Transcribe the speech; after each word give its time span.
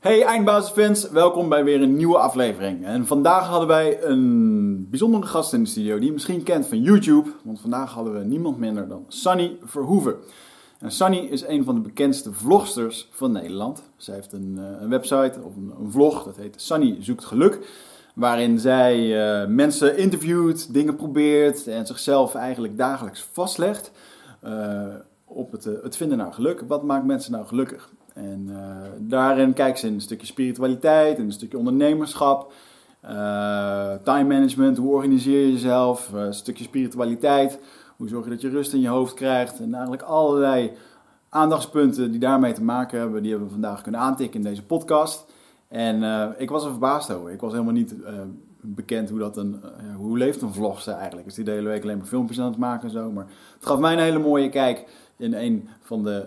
Hey 0.00 0.22
eindbazenfans, 0.22 1.10
welkom 1.10 1.48
bij 1.48 1.64
weer 1.64 1.82
een 1.82 1.96
nieuwe 1.96 2.18
aflevering. 2.18 2.84
En 2.84 3.06
vandaag 3.06 3.46
hadden 3.46 3.68
wij 3.68 4.02
een 4.02 4.88
bijzondere 4.90 5.26
gast 5.26 5.52
in 5.52 5.62
de 5.62 5.68
studio 5.68 5.96
die 5.96 6.06
je 6.06 6.12
misschien 6.12 6.42
kent 6.42 6.66
van 6.66 6.82
YouTube. 6.82 7.30
Want 7.44 7.60
vandaag 7.60 7.92
hadden 7.92 8.12
we 8.18 8.24
niemand 8.24 8.58
minder 8.58 8.88
dan 8.88 9.04
Sunny 9.08 9.56
Verhoeven. 9.64 10.14
En 10.78 10.90
Sunny 10.90 11.16
is 11.18 11.46
een 11.46 11.64
van 11.64 11.74
de 11.74 11.80
bekendste 11.80 12.32
vlogsters 12.32 13.08
van 13.10 13.32
Nederland. 13.32 13.82
Zij 13.96 14.14
heeft 14.14 14.32
een, 14.32 14.58
eh, 14.58 14.82
een 14.82 14.88
website 14.88 15.40
of 15.42 15.56
een, 15.56 15.90
vlog, 15.90 16.24
dat 16.24 16.36
heet 16.36 16.60
Sunny 16.60 16.96
Zoekt 17.00 17.24
Geluk. 17.24 17.58
Waarin 18.14 18.58
zij 18.58 18.98
uh, 18.98 19.48
mensen 19.48 19.96
interviewt, 19.96 20.72
dingen 20.72 20.96
probeert 20.96 21.66
en 21.66 21.86
zichzelf 21.86 22.34
eigenlijk 22.34 22.76
dagelijks 22.76 23.28
vastlegt 23.32 23.90
uh, 24.44 24.84
op 25.24 25.52
het, 25.52 25.64
het 25.64 25.96
vinden 25.96 26.18
naar 26.18 26.32
geluk. 26.32 26.64
Wat 26.66 26.82
maakt 26.82 27.04
mensen 27.04 27.32
nou 27.32 27.46
gelukkig? 27.46 27.90
En 28.14 28.46
uh, 28.50 28.56
daarin 28.98 29.52
kijkt 29.52 29.78
ze 29.78 29.86
in 29.86 29.94
een 29.94 30.00
stukje 30.00 30.26
spiritualiteit, 30.26 31.18
in 31.18 31.24
een 31.24 31.32
stukje 31.32 31.58
ondernemerschap, 31.58 32.52
time 34.02 34.24
management, 34.24 34.76
hoe 34.76 34.94
organiseer 34.94 35.40
je 35.40 35.52
jezelf, 35.52 36.12
een 36.12 36.34
stukje 36.34 36.64
spiritualiteit, 36.64 37.58
hoe 37.96 38.08
zorg 38.08 38.24
je 38.24 38.30
dat 38.30 38.40
je 38.40 38.48
rust 38.48 38.72
in 38.72 38.80
je 38.80 38.88
hoofd 38.88 39.14
krijgt 39.14 39.58
en 39.58 39.72
eigenlijk 39.72 40.02
allerlei 40.02 40.72
aandachtspunten 41.28 42.10
die 42.10 42.20
daarmee 42.20 42.52
te 42.52 42.62
maken 42.62 42.98
hebben, 42.98 43.22
die 43.22 43.30
hebben 43.30 43.48
we 43.48 43.54
vandaag 43.54 43.82
kunnen 43.82 44.00
aantikken 44.00 44.40
in 44.40 44.46
deze 44.46 44.62
podcast. 44.62 45.26
En 45.68 46.02
ik 46.38 46.50
was 46.50 46.64
er 46.64 46.70
verbaasd 46.70 47.12
over. 47.12 47.30
Ik 47.30 47.40
was 47.40 47.52
helemaal 47.52 47.72
niet 47.72 47.94
bekend 48.60 49.10
hoe 49.10 49.18
dat 49.18 49.36
een. 49.36 49.60
Uh, 49.64 49.96
hoe 49.96 50.18
leeft 50.18 50.42
een 50.42 50.52
vlogster 50.52 50.94
eigenlijk? 50.94 51.26
Is 51.26 51.34
die 51.34 51.44
de 51.44 51.50
hele 51.50 51.68
week 51.68 51.82
alleen 51.82 51.96
maar 51.96 52.06
filmpjes 52.06 52.40
aan 52.40 52.46
het 52.46 52.56
maken 52.56 52.84
en 52.84 52.90
zo. 52.90 53.10
Maar 53.10 53.26
het 53.54 53.66
gaf 53.66 53.78
mij 53.78 53.92
een 53.92 53.98
hele 53.98 54.18
mooie 54.18 54.48
kijk 54.48 54.86
in 55.20 55.34
een 55.34 55.68
van 55.80 56.04
de 56.04 56.26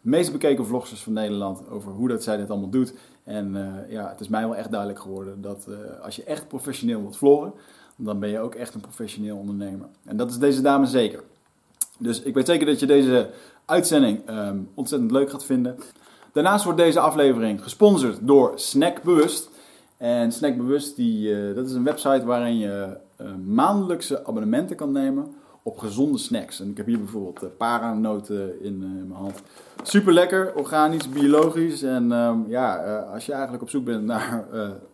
meest 0.00 0.32
bekeken 0.32 0.66
vlogsters 0.66 1.02
van 1.02 1.12
Nederland. 1.12 1.68
Over 1.70 1.92
hoe 1.92 2.08
dat 2.08 2.22
zij 2.22 2.36
dit 2.36 2.50
allemaal 2.50 2.70
doet. 2.70 2.94
En 3.24 3.56
ja, 3.88 4.08
het 4.08 4.20
is 4.20 4.28
mij 4.28 4.42
wel 4.42 4.56
echt 4.56 4.70
duidelijk 4.70 5.00
geworden 5.00 5.40
dat 5.40 5.66
als 6.02 6.16
je 6.16 6.24
echt 6.24 6.48
professioneel 6.48 7.00
wilt 7.00 7.16
vloggen, 7.16 7.52
dan 7.96 8.18
ben 8.18 8.28
je 8.28 8.38
ook 8.38 8.54
echt 8.54 8.74
een 8.74 8.80
professioneel 8.80 9.36
ondernemer. 9.36 9.86
En 10.04 10.16
dat 10.16 10.30
is 10.30 10.38
deze 10.38 10.62
dame 10.62 10.86
zeker. 10.86 11.22
Dus 11.98 12.22
ik 12.22 12.34
weet 12.34 12.46
zeker 12.46 12.66
dat 12.66 12.80
je 12.80 12.86
deze 12.86 13.30
uitzending 13.64 14.28
um, 14.30 14.68
ontzettend 14.74 15.10
leuk 15.10 15.30
gaat 15.30 15.44
vinden. 15.44 15.78
Daarnaast 16.32 16.64
wordt 16.64 16.78
deze 16.78 17.00
aflevering 17.00 17.62
gesponsord 17.62 18.18
door 18.20 18.52
Snackbewust. 18.54 19.50
En 19.96 20.32
Snackbewust, 20.32 20.96
die, 20.96 21.54
dat 21.54 21.66
is 21.66 21.72
een 21.72 21.84
website 21.84 22.24
waarin 22.24 22.58
je 22.58 22.96
maandelijkse 23.46 24.26
abonnementen 24.26 24.76
kan 24.76 24.92
nemen 24.92 25.34
op 25.62 25.78
gezonde 25.78 26.18
snacks. 26.18 26.60
En 26.60 26.70
ik 26.70 26.76
heb 26.76 26.86
hier 26.86 26.98
bijvoorbeeld 26.98 27.42
uh, 27.42 27.48
paranoten 27.56 28.62
in, 28.62 28.82
in, 28.82 29.06
mijn 29.08 29.20
hand. 29.20 29.42
Super 29.82 30.12
lekker, 30.12 30.54
organisch, 30.54 31.08
biologisch. 31.08 31.82
En 31.82 32.12
um, 32.12 32.44
ja, 32.48 32.98
als 33.12 33.26
je 33.26 33.32
eigenlijk 33.32 33.62
op 33.62 33.70
zoek 33.70 33.84
bent 33.84 34.04
naar 34.04 34.44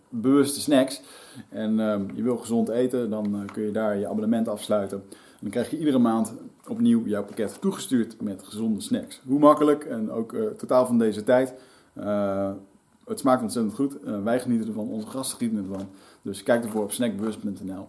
bewuste 0.09 0.61
snacks 0.61 1.03
en 1.49 1.79
um, 1.79 2.11
je 2.15 2.23
wil 2.23 2.37
gezond 2.37 2.69
eten, 2.69 3.11
dan 3.11 3.49
kun 3.53 3.63
je 3.63 3.71
daar 3.71 3.97
je 3.97 4.09
abonnement 4.09 4.49
afsluiten. 4.49 5.03
En 5.11 5.39
dan 5.41 5.51
krijg 5.51 5.71
je 5.71 5.79
iedere 5.79 5.99
maand 5.99 6.35
opnieuw 6.69 7.07
jouw 7.07 7.25
pakket 7.25 7.61
toegestuurd 7.61 8.21
met 8.21 8.43
gezonde 8.45 8.81
snacks. 8.81 9.21
Hoe 9.27 9.39
makkelijk 9.39 9.85
en 9.85 10.11
ook 10.11 10.37
totaal 10.57 10.87
van 10.87 10.99
deze 10.99 11.25
tijd. 11.25 11.55
Het 13.05 13.19
smaakt 13.19 13.43
ontzettend 13.43 13.75
goed. 13.75 13.97
Wij 14.25 14.41
genieten 14.41 14.69
ervan, 14.69 14.89
onze 14.89 15.07
gasten 15.07 15.39
genieten 15.39 15.73
ervan. 15.73 15.89
Dus 16.23 16.43
kijk 16.43 16.65
ervoor 16.65 16.83
op 16.83 16.93
snackbewust.nl 16.93 17.89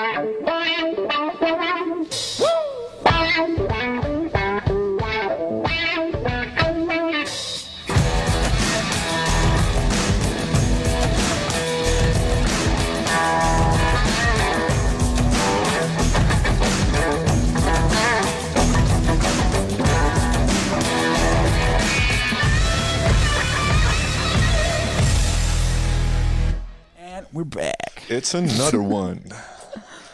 We're 27.31 27.45
back. 27.45 28.03
It's 28.07 28.33
another 28.33 28.81
one. 28.81 29.21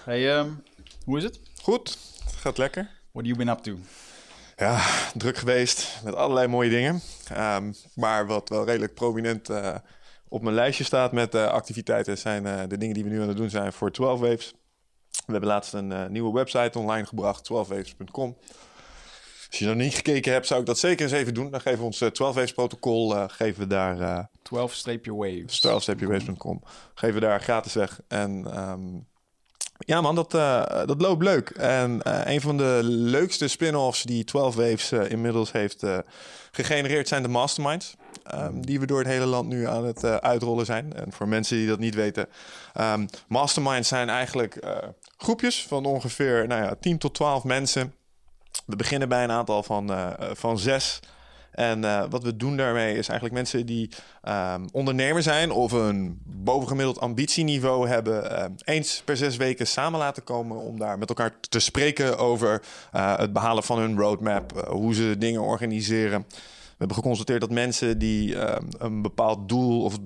Hey, 0.06 0.38
um, 0.38 0.64
hoe 1.04 1.18
is 1.18 1.24
het? 1.24 1.40
Goed, 1.62 1.98
het 2.24 2.34
gaat 2.34 2.58
lekker. 2.58 2.84
What 3.12 3.26
have 3.26 3.28
you 3.28 3.38
been 3.38 3.48
up 3.50 3.60
to? 3.60 3.78
Ja, 4.56 4.82
druk 5.14 5.38
geweest 5.38 6.00
met 6.04 6.16
allerlei 6.16 6.48
mooie 6.48 6.70
dingen. 6.70 7.02
Um, 7.38 7.74
maar 7.96 8.28
wat 8.28 8.50
wel 8.50 8.66
redelijk 8.66 8.94
prominent 8.94 9.50
uh, 9.50 9.76
op 10.28 10.42
mijn 10.42 10.56
lijstje 10.56 10.84
staat 10.84 11.12
met 11.12 11.36
uh, 11.36 11.48
activiteiten... 11.48 12.18
zijn 12.18 12.46
uh, 12.46 12.62
de 12.68 12.78
dingen 12.78 12.94
die 12.94 13.04
we 13.04 13.10
nu 13.10 13.22
aan 13.22 13.28
het 13.28 13.38
doen 13.38 13.50
zijn 13.50 13.74
voor 13.74 13.92
12 13.92 14.20
Waves. 14.20 14.54
We 15.10 15.32
hebben 15.32 15.50
laatst 15.50 15.74
een 15.74 16.12
nieuwe 16.12 16.34
website 16.34 16.80
online 16.80 17.06
gebracht, 17.06 17.50
12waves.com. 17.54 18.38
Als 19.50 19.60
je 19.60 19.66
nog 19.66 19.76
niet 19.76 19.96
gekeken 19.96 20.32
hebt, 20.32 20.48
zou 20.48 20.60
ik 20.60 20.66
dat 20.66 20.80
zeker 20.80 21.06
eens 21.06 21.14
even 21.14 21.34
doen. 21.34 21.52
Dan 21.52 21.62
geven 21.62 21.80
we 21.80 21.86
ons 21.86 21.98
12 21.98 22.36
Waves 22.36 22.54
protocol, 22.54 23.16
uh, 23.16 23.24
geven 23.28 23.62
we 23.62 23.68
daar... 23.68 24.00
Uh, 24.00 24.20
12-waves. 24.54 25.68
12-waves.com. 25.68 26.64
Geven 26.94 27.16
we 27.16 27.22
daar 27.22 27.42
gratis 27.42 27.74
weg. 27.74 28.00
En 28.08 28.60
um, 28.70 29.08
ja 29.78 30.02
man, 30.02 30.16
dat, 30.16 30.32
dat 30.88 31.02
loopt 31.02 31.24
leuk. 31.24 31.50
En 31.50 32.00
een 32.32 32.42
van 32.42 32.58
de 32.58 32.80
leukste 32.84 33.48
spin-offs 33.48 34.04
die 34.04 34.24
12 34.24 34.56
Waves 34.56 34.92
inmiddels 34.92 35.52
heeft 35.52 35.84
gegenereerd 36.52 37.08
zijn 37.08 37.22
de 37.22 37.28
masterminds. 37.28 37.96
Um, 38.34 38.66
die 38.66 38.80
we 38.80 38.86
door 38.86 39.00
het 39.00 39.08
hele 39.08 39.26
land 39.26 39.48
nu 39.48 39.68
aan 39.68 39.86
het 39.86 40.04
uitrollen 40.04 40.66
zijn. 40.66 40.94
En 40.94 41.12
voor 41.12 41.28
mensen 41.28 41.58
die 41.58 41.68
dat 41.68 41.80
niet 41.80 41.96
weten. 41.96 42.28
Um, 42.82 43.08
masterminds 43.28 43.88
zijn 43.88 44.10
eigenlijk 44.10 44.60
groepjes 45.18 45.66
van 45.68 45.86
ongeveer 45.86 46.48
nou 46.48 46.64
ja, 46.64 46.76
10 46.80 46.98
tot 46.98 47.14
12 47.14 47.44
mensen 47.44 47.94
we 48.68 48.76
beginnen 48.76 49.10
bij 49.10 49.24
een 49.24 49.32
aantal 49.32 49.64
van, 49.64 49.92
uh, 49.92 50.10
van 50.34 50.60
zes. 50.60 51.00
En 51.52 51.84
uh, 51.84 52.04
wat 52.10 52.24
we 52.24 52.36
doen 52.36 52.58
daarmee 52.58 52.98
is 52.98 53.08
eigenlijk 53.08 53.34
mensen 53.34 53.66
die 53.66 53.90
um, 54.28 54.66
ondernemer 54.72 55.24
zijn 55.24 55.52
of 55.52 55.72
een 55.72 56.20
bovengemiddeld 56.24 57.00
ambitieniveau 57.00 57.88
hebben, 57.88 58.56
eens 58.64 59.02
per 59.06 59.18
zes 59.18 59.38
weken 59.38 59.68
samen 59.68 60.00
laten 60.00 60.24
komen 60.24 60.58
om 60.58 60.80
daar 60.80 60.98
met 60.98 61.10
elkaar 61.10 61.40
te 61.50 61.60
spreken 61.60 62.18
over 62.18 62.62
het 62.92 63.34
behalen 63.34 63.64
van 63.64 63.80
hun 63.80 63.98
roadmap, 63.98 64.68
hoe 64.68 64.96
ze 64.96 65.16
dingen 65.18 65.42
organiseren. 65.42 66.26
We 66.30 66.76
hebben 66.78 66.98
geconstateerd 66.98 67.42
dat 67.42 67.52
mensen 67.52 67.98
die 67.98 68.40
ehm, 68.40 68.66
een 68.78 69.02
bepaald 69.02 69.50
doel 69.50 69.84
of 69.84 69.98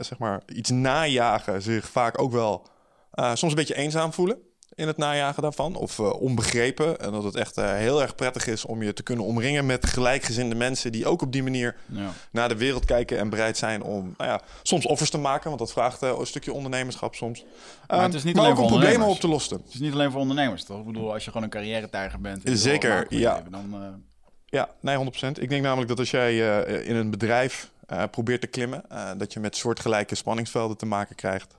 zeg 0.00 0.18
maar 0.18 0.42
iets 0.46 0.70
najagen, 0.70 1.62
zich 1.62 1.88
vaak 1.88 2.20
ook 2.20 2.32
wel 2.32 2.66
soms 3.12 3.42
een 3.42 3.54
beetje 3.54 3.76
eenzaam 3.76 4.12
voelen 4.12 4.47
in 4.78 4.86
het 4.86 4.96
najagen 4.96 5.42
daarvan. 5.42 5.74
Of 5.74 5.98
uh, 5.98 6.20
onbegrepen. 6.20 7.00
En 7.00 7.12
dat 7.12 7.24
het 7.24 7.34
echt 7.34 7.58
uh, 7.58 7.72
heel 7.72 8.02
erg 8.02 8.14
prettig 8.14 8.46
is 8.46 8.64
om 8.64 8.82
je 8.82 8.92
te 8.92 9.02
kunnen 9.02 9.24
omringen 9.24 9.66
met 9.66 9.86
gelijkgezinde 9.86 10.54
mensen 10.54 10.92
die 10.92 11.06
ook 11.06 11.22
op 11.22 11.32
die 11.32 11.42
manier 11.42 11.76
ja. 11.86 12.10
naar 12.30 12.48
de 12.48 12.56
wereld 12.56 12.84
kijken 12.84 13.18
en 13.18 13.30
bereid 13.30 13.56
zijn 13.56 13.82
om 13.82 14.14
nou 14.16 14.30
ja, 14.30 14.40
soms 14.62 14.86
offers 14.86 15.10
te 15.10 15.18
maken. 15.18 15.46
Want 15.46 15.58
dat 15.58 15.72
vraagt 15.72 16.02
uh, 16.02 16.18
een 16.18 16.26
stukje 16.26 16.52
ondernemerschap 16.52 17.14
soms. 17.14 17.44
Maar 17.86 18.02
het 18.02 18.14
is 18.14 18.24
niet 18.24 18.38
alleen 18.38 18.50
ook 18.50 18.58
om 18.58 18.66
problemen 18.66 19.06
op 19.06 19.20
te 19.20 19.28
lossen. 19.28 19.56
Het 19.56 19.74
is 19.74 19.80
niet 19.80 19.92
alleen 19.92 20.10
voor 20.10 20.20
ondernemers, 20.20 20.64
toch? 20.64 20.78
Ik 20.78 20.86
bedoel, 20.86 21.12
als 21.12 21.24
je 21.24 21.30
gewoon 21.30 21.42
een 21.42 21.52
carrière-tijger 21.52 22.20
bent. 22.20 22.42
Zeker, 22.44 23.06
ja. 23.08 23.34
Leven, 23.34 23.50
dan, 23.50 24.02
ja, 24.46 24.68
nee, 24.80 24.96
100%. 24.96 25.40
Ik 25.40 25.48
denk 25.48 25.62
namelijk 25.62 25.88
dat 25.88 25.98
als 25.98 26.10
jij 26.10 26.38
in 26.84 26.96
een 26.96 27.10
bedrijf 27.10 27.70
probeert 28.10 28.40
te 28.40 28.46
klimmen, 28.46 28.84
dat 29.16 29.32
je 29.32 29.40
met 29.40 29.56
soortgelijke 29.56 30.14
spanningsvelden 30.14 30.76
te 30.76 30.86
maken 30.86 31.16
krijgt. 31.16 31.54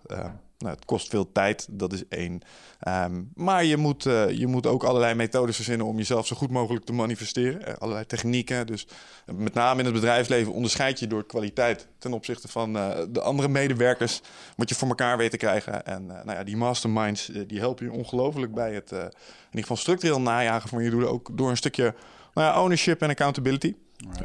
Nou, 0.60 0.76
het 0.76 0.86
kost 0.86 1.10
veel 1.10 1.32
tijd, 1.32 1.68
dat 1.72 1.94
is 1.94 2.08
één. 2.08 2.42
Um, 2.88 3.32
maar 3.36 3.64
je 3.64 3.78
moet, 3.78 4.06
uh, 4.06 4.30
je 4.30 4.48
moet 4.48 4.68
ook 4.68 4.84
allerlei 4.84 5.14
methodes 5.14 5.56
verzinnen 5.56 5.88
om 5.88 5.98
jezelf 5.98 6.28
zo 6.28 6.36
goed 6.36 6.50
mogelijk 6.50 6.86
te 6.86 6.94
manifesteren. 6.94 7.62
Uh, 7.62 7.74
allerlei 7.78 8.06
technieken. 8.06 8.68
Dus 8.68 8.88
uh, 9.26 9.36
met 9.36 9.54
name 9.54 9.80
in 9.80 9.86
het 9.86 9.94
bedrijfsleven 9.94 10.54
onderscheid 10.54 11.00
je 11.00 11.08
door 11.08 11.26
kwaliteit 11.26 11.88
ten 11.98 12.14
opzichte 12.14 12.48
van 12.48 12.74
de 13.10 13.22
andere 13.22 13.48
medewerkers. 13.48 14.22
Wat 14.56 14.70
je 14.70 14.76
voor 14.76 14.88
elkaar 14.88 15.18
weet 15.18 15.32
te 15.32 15.38
krijgen. 15.38 15.86
En 15.86 16.06
nou 16.06 16.32
ja, 16.32 16.44
die 16.44 16.58
masterminds 16.58 17.32
die 17.48 17.60
helpen 17.60 17.86
je 17.86 17.92
ongelooflijk 17.92 18.54
bij 18.54 18.74
het 18.74 18.92
in 18.92 18.98
ieder 18.98 19.62
geval 19.62 19.78
structureel 19.78 20.22
najagen 20.22 20.70
van 20.70 20.84
je 20.84 20.90
doelen. 20.90 21.12
Ook 21.12 21.38
door 21.38 21.50
een 21.50 21.58
stukje 21.58 21.96
nou 22.34 22.48
ja, 22.48 22.62
ownership 22.62 23.02
en 23.02 23.10
accountability. 23.10 23.76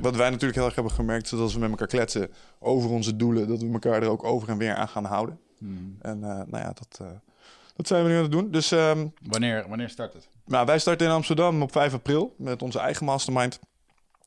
Wat 0.01 0.17
wij 0.17 0.31
natuurlijk 0.31 0.55
heel 0.55 0.67
erg 0.67 0.75
hebben 0.75 0.93
gemerkt, 0.93 1.25
is 1.25 1.31
dat 1.31 1.41
als 1.41 1.55
we 1.55 1.61
met 1.61 1.71
elkaar 1.71 1.87
kletsen 1.87 2.31
over 2.59 2.91
onze 2.91 3.17
doelen, 3.17 3.49
dat 3.49 3.61
we 3.61 3.73
elkaar 3.73 4.03
er 4.03 4.09
ook 4.09 4.25
over 4.25 4.49
en 4.49 4.59
weer 4.59 4.75
aan 4.75 4.89
gaan 4.89 5.05
houden. 5.05 5.39
Hmm. 5.65 5.97
En 6.01 6.25
eh, 6.25 6.29
nou 6.29 6.59
ja, 6.65 6.73
dat, 6.73 6.99
eh, 7.01 7.07
dat 7.77 7.87
zijn 7.87 8.05
we 8.05 8.11
nu 8.11 8.17
aan 8.17 8.23
het 8.23 8.33
doen. 8.33 8.51
Dus 8.51 8.73
ehm, 8.73 9.07
Wanneer, 9.23 9.69
wanneer 9.69 9.89
start 9.89 10.13
het? 10.13 10.29
nou, 10.45 10.67
wij 10.67 10.79
starten 10.79 11.07
in 11.07 11.13
Amsterdam 11.13 11.63
op 11.63 11.73
5 11.73 11.95
april 11.95 12.35
met 12.39 12.63
onze 12.63 12.79
eigen 12.79 13.05
mastermind. 13.05 13.61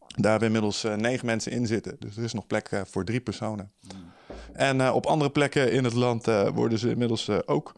Daar 0.07 0.31
hebben 0.31 0.47
inmiddels 0.47 0.83
eh, 0.83 0.95
negen 0.95 1.25
mensen 1.25 1.51
in 1.51 1.67
zitten. 1.67 1.95
Dus 1.99 2.17
er 2.17 2.23
is 2.23 2.33
nog 2.33 2.47
plek 2.47 2.69
voor 2.85 3.05
drie 3.05 3.21
personen. 3.21 3.71
En 4.53 4.81
eh, 4.81 4.95
op 4.95 5.05
andere 5.05 5.31
plekken 5.31 5.71
in 5.71 5.83
het 5.83 5.93
land 5.93 6.25
worden 6.53 6.79
ze 6.79 6.89
inmiddels 6.89 7.29
ook 7.45 7.73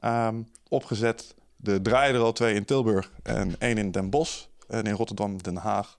ehm, 0.00 0.42
opgezet. 0.68 1.34
Er 1.62 1.82
draaien 1.82 2.14
er 2.14 2.20
al 2.20 2.32
twee 2.32 2.54
in 2.54 2.64
Tilburg 2.64 3.12
en 3.22 3.54
één 3.58 3.78
in 3.78 3.90
Den 3.90 4.10
Bosch. 4.10 4.44
En 4.68 4.84
in 4.84 4.94
Rotterdam, 4.94 5.42
Den 5.42 5.56
Haag. 5.56 5.98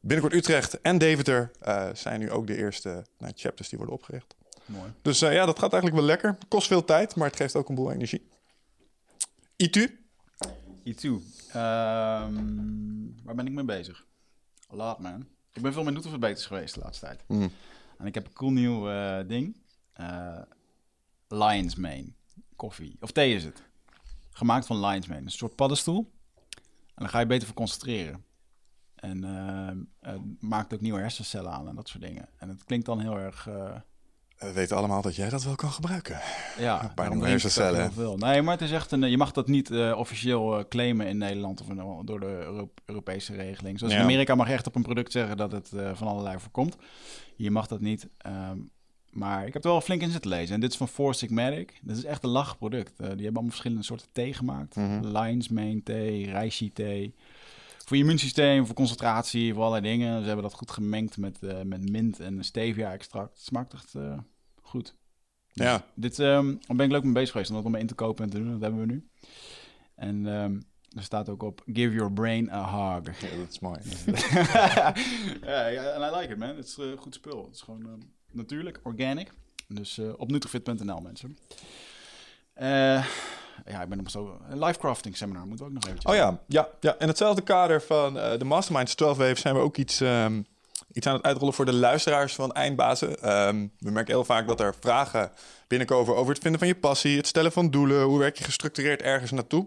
Binnenkort 0.00 0.38
Utrecht 0.38 0.80
en 0.80 0.98
Deventer 0.98 1.50
zijn 1.92 2.20
nu 2.20 2.30
ook 2.30 2.46
de 2.46 2.56
eerste 2.56 3.04
nou, 3.18 3.32
chapters 3.36 3.68
die 3.68 3.78
worden 3.78 3.96
opgericht. 3.96 4.34
Mooi. 4.66 4.92
Dus 5.02 5.22
eh, 5.22 5.32
ja, 5.32 5.46
dat 5.46 5.58
gaat 5.58 5.72
eigenlijk 5.72 6.02
wel 6.02 6.10
lekker. 6.10 6.38
Kost 6.48 6.66
veel 6.66 6.84
tijd, 6.84 7.14
maar 7.14 7.26
het 7.26 7.36
geeft 7.36 7.56
ook 7.56 7.68
een 7.68 7.74
boel 7.74 7.92
energie. 7.92 8.28
ITU? 9.56 9.98
E2. 10.84 11.02
Ehm, 11.48 12.34
waar 13.22 13.34
ben 13.34 13.46
ik 13.46 13.52
mee 13.52 13.64
bezig? 13.64 14.04
Laat 14.68 14.98
man. 14.98 15.26
Ik 15.52 15.62
ben 15.62 15.72
veel 15.72 15.84
met 15.84 15.94
Nutelverbeters 15.94 16.46
geweest 16.46 16.74
de 16.74 16.80
laatste 16.80 17.06
tijd. 17.06 17.24
Mm. 17.26 17.50
En 17.98 18.06
ik 18.06 18.14
heb 18.14 18.26
een 18.26 18.32
cool 18.32 18.50
nieuw 18.50 18.90
eh, 18.90 19.28
ding. 19.28 19.56
Eh 19.92 20.40
Lion's 21.28 21.74
Mane. 21.74 22.12
Koffie. 22.56 22.96
Of 23.00 23.10
thee 23.12 23.34
is 23.34 23.44
het. 23.44 23.62
Gemaakt 24.30 24.66
van 24.66 24.86
Lion's 24.86 25.06
Mane. 25.06 25.20
Een 25.20 25.30
soort 25.30 25.54
paddenstoel. 25.54 26.12
En 26.86 27.02
dan 27.02 27.08
ga 27.08 27.18
je 27.20 27.26
beter 27.26 27.46
voor 27.46 27.56
concentreren. 27.56 28.24
En 28.94 29.24
eh, 29.24 30.10
het 30.10 30.20
maakt 30.40 30.74
ook 30.74 30.80
nieuwe 30.80 31.00
hersencellen 31.00 31.52
aan 31.52 31.68
en 31.68 31.74
dat 31.74 31.88
soort 31.88 32.02
dingen. 32.02 32.28
En 32.38 32.48
het 32.48 32.64
klinkt 32.64 32.86
dan 32.86 33.00
heel 33.00 33.18
erg... 33.18 33.48
We 34.38 34.52
weten 34.52 34.76
allemaal 34.76 35.02
dat 35.02 35.16
jij 35.16 35.28
dat 35.28 35.44
wel 35.44 35.54
kan 35.54 35.70
gebruiken. 35.70 36.20
ja, 36.58 36.92
Bijna 36.94 37.14
de 37.14 37.26
hersencellen. 37.26 37.92
Nee, 38.16 38.42
maar 38.42 38.52
het 38.52 38.62
is 38.62 38.70
echt 38.72 38.92
een... 38.92 39.10
Je 39.10 39.16
mag 39.16 39.32
dat 39.32 39.48
niet 39.48 39.70
eh, 39.70 39.94
officieel 39.96 40.58
eh, 40.58 40.64
claimen 40.68 41.06
in 41.06 41.18
Nederland 41.18 41.60
of 41.60 41.68
in- 41.68 42.02
door 42.04 42.20
de 42.20 42.26
Euro- 42.26 42.70
Europese 42.84 43.34
regeling. 43.34 43.78
Zoals 43.78 43.94
in. 43.94 44.00
Amerika 44.00 44.34
mag 44.34 44.46
je 44.46 44.52
echt 44.52 44.66
op 44.66 44.74
een 44.74 44.82
product 44.82 45.12
zeggen 45.12 45.36
dat 45.36 45.52
het 45.52 45.72
eh, 45.72 45.90
van 45.94 46.06
allerlei 46.08 46.38
voorkomt. 46.38 46.76
Hier 47.36 47.52
mag 47.52 47.66
dat 47.66 47.80
niet. 47.80 48.08
Ehm, 48.18 48.58
maar 49.10 49.46
ik 49.46 49.52
heb 49.52 49.64
er 49.64 49.70
wel 49.70 49.80
flink 49.80 50.00
in 50.02 50.10
zitten 50.10 50.30
lezen. 50.30 50.54
En 50.54 50.60
dit 50.60 50.70
is 50.70 50.76
van 50.76 50.88
Four 50.88 51.14
Sigmatic. 51.14 51.78
Dit 51.82 51.96
is 51.96 52.04
echt 52.04 52.24
een 52.24 52.30
lachproduct. 52.30 52.96
Die 52.96 53.06
hebben 53.06 53.24
allemaal 53.26 53.44
verschillende 53.44 53.82
soorten 53.82 54.06
thee 54.12 54.32
gemaakt. 54.34 54.76
Mhm. 54.76 55.06
Lion's 55.18 55.48
Mane 55.48 55.82
thee, 55.82 56.30
reishi 56.30 56.72
thee. 56.72 57.14
Voor 57.84 57.96
je 57.96 58.02
immuunsysteem, 58.02 58.66
voor 58.66 58.74
concentratie, 58.74 59.54
voor 59.54 59.62
allerlei 59.62 59.96
dingen. 59.96 60.20
Ze 60.20 60.26
hebben 60.26 60.44
dat 60.44 60.54
goed 60.54 60.70
gemengd 60.70 61.16
met, 61.16 61.42
eh, 61.42 61.62
met 61.62 61.90
mint 61.90 62.20
en 62.20 62.44
stevia-extract. 62.44 63.36
Het 63.36 63.44
smaakt 63.44 63.72
echt 63.72 63.94
eh, 63.94 64.18
goed. 64.62 64.94
Dus 65.52 65.66
Ja. 65.66 65.86
Dit 65.94 66.18
ehm, 66.18 66.56
ben 66.66 66.86
ik 66.86 66.90
leuk 66.90 67.02
mee 67.02 67.12
bezig 67.12 67.30
geweest 67.30 67.50
om 67.50 67.56
dat 67.56 67.64
om 67.64 67.74
in 67.74 67.86
te 67.86 67.94
kopen 67.94 68.24
en 68.24 68.30
te 68.30 68.38
doen. 68.38 68.50
Dat 68.52 68.60
hebben 68.60 68.80
we 68.80 68.86
nu. 68.86 69.08
En 69.94 70.26
ehm, 70.26 70.60
er 70.96 71.02
staat 71.02 71.28
ook 71.28 71.42
op: 71.42 71.62
Give 71.72 71.94
your 71.94 72.12
brain 72.12 72.50
a 72.50 72.70
hug. 72.70 73.20
Ja, 73.20 73.36
dat 73.36 73.50
is 73.50 73.58
mooi. 73.58 73.78
ja, 75.42 75.92
en 75.94 76.12
I 76.12 76.16
like 76.16 76.32
it, 76.32 76.38
man. 76.38 76.56
Het 76.56 76.66
is 76.66 76.78
eh, 76.78 76.98
goed 76.98 77.14
spul. 77.14 77.44
Het 77.44 77.54
is 77.54 77.60
gewoon 77.60 77.86
ehm, 77.86 78.00
natuurlijk, 78.32 78.80
organic. 78.82 79.32
Dus 79.68 79.98
op 80.16 80.30
nutrifit.nl, 80.30 81.00
mensen. 81.00 81.38
Eh, 82.54 83.06
ja, 83.66 83.82
ik 83.82 83.88
ben 83.88 83.98
nog 83.98 84.10
zo... 84.10 84.40
Een 84.48 84.64
live 84.64 84.78
crafting 84.78 85.16
seminar 85.16 85.46
moeten 85.46 85.66
we 85.66 85.70
ook 85.72 85.78
nog 85.78 85.84
eventjes 85.84 86.12
Oh 86.12 86.18
ja, 86.18 86.40
ja, 86.46 86.68
ja. 86.80 86.98
in 86.98 87.08
hetzelfde 87.08 87.42
kader 87.42 87.82
van 87.82 88.18
eh, 88.18 88.38
de 88.38 88.44
Masterminds 88.44 88.94
12 88.94 89.16
Wave 89.16 89.40
zijn 89.40 89.54
we 89.54 89.60
ook 89.60 89.76
iets, 89.76 90.00
ehm, 90.00 90.42
iets 90.92 91.06
aan 91.06 91.14
het 91.14 91.22
uitrollen 91.22 91.54
voor 91.54 91.64
de 91.64 91.72
luisteraars 91.72 92.34
van 92.34 92.52
Eindbazen. 92.52 93.22
Ehm, 93.22 93.66
we 93.78 93.90
merken 93.90 94.14
heel 94.14 94.24
vaak 94.24 94.46
dat 94.46 94.60
er 94.60 94.74
vragen 94.80 95.30
binnenkomen 95.66 96.16
over 96.16 96.32
het 96.32 96.42
vinden 96.42 96.60
van 96.60 96.68
je 96.68 96.76
passie, 96.76 97.16
het 97.16 97.26
stellen 97.26 97.52
van 97.52 97.70
doelen, 97.70 98.02
hoe 98.02 98.18
werk 98.18 98.38
je 98.38 98.44
gestructureerd 98.44 99.02
ergens 99.02 99.30
naartoe. 99.30 99.66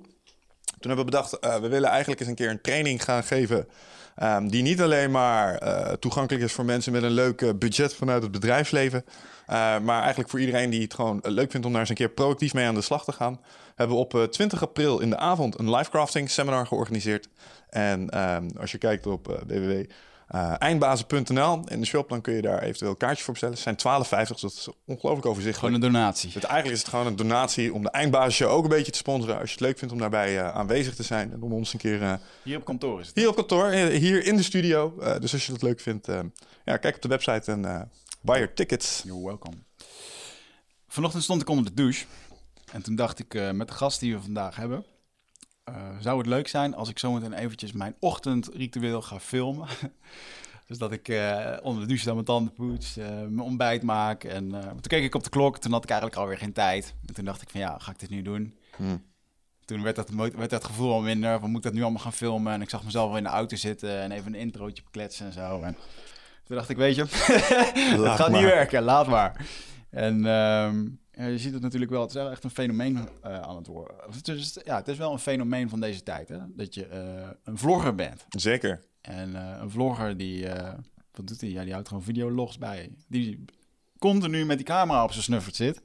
Toen 0.80 0.92
hebben 0.92 1.06
we 1.06 1.12
bedacht, 1.12 1.40
eh, 1.40 1.60
we 1.60 1.68
willen 1.68 1.90
eigenlijk 1.90 2.20
eens 2.20 2.30
een 2.30 2.36
keer 2.36 2.50
een 2.50 2.62
training 2.62 3.04
gaan 3.04 3.24
geven. 3.24 3.68
ehm, 4.16 4.48
die 4.48 4.62
niet 4.62 4.82
alleen 4.82 5.12
maar 5.12 5.58
eh, 5.58 5.94
toegankelijk 5.94 6.44
is 6.44 6.54
voor 6.54 6.66
mensen 6.66 6.92
met 6.92 7.04
een 7.04 7.12
leuk 7.12 7.60
budget 7.60 7.96
vanuit 7.96 8.24
het 8.24 8.32
bedrijfsleven. 8.32 9.06
maar 9.84 10.00
eigenlijk 10.00 10.30
voor 10.30 10.40
iedereen 10.40 10.70
die 10.70 10.82
het 10.82 10.94
gewoon 10.94 11.20
leuk 11.24 11.52
vindt 11.52 11.66
om 11.66 11.72
daar 11.72 11.82
eens 11.82 11.90
een 11.90 11.96
keer 11.96 12.10
proactief 12.10 12.54
mee 12.54 12.68
aan 12.68 12.76
de 12.76 12.82
slag 12.82 13.04
te 13.04 13.12
gaan. 13.12 13.40
Hebben 13.78 13.96
we 13.96 14.02
op 14.02 14.16
eh, 14.16 14.24
20 14.24 14.62
april 14.62 15.00
in 15.00 15.10
de 15.10 15.18
avond 15.18 15.60
een 15.60 15.76
live 15.76 15.90
crafting 15.90 16.30
seminar 16.30 16.68
georganiseerd. 16.68 17.28
En 17.70 18.10
ehm, 18.10 18.48
als 18.60 18.72
je 18.72 18.78
kijkt 18.78 19.06
op 19.08 19.30
eh 19.30 19.36
www.eindbazen.nl 19.48 21.60
in 21.68 21.80
de 21.80 21.86
shop, 21.86 22.10
dan 22.10 22.22
kun 22.22 22.34
je 22.34 22.42
daar 22.42 22.62
eventueel 22.62 22.92
een 22.92 22.98
kaartje 22.98 23.24
voor 23.24 23.34
bestellen. 23.34 23.56
Het 23.56 23.64
zijn 23.82 24.04
12,50, 24.26 24.32
dus 24.32 24.42
dat 24.42 24.52
is 24.52 24.68
ongelooflijk 24.86 25.26
overzichtelijk. 25.26 25.74
Gewoon 25.74 25.74
een 25.74 25.82
donatie. 25.94 26.32
Dus 26.34 26.44
eigenlijk 26.44 26.74
is 26.74 26.80
het 26.80 26.90
gewoon 26.90 27.08
een 27.08 27.16
donatie 27.16 27.74
om 27.74 27.84
de 27.84 27.90
eindbasisshow 27.90 28.52
ook 28.52 28.64
een 28.64 28.70
beetje 28.70 28.92
te 28.92 28.98
sponsoren. 28.98 29.40
Als 29.40 29.50
je 29.50 29.56
het 29.56 29.64
leuk 29.66 29.78
vindt 29.78 29.94
om 29.94 30.00
daarbij 30.00 30.38
eh, 30.40 30.56
aanwezig 30.56 30.96
te 30.96 31.04
zijn. 31.04 31.32
En 31.34 31.42
om 31.42 31.54
ons 31.54 31.74
een 31.74 31.80
keer 31.80 32.02
eh, 32.02 32.14
Hier 32.44 32.58
op 32.58 32.66
kantoor 32.66 33.00
is 33.00 33.08
het. 33.08 33.16
hier 33.16 33.28
op 33.30 33.36
kantoor, 33.36 33.70
eh, 33.70 33.98
hier 34.00 34.26
in 34.26 34.36
de 34.36 34.44
studio. 34.44 34.94
eh, 35.00 35.20
dus 35.20 35.34
als 35.34 35.46
je 35.46 35.52
dat 35.52 35.62
leuk 35.62 35.80
vindt, 35.80 36.08
eh, 36.08 36.20
ja, 36.66 36.78
kijk 36.78 36.96
op 36.96 37.02
de 37.02 37.08
website 37.08 37.52
en 37.52 37.66
eh 37.66 37.82
buy 38.22 38.36
your 38.36 38.54
tickets. 38.54 39.02
You're 39.06 39.26
welcome. 39.26 39.56
Vanochtend 40.88 41.24
stond 41.24 41.42
ik 41.42 41.50
onder 41.50 41.66
de 41.66 41.74
douche. 41.74 42.06
En 42.72 42.82
toen 42.82 42.96
dacht 42.96 43.20
ik, 43.20 43.34
eh, 43.34 43.52
met 43.52 43.68
de 43.68 43.74
gast 43.74 44.00
die 44.00 44.14
we 44.16 44.22
vandaag 44.22 44.56
hebben... 44.56 44.86
eh, 45.64 45.76
zou 46.00 46.18
het 46.18 46.28
leuk 46.28 46.48
zijn 46.48 46.76
als 46.76 46.90
ik 46.90 47.00
zometeen 47.00 47.34
eventjes 47.34 47.72
mijn 47.72 47.96
ochtendritueel 48.00 49.02
ga 49.02 49.20
filmen. 49.20 49.68
dus 50.68 50.78
dat 50.78 50.92
ik 50.92 51.08
eh, 51.08 51.58
onder 51.62 51.82
de 51.82 51.88
douche 51.88 52.06
dan 52.06 52.14
mijn 52.14 52.26
tanden 52.26 52.54
poets, 52.54 52.96
mijn 52.96 53.40
ontbijt 53.40 53.84
maak. 53.84 54.24
En 54.24 54.50
toen 54.50 54.82
keek 54.82 55.04
ik 55.04 55.16
op 55.16 55.24
de 55.24 55.30
klok, 55.30 55.58
toen 55.58 55.72
had 55.72 55.84
ik 55.84 55.90
eigenlijk 55.90 56.20
alweer 56.20 56.38
geen 56.38 56.54
tijd. 56.54 56.96
En 57.06 57.14
toen 57.14 57.26
dacht 57.26 57.42
ik 57.42 57.50
van 57.50 57.60
ja, 57.60 57.78
ga 57.78 57.92
ik 57.92 58.00
dit 58.00 58.10
nu 58.10 58.22
doen? 58.22 58.58
Hmm. 58.76 59.04
Toen 59.66 59.84
werd 59.84 59.96
dat, 59.96 60.10
werd 60.10 60.50
dat 60.50 60.64
gevoel 60.64 60.94
al 60.94 61.02
minder, 61.02 61.40
van 61.40 61.50
moet 61.50 61.58
ik 61.58 61.64
dat 61.64 61.74
nu 61.74 61.82
allemaal 61.82 62.02
gaan 62.02 62.14
filmen? 62.14 62.54
En 62.54 62.62
ik 62.62 62.70
zag 62.70 62.84
mezelf 62.84 63.08
wel 63.08 63.18
in 63.18 63.24
de 63.24 63.30
auto 63.30 63.56
zitten 63.56 64.02
en 64.02 64.12
even 64.12 64.34
een 64.34 64.40
introotje 64.40 64.84
bekletsen 64.84 65.26
en 65.26 65.34
zo. 65.34 65.62
En 65.62 65.78
toen 66.44 66.56
dacht 66.56 66.70
ik, 66.70 66.78
weet 66.78 66.96
je, 66.96 67.02
het 68.08 68.16
gaat 68.16 68.32
niet 68.32 68.42
werken, 68.42 68.84
laat 68.84 69.08
maar. 69.08 69.46
En 69.90 70.26
ehm, 70.26 70.86
ja, 71.18 71.26
je 71.26 71.38
ziet 71.38 71.54
het 71.54 71.62
natuurlijk 71.62 71.92
wel, 71.92 72.02
het 72.02 72.10
is 72.10 72.16
wel 72.16 72.32
echt 72.32 72.44
een 72.44 72.50
fenomeen 72.50 73.10
eh, 73.22 73.42
aan 73.42 73.56
het 73.56 73.68
worden. 73.68 73.96
Het 74.12 74.28
is, 74.28 74.58
ja, 74.64 74.76
het 74.76 74.88
is 74.88 74.98
wel 74.98 75.12
een 75.12 75.20
fenomeen 75.20 75.70
van 75.70 75.80
deze 75.80 76.04
tijd, 76.04 76.30
hè? 76.30 76.38
dat 76.48 76.74
je 76.74 76.86
eh, 76.86 77.30
een 77.44 77.58
vlogger 77.58 77.96
bent. 77.96 78.26
Zeker. 78.30 78.82
En 79.08 79.36
eh, 79.36 79.62
een 79.62 79.70
vlogger 79.70 80.18
die, 80.18 80.48
eh, 80.48 80.74
wat 81.12 81.28
doet 81.28 81.42
hij? 81.42 81.50
Ja, 81.50 81.64
die 81.64 81.72
houdt 81.74 81.88
gewoon 81.88 82.04
videologs 82.04 82.58
bij. 82.58 82.92
Die 83.08 83.46
continu 84.00 84.46
met 84.46 84.58
die 84.58 84.66
camera 84.66 85.04
op 85.04 85.12
zijn 85.12 85.24
snuffert 85.24 85.56
zit. 85.56 85.82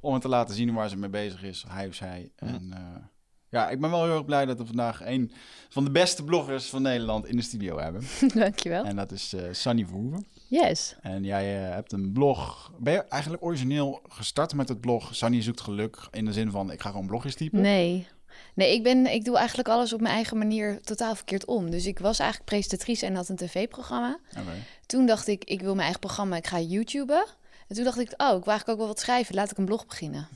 Om 0.00 0.12
het 0.12 0.22
te 0.22 0.28
laten 0.28 0.54
zien 0.54 0.74
waar 0.74 0.88
ze 0.88 0.96
mee 0.96 1.10
bezig 1.10 1.42
is, 1.42 1.64
hij 1.68 1.86
of 1.86 1.94
zij. 1.94 2.30
En 2.36 2.72
eh, 2.72 3.02
ja, 3.48 3.70
ik 3.70 3.80
ben 3.80 3.90
wel 3.90 4.04
heel 4.04 4.14
erg 4.14 4.24
blij 4.24 4.46
dat 4.46 4.58
we 4.58 4.66
vandaag 4.66 5.06
een 5.06 5.32
van 5.68 5.84
de 5.84 5.90
beste 5.90 6.24
bloggers 6.24 6.68
van 6.68 6.82
Nederland 6.82 7.26
in 7.26 7.36
de 7.36 7.42
studio 7.42 7.78
hebben. 7.78 8.02
Dankjewel. 8.34 8.84
En 8.84 8.96
dat 8.96 9.12
is 9.12 9.32
eh 9.32 9.42
Sunny 9.52 9.84
Verhoeven. 9.84 10.26
Yes. 10.48 10.96
En 11.00 11.24
jij 11.24 11.64
eh, 11.64 11.74
hebt 11.74 11.92
een 11.92 12.12
blog. 12.12 12.72
Ben 12.78 12.92
je 12.92 13.02
eigenlijk 13.02 13.44
origineel 13.44 14.02
gestart 14.08 14.54
met 14.54 14.68
het 14.68 14.80
blog 14.80 15.14
Sunny 15.14 15.42
zoekt 15.42 15.60
geluk? 15.60 16.08
In 16.10 16.24
de 16.24 16.32
zin 16.32 16.50
van, 16.50 16.70
ik 16.70 16.80
ga 16.80 16.90
gewoon 16.90 17.06
blogjes 17.06 17.34
typen? 17.34 17.60
Nee. 17.60 18.06
Nee, 18.54 18.74
ik, 18.74 18.82
ben, 18.82 19.06
ik 19.06 19.24
doe 19.24 19.36
eigenlijk 19.36 19.68
alles 19.68 19.92
op 19.92 20.00
mijn 20.00 20.14
eigen 20.14 20.38
manier 20.38 20.80
totaal 20.82 21.14
verkeerd 21.14 21.44
om. 21.44 21.70
Dus 21.70 21.86
ik 21.86 21.98
was 21.98 22.18
eigenlijk 22.18 22.50
presentatrice 22.50 23.06
en 23.06 23.14
had 23.14 23.28
een 23.28 23.36
tv-programma. 23.36 24.18
Oké. 24.30 24.52
Toen 24.86 25.06
dacht 25.06 25.26
ik, 25.26 25.44
ik 25.44 25.60
wil 25.60 25.70
mijn 25.70 25.82
eigen 25.82 26.00
programma, 26.00 26.36
ik 26.36 26.46
ga 26.46 26.60
YouTuben. 26.60 27.26
En 27.68 27.74
toen 27.74 27.84
dacht 27.84 27.98
ik, 27.98 28.06
oh, 28.06 28.36
ik 28.36 28.44
wil 28.44 28.52
eigenlijk 28.52 28.68
ook 28.68 28.78
wel 28.78 28.86
wat 28.86 29.00
schrijven. 29.00 29.34
Laat 29.34 29.50
ik 29.50 29.58
een 29.58 29.64
blog 29.64 29.86
beginnen. 29.86 30.28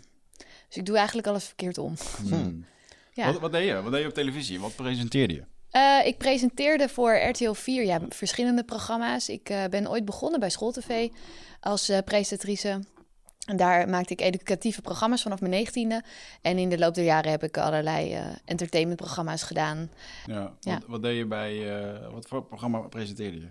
Dus 0.69 0.77
ik 0.77 0.87
doe 0.87 0.97
eigenlijk 0.97 1.27
alles 1.27 1.45
verkeerd 1.45 1.79
om. 1.79 1.95
Hmm. 2.29 2.65
Ja. 3.15 3.33
Wat, 3.33 3.41
wat 3.41 3.53
deed 3.53 3.67
je? 3.67 3.83
Wat 3.83 3.93
deed 3.93 4.01
je 4.01 4.09
op 4.09 4.15
televisie? 4.15 4.61
Wat 4.61 4.77
presenteerde 4.77 5.35
je? 5.35 5.45
Eh, 5.73 6.07
ik 6.07 6.19
presenteerde 6.19 6.89
voor 6.89 7.17
RTL 7.17 7.53
4 7.53 7.85
ja, 7.85 8.01
verschillende 8.09 8.65
programma's. 8.65 9.29
Ik 9.29 9.49
eh, 9.49 9.65
ben 9.71 9.91
ooit 9.91 10.05
begonnen 10.05 10.41
bij 10.41 10.51
SchoolTV 10.51 11.09
als 11.61 11.89
eh 11.89 11.99
presentatrice. 12.05 12.81
En 13.47 13.57
daar 13.57 13.89
maakte 13.89 14.13
ik 14.13 14.21
educatieve 14.21 14.81
programma's 14.81 15.23
vanaf 15.23 15.41
mijn 15.41 15.53
negentiende. 15.53 16.03
En 16.43 16.59
in 16.59 16.69
de 16.69 16.79
loop 16.79 16.95
der 16.95 17.05
jaren 17.05 17.31
heb 17.31 17.43
ik 17.43 17.59
allerlei 17.59 18.19
entertainmentprogramma's 18.45 19.43
gedaan. 19.43 19.91
Ja. 20.27 20.53
Ja. 20.61 20.75
Wat, 20.75 20.85
wat 20.87 21.03
deed 21.03 21.17
je 21.17 21.27
bij... 21.27 21.81
wat 22.13 22.29
voor 22.29 22.45
programma 22.45 22.79
presenteerde 22.79 23.41
je? 23.41 23.49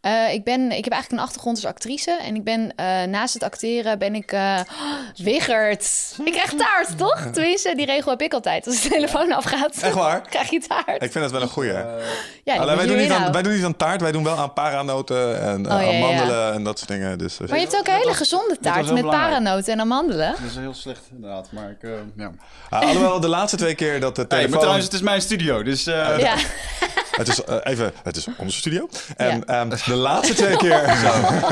Eh, 0.00 0.32
ik, 0.32 0.44
ben, 0.44 0.60
ik 0.60 0.84
heb 0.84 0.92
eigenlijk 0.92 1.10
een 1.12 1.18
achtergrond 1.28 1.56
als 1.56 1.64
actrice. 1.66 2.10
En 2.22 2.34
ik 2.34 2.44
ben 2.44 2.72
eh, 2.76 3.02
naast 3.02 3.34
het 3.34 3.42
acteren 3.42 3.98
ben 3.98 4.14
ik... 4.14 4.32
eh 4.32 4.60
Wiggert! 5.16 6.14
Ik 6.24 6.32
krijg 6.32 6.52
taart, 6.54 6.98
toch? 6.98 7.20
Tenminste, 7.32 7.72
die 7.76 7.86
regel 7.86 8.10
heb 8.10 8.20
ik 8.22 8.32
altijd. 8.32 8.66
Als 8.66 8.82
de 8.82 8.88
telefoon 8.88 9.32
afgaat, 9.32 9.76
Echt 9.82 9.94
waar? 9.94 10.20
krijg 10.30 10.50
je 10.50 10.60
taart. 10.68 11.02
Ik 11.02 11.12
vind 11.12 11.24
het 11.24 11.30
wel 11.30 11.42
een 11.42 11.48
goeie. 11.48 11.72
Ja, 11.72 12.56
moet 12.56 12.64
wij, 12.76 12.86
doen 12.86 12.96
niet 12.96 13.10
aan, 13.10 13.32
wij 13.32 13.42
doen 13.42 13.52
niet 13.54 13.64
aan 13.64 13.76
taart, 13.76 14.00
wij 14.00 14.12
doen 14.12 14.24
wel 14.24 14.36
aan 14.36 14.52
paranoten 14.52 15.40
en 15.40 15.58
Oh, 15.66 15.70
ja, 15.72 15.76
aan 15.78 15.84
ja, 15.84 15.90
ja. 15.92 15.98
mandelen 16.06 16.52
en 16.52 16.64
dat 16.64 16.78
soort 16.78 16.90
dingen. 16.90 17.18
Dus, 17.18 17.38
Maar 17.38 17.48
je 17.48 17.54
hebt 17.64 17.76
ook 17.76 17.86
een 17.86 17.94
hele 17.94 18.14
gezonde 18.14 18.56
taart 18.60 18.76
met 18.86 18.94
belangrijk. 18.94 19.22
paranoten 19.22 19.72
en 19.72 19.80
amandelen. 19.80 20.30
Dat 20.40 20.50
is 20.50 20.56
heel 20.56 20.74
slecht 20.74 21.02
inderdaad, 21.14 21.48
maar 21.52 21.70
ik... 21.70 21.82
eh, 21.82 21.90
ja. 22.16 22.30
ah, 22.70 22.80
alhoewel, 22.80 23.20
de 23.20 23.28
laatste 23.28 23.56
twee 23.56 23.74
keer 23.74 24.00
dat 24.00 24.16
de 24.16 24.20
Hey, 24.20 24.28
maar 24.28 24.38
telefoon... 24.38 24.58
trouwens, 24.58 24.84
het 24.84 24.94
is 24.94 25.00
mijn 25.00 25.20
studio, 25.20 25.62
dus... 25.62 25.86
eh, 25.86 26.18
Ja, 26.18 26.34
Het 27.20 27.28
is 27.28 27.44
eh, 27.44 27.56
even, 27.62 27.92
het 28.02 28.16
is 28.16 28.26
onze 28.38 28.56
studio. 28.56 28.88
En 29.16 29.42
Ja. 29.46 29.60
ehm, 29.60 29.68
de 29.86 29.94
laatste 29.94 30.34
twee 30.34 30.56
keer... 30.66 30.96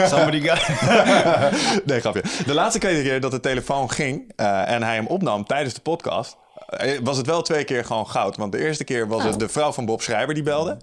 Somebody 0.08 0.48
got... 0.48 0.68
nee, 1.86 2.00
grapje. 2.00 2.22
De 2.46 2.54
laatste 2.54 2.78
keer 2.78 3.20
dat 3.20 3.30
de 3.30 3.40
telefoon 3.40 3.90
ging 3.90 4.32
eh, 4.36 4.70
en 4.70 4.82
hij 4.82 4.94
hem 4.94 5.06
opnam 5.06 5.44
tijdens 5.46 5.74
de 5.74 5.80
podcast... 5.80 6.36
eh, 6.66 6.98
was 7.02 7.16
het 7.16 7.26
wel 7.26 7.42
twee 7.42 7.64
keer 7.64 7.84
gewoon 7.84 8.06
goud. 8.08 8.36
Want 8.36 8.52
de 8.52 8.58
eerste 8.58 8.84
keer 8.84 9.08
was 9.08 9.22
Oh. 9.22 9.30
het 9.30 9.38
de 9.38 9.48
vrouw 9.48 9.72
van 9.72 9.84
Bob 9.86 10.02
Schrijver 10.02 10.34
die 10.34 10.42
belde. 10.42 10.76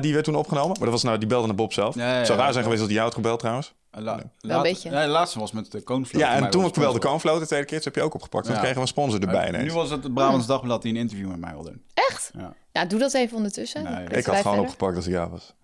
Die 0.00 0.12
werd 0.12 0.24
toen 0.24 0.34
opgenomen. 0.36 0.68
Maar 0.70 0.80
dat 0.84 0.90
was 0.90 1.02
nou, 1.02 1.18
die 1.18 1.28
belde 1.28 1.46
naar 1.46 1.56
Bob 1.56 1.72
zelf. 1.72 1.94
Ja, 1.94 2.24
zou 2.24 2.38
raar 2.38 2.52
zijn 2.52 2.62
geweest 2.64 2.80
als 2.80 2.88
die 2.88 2.98
jou 2.98 3.08
had 3.08 3.14
gebeld 3.16 3.38
trouwens. 3.38 3.72
La, 3.98 4.22
Wel 4.40 4.56
een 4.56 4.62
beetje. 4.62 4.90
Nee, 4.90 5.04
de 5.04 5.10
laatste 5.10 5.38
was 5.38 5.52
met 5.52 5.72
de 5.72 5.80
Koonvloot. 5.82 6.20
Ja, 6.22 6.34
en 6.34 6.50
toen 6.50 6.60
was 6.62 6.70
ik 6.70 6.74
belde 6.76 6.88
sponsor. 6.90 7.10
Koonvloot 7.10 7.40
de 7.40 7.46
tweede 7.46 7.66
keer. 7.66 7.76
Toen 7.76 7.92
heb 7.92 7.94
je 7.94 8.02
ook 8.02 8.14
opgepakt. 8.14 8.46
Want 8.46 8.58
Ja. 8.58 8.64
toen 8.64 8.72
kregen 8.72 8.74
we 8.76 8.80
een 8.82 9.10
sponsor 9.10 9.20
erbij. 9.20 9.62
Nu 9.62 9.72
was 9.72 9.90
het 9.90 10.02
het 10.02 10.14
Brabants 10.14 10.46
Dagblad 10.46 10.82
die 10.82 10.92
een 10.92 10.98
interview 11.00 11.28
met 11.28 11.38
mij 11.40 11.52
wil 11.52 11.62
doen. 11.62 11.82
Echt? 11.94 12.30
Ja. 12.38 12.54
Ja, 12.72 12.84
doe 12.84 12.98
dat 12.98 13.14
even 13.14 13.36
ondertussen. 13.36 13.82
Nee, 13.84 13.92
Dan 13.92 14.02
ik 14.02 14.08
had 14.12 14.24
gewoon 14.24 14.42
verder. 14.42 14.60
opgepakt 14.60 14.96
als 14.96 15.06
ik 15.06 15.12
jou 15.12 15.30
was. 15.30 15.54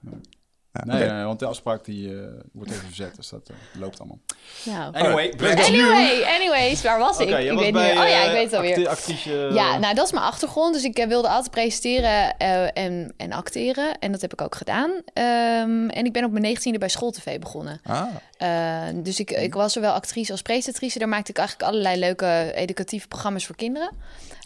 Ja, 0.73 0.85
Nee, 0.85 1.09
nee, 1.11 1.25
want 1.25 1.39
de 1.39 1.47
afspraak 1.47 1.85
die 1.85 2.15
eh, 2.15 2.27
wordt 2.53 2.71
even 2.71 2.85
verzet, 2.87 3.17
dus 3.17 3.29
dat 3.29 3.49
eh, 3.49 3.81
loopt 3.81 3.99
allemaal. 3.99 4.19
Nou. 4.65 4.95
Anyway, 4.95 5.33
Anyway, 5.41 6.23
anyways, 6.25 6.83
waar 6.83 6.99
was 6.99 7.19
ik? 7.19 7.29
ik 7.29 7.59
weet 7.59 7.73
bij, 7.73 7.91
niet. 7.91 8.01
Oh 8.01 8.09
ja, 8.09 8.21
eh, 8.23 8.27
ik 8.27 8.33
weet 8.33 8.45
het 8.45 8.55
alweer. 8.55 9.55
Ja, 9.55 9.79
nou 9.79 9.95
dat 9.95 10.07
is 10.07 10.13
mijn 10.13 10.25
achtergrond. 10.25 10.75
Dus 10.75 10.85
ik 10.85 10.99
eh, 10.99 11.07
wilde 11.07 11.29
altijd 11.29 11.51
presenteren 11.51 12.37
eh, 12.37 12.85
en, 12.85 13.15
en 13.17 13.33
acteren. 13.33 13.99
En 13.99 14.13
dat 14.13 14.21
heb 14.21 14.33
ik 14.33 14.41
ook 14.41 14.55
gedaan. 14.55 14.91
Ehm, 15.13 15.89
en 15.89 16.05
ik 16.05 16.13
ben 16.13 16.25
op 16.25 16.31
mijn 16.31 16.43
negentiende 16.43 16.79
bij 16.79 16.89
Schooltv 16.89 17.39
begonnen. 17.39 17.81
Ah, 17.85 18.03
Eh, 18.39 18.83
dus 18.95 19.21
ik, 19.21 19.31
ik 19.31 19.55
was 19.55 19.73
zowel 19.73 19.93
actrice 19.93 20.33
als 20.33 20.43
presentatrice. 20.43 20.99
Daar 20.99 21.09
maakte 21.09 21.31
ik 21.31 21.39
eigenlijk 21.39 21.69
allerlei 21.69 21.99
leuke 21.99 22.53
educatieve 22.55 23.09
programma's 23.09 23.47
voor 23.47 23.57
kinderen. 23.57 23.91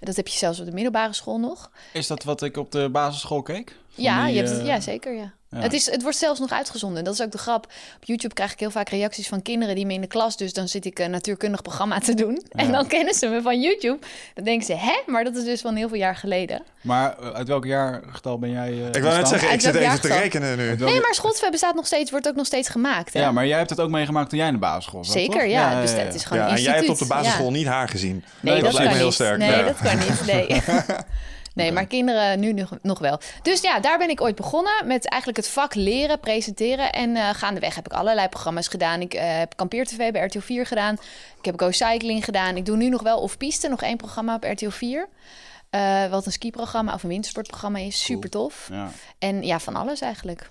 Dat 0.01 0.17
heb 0.17 0.29
je 0.29 0.39
zelfs 0.39 0.61
op 0.61 0.67
de 0.67 0.73
middelbare 0.73 1.13
school 1.13 1.39
nog. 1.39 1.71
Is 1.93 2.07
dat 2.07 2.25
wat 2.25 2.43
ik 2.43 2.57
op 2.57 2.73
de 2.73 2.89
basisschool 2.91 3.43
keek? 3.43 3.77
Van 3.95 4.05
Ja, 4.05 4.25
die, 4.25 4.33
je 4.35 4.39
hebt 4.39 4.51
het, 4.51 4.61
eh, 4.61 4.67
ja, 4.67 4.81
zeker. 4.81 5.15
Ja. 5.15 5.33
Ja. 5.53 5.59
Het, 5.61 5.73
is, 5.73 5.91
het 5.91 6.03
wordt 6.03 6.17
zelfs 6.19 6.41
nog 6.41 6.51
uitgezonden. 6.53 7.05
Dat 7.05 7.15
is 7.15 7.23
ook 7.23 7.31
de 7.33 7.39
grap. 7.39 7.65
Op 7.97 8.05
YouTube 8.05 8.35
krijg 8.35 8.53
ik 8.53 8.59
heel 8.61 8.71
vaak 8.71 8.89
reacties 8.89 9.29
van 9.29 9.43
kinderen 9.43 9.75
die 9.75 9.87
me 9.87 9.93
in 9.93 10.01
de 10.01 10.07
klas... 10.07 10.37
dus 10.37 10.53
dan 10.53 10.69
zit 10.69 10.85
ik 10.85 10.99
een 10.99 11.11
natuurkundig 11.11 11.63
programma 11.63 11.99
te 11.99 12.15
doen. 12.15 12.43
En 12.51 12.73
dan 12.73 12.87
kennen 12.87 13.15
ze 13.15 13.27
me 13.27 13.43
van 13.43 13.61
YouTube. 13.61 13.99
Dan 14.35 14.45
denken 14.45 14.67
ze, 14.67 14.75
hè? 14.75 15.01
Maar 15.07 15.25
dat 15.25 15.37
is 15.37 15.45
dus 15.45 15.61
van 15.61 15.75
heel 15.75 15.89
veel 15.89 15.99
jaar 15.99 16.17
geleden. 16.17 16.63
Maar 16.81 17.19
eh, 17.19 17.29
uit 17.31 17.49
welk 17.49 17.65
jaargetal 17.65 18.39
ben 18.39 18.51
jij 18.51 18.71
eh, 18.71 18.87
ik 18.87 19.03
wou 19.03 19.17
net 19.17 19.29
zeggen, 19.29 19.53
ik 19.53 19.61
zit 19.61 19.75
even 19.75 20.01
te 20.01 20.09
rekenen 20.09 20.57
nu. 20.57 20.77
Nee, 20.77 21.01
maar 21.01 21.15
Schotve 21.15 21.49
bestaat 21.51 21.75
nog 21.75 21.87
steeds, 21.87 22.11
wordt 22.11 22.29
ook 22.29 22.35
nog 22.37 22.47
steeds 22.47 22.69
gemaakt. 22.69 23.13
Hè? 23.13 23.21
Ja, 23.21 23.33
maar 23.33 23.47
jij 23.47 23.59
hebt 23.59 23.71
het 23.71 23.81
ook 23.81 23.91
meegemaakt 23.91 24.29
toen 24.29 24.39
jij 24.39 24.47
in 24.49 24.55
de 24.55 24.61
basisschool 24.61 25.05
zat, 25.05 25.15
Zeker, 25.15 25.41
toch? 25.41 25.51
ja. 25.51 25.81
Dat 25.81 26.15
is 26.15 26.25
gewoon 26.25 26.43
Ja, 26.43 26.51
een 26.51 26.57
en 26.57 26.63
jij 26.63 26.75
hebt 26.75 26.89
op 26.89 26.99
de 26.99 27.07
basisschool 27.07 27.45
Ja. 27.47 27.51
niet 27.53 27.67
haar 27.67 27.89
gezien. 27.89 28.25
Nee, 28.41 28.55
dat 28.55 28.65
dat, 28.65 28.73
lijkt 28.73 28.77
kan 28.77 28.87
me 28.91 28.97
heel 28.97 29.05
niet. 29.05 29.15
sterk, 29.15 29.39
Nee, 29.39 29.51
ja. 29.51 29.63
dat 29.63 29.79
kan 29.79 29.99
niet. 29.99 30.27
Nee. 30.27 30.63
nee, 31.55 31.73
maar 31.73 31.87
kinderen 31.87 32.41
nu 32.41 32.53
nog, 32.53 32.71
nog 32.83 32.99
wel. 32.99 33.21
Dus 33.43 33.61
ja, 33.61 33.81
daar 33.81 33.99
ben 33.99 34.11
ik 34.11 34.21
ooit 34.21 34.37
begonnen 34.37 34.87
met 34.87 35.09
eigenlijk 35.09 35.41
het 35.41 35.49
vak 35.49 35.75
leren, 35.75 36.21
presenteren. 36.21 36.93
En 36.93 37.17
eh, 37.17 37.31
gaandeweg 37.31 37.75
heb 37.75 37.87
ik 37.87 37.93
allerlei 37.93 38.29
programma's 38.29 38.69
gedaan. 38.69 39.01
Ik 39.01 39.15
eh, 39.15 39.39
heb 39.39 39.57
Kampeer 39.57 39.87
TV 39.87 40.13
bij 40.13 40.25
RTL 40.25 40.39
4 40.39 40.67
gedaan. 40.67 40.95
Ik 41.39 41.45
heb 41.45 41.61
Go 41.61 41.71
Cycling 41.71 42.25
gedaan. 42.25 42.57
Ik 42.57 42.65
doe 42.65 42.77
nu 42.77 42.89
nog 42.89 43.03
wel 43.03 43.21
Off 43.21 43.37
Piste, 43.37 43.69
nog 43.69 43.83
één 43.83 43.97
programma 43.97 44.35
op 44.35 44.45
RTL 44.45 44.69
4. 44.69 45.09
Eh, 45.71 46.11
wat 46.11 46.27
een 46.27 46.33
skiprogramma 46.33 46.95
of 46.95 47.03
een 47.03 47.09
wintersportprogramma 47.09 47.79
is. 47.79 48.05
Super 48.05 48.31
tof. 48.31 48.69
Ja, 48.71 48.91
En 49.19 49.43
ja, 49.43 49.59
van 49.59 49.77
alles 49.77 50.01
eigenlijk. 50.01 50.49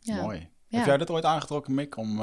Ja. 0.00 0.22
mooi. 0.22 0.48
Ja. 0.68 0.78
Heb 0.78 0.86
jij 0.86 0.96
dat 0.96 1.10
ooit 1.10 1.24
aangetrokken, 1.24 1.74
Mick, 1.74 1.96
om 1.96 2.20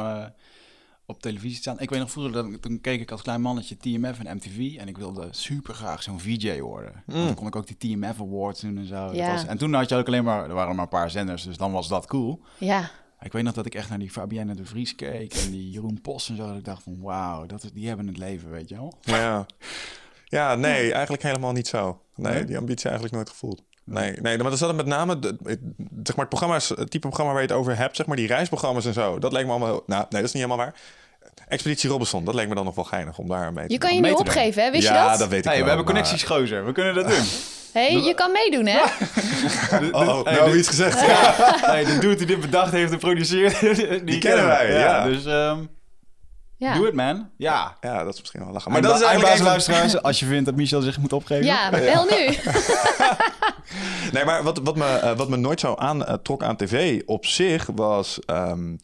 op 1.05 1.21
televisie 1.21 1.55
te 1.55 1.61
staan? 1.61 1.79
Ik 1.79 1.89
weet 1.89 1.99
nog 1.99 2.11
vroeger, 2.11 2.33
dat, 2.33 2.61
toen 2.61 2.81
keek 2.81 3.01
ik 3.01 3.11
als 3.11 3.21
klein 3.21 3.41
mannetje 3.41 3.77
TMF 3.77 4.19
en 4.19 4.35
MTV. 4.35 4.75
En 4.77 4.87
ik 4.87 4.97
wilde 4.97 5.27
super 5.31 5.73
graag 5.73 6.03
zo'n 6.03 6.19
VJ 6.19 6.59
worden. 6.59 7.03
Want 7.05 7.25
Dan 7.25 7.35
kon 7.35 7.47
ik 7.47 7.55
ook 7.55 7.67
die 7.67 7.97
TMF 7.97 8.21
Awards 8.21 8.61
doen 8.61 8.77
en 8.77 8.87
zo. 8.87 9.13
Ja. 9.13 9.31
was, 9.31 9.45
en 9.45 9.57
toen 9.57 9.73
had 9.73 9.89
je 9.89 9.95
ook 9.95 10.07
alleen 10.07 10.23
maar, 10.23 10.49
er 10.49 10.53
waren 10.53 10.75
maar 10.75 10.83
een 10.83 10.89
paar 10.89 11.09
zenders, 11.09 11.43
dus 11.43 11.57
dan 11.57 11.71
was 11.71 11.87
dat 11.87 12.07
cool. 12.07 12.41
Ja. 12.57 12.91
Ik 13.21 13.31
weet 13.31 13.43
nog 13.43 13.53
dat 13.53 13.65
ik 13.65 13.75
echt 13.75 13.89
naar 13.89 13.99
die 13.99 14.11
Fabienne 14.11 14.55
de 14.55 14.65
Vries 14.65 14.95
keek 14.95 15.33
en 15.33 15.51
die 15.51 15.69
Jeroen 15.69 16.01
Post 16.01 16.29
en 16.29 16.35
zo. 16.35 16.47
Dat 16.47 16.57
ik 16.57 16.65
dacht 16.65 16.83
van, 16.83 17.01
wauw, 17.01 17.45
dat 17.45 17.69
die 17.73 17.87
hebben 17.87 18.07
het 18.07 18.17
leven, 18.17 18.49
weet 18.49 18.69
je 18.69 18.75
wel. 18.75 18.93
Ja. 19.01 19.45
ja, 20.37 20.55
nee, 20.55 20.91
eigenlijk 20.91 21.23
helemaal 21.23 21.51
niet 21.51 21.67
zo. 21.67 22.01
Nee? 22.15 22.45
die 22.45 22.57
ambitie 22.57 22.85
eigenlijk 22.85 23.15
nooit 23.15 23.29
gevoeld. 23.29 23.63
Nee, 23.85 24.15
nee, 24.21 24.37
maar 24.37 24.49
dat 24.49 24.59
zat 24.59 24.75
met 24.75 24.85
name, 24.85 25.19
de, 25.19 25.35
zeg 26.03 26.15
maar, 26.15 26.25
het 26.25 26.29
programma 26.29 26.55
is 26.55 26.69
het 26.69 26.91
type 26.91 27.07
programma 27.07 27.33
waar 27.33 27.41
je 27.41 27.47
het 27.47 27.57
over 27.57 27.77
hebt, 27.77 27.95
zeg 27.95 28.05
maar, 28.05 28.15
die 28.15 28.27
reisprogramma's 28.27 28.85
en 28.85 28.93
zo. 28.93 29.19
Dat 29.19 29.31
leek 29.31 29.45
me 29.45 29.49
allemaal, 29.49 29.67
heel- 29.67 29.83
nou, 29.85 30.01
nee, 30.09 30.21
dat 30.21 30.29
is 30.29 30.35
niet 30.35 30.43
helemaal 30.43 30.65
waar. 30.65 30.73
Expeditie 31.47 31.89
Robinson, 31.89 32.25
dat 32.25 32.33
leek 32.33 32.47
me 32.47 32.55
dan 32.55 32.65
nog 32.65 32.75
wel 32.75 32.83
geinig 32.83 33.17
om 33.17 33.27
daar 33.27 33.53
mee 33.53 33.67
te 33.67 33.73
Je 33.73 33.79
kan 33.79 33.95
je 33.95 34.01
nu 34.01 34.11
opgeven, 34.11 34.63
hè? 34.63 34.71
Wist 34.71 34.87
ja, 34.87 35.03
je 35.03 35.09
dat? 35.09 35.19
dat 35.19 35.27
weet 35.29 35.39
ik 35.39 35.45
Hey, 35.45 35.53
wel. 35.55 35.63
we 35.63 35.69
hebben 35.69 35.85
maar- 35.85 36.03
connecties 36.03 36.23
gozer, 36.29 36.65
we 36.65 36.71
kunnen 36.71 36.93
dat 36.95 37.07
doen. 37.07 37.23
hey, 37.73 37.91
je 38.01 38.13
kan 38.13 38.31
meedoen, 38.31 38.65
hè? 38.65 38.81
Oh, 39.91 40.07
oh, 40.17 40.23
Hey, 40.25 40.33
nou, 40.35 40.57
iets 40.57 40.67
gezegd. 40.67 41.01
nee, 41.71 41.85
de 41.85 41.97
dude 41.99 42.15
die 42.15 42.25
dit 42.25 42.39
bedacht 42.41 42.71
heeft 42.71 42.91
en 42.91 42.97
produceert, 42.99 43.59
die, 44.07 44.17
kennen 44.17 44.45
wij, 44.47 44.71
ja. 44.73 45.03
Dus 45.03 45.25
ehm 45.25 45.59
Ja. 46.63 46.73
doe 46.73 46.85
het, 46.85 46.95
man. 46.95 47.29
Ja. 47.37 47.77
Ja, 47.81 48.03
dat 48.03 48.13
is 48.13 48.19
misschien 48.19 48.43
wel 48.43 48.53
lachen. 48.53 48.71
Maar 48.71 48.81
Maar 48.81 48.91
dat 48.91 48.99
is 48.99 49.05
eigenlijk 49.07 49.43
luisteraars, 49.43 50.01
als 50.01 50.19
je 50.19 50.25
vindt 50.25 50.45
dat 50.45 50.55
Michel 50.55 50.81
zich 50.81 50.97
moet 50.97 51.13
opgeven. 51.13 51.45
Ja, 51.45 51.69
bel 51.69 52.05
nu. 52.05 52.35
Nee, 54.11 54.25
maar 54.25 54.43
wat, 54.43 54.59
wat, 54.63 54.75
me, 54.75 54.85
eh, 54.85 55.17
wat 55.17 55.29
me 55.29 55.35
nooit 55.35 55.59
zo 55.59 55.75
aantrok 55.75 56.43
aan 56.43 56.55
tv 56.55 57.01
op 57.05 57.25
zich 57.25 57.69
was... 57.75 58.19
ehm, 58.25 58.75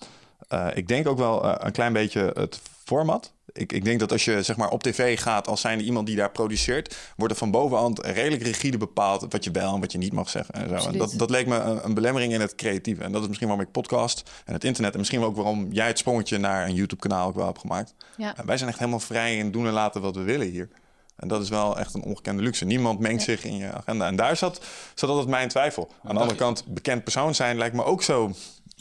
eh, 0.47 0.67
ik 0.73 0.87
denk 0.87 1.07
ook 1.07 1.17
wel 1.17 1.43
eh, 1.43 1.53
een 1.57 1.71
klein 1.71 1.93
beetje 1.93 2.31
het 2.33 2.59
format. 2.89 3.33
Ik, 3.53 3.73
ik 3.73 3.85
denk 3.85 3.99
dat 3.99 4.11
als 4.11 4.25
je 4.25 4.43
zeg 4.43 4.57
maar, 4.57 4.69
op 4.69 4.83
tv 4.83 5.19
gaat 5.19 5.47
als 5.47 5.61
zijnde 5.61 5.83
iemand 5.83 6.07
die 6.07 6.15
daar 6.15 6.31
produceert... 6.31 6.97
wordt 7.17 7.33
er 7.33 7.39
van 7.39 7.51
bovenhand 7.51 8.05
redelijk 8.05 8.43
rigide 8.43 8.77
bepaald... 8.77 9.25
wat 9.29 9.43
je 9.43 9.51
wel 9.51 9.73
en 9.73 9.79
wat 9.79 9.91
je 9.91 9.97
niet 9.97 10.13
mag 10.13 10.29
zeggen. 10.29 10.53
En 10.53 10.81
zo. 10.81 10.87
En 10.87 10.97
dat, 10.97 11.13
dat 11.17 11.29
leek 11.29 11.47
me 11.47 11.55
een, 11.57 11.85
een 11.85 11.93
belemmering 11.93 12.33
in 12.33 12.41
het 12.41 12.55
creatieve. 12.55 13.03
En 13.03 13.11
dat 13.11 13.21
is 13.21 13.27
misschien 13.27 13.47
waarom 13.47 13.65
ik 13.65 13.71
podcast 13.71 14.29
en 14.45 14.53
het 14.53 14.63
internet... 14.63 14.91
en 14.91 14.99
misschien 14.99 15.23
ook 15.23 15.35
waarom 15.35 15.67
jij 15.71 15.87
het 15.87 15.97
sprongetje 15.97 16.37
naar 16.37 16.65
een 16.65 16.73
YouTube-kanaal 16.73 17.27
ook 17.27 17.35
wel 17.35 17.45
hebt 17.45 17.59
gemaakt. 17.59 17.93
Ja. 18.17 18.37
En 18.37 18.45
wij 18.45 18.57
zijn 18.57 18.69
echt 18.69 18.79
helemaal 18.79 18.99
vrij 18.99 19.37
in 19.37 19.51
doen 19.51 19.67
en 19.67 19.73
laten 19.73 20.01
wat 20.01 20.15
we 20.15 20.21
willen 20.21 20.47
hier. 20.47 20.69
En 21.15 21.27
dat 21.27 21.41
is 21.41 21.49
wel 21.49 21.79
echt 21.79 21.93
een 21.93 22.03
ongekende 22.03 22.41
luxe. 22.41 22.65
Niemand 22.65 22.99
mengt 22.99 23.23
zich 23.23 23.43
in 23.43 23.57
je 23.57 23.71
agenda. 23.71 24.07
En 24.07 24.15
daar 24.15 24.37
zat, 24.37 24.61
zat 24.95 25.09
altijd 25.09 25.27
mijn 25.27 25.47
twijfel. 25.49 25.91
Aan 26.03 26.15
de 26.15 26.21
andere 26.21 26.39
kant, 26.39 26.65
bekend 26.67 27.03
persoon 27.03 27.35
zijn 27.35 27.57
lijkt 27.57 27.75
me 27.75 27.83
ook 27.83 28.03
zo... 28.03 28.27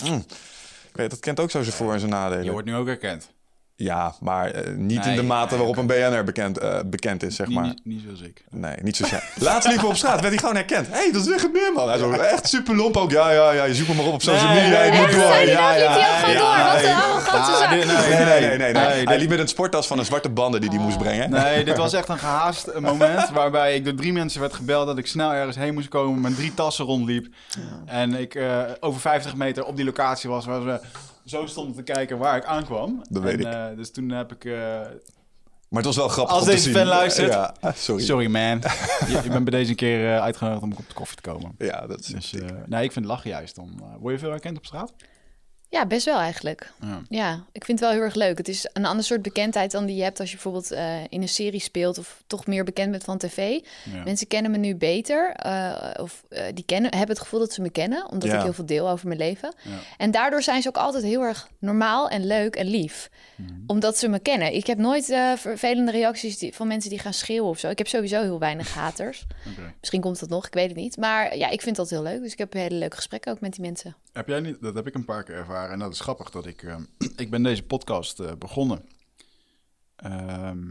mm, 0.04 0.24
ik 0.88 0.96
weet, 0.96 1.10
dat 1.10 1.20
kent 1.20 1.40
ook 1.40 1.50
zo 1.50 1.62
zijn 1.62 1.74
voor- 1.74 1.92
en 1.92 1.98
zijn 1.98 2.10
nadelen. 2.10 2.44
Je 2.44 2.50
wordt 2.50 2.66
nu 2.66 2.74
ook 2.74 2.86
herkend. 2.86 3.28
Ja, 3.80 4.14
maar 4.20 4.50
eh, 4.50 4.72
niet 4.76 5.04
Nee, 5.04 5.10
in 5.10 5.16
de 5.16 5.22
mate 5.22 5.48
nee, 5.48 5.58
waarop 5.58 5.76
een 5.76 5.86
BNR 5.86 6.24
bekend, 6.24 6.58
eh, 6.58 6.78
bekend 6.86 7.22
is, 7.22 7.36
zeg 7.36 7.46
Niet, 7.46 7.56
maar. 7.56 7.64
niet, 7.66 7.80
niet 7.84 8.00
zoals 8.04 8.20
ik. 8.20 8.44
Nee, 8.50 8.74
niet 8.82 8.96
zo 8.96 9.04
snel. 9.06 9.20
Laatst 9.34 9.66
liepen 9.68 9.84
we 9.84 9.90
op 9.90 9.96
straat, 9.96 10.14
werd 10.20 10.28
hij 10.28 10.38
gewoon 10.38 10.54
herkend. 10.54 10.86
Hé, 10.86 10.92
hey, 10.92 11.12
dat 11.12 11.22
is 11.22 11.28
weer 11.28 11.40
gebeurd, 11.40 11.74
man. 11.74 11.88
Hij 11.88 11.98
zo 11.98 12.10
echt 12.10 12.48
super 12.48 12.76
lomp 12.76 12.96
ook. 12.96 13.10
Ja, 13.10 13.30
ja, 13.30 13.50
ja, 13.52 13.64
je 13.64 13.74
zoekt 13.74 13.88
me 13.88 13.94
maar 13.94 14.04
op 14.04 14.12
op 14.12 14.22
social 14.22 14.52
Nee, 14.52 14.62
media. 14.62 14.78
nee, 14.78 14.92
je 14.92 14.98
moet 14.98 15.06
nee, 15.10 15.16
door. 15.20 15.30
nee, 15.30 15.46
ja, 15.46 15.70
liep 15.70 15.86
hij 15.88 15.96
ook 15.96 16.14
gewoon 16.14 16.34
ja, 16.34 16.64
door. 16.64 16.72
Wat 16.72 16.82
nee. 16.82 16.90
een 16.90 16.96
arrogante 16.96 17.50
Ah, 17.50 17.70
Nee, 17.70 18.58
nee, 18.58 18.72
nee, 18.72 19.04
Hij 19.06 19.18
liep 19.18 19.28
met 19.28 19.38
een 19.38 19.48
sporttas 19.48 19.86
van 19.86 19.98
een 19.98 20.04
zwarte 20.04 20.28
banden 20.28 20.60
die 20.60 20.70
hij 20.70 20.78
moest 20.78 20.98
brengen. 20.98 21.30
Nee, 21.30 21.64
dit 21.64 21.76
was 21.76 21.92
echt 21.92 22.08
een 22.08 22.18
gehaast 22.18 22.66
eh, 22.66 22.80
moment 22.80 23.30
waarbij 23.30 23.74
ik 23.74 23.84
door 23.84 23.94
drie 23.94 24.12
mensen 24.12 24.40
werd 24.40 24.54
gebeld 24.54 24.86
dat 24.86 24.98
ik 24.98 25.06
snel 25.06 25.32
ergens 25.32 25.56
heen 25.56 25.74
moest 25.74 25.88
komen, 25.88 26.20
met 26.20 26.36
drie 26.36 26.54
tassen 26.54 26.84
rondliep. 26.84 27.26
En 27.86 28.14
ik 28.14 28.34
eh, 28.34 28.60
over 28.80 29.00
50 29.00 29.34
meter 29.36 29.64
op 29.64 29.76
die 29.76 29.84
locatie 29.84 30.30
was 30.30 30.46
waar 30.46 30.60
ze 30.62 30.80
zo 31.28 31.46
stonden 31.46 31.74
te 31.76 31.92
kijken 31.92 32.18
waar 32.18 32.36
ik 32.36 32.44
aankwam. 32.44 33.02
Dat 33.10 33.22
weet 33.22 33.32
en, 33.32 33.40
ik. 33.40 33.70
eh, 33.70 33.76
dus 33.76 33.90
toen 33.90 34.10
heb 34.10 34.32
ik... 34.32 34.44
eh, 34.44 34.52
Maar 34.52 35.82
het 35.82 35.84
was 35.84 35.96
wel 35.96 36.08
grappig 36.08 36.34
Als 36.34 36.42
om 36.42 36.48
te 36.48 36.54
deze 36.54 36.64
zien. 36.68 36.74
fan 36.78 36.86
luistert. 36.86 37.32
Ja, 37.32 37.54
sorry. 37.74 38.04
sorry 38.04 38.26
man, 38.26 38.60
je, 39.08 39.20
je 39.22 39.28
bent 39.30 39.44
bij 39.44 39.58
deze 39.58 39.70
een 39.70 39.76
keer 39.76 40.14
eh, 40.14 40.20
uitgenodigd 40.22 40.62
om 40.62 40.72
op 40.72 40.88
de 40.88 40.94
koffie 40.94 41.16
te 41.16 41.22
komen. 41.30 41.54
Ja, 41.58 41.86
dat 41.86 42.00
is... 42.00 42.06
Dus 42.06 42.34
eh, 42.34 42.48
nee, 42.66 42.84
ik 42.84 42.92
vind 42.92 43.04
lachen 43.06 43.30
juist. 43.30 43.54
Dan 43.54 43.70
eh, 43.82 43.86
word 44.00 44.12
je 44.14 44.18
veel 44.20 44.30
herkend 44.30 44.56
op 44.56 44.66
straat. 44.66 44.92
Ja, 45.70 45.86
best 45.86 46.04
wel 46.04 46.18
eigenlijk. 46.18 46.72
Ja. 46.80 47.00
Ja, 47.08 47.44
ik 47.52 47.64
vind 47.64 47.78
het 47.80 47.88
wel 47.88 47.96
heel 47.98 48.06
erg 48.06 48.14
leuk. 48.14 48.38
Het 48.38 48.48
is 48.48 48.68
een 48.72 48.84
ander 48.86 49.04
soort 49.04 49.22
bekendheid 49.22 49.70
dan 49.70 49.86
die 49.86 49.96
je 49.96 50.02
hebt 50.02 50.20
als 50.20 50.28
je 50.28 50.34
bijvoorbeeld 50.34 50.70
eh, 50.70 50.96
in 51.08 51.22
een 51.22 51.28
serie 51.28 51.60
speelt 51.60 51.98
of 51.98 52.22
toch 52.26 52.46
meer 52.46 52.64
bekend 52.64 52.90
bent 52.90 53.04
van 53.04 53.18
tv. 53.18 53.36
Ja. 53.92 54.02
Mensen 54.04 54.26
kennen 54.26 54.50
me 54.50 54.56
nu 54.56 54.76
beter 54.76 55.32
eh, 55.32 55.90
of 56.00 56.24
eh, 56.28 56.42
die 56.54 56.64
kennen, 56.64 56.90
hebben 56.90 57.14
het 57.14 57.24
gevoel 57.24 57.40
dat 57.40 57.52
ze 57.52 57.60
me 57.62 57.70
kennen, 57.70 58.10
omdat 58.10 58.28
Ja. 58.30 58.36
ik 58.36 58.42
heel 58.42 58.52
veel 58.52 58.66
deel 58.66 58.88
over 58.90 59.06
mijn 59.06 59.18
leven. 59.20 59.54
Ja. 59.62 59.70
En 59.96 60.10
daardoor 60.10 60.42
zijn 60.42 60.62
ze 60.62 60.68
ook 60.68 60.76
altijd 60.76 61.04
heel 61.04 61.22
erg 61.22 61.48
normaal 61.58 62.08
en 62.08 62.26
leuk 62.26 62.56
en 62.56 62.66
lief, 62.66 63.10
Mhm. 63.36 63.52
omdat 63.66 63.98
ze 63.98 64.08
me 64.08 64.18
kennen. 64.18 64.54
Ik 64.54 64.66
heb 64.66 64.78
nooit 64.78 65.04
vervelende 65.36 65.90
reacties 65.90 66.38
die, 66.38 66.54
van 66.54 66.66
mensen 66.66 66.90
die 66.90 66.98
gaan 66.98 67.14
schreeuwen 67.14 67.48
of 67.50 67.58
zo. 67.58 67.68
Ik 67.68 67.78
heb 67.78 67.88
sowieso 67.88 68.20
heel 68.22 68.38
weinig 68.38 68.74
haters. 68.74 69.26
Misschien 69.80 70.00
komt 70.00 70.20
dat 70.20 70.28
nog, 70.28 70.46
ik 70.46 70.54
weet 70.54 70.68
het 70.68 70.76
niet. 70.76 70.96
Maar 70.96 71.36
ja, 71.36 71.48
ik 71.48 71.60
vind 71.62 71.76
dat 71.76 71.90
heel 71.90 72.02
leuk. 72.02 72.22
Dus 72.22 72.32
ik 72.32 72.38
heb 72.38 72.52
hele 72.52 72.74
leuke 72.74 72.96
gesprekken 72.96 73.32
ook 73.32 73.40
met 73.40 73.52
die 73.52 73.60
mensen. 73.64 73.96
Heb 74.18 74.28
jij 74.28 74.40
niet, 74.40 74.62
dat 74.62 74.74
heb 74.74 74.86
ik 74.86 74.94
een 74.94 75.04
paar 75.04 75.22
keer 75.22 75.34
ervaren. 75.34 75.72
En 75.72 75.78
dat 75.78 75.92
is 75.92 76.00
grappig 76.00 76.30
dat 76.30 76.46
ik, 76.46 76.62
eh, 76.62 76.76
ik 77.16 77.30
ben 77.30 77.42
deze 77.42 77.62
podcast 77.62 78.20
eh, 78.20 78.32
begonnen. 78.38 78.84
Ehm, 79.96 80.64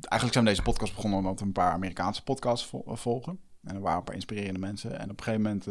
eigenlijk 0.00 0.32
zijn 0.32 0.44
deze 0.44 0.62
podcast 0.62 0.94
begonnen 0.94 1.18
omdat 1.18 1.40
we 1.40 1.46
een 1.46 1.52
paar 1.52 1.72
Amerikaanse 1.72 2.22
podcasts 2.22 2.72
eh, 2.72 2.96
volgen. 2.96 3.38
En 3.64 3.74
er 3.74 3.80
waren 3.80 3.98
een 3.98 4.04
paar 4.04 4.14
inspirerende 4.14 4.58
mensen. 4.58 4.98
En 4.98 5.10
op 5.10 5.18
een 5.18 5.24
gegeven 5.24 5.42
moment, 5.42 5.66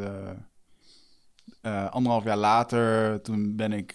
eh, 1.62 1.88
anderhalf 1.90 2.24
jaar 2.24 2.38
later, 2.38 3.22
toen 3.22 3.56
ben 3.56 3.74
ik 3.74 3.94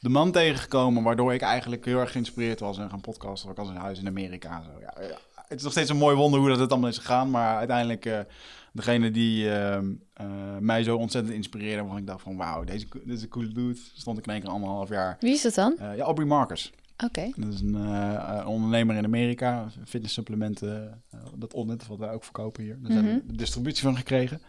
de 0.00 0.08
man 0.08 0.32
tegengekomen. 0.32 1.02
Waardoor 1.02 1.34
ik 1.34 1.40
eigenlijk 1.40 1.84
heel 1.84 1.98
erg 1.98 2.12
geïnspireerd 2.12 2.60
was 2.60 2.78
en 2.78 2.90
gaan 2.90 3.00
podcasten. 3.00 3.50
Ik 3.50 3.56
was 3.56 3.68
in 3.68 3.74
huis 3.74 3.98
in 3.98 4.06
Amerika. 4.06 4.62
Zo. 4.62 4.80
Ja, 4.80 4.94
het 5.34 5.58
is 5.58 5.62
nog 5.62 5.72
steeds 5.72 5.90
een 5.90 5.96
mooi 5.96 6.16
wonder 6.16 6.40
hoe 6.40 6.48
dat 6.48 6.58
het 6.58 6.70
allemaal 6.70 6.90
is 6.90 6.98
gegaan. 6.98 7.30
Maar 7.30 7.56
uiteindelijk, 7.56 8.26
degene 8.72 9.10
die 9.10 9.50
ehm, 9.50 9.92
eh, 10.12 10.26
mij 10.60 10.82
zo 10.82 10.96
ontzettend 10.96 11.34
inspireerde, 11.34 11.80
waarvan 11.80 11.98
ik 11.98 12.06
dacht 12.06 12.22
van 12.22 12.36
wauw, 12.36 12.64
deze 12.64 12.86
dit 13.04 13.16
is 13.16 13.22
een 13.22 13.28
coole 13.28 13.52
dude. 13.52 13.78
Stond 13.94 14.18
ik 14.18 14.26
in 14.26 14.32
één 14.32 14.42
keer 14.42 14.50
anderhalf 14.50 14.88
jaar. 14.88 15.16
Wie 15.20 15.32
is 15.32 15.42
dat 15.42 15.54
dan? 15.54 15.76
ja, 15.78 16.02
Aubrey 16.02 16.26
Marcus. 16.26 16.72
Oké. 17.04 17.30
Dat 17.36 17.52
is 17.52 17.60
een 17.60 18.46
ondernemer 18.46 18.96
in 18.96 19.04
Amerika, 19.04 19.66
fitnesssupplementen, 19.84 21.02
dat 21.36 21.54
onnet 21.54 21.86
wat 21.86 21.98
wij 21.98 22.10
ook 22.10 22.24
verkopen 22.24 22.62
hier. 22.62 22.78
Daar 22.82 22.92
hebben 22.92 23.14
we 23.14 23.22
mhm. 23.26 23.36
distributie 23.36 23.82
van 23.82 23.96
gekregen. 23.96 24.40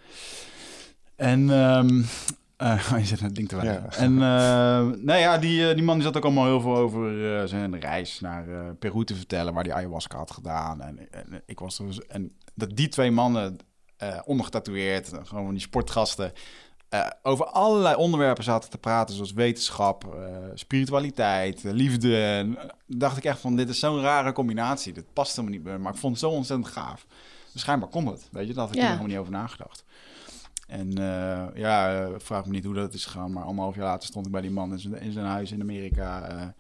En 1.16 1.50
um, 1.50 2.06
uh, 2.62 2.90
je 3.00 3.06
zit 3.06 3.20
het 3.20 3.36
ding 3.36 3.48
te 3.48 3.56
wijzen. 3.56 3.74
Ja. 3.74 3.98
En 3.98 4.14
uh, 4.14 4.98
nou 5.04 5.20
ja, 5.20 5.38
die, 5.38 5.74
die 5.74 5.84
man 5.84 6.02
zat 6.02 6.18
ook 6.18 6.24
allemaal 6.24 6.46
heel 6.46 6.62
veel 6.62 6.76
over 6.76 7.12
uh, 7.12 7.44
zijn 7.44 7.80
reis 7.80 8.20
naar 8.20 8.76
Peru 8.76 9.06
te 9.06 9.16
vertellen, 9.16 9.54
waar 9.54 9.64
hij 9.64 9.74
ayahuasca 9.74 10.18
had 10.18 10.32
gedaan. 10.32 10.82
En, 10.82 11.12
en 11.12 11.42
ik 11.46 11.60
was 11.60 11.80
er, 11.80 11.86
dus, 11.86 12.06
en 12.06 12.32
dat 12.54 12.76
die 12.76 12.88
twee 12.88 13.12
mannen, 13.12 13.58
ondergetatoeëerd, 14.26 15.12
gewoon 15.24 15.52
die 15.52 15.60
sportgasten, 15.60 16.34
over 17.24 17.46
allerlei 17.46 17.96
onderwerpen 17.96 18.44
zaten 18.44 18.70
te 18.70 18.78
praten, 18.78 19.16
zoals 19.16 19.34
wetenschap, 19.34 20.18
spiritualiteit, 20.54 21.64
liefde. 21.64 22.22
En 22.22 22.58
dacht 22.86 23.18
ik 23.18 23.24
echt 23.24 23.40
van, 23.40 23.56
dit 23.56 23.70
is 23.70 23.80
zo'n 23.80 24.02
rare 24.02 24.32
combinatie. 24.32 24.94
Dit 24.94 25.14
past 25.14 25.36
helemaal 25.36 25.58
niet 25.58 25.66
meer, 25.66 25.80
maar 25.82 25.94
ik 25.94 26.00
vond 26.00 26.14
het 26.14 26.24
zo 26.24 26.30
ontzettend 26.30 26.70
gaaf. 26.70 27.06
Dus 27.54 27.62
schijnbaar 27.62 27.90
kon 27.90 28.06
het, 28.06 28.28
weet 28.32 28.48
je, 28.48 28.54
daar 28.54 28.66
had 28.66 28.74
ik 28.74 28.76
ja. 28.76 28.82
er 28.82 28.88
helemaal 28.88 29.10
niet 29.10 29.18
over 29.18 29.32
nagedacht. 29.32 29.84
En 30.68 31.00
uh, 31.00 31.46
ja, 31.56 32.02
uh, 32.02 32.10
vraag 32.18 32.46
me 32.46 32.52
niet 32.52 32.66
hoe 32.66 32.74
dat 32.74 32.94
is 32.94 33.06
gegaan. 33.06 33.32
Maar 33.32 33.44
anderhalf 33.44 33.76
jaar 33.76 33.86
later 33.86 34.08
stond 34.08 34.26
ik 34.26 34.32
bij 34.32 34.42
die 34.42 34.52
man 34.52 34.72
in 34.72 34.80
zijn, 34.80 35.02
in 35.02 35.12
zijn 35.12 35.26
huis 35.26 35.52
in 35.52 35.62
Amerika. 35.62 36.54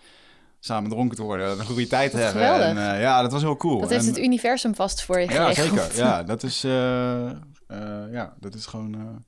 Samen 0.59 0.89
dronken 0.89 1.17
te 1.17 1.23
worden. 1.23 1.59
Een 1.59 1.65
goede 1.65 1.87
tijd 1.87 2.11
te 2.11 2.17
hebben. 2.17 2.77
En, 2.77 2.99
ja, 2.99 3.21
dat 3.21 3.31
was 3.31 3.41
heel 3.41 3.57
cool. 3.57 3.79
Dat 3.79 3.89
heeft 3.89 4.05
het 4.05 4.17
universum 4.17 4.75
vast 4.75 5.03
voor 5.03 5.19
je 5.19 5.27
geregeld. 5.27 5.55
Ja, 5.55 5.83
zeker. 5.83 5.97
Ja, 5.97 6.23
dat 6.33 6.43
is, 6.43 6.61
ja, 8.11 8.33
dat 8.39 8.53
is 8.55 8.65
gewoon 8.65 9.23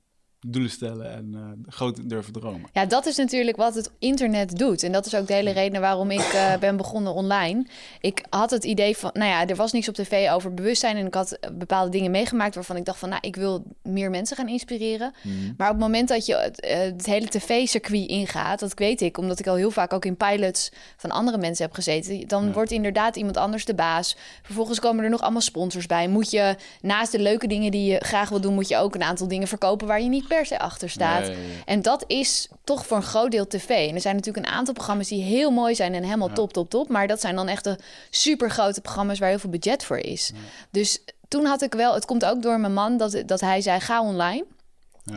doelen 0.48 0.72
stellen 0.72 1.12
en 1.12 1.32
uh, 1.36 1.74
groot 1.74 2.10
durven 2.10 2.34
dromen. 2.34 2.70
Ja, 2.74 2.86
dat 2.86 3.06
is 3.06 3.18
natuurlijk 3.18 3.58
wat 3.58 3.76
het 3.76 3.92
internet 4.00 4.58
doet. 4.58 4.84
En 4.84 4.92
dat 4.92 5.06
is 5.06 5.16
ook 5.16 5.28
de 5.28 5.34
hele 5.34 5.52
reden 5.52 5.82
waarom 5.82 6.12
ik 6.12 6.34
uh, 6.34 6.56
ben 6.60 6.78
begonnen 6.78 7.14
online. 7.14 7.66
Ik 8.00 8.24
had 8.30 8.52
het 8.52 8.64
idee 8.64 8.98
van, 8.98 9.10
nou 9.14 9.30
ja, 9.30 9.48
er 9.48 9.56
was 9.56 9.72
niks 9.72 9.88
op 9.88 9.96
tv 9.96 10.30
over 10.30 10.54
bewustzijn. 10.54 10.98
En 10.98 11.06
ik 11.06 11.14
had 11.14 11.38
bepaalde 11.54 11.92
dingen 11.92 12.12
meegemaakt 12.12 12.56
waarvan 12.56 12.76
ik 12.76 12.86
dacht 12.86 13.00
van, 13.00 13.10
nou, 13.10 13.22
ik 13.22 13.36
wil 13.36 13.64
meer 13.84 14.10
mensen 14.10 14.38
gaan 14.38 14.48
inspireren. 14.48 15.14
Mhm. 15.22 15.36
Maar 15.58 15.68
op 15.68 15.74
het 15.74 15.84
moment 15.84 16.08
dat 16.08 16.26
je 16.26 16.36
het, 16.36 16.66
het 16.68 17.06
hele 17.06 17.28
tv-circuit 17.28 18.08
ingaat, 18.08 18.60
dat 18.60 18.74
weet 18.74 19.02
ik, 19.02 19.18
omdat 19.18 19.40
ik 19.40 19.48
al 19.48 19.56
heel 19.56 19.72
vaak 19.72 19.94
ook 19.94 20.06
in 20.06 20.18
pilots 20.18 20.72
van 20.98 21.12
andere 21.12 21.38
mensen 21.38 21.66
heb 21.66 21.74
gezeten, 21.74 22.28
dan 22.28 22.54
wordt 22.54 22.72
inderdaad 22.72 23.16
iemand 23.16 23.38
anders 23.38 23.66
de 23.66 23.76
baas. 23.76 24.18
Vervolgens 24.42 24.80
komen 24.80 25.04
er 25.04 25.10
nog 25.10 25.22
allemaal 25.22 25.42
sponsors 25.42 25.86
bij. 25.86 26.08
Moet 26.08 26.32
je 26.32 26.56
naast 26.82 27.12
de 27.12 27.20
leuke 27.20 27.48
dingen 27.48 27.72
die 27.72 27.92
je 27.92 28.00
graag 28.00 28.30
wil 28.30 28.42
doen, 28.42 28.54
moet 28.54 28.68
je 28.68 28.78
ook 28.78 28.96
een 28.96 29.04
aantal 29.04 29.28
dingen 29.28 29.48
verkopen 29.48 29.88
waar 29.88 30.02
je 30.02 30.10
niet 30.10 30.30
per 30.36 30.46
se 30.46 30.60
achter 30.60 30.90
staat. 30.90 31.32
En 31.66 31.82
dat 31.82 32.04
is 32.08 32.48
toch 32.64 32.86
voor 32.86 32.98
een 32.98 33.04
groot 33.04 33.32
deel 33.32 33.48
tv. 33.48 33.70
En 33.70 33.96
er 33.96 34.02
zijn 34.02 34.16
natuurlijk 34.16 34.46
een 34.46 34.54
aantal 34.54 34.74
programma's 34.74 35.08
die 35.08 35.24
heel 35.24 35.52
mooi 35.52 35.76
zijn 35.76 35.94
en 35.94 36.04
helemaal 36.04 36.34
top, 36.34 36.54
top, 36.54 36.70
top. 36.70 36.90
Maar 36.90 37.08
dat 37.08 37.22
zijn 37.22 37.36
dan 37.36 37.48
echt 37.48 37.64
de 37.64 37.78
super 38.10 38.50
grote 38.50 38.82
programma's 38.82 39.20
waar 39.20 39.30
heel 39.30 39.40
veel 39.40 39.50
budget 39.50 39.84
voor 39.84 39.98
is. 39.98 40.32
Dus 40.70 41.04
toen 41.28 41.46
had 41.46 41.62
ik 41.62 41.74
wel, 41.74 41.94
het 41.94 42.06
komt 42.06 42.26
ook 42.26 42.42
door 42.42 42.60
mijn 42.60 42.74
man, 42.74 42.98
dat, 42.98 43.24
dat 43.26 43.42
hij 43.42 43.62
zei: 43.62 43.80
ga 43.80 44.02
online. 44.02 44.46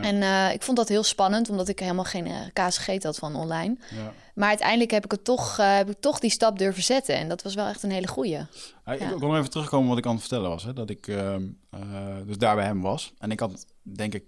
En 0.01 0.15
uh, 0.15 0.53
ik 0.53 0.61
vond 0.61 0.77
dat 0.77 0.89
heel 0.89 1.03
spannend, 1.03 1.49
omdat 1.49 1.67
ik 1.67 1.79
helemaal 1.79 2.03
geen 2.03 2.27
uh, 2.27 2.35
kaas 2.53 2.77
gegeten 2.77 3.09
had 3.09 3.17
van 3.17 3.35
online. 3.35 3.77
Ja. 3.95 4.13
Maar 4.33 4.49
uiteindelijk 4.49 4.91
heb 4.91 5.05
ik 5.05 5.11
het 5.11 5.23
toch, 5.23 5.59
uh, 5.59 5.75
heb 5.75 5.89
ik 5.89 5.99
toch 5.99 6.19
die 6.19 6.29
stap 6.29 6.57
durven 6.57 6.83
zetten. 6.83 7.15
En 7.15 7.29
dat 7.29 7.41
was 7.41 7.55
wel 7.55 7.67
echt 7.67 7.83
een 7.83 7.91
hele 7.91 8.07
goeie. 8.07 8.31
Ja, 8.85 8.91
ik 8.91 8.99
wil 8.99 9.27
nog 9.27 9.37
even 9.37 9.49
terugkomen 9.49 9.89
wat 9.89 9.97
ik 9.97 10.05
aan 10.05 10.11
het 10.11 10.19
vertellen 10.19 10.49
was. 10.49 10.63
Hè? 10.63 10.73
Dat 10.73 10.89
ik 10.89 11.07
ehm, 11.07 11.43
dus 12.25 12.37
daar 12.37 12.55
bij 12.55 12.65
hem 12.65 12.81
was. 12.81 13.13
En 13.17 13.31
ik 13.31 13.39
had, 13.39 13.65
denk 13.81 14.13
ik, 14.13 14.23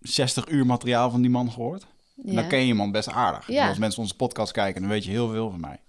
60 0.00 0.48
uur 0.48 0.66
materiaal 0.66 1.10
van 1.10 1.20
die 1.20 1.30
man 1.30 1.52
gehoord. 1.52 1.86
Ja. 2.24 2.34
Dan 2.34 2.48
ken 2.48 2.58
je 2.58 2.66
iemand 2.66 2.92
best 2.92 3.08
aardig. 3.08 3.46
Ja. 3.46 3.68
Als 3.68 3.78
mensen 3.78 4.02
onze 4.02 4.16
podcast 4.16 4.52
kijken, 4.52 4.80
dan 4.80 4.90
weet 4.90 5.04
je 5.04 5.10
heel 5.10 5.28
veel 5.28 5.50
van 5.50 5.60
mij. 5.60 5.80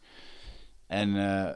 En 0.88 1.10
uh, 1.10 1.50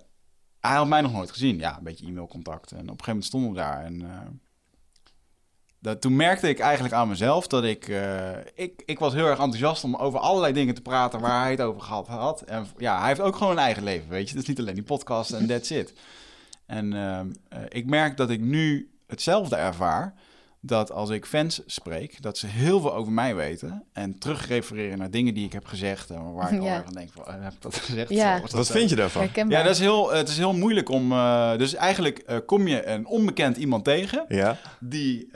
hij 0.59 0.75
had 0.75 0.87
mij 0.87 1.01
nog 1.01 1.11
nooit 1.11 1.31
gezien. 1.31 1.57
Ja, 1.57 1.77
een 1.77 1.83
beetje 1.83 2.05
e-mailcontact. 2.05 2.71
En 2.71 2.77
op 2.77 2.81
een 2.81 2.87
gegeven 2.87 3.07
moment 3.07 3.25
stonden 3.25 3.49
we 3.49 3.55
daar. 3.55 3.83
En 3.83 4.01
uh, 4.01 4.19
dat, 5.79 6.01
toen 6.01 6.15
merkte 6.15 6.49
ik 6.49 6.59
eigenlijk 6.59 6.93
aan 6.93 7.07
mezelf 7.07 7.47
dat 7.47 7.63
ik, 7.63 7.87
uh, 7.87 8.29
ik... 8.55 8.83
Ik 8.85 8.99
was 8.99 9.13
heel 9.13 9.25
erg 9.25 9.39
enthousiast 9.39 9.83
om 9.83 9.95
over 9.95 10.19
allerlei 10.19 10.53
dingen 10.53 10.75
te 10.75 10.81
praten 10.81 11.19
waar 11.19 11.41
hij 11.41 11.51
het 11.51 11.61
over 11.61 11.81
gehad 11.81 12.07
had. 12.07 12.41
En 12.41 12.67
ja, 12.77 12.97
hij 12.99 13.07
heeft 13.07 13.19
ook 13.19 13.35
gewoon 13.35 13.51
een 13.51 13.59
eigen 13.63 13.83
leven, 13.83 14.09
weet 14.09 14.29
je. 14.29 14.33
Het 14.33 14.41
is 14.41 14.49
niet 14.49 14.59
alleen 14.59 14.75
die 14.75 14.83
podcast 14.83 15.31
en 15.31 15.47
that's 15.47 15.69
it. 15.69 15.93
En 16.65 16.93
ik 17.69 17.85
merk 17.85 18.17
dat 18.17 18.29
ik 18.29 18.39
nu 18.39 18.91
hetzelfde 19.07 19.55
ervaar 19.55 20.13
dat 20.67 20.91
als 20.91 21.09
ik 21.09 21.25
fans 21.25 21.61
spreek, 21.65 22.21
dat 22.21 22.37
ze 22.37 22.47
heel 22.47 22.79
veel 22.79 22.93
over 22.93 23.11
mij 23.11 23.35
weten 23.35 23.83
en 23.93 24.19
terugrefereren 24.19 24.97
naar 24.97 25.11
dingen 25.11 25.33
die 25.33 25.45
ik 25.45 25.53
heb 25.53 25.65
gezegd 25.65 26.09
en 26.09 26.33
waar 26.33 26.53
ik 26.53 26.61
ja. 26.61 26.77
al 26.77 26.83
van 26.83 26.93
denk 26.93 27.09
van, 27.13 27.25
eh, 27.25 27.33
heb 27.39 27.53
ik 27.53 27.61
dat 27.61 27.75
gezegd? 27.75 28.09
Ja. 28.09 28.41
Wat 28.51 28.71
vind 28.71 28.89
je 28.89 28.95
daarvan? 28.95 29.29
Ja, 29.33 29.63
dat 29.63 29.71
is 29.71 29.79
heel, 29.79 30.11
het 30.11 30.29
is 30.29 30.37
heel 30.37 30.53
moeilijk 30.53 30.89
om, 30.89 31.11
uh, 31.11 31.57
dus 31.57 31.75
eigenlijk 31.75 32.23
uh, 32.29 32.37
kom 32.45 32.67
je 32.67 32.87
een 32.87 33.07
onbekend 33.07 33.57
iemand 33.57 33.83
tegen 33.83 34.25
ja. 34.27 34.57
die 34.79 35.29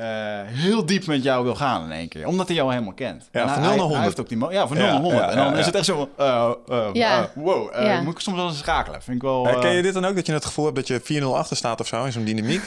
heel 0.46 0.86
diep 0.86 1.06
met 1.06 1.24
jou 1.24 1.44
wil 1.44 1.56
gaan 1.56 1.84
in 1.84 1.92
één 1.92 2.08
keer, 2.08 2.28
omdat 2.28 2.48
hij 2.48 2.56
jou 2.56 2.72
helemaal 2.72 2.94
kent. 2.94 3.30
Ja, 3.32 3.54
van 3.54 3.62
0 3.62 3.70
naar 3.70 3.80
100. 3.80 4.04
Heeft 4.04 4.20
ook 4.20 4.30
die 4.30 4.50
ja, 4.50 4.68
van 4.68 4.78
0 4.78 4.86
naar 4.86 5.02
100. 5.02 5.30
en 5.30 5.36
dan 5.36 5.58
is 5.58 5.66
het 5.66 5.76
echt 5.76 5.86
zo, 5.86 6.10
wow, 7.36 8.04
moet 8.04 8.14
ik 8.14 8.20
soms 8.20 8.38
wel 8.38 8.48
eens 8.48 8.58
schakelen. 8.58 9.02
Vind 9.02 9.16
ik 9.16 9.22
wel. 9.22 9.58
Ken 9.60 9.74
je 9.74 9.82
dit 9.82 9.94
dan 9.94 10.06
ook 10.06 10.16
dat 10.16 10.26
je 10.26 10.34
het 10.34 10.46
gevoel 10.46 10.66
hebt 10.66 10.88
dat 10.88 10.88
je 10.88 11.22
4-0 11.22 11.26
achter 11.26 11.58
staat 11.58 11.80
of 11.80 11.88
zo 11.88 12.04
in 12.04 12.12
zo'n 12.12 12.24
dynamiek? 12.24 12.62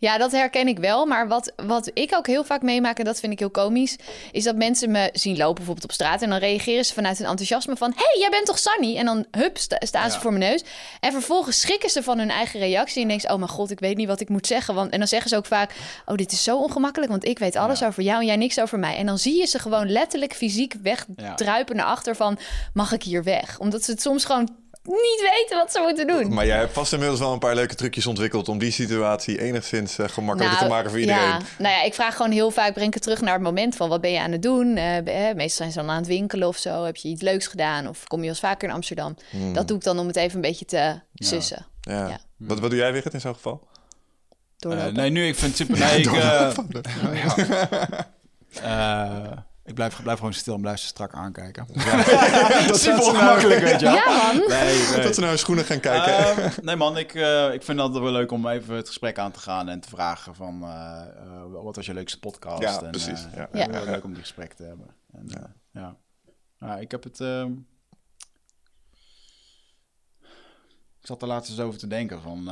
Ja, 0.00 0.18
dat 0.18 0.32
herken 0.32 0.68
ik 0.68 0.78
wel. 0.78 1.06
Maar 1.06 1.28
wat, 1.28 1.52
wat 1.66 1.90
ik 1.94 2.14
ook 2.14 2.26
heel 2.26 2.44
vaak 2.44 2.62
meemaak, 2.62 2.98
en 2.98 3.04
dat 3.04 3.20
vind 3.20 3.32
ik 3.32 3.38
heel 3.38 3.50
komisch, 3.50 3.96
is 4.32 4.44
dat 4.44 4.56
mensen 4.56 4.90
me 4.90 5.10
zien 5.12 5.36
lopen 5.36 5.54
bijvoorbeeld 5.54 5.84
op 5.84 5.92
straat. 5.92 6.22
En 6.22 6.30
dan 6.30 6.38
reageren 6.38 6.84
ze 6.84 6.94
vanuit 6.94 7.18
hun 7.18 7.26
enthousiasme 7.26 7.76
van: 7.76 7.92
hey, 7.96 8.18
jij 8.18 8.30
bent 8.30 8.46
toch 8.46 8.58
Sunny? 8.58 8.96
En 8.96 9.04
dan 9.04 9.26
hup, 9.30 9.58
staan 9.58 10.10
ze 10.10 10.20
voor 10.20 10.32
mijn 10.32 10.50
neus. 10.50 10.64
En 11.00 11.12
vervolgens 11.12 11.60
schrikken 11.60 11.90
ze 11.90 12.02
van 12.02 12.18
hun 12.18 12.30
eigen 12.30 12.60
reactie. 12.60 13.02
En 13.02 13.08
denken 13.08 13.28
ze: 13.28 13.34
oh 13.34 13.38
mijn 13.38 13.50
god, 13.50 13.70
ik 13.70 13.80
weet 13.80 13.96
niet 13.96 14.08
wat 14.08 14.20
ik 14.20 14.28
moet 14.28 14.46
zeggen. 14.46 14.74
Want, 14.74 14.90
en 14.90 14.98
dan 14.98 15.08
zeggen 15.08 15.30
ze 15.30 15.36
ook 15.36 15.46
vaak: 15.46 15.74
oh, 16.06 16.14
dit 16.14 16.32
is 16.32 16.42
zo 16.42 16.58
ongemakkelijk, 16.58 17.10
want 17.10 17.24
ik 17.24 17.38
weet 17.38 17.56
alles 17.56 17.82
over 17.82 18.02
jou 18.02 18.20
en 18.20 18.26
jij 18.26 18.36
niks 18.36 18.60
over 18.60 18.78
mij. 18.78 18.96
En 18.96 19.06
dan 19.06 19.18
zie 19.18 19.38
je 19.38 19.46
ze 19.46 19.58
gewoon 19.58 19.90
letterlijk 19.90 20.34
fysiek 20.34 20.74
wegdruipen 20.82 21.76
naar 21.76 21.86
achter 21.86 22.16
van: 22.16 22.38
mag 22.74 22.92
ik 22.92 23.02
hier 23.02 23.24
weg? 23.24 23.58
Omdat 23.58 23.84
ze 23.84 23.90
het 23.90 24.02
soms 24.02 24.24
gewoon 24.24 24.48
niet 24.90 25.30
weten 25.32 25.56
wat 25.56 25.72
ze 25.72 25.80
moeten 25.80 26.06
doen. 26.06 26.34
Maar 26.34 26.46
jij 26.46 26.58
hebt 26.58 26.72
vast 26.72 26.92
inmiddels 26.92 27.20
wel 27.20 27.32
een 27.32 27.38
paar 27.38 27.54
leuke 27.54 27.74
trucjes 27.74 28.06
ontwikkeld 28.06 28.48
om 28.48 28.58
die 28.58 28.70
situatie 28.70 29.40
enigszins 29.40 29.98
uh, 29.98 30.08
gemakkelijker 30.08 30.58
te 30.58 30.64
nou, 30.64 30.76
maken 30.76 30.90
voor 30.90 31.00
iedereen. 31.00 31.22
Ja, 31.22 31.40
nou 31.58 31.74
ja, 31.74 31.82
ik 31.82 31.94
vraag 31.94 32.16
gewoon 32.16 32.30
heel 32.30 32.50
vaak, 32.50 32.74
breng 32.74 32.94
het 32.94 33.02
terug 33.02 33.20
naar 33.20 33.34
het 33.34 33.42
moment 33.42 33.76
van 33.76 33.88
wat 33.88 34.00
ben 34.00 34.12
je 34.12 34.20
aan 34.20 34.32
het 34.32 34.42
doen? 34.42 34.76
Uh, 34.76 34.96
meestal 35.34 35.48
zijn 35.48 35.72
ze 35.72 35.78
dan 35.78 35.90
aan 35.90 35.96
het 35.96 36.06
winkelen 36.06 36.48
of 36.48 36.56
zo. 36.56 36.84
Heb 36.84 36.96
je 36.96 37.08
iets 37.08 37.22
leuks 37.22 37.46
gedaan 37.46 37.88
of 37.88 38.04
kom 38.06 38.22
je 38.22 38.28
als 38.28 38.40
vaker 38.40 38.68
in 38.68 38.74
Amsterdam? 38.74 39.16
Hmm. 39.30 39.52
Dat 39.52 39.68
doe 39.68 39.76
ik 39.76 39.82
dan 39.82 39.98
om 39.98 40.06
het 40.06 40.16
even 40.16 40.34
een 40.34 40.40
beetje 40.40 40.64
te 40.64 41.00
sussen. 41.14 41.66
Ja. 41.80 42.08
ja. 42.08 42.20
Wat, 42.36 42.58
wat 42.58 42.70
doe 42.70 42.78
jij, 42.78 42.92
Wigert, 42.92 43.14
in 43.14 43.20
zo'n 43.20 43.34
geval? 43.34 43.68
Uh, 44.66 44.86
nee, 44.86 45.10
nu 45.10 45.26
ik 45.26 45.36
vind 45.36 45.58
het 45.58 45.68
super... 45.68 45.78
Nee, 45.78 46.00
ik, 46.00 46.10
Ik 49.70 49.76
blijf, 49.76 50.02
blijf 50.02 50.18
gewoon 50.18 50.34
stil 50.34 50.54
en 50.54 50.60
blijf 50.60 50.78
ze 50.78 50.86
strak 50.86 51.14
aankijken. 51.14 51.66
dat 52.66 52.76
is 52.76 52.82
super 52.82 53.02
ongemakkelijk, 53.02 53.60
weet 53.60 53.80
je 53.80 53.86
Ja, 53.86 54.04
man. 54.04 54.36
Nee, 54.48 54.88
nee. 54.90 55.02
Dat 55.04 55.14
ze 55.14 55.20
naar 55.20 55.28
hun 55.28 55.38
schoenen 55.38 55.64
gaan 55.64 55.80
kijken. 55.80 56.44
Uh, 56.44 56.58
nee, 56.62 56.76
man. 56.76 56.96
Ik, 56.96 57.14
uh, 57.14 57.52
ik 57.52 57.62
vind 57.62 57.80
het 57.80 57.92
wel 57.92 58.12
leuk 58.12 58.32
om 58.32 58.48
even 58.48 58.74
het 58.74 58.86
gesprek 58.86 59.18
aan 59.18 59.32
te 59.32 59.38
gaan 59.38 59.68
en 59.68 59.80
te 59.80 59.88
vragen 59.88 60.34
van... 60.34 60.62
Uh, 60.62 61.02
wat 61.62 61.76
was 61.76 61.86
je 61.86 61.94
leukste 61.94 62.18
podcast? 62.18 62.62
Ja, 62.62 62.82
en, 62.82 62.90
precies. 62.90 63.26
ja. 63.34 63.48
ja. 63.52 63.70
Heel 63.70 63.84
leuk 63.84 64.04
om 64.04 64.12
die 64.12 64.22
gesprek 64.22 64.52
te 64.52 64.62
hebben. 64.62 64.86
En, 65.12 65.24
ja. 65.26 65.52
ja. 65.72 65.96
Nou, 66.58 66.80
ik 66.80 66.90
heb 66.90 67.02
het... 67.02 67.20
Ehm, 67.20 67.52
ik 71.00 71.06
zat 71.06 71.22
er 71.22 71.28
laatst 71.28 71.50
eens 71.50 71.60
over 71.60 71.78
te 71.78 71.86
denken 71.86 72.22
van... 72.22 72.50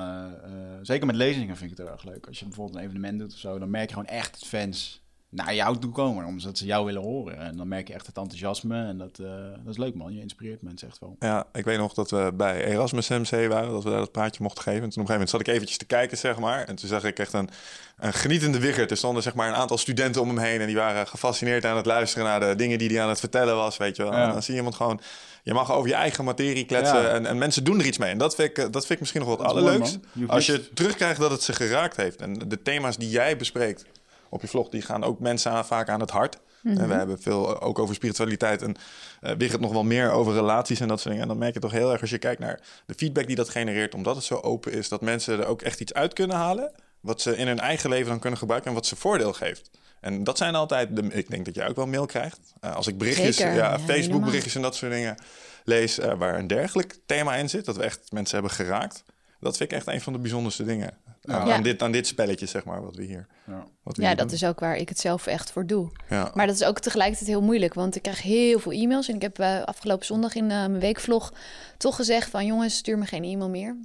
zeker 0.83 1.07
met 1.07 1.17
lezingen 1.17 1.57
vind 1.57 1.71
ik 1.71 1.77
het 1.77 1.87
heel 1.87 1.97
erg 1.97 2.05
leuk. 2.05 2.27
Als 2.27 2.39
je 2.39 2.45
bijvoorbeeld 2.45 2.77
een 2.77 2.85
evenement 2.85 3.19
doet 3.19 3.33
of 3.33 3.39
zo... 3.39 3.59
dan 3.59 3.71
merk 3.71 3.89
je 3.89 3.95
gewoon 3.95 4.11
echt 4.11 4.47
fans 4.47 5.07
naar 5.31 5.55
jou 5.55 5.79
toe 5.79 5.91
komen, 5.91 6.25
omdat 6.25 6.59
ze 6.59 6.65
jou 6.65 6.85
willen 6.85 7.03
horen. 7.03 7.39
En 7.39 7.57
dan 7.57 7.69
merk 7.69 7.89
je 7.89 7.95
echt 7.95 8.07
het 8.07 8.17
enthousiasme 8.17 8.87
en 8.87 8.99
dat, 8.99 9.19
uh, 9.21 9.29
dat 9.65 9.73
is 9.73 9.77
leuk 9.77 9.95
man, 9.95 10.15
je 10.15 10.21
inspireert 10.21 10.63
mensen 10.63 10.89
echt 10.89 10.99
wel. 10.99 11.17
Ja, 11.21 11.47
ik 11.53 11.65
weet 11.65 11.79
nog 11.79 11.95
dat 11.95 12.11
we 12.11 12.33
bij 12.35 12.65
Erasmus 12.65 13.09
MC 13.09 13.49
waren, 13.49 13.71
dat 13.71 13.85
we 13.85 13.91
daar 13.91 13.99
dat 13.99 14.13
praatje 14.13 14.43
mochten 14.43 14.63
geven. 14.63 14.83
En 14.83 14.89
toen 14.91 15.03
op 15.03 15.09
een 15.09 15.15
gegeven 15.15 15.15
moment 15.15 15.31
zat 15.31 15.41
ik 15.41 15.47
eventjes 15.47 15.79
te 15.79 15.85
kijken, 15.85 16.19
zeg 16.19 16.39
maar. 16.39 16.65
En 16.65 16.77
toen 16.77 16.89
zag 16.89 17.05
ik 17.05 17.19
echt 17.19 17.33
een, 17.33 17.49
een 17.97 18.13
genietende 18.13 18.59
Wiggert. 18.59 18.91
Er 18.91 18.97
stonden 18.97 19.23
zeg 19.23 19.35
maar 19.35 19.49
een 19.49 19.55
aantal 19.55 19.79
studenten 19.79 20.21
om 20.21 20.29
hem 20.29 20.39
heen 20.39 20.61
en 20.61 20.67
die 20.67 20.77
waren 20.77 21.07
gefascineerd 21.07 21.65
aan 21.65 21.77
het 21.77 21.87
luisteren 21.87 22.27
naar 22.27 22.41
de 22.41 22.55
dingen 22.57 22.79
die 22.79 22.89
hij 22.89 23.03
aan 23.03 23.09
het 23.09 23.21
vertellen 23.21 23.57
was, 23.57 23.77
weet 23.77 23.97
je 23.97 24.03
wel. 24.03 24.13
En 24.13 24.33
dan 24.33 24.43
zie 24.43 24.53
je 24.53 24.59
iemand 24.59 24.77
gewoon 24.77 25.01
je 25.43 25.55
mag 25.55 25.73
over 25.73 25.89
je 25.89 25.95
eigen 25.95 26.25
materie 26.25 26.65
kletsen 26.65 27.11
en, 27.11 27.27
en, 27.27 27.39
mensen 27.39 27.65
doen 27.65 27.79
er 27.79 27.87
iets 27.87 27.99
mee. 27.99 28.11
En 28.11 28.19
dat 28.19 28.35
vind 28.35 28.49
ik, 28.49 28.57
dat 28.57 28.73
vind 28.73 28.91
ik 28.91 29.01
misschien 29.01 29.21
nog 29.21 29.37
wat 29.37 29.47
allerleukst. 29.47 29.99
Als 30.27 30.47
je 30.47 30.73
terugkrijgt 30.75 31.21
dat 31.21 31.31
het 31.31 31.43
ze 31.43 31.53
geraakt 31.53 31.97
heeft. 31.97 32.21
En 32.21 32.35
de 32.49 32.63
thema's 32.63 32.97
die 32.97 33.09
jij 33.09 33.37
bespreekt, 33.37 33.85
op 34.31 34.41
je 34.41 34.49
vlog, 34.49 34.69
die 34.69 34.83
gaan 34.83 35.05
ook 35.05 35.19
mensen 35.19 35.51
aan, 35.51 35.67
vaak 35.67 35.89
aan 35.89 36.01
het 36.01 36.11
hart. 36.11 36.39
Mhm. 36.63 36.79
En 36.79 36.89
we 36.89 36.95
hebben 36.95 37.21
veel 37.21 37.61
ook 37.61 37.79
over 37.79 37.95
spiritualiteit 37.95 38.63
en 38.63 38.77
eh 39.21 39.33
Wigert 39.39 39.61
nog 39.61 39.73
wel 39.73 39.85
meer 39.85 40.11
over 40.11 40.35
relaties 40.35 40.81
en 40.81 40.89
dat 40.89 40.99
soort 40.99 41.09
dingen. 41.09 41.23
En 41.23 41.29
dan 41.29 41.39
merk 41.39 41.55
je 41.55 41.61
toch 41.61 41.71
heel 41.71 41.93
erg 41.93 42.01
als 42.01 42.11
je 42.11 42.19
kijkt 42.19 42.41
naar 42.41 42.61
de 42.87 42.95
feedback 42.97 43.27
die 43.27 43.37
dat 43.37 43.49
genereert, 43.49 43.95
omdat 43.95 44.17
het 44.17 44.25
zo 44.25 44.35
open 44.35 44.73
is, 44.73 44.89
dat 44.89 45.01
mensen 45.01 45.39
er 45.39 45.47
ook 45.47 45.63
echt 45.63 45.81
iets 45.81 45.95
uit 45.95 46.13
kunnen 46.13 46.37
halen, 46.37 46.73
wat 47.01 47.21
ze 47.21 47.37
in 47.37 47.47
hun 47.47 47.61
eigen 47.61 47.91
leven 47.91 48.09
dan 48.09 48.19
kunnen 48.19 48.39
gebruiken 48.39 48.71
en 48.71 48.77
wat 48.77 48.87
ze 48.87 48.97
voordeel 48.97 49.33
geeft. 49.33 49.71
En 50.01 50.25
dat 50.25 50.39
zijn 50.39 50.55
altijd, 50.55 50.97
de, 50.97 51.03
ik 51.03 51.31
denk 51.31 51.45
dat 51.45 51.55
jij 51.55 51.69
ook 51.69 51.77
wel 51.77 51.87
mail 51.87 52.07
krijgt. 52.07 52.41
Eh, 52.61 52.75
als 52.75 52.87
ik 52.87 52.99
berichtjes, 52.99 53.37
Zeker, 53.37 53.55
ja, 53.55 53.71
ja, 53.71 53.79
Facebook 53.79 54.25
berichtjes 54.25 54.55
en 54.55 54.63
dat 54.63 54.77
soort 54.77 54.93
dingen 54.93 55.17
lees, 55.65 55.99
eh, 55.99 56.19
waar 56.19 56.39
een 56.39 56.47
dergelijk 56.47 56.99
thema 57.07 57.35
in 57.35 57.49
zit, 57.49 57.65
dat 57.65 57.77
we 57.77 57.83
echt 57.83 58.13
mensen 58.13 58.35
hebben 58.35 58.57
geraakt. 58.57 59.05
Dat 59.41 59.57
vind 59.57 59.73
ik 59.73 59.77
echt 59.77 59.87
een 59.87 60.01
van 60.01 60.13
de 60.13 60.19
bijzonderste 60.19 60.65
dingen. 60.65 60.99
Aan, 61.23 61.47
Ja. 61.47 61.55
aan 61.55 61.63
dit, 61.63 61.83
aan 61.83 61.93
dit 61.93 62.07
spelletje, 62.07 62.47
zeg 62.47 62.65
maar, 62.65 62.83
wat 62.83 62.97
we 62.97 63.03
hier, 63.05 63.27
Ja. 63.47 63.65
wat 63.83 63.97
we 63.97 64.03
Ja, 64.03 64.09
hier 64.09 64.17
dat 64.17 64.27
doen. 64.29 64.37
is 64.37 64.45
ook 64.45 64.61
waar 64.61 64.77
ik 64.77 64.89
het 64.89 64.99
zelf 64.99 65.27
echt 65.27 65.51
voor 65.51 65.67
doe. 65.67 65.91
Ja. 66.09 66.31
Maar 66.35 66.47
dat 66.47 66.55
is 66.55 66.65
ook 66.65 66.79
tegelijkertijd 66.81 67.29
heel 67.29 67.43
moeilijk, 67.43 67.75
want 67.75 67.97
ik 67.97 68.03
krijg 68.03 68.23
heel 68.23 68.59
veel 68.59 68.73
e-mails. 68.73 69.09
En 69.09 69.15
ik 69.15 69.23
heb 69.23 69.39
eh, 69.39 69.63
afgelopen 69.63 70.07
zondag 70.07 70.35
in 70.35 70.43
eh, 70.51 70.57
mijn 70.57 70.79
weekvlog 70.81 71.33
toch 71.77 71.97
gezegd 71.97 72.31
van... 72.31 72.47
jongens, 72.47 72.77
stuur 72.77 72.99
me 72.99 73.05
geen 73.07 73.25
e-mail 73.25 73.51
meer. 73.51 73.77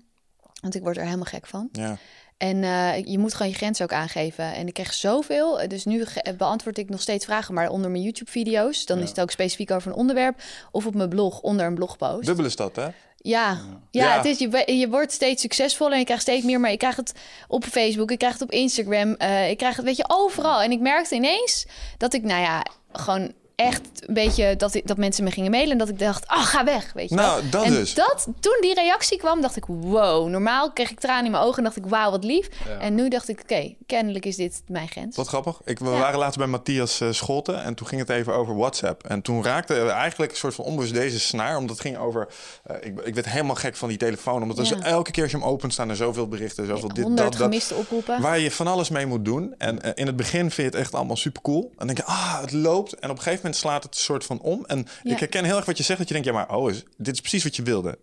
Want 0.62 0.76
ik 0.76 0.82
word 0.82 0.98
er 0.98 1.04
helemaal 1.04 1.26
gek 1.26 1.46
van. 1.48 1.70
ja. 1.72 1.98
En 2.38 2.64
eh, 2.64 3.06
je 3.06 3.18
moet 3.20 3.34
gewoon 3.34 3.52
je 3.52 3.58
grens 3.58 3.82
ook 3.82 3.94
aangeven. 3.94 4.54
En 4.54 4.68
ik 4.68 4.74
kreeg 4.74 4.94
zoveel. 4.94 5.68
Dus 5.68 5.86
nu 5.86 6.06
beantwoord 6.38 6.78
ik 6.78 6.90
nog 6.90 7.02
steeds 7.02 7.26
vragen, 7.26 7.54
maar 7.54 7.70
onder 7.70 7.92
mijn 7.92 8.04
YouTube-video's. 8.04 8.86
Dan 8.86 8.98
Ja. 8.98 9.04
is 9.04 9.10
het 9.10 9.20
ook 9.22 9.32
specifiek 9.32 9.72
over 9.72 9.92
een 9.92 9.98
onderwerp. 9.98 10.42
Of 10.72 10.86
op 10.86 10.96
mijn 10.96 11.10
blog, 11.10 11.40
onder 11.42 11.66
een 11.66 11.76
blogpost. 11.76 12.26
Dubbele 12.26 12.50
stad, 12.50 12.76
hè? 12.76 12.88
Ja, 13.24 13.60
ja, 13.92 14.06
Ja. 14.06 14.18
Het 14.18 14.26
is, 14.26 14.38
je, 14.38 14.78
je 14.78 14.90
wordt 14.90 15.12
steeds 15.12 15.42
succesvoller 15.42 15.94
en 15.94 16.00
je 16.00 16.06
krijgt 16.06 16.24
steeds 16.24 16.46
meer. 16.46 16.60
Maar 16.60 16.72
ik 16.72 16.80
krijg 16.80 16.96
het 16.96 17.14
op 17.48 17.64
Facebook, 17.66 18.12
ik 18.12 18.18
krijg 18.18 18.34
het 18.34 18.42
op 18.42 18.52
Instagram. 18.52 19.14
eh, 19.14 19.50
ik 19.50 19.58
krijg 19.58 19.76
het, 19.76 19.86
weet 19.86 19.98
je, 19.98 20.06
overal. 20.08 20.62
En 20.62 20.72
ik 20.72 20.80
merkte 20.80 21.16
ineens 21.16 21.66
dat 21.98 22.14
ik, 22.14 22.24
nou 22.24 22.42
ja, 22.42 22.66
gewoon 22.92 23.34
echt 23.56 23.82
een 24.08 24.14
beetje... 24.14 24.56
dat, 24.56 24.74
ik, 24.74 24.88
dat 24.88 24.98
mensen 24.98 25.24
me 25.24 25.32
gingen 25.32 25.52
mailen 25.52 25.72
en 25.72 25.78
dat 25.78 25.90
ik 25.90 26.00
dacht, 26.00 26.28
ah, 26.28 26.46
ga 26.46 26.64
weg, 26.64 26.94
weet 26.94 27.10
je 27.10 27.16
wel. 27.16 27.26
Nou, 27.26 27.50
dat 27.50 27.64
en 27.64 27.72
dus. 27.72 27.94
dat, 27.94 28.28
toen 28.40 28.58
die 28.62 28.74
reactie 28.74 29.18
kwam, 29.18 29.42
dacht 29.42 29.56
ik, 29.56 29.66
wow. 29.66 30.28
Normaal 30.30 30.72
kreeg 30.72 30.92
ik 30.92 31.00
tranen 31.00 31.26
in 31.26 31.32
mijn 31.32 31.44
ogen 31.44 31.58
en 31.58 31.64
dacht 31.64 31.76
ik, 31.76 31.86
wauw, 31.86 32.12
wat 32.12 32.24
lief. 32.24 32.50
Ja. 32.68 32.78
En 32.80 32.96
nu 32.96 33.10
dacht 33.10 33.30
ik, 33.30 33.40
oké, 33.42 33.74
kennelijk 33.86 34.26
is 34.26 34.36
dit 34.36 34.62
mijn 34.68 34.88
grens. 34.88 35.16
Wat 35.16 35.28
grappig. 35.28 35.62
Ik, 35.66 35.80
we 35.80 35.86
Ja. 35.90 35.92
waren 36.00 36.20
laatst 36.20 36.38
bij 36.38 36.48
Matthias 36.48 37.02
eh, 37.02 37.08
Scholten 37.12 37.64
en 37.64 37.74
toen 37.76 37.88
ging 37.88 38.02
het 38.02 38.10
even 38.10 38.34
over 38.34 38.56
WhatsApp. 38.58 39.04
En 39.08 39.22
toen 39.22 39.44
raakte 39.44 39.90
eigenlijk 39.90 40.32
een 40.32 40.38
soort 40.38 40.56
van 40.56 40.66
onbewust 40.66 40.94
deze 40.94 41.20
snaar, 41.20 41.58
omdat 41.58 41.76
het 41.78 41.86
ging 41.86 41.98
over... 41.98 42.28
eh, 42.64 42.76
ik, 42.82 43.00
ik 43.02 43.14
werd 43.14 43.30
helemaal 43.30 43.56
gek 43.56 43.76
van 43.76 43.90
die 43.90 43.98
telefoon, 43.98 44.42
omdat 44.42 44.58
Ja. 44.58 44.64
zo- 44.66 44.76
elke 44.80 45.12
keer 45.12 45.24
als 45.24 45.32
je 45.32 45.38
hem 45.38 45.48
opent 45.48 45.74
staan 45.74 45.90
er 45.90 45.96
zoveel 45.96 46.28
berichten, 46.28 46.68
zoveel 46.68 46.94
dit, 46.94 47.04
dat, 47.06 47.18
dat. 47.18 47.36
gemiste 47.36 47.76
oproepen. 47.76 48.22
Waar 48.22 48.40
je 48.40 48.52
van 48.52 48.68
alles 48.68 48.90
mee 48.90 49.06
moet 49.06 49.26
doen. 49.26 49.56
En 49.58 49.82
eh, 49.82 49.92
in 49.96 50.06
het 50.08 50.16
begin 50.16 50.40
vind 50.40 50.56
je 50.56 50.64
het 50.64 50.76
echt 50.76 50.94
allemaal 50.94 51.16
super 51.18 51.42
cool. 51.42 51.62
En 51.64 51.74
dan 51.78 51.88
denk 51.88 51.98
je, 51.98 52.06
ah, 52.06 52.42
het 52.42 52.52
loopt. 52.52 52.94
En 52.94 53.10
op 53.10 53.16
een 53.18 53.22
gegeven 53.24 53.43
moment 53.44 53.62
slaat 53.62 53.84
het 53.84 53.96
een 53.96 54.00
soort 54.02 54.26
van 54.26 54.40
om. 54.40 54.66
En 54.66 54.88
Ja. 55.04 55.12
ik 55.14 55.20
herken 55.20 55.44
heel 55.46 55.56
erg 55.58 55.66
wat 55.66 55.78
je 55.78 55.84
zegt, 55.84 56.00
dat 56.00 56.08
je 56.08 56.14
denkt, 56.14 56.30
ja, 56.30 56.34
maar 56.34 56.56
oh, 56.56 56.70
is, 56.72 56.84
dit 56.98 57.14
is 57.14 57.20
precies 57.20 57.44
wat 57.44 57.56
je 57.56 57.64
wilde. 57.64 57.98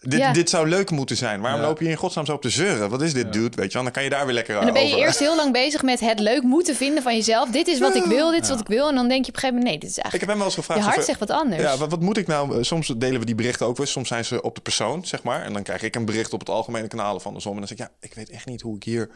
Dit, 0.00 0.18
Ja. 0.18 0.32
dit 0.32 0.50
zou 0.50 0.68
leuk 0.68 0.90
moeten 0.90 1.16
zijn. 1.16 1.40
Waarom 1.40 1.60
Ja. 1.60 1.66
loop 1.66 1.78
je 1.78 1.84
hier 1.84 1.92
in 1.92 1.98
godsnaam 1.98 2.26
zo 2.26 2.32
op 2.32 2.42
te 2.42 2.48
zeuren? 2.50 2.90
Wat 2.90 3.02
is 3.02 3.12
dit, 3.12 3.32
dude? 3.32 3.56
Weet 3.56 3.66
je 3.66 3.72
wel? 3.72 3.82
Dan 3.82 3.92
kan 3.92 4.02
je 4.04 4.10
daar 4.10 4.24
weer 4.24 4.34
lekker 4.34 4.56
En 4.58 4.64
dan 4.64 4.72
ben 4.72 4.82
je 4.86 4.92
over. 4.94 5.04
eerst 5.06 5.18
heel 5.18 5.36
lang 5.36 5.52
bezig 5.52 5.82
met 5.82 6.00
het 6.00 6.18
leuk 6.20 6.42
moeten 6.42 6.76
vinden 6.76 7.02
van 7.02 7.14
jezelf. 7.14 7.50
Dit 7.50 7.66
is 7.66 7.78
wat 7.78 7.94
ik 7.94 8.04
wil, 8.04 8.30
dit 8.30 8.42
is 8.42 8.48
wat 8.48 8.60
ik 8.60 8.66
wil. 8.66 8.88
En 8.88 8.94
dan 8.94 9.08
denk 9.08 9.24
je 9.24 9.28
op 9.30 9.34
een 9.34 9.40
gegeven 9.40 9.54
moment, 9.58 9.64
nee, 9.64 9.78
dit 9.78 9.90
is 9.90 9.96
Ik 9.96 10.02
eigenlijk... 10.02 10.20
heb 10.20 10.28
hem 10.28 10.38
wel 10.38 10.46
eens 10.46 10.54
gevraagd. 10.54 10.80
Je 10.80 10.86
hart 10.86 10.98
of- 10.98 11.04
zegt 11.04 11.18
wat 11.18 11.30
anders. 11.30 11.62
Ja, 11.62 11.76
wat, 11.76 11.90
wat 11.90 12.00
moet 12.00 12.16
ik 12.16 12.26
nou? 12.26 12.56
eh, 12.56 12.62
Soms 12.62 12.86
delen 12.96 13.20
we 13.20 13.26
die 13.26 13.34
berichten 13.34 13.66
ook 13.66 13.76
weer. 13.76 13.86
Soms 13.86 14.08
zijn 14.08 14.24
ze 14.24 14.42
op 14.42 14.54
de 14.54 14.60
persoon, 14.60 15.04
zeg 15.06 15.22
maar. 15.22 15.42
En 15.42 15.52
dan 15.52 15.62
krijg 15.62 15.82
ik 15.82 15.94
een 15.96 16.04
bericht 16.04 16.32
op 16.32 16.40
het 16.40 16.48
algemene 16.48 16.88
kanaal 16.88 17.14
of 17.14 17.26
andersom. 17.26 17.52
En 17.52 17.58
dan 17.58 17.68
zeg 17.68 17.78
ik, 17.78 17.84
ja, 17.84 17.92
ik 18.08 18.14
weet 18.14 18.30
echt 18.30 18.46
niet 18.46 18.60
hoe 18.60 18.76
ik 18.76 18.82
hier... 18.82 19.10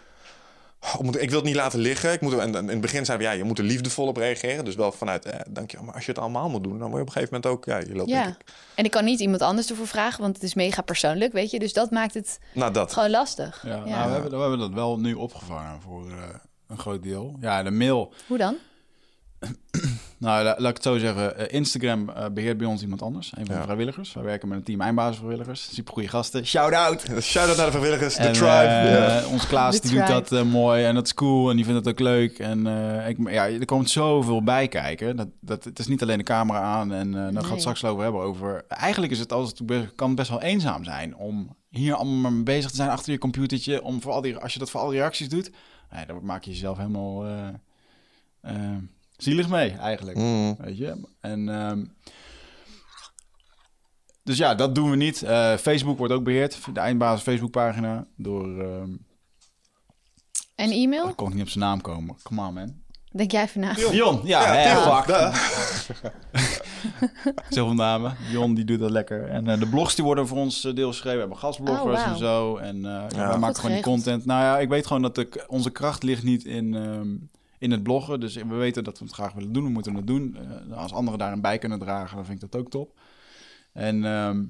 Oh, 0.84 1.00
moet- 1.00 1.22
ik 1.22 1.28
wil 1.28 1.38
het 1.38 1.46
niet 1.46 1.54
laten 1.56 1.78
liggen. 1.78 2.12
Ik 2.12 2.20
moet, 2.20 2.32
en, 2.32 2.54
en 2.54 2.62
in 2.64 2.68
het 2.68 2.80
begin 2.80 3.04
zeiden 3.04 3.26
we, 3.26 3.32
ja, 3.32 3.38
je 3.38 3.44
moet 3.44 3.58
er 3.58 3.64
liefdevol 3.64 4.06
op 4.06 4.16
reageren. 4.16 4.64
Dus 4.64 4.74
wel 4.74 4.92
vanuit, 4.92 5.24
eh, 5.24 5.40
dank 5.50 5.70
je. 5.70 5.78
Maar 5.84 5.94
als 5.94 6.04
je 6.04 6.10
het 6.10 6.20
allemaal 6.20 6.48
moet 6.50 6.62
doen, 6.64 6.78
dan 6.78 6.90
word 6.90 6.94
je 6.94 7.00
op 7.00 7.06
een 7.06 7.12
gegeven 7.12 7.34
moment 7.34 7.52
ook... 7.52 7.64
Ja, 7.64 7.78
je 7.78 7.94
loopt 7.96 8.10
Ja. 8.10 8.26
ik... 8.28 8.36
En 8.74 8.84
ik 8.84 8.90
kan 8.90 9.04
niet 9.04 9.20
iemand 9.20 9.42
anders 9.42 9.70
ervoor 9.70 9.86
vragen, 9.86 10.20
want 10.22 10.34
het 10.34 10.44
is 10.44 10.54
mega 10.54 10.82
persoonlijk, 10.82 11.32
weet 11.32 11.50
je. 11.50 11.58
Dus 11.58 11.72
dat 11.72 11.90
maakt 11.90 12.14
het 12.14 12.38
Nou, 12.54 12.72
dat. 12.72 12.92
gewoon 12.92 13.10
lastig. 13.10 13.62
Ja, 13.66 13.70
Ja. 13.70 13.84
Nou, 13.84 14.06
we, 14.06 14.12
hebben, 14.12 14.30
we 14.30 14.36
hebben 14.40 14.58
dat 14.58 14.72
wel 14.72 14.98
nu 14.98 15.14
opgevangen 15.14 15.80
voor 15.80 16.10
eh, 16.10 16.16
een 16.68 16.78
groot 16.78 17.02
deel. 17.02 17.36
Ja, 17.40 17.62
de 17.62 17.70
mail. 17.70 18.12
Hoe 18.26 18.38
dan? 18.38 18.56
Nou, 20.22 20.44
la- 20.44 20.54
laat 20.58 20.68
ik 20.70 20.74
het 20.76 20.82
zo 20.82 20.98
zeggen. 20.98 21.36
eh, 21.36 21.54
Instagram 21.58 22.08
eh, 22.08 22.26
beheert 22.34 22.56
bij 22.58 22.66
ons 22.66 22.82
iemand 22.82 23.02
anders. 23.02 23.32
Een 23.36 23.44
van 23.46 23.54
Ja. 23.54 23.60
de 23.60 23.64
vrijwilligers. 23.66 24.12
Wij 24.12 24.22
werken 24.24 24.48
met 24.48 24.58
een 24.58 24.64
team 24.64 24.80
eindbasisvrijwilligers. 24.80 25.74
Super 25.74 25.92
goede 25.92 26.08
gasten. 26.08 26.46
Shout-out! 26.46 27.04
Shout-out 27.20 27.56
naar 27.56 27.66
de 27.66 27.72
vrijwilligers, 27.72 28.14
de 28.14 28.22
En, 28.22 28.32
tribe. 28.32 28.48
eh, 28.48 28.92
ja. 28.92 29.26
Ons 29.26 29.46
Klaas 29.46 29.80
die 29.80 29.90
doet 29.98 30.06
dat 30.06 30.32
eh, 30.32 30.42
mooi 30.42 30.84
en 30.84 30.94
dat 30.94 31.06
is 31.06 31.14
cool 31.14 31.50
en 31.50 31.56
die 31.56 31.64
vindt 31.64 31.78
het 31.84 31.88
ook 31.94 32.00
leuk. 32.00 32.38
En 32.38 32.66
eh, 32.66 33.08
ik, 33.08 33.30
ja, 33.30 33.48
er 33.48 33.64
komt 33.64 33.90
zoveel 33.90 34.42
bij 34.42 34.68
kijken. 34.68 35.16
Dat, 35.16 35.28
dat, 35.40 35.64
het 35.64 35.78
is 35.78 35.86
niet 35.86 36.02
alleen 36.02 36.18
de 36.18 36.24
camera 36.24 36.60
aan 36.60 36.92
en 36.92 37.06
eh 37.08 37.14
daar 37.20 37.32
we 37.32 37.40
Nee. 37.40 37.50
het 37.50 37.60
straks 37.60 37.84
over 37.84 38.02
hebben. 38.02 38.20
Over, 38.22 38.64
eigenlijk 38.68 39.12
is 39.12 39.18
het 39.18 39.32
als 39.32 39.48
het 39.48 39.94
kan 39.94 40.14
best 40.14 40.30
wel 40.30 40.42
eenzaam 40.42 40.84
zijn 40.84 41.16
om 41.16 41.56
hier 41.68 41.94
allemaal 41.94 42.16
maar 42.20 42.32
mee 42.32 42.42
bezig 42.42 42.70
te 42.70 42.76
zijn 42.76 42.88
achter 42.90 43.12
je 43.12 43.18
computertje. 43.18 43.82
Om 43.82 44.00
voor 44.02 44.12
al 44.12 44.20
die, 44.20 44.36
als 44.36 44.52
je 44.52 44.58
dat 44.58 44.70
voor 44.70 44.80
al 44.80 44.88
die 44.88 44.98
reacties 44.98 45.28
doet, 45.28 45.50
nee, 45.90 46.06
dan 46.06 46.18
maak 46.24 46.42
je 46.44 46.50
jezelf 46.50 46.76
helemaal 46.76 47.24
zielig 49.22 49.48
mee 49.48 49.70
eigenlijk. 49.70 50.16
Mm. 50.16 50.56
Weet 50.58 50.78
je? 50.78 51.00
En, 51.20 51.48
ehm, 51.48 51.84
dus 54.22 54.36
ja, 54.36 54.54
dat 54.54 54.74
doen 54.74 54.90
we 54.90 54.96
niet. 54.96 55.22
Eh, 55.22 55.56
Facebook 55.56 55.98
wordt 55.98 56.12
ook 56.12 56.24
beheerd. 56.24 56.58
De 56.74 56.80
eindbasis 56.80 57.22
Facebookpagina 57.22 58.06
door... 58.16 58.60
ehm 58.60 58.90
En 60.54 60.70
e-mail? 60.70 61.08
ik 61.08 61.16
kon 61.16 61.32
niet 61.32 61.42
op 61.42 61.48
zijn 61.48 61.64
naam 61.64 61.80
komen. 61.80 62.16
Come 62.22 62.46
on, 62.46 62.54
man. 62.54 62.82
Denk 63.12 63.30
jij 63.30 63.42
even 63.42 63.60
na. 63.60 63.72
Dion, 63.72 64.20
ja, 64.24 64.54
Ja, 64.54 64.54
hè, 64.54 64.82
Dion, 64.82 65.02
fuck. 65.02 65.14
Zoveel 67.54 67.74
namen. 67.74 68.16
Dion, 68.30 68.54
die 68.54 68.64
doet 68.64 68.78
dat 68.78 68.90
lekker. 68.90 69.28
En 69.28 69.48
eh, 69.48 69.58
de 69.58 69.68
blogs 69.68 69.94
die 69.94 70.04
worden 70.04 70.26
voor 70.26 70.38
ons 70.38 70.64
eh, 70.64 70.74
deels 70.74 70.90
geschreven. 70.94 71.14
We 71.14 71.20
hebben 71.20 71.38
gastbloggers 71.38 72.00
Oh, 72.00 72.08
en 72.08 72.16
zo. 72.16 72.56
En 72.56 72.76
eh, 72.76 73.04
ja, 73.08 73.32
we 73.32 73.38
maken 73.38 73.60
gewoon 73.60 73.74
die 73.74 73.84
content. 73.84 74.24
Nou 74.24 74.42
ja, 74.42 74.58
ik 74.58 74.68
weet 74.68 74.86
gewoon 74.86 75.02
dat 75.02 75.14
de, 75.14 75.44
onze 75.46 75.70
kracht 75.70 76.02
ligt 76.02 76.22
niet 76.22 76.44
in, 76.44 76.74
ehm, 76.74 77.08
in 77.62 77.70
het 77.70 77.82
bloggen. 77.82 78.20
Dus 78.20 78.34
we 78.34 78.54
weten 78.54 78.84
dat 78.84 78.98
we 78.98 79.04
het 79.04 79.14
graag 79.14 79.32
willen 79.32 79.52
doen. 79.52 79.64
We 79.64 79.70
moeten 79.70 79.94
het 79.94 80.06
doen. 80.06 80.36
Eh, 80.70 80.76
als 80.76 80.92
anderen 80.92 81.18
daarin 81.18 81.40
bij 81.40 81.58
kunnen 81.58 81.78
dragen, 81.78 82.16
dan 82.16 82.24
vind 82.24 82.42
ik 82.42 82.50
dat 82.50 82.60
ook 82.60 82.70
top. 82.70 82.98
En 83.72 84.04
ehm, 84.04 84.44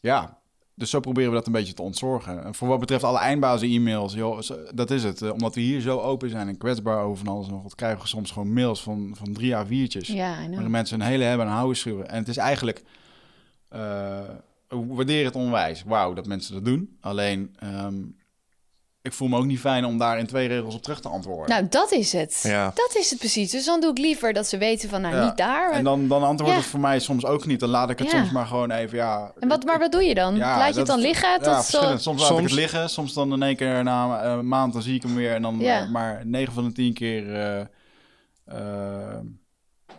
ja, 0.00 0.38
dus 0.74 0.90
zo 0.90 1.00
proberen 1.00 1.30
we 1.30 1.36
dat 1.36 1.46
een 1.46 1.52
beetje 1.52 1.72
te 1.72 1.82
ontzorgen. 1.82 2.44
En 2.44 2.54
voor 2.54 2.68
wat 2.68 2.80
betreft 2.80 3.04
alle 3.04 3.18
eindbazen 3.18 3.68
e-mails, 3.68 4.14
joh, 4.14 4.40
dat 4.74 4.90
is 4.90 5.04
het. 5.04 5.22
Eh, 5.22 5.32
omdat 5.32 5.54
we 5.54 5.60
hier 5.60 5.80
zo 5.80 5.98
open 5.98 6.30
zijn 6.30 6.48
en 6.48 6.58
kwetsbaar 6.58 7.04
over 7.04 7.24
van 7.24 7.34
alles 7.34 7.46
en 7.46 7.52
nog 7.52 7.62
wat, 7.62 7.74
krijgen 7.74 8.00
we 8.00 8.06
soms 8.06 8.30
gewoon 8.30 8.52
mails 8.52 8.82
van, 8.82 9.10
van 9.16 9.32
drie 9.32 9.54
A4'tjes. 9.54 10.06
Ja, 10.06 10.42
I 10.42 10.46
know. 10.46 10.60
Waar 10.60 10.70
mensen 10.70 11.00
een 11.00 11.06
hele 11.06 11.24
hebben 11.24 11.46
en 11.46 11.52
houden 11.52 11.76
schreeuwen. 11.76 12.08
En 12.08 12.18
het 12.18 12.28
is 12.28 12.36
eigenlijk... 12.36 12.82
eh 13.68 14.20
ik 14.68 14.86
waardeer 14.88 15.24
het 15.24 15.34
onwijs. 15.34 15.82
Wauw, 15.82 16.12
dat 16.12 16.26
mensen 16.26 16.54
dat 16.54 16.64
doen. 16.64 16.96
Alleen, 17.00 17.56
ehm, 17.58 17.94
ik 19.06 19.12
voel 19.12 19.28
me 19.28 19.36
ook 19.38 19.44
niet 19.44 19.60
fijn 19.60 19.84
om 19.84 19.98
daar 19.98 20.18
in 20.18 20.26
twee 20.26 20.48
regels 20.48 20.74
op 20.74 20.82
terug 20.82 21.00
te 21.00 21.08
antwoorden. 21.08 21.48
Nou, 21.56 21.66
dat 21.70 21.92
is 21.92 22.12
het. 22.12 22.40
Ja. 22.42 22.70
Dat 22.74 22.96
is 22.98 23.10
het 23.10 23.18
precies. 23.18 23.50
Dus 23.50 23.64
dan 23.64 23.80
doe 23.80 23.90
ik 23.90 23.98
liever 23.98 24.32
dat 24.32 24.46
ze 24.46 24.58
weten 24.58 24.88
van, 24.88 25.00
nou, 25.00 25.14
Ja. 25.16 25.24
niet 25.24 25.36
daar. 25.36 25.72
En 25.72 25.84
dan, 25.84 26.08
dan 26.08 26.22
antwoordt 26.22 26.54
Ja. 26.54 26.60
het 26.60 26.68
voor 26.70 26.80
mij 26.80 26.98
soms 26.98 27.24
ook 27.26 27.46
niet. 27.46 27.60
Dan 27.60 27.68
laat 27.68 27.90
ik 27.90 27.98
het 27.98 28.10
Ja. 28.10 28.18
soms 28.18 28.30
maar 28.30 28.46
gewoon 28.46 28.70
even, 28.70 28.96
ja... 28.98 29.32
En 29.40 29.48
wat, 29.48 29.64
maar 29.64 29.78
wat 29.78 29.92
doe 29.92 30.02
je 30.04 30.14
dan? 30.14 30.36
Ja, 30.36 30.58
Laat 30.58 30.72
je 30.72 30.78
het 30.78 30.86
dan 30.86 30.98
liggen? 31.00 31.28
Ja, 31.28 31.36
Tot 31.36 31.44
zo... 31.46 31.52
verschillend. 31.60 32.02
Soms 32.02 32.20
laat 32.20 32.30
ik 32.30 32.36
Soms- 32.36 32.50
het 32.50 32.60
liggen. 32.60 32.90
Soms 32.90 33.12
dan 33.12 33.32
in 33.32 33.42
één 33.42 33.56
keer 33.56 33.82
na 33.82 34.24
een 34.24 34.48
maand, 34.48 34.72
dan 34.72 34.82
zie 34.82 34.94
ik 34.94 35.02
hem 35.02 35.14
weer. 35.14 35.34
En 35.34 35.42
dan 35.42 35.58
Ja. 35.58 35.80
eh, 35.82 35.88
maar 35.90 36.20
9 36.24 36.52
van 36.52 36.64
de 36.64 36.72
10 36.72 36.94
keer... 36.94 37.34
eh, 37.34 37.60
eh, 38.44 39.18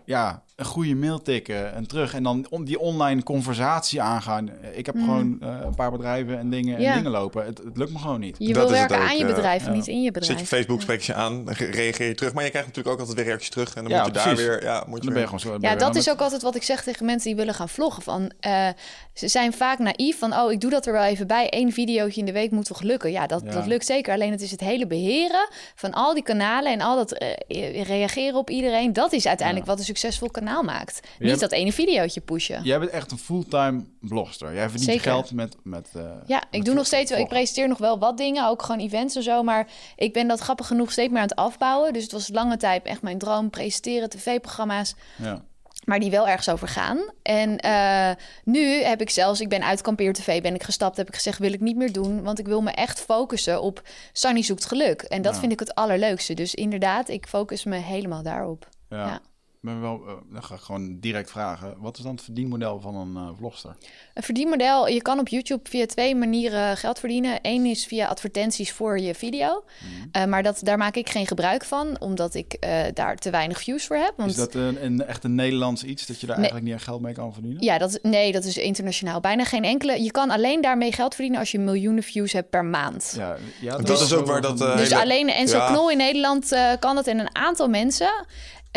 ja, 0.06 0.44
een 0.58 0.66
goede 0.66 0.96
mail 0.96 1.22
tikken 1.22 1.74
en 1.74 1.88
terug. 1.88 2.14
En 2.14 2.24
dan 2.24 2.46
om 2.50 2.66
die 2.66 2.80
online 2.80 3.24
conversatie 3.24 4.02
aangaan. 4.02 4.50
Ik 4.74 4.86
heb 4.86 4.96
Mhm. 4.96 5.04
gewoon 5.04 5.38
eh, 5.42 5.50
een 5.66 5.76
paar 5.76 5.92
bedrijven 5.92 6.40
en 6.40 6.50
dingen, 6.50 6.82
Ja. 6.82 6.90
en 6.90 6.96
dingen 6.98 7.12
lopen. 7.12 7.46
Het, 7.46 7.58
het 7.58 7.78
lukt 7.78 7.92
me 7.92 8.00
gewoon 8.00 8.20
niet. 8.20 8.36
Je 8.40 8.54
Dat 8.54 8.64
wil 8.70 8.72
werken 8.78 9.00
aan 9.00 9.18
je 9.18 9.26
ja. 9.26 9.34
bedrijf 9.34 9.62
en 9.66 9.72
Ja. 9.72 9.78
niet 9.78 9.88
in 9.88 10.02
je 10.02 10.12
bedrijf. 10.12 10.32
Zet 10.40 10.50
je 10.50 10.56
Facebook, 10.56 10.82
spreek 10.82 11.02
je 11.02 11.14
aan, 11.14 11.50
reageer 11.50 12.08
je 12.08 12.16
terug. 12.16 12.34
Maar 12.34 12.44
je 12.44 12.50
krijgt 12.50 12.68
natuurlijk 12.68 12.94
ook 12.96 13.00
altijd 13.00 13.18
weer 13.18 13.26
reacties 13.28 13.50
terug. 13.50 13.76
En 13.76 13.84
dan 13.84 13.92
Ja, 13.92 13.98
moet 13.98 14.08
je 14.08 14.14
daar 14.24 14.36
weer... 14.36 14.64
Ja, 14.64 14.74
moet 14.74 14.86
je 14.86 14.88
Dan 14.88 15.00
ben 15.00 15.04
je 15.08 15.14
weer... 15.14 15.24
gewoon 15.40 15.40
zo. 15.40 15.68
Ja, 15.68 15.72
je 15.72 15.78
dat 15.78 15.96
is 15.96 16.10
ook 16.10 16.20
altijd 16.22 16.42
wat 16.42 16.56
ik 16.56 16.64
zeg 16.64 16.84
tegen 16.84 17.06
mensen 17.06 17.28
die 17.28 17.36
willen 17.38 17.54
gaan 17.54 17.70
vloggen. 17.70 18.04
Van, 18.04 18.32
eh, 18.40 18.68
ze 19.14 19.28
zijn 19.28 19.54
vaak 19.54 19.80
naïef 19.80 20.20
van, 20.20 20.34
oh, 20.40 20.52
ik 20.52 20.62
doe 20.62 20.70
dat 20.72 20.86
er 20.86 20.94
wel 20.94 21.04
even 21.04 21.28
bij. 21.28 21.48
Eén 21.50 21.74
videootje 21.74 22.20
in 22.20 22.26
de 22.26 22.32
week 22.32 22.52
moet 22.52 22.66
toch 22.66 22.82
lukken? 22.82 23.12
Ja, 23.12 23.28
dat, 23.28 23.42
Ja. 23.46 23.52
dat 23.52 23.66
lukt 23.66 23.86
zeker. 23.86 24.14
Alleen 24.14 24.32
het 24.32 24.42
is 24.42 24.52
het 24.52 24.60
hele 24.60 24.88
beheren 24.88 25.48
van 25.76 25.94
al 25.94 26.14
die 26.14 26.24
kanalen 26.24 26.72
en 26.72 26.82
al 26.82 26.96
dat 26.96 27.12
eh, 27.12 27.84
reageren 27.84 28.38
op 28.40 28.50
iedereen. 28.50 28.94
Dat 28.94 29.14
is 29.14 29.28
uiteindelijk 29.28 29.66
Ja. 29.68 29.72
wat 29.72 29.80
een 29.82 29.88
succesvol 29.88 30.30
kanaal 30.30 30.46
maakt. 30.64 31.00
Niet 31.20 31.40
dat 31.40 31.52
ene 31.52 31.74
videootje 31.74 32.22
pushen. 32.22 32.64
Jij 32.64 32.80
bent 32.80 32.92
echt 32.92 33.12
een 33.12 33.18
fulltime 33.18 33.84
blogster. 34.00 34.54
Jij 34.54 34.70
verdient 34.70 34.90
Zeker. 34.90 35.02
geld 35.12 35.32
met... 35.32 35.56
met 35.64 35.90
eh, 35.96 36.12
Ja, 36.26 36.44
ik 36.52 36.66
doe 36.66 36.74
nog 36.74 36.86
steeds. 36.86 37.12
Ik 37.12 37.28
presenteer 37.28 37.68
nog 37.68 37.78
wel 37.78 38.00
wat 38.00 38.18
dingen, 38.18 38.48
ook 38.48 38.62
gewoon 38.62 38.82
events 38.82 39.16
en 39.16 39.24
zo. 39.24 39.44
Maar 39.44 39.68
ik 39.96 40.14
ben 40.14 40.28
dat 40.28 40.40
grappig 40.40 40.68
genoeg 40.68 40.92
steeds 40.92 41.10
meer 41.12 41.22
aan 41.22 41.28
het 41.28 41.36
afbouwen. 41.36 41.94
Dus 41.94 42.04
het 42.04 42.12
was 42.12 42.30
lange 42.32 42.58
tijd 42.58 42.86
echt 42.86 43.02
mijn 43.02 43.18
droom: 43.18 43.50
presenteren, 43.50 44.10
tv-programma's. 44.10 44.96
Ja. 45.16 45.42
maar 45.86 46.00
die 46.00 46.12
wel 46.12 46.28
ergens 46.28 46.50
over 46.50 46.68
gaan. 46.68 47.00
En 47.24 47.58
eh, 47.58 48.10
nu 48.44 48.84
heb 48.84 49.02
ik 49.02 49.10
zelfs, 49.10 49.42
ik 49.42 49.50
ben 49.50 49.64
uit 49.66 49.82
Kampeer 49.82 50.14
TV, 50.14 50.42
ben 50.42 50.56
ik 50.56 50.64
gestapt, 50.64 50.98
heb 50.98 51.08
ik 51.08 51.16
gezegd, 51.16 51.40
wil 51.40 51.54
ik 51.54 51.60
niet 51.60 51.76
meer 51.76 51.92
doen, 51.92 52.24
want 52.24 52.40
ik 52.40 52.48
wil 52.48 52.62
me 52.62 52.72
echt 52.72 53.00
focussen 53.00 53.62
op 53.62 53.82
Sunny 54.14 54.42
zoekt 54.42 54.66
geluk. 54.66 55.02
En 55.02 55.22
dat 55.22 55.34
Ja. 55.34 55.40
vind 55.40 55.52
ik 55.52 55.60
het 55.60 55.76
allerleukste. 55.76 56.34
Dus 56.34 56.56
inderdaad, 56.56 57.10
ik 57.10 57.28
focus 57.28 57.64
me 57.64 57.76
helemaal 57.76 58.24
daarop. 58.24 58.68
Ja. 58.90 58.98
Ja. 59.08 59.20
Ben 59.62 59.82
wel, 59.82 60.02
uh, 60.08 60.14
dan 60.32 60.44
ga 60.44 60.56
ik 60.56 60.62
gewoon 60.62 61.00
direct 61.00 61.32
vragen. 61.32 61.76
Wat 61.78 61.98
is 61.98 62.04
dan 62.04 62.12
het 62.12 62.24
verdienmodel 62.24 62.80
van 62.80 62.96
een 62.96 63.14
uh, 63.14 63.30
vlogster? 63.38 63.76
Een 64.14 64.24
verdienmodel, 64.24 64.88
je 64.88 65.02
kan 65.02 65.20
op 65.20 65.28
YouTube 65.28 65.70
via 65.70 65.86
twee 65.86 66.16
manieren 66.16 66.78
geld 66.78 67.00
verdienen. 67.00 67.40
Eén 67.42 67.66
is 67.66 67.86
via 67.86 68.08
advertenties 68.08 68.72
voor 68.72 69.00
je 69.00 69.16
video. 69.16 69.64
Mm. 69.84 70.10
Uh, 70.12 70.26
maar 70.26 70.44
dat, 70.44 70.60
daar 70.64 70.78
maak 70.78 70.96
ik 70.96 71.10
geen 71.10 71.28
gebruik 71.28 71.66
van, 71.66 72.00
omdat 72.00 72.34
ik 72.34 72.66
daar 72.94 73.18
te 73.18 73.30
weinig 73.30 73.60
views 73.60 73.88
voor 73.88 73.96
heb. 73.96 74.14
Want... 74.18 74.30
Is 74.30 74.36
dat 74.36 74.54
een, 74.54 74.86
een, 74.86 75.06
echt 75.06 75.24
een 75.24 75.36
Nederlands 75.36 75.84
iets, 75.84 76.06
dat 76.06 76.20
je 76.22 76.28
daar 76.28 76.40
nee. 76.40 76.50
eigenlijk 76.50 76.66
niet 76.66 76.76
echt 76.76 76.84
geld 76.84 77.02
mee 77.02 77.14
kan 77.14 77.34
verdienen? 77.34 77.64
Ja, 77.64 77.78
dat, 77.78 78.00
nee, 78.02 78.32
dat 78.32 78.44
is 78.44 78.58
internationaal. 78.58 79.20
Bijna 79.20 79.44
geen 79.44 79.64
enkele. 79.64 80.04
Je 80.04 80.12
kan 80.12 80.30
alleen 80.30 80.62
daarmee 80.62 80.92
geld 80.92 81.14
verdienen 81.14 81.40
als 81.40 81.52
je 81.52 81.60
miljoenen 81.60 82.04
views 82.04 82.34
hebt 82.34 82.50
per 82.50 82.66
maand. 82.66 83.14
Ja, 83.18 83.38
ja 83.62 83.78
dat, 83.78 84.02
is 84.02 84.14
ook 84.14 84.26
waar 84.26 84.42
dat... 84.42 84.58
dus 84.58 84.90
hele... 84.90 85.02
alleen 85.02 85.30
Enzo 85.30 85.58
ja. 85.58 85.68
Knol 85.68 85.92
in 85.92 85.98
Nederland 85.98 86.56
kan 86.80 86.96
dat 86.96 87.08
en 87.08 87.20
een 87.20 87.36
aantal 87.36 87.68
mensen... 87.68 88.26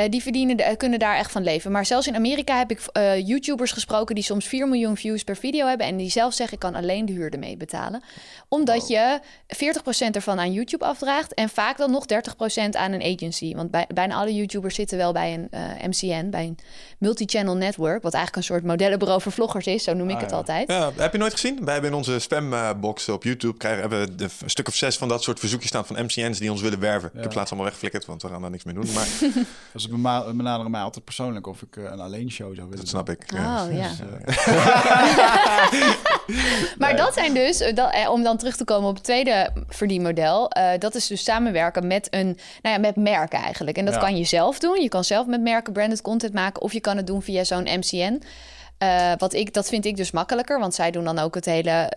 Uh, 0.01 0.09
die 0.09 0.23
verdienen, 0.23 0.77
kunnen 0.77 0.99
daar 0.99 1.17
echt 1.17 1.33
van 1.33 1.43
leven. 1.43 1.71
Maar 1.73 1.87
zelfs 1.87 2.07
in 2.07 2.15
Amerika 2.15 2.59
heb 2.59 2.71
ik 2.71 2.81
uh, 2.93 3.27
YouTubers 3.27 3.73
gesproken 3.73 4.15
die 4.15 4.25
soms 4.25 4.47
4 4.47 4.69
miljoen 4.69 4.97
views 4.97 5.25
per 5.25 5.37
video 5.37 5.67
hebben. 5.67 5.87
En 5.87 5.97
die 5.97 6.11
zelf 6.11 6.35
zeggen: 6.35 6.55
ik 6.55 6.61
kan 6.61 6.75
alleen 6.75 7.07
de 7.07 7.13
huur 7.13 7.33
ermee 7.33 7.57
betalen. 7.57 8.03
Omdat 8.49 8.89
je 8.89 9.21
40% 9.57 10.11
ervan 10.11 10.39
aan 10.39 10.53
YouTube 10.53 10.85
afdraagt. 10.85 11.35
En 11.35 11.49
vaak 11.49 11.79
dan 11.79 11.91
nog 11.91 12.05
30% 12.05 12.17
aan 12.71 12.93
een 12.93 13.03
agency. 13.03 13.55
Want 13.55 13.71
bij, 13.71 13.87
bijna 13.95 14.15
alle 14.15 14.35
YouTubers 14.35 14.75
zitten 14.75 14.99
wel 14.99 15.13
bij 15.13 15.35
een 15.35 15.49
uh, 15.51 15.87
MCN, 15.89 16.31
bij 16.31 16.45
een 16.45 16.59
multi-channel 16.99 17.57
network. 17.57 18.03
Wat 18.03 18.15
eigenlijk 18.15 18.37
een 18.37 18.55
soort 18.55 18.65
modellenbureau 18.65 19.21
voor 19.21 19.33
vloggers 19.33 19.67
is. 19.67 19.85
Zo 19.85 19.95
noem 19.95 20.11
ik 20.11 20.17
ah, 20.17 20.23
het 20.23 20.33
altijd. 20.33 20.69
Ja, 20.69 20.93
heb 20.97 21.13
je 21.13 21.19
nooit 21.19 21.33
gezien? 21.33 21.65
Wij 21.65 21.73
hebben 21.73 21.91
in 21.91 21.97
onze 21.97 22.19
spambox 22.19 23.09
op 23.09 23.25
YouTube 23.25 23.57
krijgen, 23.57 23.81
hebben 23.81 24.17
we 24.17 24.25
een 24.25 24.51
stuk 24.51 24.69
of 24.69 24.75
zes 24.75 24.97
van 24.97 25.09
dat 25.09 25.23
soort 25.23 25.39
verzoekjes 25.39 25.69
staan 25.69 25.87
van 25.87 26.05
MCN's 26.05 26.39
die 26.39 26.51
ons 26.51 26.61
willen 26.61 26.81
werven. 26.81 27.11
Ja. 27.13 27.19
Ik 27.19 27.25
heb 27.25 27.35
laatst 27.35 27.53
allemaal 27.53 27.71
weggeflikkerd, 27.71 28.07
want 28.07 28.23
we 28.23 28.29
gaan 28.29 28.41
daar 28.41 28.51
niks 28.51 28.65
mee 28.65 28.75
doen. 28.75 28.93
Maar 28.93 29.09
ze 29.91 30.33
benaderen 30.37 30.71
mij 30.71 30.81
altijd 30.81 31.05
persoonlijk 31.05 31.47
of 31.47 31.63
ik 31.63 31.77
uh, 31.77 31.85
een 31.85 32.01
alleen 32.01 32.31
show 32.31 32.55
zou 32.55 32.69
willen. 32.69 32.77
Dat 32.77 32.89
snap 32.89 33.11
ik. 33.11 33.25
Oh 33.35 33.65
ja. 33.71 33.89
Dus, 33.89 33.99
maar 36.79 36.89
nee. 36.89 36.97
dat 36.97 37.15
zijn 37.15 37.35
dus, 37.35 37.59
dat, 37.59 37.93
eh, 37.93 38.11
om 38.11 38.23
dan 38.23 38.37
terug 38.37 38.57
te 38.57 38.65
komen 38.65 38.89
op 38.89 38.95
het 38.95 39.05
tweede 39.05 39.53
verdienmodel, 39.69 40.51
uh, 40.57 40.71
dat 40.79 40.95
is 40.95 41.07
dus 41.07 41.25
samenwerken 41.25 41.87
met 41.87 42.07
een, 42.11 42.39
nou 42.63 42.75
ja, 42.75 42.79
met 42.79 42.97
merken 42.97 43.39
eigenlijk. 43.39 43.77
En 43.77 43.85
dat 43.85 43.95
ja. 43.95 44.01
kan 44.01 44.17
je 44.17 44.25
zelf 44.25 44.59
doen. 44.59 44.81
Je 44.81 44.89
kan 44.89 45.05
zelf 45.05 45.27
met 45.27 45.41
merken 45.41 45.73
branded 45.73 46.03
content 46.03 46.33
maken 46.33 46.63
of 46.63 46.73
je 46.73 46.81
kan 46.81 46.97
het 46.97 47.07
doen 47.07 47.23
via 47.23 47.45
zo'n 47.45 47.63
MCN. 47.63 48.23
Uh, 48.83 49.13
wat 49.19 49.33
ik, 49.33 49.55
dat 49.55 49.69
vind 49.69 49.85
ik 49.85 49.97
dus 49.97 50.11
makkelijker, 50.11 50.59
want 50.59 50.75
zij 50.75 50.91
doen 50.91 51.05
dan 51.05 51.19
ook 51.19 51.35
het 51.35 51.45
hele 51.45 51.91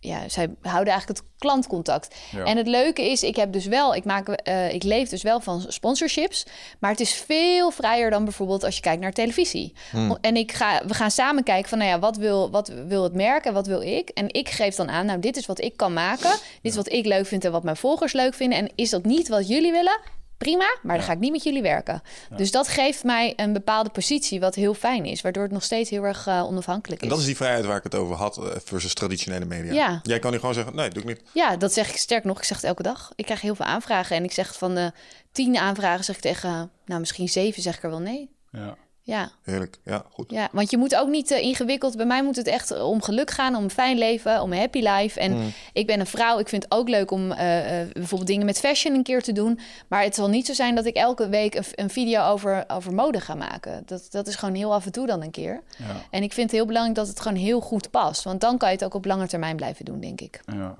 ja, 0.00 0.28
zij 0.28 0.48
houden 0.62 0.92
eigenlijk 0.92 1.20
het 1.20 1.28
klantcontact. 1.38 2.14
Ja. 2.30 2.44
En 2.44 2.56
het 2.56 2.66
leuke 2.66 3.10
is, 3.10 3.22
ik 3.22 3.36
heb 3.36 3.52
dus 3.52 3.66
wel, 3.66 3.94
ik 3.94 4.04
maak, 4.04 4.48
uh, 4.48 4.72
ik 4.72 4.82
leef 4.82 5.08
dus 5.08 5.22
wel 5.22 5.40
van 5.40 5.64
sponsorships, 5.68 6.46
maar 6.78 6.90
het 6.90 7.00
is 7.00 7.12
veel 7.12 7.70
vrijer 7.70 8.10
dan 8.10 8.24
bijvoorbeeld 8.24 8.64
als 8.64 8.74
je 8.74 8.80
kijkt 8.80 9.02
naar 9.02 9.12
televisie. 9.12 9.72
Hmm. 9.90 10.18
En 10.20 10.36
ik 10.36 10.52
ga, 10.52 10.82
we 10.86 10.94
gaan 10.94 11.10
samen 11.10 11.42
kijken 11.42 11.68
van, 11.68 11.78
nou 11.78 11.90
ja, 11.90 11.98
wat 11.98 12.16
wil, 12.16 12.50
wat 12.50 12.68
wil 12.68 13.02
het 13.02 13.14
merk 13.14 13.44
en 13.44 13.52
wat 13.52 13.66
wil 13.66 13.80
ik? 13.80 14.08
En 14.08 14.34
ik 14.34 14.48
geef 14.48 14.74
dan 14.74 14.90
aan, 14.90 15.06
nou, 15.06 15.18
dit 15.18 15.36
is 15.36 15.46
wat 15.46 15.60
ik 15.60 15.76
kan 15.76 15.92
maken, 15.92 16.30
dit 16.62 16.70
is 16.70 16.76
wat 16.76 16.92
ik 16.92 17.06
leuk 17.06 17.26
vind 17.26 17.44
en 17.44 17.52
wat 17.52 17.62
mijn 17.62 17.76
volgers 17.76 18.12
leuk 18.12 18.34
vinden. 18.34 18.58
En 18.58 18.70
is 18.74 18.90
dat 18.90 19.04
niet 19.04 19.28
wat 19.28 19.48
jullie 19.48 19.72
willen? 19.72 20.00
Prima, 20.38 20.78
maar 20.82 20.96
dan 20.96 21.04
ga 21.04 21.12
ik 21.12 21.18
niet 21.18 21.32
met 21.32 21.42
jullie 21.42 21.62
werken. 21.62 22.02
Dus 22.36 22.50
dat 22.50 22.68
geeft 22.68 23.04
mij 23.04 23.32
een 23.36 23.52
bepaalde 23.52 23.90
positie, 23.90 24.40
wat 24.40 24.54
heel 24.54 24.74
fijn 24.74 25.04
is, 25.04 25.20
waardoor 25.20 25.42
het 25.42 25.52
nog 25.52 25.62
steeds 25.62 25.90
heel 25.90 26.02
erg 26.02 26.26
uh, 26.26 26.44
onafhankelijk 26.44 27.00
is. 27.00 27.06
En 27.06 27.12
dat 27.12 27.22
is 27.22 27.26
die 27.26 27.36
vrijheid 27.36 27.64
waar 27.64 27.76
ik 27.76 27.82
het 27.82 27.94
over 27.94 28.16
had, 28.16 28.38
uh, 28.38 28.44
versus 28.64 28.94
traditionele 28.94 29.44
media. 29.44 29.72
Ja. 29.72 30.00
Jij 30.02 30.18
kan 30.18 30.32
nu 30.32 30.38
gewoon 30.38 30.54
zeggen, 30.54 30.74
nee, 30.74 30.90
doe 30.90 31.02
ik 31.02 31.08
niet. 31.08 31.22
Ja, 31.32 31.56
dat 31.56 31.72
zeg 31.72 31.90
ik 31.90 31.96
sterk 31.96 32.24
nog. 32.24 32.38
Ik 32.38 32.44
zeg 32.44 32.56
het 32.56 32.66
elke 32.66 32.82
dag. 32.82 33.12
Ik 33.14 33.24
krijg 33.24 33.40
heel 33.40 33.54
veel 33.54 33.64
aanvragen 33.64 34.16
en 34.16 34.24
ik 34.24 34.32
zeg 34.32 34.54
van 34.58 34.74
de 34.74 34.92
tien 35.32 35.56
aanvragen 35.56 36.04
zeg 36.04 36.16
ik 36.16 36.22
tegen, 36.22 36.70
nou 36.84 37.00
misschien 37.00 37.28
zeven 37.28 37.62
zeg 37.62 37.76
ik 37.76 37.82
er 37.82 37.90
wel 37.90 38.00
nee. 38.00 38.30
Ja. 38.50 38.76
Ja. 39.08 39.30
Heerlijk. 39.42 39.78
Ja, 39.84 40.04
goed. 40.10 40.30
Ja, 40.30 40.48
want 40.52 40.70
je 40.70 40.76
moet 40.76 40.96
ook 40.96 41.08
niet 41.08 41.30
uh, 41.30 41.42
ingewikkeld. 41.42 41.96
Bij 41.96 42.06
mij 42.06 42.22
moet 42.22 42.36
het 42.36 42.46
echt 42.46 42.80
om 42.80 43.02
geluk 43.02 43.30
gaan, 43.30 43.56
om 43.56 43.62
een 43.62 43.70
fijn 43.70 43.98
leven, 43.98 44.42
om 44.42 44.52
een 44.52 44.58
happy 44.58 44.80
life. 44.80 45.20
En 45.20 45.32
mm. 45.32 45.52
ik 45.72 45.86
ben 45.86 46.00
een 46.00 46.06
vrouw. 46.06 46.38
Ik 46.38 46.48
vind 46.48 46.62
het 46.62 46.72
ook 46.72 46.88
leuk 46.88 47.10
om 47.10 47.32
uh, 47.32 47.36
uh, 47.38 47.92
bijvoorbeeld 47.92 48.26
dingen 48.26 48.46
met 48.46 48.58
fashion 48.58 48.94
een 48.94 49.02
keer 49.02 49.22
te 49.22 49.32
doen. 49.32 49.58
Maar 49.88 50.02
het 50.02 50.14
zal 50.14 50.28
niet 50.28 50.46
zo 50.46 50.52
zijn 50.52 50.74
dat 50.74 50.84
ik 50.84 50.94
elke 50.94 51.28
week 51.28 51.54
een, 51.54 51.64
een 51.74 51.90
video 51.90 52.22
over, 52.22 52.64
over 52.68 52.94
mode 52.94 53.20
ga 53.20 53.34
maken. 53.34 53.82
Dat, 53.86 54.06
dat 54.10 54.26
is 54.26 54.34
gewoon 54.34 54.54
heel 54.54 54.74
af 54.74 54.86
en 54.86 54.92
toe 54.92 55.06
dan 55.06 55.22
een 55.22 55.30
keer. 55.30 55.62
Ja. 55.78 55.84
En 56.10 56.22
ik 56.22 56.32
vind 56.32 56.46
het 56.46 56.56
heel 56.56 56.66
belangrijk 56.66 56.96
dat 56.96 57.08
het 57.08 57.20
gewoon 57.20 57.38
heel 57.38 57.60
goed 57.60 57.90
past. 57.90 58.22
Want 58.24 58.40
dan 58.40 58.58
kan 58.58 58.68
je 58.68 58.74
het 58.74 58.84
ook 58.84 58.94
op 58.94 59.04
lange 59.04 59.26
termijn 59.26 59.56
blijven 59.56 59.84
doen, 59.84 60.00
denk 60.00 60.20
ik. 60.20 60.40
Ja. 60.44 60.76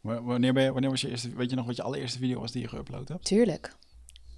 Wanneer, 0.00 0.52
ben 0.52 0.62
je, 0.62 0.72
wanneer 0.72 0.90
was 0.90 1.00
je 1.00 1.10
eerste, 1.10 1.34
weet 1.34 1.50
je 1.50 1.56
nog 1.56 1.66
wat 1.66 1.76
je 1.76 1.82
allereerste 1.82 2.18
video 2.18 2.40
was 2.40 2.52
die 2.52 2.62
je 2.62 2.68
geüpload 2.68 3.08
hebt? 3.08 3.24
Tuurlijk. 3.24 3.74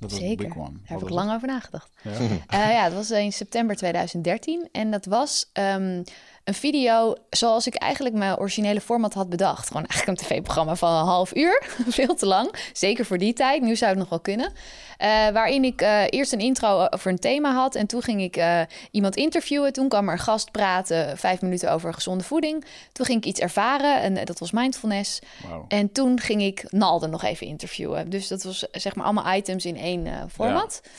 Dat 0.05 0.19
was 0.19 0.29
Zeker. 0.29 0.47
Big 0.47 0.57
one. 0.57 0.71
Daar 0.71 0.99
heb 0.99 1.03
ik 1.03 1.09
lang 1.09 1.33
over 1.33 1.49
nagedacht. 1.49 1.91
Ja. 2.03 2.11
Uh, 2.11 2.73
ja, 2.73 2.85
dat 2.85 2.95
was 2.95 3.11
in 3.11 3.33
september 3.33 3.77
2013. 3.77 4.69
En 4.73 4.91
dat 4.91 5.05
was 5.05 5.51
um, 5.53 6.05
een 6.45 6.55
video 6.55 7.15
zoals 7.31 7.67
ik 7.67 7.75
eigenlijk 7.75 8.15
mijn 8.15 8.39
originele 8.39 8.81
format 8.81 9.15
had 9.15 9.29
bedacht. 9.29 9.67
Gewoon 9.67 9.87
eigenlijk 9.87 10.21
een 10.21 10.27
tv-programma 10.27 10.77
van 10.77 10.93
een 10.93 11.05
half 11.05 11.37
uur. 11.37 11.63
Veel 11.89 12.15
te 12.15 12.27
lang. 12.27 12.55
Zeker 12.73 13.05
voor 13.05 13.19
die 13.19 13.33
tijd. 13.33 13.63
Nu 13.63 13.77
zou 13.77 13.91
het 13.91 13.99
nog 13.99 14.09
wel 14.09 14.21
kunnen. 14.21 14.53
Uh, 14.53 15.29
waarin 15.29 15.65
ik 15.65 15.83
uh, 15.83 16.03
eerst 16.09 16.33
een 16.33 16.41
intro 16.41 16.87
over 16.91 17.11
een 17.11 17.19
thema 17.19 17.53
had. 17.53 17.75
En 17.75 17.87
toen 17.87 18.03
ging 18.03 18.23
ik 18.23 18.37
uh, 18.37 18.61
iemand 18.91 19.17
interviewen. 19.17 19.73
Toen 19.73 19.89
kwam 19.89 20.07
er 20.07 20.13
een 20.13 20.19
gast 20.19 20.51
praten. 20.51 21.19
Vijf 21.19 21.41
minuten 21.41 21.73
over 21.73 21.95
gezonde 21.95 22.25
voeding. 22.25 22.65
Toen 22.93 23.07
ging 23.07 23.19
ik 23.19 23.25
iets 23.25 23.41
ervaren. 23.41 24.01
En 24.01 24.25
dat 24.25 24.39
was 24.39 24.51
mindfulness. 24.51 25.19
Wow. 25.49 25.65
En 25.69 25.93
toen 25.93 26.21
ging 26.21 26.43
ik 26.43 26.65
Nalde 26.71 27.07
nog 27.07 27.23
even 27.23 27.47
interviewen. 27.47 28.11
Dus 28.11 28.29
dat 28.29 28.43
was 28.43 28.67
zeg 28.73 28.95
maar 28.95 29.05
allemaal 29.05 29.35
items 29.35 29.65
in 29.65 29.77
één 29.77 30.31
format. 30.31 30.81
Ja. 30.83 30.91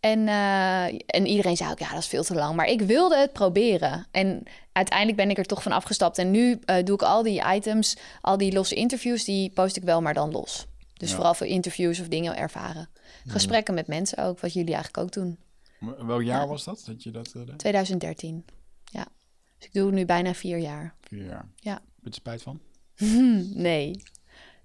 En, 0.00 0.18
uh, 0.18 0.84
en 0.86 1.26
iedereen 1.26 1.56
zei 1.56 1.70
ook, 1.70 1.78
ja, 1.78 1.90
dat 1.90 1.98
is 1.98 2.06
veel 2.06 2.22
te 2.22 2.34
lang. 2.34 2.56
Maar 2.56 2.66
ik 2.66 2.80
wilde 2.80 3.16
het 3.16 3.32
proberen. 3.32 4.06
En 4.10 4.42
uiteindelijk 4.72 5.16
ben 5.18 5.30
ik 5.30 5.38
er 5.38 5.44
toch 5.44 5.62
van 5.62 5.72
afgestapt. 5.72 6.18
En 6.18 6.30
nu 6.30 6.50
uh, 6.50 6.76
doe 6.84 6.94
ik 6.94 7.02
al 7.02 7.22
die 7.22 7.42
items, 7.54 7.96
al 8.20 8.36
die 8.36 8.52
losse 8.52 8.74
interviews, 8.74 9.24
die 9.24 9.50
post 9.50 9.76
ik 9.76 9.82
wel, 9.82 10.02
maar 10.02 10.14
dan 10.14 10.30
los. 10.30 10.66
Dus 10.94 11.08
ja. 11.08 11.14
vooral 11.14 11.34
voor 11.34 11.46
interviews 11.46 12.00
of 12.00 12.08
dingen 12.08 12.36
ervaren. 12.36 12.88
Gesprekken 13.26 13.74
met 13.74 13.86
mensen 13.86 14.18
ook, 14.18 14.40
wat 14.40 14.52
jullie 14.52 14.74
eigenlijk 14.74 15.04
ook 15.04 15.12
doen. 15.12 15.38
Welk 16.06 16.22
jaar 16.22 16.40
ja. 16.40 16.46
was 16.46 16.64
dat? 16.64 16.82
dat, 16.86 17.02
je 17.02 17.10
dat 17.10 17.32
uh, 17.36 17.42
2013, 17.42 18.44
ja. 18.84 19.06
Dus 19.58 19.66
ik 19.66 19.72
doe 19.72 19.86
het 19.86 19.94
nu 19.94 20.04
bijna 20.04 20.34
vier 20.34 20.58
jaar. 20.58 20.94
Vier 21.00 21.24
jaar. 21.24 21.48
Ja. 21.56 21.72
Heb 21.72 22.04
je 22.04 22.14
spijt 22.14 22.42
van? 22.42 22.60
nee. 23.68 24.02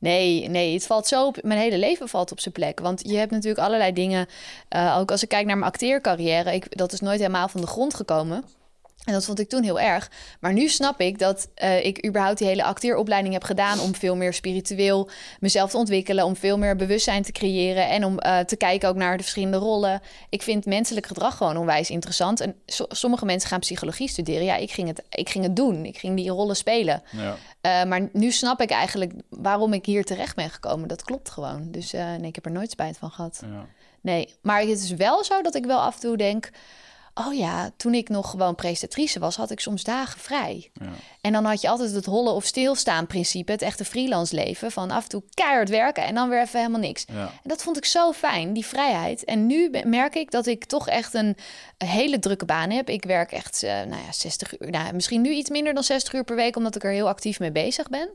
Nee, 0.04 0.50
nee, 0.50 0.74
het 0.74 0.86
valt 0.86 1.08
zo 1.08 1.26
op. 1.26 1.38
Mijn 1.42 1.60
hele 1.60 1.78
leven 1.78 2.08
valt 2.08 2.32
op 2.32 2.40
zijn 2.40 2.54
plek. 2.54 2.80
Want 2.80 3.02
je 3.10 3.18
hebt 3.18 3.32
natuurlijk 3.32 3.66
allerlei 3.66 3.94
dingen. 3.94 4.28
Uh, 4.76 4.98
ook 5.00 5.12
als 5.12 5.24
ik 5.24 5.30
kijk 5.30 5.46
naar 5.46 5.58
mijn 5.58 5.72
acteercarrière, 5.72 6.54
ik, 6.54 6.78
dat 6.78 6.92
is 6.92 7.00
nooit 7.00 7.20
helemaal 7.20 7.48
van 7.48 7.62
de 7.62 7.68
grond 7.68 7.94
gekomen. 7.94 8.44
En 9.04 9.14
dat 9.14 9.26
vond 9.26 9.40
ik 9.40 9.50
toen 9.50 9.64
heel 9.64 9.80
erg. 9.80 10.12
Maar 10.40 10.54
nu 10.54 10.68
snap 10.68 11.00
ik 11.00 11.20
dat 11.20 11.48
uh, 11.64 11.86
ik 11.86 12.06
überhaupt 12.06 12.38
die 12.38 12.48
hele 12.48 12.64
acteeropleiding 12.64 13.34
heb 13.34 13.44
gedaan 13.44 13.80
om 13.80 13.96
veel 13.96 14.16
meer 14.16 14.34
spiritueel 14.34 15.10
mezelf 15.40 15.70
te 15.70 15.78
ontwikkelen, 15.78 16.26
om 16.26 16.36
veel 16.36 16.58
meer 16.58 16.76
bewustzijn 16.76 17.24
te 17.24 17.32
creëren 17.32 17.90
en 17.90 18.06
om 18.06 18.20
uh, 18.26 18.40
te 18.40 18.56
kijken 18.56 18.90
ook 18.90 18.96
naar 18.96 19.18
de 19.18 19.24
verschillende 19.24 19.58
rollen. 19.58 20.02
Ik 20.30 20.42
vind 20.42 20.66
menselijk 20.66 21.06
gedrag 21.06 21.38
gewoon 21.38 21.58
onwijs 21.58 21.90
interessant. 21.90 22.40
En 22.40 22.56
so 22.66 22.86
sommige 22.90 23.26
mensen 23.26 23.50
gaan 23.50 23.60
psychologie 23.60 24.08
studeren. 24.08 24.44
Ja, 24.44 24.56
ik 24.56 24.72
ging 24.72 24.88
het, 24.88 25.04
ik 25.10 25.30
ging 25.30 25.44
het 25.44 25.56
doen. 25.56 25.86
Ik 25.86 25.98
ging 25.98 26.16
die 26.16 26.30
rollen 26.30 26.56
spelen. 26.56 27.04
Ja. 27.12 27.36
Uh, 27.82 27.90
maar 27.90 28.10
nu 28.14 28.32
snap 28.32 28.62
ik 28.62 28.70
eigenlijk 28.70 29.14
waarom 29.30 29.74
ik 29.74 29.86
hier 29.86 30.04
terecht 30.04 30.36
ben 30.36 30.50
gekomen. 30.50 30.88
Dat 30.88 31.04
klopt 31.04 31.30
gewoon. 31.30 31.72
Dus 31.72 31.92
nee, 31.92 32.28
ik 32.28 32.36
heb 32.36 32.46
er 32.46 32.52
nooit 32.52 32.72
spijt 32.72 32.98
van 32.98 33.12
gehad. 33.12 33.42
Ja. 33.46 33.66
Nee, 34.02 34.36
maar 34.42 34.60
het 34.60 34.70
is 34.70 34.92
wel 34.92 35.24
zo 35.24 35.42
dat 35.42 35.56
ik 35.56 35.66
wel 35.66 35.80
af 35.80 35.94
en 35.94 36.02
toe 36.02 36.18
denk 36.18 36.50
oh 37.14 37.34
ja, 37.34 37.72
toen 37.78 37.94
ik 37.94 38.10
nog 38.10 38.30
gewoon 38.30 38.56
presentatrice 38.56 39.20
was, 39.20 39.36
had 39.36 39.52
ik 39.52 39.60
soms 39.60 39.84
dagen 39.84 40.20
vrij. 40.20 40.72
Ja. 40.74 40.90
En 41.22 41.34
dan 41.34 41.46
had 41.46 41.62
je 41.62 41.70
altijd 41.70 41.92
het 41.94 42.06
hollen 42.06 42.34
of 42.34 42.46
stilstaan 42.46 43.08
principe, 43.08 43.52
het 43.52 43.62
echte 43.62 43.86
freelance 43.86 44.36
leven, 44.36 44.72
van 44.72 44.92
af 44.92 45.04
en 45.04 45.10
toe 45.10 45.24
keihard 45.34 45.70
werken 45.70 46.04
en 46.04 46.16
dan 46.16 46.30
weer 46.30 46.42
even 46.42 46.60
helemaal 46.60 46.80
niks. 46.80 47.06
Ja. 47.14 47.22
En 47.22 47.50
dat 47.50 47.64
vond 47.64 47.78
ik 47.78 47.86
zo 47.86 48.12
fijn, 48.12 48.54
die 48.54 48.66
vrijheid. 48.66 49.24
En 49.24 49.46
nu 49.46 49.70
merk 49.84 50.16
ik 50.16 50.32
dat 50.32 50.46
ik 50.46 50.66
toch 50.66 50.88
echt 50.88 51.14
een, 51.14 51.38
een 51.78 51.88
hele 51.88 52.20
drukke 52.20 52.46
baan 52.46 52.70
heb. 52.70 52.90
Ik 52.90 53.04
werk 53.04 53.32
echt, 53.32 53.64
uh, 53.64 53.70
nou 53.70 54.02
ja, 54.06 54.12
60 54.12 54.60
uur, 54.60 54.70
nou, 54.70 54.94
misschien 54.94 55.22
nu 55.22 55.30
iets 55.30 55.50
minder 55.50 55.74
dan 55.74 55.84
60 55.84 56.14
uur 56.14 56.24
per 56.24 56.36
week, 56.36 56.56
omdat 56.56 56.76
ik 56.76 56.84
er 56.84 56.92
heel 56.92 57.08
actief 57.08 57.40
mee 57.40 57.52
bezig 57.52 57.90
ben. 57.90 58.10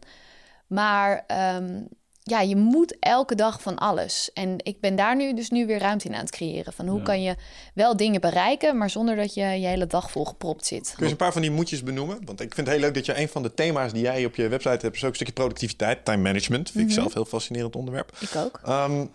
Maar 0.67 1.25
um, 1.57 1.89
ja, 2.31 2.41
je 2.41 2.57
moet 2.57 2.97
elke 3.01 3.35
dag 3.35 3.63
van 3.63 3.79
alles. 3.79 4.31
En 4.35 4.55
ik 4.63 4.81
ben 4.81 4.97
daar 4.97 5.17
nu 5.17 5.35
dus 5.35 5.51
nu 5.51 5.67
weer 5.67 5.79
ruimte 5.79 6.09
in 6.09 6.15
aan 6.15 6.21
het 6.21 6.31
creëren. 6.31 6.73
Van 6.73 6.87
hoe 6.87 6.99
ja. 6.99 7.05
kan 7.05 7.23
je 7.23 7.37
wel 7.75 7.97
dingen 7.97 8.21
bereiken, 8.21 8.79
maar 8.79 8.91
zonder 8.91 9.17
dat 9.17 9.35
je 9.35 9.41
je 9.41 9.67
hele 9.67 9.87
dag 9.87 10.11
vol 10.11 10.25
gepropt 10.25 10.67
zit. 10.67 10.93
Kun 10.97 11.05
je 11.05 11.11
een 11.11 11.17
paar 11.17 11.33
van 11.33 11.43
die 11.43 11.51
moedjes 11.51 11.83
benoemen? 11.83 12.19
Want 12.25 12.41
ik 12.41 12.55
vind 12.55 12.67
het 12.67 12.77
heel 12.77 12.85
leuk 12.85 12.95
dat 12.95 13.07
je 13.07 13.21
een 13.21 13.29
van 13.29 13.43
de 13.43 13.55
thema's 13.55 13.93
die 13.93 14.03
jij 14.03 14.25
op 14.25 14.35
je 14.35 14.49
website 14.49 14.79
hebt, 14.85 14.97
is 14.97 15.03
ook 15.03 15.09
een 15.09 15.15
stukje 15.15 15.33
productiviteit, 15.33 16.05
time 16.05 16.23
management. 16.23 16.71
Vind 16.71 16.75
mm 16.75 16.81
-hmm. 16.81 16.91
ik 16.91 17.03
zelf 17.03 17.15
heel 17.15 17.25
fascinerend 17.25 17.77
onderwerp. 17.77 18.13
Ik 18.21 18.37
ook. 18.37 18.61
Um, 18.69 19.11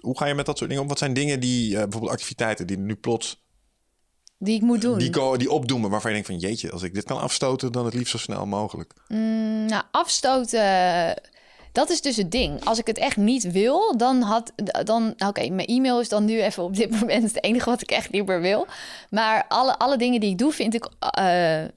hoe 0.00 0.18
ga 0.18 0.26
je 0.26 0.34
met 0.34 0.46
dat 0.46 0.56
soort 0.58 0.70
dingen 0.70 0.84
om? 0.84 0.90
Wat 0.90 0.98
zijn 0.98 1.14
dingen 1.14 1.40
die, 1.40 1.70
uh, 1.70 1.76
bijvoorbeeld 1.76 2.12
activiteiten, 2.12 2.66
die 2.66 2.78
nu 2.78 2.94
plots 2.94 3.44
die 4.38 4.54
ik 4.54 4.62
moet 4.62 4.80
doen. 4.80 4.98
Die, 4.98 5.36
die 5.36 5.50
opdoemen 5.50 5.90
waarvan 5.90 6.10
je 6.10 6.22
denkt 6.22 6.30
van 6.40 6.48
jeetje, 6.48 6.70
als 6.70 6.82
ik 6.82 6.94
dit 6.94 7.04
kan 7.04 7.20
afstoten, 7.20 7.72
dan 7.72 7.84
het 7.84 7.94
liefst 7.94 8.10
zo 8.10 8.18
snel 8.18 8.46
mogelijk. 8.46 8.92
Mm, 9.08 9.64
nou, 9.66 9.82
afstoten 9.90 10.60
dat 11.76 11.90
is 11.90 12.00
dus 12.00 12.16
het 12.16 12.30
ding. 12.30 12.64
Als 12.64 12.78
ik 12.78 12.86
het 12.86 12.98
echt 12.98 13.16
niet 13.16 13.52
wil, 13.52 13.96
dan 13.96 14.22
had... 14.22 14.52
dan 14.84 15.14
Oké, 15.26 15.48
mijn 15.48 15.66
e-mail 15.66 16.00
is 16.00 16.08
dan 16.08 16.24
nu 16.24 16.42
even 16.42 16.62
op 16.62 16.76
dit 16.76 16.90
moment 17.00 17.22
het 17.22 17.44
enige 17.44 17.70
wat 17.70 17.82
ik 17.82 17.90
echt 17.90 18.10
niet 18.10 18.26
meer 18.26 18.40
wil. 18.40 18.66
Maar 19.10 19.44
alle, 19.48 19.78
alle 19.78 19.96
dingen 19.96 20.20
die 20.20 20.30
ik 20.30 20.38
doe, 20.38 20.52
vind 20.52 20.74
ik... 20.74 20.84
eh, 20.84 21.22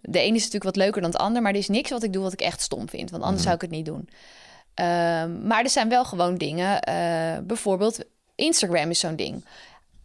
de 0.02 0.20
ene 0.20 0.36
is 0.36 0.44
natuurlijk 0.44 0.64
wat 0.64 0.76
leuker 0.76 1.02
dan 1.02 1.12
het 1.12 1.20
ander... 1.20 1.42
maar 1.42 1.52
er 1.52 1.58
is 1.58 1.68
niks 1.68 1.90
wat 1.90 2.04
ik 2.04 2.14
doe 2.14 2.24
wat 2.24 2.34
ik 2.34 2.42
echt 2.42 2.62
stom 2.62 2.90
vind. 2.90 3.10
Want 3.12 3.24
anders 3.24 3.44
zou 3.44 3.56
ik 3.56 3.62
het 3.62 3.72
niet 3.72 3.86
doen. 3.86 4.10
Ehm, 4.74 5.48
maar 5.48 5.64
er 5.64 5.70
zijn 5.70 5.90
wel 5.90 6.06
gewoon 6.06 6.36
dingen. 6.36 6.82
eh, 6.82 7.38
bijvoorbeeld, 7.44 8.00
Instagram 8.36 8.90
is 8.90 9.00
zo'n 9.00 9.16
ding. 9.16 9.46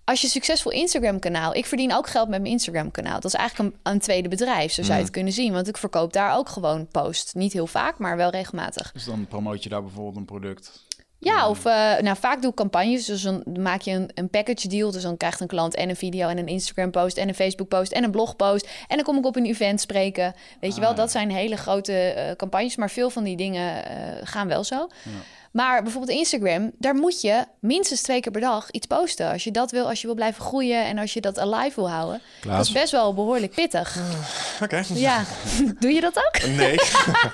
Als 0.04 0.20
je 0.20 0.28
succesvol 0.28 0.72
Instagram-kanaal... 0.72 1.54
Ik 1.54 1.66
verdien 1.66 1.94
ook 1.94 2.08
geld 2.08 2.28
met 2.28 2.40
mijn 2.40 2.52
Instagram-kanaal. 2.52 3.14
Dat 3.14 3.24
is 3.24 3.34
eigenlijk 3.34 3.74
een, 3.74 3.92
een 3.92 4.00
tweede 4.00 4.28
bedrijf, 4.28 4.72
zo 4.72 4.82
zou 4.82 4.96
je 4.96 5.02
het 5.02 5.12
kunnen 5.12 5.32
zien. 5.32 5.52
Want 5.52 5.68
ik 5.68 5.76
verkoop 5.76 6.12
daar 6.12 6.36
ook 6.36 6.48
gewoon 6.48 6.86
post. 6.86 7.34
Niet 7.34 7.52
heel 7.52 7.66
vaak, 7.66 7.98
maar 7.98 8.16
wel 8.16 8.30
regelmatig. 8.30 8.92
Dus 8.92 9.04
dan 9.04 9.26
promoot 9.26 9.62
je 9.62 9.68
daar 9.68 9.82
bijvoorbeeld 9.82 10.16
een 10.16 10.24
product. 10.24 10.84
Ja, 11.24 11.48
of 11.48 11.64
eh, 11.64 11.98
nou, 12.00 12.16
vaak 12.16 12.40
doe 12.40 12.50
ik 12.50 12.56
campagnes. 12.56 13.04
Dus 13.04 13.22
dan 13.22 13.44
maak 13.60 13.80
je 13.80 13.90
een, 13.90 14.10
een 14.14 14.28
package 14.28 14.68
deal. 14.68 14.90
Dus 14.90 15.02
dan 15.02 15.16
krijgt 15.16 15.40
een 15.40 15.46
klant 15.46 15.74
en 15.74 15.88
een 15.88 15.96
video 15.96 16.28
en 16.28 16.38
een 16.38 16.46
Instagram 16.46 16.90
post 16.90 17.16
en 17.16 17.28
een 17.28 17.34
Facebook 17.34 17.68
post 17.68 17.92
en 17.92 18.04
een 18.04 18.10
blog 18.10 18.36
post. 18.36 18.68
En 18.86 18.96
dan 18.96 19.04
kom 19.04 19.16
ik 19.16 19.26
op 19.26 19.36
een 19.36 19.46
event 19.46 19.80
spreken. 19.80 20.34
Weet 20.60 20.74
je 20.74 20.80
wel, 20.80 20.94
dat 20.94 21.10
zijn 21.10 21.30
hele 21.30 21.56
grote 21.56 21.92
eh, 21.92 22.36
campagnes. 22.36 22.76
Maar 22.76 22.90
veel 22.90 23.10
van 23.10 23.24
die 23.24 23.36
dingen 23.36 23.84
eh, 23.84 23.96
gaan 24.24 24.48
wel 24.48 24.64
zo. 24.64 24.88
Maar 25.54 25.82
bijvoorbeeld 25.82 26.18
Instagram, 26.18 26.70
daar 26.78 26.94
moet 26.94 27.20
je 27.20 27.44
minstens 27.60 28.00
twee 28.02 28.20
keer 28.20 28.32
per 28.32 28.40
dag 28.40 28.70
iets 28.70 28.86
posten. 28.86 29.30
Als 29.30 29.44
je 29.44 29.50
dat 29.50 29.70
wil, 29.70 29.88
als 29.88 30.00
je 30.00 30.06
wil 30.06 30.16
blijven 30.16 30.42
groeien 30.44 30.84
en 30.84 30.98
als 30.98 31.12
je 31.12 31.20
dat 31.20 31.38
alive 31.38 31.74
wil 31.74 31.90
houden. 31.90 32.20
Dat 32.46 32.64
is 32.64 32.72
best 32.72 32.90
wel 32.92 33.14
behoorlijk 33.14 33.54
pittig. 33.54 33.96
Oké. 34.62 34.82
Ja, 34.94 35.24
doe 35.80 35.92
je 35.92 36.00
dat 36.00 36.16
ook? 36.16 36.46
Nee. 36.46 36.72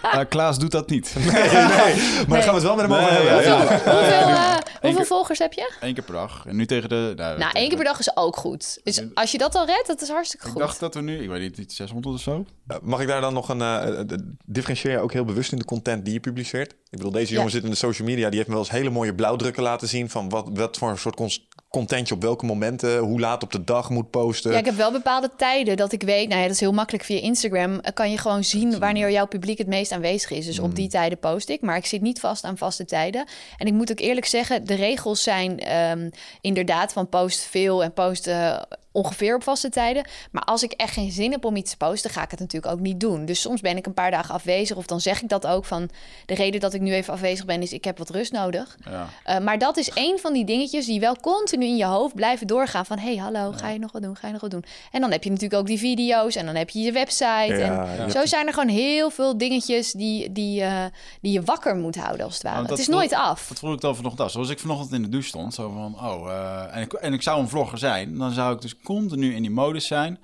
Uh, 0.04 0.18
Klaas 0.28 0.58
doet 0.58 0.70
dat 0.70 0.88
niet. 0.90 1.14
nee, 1.18 1.24
nee. 1.32 1.42
Maar 1.42 2.26
daar 2.28 2.42
gaan 2.42 2.54
we 2.54 2.60
het 2.60 2.62
wel 2.62 2.76
met 2.76 2.84
hem 2.86 2.92
over 2.94 3.12
Nee, 3.12 3.26
hebben. 3.28 3.42
ja. 3.42 3.58
Hoeveel, 3.58 3.92
hoeveel, 3.92 4.18
eh, 4.18 4.54
hoeveel 4.80 4.96
keer- 4.96 5.06
volgers 5.06 5.38
heb 5.38 5.52
je? 5.52 5.72
Eén 5.80 5.94
keer 5.94 6.02
per 6.04 6.14
dag. 6.14 6.44
En 6.46 6.56
nu 6.56 6.66
tegen 6.66 6.88
de... 6.88 7.12
Nou, 7.16 7.50
één 7.52 7.68
keer 7.68 7.76
per 7.76 7.84
dag 7.86 7.98
is 7.98 8.16
ook 8.16 8.36
goed. 8.36 8.80
Dus 8.84 9.02
als 9.14 9.32
je 9.32 9.38
dat 9.38 9.54
al 9.54 9.66
redt, 9.66 9.86
dat 9.86 10.00
is 10.02 10.08
hartstikke 10.08 10.46
Ik 10.46 10.52
goed. 10.52 10.60
dacht 10.60 10.80
dat 10.80 10.94
we 10.94 11.00
nu, 11.00 11.22
ik 11.22 11.28
weet 11.28 11.40
niet, 11.40 11.58
iets 11.58 11.76
600 11.76 12.14
of 12.14 12.20
zo. 12.20 12.44
Uh, 12.68 12.76
Mag 12.82 13.00
ik 13.00 13.06
daar 13.08 13.20
dan 13.20 13.32
nog 13.34 13.48
een... 13.48 13.60
eh, 13.60 13.98
eh, 14.00 14.06
differentieer 14.46 14.92
je 14.92 14.98
ook 14.98 15.12
heel 15.12 15.24
bewust 15.24 15.52
in 15.52 15.58
de 15.58 15.64
content 15.64 16.04
die 16.04 16.14
je 16.14 16.20
publiceert? 16.20 16.74
Ik 16.90 16.96
bedoel, 16.96 17.10
deze 17.12 17.32
jongen 17.32 17.46
Ja. 17.46 17.54
zit 17.54 17.64
in 17.64 17.70
de 17.70 17.76
social 17.76 18.08
media. 18.08 18.26
Die 18.28 18.36
heeft 18.36 18.48
me 18.48 18.54
wel 18.54 18.62
eens 18.64 18.72
hele 18.72 18.90
mooie 18.90 19.14
blauwdrukken 19.14 19.62
laten 19.62 19.88
zien... 19.88 20.10
van 20.10 20.28
wat, 20.28 20.48
wat 20.52 20.78
voor 20.78 20.90
een 20.90 20.98
soort 20.98 21.42
content 21.70 22.08
je 22.08 22.14
op 22.14 22.22
welke 22.22 22.44
momenten... 22.46 22.98
hoe 22.98 23.20
laat 23.20 23.42
op 23.42 23.52
de 23.52 23.64
dag 23.64 23.90
moet 23.90 24.10
posten. 24.10 24.52
Ja, 24.52 24.58
ik 24.58 24.64
heb 24.64 24.74
wel 24.74 24.92
bepaalde 24.92 25.30
tijden 25.36 25.76
dat 25.76 25.92
ik 25.92 26.02
weet, 26.02 26.28
nou 26.28 26.40
ja, 26.40 26.46
dat 26.46 26.54
is 26.54 26.60
heel 26.60 26.72
makkelijk 26.72 27.04
via 27.04 27.20
Instagram. 27.20 27.78
eh, 27.78 27.92
Kan 27.92 28.10
je 28.10 28.18
gewoon 28.18 28.44
zien 28.44 28.78
wanneer 28.78 29.10
jouw 29.10 29.26
publiek 29.26 29.58
het 29.58 29.66
meest 29.66 29.92
aanwezig 29.92 30.30
is. 30.30 30.46
Dus 30.46 30.58
op 30.58 30.74
die 30.74 30.88
tijden 30.88 31.18
post 31.18 31.48
ik, 31.48 31.60
maar 31.60 31.76
ik 31.76 31.86
zit 31.86 32.00
niet 32.00 32.20
vast 32.20 32.44
aan 32.44 32.56
vaste 32.56 32.84
tijden. 32.84 33.24
En 33.56 33.66
ik 33.66 33.72
moet 33.72 33.90
ook 33.90 34.00
eerlijk 34.00 34.26
zeggen, 34.26 34.66
de 34.66 34.74
regels 34.74 35.22
zijn 35.22 35.58
ehm, 35.58 36.10
inderdaad 36.40 36.92
van 36.92 37.08
post 37.08 37.40
veel 37.40 37.82
en 37.82 37.92
post 37.92 38.26
eh, 38.26 38.56
ongeveer 38.92 39.34
op 39.34 39.42
vaste 39.42 39.68
tijden. 39.68 40.04
Maar 40.30 40.42
als 40.42 40.62
ik 40.62 40.72
echt 40.72 40.92
geen 40.92 41.10
zin 41.10 41.30
heb 41.30 41.44
om 41.44 41.56
iets 41.56 41.70
te 41.70 41.76
posten, 41.76 42.10
ga 42.10 42.22
ik 42.22 42.30
het 42.30 42.40
natuurlijk 42.40 42.72
ook 42.72 42.80
niet 42.80 43.00
doen. 43.00 43.24
Dus 43.24 43.40
soms 43.40 43.60
ben 43.60 43.76
ik 43.76 43.86
een 43.86 43.94
paar 43.94 44.10
dagen 44.10 44.34
afwezig 44.34 44.76
of 44.76 44.86
dan 44.86 45.00
zeg 45.00 45.22
ik 45.22 45.28
dat 45.28 45.46
ook 45.46 45.64
van 45.64 45.90
de 46.26 46.34
reden 46.34 46.60
dat 46.60 46.74
ik 46.74 46.80
nu 46.80 46.92
even 46.92 47.12
afwezig 47.12 47.44
ben 47.44 47.62
is 47.62 47.72
ik 47.72 47.84
heb 47.84 47.98
wat 47.98 48.10
rust 48.10 48.32
nodig. 48.32 48.76
Ja. 48.84 49.08
Uh, 49.26 49.44
maar 49.44 49.58
dat 49.58 49.76
is 49.76 49.90
een 49.94 50.18
van 50.20 50.32
die 50.32 50.44
dingetjes 50.44 50.86
die 50.86 51.00
wel 51.00 51.16
continu 51.16 51.59
in 51.62 51.76
je 51.76 51.84
hoofd 51.84 52.14
blijven 52.14 52.46
doorgaan. 52.46 52.86
Van, 52.86 52.98
hey, 52.98 53.16
hallo, 53.16 53.52
ga 53.52 53.68
je 53.68 53.78
nog 53.78 53.92
wat 53.92 54.02
doen? 54.02 54.16
Ga 54.16 54.26
je 54.26 54.32
nog 54.32 54.42
wat 54.42 54.50
doen? 54.50 54.64
En 54.90 55.00
dan 55.00 55.10
heb 55.10 55.24
je 55.24 55.30
natuurlijk 55.30 55.60
ook 55.60 55.66
die 55.66 55.78
video's 55.78 56.36
en 56.36 56.46
dan 56.46 56.54
heb 56.54 56.70
je 56.70 56.78
je 56.78 56.92
website. 56.92 57.54
Ja, 57.58 57.86
en 57.86 57.96
ja. 57.96 58.08
zo 58.08 58.26
zijn 58.26 58.46
er 58.46 58.52
gewoon 58.52 58.68
heel 58.68 59.10
veel 59.10 59.38
dingetjes 59.38 59.92
die, 59.92 60.32
die, 60.32 60.60
uh, 60.60 60.84
die 61.20 61.32
je 61.32 61.42
wakker 61.42 61.76
moet 61.76 61.96
houden, 61.96 62.24
als 62.24 62.34
het 62.34 62.42
ware. 62.42 62.66
Het 62.66 62.78
is 62.78 62.88
nooit 62.88 63.14
af. 63.14 63.48
Dat 63.48 63.58
vroeg 63.58 63.74
ik 63.74 63.80
dan 63.80 63.96
vanochtend 63.96 64.26
af. 64.26 64.32
Zoals 64.32 64.48
ik 64.48 64.58
vanochtend 64.58 64.92
in 64.92 65.02
de 65.02 65.08
douche 65.08 65.28
stond. 65.28 65.54
Zo 65.54 65.70
van, 65.70 66.10
oh, 66.10 66.26
uh, 66.26 66.76
en, 66.76 66.82
ik, 66.82 66.92
en 66.92 67.12
ik 67.12 67.22
zou 67.22 67.40
een 67.40 67.48
vlogger 67.48 67.78
zijn. 67.78 68.18
Dan 68.18 68.32
zou 68.32 68.54
ik 68.54 68.60
dus 68.60 68.76
continu 68.76 69.34
in 69.34 69.42
die 69.42 69.50
modus 69.50 69.86
zijn 69.86 70.18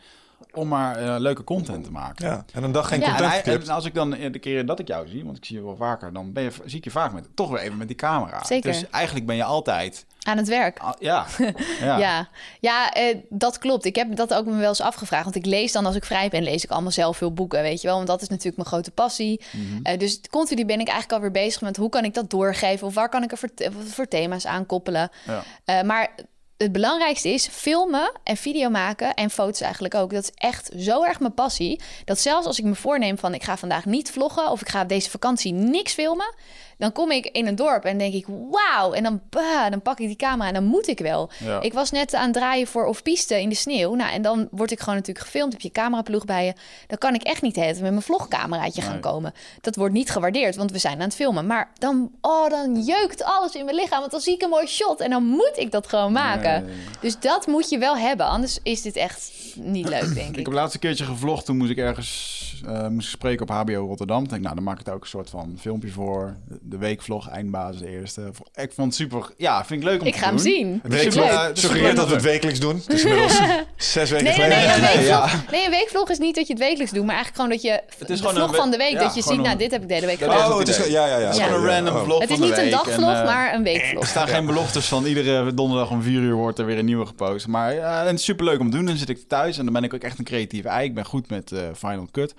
om 0.57 0.69
maar 0.69 1.03
uh, 1.03 1.15
leuke 1.19 1.45
content 1.45 1.85
te 1.85 1.91
maken. 1.91 2.27
Ja, 2.27 2.45
en 2.53 2.63
een 2.63 2.73
dag 2.73 2.89
geen 2.89 3.01
Ja. 3.01 3.07
En, 3.07 3.13
content 3.13 3.33
geklipt. 3.33 3.69
en 3.69 3.75
als 3.75 3.85
ik 3.85 3.95
dan 3.95 4.11
de 4.11 4.39
keren 4.39 4.67
dat 4.67 4.79
ik 4.79 4.89
jou 4.89 5.09
zie, 5.09 5.25
want 5.25 5.37
ik 5.37 5.45
zie 5.45 5.57
je 5.57 5.63
wel 5.65 5.77
vaker, 5.77 6.13
dan 6.13 6.33
ben 6.33 6.43
je, 6.43 6.51
zie 6.65 6.79
ik 6.79 6.85
je 6.85 6.91
vaak 6.91 7.13
met, 7.13 7.29
toch 7.35 7.51
weer 7.51 7.61
even 7.61 7.77
met 7.77 7.87
die 7.87 7.97
camera. 7.97 8.45
Zeker. 8.45 8.73
Dus 8.73 8.91
eigenlijk 8.91 9.27
ben 9.27 9.37
je 9.37 9.45
altijd, 9.45 10.07
Aan 10.23 10.37
het 10.37 10.49
werk. 10.49 10.79
ah, 10.79 10.93
ja, 10.99 11.27
ja. 11.81 11.99
Ja, 11.99 12.29
ja 12.61 12.93
eh, 12.93 13.17
dat 13.29 13.59
klopt. 13.59 13.85
Ik 13.85 13.97
heb 13.97 14.17
dat 14.17 14.35
ook 14.35 14.47
me 14.47 14.57
wel 14.57 14.69
eens 14.69 14.81
afgevraagd. 14.81 15.25
Want 15.25 15.37
ik 15.37 15.47
lees 15.47 15.73
dan 15.73 15.87
als 15.87 15.97
ik 15.97 16.05
vrij 16.05 16.29
ben, 16.29 16.43
lees 16.43 16.65
ik 16.65 16.71
allemaal 16.71 16.91
zelf 16.91 17.17
veel 17.17 17.33
boeken, 17.33 17.63
weet 17.63 17.81
je 17.81 17.87
wel. 17.87 17.97
Want 17.97 18.09
dat 18.09 18.23
is 18.23 18.29
natuurlijk 18.29 18.57
mijn 18.57 18.69
grote 18.69 18.91
passie. 18.91 19.41
Mhm. 19.53 19.83
Eh, 19.83 19.99
dus 19.99 20.21
continu 20.31 20.65
ben 20.65 20.81
ik 20.81 20.89
eigenlijk 20.89 21.13
alweer 21.13 21.43
bezig 21.43 21.61
met 21.61 21.77
hoe 21.77 21.89
kan 21.89 22.05
ik 22.05 22.15
dat 22.15 22.31
doorgeven? 22.31 22.87
Of 22.87 22.95
waar 22.95 23.09
kan 23.09 23.23
ik 23.23 23.31
er 23.31 23.39
voor, 23.39 23.51
voor 23.85 24.09
thema's 24.09 24.47
aankoppelen? 24.47 25.11
Ja. 25.27 25.43
Eh, 25.65 25.83
maar 25.83 26.11
het 26.57 26.73
belangrijkste 26.73 27.29
is 27.29 27.47
filmen 27.47 28.13
en 28.23 28.37
video 28.37 28.71
maken 28.71 29.15
en 29.15 29.31
foto's 29.31 29.61
eigenlijk 29.61 29.95
ook. 29.95 30.11
Dat 30.11 30.23
is 30.23 30.31
echt 30.35 30.71
zo 30.79 31.05
erg 31.05 31.21
mijn 31.21 31.35
passie. 31.35 31.81
Dat 32.05 32.21
zelfs 32.21 32.47
als 32.47 32.59
ik 32.59 32.65
me 32.65 32.75
voorneem 32.75 33.19
van 33.19 33.35
ik 33.35 33.43
ga 33.43 33.57
vandaag 33.57 33.85
niet 33.85 34.11
vloggen... 34.11 34.51
of 34.51 34.61
ik 34.61 34.69
ga 34.69 34.85
deze 34.85 35.11
vakantie 35.11 35.53
niks 35.53 35.93
filmen... 35.93 36.35
dan 36.79 36.93
kom 36.93 37.11
ik 37.11 37.27
in 37.27 37.47
een 37.47 37.55
dorp 37.57 37.85
en 37.85 37.99
denk 37.99 38.15
ik 38.15 38.27
wauw. 38.51 38.93
En 38.93 39.03
dan, 39.03 39.21
bah, 39.31 39.71
dan 39.71 39.83
pak 39.83 40.01
ik 40.01 40.07
die 40.07 40.17
camera 40.17 40.49
en 40.49 40.55
dan 40.55 40.65
moet 40.65 40.89
ik 40.89 40.99
wel. 40.99 41.31
Ja. 41.45 41.61
Ik 41.61 41.73
was 41.73 41.91
net 41.91 42.15
aan 42.15 42.25
het 42.25 42.33
draaien 42.33 42.67
voor 42.67 42.85
Of 42.87 43.03
Piste 43.03 43.41
in 43.41 43.49
de 43.49 43.55
sneeuw. 43.55 43.95
Nou, 43.95 44.13
en 44.13 44.23
dan 44.23 44.49
word 44.51 44.71
ik 44.71 44.79
gewoon 44.81 44.95
natuurlijk 44.95 45.25
gefilmd. 45.27 45.53
Heb 45.53 45.61
je 45.61 45.71
cameraploeg 45.71 46.25
bij 46.25 46.45
je. 46.47 46.53
Dan 46.87 46.99
kan 46.99 47.15
ik 47.15 47.23
echt 47.23 47.43
niet 47.43 47.57
het 47.57 47.81
met 47.81 47.91
mijn 47.91 48.03
vlogcameraatje 48.03 48.83
gaan 48.83 49.01
komen. 49.01 49.33
Dat 49.61 49.77
wordt 49.77 49.95
niet 49.95 50.11
gewaardeerd, 50.11 50.57
want 50.57 50.71
we 50.71 50.79
zijn 50.79 50.95
aan 50.95 51.01
het 51.01 51.15
filmen. 51.15 51.47
Maar 51.47 51.71
dan, 51.79 52.11
oh, 52.21 52.49
dan 52.51 52.81
jeukt 52.85 53.23
alles 53.25 53.55
in 53.55 53.65
mijn 53.65 53.77
lichaam. 53.77 54.01
Want 54.01 54.11
dan 54.11 54.21
zie 54.21 54.35
ik 54.35 54.43
een 54.43 54.51
mooi 54.51 54.67
shot 54.67 55.01
en 55.01 55.11
dan 55.11 55.25
moet 55.25 55.53
ik 55.57 55.71
dat 55.71 55.87
gewoon 55.89 56.13
maken. 56.13 56.65
Nee. 56.65 56.75
Dus 57.01 57.19
dat 57.21 57.47
moet 57.47 57.69
je 57.69 57.79
wel 57.79 57.97
hebben. 57.97 58.27
Anders 58.27 58.59
is 58.63 58.83
dit 58.83 58.97
echt 58.97 59.33
niet 59.55 59.89
leuk, 59.89 60.15
denk 60.15 60.29
Ik 60.31 60.37
ik. 60.37 60.45
heb 60.45 60.55
laatst 60.55 60.75
een 60.75 60.81
keertje 60.81 61.05
gevlogd. 61.05 61.45
Toen 61.45 61.57
moest 61.57 61.71
ik 61.71 61.79
ergens 61.79 62.46
eh, 62.67 62.87
moest 62.89 63.07
ik 63.07 63.13
spreken 63.13 63.43
op 63.43 63.49
HBO 63.51 63.87
Rotterdam. 63.87 64.23
Ik 64.23 64.29
denk, 64.31 64.43
nou, 64.43 64.55
dan 64.55 64.65
maak 64.65 64.79
ik 64.79 64.85
daar 64.85 64.95
ook 64.95 65.03
een 65.03 65.09
soort 65.09 65.31
van 65.31 65.57
filmpje 65.61 65.91
voor. 65.91 66.37
De 66.63 66.79
weekvlog, 66.79 67.29
eindbasis, 67.29 67.81
de 67.81 67.89
eerste. 67.89 68.31
Ik 68.55 68.73
vond 68.73 68.87
het 68.87 68.95
super. 68.95 69.31
Ja, 69.37 69.65
vind 69.65 69.81
ik 69.83 69.87
leuk 69.89 70.01
om 70.01 70.07
Ik 70.07 70.13
te 70.13 70.19
ga 70.19 70.25
hem 70.27 70.35
doen. 70.37 70.45
zien. 70.45 70.81
Het 70.83 70.93
is 70.93 70.99
Week, 71.03 71.13
super- 71.13 71.29
leuk. 71.29 71.39
eh, 71.39 71.47
het 71.47 71.57
is 71.57 71.63
suggereert 71.63 71.89
super 71.89 72.01
dat 72.01 72.09
we 72.09 72.15
het 72.15 72.23
leuk. 72.25 72.33
wekelijks 72.33 72.61
doen. 72.61 72.77
Het 72.77 72.93
is 72.93 73.05
inmiddels 73.05 73.41
zes 73.77 74.11
weken 74.11 74.25
Nee, 74.27 74.37
nee, 74.37 74.49
geleden. 74.49 74.59
nee, 74.59 74.75
een 74.75 74.81
Nee, 74.81 74.97
weekvlog, 74.97 75.33
ja. 75.33 75.45
nee, 75.51 75.65
een 75.65 75.71
weekvlog 75.71 76.11
is 76.11 76.19
niet 76.19 76.35
dat 76.35 76.47
je 76.47 76.53
het 76.53 76.63
wekelijks 76.63 76.93
doet, 76.93 77.05
maar 77.05 77.15
eigenlijk 77.15 77.43
gewoon 77.43 77.51
dat 77.51 77.63
je 77.63 77.99
Het 77.99 78.11
is 78.11 78.17
de 78.21 78.27
gewoon 78.29 78.35
vlog 78.35 78.49
een 78.49 78.55
van 78.57 78.71
de 78.71 78.77
we- 78.77 78.83
week, 78.83 78.93
ja, 78.93 78.99
dat 79.01 79.15
je 79.15 79.23
ziet, 79.23 79.41
nou, 79.41 79.57
dit 79.59 79.71
heb 79.71 79.83
ik 79.83 79.89
de 79.89 79.95
hele 79.95 80.07
week 80.07 80.19
gedaan. 80.19 80.53
Oh, 80.53 80.59
het 80.59 80.69
is, 80.69 80.77
ja, 80.77 80.85
ja, 81.07 81.07
ja. 81.07 81.25
Het 81.27 81.35
is 81.35 81.41
Ja. 81.41 81.47
gewoon 81.47 81.61
een 81.63 81.69
random 81.75 81.95
Oh. 81.97 82.03
vlog 82.05 82.21
Het 82.21 82.31
is 82.31 82.39
niet 82.39 82.59
een 82.59 82.71
dagvlog, 82.71 83.13
eh, 83.13 83.25
maar 83.25 83.49
een 83.55 83.59
Er 83.59 83.63
weekvlog. 83.73 84.07
staan 84.07 84.29
geen 84.29 84.47
beloftes 84.47 84.87
van 84.87 85.05
iedere 85.05 85.55
donderdag 85.55 85.91
om 85.91 86.03
vier 86.03 86.21
uur 86.21 86.35
wordt 86.35 86.59
er 86.59 86.67
weer 86.67 86.79
een 86.79 86.85
nieuwe 86.85 87.07
gepost. 87.07 87.47
Maar 87.47 87.75
ja, 87.75 88.01
en 88.01 88.07
het 88.07 88.19
is 88.19 88.25
superleuk 88.25 88.61
om 88.61 88.71
te 88.71 88.77
doen. 88.77 88.87
Dan 88.87 88.97
zit 88.97 89.09
ik 89.09 89.29
thuis 89.29 89.59
en 89.59 89.65
dan 89.65 89.73
ben 89.73 89.85
ik 89.85 89.95
ook 89.95 90.03
echt 90.03 90.19
een 90.19 90.25
creatieve 90.25 90.69
ei. 90.69 90.85
Ik 90.87 90.95
ben 90.95 91.05
goed 91.05 91.31
met 91.31 91.53
eh, 91.53 91.59
Final 91.77 92.09
Cut. 92.13 92.35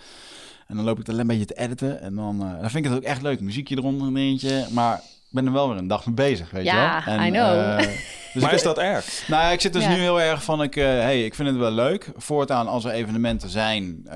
En 0.68 0.76
dan 0.76 0.86
loop 0.86 1.00
ik 1.00 1.08
er 1.08 1.20
een 1.20 1.28
beetje 1.28 1.46
te 1.46 1.58
editen. 1.58 2.02
En 2.02 2.16
dan, 2.16 2.42
eh, 2.42 2.62
dan 2.62 2.70
vind 2.70 2.86
ik 2.86 2.92
het 2.92 3.00
ook 3.00 3.06
echt 3.08 3.22
leuk. 3.22 3.40
Muziekje 3.40 3.78
eronder 3.78 4.08
een 4.08 4.18
eentje. 4.18 4.66
Maar 4.72 4.98
ik 4.98 5.30
ben 5.30 5.46
er 5.46 5.52
wel 5.52 5.70
weer 5.70 5.78
een 5.78 5.88
dag 5.88 6.06
mee 6.06 6.16
bezig, 6.16 6.52
weet 6.52 6.66
Ja, 6.66 7.02
je 7.06 7.12
wel. 7.12 7.26
I 7.26 7.30
know. 7.32 7.60
eh, 7.60 7.78
dus 8.34 8.42
Maar 8.42 8.52
ik- 8.52 8.58
is 8.58 8.64
dat 8.64 8.78
erg? 8.78 9.24
nou 9.28 9.44
ja, 9.44 9.50
ik 9.50 9.62
zit 9.62 9.74
dus 9.74 9.84
Ja. 9.84 9.90
nu 9.90 9.96
heel 9.96 10.22
erg 10.22 10.44
van, 10.44 10.64
ik, 10.64 10.76
eh, 10.76 10.84
hey, 10.84 11.26
ik 11.26 11.36
vind 11.36 11.48
het 11.50 11.58
wel 11.58 11.72
leuk. 11.72 12.12
Voortaan 12.16 12.68
als 12.68 12.86
er 12.86 12.92
evenementen 12.92 13.50
zijn. 13.50 14.08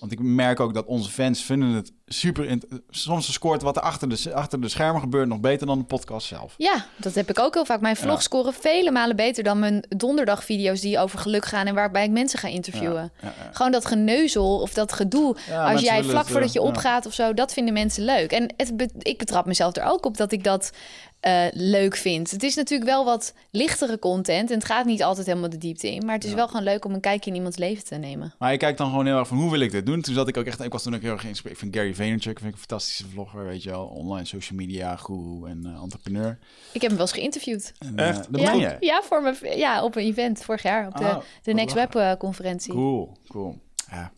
Want 0.00 0.12
ik 0.12 0.20
merk 0.20 0.60
ook 0.60 0.74
dat 0.74 0.86
onze 0.86 1.10
fans 1.10 1.42
vinden 1.42 1.68
het 1.68 1.92
super... 2.06 2.58
Soms 2.90 3.32
scoort 3.32 3.62
wat 3.62 3.76
er 3.76 3.82
achter 3.82 4.08
de, 4.08 4.34
achter 4.34 4.60
de 4.60 4.68
schermen 4.68 5.00
gebeurt 5.00 5.28
nog 5.28 5.40
beter 5.40 5.66
dan 5.66 5.78
de 5.78 5.84
podcast 5.84 6.26
zelf. 6.26 6.54
Ja, 6.56 6.86
dat 6.96 7.14
heb 7.14 7.30
ik 7.30 7.38
ook 7.38 7.54
heel 7.54 7.64
vaak. 7.64 7.80
Mijn 7.80 7.96
vlogs 7.96 8.14
Ja. 8.14 8.20
scoren 8.20 8.54
vele 8.54 8.90
malen 8.90 9.16
beter 9.16 9.44
dan 9.44 9.58
mijn 9.58 9.84
donderdagvideo's 9.88 10.80
die 10.80 10.98
over 10.98 11.18
geluk 11.18 11.44
gaan 11.44 11.66
en 11.66 11.74
waarbij 11.74 12.04
ik 12.04 12.10
mensen 12.10 12.38
ga 12.38 12.48
interviewen. 12.48 13.12
Ja, 13.22 13.32
ja. 13.38 13.50
Gewoon 13.52 13.72
dat 13.72 13.86
geneuzel 13.86 14.60
of 14.60 14.72
dat 14.74 14.92
gedoe. 14.92 15.36
Als 15.52 15.80
jij 15.80 16.02
vlak 16.02 16.22
het, 16.22 16.30
voordat 16.30 16.52
je 16.52 16.58
eh, 16.58 16.64
ja. 16.64 16.70
opgaat 16.70 17.06
of 17.06 17.14
zo, 17.14 17.34
dat 17.34 17.52
vinden 17.52 17.74
mensen 17.74 18.04
leuk. 18.04 18.32
En 18.32 18.54
het 18.56 18.72
ik 18.98 19.18
betrap 19.18 19.46
mezelf 19.46 19.76
er 19.76 19.84
ook 19.84 20.06
op 20.06 20.16
dat 20.16 20.32
ik 20.32 20.44
dat 20.44 20.72
eh, 21.22 21.46
leuk 21.52 21.96
vind. 21.96 22.30
Het 22.30 22.42
is 22.42 22.54
natuurlijk 22.54 22.90
wel 22.90 23.04
wat 23.04 23.34
lichtere 23.50 23.98
content 23.98 24.50
en 24.50 24.56
het 24.56 24.64
gaat 24.64 24.84
niet 24.84 25.02
altijd 25.02 25.26
helemaal 25.26 25.50
de 25.50 25.58
diepte 25.58 25.94
in. 25.94 26.04
Maar 26.04 26.14
het 26.14 26.24
is 26.24 26.34
wel 26.34 26.46
gewoon 26.48 26.62
leuk 26.62 26.84
om 26.84 26.92
een 26.94 27.00
kijkje 27.00 27.30
in 27.30 27.36
iemands 27.36 27.56
leven 27.56 27.84
te 27.84 27.94
nemen. 27.94 28.34
Maar 28.38 28.52
ik 28.52 28.58
kijk 28.58 28.76
dan 28.76 28.90
gewoon 28.90 29.06
heel 29.06 29.18
erg 29.18 29.28
van, 29.28 29.36
hoe 29.36 29.50
wil 29.50 29.60
ik 29.60 29.70
dit 29.70 29.86
doen? 29.86 30.00
Toen 30.00 30.14
zat 30.14 30.28
ik 30.28 30.36
ook 30.36 30.44
echt... 30.44 30.60
Ik 30.60 30.72
was 30.72 30.82
toen 30.82 30.94
ook 30.94 31.00
heel 31.02 31.12
erg 31.12 31.20
geïnspireerd. 31.20 31.58
Vind 31.58 31.76
Gary 31.76 31.94
Vaynerchuk 31.94 32.38
vind 32.38 32.48
ik 32.50 32.60
een 32.60 32.66
fantastische 32.68 33.04
vlogger, 33.12 33.44
weet 33.44 33.62
je 33.62 33.70
wel. 33.70 33.84
Online 33.84 34.24
social 34.24 34.58
media 34.58 34.96
guru 34.96 35.46
en 35.46 35.60
eh, 35.64 35.82
entrepreneur. 35.82 36.38
Ik 36.72 36.80
heb 36.80 36.90
hem 36.90 36.98
wel 36.98 37.06
eens 37.06 37.16
geïnterviewd. 37.16 37.72
En, 37.78 37.96
Echt? 37.96 38.18
eh, 38.18 38.24
dat 38.30 38.40
ja, 38.40 38.50
meen 38.50 38.60
je? 38.60 38.76
ja, 38.80 39.02
voor 39.02 39.22
mijn, 39.22 39.36
ja, 39.58 39.84
op 39.84 39.96
een 39.96 40.02
event 40.02 40.42
vorig 40.44 40.62
jaar 40.62 40.86
op 40.86 40.96
de, 40.96 41.04
Oh, 41.04 41.18
de 41.42 41.52
Next. 41.52 41.74
Web 41.74 42.18
conferentie. 42.18 42.72
Cool, 42.72 43.16
cool. 43.28 43.58
Ja, 43.90 44.12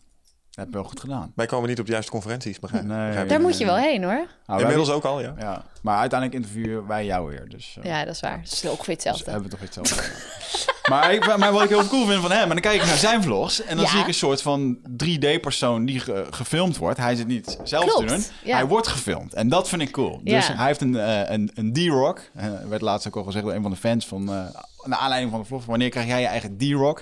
dat 0.55 0.65
heb 0.65 0.67
je 0.73 0.79
wel 0.79 0.83
goed 0.89 0.99
gedaan. 0.99 1.31
Wij 1.35 1.45
komen 1.45 1.69
niet 1.69 1.79
op 1.79 1.85
de 1.85 1.91
juiste 1.91 2.11
conferenties, 2.11 2.59
begrijp 2.59 2.83
Nee. 2.83 3.25
Daar 3.25 3.41
moet 3.41 3.57
je 3.57 3.65
wel 3.65 3.75
heen 3.77 4.03
hoor. 4.03 4.27
Nou, 4.45 4.59
Inmiddels 4.59 4.87
wij- 4.87 4.97
ook 4.97 5.03
al, 5.05 5.21
ja. 5.21 5.33
Ja, 5.39 5.63
maar 5.81 5.97
uiteindelijk 5.99 6.43
interviewen 6.43 6.87
wij 6.87 7.05
jou 7.05 7.29
weer. 7.29 7.49
Dus, 7.49 7.77
eh, 7.81 7.89
Ja, 7.89 8.05
dat 8.05 8.13
is 8.13 8.19
waar. 8.19 8.39
Het 8.41 8.51
is 8.51 8.65
ongeveer 8.65 8.77
dus 8.95 9.03
hetzelfde. 9.03 9.31
hebben 9.31 9.49
we 9.49 9.55
toch 9.55 9.65
iets 9.67 9.75
hetzelfde. 9.75 10.11
Maar, 10.89 11.13
ik, 11.13 11.37
maar 11.37 11.51
wat 11.51 11.63
ik 11.63 11.69
heel 11.69 11.87
cool 11.87 12.05
vind 12.05 12.21
van 12.21 12.31
hem, 12.31 12.41
en 12.41 12.49
dan 12.49 12.59
kijk 12.59 12.81
ik 12.81 12.87
naar 12.87 12.97
zijn 12.97 13.23
vlogs 13.23 13.61
en 13.63 13.75
dan 13.75 13.85
Ja. 13.85 13.91
zie 13.91 13.99
ik 13.99 14.07
een 14.07 14.13
soort 14.13 14.41
van 14.41 14.77
3D-persoon 15.03 15.85
die 15.85 15.99
ge- 15.99 16.27
gefilmd 16.29 16.77
wordt. 16.77 16.97
Hij 16.99 17.15
zit 17.15 17.27
niet 17.27 17.57
zelf 17.63 17.95
te 17.95 18.05
doen, 18.05 18.23
ja. 18.43 18.55
hij 18.55 18.65
wordt 18.65 18.87
gefilmd. 18.87 19.33
En 19.33 19.49
dat 19.49 19.69
vind 19.69 19.81
ik 19.81 19.91
cool. 19.91 20.21
Dus 20.23 20.47
Ja. 20.47 20.55
hij 20.55 20.65
heeft 20.65 20.81
een, 20.81 20.95
eh, 20.95 21.29
een, 21.31 21.51
een 21.53 21.73
D-Rock, 21.73 22.21
eh, 22.35 22.45
werd 22.69 22.81
laatst 22.81 23.07
ook 23.07 23.15
al 23.15 23.23
gezegd 23.23 23.45
door 23.45 23.53
een 23.53 23.61
van 23.61 23.71
de 23.71 23.77
fans 23.77 24.07
van, 24.07 24.29
eh 24.29 24.43
naar 24.83 24.99
aanleiding 24.99 25.31
van 25.31 25.41
de 25.41 25.47
vlog, 25.47 25.65
wanneer 25.65 25.89
krijg 25.89 26.07
jij 26.07 26.21
je 26.21 26.27
eigen 26.27 26.57
D-Rock? 26.57 27.01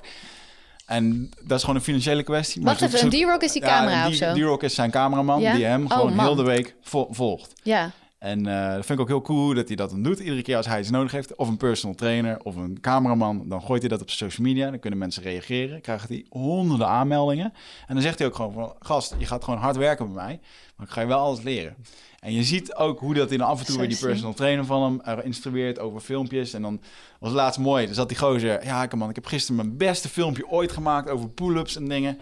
En 0.93 1.29
dat 1.43 1.57
is 1.57 1.61
gewoon 1.61 1.75
een 1.75 1.81
financiële 1.85 2.23
kwestie. 2.23 2.61
maar 2.61 2.69
Wacht 2.79 2.91
zo'n- 2.91 2.99
even, 3.09 3.19
een 3.19 3.25
D-Rock 3.27 3.41
is 3.43 3.51
die 3.51 3.61
camera 3.61 4.07
of 4.07 4.13
zo? 4.13 4.33
D-Rock 4.33 4.63
is 4.63 4.75
zijn 4.75 4.91
cameraman 4.91 5.41
Ja? 5.41 5.53
die 5.55 5.65
hem 5.65 5.83
Oh, 5.85 5.91
gewoon 5.91 6.13
man. 6.15 6.25
heel 6.25 6.35
de 6.35 6.43
week 6.43 6.75
vo- 6.81 7.07
volgt. 7.11 7.53
Ja. 7.63 7.91
En 8.19 8.47
eh, 8.47 8.67
dat 8.75 8.85
vind 8.85 8.89
ik 8.89 8.99
ook 8.99 9.07
heel 9.07 9.21
cool 9.21 9.53
dat 9.53 9.67
hij 9.67 9.75
dat 9.75 9.89
dan 9.89 10.03
doet. 10.03 10.19
Iedere 10.19 10.41
keer 10.41 10.57
als 10.57 10.65
hij 10.65 10.79
iets 10.79 10.89
nodig 10.89 11.11
heeft, 11.11 11.35
of 11.35 11.47
een 11.47 11.57
personal 11.57 11.95
trainer 11.95 12.39
of 12.43 12.55
een 12.55 12.77
cameraman, 12.81 13.49
dan 13.49 13.61
gooit 13.61 13.79
hij 13.81 13.89
dat 13.89 14.01
op 14.01 14.09
social 14.09 14.47
media. 14.47 14.69
Dan 14.69 14.79
kunnen 14.79 14.99
mensen 14.99 15.23
reageren. 15.23 15.81
Krijgt 15.81 16.09
hij 16.09 16.25
honderden 16.29 16.87
aanmeldingen. 16.87 17.53
En 17.87 17.93
dan 17.93 18.03
zegt 18.03 18.17
hij 18.19 18.27
ook 18.27 18.35
gewoon 18.35 18.53
van, 18.53 18.73
gast, 18.79 19.15
je 19.17 19.25
gaat 19.25 19.43
gewoon 19.43 19.59
hard 19.59 19.75
werken 19.75 20.05
bij 20.13 20.23
mij, 20.23 20.39
maar 20.75 20.87
ik 20.87 20.93
ga 20.93 21.01
je 21.01 21.07
wel 21.07 21.19
alles 21.19 21.41
leren. 21.41 21.75
En 22.23 22.33
je 22.33 22.43
ziet 22.43 22.75
ook 22.75 22.99
hoe 22.99 23.13
dat 23.13 23.29
dan 23.29 23.41
af 23.41 23.59
en 23.59 23.65
toe 23.65 23.77
weer 23.77 23.89
die 23.89 23.97
personal 23.97 24.33
trainer 24.33 24.65
van 24.65 24.83
hem 24.83 25.01
eh, 25.01 25.25
instrueert 25.25 25.79
over 25.79 25.99
filmpjes. 25.99 26.53
En 26.53 26.61
dan 26.61 26.81
was 27.19 27.29
het 27.29 27.39
laatst 27.39 27.59
mooi. 27.59 27.85
Dan 27.85 27.95
zat 27.95 28.07
die 28.07 28.17
gozer, 28.17 28.65
ja 28.65 28.87
man, 28.95 29.09
ik 29.09 29.15
heb 29.15 29.25
gisteren 29.25 29.55
mijn 29.55 29.77
beste 29.77 30.09
filmpje 30.09 30.49
ooit 30.49 30.71
gemaakt 30.71 31.09
over 31.09 31.29
pull-ups 31.29 31.75
en 31.75 31.87
dingen. 31.87 32.17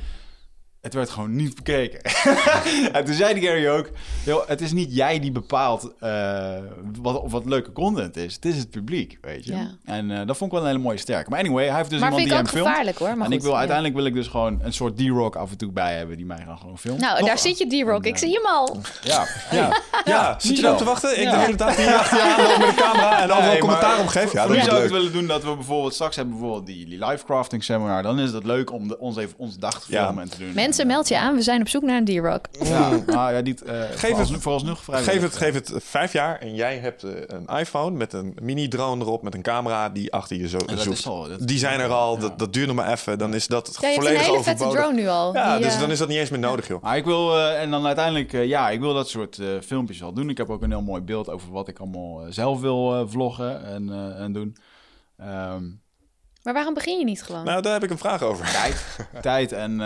Het 0.82 0.93
werd 0.93 1.09
gewoon 1.09 1.36
niet 1.36 1.55
bekeken. 1.55 2.01
en 2.93 3.05
toen 3.05 3.13
zei 3.13 3.34
die 3.34 3.43
Gary 3.43 3.67
ook... 3.67 3.89
Joh, 4.25 4.47
het 4.47 4.61
is 4.61 4.71
niet 4.71 4.95
jij 4.95 5.19
die 5.19 5.32
bepaalt 5.32 5.93
eh, 5.99 6.53
wat, 7.01 7.21
wat 7.27 7.45
leuke 7.45 7.71
content 7.71 8.17
is. 8.17 8.36
Het 8.36 8.45
is 8.45 8.57
het 8.57 8.69
publiek, 8.69 9.17
weet 9.21 9.45
je. 9.45 9.55
Ja. 9.55 9.71
En 9.86 10.11
eh, 10.11 10.17
dat 10.27 10.38
vond 10.38 10.51
ik 10.51 10.57
wel 10.57 10.61
een 10.61 10.71
hele 10.73 10.84
mooie 10.84 10.97
sterk. 10.97 11.29
Maar 11.29 11.39
anyway, 11.39 11.65
hij 11.67 11.75
heeft 11.77 11.89
dus 11.89 11.99
maar 11.99 12.09
iemand 12.09 12.29
vind 12.29 12.39
ik 12.41 12.45
die 12.53 12.63
ook 12.63 12.65
hem 12.65 12.73
filmt. 12.73 12.95
gevaarlijk 12.95 13.17
hoor. 13.17 13.25
En 13.25 13.32
ik 13.32 13.41
wil 13.41 13.51
ja. 13.51 13.57
uiteindelijk 13.57 13.95
wil 13.97 14.05
ik 14.05 14.13
dus 14.13 14.27
gewoon 14.27 14.59
een 14.63 14.73
soort 14.73 14.97
D-Rock 14.97 15.36
af 15.36 15.51
en 15.51 15.57
toe 15.57 15.71
bij 15.71 15.95
hebben... 15.97 16.17
die 16.17 16.25
mij 16.25 16.43
dan 16.45 16.57
gewoon 16.57 16.77
filmt. 16.77 16.99
Nou, 16.99 17.17
Nog- 17.19 17.27
daar 17.27 17.39
zit 17.39 17.57
je 17.57 17.67
D-Rock. 17.84 18.05
Ik 18.05 18.17
zie 18.17 18.34
hem 18.34 18.45
al. 18.45 18.77
Ja, 19.03 19.25
ja. 19.51 19.82
Ja, 20.05 20.36
zit 20.39 20.57
je 20.57 20.63
erop 20.63 20.77
te 20.77 20.84
zo. 20.84 20.89
wachten? 20.89 21.21
Ik 21.21 21.29
hele 21.29 21.55
dag 21.55 21.75
hier 21.75 21.93
achter 21.95 22.17
je 22.17 22.55
met 22.59 22.67
de 22.75 22.82
camera 22.82 23.21
en 23.21 23.32
overal 23.32 23.49
Nee, 23.49 23.59
commentaar 23.59 23.89
maar 23.89 23.99
om 23.99 24.07
geef. 24.07 24.34
Ja, 24.34 24.47
dat 24.47 24.55
is 24.55 24.63
zou 24.63 24.75
ik 24.75 24.82
het 24.84 24.91
willen 24.91 25.11
doen 25.11 25.27
dat 25.27 25.43
we 25.43 25.55
bijvoorbeeld 25.55 25.93
straks 25.93 26.15
hebben 26.15 26.34
bijvoorbeeld 26.34 26.65
die, 26.65 26.86
die 26.86 27.05
live 27.05 27.25
crafting 27.25 27.63
seminar. 27.63 28.03
Dan 28.03 28.19
is 28.19 28.32
het 28.32 28.43
leuk 28.45 28.71
om 28.71 28.88
de, 28.88 28.99
ons 28.99 29.17
even 29.17 29.34
onze 29.38 29.59
dag 29.59 29.79
te 29.82 29.86
Ja. 29.91 30.03
filmen 30.05 30.23
en 30.23 30.29
te 30.29 30.38
doen. 30.38 30.53
Mensen, 30.72 30.88
meld 30.88 31.07
je 31.07 31.17
aan. 31.17 31.36
We 31.36 31.41
zijn 31.41 31.61
op 31.61 31.67
zoek 31.67 31.82
naar 31.84 31.97
een 31.97 32.05
D-Rock. 32.05 32.45
Ja, 32.63 32.89
ah, 32.89 33.32
ja 33.32 33.39
niet, 33.39 33.61
eh 33.61 33.82
Geef 33.95 34.17
het- 34.17 34.32
vooralsnog. 34.39 34.84
Geef 34.86 35.22
het, 35.22 35.36
geef 35.36 35.53
het 35.53 35.74
vijf 35.78 36.13
jaar 36.13 36.39
en 36.39 36.55
jij 36.55 36.78
hebt 36.78 37.03
eh, 37.03 37.11
een 37.28 37.57
iPhone 37.57 37.97
met 37.97 38.13
een 38.13 38.38
mini-drone 38.41 39.03
erop 39.03 39.22
met 39.24 39.34
een 39.34 39.41
camera 39.41 39.89
die 39.89 40.13
achter 40.13 40.38
je 40.38 40.47
zo 40.47 40.57
dat 40.57 40.80
zoekt. 40.80 40.97
is 40.97 41.07
al- 41.07 41.28
dat- 41.28 41.47
die 41.47 41.57
zijn 41.57 41.80
er 41.80 41.89
al, 41.89 42.13
Ja. 42.15 42.19
dat, 42.22 42.39
dat 42.39 42.53
duurt 42.53 42.67
nog 42.67 42.76
maar 42.76 42.91
even. 42.91 43.17
Dan 43.17 43.34
is 43.34 43.47
dat 43.47 43.67
Ja, 43.67 43.74
je 43.80 43.86
hebt 43.86 43.97
een 43.97 44.03
volledig 44.03 44.26
hele 44.32 44.43
vette 44.43 44.63
overbodig. 44.63 44.82
drone 44.82 45.01
nu 45.01 45.07
al. 45.07 45.34
Ja, 45.34 45.55
Die, 45.55 45.65
dus 45.65 45.74
eh, 45.74 45.80
dan 45.80 45.91
is 45.91 45.97
dat 45.97 46.07
niet 46.07 46.17
eens 46.17 46.30
meer 46.30 46.39
nodig, 46.39 46.67
joh. 46.67 46.82
Maar 46.84 46.97
ik 46.97 47.05
wil, 47.05 47.38
eh, 47.38 47.61
en 47.61 47.72
dan 47.72 47.86
uiteindelijk, 47.86 48.34
eh, 48.34 48.45
ja, 48.45 48.69
ik 48.69 48.80
wil 48.80 48.93
dat 48.93 49.09
soort 49.09 49.39
eh, 49.39 49.47
filmpjes 49.61 49.99
wel 49.99 50.13
doen. 50.13 50.30
Ik 50.30 50.38
heb 50.38 50.49
ook 50.49 50.61
een 50.61 50.72
heel 50.72 50.82
mooi 50.82 51.01
beeld 51.01 51.30
over 51.30 51.51
wat 51.51 51.67
ik 51.67 51.80
allemaal 51.80 52.22
zelf 52.30 52.59
wil 52.61 52.93
eh, 52.95 53.01
vloggen 53.07 53.65
en, 53.65 53.89
eh, 53.89 54.24
en 54.24 54.34
doen. 54.34 54.55
Ehm, 55.17 55.63
Maar 56.44 56.54
waarom 56.54 56.74
begin 56.74 56.98
je 57.00 57.04
niet 57.06 57.24
gewoon? 57.24 57.44
Nou, 57.46 57.62
daar 57.62 57.74
heb 57.74 57.84
ik 57.84 57.89
een 57.89 57.98
vraag 57.98 58.22
over. 58.22 58.52
tijd, 58.52 58.86
tijd 59.22 59.52
en... 59.52 59.72
eh, 59.72 59.78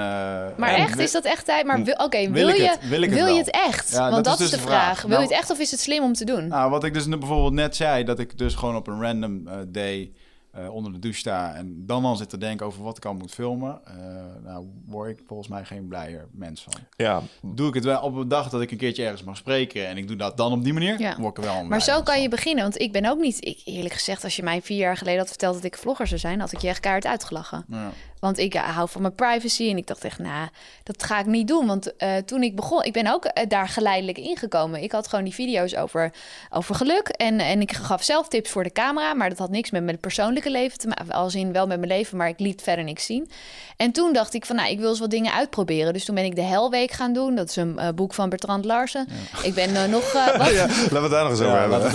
maar 0.58 0.70
en 0.70 0.76
echt, 0.76 1.00
is 1.00 1.12
dat 1.12 1.24
echt 1.26 1.46
tijd? 1.46 1.66
Maar 1.66 1.84
wil- 1.84 1.94
oké, 1.96 2.18
Wil 2.22 2.32
wil, 2.32 2.48
ik 2.50 2.56
je, 2.58 2.68
het? 2.70 2.90
Wil 2.90 3.02
ik 3.02 3.10
het 3.10 3.20
wil 3.20 3.28
je 3.34 3.40
het 3.40 3.50
echt? 3.52 3.92
Ja, 3.92 4.00
Want 4.00 4.14
dat 4.16 4.24
dat, 4.24 4.34
is 4.34 4.40
dus 4.40 4.50
de 4.50 4.56
de 4.56 4.62
vraag. 4.62 4.84
vraag. 4.84 5.02
Wil 5.02 5.10
Nou- 5.10 5.22
je 5.22 5.28
het 5.28 5.38
echt 5.38 5.50
of 5.52 5.60
is 5.60 5.72
het 5.72 5.80
slim 5.80 6.04
om 6.04 6.14
te 6.14 6.26
doen? 6.26 6.48
Nou, 6.48 6.70
wat 6.70 6.84
ik 6.84 6.94
dus 6.94 7.06
net- 7.06 7.20
bijvoorbeeld 7.20 7.54
net 7.54 7.76
zei, 7.76 8.04
dat 8.04 8.20
ik 8.20 8.38
dus 8.38 8.56
gewoon 8.56 8.76
op 8.76 8.88
een 8.88 9.02
random 9.02 9.48
eh, 9.48 9.54
day 9.68 10.12
eh, 10.56 10.74
onder 10.74 10.92
de 10.94 11.00
douche 11.00 11.20
sta 11.20 11.54
en 11.54 11.86
dan 11.86 12.06
al 12.06 12.16
zit 12.16 12.30
te 12.30 12.38
denken 12.38 12.66
over 12.66 12.84
wat 12.84 12.98
ik 12.98 13.06
al 13.06 13.14
moet 13.14 13.32
filmen. 13.32 13.80
eh, 13.86 13.96
nou, 14.44 14.66
word 14.86 15.10
ik 15.10 15.24
volgens 15.28 15.48
mij 15.50 15.66
geen 15.66 15.88
blijer 15.88 16.28
mens 16.32 16.62
van. 16.64 16.74
Ja, 16.98 17.22
Doe 17.42 17.68
ik 17.68 17.74
het 17.74 17.84
wel 17.84 18.02
op 18.02 18.16
een 18.16 18.28
dag 18.28 18.50
dat 18.50 18.62
ik 18.62 18.72
een 18.72 18.78
keertje 18.78 19.04
ergens 19.04 19.24
mag 19.24 19.38
spreken 19.38 19.88
en 19.88 19.98
ik 19.98 20.08
doe 20.08 20.16
dat 20.18 20.38
dan 20.38 20.52
op 20.52 20.64
die 20.64 20.74
manier, 20.74 21.00
Ja. 21.00 21.16
word 21.20 21.38
ik 21.38 21.44
er 21.44 21.50
wel 21.50 21.60
een 21.62 21.68
Maar 21.68 21.82
zo 21.82 21.96
kan 21.96 22.14
van. 22.14 22.22
je 22.22 22.30
beginnen. 22.30 22.64
Want 22.64 22.80
ik 22.82 22.92
ben 22.92 23.06
ook 23.06 23.20
niet... 23.20 23.46
Ik, 23.46 23.62
eerlijk 23.66 23.94
gezegd, 23.94 24.24
als 24.24 24.36
je 24.36 24.44
mij 24.44 24.62
vier 24.62 24.78
jaar 24.78 24.98
geleden 24.98 25.20
had 25.20 25.30
verteld 25.30 25.54
dat 25.56 25.64
ik 25.64 25.78
vlogger 25.78 26.08
zou 26.08 26.20
zijn... 26.20 26.40
had 26.40 26.52
ik 26.52 26.60
je 26.60 26.68
echt 26.68 26.80
keihard 26.80 27.06
uitgelachen. 27.06 27.66
Ja. 27.68 27.92
Want 28.20 28.38
ik 28.38 28.54
eh, 28.54 28.76
hou 28.76 28.90
van 28.90 29.02
mijn 29.02 29.16
privacy. 29.16 29.70
En 29.70 29.78
ik 29.78 29.88
dacht 29.88 30.04
echt, 30.04 30.20
nou, 30.20 30.48
dat 30.84 31.04
ga 31.04 31.20
ik 31.20 31.26
niet 31.26 31.48
doen. 31.48 31.68
Want 31.68 31.96
eh, 31.96 32.18
toen 32.18 32.44
ik 32.44 32.56
begon, 32.56 32.84
ik 32.84 32.94
ben 32.94 33.14
ook 33.14 33.26
eh, 33.26 33.48
daar 33.48 33.68
geleidelijk 33.68 34.18
ingekomen. 34.18 34.84
Ik 34.84 34.92
had 34.92 35.08
gewoon 35.08 35.24
die 35.24 35.34
video's 35.34 35.76
over, 35.76 36.12
over 36.50 36.76
geluk. 36.76 37.08
En, 37.08 37.40
en 37.40 37.62
ik 37.62 37.72
gaf 37.72 38.04
zelf 38.04 38.28
tips 38.28 38.50
voor 38.50 38.64
de 38.64 38.72
camera. 38.72 39.14
Maar 39.14 39.30
dat 39.30 39.38
had 39.38 39.50
niks 39.50 39.72
met 39.72 39.84
mijn 39.84 40.00
persoonlijke 40.00 40.52
leven 40.52 40.78
te 40.78 40.88
maken. 40.88 41.12
Als 41.12 41.36
in 41.36 41.52
wel 41.52 41.68
met 41.68 41.78
mijn 41.78 41.92
leven, 41.92 42.18
maar 42.18 42.28
ik 42.28 42.40
liet 42.40 42.62
verder 42.62 42.84
niks 42.84 43.06
zien. 43.06 43.30
En 43.78 43.92
toen 43.92 44.14
dacht 44.14 44.34
ik 44.34 44.46
van, 44.46 44.56
nou, 44.56 44.70
ik 44.70 44.80
wil 44.80 44.90
eens 44.90 45.00
wat 45.00 45.12
dingen 45.12 45.34
uitproberen. 45.34 45.94
Dus 45.94 46.06
toen 46.06 46.16
ben 46.16 46.26
ik 46.26 46.36
de 46.36 46.42
Helweek 46.42 46.92
gaan 46.92 47.14
doen. 47.14 47.36
Dat 47.36 47.50
is 47.50 47.56
een 47.56 47.80
boek 47.96 48.14
van 48.14 48.30
Bertrand 48.30 48.66
Larsen. 48.66 49.08
Ik 49.44 49.54
ben 49.54 49.90
nog... 49.90 50.12
wat, 50.38 50.50
ja, 50.52 50.68
laten 50.68 50.90
we 50.90 51.00
het 51.00 51.12
daar 51.12 51.24
nog 51.24 51.32
eens 51.32 51.42
over 51.42 51.54
Ja, 51.54 51.70
hebben. 51.70 51.92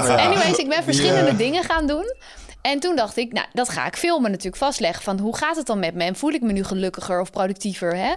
Goed, 0.00 0.08
anyways, 0.08 0.56
ik 0.56 0.68
ben 0.68 0.84
verschillende 0.84 1.36
dingen 1.36 1.64
gaan 1.64 1.86
doen. 1.86 2.14
En 2.64 2.80
toen 2.80 2.96
dacht 2.96 3.16
ik, 3.16 3.32
nou, 3.32 3.46
dat 3.52 3.68
ga 3.68 3.86
ik 3.86 3.96
filmen 3.96 4.30
natuurlijk 4.30 4.56
vastleggen. 4.56 5.02
Van 5.02 5.18
hoe 5.18 5.36
gaat 5.36 5.56
het 5.56 5.66
dan 5.66 5.78
met 5.78 5.94
me? 5.94 6.04
En 6.04 6.16
voel 6.16 6.30
ik 6.30 6.42
me 6.42 6.52
nu 6.52 6.64
gelukkiger 6.64 7.20
of 7.20 7.30
productiever? 7.30 7.96
Hè? 7.96 8.14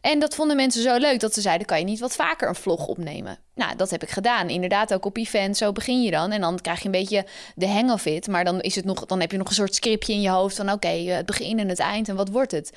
En 0.00 0.18
dat 0.18 0.34
vonden 0.34 0.56
mensen 0.56 0.82
zo 0.82 0.96
leuk 0.96 1.20
dat 1.20 1.34
ze 1.34 1.40
zeiden: 1.40 1.66
kan 1.66 1.78
je 1.78 1.84
niet 1.84 2.00
wat 2.00 2.14
vaker 2.14 2.48
een 2.48 2.54
vlog 2.54 2.86
opnemen? 2.86 3.38
Nou, 3.54 3.76
dat 3.76 3.90
heb 3.90 4.02
ik 4.02 4.10
gedaan. 4.10 4.48
Inderdaad, 4.48 4.94
ook 4.94 5.04
op 5.04 5.16
event. 5.16 5.56
Zo 5.56 5.72
begin 5.72 6.02
je 6.02 6.10
dan. 6.10 6.32
En 6.32 6.40
dan 6.40 6.60
krijg 6.60 6.78
je 6.78 6.84
een 6.84 6.90
beetje 6.90 7.26
de 7.54 7.68
hang 7.68 7.92
of 7.92 8.06
it. 8.06 8.28
Maar 8.28 8.44
dan, 8.44 8.60
is 8.60 8.74
het 8.74 8.84
nog, 8.84 9.06
dan 9.06 9.20
heb 9.20 9.30
je 9.30 9.36
nog 9.36 9.48
een 9.48 9.54
soort 9.54 9.74
scriptje 9.74 10.12
in 10.12 10.20
je 10.20 10.30
hoofd 10.30 10.56
van: 10.56 10.72
oké, 10.72 10.88
eh, 10.88 11.14
het 11.14 11.26
begin 11.26 11.58
en 11.58 11.68
het 11.68 11.78
eind 11.78 12.08
en 12.08 12.16
wat 12.16 12.28
wordt 12.28 12.52
het? 12.52 12.72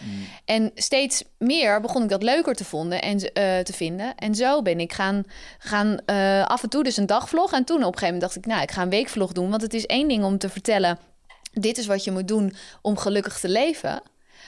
En 0.45 0.71
steeds 0.75 1.23
meer 1.37 1.81
begon 1.81 2.03
ik 2.03 2.09
dat 2.09 2.23
leuker 2.23 2.55
te, 2.55 2.65
vonden 2.65 3.01
en, 3.01 3.33
eh, 3.33 3.59
te 3.59 3.73
vinden. 3.73 4.15
En 4.15 4.35
zo 4.35 4.61
ben 4.61 4.79
ik 4.79 4.93
gaan, 4.93 5.23
gaan 5.57 5.97
eh, 6.05 6.45
af 6.45 6.63
en 6.63 6.69
toe 6.69 6.83
dus 6.83 6.97
een 6.97 7.05
dagvlog. 7.05 7.53
En 7.53 7.63
toen 7.63 7.77
op 7.77 7.93
een 7.93 7.99
gegeven 7.99 8.13
moment 8.13 8.21
dacht 8.21 8.35
ik: 8.35 8.45
nou, 8.45 8.61
ik 8.61 8.71
ga 8.71 8.81
een 8.81 8.89
weekvlog 8.89 9.31
doen. 9.31 9.49
Want 9.49 9.61
het 9.61 9.73
is 9.73 9.85
één 9.85 10.07
ding 10.07 10.23
om 10.23 10.37
te 10.37 10.49
vertellen 10.49 10.97
dit 11.51 11.77
is 11.77 11.85
wat 11.85 12.03
je 12.03 12.11
moet 12.11 12.27
doen 12.27 12.53
om 12.81 12.97
gelukkig 12.97 13.39
te 13.39 13.49
leven. 13.49 14.01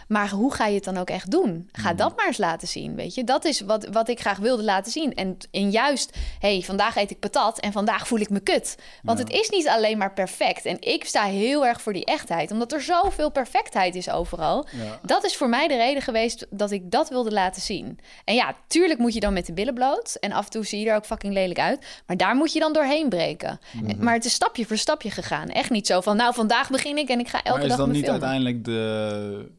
Maar 0.08 0.30
hoe 0.30 0.54
ga 0.54 0.66
je 0.68 0.76
het 0.76 0.84
dan 0.84 0.98
ook 0.98 1.10
echt 1.10 1.32
doen? 1.32 1.70
Ga 1.72 1.94
dat 1.94 2.16
maar 2.16 2.28
eens 2.28 2.38
laten 2.38 2.68
zien, 2.68 2.96
weet 2.96 3.16
je. 3.16 3.24
Dat 3.24 3.46
is 3.46 3.62
wat, 3.62 3.86
wat 3.92 4.10
ik 4.10 4.20
graag 4.20 4.38
wilde 4.38 4.64
laten 4.64 4.92
zien. 4.92 5.14
En, 5.16 5.38
en 5.52 5.72
juist, 5.72 6.18
hey, 6.40 6.62
vandaag 6.66 6.96
eet 6.96 7.12
ik 7.12 7.20
patat 7.20 7.60
en 7.60 7.72
vandaag 7.72 8.08
voel 8.08 8.20
ik 8.20 8.30
me 8.30 8.40
kut. 8.40 8.76
Want 9.04 9.20
het 9.20 9.30
is 9.30 9.50
niet 9.50 9.68
alleen 9.68 9.98
maar 9.98 10.14
perfect. 10.14 10.66
En 10.66 10.78
ik 10.82 11.06
sta 11.06 11.24
heel 11.24 11.66
erg 11.66 11.82
voor 11.82 11.94
die 11.94 12.06
echtheid. 12.06 12.52
Omdat 12.52 12.72
er 12.72 12.82
zoveel 12.82 13.32
perfectheid 13.32 13.96
is 13.96 14.10
overal. 14.10 14.66
Ja. 14.72 15.00
Dat 15.02 15.24
is 15.24 15.36
voor 15.38 15.50
mij 15.50 15.68
de 15.68 15.76
reden 15.76 16.02
geweest 16.02 16.46
dat 16.50 16.72
ik 16.72 16.92
dat 16.92 17.10
wilde 17.10 17.32
laten 17.32 17.62
zien. 17.62 18.00
En 18.26 18.36
ja, 18.36 18.56
tuurlijk 18.68 19.00
moet 19.00 19.14
je 19.14 19.20
dan 19.20 19.34
met 19.34 19.46
de 19.46 19.54
billen 19.54 19.74
bloot. 19.74 20.16
En 20.20 20.32
af 20.32 20.46
en 20.46 20.52
toe 20.52 20.66
zie 20.66 20.80
je 20.80 20.90
er 20.90 20.96
ook 20.96 21.06
fucking 21.06 21.34
lelijk 21.34 21.60
uit. 21.60 21.86
Maar 22.08 22.18
daar 22.18 22.36
moet 22.36 22.54
je 22.54 22.60
dan 22.60 22.74
doorheen 22.74 23.10
breken. 23.10 23.60
En- 23.88 23.98
Maar 24.04 24.14
het 24.14 24.26
is 24.26 24.34
stapje 24.34 24.66
voor 24.66 24.78
stapje 24.78 25.12
gegaan. 25.12 25.50
Echt 25.50 25.70
niet 25.70 25.88
zo 25.88 26.02
van, 26.02 26.18
nou, 26.18 26.34
vandaag 26.34 26.70
begin 26.70 26.98
ik 26.98 27.10
en 27.10 27.20
ik 27.20 27.28
ga 27.28 27.38
elke 27.44 27.50
Maar 27.58 27.62
is 27.62 27.68
dag 27.68 27.78
dan 27.78 27.88
me 27.88 27.94
niet 27.94 28.04
filmen. 28.04 28.22
uiteindelijk 28.24 28.66
de, 28.66 29.52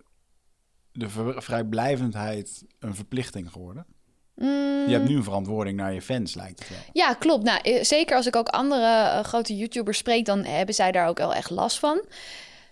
de 0.94 1.08
ver- 1.08 1.42
vrijblijvendheid 1.42 2.64
een 2.78 2.94
verplichting 2.94 3.50
geworden? 3.52 3.86
Mm. 4.34 4.48
Je 4.86 4.92
hebt 4.92 5.08
nu 5.08 5.16
een 5.16 5.24
verantwoording 5.24 5.76
naar 5.76 5.92
je 5.94 6.02
fans, 6.02 6.34
lijkt 6.34 6.58
het 6.58 6.68
wel. 6.68 6.78
Ja, 6.92 7.14
klopt. 7.14 7.44
Nou, 7.44 7.60
eh, 7.62 7.82
zeker 7.82 8.16
als 8.16 8.26
ik 8.26 8.36
ook 8.36 8.48
andere 8.48 8.86
eh, 8.86 9.24
grote 9.24 9.56
YouTubers 9.56 9.98
spreek, 9.98 10.24
dan 10.24 10.44
hebben 10.44 10.74
zij 10.74 10.92
daar 10.92 11.08
ook 11.08 11.18
wel 11.18 11.34
echt 11.34 11.50
last 11.50 11.78
van. 11.78 12.02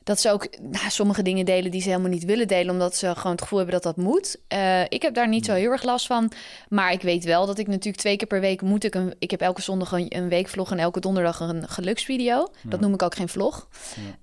Dat 0.04 0.20
ze 0.20 0.30
ook 0.30 0.48
nou, 0.60 0.90
sommige 0.90 1.22
dingen 1.22 1.44
delen 1.44 1.70
die 1.70 1.80
ze 1.80 1.88
helemaal 1.88 2.10
niet 2.10 2.24
willen 2.24 2.48
delen, 2.48 2.72
omdat 2.72 2.96
ze 2.96 3.14
gewoon 3.16 3.32
het 3.32 3.42
gevoel 3.42 3.58
hebben 3.58 3.80
dat 3.80 3.94
dat 3.96 4.04
moet. 4.04 4.36
Eh, 4.48 4.80
ik 4.88 5.02
heb 5.02 5.14
daar 5.14 5.28
niet 5.28 5.44
zo 5.44 5.52
heel 5.52 5.70
erg 5.70 5.82
last 5.82 6.06
van. 6.06 6.32
Maar 6.68 6.92
ik 6.92 7.02
weet 7.02 7.24
wel 7.24 7.46
dat 7.46 7.58
ik 7.58 7.66
natuurlijk 7.66 7.96
twee 7.96 8.16
keer 8.16 8.26
per 8.26 8.40
week 8.40 8.62
moet 8.62 8.84
ik 8.84 8.94
een. 8.94 9.14
Ik 9.18 9.30
heb 9.30 9.40
elke 9.40 9.62
zondag 9.62 9.92
een, 9.92 10.06
een 10.16 10.28
weekvlog 10.28 10.70
en 10.70 10.78
elke 10.78 11.00
donderdag 11.00 11.40
een 11.40 11.68
geluksvideo. 11.68 12.48
Dat 12.62 12.80
noem 12.80 12.94
ik 12.94 13.02
ook 13.02 13.14
geen 13.14 13.28
vlog. 13.28 13.68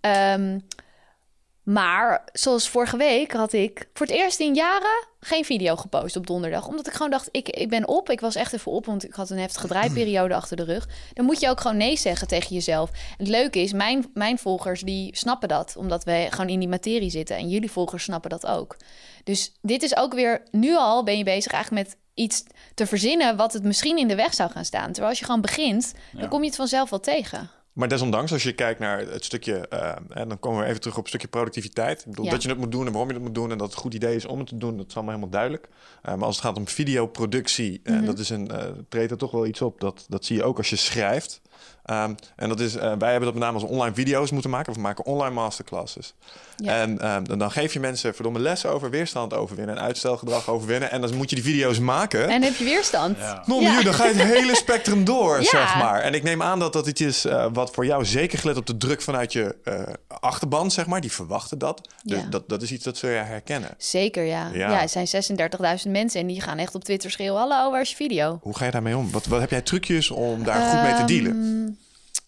Ehm, 0.02 0.60
maar 1.70 2.24
zoals 2.34 2.70
vorige 2.70 2.98
week 2.98 3.32
had 3.32 3.54
ik 3.54 3.90
voor 3.94 4.06
het 4.06 4.16
eerst 4.16 4.40
in 4.40 4.54
jaren 4.54 5.08
geen 5.20 5.46
video 5.46 5.76
gepost 5.76 6.16
op 6.16 6.28
donderdag. 6.28 6.68
Omdat 6.68 6.88
ik 6.88 6.94
gewoon 6.94 7.12
dacht, 7.12 7.30
ik, 7.32 7.50
ik 7.50 7.70
ben 7.70 7.88
op. 7.88 8.10
Ik 8.10 8.20
was 8.20 8.36
echt 8.36 8.54
even 8.54 8.72
op, 8.72 8.86
want 8.86 9.04
ik 9.04 9.14
had 9.14 9.30
een 9.30 9.40
heftige 9.40 9.68
draaiperiode 9.68 10.36
achter 10.36 10.58
de 10.58 10.64
rug. 10.64 10.88
Dan 11.14 11.26
moet 11.26 11.40
je 11.40 11.50
ook 11.50 11.62
gewoon 11.62 11.78
nee 11.78 11.98
zeggen 11.98 12.28
tegen 12.28 12.56
jezelf. 12.56 12.92
Het 13.18 13.28
leuke 13.28 13.60
is, 13.60 13.74
mijn, 13.74 14.12
mijn 14.14 14.38
volgers 14.38 14.82
die 14.82 15.18
snappen 15.18 15.48
dat. 15.50 15.76
Omdat 15.78 16.04
wij 16.04 16.32
gewoon 16.32 16.50
in 16.50 16.60
die 16.60 16.68
materie 16.68 17.10
zitten. 17.10 17.38
En 17.38 17.50
jullie 17.50 17.72
volgers 17.72 18.04
snappen 18.04 18.30
dat 18.30 18.46
ook. 18.46 18.78
Dus 19.24 19.52
dit 19.62 19.84
is 19.84 19.96
ook 19.96 20.14
weer, 20.14 20.44
nu 20.52 20.76
al 20.76 21.04
ben 21.04 21.18
je 21.18 21.24
bezig 21.24 21.52
eigenlijk 21.52 21.88
met 21.88 21.98
iets 22.14 22.44
te 22.74 22.86
verzinnen... 22.86 23.38
wat 23.38 23.54
het 23.54 23.64
misschien 23.64 23.98
in 23.98 24.08
de 24.08 24.16
weg 24.16 24.34
zou 24.34 24.52
gaan 24.52 24.66
staan. 24.66 24.88
Terwijl 24.88 25.10
als 25.10 25.20
je 25.20 25.26
gewoon 25.26 25.42
begint, 25.42 25.94
Ja. 26.12 26.20
dan 26.20 26.30
kom 26.30 26.40
je 26.40 26.48
het 26.48 26.56
vanzelf 26.56 26.90
wel 26.90 27.00
tegen. 27.00 27.50
Maar 27.80 27.88
desondanks, 27.88 28.32
als 28.32 28.44
je 28.44 28.54
kijkt 28.54 28.80
naar 28.80 29.00
het 29.00 29.26
stukje, 29.26 29.68
eh, 29.68 29.96
en 30.10 30.28
dan 30.30 30.40
komen 30.40 30.60
we 30.60 30.66
even 30.68 30.80
terug 30.80 30.96
op 30.96 31.00
het 31.00 31.10
stukje 31.10 31.28
productiviteit. 31.28 32.00
Ik 32.00 32.06
bedoel, 32.06 32.26
Ja. 32.26 32.32
dat 32.32 32.44
je 32.44 32.50
het 32.50 32.58
moet 32.58 32.72
doen 32.72 32.86
en 32.86 32.92
waarom 32.92 33.08
je 33.10 33.14
het 33.16 33.24
moet 33.24 33.36
doen 33.36 33.52
en 33.52 33.58
dat 33.58 33.68
het 33.68 33.76
een 33.76 33.82
goed 33.82 33.94
idee 33.94 34.16
is 34.16 34.26
om 34.26 34.40
het 34.40 34.48
te 34.48 34.58
doen, 34.58 34.78
dat 34.78 34.86
is 34.88 34.96
allemaal 34.96 35.14
helemaal 35.14 35.34
duidelijk. 35.34 35.68
Eh, 36.02 36.16
maar 36.16 36.26
als 36.26 36.36
het 36.36 36.46
gaat 36.46 36.58
om 36.58 36.68
videoproductie, 36.68 37.80
en 37.84 37.96
Mhm. 37.96 38.06
dat 38.06 38.20
is 38.20 38.30
een, 38.30 38.52
eh 38.52 38.66
treedt 38.90 39.12
er 39.12 39.18
toch 39.18 39.32
wel 39.32 39.46
iets 39.46 39.62
op. 39.62 39.80
Dat, 39.82 40.06
dat 40.10 40.26
zie 40.26 40.36
je 40.36 40.44
ook 40.44 40.58
als 40.58 40.70
je 40.70 40.76
schrijft. 40.76 41.42
Ehm, 41.90 42.14
en 42.36 42.50
dat 42.50 42.60
is, 42.60 42.76
eh, 42.76 42.82
wij 43.00 43.10
hebben 43.12 43.26
dat 43.30 43.34
met 43.34 43.44
name 43.44 43.54
als 43.60 43.64
online 43.70 43.94
video's 43.96 44.32
moeten 44.32 44.50
maken. 44.50 44.74
We 44.74 44.80
maken 44.80 45.06
online 45.06 45.34
masterclasses. 45.34 46.14
Ja. 46.58 46.74
En 46.82 47.00
ehm, 47.00 47.24
dan, 47.24 47.40
dan 47.40 47.52
geef 47.52 47.74
je 47.74 47.80
mensen 47.80 48.14
verdomme 48.16 48.40
lessen 48.40 48.70
over 48.70 48.90
weerstand 48.90 49.34
overwinnen 49.34 49.78
en 49.78 49.82
uitstelgedrag 49.82 50.50
overwinnen. 50.50 50.92
En 50.92 51.02
dan 51.02 51.16
moet 51.16 51.30
je 51.30 51.36
die 51.36 51.46
video's 51.46 51.80
maken. 51.80 52.30
En 52.30 52.42
heb 52.44 52.56
je 52.56 52.64
weerstand? 52.64 53.18
Ja. 53.18 53.44
Non, 53.46 53.62
Ja. 53.62 53.78
uur, 53.78 53.84
dan 53.84 53.94
ga 53.94 54.06
je 54.06 54.14
het 54.14 54.34
hele 54.38 54.56
spectrum 54.66 55.04
door, 55.04 55.38
Ja. 55.38 55.44
zeg 55.44 55.76
maar. 55.78 56.02
En 56.02 56.14
ik 56.14 56.24
neem 56.24 56.42
aan 56.44 56.60
dat 56.60 56.74
dat 56.74 56.88
iets 56.88 57.02
is 57.02 57.26
eh, 57.26 57.46
wat 57.54 57.72
voor 57.72 57.86
jou 57.86 58.06
zeker 58.06 58.40
gelet 58.40 58.58
op 58.58 58.66
de 58.66 58.78
druk 58.78 59.02
vanuit 59.02 59.34
je 59.34 59.56
eh, 59.64 59.82
achterban, 60.20 60.72
zeg 60.72 60.86
maar. 60.86 61.02
Die 61.02 61.12
verwachten 61.12 61.58
dat. 61.58 61.90
Dus 62.04 62.20
Ja. 62.20 62.26
dat, 62.30 62.50
dat 62.50 62.62
is 62.62 62.72
iets 62.72 62.84
dat 62.84 62.98
ze 62.98 63.08
herkennen. 63.08 63.70
Zeker, 63.78 64.24
ja. 64.24 64.50
Ja. 64.54 64.72
ja. 64.72 64.80
het 64.80 64.92
zijn 64.92 65.08
36.000 65.86 65.92
mensen 65.92 66.22
en 66.22 66.28
die 66.28 66.42
gaan 66.42 66.58
echt 66.58 66.76
op 66.76 66.84
Twitter 66.84 67.12
schreeuwen... 67.12 67.40
hallo, 67.40 67.72
waar 67.72 67.82
is 67.82 67.90
je 67.90 67.96
video? 67.96 68.40
Hoe 68.42 68.58
ga 68.58 68.66
je 68.66 68.72
daarmee 68.72 68.98
om? 68.98 69.12
Wat, 69.12 69.26
wat 69.26 69.40
heb 69.40 69.50
jij 69.50 69.62
trucjes 69.62 70.10
om 70.12 70.44
daar 70.44 70.70
goed 70.72 70.82
mee 70.82 70.94
te 70.94 71.06
dealen? 71.14 71.78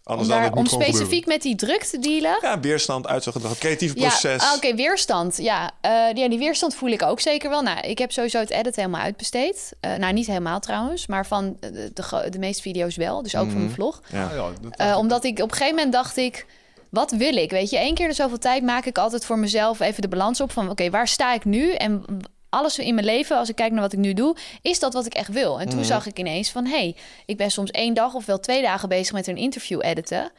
Anders 0.04 0.30
om 0.30 0.36
daar, 0.36 0.54
om 0.54 0.66
specifiek 0.66 1.26
met 1.26 1.42
die 1.42 1.56
druk 1.56 1.84
te 1.84 2.00
dealen... 2.00 2.38
Ja, 2.42 2.60
weerstand, 2.60 3.08
uitstelgedrag, 3.08 3.52
het 3.52 3.60
creatieve 3.60 3.96
proces. 3.96 4.42
Ja, 4.44 4.50
ah, 4.50 4.56
oké, 4.56 4.76
weerstand. 4.76 5.38
Ja, 5.38 5.72
eh, 5.82 5.92
ja, 6.14 6.30
die 6.30 6.38
weerstand 6.38 6.76
voel 6.76 6.90
ik 6.90 7.02
ook 7.04 7.20
zeker 7.20 7.50
wel. 7.50 7.62
Nou, 7.62 7.80
ik 7.80 7.98
heb 7.98 8.12
sowieso 8.12 8.40
het 8.40 8.50
editen 8.50 8.82
helemaal 8.82 9.02
uitbesteed. 9.02 9.74
Eh, 9.80 9.96
nou, 9.96 10.14
niet 10.14 10.28
helemaal 10.28 10.60
trouwens, 10.60 11.08
maar 11.08 11.26
van 11.28 11.58
de, 11.60 11.92
de, 11.94 12.28
de 12.30 12.40
meeste 12.40 12.62
video's 12.62 12.96
wel. 12.96 13.22
Dus 13.24 13.36
ook 13.36 13.50
van 13.50 13.58
mijn 13.60 13.72
vlog. 13.72 14.02
Ja. 14.12 14.32
Ja, 14.34 14.50
dat- 14.62 14.76
Eh, 14.76 14.98
omdat 14.98 15.24
ik 15.24 15.40
op 15.40 15.52
een 15.52 15.58
gegeven 15.58 15.76
moment 15.76 15.94
dacht 15.94 16.18
ik... 16.18 16.46
Wat 16.90 17.12
wil 17.12 17.36
ik? 17.36 17.52
Weet 17.52 17.70
je, 17.70 17.78
één 17.78 17.94
keer 17.96 18.08
in 18.08 18.14
zoveel 18.16 18.38
tijd 18.38 18.64
maak 18.64 18.86
ik 18.86 18.98
altijd 18.98 19.26
voor 19.26 19.40
mezelf 19.40 19.80
even 19.80 20.02
de 20.02 20.08
balans 20.08 20.42
op 20.42 20.52
van... 20.52 20.70
oké, 20.70 20.90
waar 20.90 21.08
sta 21.08 21.34
ik 21.34 21.46
nu? 21.46 21.72
En 21.74 22.06
alles 22.52 22.80
in 22.80 22.94
mijn 22.94 23.06
leven, 23.06 23.38
als 23.38 23.50
ik 23.50 23.56
kijk 23.56 23.72
naar 23.72 23.82
wat 23.82 23.94
ik 23.94 24.00
nu 24.00 24.14
doe... 24.14 24.36
is 24.62 24.80
dat 24.80 24.94
wat 24.94 25.06
ik 25.06 25.14
echt 25.14 25.30
wil? 25.30 25.60
En 25.60 25.70
toen 25.70 25.84
zag 25.84 26.06
ik 26.06 26.20
ineens 26.20 26.52
van... 26.52 26.66
hé, 26.66 26.72
hey, 26.72 26.96
ik 27.26 27.38
ben 27.38 27.52
soms 27.52 27.72
één 27.72 27.94
dag 27.94 28.14
of 28.14 28.26
wel 28.26 28.40
twee 28.40 28.62
dagen 28.62 28.90
bezig 28.90 29.14
met 29.14 29.28
een 29.28 29.38
interview 29.38 29.80
editen. 29.84 30.32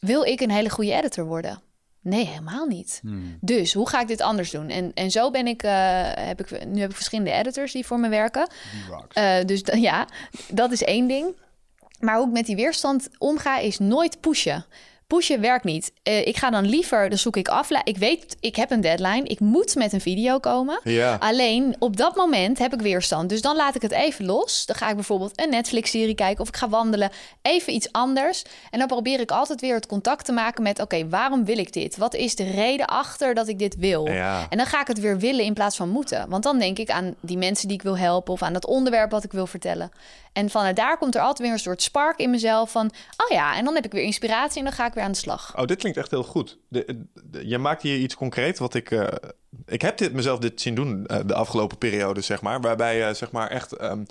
Wil 0.00 0.22
ik 0.22 0.40
een 0.40 0.50
hele 0.50 0.70
goede 0.70 0.92
editor 0.92 1.24
worden? 1.24 1.60
Nee, 2.00 2.26
helemaal 2.26 2.66
niet. 2.66 3.00
Dus 3.40 3.72
hoe 3.72 3.88
ga 3.88 4.00
ik 4.00 4.06
dit 4.06 4.20
anders 4.20 4.50
doen? 4.50 4.68
En, 4.68 4.90
en 4.94 5.10
zo 5.10 5.30
ben 5.30 5.46
ik, 5.46 5.62
eh, 5.62 5.72
heb 6.14 6.40
ik, 6.40 6.66
nu 6.66 6.80
heb 6.80 6.90
ik 6.90 6.96
verschillende 6.96 7.32
editors 7.32 7.72
die 7.72 7.86
voor 7.86 8.00
me 8.00 8.08
werken. 8.08 8.48
Eh, 9.12 9.44
dus 9.44 9.62
ja, 9.72 10.08
dat 10.48 10.72
is 10.72 10.82
één 10.82 11.06
ding. 11.06 11.34
Maar 12.00 12.16
hoe 12.16 12.26
ik 12.26 12.32
met 12.32 12.46
die 12.46 12.56
weerstand 12.56 13.08
omga, 13.18 13.58
is 13.58 13.78
nooit 13.78 14.20
pushen. 14.20 14.64
Pushen 15.06 15.40
werkt 15.40 15.64
niet. 15.64 15.92
Eh, 16.02 16.26
ik 16.26 16.36
ga 16.36 16.50
dan 16.50 16.64
liever, 16.64 17.08
dan 17.08 17.18
zoek 17.18 17.36
ik 17.36 17.48
af. 17.48 17.70
Ik 17.84 17.96
weet, 17.96 18.36
ik 18.40 18.56
heb 18.56 18.70
een 18.70 18.80
deadline. 18.80 19.22
Ik 19.22 19.40
moet 19.40 19.74
met 19.74 19.92
een 19.92 20.00
video 20.00 20.38
komen. 20.38 20.80
Ja. 20.84 21.16
Alleen 21.20 21.76
op 21.78 21.96
dat 21.96 22.16
moment 22.16 22.58
heb 22.58 22.72
ik 22.72 22.80
weerstand. 22.80 23.28
Dus 23.28 23.40
dan 23.40 23.56
laat 23.56 23.74
ik 23.74 23.82
het 23.82 23.90
even 23.92 24.24
los. 24.24 24.66
Dan 24.66 24.76
ga 24.76 24.88
ik 24.88 24.94
bijvoorbeeld 24.94 25.40
een 25.40 25.50
Netflix-serie 25.50 26.14
kijken 26.14 26.40
of 26.42 26.48
ik 26.48 26.56
ga 26.56 26.68
wandelen. 26.68 27.10
Even 27.42 27.72
iets 27.72 27.92
anders. 27.92 28.44
En 28.70 28.78
dan 28.78 28.88
probeer 28.88 29.20
ik 29.20 29.30
altijd 29.30 29.60
weer 29.60 29.74
het 29.74 29.86
contact 29.86 30.24
te 30.24 30.32
maken 30.32 30.62
met: 30.62 30.80
oké, 30.80 31.08
waarom 31.08 31.44
wil 31.44 31.58
ik 31.58 31.72
dit? 31.72 31.96
Wat 31.96 32.14
is 32.14 32.34
de 32.34 32.50
reden 32.50 32.86
achter 32.86 33.34
dat 33.34 33.48
ik 33.48 33.58
dit 33.58 33.76
wil? 33.76 34.08
Ja. 34.08 34.46
En 34.50 34.56
dan 34.56 34.66
ga 34.66 34.80
ik 34.80 34.86
het 34.86 35.00
weer 35.00 35.18
willen 35.18 35.44
in 35.44 35.54
plaats 35.54 35.76
van 35.76 35.88
moeten. 35.88 36.28
Want 36.28 36.42
dan 36.42 36.58
denk 36.58 36.78
ik 36.78 36.90
aan 36.90 37.14
die 37.20 37.38
mensen 37.38 37.68
die 37.68 37.76
ik 37.76 37.82
wil 37.82 37.98
helpen 37.98 38.32
of 38.32 38.42
aan 38.42 38.52
dat 38.52 38.66
onderwerp 38.66 39.10
wat 39.10 39.24
ik 39.24 39.32
wil 39.32 39.46
vertellen. 39.46 39.90
En 40.32 40.50
vanuit 40.50 40.76
daar 40.76 40.98
komt 40.98 41.14
er 41.14 41.20
altijd 41.20 41.38
weer 41.38 41.52
een 41.52 41.58
soort 41.58 41.82
spark 41.82 42.18
in 42.18 42.30
mezelf 42.30 42.70
van: 42.70 42.90
oh 43.16 43.36
ja, 43.36 43.56
en 43.56 43.64
dan 43.64 43.74
heb 43.74 43.84
ik 43.84 43.92
weer 43.92 44.02
inspiratie 44.02 44.58
en 44.58 44.64
dan 44.64 44.72
ga 44.72 44.86
ik 44.86 44.94
weer 44.96 45.04
aan 45.04 45.12
de 45.12 45.18
slag. 45.18 45.58
Oh, 45.58 45.64
dit 45.64 45.78
klinkt 45.78 45.98
echt 45.98 46.10
heel 46.10 46.22
goed. 46.24 46.58
De, 46.68 47.04
de- 47.24 47.48
je 47.48 47.58
maakt 47.58 47.82
hier 47.82 47.96
iets 47.98 48.14
concreet 48.14 48.58
wat 48.58 48.74
ik... 48.74 48.90
eh, 48.90 49.06
ik 49.66 49.82
heb 49.82 49.98
dit 49.98 50.12
mezelf 50.12 50.38
dit 50.38 50.60
zien 50.60 50.74
doen 50.74 51.06
eh, 51.06 51.18
de 51.26 51.34
afgelopen 51.34 51.78
periode, 51.78 52.20
zeg 52.20 52.40
maar. 52.40 52.60
Waarbij, 52.60 53.08
eh, 53.08 53.14
zeg 53.14 53.30
maar, 53.30 53.48
echt... 53.50 53.72
ehm 53.72 54.02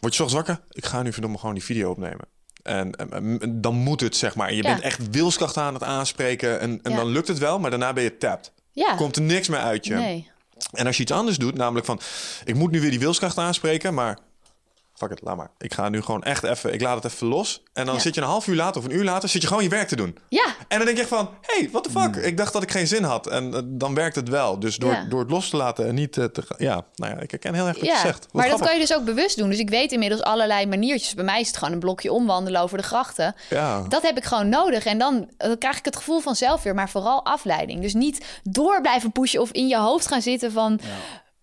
word 0.00 0.16
je 0.16 0.28
zo 0.28 0.34
wakker? 0.34 0.60
Ik 0.70 0.84
ga 0.84 1.02
nu 1.02 1.12
verdomme 1.12 1.38
gewoon 1.38 1.54
die 1.54 1.64
video 1.64 1.90
opnemen. 1.90 2.26
En, 2.62 2.92
en- 2.92 3.38
en 3.40 3.60
dan 3.60 3.74
moet 3.74 4.00
het, 4.00 4.16
zeg 4.16 4.34
maar. 4.34 4.50
Je 4.54 4.62
Ja. 4.62 4.68
bent 4.70 4.80
echt 4.80 5.10
wilskracht 5.10 5.56
aan 5.56 5.74
het 5.74 5.82
aanspreken. 5.82 6.60
En, 6.60 6.78
en 6.82 6.90
Ja. 6.90 6.96
dan 6.96 7.06
lukt 7.08 7.28
het 7.28 7.38
wel, 7.38 7.58
maar 7.58 7.70
daarna 7.70 7.92
ben 7.92 8.02
je 8.02 8.16
tapped. 8.16 8.52
Ja, 8.72 8.94
Komt 8.94 9.16
er 9.16 9.22
niks 9.22 9.48
meer 9.48 9.58
uit 9.60 9.86
je. 9.86 9.94
nee. 9.94 10.30
En 10.72 10.86
als 10.86 10.96
je 10.96 11.02
iets 11.02 11.12
anders 11.12 11.38
doet, 11.38 11.54
namelijk 11.54 11.86
van... 11.86 12.00
ik 12.44 12.54
moet 12.54 12.70
nu 12.70 12.80
weer 12.80 12.90
die 12.90 12.98
wilskracht 12.98 13.38
aanspreken, 13.38 13.94
maar... 13.94 14.18
Fuck 14.94 15.10
it, 15.10 15.20
laat 15.22 15.36
maar. 15.36 15.50
Ik 15.58 15.74
ga 15.74 15.88
nu 15.88 16.02
gewoon 16.02 16.22
echt 16.22 16.42
even... 16.42 16.72
Ik 16.72 16.80
laat 16.80 17.02
het 17.02 17.12
even 17.12 17.26
los. 17.26 17.62
En 17.72 17.86
dan 17.86 17.94
Ja. 17.94 18.00
zit 18.00 18.14
je 18.14 18.20
een 18.20 18.26
half 18.26 18.46
uur 18.46 18.54
later 18.56 18.80
of 18.80 18.86
een 18.86 18.94
uur 18.94 19.04
later... 19.04 19.28
zit 19.28 19.42
je 19.42 19.48
gewoon 19.48 19.62
je 19.62 19.68
werk 19.68 19.88
te 19.88 19.96
doen. 19.96 20.18
Ja, 20.28 20.44
En 20.68 20.76
dan 20.76 20.84
denk 20.86 20.96
je 20.96 21.02
echt 21.02 21.12
van... 21.12 21.30
hey, 21.40 21.68
what 21.72 21.84
the 21.84 21.90
fuck? 21.90 22.16
Ik 22.16 22.36
dacht 22.36 22.52
dat 22.52 22.62
ik 22.62 22.70
geen 22.70 22.86
zin 22.86 23.02
had. 23.02 23.26
En 23.26 23.54
eh, 23.54 23.60
dan 23.64 23.94
werkt 23.94 24.16
het 24.16 24.28
wel. 24.28 24.58
Dus 24.58 24.76
door, 24.76 24.92
Ja. 24.92 25.04
door 25.04 25.20
het 25.20 25.30
los 25.30 25.48
te 25.50 25.56
laten 25.56 25.86
en 25.86 25.94
niet 25.94 26.16
eh, 26.18 26.24
te... 26.24 26.42
Ja, 26.58 26.84
nou 26.94 27.14
ja, 27.14 27.20
ik 27.20 27.30
herken 27.30 27.54
heel 27.54 27.66
erg 27.66 27.76
wat 27.76 27.86
ja. 27.86 27.92
je 27.94 27.98
zegt. 28.00 28.18
Wat 28.24 28.32
maar 28.32 28.48
dat 28.48 28.60
kan 28.60 28.72
je 28.74 28.80
dus 28.80 28.94
ook 28.94 29.04
bewust 29.04 29.36
doen. 29.36 29.48
Dus 29.50 29.58
ik 29.58 29.70
weet 29.70 29.92
inmiddels 29.92 30.22
allerlei 30.22 30.66
maniertjes. 30.66 31.14
Bij 31.14 31.24
mij 31.24 31.40
is 31.40 31.46
het 31.46 31.56
gewoon 31.56 31.72
een 31.72 31.80
blokje 31.80 32.12
omwandelen 32.12 32.60
over 32.60 32.76
de 32.76 32.84
grachten. 32.84 33.34
Ja. 33.50 33.80
Dat 33.88 34.02
heb 34.02 34.16
ik 34.16 34.24
gewoon 34.24 34.48
nodig. 34.48 34.84
En 34.84 34.98
dan, 34.98 35.28
dan 35.36 35.58
krijg 35.58 35.78
ik 35.78 35.84
het 35.84 35.96
gevoel 35.96 36.20
van 36.20 36.36
zelf 36.36 36.62
weer, 36.62 36.74
maar 36.74 36.90
vooral 36.90 37.24
afleiding. 37.24 37.80
Dus 37.80 37.94
niet 37.94 38.24
door 38.42 38.80
blijven 38.80 39.12
pushen 39.12 39.40
of 39.40 39.50
in 39.50 39.68
je 39.68 39.76
hoofd 39.78 40.06
gaan 40.06 40.22
zitten 40.22 40.52
van... 40.52 40.80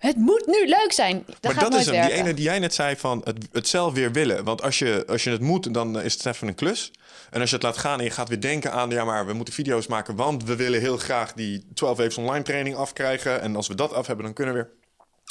Het 0.02 0.16
moet 0.16 0.46
nu 0.46 0.68
leuk 0.68 0.92
zijn. 0.92 1.24
Dat 1.26 1.36
maar 1.42 1.52
gaat 1.52 1.62
dat 1.62 1.72
nooit 1.72 1.88
is 1.88 1.94
hem. 1.96 2.06
Die 2.06 2.12
ene 2.14 2.34
die 2.34 2.44
jij 2.44 2.60
net 2.60 2.74
zei 2.74 2.96
van 2.96 3.22
het, 3.24 3.38
het 3.52 3.68
zelf 3.68 3.94
weer 3.94 4.12
willen. 4.12 4.44
Want 4.44 4.62
als 4.62 4.80
je, 4.80 5.04
als 5.08 5.24
je 5.24 5.30
het 5.30 5.42
moet, 5.42 5.74
dan 5.74 6.02
is 6.02 6.14
het 6.14 6.26
even 6.26 6.48
een 6.48 6.56
klus. 6.56 6.92
En 7.30 7.42
als 7.42 7.50
je 7.50 7.56
het 7.56 7.66
laat 7.66 7.78
gaan 7.78 7.98
en 8.00 8.04
je 8.04 8.12
gaat 8.12 8.30
weer 8.30 8.42
denken 8.42 8.72
aan... 8.72 8.90
ja, 8.90 9.04
maar 9.04 9.26
we 9.26 9.34
moeten 9.34 9.54
video's 9.54 9.88
maken... 9.88 10.16
want 10.16 10.44
we 10.44 10.56
willen 10.56 10.80
heel 10.80 10.98
graag 10.98 11.34
die 11.34 11.66
12 11.74 11.98
Waves 11.98 12.18
online 12.18 12.44
training 12.44 12.76
afkrijgen. 12.76 13.42
En 13.42 13.56
als 13.56 13.68
we 13.68 13.76
dat 13.76 13.94
af 13.94 14.08
hebben, 14.08 14.26
dan 14.26 14.34
kunnen 14.34 14.54
we 14.54 14.60
weer... 14.60 14.70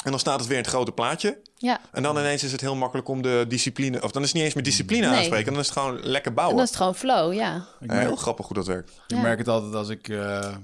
En 0.04 0.10
dan 0.10 0.20
staat 0.20 0.38
het 0.38 0.48
weer 0.48 0.56
in 0.56 0.62
het 0.62 0.72
grote 0.72 0.92
plaatje. 0.92 1.38
Ja, 1.56 1.80
En 1.92 2.02
dan 2.02 2.16
ineens 2.18 2.42
is 2.42 2.52
het 2.52 2.60
heel 2.60 2.76
makkelijk 2.76 3.08
om 3.08 3.22
de 3.22 3.44
discipline... 3.48 4.02
of 4.02 4.10
dan 4.10 4.22
is 4.22 4.28
het 4.28 4.36
niet 4.36 4.44
eens 4.44 4.54
meer 4.54 4.64
discipline 4.64 5.06
Nee. 5.06 5.16
aanspreken... 5.18 5.52
dan 5.52 5.60
is 5.60 5.68
het 5.68 5.78
gewoon 5.78 6.00
lekker 6.00 6.30
en 6.30 6.34
bouwen. 6.36 6.56
dan 6.56 6.64
is 6.64 6.70
het 6.70 6.78
gewoon 6.80 6.94
flow, 6.94 7.32
ja. 7.34 7.56
Ik 7.80 7.90
heel 7.90 8.00
merk, 8.00 8.18
grappig 8.18 8.46
hoe 8.46 8.56
dat 8.56 8.66
werkt. 8.66 8.90
ik 8.90 9.16
Ja. 9.16 9.20
merk 9.20 9.38
het 9.38 9.48
altijd 9.48 9.74
als 9.74 9.88
ik 9.88 10.08
eh, 10.08 10.54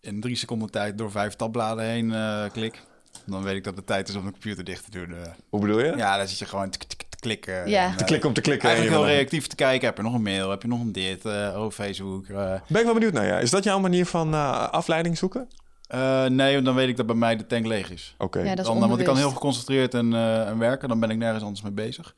in 0.00 0.20
drie 0.20 0.36
seconden 0.36 0.70
tijd 0.70 0.98
door 0.98 1.10
vijf 1.10 1.34
tabbladen 1.34 1.84
heen 1.84 2.12
eh, 2.14 2.44
klik. 2.52 2.82
Dan 3.26 3.42
weet 3.42 3.56
ik 3.56 3.64
dat 3.64 3.76
het 3.76 3.86
tijd 3.86 4.08
is 4.08 4.14
om 4.16 4.24
de 4.24 4.30
computer 4.30 4.64
dicht 4.64 4.84
te 4.84 4.90
doen. 4.90 5.10
eh. 5.16 5.30
Hoe 5.48 5.60
bedoel 5.60 5.78
je? 5.78 5.92
Ja, 5.96 6.16
dan 6.16 6.28
zit 6.28 6.38
je 6.38 6.44
gewoon 6.46 6.70
te 6.70 6.78
klikken. 7.20 7.68
Ja. 7.68 7.84
En, 7.86 7.90
eh, 7.90 7.96
Te 7.96 8.04
klikken 8.04 8.28
om 8.28 8.34
te 8.34 8.40
klikken. 8.40 8.68
Eigenlijk 8.68 8.98
en 8.98 9.04
heel 9.04 9.14
reactief 9.14 9.46
te 9.46 9.56
kijken. 9.56 9.86
Heb 9.86 9.96
je 9.96 10.02
nog 10.02 10.14
een 10.14 10.22
mail? 10.22 10.50
Heb 10.50 10.62
je 10.62 10.68
nog 10.68 10.80
een 10.80 10.92
dit? 10.92 11.24
eh, 11.24 11.54
oh, 11.56 11.70
Facebook. 11.70 12.26
eh. 12.26 12.36
Ben 12.68 12.78
ik 12.78 12.84
wel 12.84 12.94
benieuwd 12.94 13.12
naar, 13.12 13.26
ja. 13.26 13.38
Is 13.38 13.50
dat 13.50 13.64
jouw 13.64 13.78
manier 13.78 14.06
van 14.06 14.34
eh, 14.34 14.68
afleiding 14.68 15.18
zoeken? 15.18 15.48
Eh, 15.86 16.24
nee, 16.24 16.52
want 16.54 16.64
dan 16.64 16.74
weet 16.74 16.88
ik 16.88 16.96
dat 16.96 17.06
bij 17.06 17.14
mij 17.14 17.36
de 17.36 17.46
tank 17.46 17.66
leeg 17.66 17.90
is. 17.90 18.14
Oké. 18.18 18.38
Ja, 18.38 18.48
dat 18.54 18.58
is 18.58 18.64
Dan, 18.64 18.88
want 18.88 19.00
ik 19.00 19.06
kan 19.06 19.16
heel 19.16 19.30
geconcentreerd 19.30 19.94
en, 19.94 20.14
eh, 20.14 20.48
en 20.48 20.58
werken. 20.58 20.88
Dan 20.88 21.00
ben 21.00 21.10
ik 21.10 21.16
nergens 21.16 21.42
anders 21.42 21.62
mee 21.62 21.72
bezig. 21.72 22.14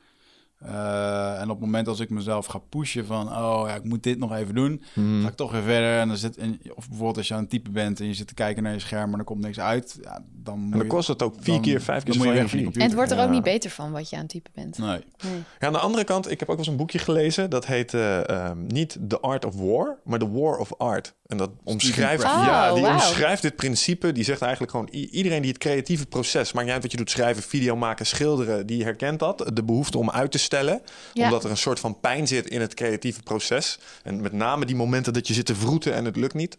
Eh, 0.65 1.35
en 1.41 1.43
op 1.43 1.49
het 1.49 1.59
moment 1.59 1.87
als 1.87 1.99
ik 1.99 2.09
mezelf 2.09 2.45
ga 2.45 2.57
pushen 2.57 3.05
van... 3.05 3.27
oh 3.27 3.63
ja, 3.67 3.75
ik 3.75 3.83
moet 3.83 4.03
dit 4.03 4.17
nog 4.19 4.33
even 4.35 4.55
doen... 4.55 4.81
Mhm. 4.93 5.21
ga 5.21 5.27
ik 5.27 5.35
toch 5.35 5.51
weer 5.51 5.61
verder. 5.61 5.99
En 5.99 6.07
dan 6.07 6.17
zit, 6.17 6.37
en, 6.37 6.59
of 6.75 6.87
bijvoorbeeld 6.87 7.17
als 7.17 7.27
je 7.27 7.33
aan 7.33 7.39
het 7.39 7.49
typen 7.49 7.71
bent... 7.73 7.99
en 7.99 8.05
je 8.07 8.13
zit 8.13 8.27
te 8.27 8.33
kijken 8.33 8.63
naar 8.63 8.73
je 8.73 8.79
scherm... 8.79 9.09
maar 9.09 9.19
er 9.19 9.25
komt 9.25 9.41
niks 9.41 9.59
uit. 9.59 9.97
Ja, 10.01 10.21
dan 10.33 10.59
moet 10.59 10.71
En 10.71 10.77
dan 10.77 10.87
je- 10.87 10.93
kost 10.93 11.07
het 11.07 11.21
ook 11.23 11.33
vier 11.39 11.53
dan- 11.53 11.61
keer, 11.61 11.81
vijf 11.81 12.03
keer 12.03 12.13
zoveel 12.13 12.31
energie. 12.33 12.71
En 12.73 12.81
het 12.81 12.93
wordt 12.93 13.11
er 13.11 13.19
ook 13.23 13.29
niet 13.29 13.43
beter 13.43 13.69
van 13.69 13.91
wat 13.91 14.09
je 14.09 14.15
aan 14.15 14.21
het 14.21 14.31
typen 14.31 14.51
bent. 14.55 14.77
Nee. 14.77 14.87
Nee. 15.23 15.43
Ja, 15.59 15.67
aan 15.67 15.73
de 15.73 15.79
andere 15.79 16.03
kant, 16.03 16.31
ik 16.31 16.39
heb 16.39 16.49
ook 16.49 16.55
wel 16.55 16.57
eens 16.57 16.67
een 16.67 16.75
boekje 16.77 16.99
gelezen. 16.99 17.49
Dat 17.49 17.65
heet 17.65 17.93
eh, 17.93 18.29
ehm, 18.29 18.65
niet 18.67 18.97
The 19.07 19.19
Art 19.19 19.45
of 19.45 19.55
War, 19.55 19.97
maar 20.03 20.19
The 20.19 20.31
War 20.31 20.57
of 20.57 20.73
Art. 20.77 21.13
En 21.25 21.37
dat 21.37 21.51
omschrijft, 21.63 22.23
ja, 22.23 22.69
Oh, 22.69 22.75
die 22.75 22.87
omschrijft 22.87 23.41
dit 23.41 23.55
principe. 23.55 24.11
Die 24.11 24.23
zegt 24.23 24.41
eigenlijk 24.41 24.71
gewoon, 24.71 24.87
iedereen 24.89 25.41
die 25.41 25.51
het 25.51 25.59
creatieve 25.59 26.05
proces, 26.05 26.51
maakt 26.51 26.65
niet 26.65 26.73
uit 26.73 26.83
wat 26.83 26.91
je 26.91 26.97
doet, 26.97 27.09
schrijven, 27.11 27.43
video 27.43 27.75
maken, 27.75 28.05
schilderen, 28.05 28.67
die 28.67 28.83
herkent 28.83 29.19
dat. 29.19 29.51
De 29.53 29.63
behoefte 29.63 29.97
om 29.97 30.09
uit 30.11 30.31
te 30.31 30.37
stellen. 30.37 30.81
Ja. 31.13 31.23
Omdat 31.23 31.43
er 31.43 31.49
een 31.49 31.57
soort 31.57 31.79
van 31.79 31.99
pijn 31.99 32.27
zit 32.27 32.47
in 32.47 32.61
het 32.61 32.73
creatieve 32.73 33.21
proces. 33.23 33.79
En 34.03 34.21
met 34.21 34.33
name 34.33 34.65
die 34.65 34.75
momenten 34.75 35.13
dat 35.13 35.27
je 35.27 35.33
zit 35.33 35.45
te 35.45 35.55
vroeten 35.55 35.93
en 35.93 36.05
het 36.05 36.15
lukt 36.15 36.33
niet. 36.33 36.57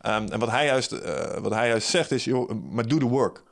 Ehm, 0.00 0.26
en 0.26 0.38
wat 0.38 0.50
hij, 0.50 0.66
juist, 0.66 0.92
eh, 0.92 1.38
wat 1.38 1.52
hij 1.52 1.68
juist 1.68 1.88
zegt 1.88 2.10
is, 2.10 2.24
joh, 2.24 2.50
maar 2.70 2.86
do 2.86 2.98
the 2.98 3.04
work. 3.04 3.42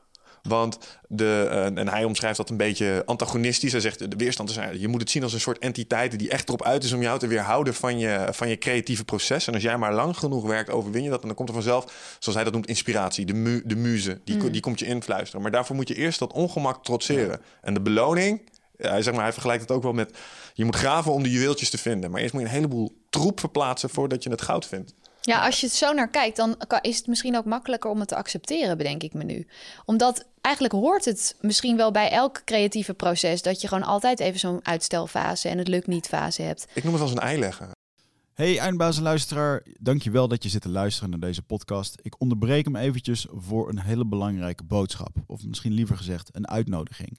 Want 0.49 0.79
de, 1.09 1.47
eh, 1.51 1.65
en 1.65 1.89
hij 1.89 2.05
omschrijft 2.05 2.37
dat 2.37 2.51
een 2.51 2.57
beetje 2.57 3.03
antagonistisch. 3.07 3.73
Hij 3.73 3.81
zegt, 3.81 4.11
de 4.11 4.17
weerstand 4.17 4.49
is 4.51 4.57
eigenlijk, 4.57 4.87
je 4.87 4.93
moet 4.93 5.01
het 5.01 5.11
zien 5.11 5.23
als 5.23 5.33
een 5.33 5.41
soort 5.41 5.59
entiteit 5.59 6.19
die 6.19 6.29
echt 6.31 6.49
erop 6.49 6.63
uit 6.65 6.85
is 6.85 6.93
om 6.93 7.03
jou 7.03 7.19
te 7.19 7.27
weerhouden 7.27 7.75
van 7.75 7.99
je, 7.99 8.27
van 8.31 8.49
je 8.49 8.59
creatieve 8.59 9.05
proces. 9.05 9.47
En 9.47 9.55
als 9.55 9.63
jij 9.63 9.77
maar 9.79 9.95
lang 9.95 10.17
genoeg 10.19 10.47
werkt, 10.47 10.71
overwin 10.71 11.03
je 11.03 11.11
dat. 11.11 11.21
En 11.21 11.27
dan 11.27 11.37
komt 11.37 11.49
er 11.49 11.55
vanzelf, 11.55 12.17
zoals 12.19 12.35
hij 12.35 12.45
dat 12.45 12.53
noemt, 12.53 12.67
inspiratie. 12.67 13.25
De, 13.27 13.35
mu, 13.35 13.63
de 13.65 13.77
muze, 13.77 14.21
die, 14.25 14.37
ko- 14.37 14.51
die 14.51 14.61
komt 14.61 14.79
je 14.79 14.87
influisteren. 14.87 15.43
Maar 15.43 15.51
daarvoor 15.51 15.77
moet 15.77 15.89
je 15.89 15.95
eerst 15.95 16.19
dat 16.19 16.33
ongemak 16.33 16.85
trotseren. 16.85 17.41
En 17.63 17.75
de 17.75 17.81
beloning, 17.81 18.41
hij, 18.77 19.03
zeg 19.03 19.15
maar, 19.15 19.23
hij 19.23 19.33
vergelijkt 19.33 19.63
het 19.63 19.71
ook 19.71 19.83
wel 19.83 19.93
met, 19.93 20.17
je 20.55 20.65
moet 20.65 20.77
graven 20.77 21.13
om 21.13 21.23
de 21.23 21.31
juweeltjes 21.31 21.71
te 21.71 21.79
vinden. 21.79 22.11
Maar 22.11 22.21
eerst 22.21 22.33
moet 22.33 22.43
je 22.43 22.49
een 22.49 22.55
heleboel 22.55 22.97
troep 23.11 23.41
verplaatsen 23.41 23.91
voordat 23.91 24.23
je 24.23 24.31
het 24.31 24.43
goud 24.43 24.67
vindt. 24.67 24.95
Ja, 25.27 25.45
als 25.45 25.61
je 25.61 25.67
het 25.67 25.75
zo 25.75 25.93
naar 25.93 26.11
kijkt, 26.11 26.37
dan 26.37 26.57
is 26.81 26.97
het 26.97 27.07
misschien 27.07 27.37
ook 27.37 27.45
makkelijker 27.45 27.91
om 27.91 27.99
het 27.99 28.09
te 28.09 28.17
accepteren, 28.17 28.77
bedenk 28.77 29.03
ik 29.03 29.15
me 29.15 29.25
nu. 29.25 29.47
Omdat 29.85 30.27
eigenlijk 30.41 30.75
hoort 30.75 31.05
het 31.05 31.37
misschien 31.41 31.77
wel 31.77 31.91
bij 31.91 32.11
elk 32.11 32.43
creatieve 32.45 32.95
proces 32.95 33.43
dat 33.43 33.61
je 33.61 33.69
gewoon 33.69 33.83
altijd 33.83 34.21
even 34.21 34.41
zo'n 34.41 34.67
uitstelfase 34.67 35.49
en 35.49 35.59
het 35.59 35.69
lukt 35.69 35.87
niet 35.87 36.07
fase 36.07 36.43
hebt. 36.43 36.67
Ik 36.75 36.85
noem 36.85 36.93
het 36.93 37.03
als 37.03 37.11
een 37.11 37.19
ei 37.19 37.39
leggen. 37.39 37.71
Hey 38.35 38.59
eindbazen 38.59 39.03
luisteraar, 39.03 39.63
dankjewel 39.79 40.29
dat 40.29 40.43
je 40.43 40.49
zit 40.49 40.63
te 40.63 40.69
luisteren 40.69 41.11
naar 41.11 41.21
deze 41.21 41.43
podcast. 41.43 41.99
Ik 42.03 42.21
onderbreek 42.21 42.65
hem 42.65 42.77
eventjes 42.77 43.27
voor 43.31 43.69
een 43.69 43.81
hele 43.81 44.07
belangrijke 44.07 44.65
boodschap. 44.65 45.17
Of 45.27 45.45
misschien 45.45 45.73
liever 45.73 45.97
gezegd 45.97 46.29
een 46.33 46.49
uitnodiging. 46.49 47.19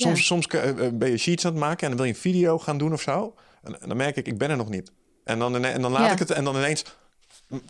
Soms, 0.00 0.26
soms 0.26 0.46
eh, 0.46 0.88
ben 0.92 1.10
je 1.10 1.16
sheets 1.16 1.44
aan 1.44 1.50
het 1.52 1.60
maken 1.60 1.82
en 1.82 1.88
dan 1.88 1.96
wil 1.96 2.06
je 2.06 2.12
een 2.12 2.20
video 2.20 2.58
gaan 2.58 2.78
doen 2.78 2.92
of 2.92 3.00
zo. 3.00 3.34
En, 3.62 3.88
dan 3.88 3.96
merk 3.96 4.16
ik, 4.16 4.26
ik 4.26 4.38
ben 4.38 4.50
er 4.50 4.56
nog 4.56 4.68
niet. 4.68 4.92
En 5.24 5.38
dan, 5.38 5.64
en 5.64 5.82
dan 5.82 5.92
laat 5.92 6.12
ik 6.12 6.18
het 6.18 6.30
en 6.30 6.44
dan 6.44 6.56
ineens 6.56 6.84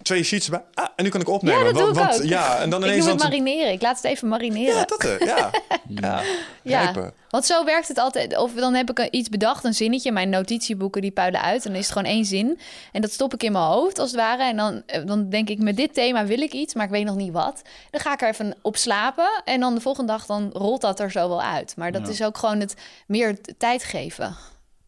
twee 0.03 0.23
sheets 0.23 0.49
bij. 0.49 0.63
Ah, 0.75 0.89
en 0.97 1.05
nu 1.05 1.11
kan 1.11 1.21
ik 1.21 1.29
opnemen. 1.29 1.59
Ja, 1.59 1.65
dat 1.65 1.75
doe 1.75 1.93
want, 1.93 2.15
ik 2.15 2.23
ook. 2.23 2.29
Ja, 2.29 2.59
en 2.59 2.71
dan 2.71 2.83
ineens 2.83 2.97
ik 2.97 3.03
doe 3.03 3.11
het 3.11 3.21
dan... 3.21 3.29
marineren. 3.29 3.73
Ik 3.73 3.83
laat 3.83 3.97
het 3.97 4.05
even 4.05 4.29
marineren. 4.29 4.75
Ja, 4.75 4.85
dat 4.85 5.05
er. 5.05 5.25
Ja. 5.27 5.51
ja. 5.89 6.23
ja. 6.63 7.13
Want 7.31 7.45
zo 7.45 7.65
werkt 7.65 7.89
het 7.89 7.99
altijd. 7.99 8.37
Of 8.37 8.53
dan 8.53 8.75
heb 8.75 8.91
ik 8.91 9.09
iets 9.11 9.29
bedacht, 9.29 9.65
een 9.65 9.75
zinnetje. 9.75 10.13
Mijn 10.13 10.29
notitieboeken 10.29 11.01
die 11.01 11.11
puilen 11.11 11.43
uit. 11.43 11.65
En 11.65 11.71
dan 11.71 11.81
is 11.81 11.87
het 11.87 11.97
gewoon 11.97 12.13
één 12.13 12.25
zin. 12.25 12.59
En 12.93 13.01
dat 13.01 13.13
stop 13.13 13.35
ik 13.35 13.43
in 13.43 13.53
mijn 13.53 13.65
hoofd 13.65 13.99
als 13.99 14.11
het 14.11 14.21
ware. 14.21 14.43
En 14.43 14.57
dan, 14.57 14.83
eh, 14.87 15.07
dan 15.07 15.29
denk 15.29 15.49
ik, 15.49 15.59
met 15.59 15.77
dit 15.77 15.95
thema 15.95 16.27
wil 16.27 16.41
ik 16.41 16.53
iets, 16.53 16.75
maar 16.75 16.85
ik 16.85 16.91
weet 16.91 17.05
nog 17.05 17.17
niet 17.17 17.33
wat. 17.33 17.63
Dan 17.91 18.01
ga 18.01 18.13
ik 18.13 18.23
er 18.23 18.29
even 18.29 18.57
op 18.63 18.77
slapen. 18.77 19.43
En 19.45 19.61
dan 19.61 19.75
de 19.75 19.81
volgende 19.81 20.13
dag 20.13 20.27
dan 20.27 20.51
rolt 20.53 20.81
dat 20.81 21.01
er 21.01 21.11
zo 21.11 21.29
wel 21.29 21.43
uit. 21.43 21.75
Maar 21.77 21.93
dat 21.93 22.09
is 22.09 22.23
ook 22.23 22.39
gewoon 22.39 22.61
het 22.61 22.75
meer 23.07 23.39
tijd 23.59 23.85
geven. 23.85 24.37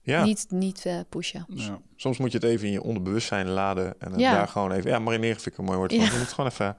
Ja. 0.08 0.24
Niet, 0.24 0.46
niet 0.48 0.84
uh, 0.86 1.00
pushen. 1.08 1.46
Ja. 1.48 1.80
Soms 1.96 2.18
moet 2.18 2.32
je 2.32 2.38
het 2.38 2.46
even 2.46 2.66
in 2.66 2.72
je 2.72 2.82
onderbewustzijn 2.82 3.48
laden. 3.48 4.00
En 4.00 4.18
ja. 4.18 4.32
daar 4.32 4.48
gewoon 4.48 4.72
even... 4.72 4.90
Ja, 4.90 4.98
marineren 4.98 5.40
vind 5.40 5.46
ik 5.46 5.58
een 5.58 5.64
mooi 5.64 5.78
woord. 5.78 5.92
Ja. 5.92 6.04
Je 6.04 6.18
moet 6.18 6.32
gewoon 6.32 6.50
even 6.50 6.76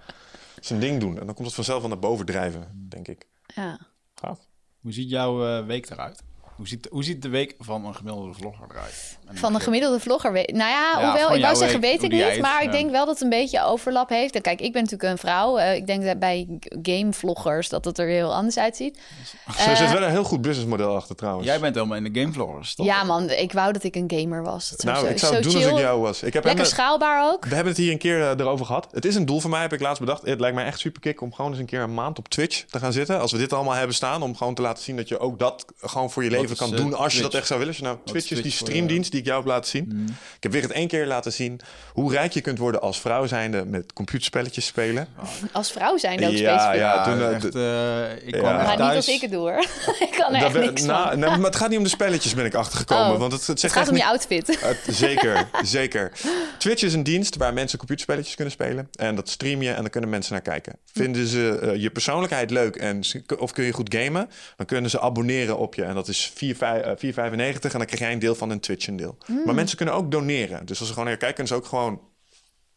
zijn 0.60 0.80
ding 0.80 1.00
doen. 1.00 1.20
En 1.20 1.26
dan 1.26 1.36
komt 1.36 1.48
het 1.48 1.56
vanzelf 1.56 1.84
aan 1.84 1.90
naar 1.90 2.00
boven 2.00 2.26
drijven, 2.26 2.88
denk 2.90 3.08
ik. 3.08 3.28
Ja. 3.56 3.80
Gaaf. 4.16 4.40
Hoe 4.82 4.94
ziet 4.94 5.10
jouw 5.10 5.60
uh, 5.60 5.66
week 5.66 5.90
eruit? 5.90 6.24
Hoe 6.60 6.68
ziet, 6.68 6.88
hoe 6.92 7.04
ziet 7.04 7.22
de 7.22 7.30
week 7.30 7.56
van 7.60 7.86
een 7.86 7.96
gemiddelde 7.96 8.34
vlogger 8.34 8.66
eruit? 8.72 9.18
Van 9.32 9.56
een 9.56 9.62
gemiddelde 9.62 10.00
vlogger? 10.00 10.32
Nou 10.32 10.56
ja, 10.56 10.94
hoewel, 10.94 11.36
ik 11.36 11.42
wou 11.42 11.56
zeggen, 11.56 11.80
weet 11.80 12.04
ik 12.04 12.12
niet. 12.12 12.42
Maar 12.42 12.64
ik 12.64 12.72
denk 12.72 12.92
wel 12.92 13.06
dat 13.06 13.14
het 13.14 13.24
een 13.24 13.30
beetje 13.30 13.64
overlap 13.64 14.10
heeft. 14.10 14.36
En 14.36 14.42
kijk, 14.42 14.62
ik 14.62 14.74
ben 14.74 14.84
natuurlijk 14.84 15.12
een 15.12 15.18
vrouw. 15.18 15.60
Uh, 15.60 15.76
ik 15.76 15.88
denk 15.88 16.04
dat 16.04 16.20
bij 16.20 16.48
gamevloggers 16.82 17.70
dat 17.70 17.86
het 17.86 17.98
er 17.98 18.08
heel 18.08 18.34
anders 18.34 18.58
uitziet. 18.58 19.00
Er 19.46 19.70
uh, 19.70 19.76
zit 19.76 19.92
wel 19.92 20.04
een 20.04 20.10
heel 20.10 20.24
goed 20.24 20.42
businessmodel 20.42 20.96
achter 20.96 21.16
trouwens. 21.16 21.48
Jij 21.48 21.60
bent 21.60 21.76
helemaal 21.76 21.98
in 21.98 22.14
de 22.14 22.20
gamevloggers, 22.20 22.76
toch? 22.76 22.86
Ja 22.86 23.04
man, 23.04 23.30
ik 23.30 23.52
wou 23.52 23.74
dat 23.74 23.84
ik 23.84 23.96
een 23.96 24.12
gamer 24.16 24.44
was. 24.44 24.74
nou, 24.78 25.00
zo, 25.00 25.06
ik 25.06 25.20
zou 25.20 25.34
het 25.34 25.44
doen 25.44 25.52
chill. 25.52 25.64
als 25.64 25.72
ik 25.72 25.80
jou 25.80 26.02
was. 26.02 26.24
Ik 26.24 26.34
heb 26.34 26.44
Lekker 26.44 26.66
schaalbaar 26.66 27.32
ook. 27.32 27.46
We 27.46 27.56
hebben 27.56 27.74
het 27.74 27.82
hier 27.82 27.92
een 27.92 27.98
keer 27.98 28.18
uh, 28.18 28.30
erover 28.30 28.66
gehad. 28.66 28.88
Het 28.92 29.06
is 29.06 29.16
een 29.16 29.26
doel 29.26 29.40
voor 29.40 29.50
mij, 29.50 29.62
heb 29.62 29.74
ik 29.74 29.80
laatst 29.82 30.00
bedacht. 30.00 30.26
Het 30.26 30.40
lijkt 30.40 30.56
mij 30.56 30.66
echt 30.66 30.80
super 30.80 31.02
kick 31.02 31.22
om 31.22 31.34
gewoon 31.34 31.52
eens 31.52 31.60
een 31.60 31.66
keer 31.66 31.82
een 31.82 31.94
maand 31.94 32.18
op 32.18 32.28
Twitch 32.28 32.64
te 32.66 32.80
gaan 32.80 32.94
zitten. 32.94 33.20
Als 33.20 33.32
we 33.32 33.38
dit 33.38 33.54
allemaal 33.54 33.74
hebben 33.74 33.96
staan, 33.96 34.22
om 34.22 34.36
gewoon 34.36 34.54
te 34.54 34.62
laten 34.62 34.84
zien 34.84 34.96
dat 34.96 35.08
je 35.08 35.20
ook 35.20 35.40
dat 35.40 35.66
gewoon 35.82 36.12
voor 36.12 36.24
je 36.24 36.30
leven 36.30 36.49
kan 36.58 36.72
doen 36.76 36.94
als 36.94 37.16
je 37.16 37.22
dat 37.22 37.34
echt 37.34 37.48
zou 37.48 37.60
willen. 37.60 37.74
Als 37.74 37.84
je 37.84 37.90
nou 37.90 37.98
Twitch 38.06 38.32
is 38.32 38.42
die 38.42 38.52
streamdienst 38.52 39.12
die 39.12 39.20
ik 39.20 39.26
jou 39.26 39.38
heb 39.38 39.48
laten 39.48 39.70
zien. 39.70 39.90
Mm. 39.94 40.06
Ik 40.08 40.44
heb 40.44 40.52
weer 40.52 40.62
het 40.62 40.72
één 40.72 40.88
keer 40.88 41.06
laten 41.06 41.34
zien 41.34 41.60
hoe 41.94 42.12
rijk 42.12 42.34
je 42.34 42.42
kunt 42.42 42.58
worden 42.58 42.82
als 42.82 43.00
vrouw 43.00 43.28
zijnde 43.28 43.66
met 43.66 43.94
computerspelletjes 43.94 44.66
spelen. 44.66 45.08
Als 45.52 45.72
vrouw 45.72 45.98
zijnde 45.98 46.28
ook 46.28 46.32
ja, 46.32 46.58
specifiek. 46.58 46.80
Ja, 46.80 47.04
toen, 47.04 47.34
echt, 47.34 47.56
uh, 47.56 48.28
ik 48.28 48.34
kwam 48.34 48.56
ja. 48.56 48.72
niet 48.72 48.96
als 48.96 49.08
ik 49.08 49.22
het 49.22 49.32
doe 49.32 49.40
hoor. 49.40 49.66
ik 50.10 50.16
kan 50.18 50.36
er 50.36 50.44
echt 50.44 50.60
niks 50.60 50.82
nou, 50.82 51.18
nou, 51.18 51.38
maar 51.38 51.46
het 51.46 51.56
gaat 51.56 51.70
niet 51.70 51.78
om 51.78 51.84
de 51.84 51.90
spelletjes 51.90 52.34
ben 52.34 52.46
ik 52.46 52.54
achtergekomen. 52.54 53.14
Oh, 53.14 53.20
want 53.20 53.32
het, 53.32 53.48
het, 53.48 53.60
zegt 53.60 53.74
het 53.74 53.84
gaat 53.84 53.92
om 53.92 53.94
niet, 53.94 54.04
je 54.04 54.10
outfit. 54.10 54.48
Uh, 54.60 54.96
zeker, 54.96 55.50
zeker. 55.62 56.12
Twitch 56.58 56.84
is 56.84 56.94
een 56.94 57.04
dienst 57.04 57.36
waar 57.36 57.54
mensen 57.54 57.78
computerspelletjes 57.78 58.36
kunnen 58.36 58.54
spelen. 58.54 58.90
En 58.96 59.16
dat 59.16 59.30
stream 59.30 59.62
je 59.62 59.70
en 59.70 59.82
dan 59.82 59.90
kunnen 59.90 60.10
mensen 60.10 60.34
naar 60.34 60.42
kijken. 60.42 60.74
Vinden 60.94 61.28
ze 61.28 61.60
uh, 61.64 61.82
je 61.82 61.90
persoonlijkheid 61.90 62.52
leuk 62.52 62.76
en 62.76 63.04
of 63.38 63.52
kun 63.52 63.64
je 63.64 63.72
goed 63.72 63.96
gamen, 63.96 64.30
dan 64.56 64.66
kunnen 64.66 64.90
ze 64.90 65.00
abonneren 65.00 65.58
op 65.58 65.76
je. 65.76 65.84
En 65.84 65.94
dat 65.94 66.08
is 66.08 66.32
4,95 66.46 66.48
en 66.48 67.60
dan 67.60 67.86
krijg 67.86 68.00
jij 68.00 68.12
een 68.12 68.20
deel 68.20 68.36
van 68.36 68.50
een 68.50 68.60
Twitch 68.60 68.88
een 68.88 68.96
deel. 68.96 69.18
Mm. 69.28 69.42
Maar 69.46 69.56
mensen 69.56 69.78
kunnen 69.78 69.96
ook 69.96 70.12
doneren. 70.12 70.66
Dus 70.66 70.80
als 70.80 70.88
ze 70.88 70.94
gewoon 70.94 71.08
naar 71.08 71.18
kijken, 71.18 71.36
kunnen 71.36 71.54
ze 71.54 71.60
ook 71.60 71.70
gewoon 71.70 72.02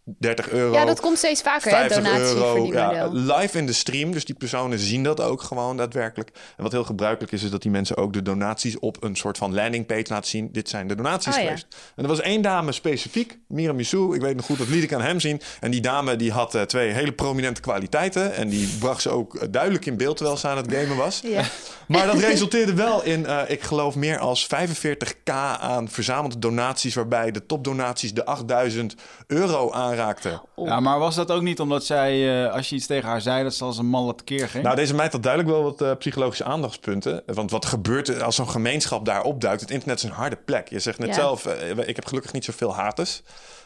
30 0.05 0.50
euro. 0.50 0.72
Ja, 0.72 0.84
dat 0.84 1.00
komt 1.00 1.18
steeds 1.18 1.42
vaker, 1.42 1.76
hè, 1.76 1.88
donatie 1.88 2.20
euro, 2.20 2.55
voor 2.55 2.64
die 2.64 2.72
ja, 2.72 3.09
Live 3.12 3.59
in 3.59 3.66
de 3.66 3.72
stream, 3.72 4.12
dus 4.12 4.24
die 4.24 4.34
personen 4.34 4.78
zien 4.78 5.03
dat 5.03 5.20
ook 5.20 5.42
gewoon 5.42 5.76
daadwerkelijk. 5.76 6.30
En 6.57 6.62
wat 6.62 6.72
heel 6.72 6.84
gebruikelijk 6.84 7.32
is, 7.32 7.42
is 7.42 7.50
dat 7.50 7.62
die 7.62 7.70
mensen 7.70 7.96
ook 7.96 8.12
de 8.12 8.22
donaties 8.22 8.78
op 8.78 9.03
een 9.03 9.16
soort 9.16 9.38
van 9.38 9.55
landingpage 9.55 10.05
laten 10.09 10.30
zien. 10.30 10.48
Dit 10.53 10.68
zijn 10.68 10.86
de 10.86 10.94
donaties 10.94 11.36
oh, 11.36 11.42
geweest. 11.42 11.66
Ja. 11.68 11.76
En 11.96 12.03
er 12.03 12.09
was 12.09 12.20
één 12.20 12.42
dame 12.42 12.72
specifiek, 12.72 13.38
Mira 13.48 13.72
Missou. 13.72 14.14
Ik 14.14 14.20
weet 14.20 14.36
nog 14.36 14.44
goed, 14.44 14.59
dat 14.59 14.68
liet 14.68 14.82
ik 14.82 14.92
aan 14.92 15.03
hem 15.03 15.20
zien. 15.20 15.40
En 15.61 15.70
die 15.70 15.80
dame 15.80 16.16
die 16.16 16.32
had 16.32 16.55
uh, 16.55 16.62
twee 16.62 16.90
hele 16.90 17.12
prominente 17.12 17.61
kwaliteiten. 17.61 18.34
En 18.34 18.48
die 18.48 18.76
bracht 18.78 19.03
ze 19.03 19.11
ook 19.11 19.34
uh, 19.34 19.42
duidelijk 19.50 19.86
in 19.86 19.96
beeld 19.96 20.16
terwijl 20.16 20.38
ze 20.38 20.48
aan 20.48 20.57
het 20.57 20.72
gamen 20.72 20.96
was. 20.96 21.20
Ja. 21.24 21.42
Maar 21.88 22.07
dat 22.07 22.18
resulteerde 22.18 22.74
wel 22.74 23.03
in, 23.05 23.20
uh, 23.20 23.40
ik 23.46 23.62
geloof, 23.62 23.94
meer 23.94 24.18
als 24.18 24.46
45k 24.46 25.32
aan 25.61 25.88
verzamelde 25.88 26.38
donaties. 26.38 26.94
Waarbij 26.94 27.30
de 27.30 27.46
topdonaties 27.46 28.14
de 28.14 28.24
8000 28.24 28.94
euro 29.26 29.70
aan 29.70 29.91
aanraakte. 29.93 30.40
Ja, 30.57 30.80
maar 30.80 30.99
was 30.99 31.14
dat 31.14 31.30
ook 31.30 31.43
niet 31.43 31.61
omdat 31.61 31.84
zij, 31.84 32.45
uh, 32.45 32.53
als 32.53 32.68
je 32.68 32.76
iets 32.76 32.86
tegen 32.86 33.09
haar 33.09 33.20
zei, 33.20 33.43
dat 33.43 33.55
ze 33.55 33.64
als 33.64 33.78
een 33.78 33.86
man 33.86 34.18
keer 34.24 34.49
ging? 34.49 34.64
Nou, 34.64 34.76
deze 34.76 34.95
meid 34.95 35.12
had 35.12 35.22
duidelijk 35.22 35.53
wel 35.53 35.62
wat 35.62 35.82
uh, 35.82 35.90
psychologische 35.99 36.45
aandachtspunten. 36.45 37.22
Want 37.26 37.51
wat 37.51 37.64
gebeurt 37.64 38.22
als 38.22 38.36
zo'n 38.36 38.49
gemeenschap 38.49 39.05
daar 39.05 39.22
opduikt? 39.22 39.61
Het 39.61 39.70
internet 39.70 39.99
is 39.99 40.05
een 40.05 40.11
harde 40.11 40.36
plek. 40.36 40.68
Je 40.68 40.78
zegt 40.78 40.99
net 40.99 41.09
ja. 41.09 41.14
zelf, 41.14 41.47
uh, 41.47 41.88
ik 41.88 41.97
heb 41.97 42.07
gelukkig 42.07 42.32
niet 42.32 42.45
zoveel 42.45 42.74
haters. 42.74 43.22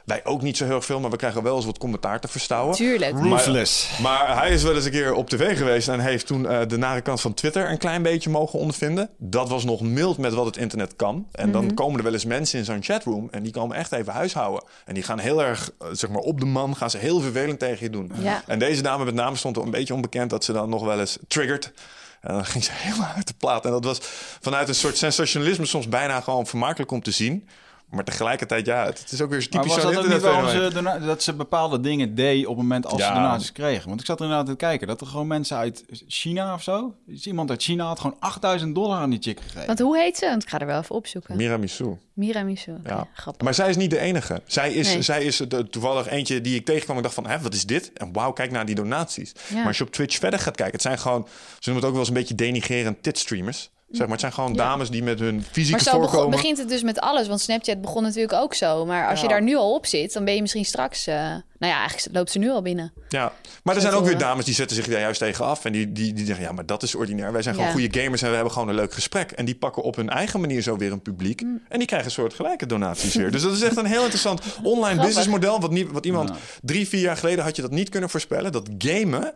Wij 0.06 0.20
ook 0.24 0.42
niet 0.42 0.56
zo 0.56 0.64
heel 0.64 0.80
veel, 0.80 1.00
maar 1.00 1.10
we 1.10 1.16
krijgen 1.16 1.42
wel 1.42 1.56
eens 1.56 1.64
wat 1.64 1.78
commentaar 1.78 2.20
te 2.20 2.28
verstouwen. 2.28 2.74
Tuurlijk. 2.74 3.18
Ruthless. 3.18 3.98
Maar, 4.02 4.28
maar, 4.28 4.38
hij 4.38 4.50
is 4.50 4.62
wel 4.62 4.74
eens 4.74 4.84
een 4.84 4.90
keer 4.90 5.14
op 5.14 5.28
tv 5.28 5.56
geweest 5.56 5.88
en 5.88 6.00
heeft 6.00 6.26
toen 6.26 6.42
uh, 6.42 6.60
de 6.66 6.76
nare 6.76 7.00
kant 7.00 7.20
van 7.20 7.34
Twitter 7.34 7.70
een 7.70 7.78
klein 7.78 8.02
beetje 8.02 8.30
mogen 8.30 8.58
ondervinden. 8.58 9.10
Dat 9.18 9.48
was 9.48 9.64
nog 9.64 9.80
mild 9.80 10.18
met 10.18 10.32
wat 10.34 10.46
het 10.46 10.56
internet 10.56 10.96
kan. 10.96 11.14
En 11.14 11.22
mm 11.22 11.42
-hmm. 11.42 11.52
dan 11.52 11.64
Mhm. 11.64 11.74
komen 11.74 11.96
er 11.98 12.02
wel 12.04 12.12
eens 12.12 12.24
mensen 12.24 12.58
in 12.58 12.64
zo'n 12.64 12.82
chatroom 12.82 13.28
en 13.30 13.42
die 13.42 13.52
komen 13.52 13.76
echt 13.76 13.92
even 13.92 14.12
huishouden. 14.12 14.64
En 14.84 14.94
die 14.94 15.02
gaan 15.02 15.18
heel 15.18 15.42
erg, 15.42 15.70
uh, 15.82 15.88
zeg 15.92 16.10
maar, 16.10 16.22
op 16.22 16.40
de 16.40 16.46
man, 16.46 16.76
gaan 16.76 16.90
ze 16.90 16.98
heel 16.98 17.20
vervelend 17.20 17.58
tegen 17.58 17.84
je 17.84 17.90
doen. 17.90 18.12
Ja. 18.18 18.42
En 18.46 18.58
deze 18.58 18.82
dame 18.82 19.04
met 19.04 19.14
name 19.14 19.36
stond 19.36 19.56
een 19.56 19.70
beetje 19.70 19.94
onbekend 19.94 20.30
dat 20.30 20.44
ze 20.44 20.52
dan 20.52 20.68
nog 20.68 20.84
wel 20.84 21.00
eens 21.00 21.18
triggert. 21.28 21.72
En 22.20 22.34
dan 22.34 22.44
ging 22.44 22.64
ze 22.64 22.70
helemaal 22.84 23.12
uit 23.16 23.26
de 23.26 23.34
plaat. 23.38 23.64
En 23.64 23.70
dat 23.70 23.84
was 23.84 23.98
vanuit 24.40 24.68
een 24.68 24.74
soort 24.74 24.96
sensationalisme 24.96 25.66
soms 25.66 25.88
bijna 25.88 26.20
gewoon 26.20 26.46
vermakelijk 26.46 26.90
om 26.90 27.02
te 27.02 27.10
zien. 27.10 27.48
Maar 27.90 28.04
tegelijkertijd, 28.04 28.66
ja, 28.66 28.84
het 28.84 29.12
is 29.12 29.20
ook 29.20 29.30
weer 29.30 29.48
typisch 29.48 29.66
maar 29.66 29.84
was 29.84 29.94
dat 29.94 30.04
ook 30.04 30.08
niet 30.12 30.20
waarom 30.20 30.48
ze, 30.48 31.00
dat 31.06 31.22
ze 31.22 31.34
bepaalde 31.34 31.80
dingen 31.80 32.14
deed 32.14 32.46
op 32.46 32.48
het 32.48 32.62
moment 32.62 32.86
als 32.86 33.00
ja. 33.00 33.08
ze 33.08 33.14
donaties 33.14 33.52
kregen? 33.52 33.88
Want 33.88 34.00
ik 34.00 34.06
zat 34.06 34.18
er 34.18 34.24
inderdaad 34.24 34.48
te 34.48 34.56
kijken 34.56 34.86
dat 34.86 35.00
er 35.00 35.06
gewoon 35.06 35.26
mensen 35.26 35.56
uit 35.56 35.84
China 36.08 36.54
of 36.54 36.62
zo... 36.62 36.94
Dus 37.06 37.26
iemand 37.26 37.50
uit 37.50 37.62
China 37.62 37.86
had 37.86 38.00
gewoon 38.00 38.16
8000 38.18 38.74
dollar 38.74 38.98
aan 38.98 39.10
die 39.10 39.22
chick 39.22 39.40
gegeven. 39.40 39.66
Want 39.66 39.78
hoe 39.78 39.98
heet 39.98 40.16
ze? 40.16 40.26
Want 40.26 40.42
ik 40.42 40.48
ga 40.48 40.58
er 40.58 40.66
wel 40.66 40.80
even 40.80 40.94
opzoeken. 40.94 41.36
Miramisu. 41.36 41.96
Miramisu, 42.12 42.72
okay. 42.72 42.96
ja. 42.96 43.08
grappig. 43.14 43.42
Maar 43.42 43.54
zij 43.54 43.68
is 43.68 43.76
niet 43.76 43.90
de 43.90 43.98
enige. 43.98 44.42
Zij 44.46 44.72
is, 44.72 44.92
nee. 44.92 45.02
zij 45.02 45.24
is 45.24 45.36
de, 45.36 45.68
toevallig 45.68 46.08
eentje 46.08 46.40
die 46.40 46.54
ik 46.54 46.64
tegenkwam. 46.64 46.96
Ik 46.96 47.02
dacht 47.02 47.14
van, 47.14 47.26
hè, 47.26 47.40
wat 47.40 47.54
is 47.54 47.66
dit? 47.66 47.92
En 47.92 48.12
wauw, 48.12 48.32
kijk 48.32 48.50
naar 48.50 48.66
die 48.66 48.74
donaties. 48.74 49.32
Ja. 49.48 49.56
Maar 49.56 49.66
als 49.66 49.78
je 49.78 49.84
op 49.84 49.90
Twitch 49.90 50.18
verder 50.18 50.38
gaat 50.38 50.56
kijken... 50.56 50.74
het 50.74 50.82
zijn 50.82 50.98
gewoon, 50.98 51.26
ze 51.58 51.70
noemen 51.70 51.74
het 51.74 51.84
ook 51.84 51.90
wel 51.90 52.00
eens 52.00 52.08
een 52.08 52.14
beetje 52.14 52.34
denigerend 52.34 53.02
titstreamers... 53.02 53.70
Zeg 53.90 54.00
maar, 54.00 54.10
het 54.10 54.20
zijn 54.20 54.32
gewoon 54.32 54.50
Ja. 54.50 54.56
dames 54.56 54.90
die 54.90 55.02
met 55.02 55.18
hun 55.18 55.42
fysieke 55.50 55.70
Maar 55.84 55.92
zo 55.94 56.00
voorkomen... 56.00 56.30
begint 56.30 56.58
het 56.58 56.68
dus 56.68 56.82
met 56.82 57.00
alles. 57.00 57.28
Want 57.28 57.40
Snapchat 57.40 57.80
begon 57.80 58.02
natuurlijk 58.02 58.32
ook 58.32 58.54
zo. 58.54 58.86
Maar 58.86 59.08
als 59.08 59.20
je 59.20 59.28
daar 59.28 59.42
nu 59.42 59.56
al 59.56 59.74
op 59.74 59.86
zit, 59.86 60.12
dan 60.12 60.24
ben 60.24 60.34
je 60.34 60.40
misschien 60.40 60.64
straks... 60.64 61.06
eh, 61.06 61.14
nou 61.58 61.72
ja, 61.72 61.78
eigenlijk 61.78 62.16
loopt 62.16 62.30
ze 62.30 62.38
nu 62.38 62.50
al 62.50 62.62
binnen. 62.62 62.92
Ja, 63.08 63.32
maar 63.62 63.74
er 63.74 63.80
zijn 63.80 63.92
ook 63.92 64.00
weer 64.04 64.12
horen. 64.12 64.26
dames 64.26 64.44
die 64.44 64.54
zetten 64.54 64.76
zich 64.76 64.86
daar 64.86 65.00
juist 65.00 65.18
tegen 65.18 65.44
af. 65.44 65.64
En 65.64 65.72
die, 65.72 65.92
die, 65.92 66.12
die 66.12 66.26
zeggen, 66.26 66.44
ja, 66.44 66.52
maar 66.52 66.66
dat 66.66 66.82
is 66.82 66.94
ordinair. 66.94 67.32
Wij 67.32 67.42
zijn 67.42 67.54
gewoon 67.54 67.70
Ja. 67.70 67.76
goede 67.78 68.00
gamers 68.00 68.22
en 68.22 68.28
we 68.28 68.34
hebben 68.34 68.52
gewoon 68.52 68.68
een 68.68 68.74
leuk 68.74 68.92
gesprek. 68.94 69.30
En 69.30 69.44
die 69.44 69.54
pakken 69.56 69.82
op 69.82 69.96
hun 69.96 70.08
eigen 70.10 70.40
manier 70.40 70.62
zo 70.62 70.76
weer 70.76 70.92
een 70.92 71.02
publiek. 71.02 71.40
Mm. 71.42 71.62
En 71.68 71.78
die 71.78 71.86
krijgen 71.86 72.08
een 72.08 72.14
soort 72.14 72.34
gelijke 72.34 72.66
donaties 72.66 73.14
weer. 73.14 73.30
Dus 73.30 73.42
dat 73.42 73.52
is 73.52 73.62
echt 73.62 73.76
een 73.76 73.86
heel 73.86 74.00
interessant 74.02 74.40
online 74.62 75.00
businessmodel. 75.02 75.60
Wat, 75.60 75.70
niet, 75.70 75.92
wat 75.92 76.06
iemand 76.06 76.28
Ja. 76.28 76.34
drie, 76.62 76.88
vier 76.88 77.00
jaar 77.00 77.16
geleden 77.16 77.44
had 77.44 77.56
je 77.56 77.62
dat 77.62 77.70
niet 77.70 77.88
kunnen 77.88 78.10
voorspellen. 78.10 78.52
Dat 78.52 78.68
gamen, 78.78 79.32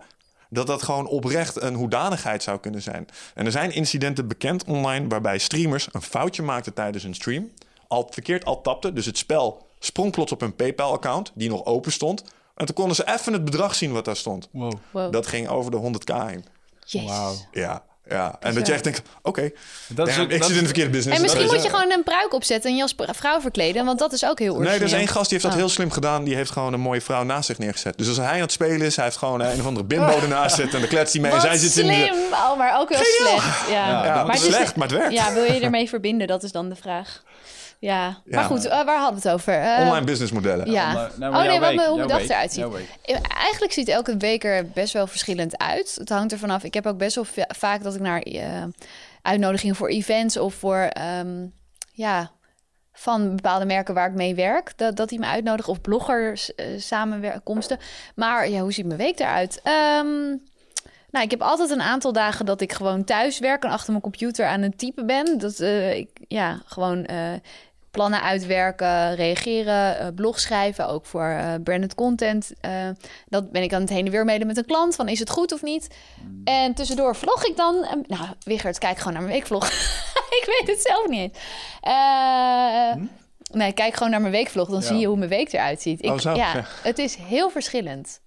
dat 0.50 0.66
dat 0.66 0.82
gewoon 0.82 1.06
oprecht 1.06 1.62
een 1.62 1.74
hoedanigheid 1.74 2.42
zou 2.42 2.58
kunnen 2.58 2.82
zijn. 2.82 3.08
En 3.34 3.44
er 3.44 3.52
zijn 3.52 3.72
incidenten 3.72 4.28
bekend 4.28 4.64
online 4.64 5.08
waarbij 5.08 5.38
streamers 5.38 5.88
een 5.92 6.02
foutje 6.02 6.42
maakten 6.42 6.74
tijdens 6.74 7.04
een 7.04 7.14
stream. 7.14 7.50
Al 7.88 8.08
verkeerd 8.10 8.44
al 8.44 8.60
tapten. 8.60 8.94
Dus 8.94 9.06
het 9.06 9.18
spel 9.18 9.66
sprong 9.78 10.12
plots 10.12 10.32
op 10.32 10.40
hun 10.40 10.56
PayPal-account, 10.56 11.32
die 11.34 11.48
nog 11.48 11.64
open 11.64 11.92
stond. 11.92 12.24
En 12.54 12.66
toen 12.66 12.74
konden 12.74 12.96
ze 12.96 13.12
even 13.12 13.32
het 13.32 13.44
bedrag 13.44 13.74
zien 13.74 13.92
wat 13.92 14.04
daar 14.04 14.16
stond. 14.16 14.48
Wow. 14.50 14.72
Wow. 14.90 15.12
Dat 15.12 15.26
ging 15.26 15.48
over 15.48 15.70
de 15.70 15.76
100k 15.76 16.26
heen. 16.26 16.44
Jezus. 16.84 17.08
Wauw. 17.08 17.34
Ja, 17.52 17.84
ja. 18.10 18.36
En 18.40 18.54
dat 18.54 18.66
je 18.66 18.72
echt 18.72 18.84
denkt, 18.84 19.02
oké, 19.22 19.50
Dat 19.88 20.08
is 20.08 20.14
damn, 20.14 20.26
ook- 20.26 20.32
ik 20.32 20.38
dat 20.38 20.46
zit 20.48 20.56
in 20.56 20.62
de 20.62 20.68
verkeerde 20.68 20.90
business. 20.90 21.16
En 21.16 21.22
misschien 21.22 21.44
Dat 21.46 21.52
is, 21.54 21.58
moet 21.62 21.70
je 21.70 21.76
gewoon 21.78 21.92
een 21.92 22.02
pruik 22.02 22.34
opzetten 22.34 22.70
en 22.70 22.76
je 22.76 22.82
als 22.82 22.94
vrouw 23.16 23.40
verkleden. 23.40 23.84
Want 23.84 23.98
dat 23.98 24.12
is 24.12 24.24
ook 24.24 24.38
heel 24.38 24.48
origineel. 24.54 24.70
Nee, 24.78 24.80
er 24.88 24.94
is 24.94 24.98
één 24.98 25.08
gast 25.08 25.28
die 25.30 25.38
heeft 25.38 25.42
dat 25.42 25.52
Oh. 25.52 25.58
heel 25.58 25.68
slim 25.68 25.90
gedaan. 25.90 26.24
Die 26.24 26.34
heeft 26.34 26.50
gewoon 26.50 26.72
een 26.72 26.80
mooie 26.80 27.00
vrouw 27.00 27.22
naast 27.22 27.46
zich 27.46 27.58
neergezet. 27.58 27.98
Dus 27.98 28.08
als 28.08 28.16
hij 28.16 28.26
aan 28.34 28.40
het 28.40 28.52
spelen 28.52 28.80
is, 28.86 28.96
hij 28.96 29.04
heeft 29.04 29.16
gewoon 29.16 29.40
een 29.40 29.60
of 29.60 29.66
andere 29.66 29.86
bimbo 29.86 30.18
ernaast 30.20 30.56
zitten. 30.60 30.74
En 30.74 30.80
dan 30.80 30.88
kletst 30.88 31.12
hij 31.12 31.22
mee. 31.22 31.30
En 31.30 31.36
Wat 31.36 31.46
zij 31.46 31.56
zit 31.58 31.72
slim. 31.72 31.90
in 31.90 31.98
de... 31.98 32.28
Oh, 32.32 32.58
maar 32.58 32.78
ook 32.80 32.88
heel 32.88 33.04
slecht. 33.04 33.68
Ja, 33.68 33.88
Ja, 33.88 34.04
Ja, 34.04 34.24
Maar 34.24 34.34
is 34.34 34.44
slecht, 34.44 34.76
maar 34.76 34.88
het 34.88 34.96
werkt. 34.98 35.12
ja, 35.12 35.32
wil 35.32 35.44
je 35.44 35.60
ermee 35.68 35.88
verbinden? 35.88 36.26
Dat 36.26 36.42
is 36.42 36.52
dan 36.52 36.68
de 36.68 36.76
vraag. 36.76 37.22
Ja, 37.80 38.04
Ja. 38.24 38.36
maar 38.36 38.44
goed, 38.44 38.64
eh, 38.64 38.84
waar 38.84 38.98
hadden 39.00 39.22
we 39.22 39.28
het 39.28 39.38
over? 39.38 39.54
Eh, 39.54 39.86
Online 39.86 40.04
businessmodellen. 40.06 40.70
Ja. 40.70 40.92
Nou, 40.92 41.10
nou, 41.18 41.34
oh 41.34 41.42
nee, 41.42 41.60
wat 41.60 41.68
hoe 41.68 41.76
jouw 41.84 41.94
mijn 41.96 42.08
dag 42.08 42.18
week, 42.18 42.28
eruit 42.30 42.52
ziet. 42.52 42.66
Eigenlijk 43.22 43.72
ziet 43.72 43.88
elke 43.88 44.16
week 44.16 44.44
er 44.44 44.66
best 44.68 44.92
wel 44.92 45.06
verschillend 45.06 45.58
uit. 45.58 45.94
Het 45.98 46.08
hangt 46.08 46.32
er 46.32 46.38
vanaf. 46.38 46.64
Ik 46.64 46.74
heb 46.74 46.86
ook 46.86 46.98
best 46.98 47.14
wel 47.14 47.24
va- 47.24 47.48
vaak 47.56 47.82
dat 47.82 47.94
ik 47.94 48.00
naar 48.00 48.20
eh, 48.20 48.62
uitnodigingen 49.22 49.74
voor 49.76 49.88
events 49.88 50.36
of 50.36 50.54
voor 50.54 50.76
ehm, 50.78 51.46
ja, 51.92 52.30
van 52.92 53.36
bepaalde 53.36 53.64
merken 53.64 53.94
waar 53.94 54.08
ik 54.08 54.14
mee 54.16 54.34
werk, 54.34 54.72
dat, 54.76 54.96
dat 54.96 55.08
die 55.08 55.18
me 55.18 55.26
uitnodigen 55.26 55.72
of 55.72 55.80
bloggers 55.80 56.54
eh, 56.54 56.66
samenkomsten. 56.78 57.78
Maar 58.14 58.48
ja, 58.48 58.60
hoe 58.60 58.72
ziet 58.72 58.86
mijn 58.86 58.98
week 58.98 59.18
eruit? 59.20 59.60
Ehm, 59.62 60.26
nou, 61.10 61.24
ik 61.24 61.30
heb 61.30 61.42
altijd 61.42 61.70
een 61.70 61.82
aantal 61.82 62.12
dagen 62.12 62.46
dat 62.46 62.60
ik 62.60 62.72
gewoon 62.72 63.04
thuis 63.04 63.38
werk 63.38 63.64
en 63.64 63.70
achter 63.70 63.90
mijn 63.90 64.02
computer 64.02 64.46
aan 64.46 64.62
het 64.62 64.78
typen 64.78 65.06
ben. 65.06 65.38
Dat 65.38 65.58
eh, 65.60 65.96
ik 65.96 66.08
ja, 66.28 66.60
gewoon 66.66 67.04
eh, 67.04 67.32
plannen 67.90 68.22
uitwerken, 68.22 69.14
reageren, 69.14 69.98
eh, 69.98 70.06
blog 70.14 70.40
schrijven, 70.40 70.88
ook 70.88 71.06
voor 71.06 71.24
eh, 71.24 71.54
branded 71.64 71.94
content. 71.94 72.52
Eh, 72.60 72.88
dat 73.28 73.52
ben 73.52 73.62
ik 73.62 73.72
aan 73.72 73.80
het 73.80 73.90
heen 73.90 74.04
en 74.06 74.12
weer 74.12 74.24
mailen 74.24 74.46
met 74.46 74.56
een 74.56 74.66
klant 74.66 74.94
van 74.96 75.08
is 75.08 75.18
het 75.18 75.30
goed 75.30 75.52
of 75.52 75.62
niet. 75.62 75.94
En 76.44 76.74
tussendoor 76.74 77.16
vlog 77.16 77.44
ik 77.46 77.56
dan. 77.56 78.04
Nou, 78.06 78.24
Wigert, 78.44 78.78
kijk 78.78 78.96
gewoon 78.98 79.12
naar 79.12 79.22
mijn 79.22 79.34
weekvlog. 79.34 79.66
ik 80.40 80.44
weet 80.58 80.76
het 80.76 80.86
zelf 80.86 81.08
niet. 81.08 81.38
Eh, 81.80 82.92
Nee, 83.52 83.72
kijk 83.72 83.94
gewoon 83.94 84.10
naar 84.10 84.20
mijn 84.20 84.32
weekvlog, 84.32 84.68
dan 84.68 84.80
Ja. 84.80 84.86
zie 84.86 84.96
je 84.98 85.06
hoe 85.06 85.16
mijn 85.16 85.30
week 85.30 85.52
eruit 85.52 85.82
ziet. 85.82 86.02
Ik, 86.04 86.10
Oh, 86.10 86.18
zo, 86.18 86.34
ja, 86.34 86.64
het 86.82 86.98
is 86.98 87.14
heel 87.14 87.50
verschillend. 87.50 88.20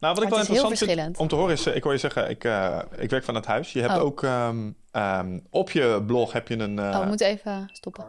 Nou, 0.00 0.14
wat 0.14 0.22
ik 0.22 0.28
wel 0.28 0.38
het 0.38 0.48
is 0.48 0.54
heel 0.54 0.62
interessant 0.64 0.78
vind 0.78 0.78
verschillend. 0.78 1.18
om 1.18 1.28
te 1.28 1.34
horen 1.34 1.52
is... 1.52 1.66
Ik 1.66 1.82
hoor 1.82 1.92
je 1.92 1.98
zeggen, 1.98 2.30
ik, 2.30 2.44
eh, 2.44 2.78
ik 2.98 3.10
werk 3.10 3.24
van 3.24 3.34
het 3.34 3.46
huis. 3.46 3.72
Je 3.72 3.80
hebt 3.80 3.94
Oh. 3.98 4.02
ook 4.04 4.22
ehm, 4.22 4.70
ehm, 4.90 5.38
op 5.50 5.70
je 5.70 6.02
blog 6.06 6.32
heb 6.32 6.48
je 6.48 6.58
een... 6.58 6.78
eh, 6.78 6.84
oh, 6.84 7.00
we 7.00 7.06
moeten 7.06 7.26
even 7.26 7.68
stoppen. 7.72 8.04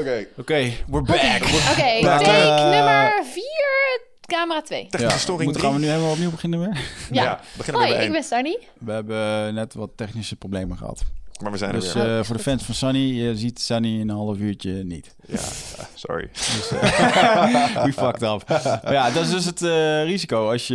Oké, 0.00 0.26
Oké, 0.36 0.72
we're 0.88 1.02
back. 1.02 1.42
Oké, 1.72 2.00
take 2.00 2.62
nummer 2.62 3.24
4, 3.24 4.00
camera 4.20 4.62
2. 4.62 4.86
technische 4.90 5.16
Ja, 5.16 5.22
storing 5.22 5.44
moeten, 5.44 5.62
gaan 5.62 5.72
we 5.72 5.78
nu 5.80 5.86
helemaal 5.86 6.10
opnieuw 6.12 6.30
beginnen 6.30 6.58
weer? 6.58 6.80
Ja. 7.10 7.22
Ja, 7.22 7.40
beginnen 7.56 7.82
we 7.82 7.88
Hoi, 7.88 7.88
bij 7.88 7.96
ik 7.96 8.02
één. 8.02 8.12
ben 8.12 8.22
Sunny. 8.24 8.58
We 8.78 8.92
hebben 8.92 9.54
net 9.54 9.74
wat 9.74 9.90
technische 9.96 10.36
problemen 10.36 10.76
gehad. 10.76 11.02
Maar 11.42 11.52
we 11.52 11.58
zijn 11.58 11.74
er 11.74 11.80
Dus 11.80 11.92
weer. 11.92 12.18
eh, 12.18 12.24
voor 12.24 12.36
de 12.36 12.42
fans 12.42 12.62
van 12.62 12.74
Sunny, 12.74 12.98
je 12.98 13.36
ziet 13.36 13.60
Sunny 13.60 13.94
in 14.00 14.08
een 14.08 14.16
half 14.16 14.38
uurtje 14.38 14.72
niet. 14.84 15.14
Ja, 15.26 15.38
sorry. 15.94 16.28
Dus, 16.32 16.70
eh, 16.70 17.84
we 17.84 17.92
fucked 17.92 18.22
up. 18.22 18.48
Maar 18.48 18.92
ja, 18.92 19.10
dat 19.10 19.24
is 19.24 19.30
dus 19.30 19.44
het 19.44 19.62
eh, 19.62 20.04
risico 20.04 20.50
als 20.50 20.66
je... 20.66 20.74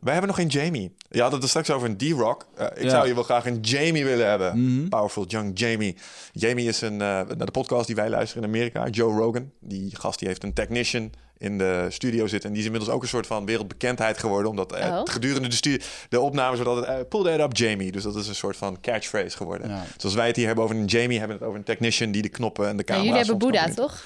Wij 0.00 0.12
hebben 0.12 0.26
nog 0.26 0.36
geen 0.36 0.46
Jamie. 0.48 0.94
Je 1.10 1.20
had 1.22 1.32
het 1.32 1.42
er 1.42 1.48
straks 1.48 1.70
over 1.70 1.88
een 1.88 1.96
D-Rock. 1.96 2.46
Ik 2.74 2.82
Ja. 2.82 2.88
zou 2.90 3.06
je 3.08 3.14
wel 3.14 3.22
graag 3.22 3.46
een 3.46 3.60
Jamie 3.60 4.04
willen 4.04 4.28
hebben. 4.28 4.64
Mhm. 4.64 4.88
Powerful 4.88 5.24
Young 5.26 5.58
Jamie. 5.58 5.96
Jamie 6.32 6.68
is 6.68 6.80
een, 6.80 6.98
de 6.98 7.48
podcast 7.52 7.86
die 7.86 7.96
wij 7.96 8.08
luisteren 8.10 8.42
in 8.42 8.48
Amerika. 8.48 8.88
Joe 8.88 9.12
Rogan. 9.18 9.50
Die 9.60 9.96
gast 9.96 10.18
die 10.18 10.28
heeft 10.28 10.42
een 10.44 10.52
technician 10.52 11.12
in 11.40 11.58
de 11.58 11.86
studio 11.88 12.26
zitten. 12.26 12.48
En 12.48 12.50
die 12.54 12.58
is 12.60 12.64
inmiddels 12.70 12.94
ook 12.94 13.02
een 13.02 13.08
soort 13.08 13.26
van 13.26 13.44
wereldbekendheid 13.46 14.18
geworden. 14.18 14.50
Omdat 14.50 14.72
eh, 14.72 14.86
Oh. 14.88 15.00
gedurende 15.04 15.48
de, 15.48 15.54
stu- 15.54 15.80
de 16.08 16.20
opnames 16.20 16.60
wordt 16.60 16.76
altijd... 16.76 16.98
eh, 17.00 17.08
pull 17.08 17.22
that 17.24 17.40
up, 17.48 17.56
Jamie. 17.56 17.92
Dus 17.92 18.02
dat 18.02 18.16
is 18.16 18.28
een 18.28 18.34
soort 18.34 18.56
van 18.56 18.80
catchphrase 18.80 19.36
geworden. 19.36 19.68
Ja. 19.68 19.84
Zoals 19.96 20.14
wij 20.14 20.26
het 20.26 20.36
hier 20.36 20.46
hebben 20.46 20.64
over 20.64 20.76
een 20.76 20.84
Jamie... 20.84 21.18
hebben 21.18 21.36
we 21.36 21.42
het 21.42 21.42
over 21.52 21.58
een 21.58 21.64
technician 21.64 22.10
die 22.10 22.22
de 22.22 22.28
knoppen 22.28 22.68
en 22.68 22.76
de 22.76 22.84
camera's... 22.84 23.06
jullie 23.08 23.20
hebben 23.26 23.38
Boeddha, 23.48 23.68
toch? 23.74 24.04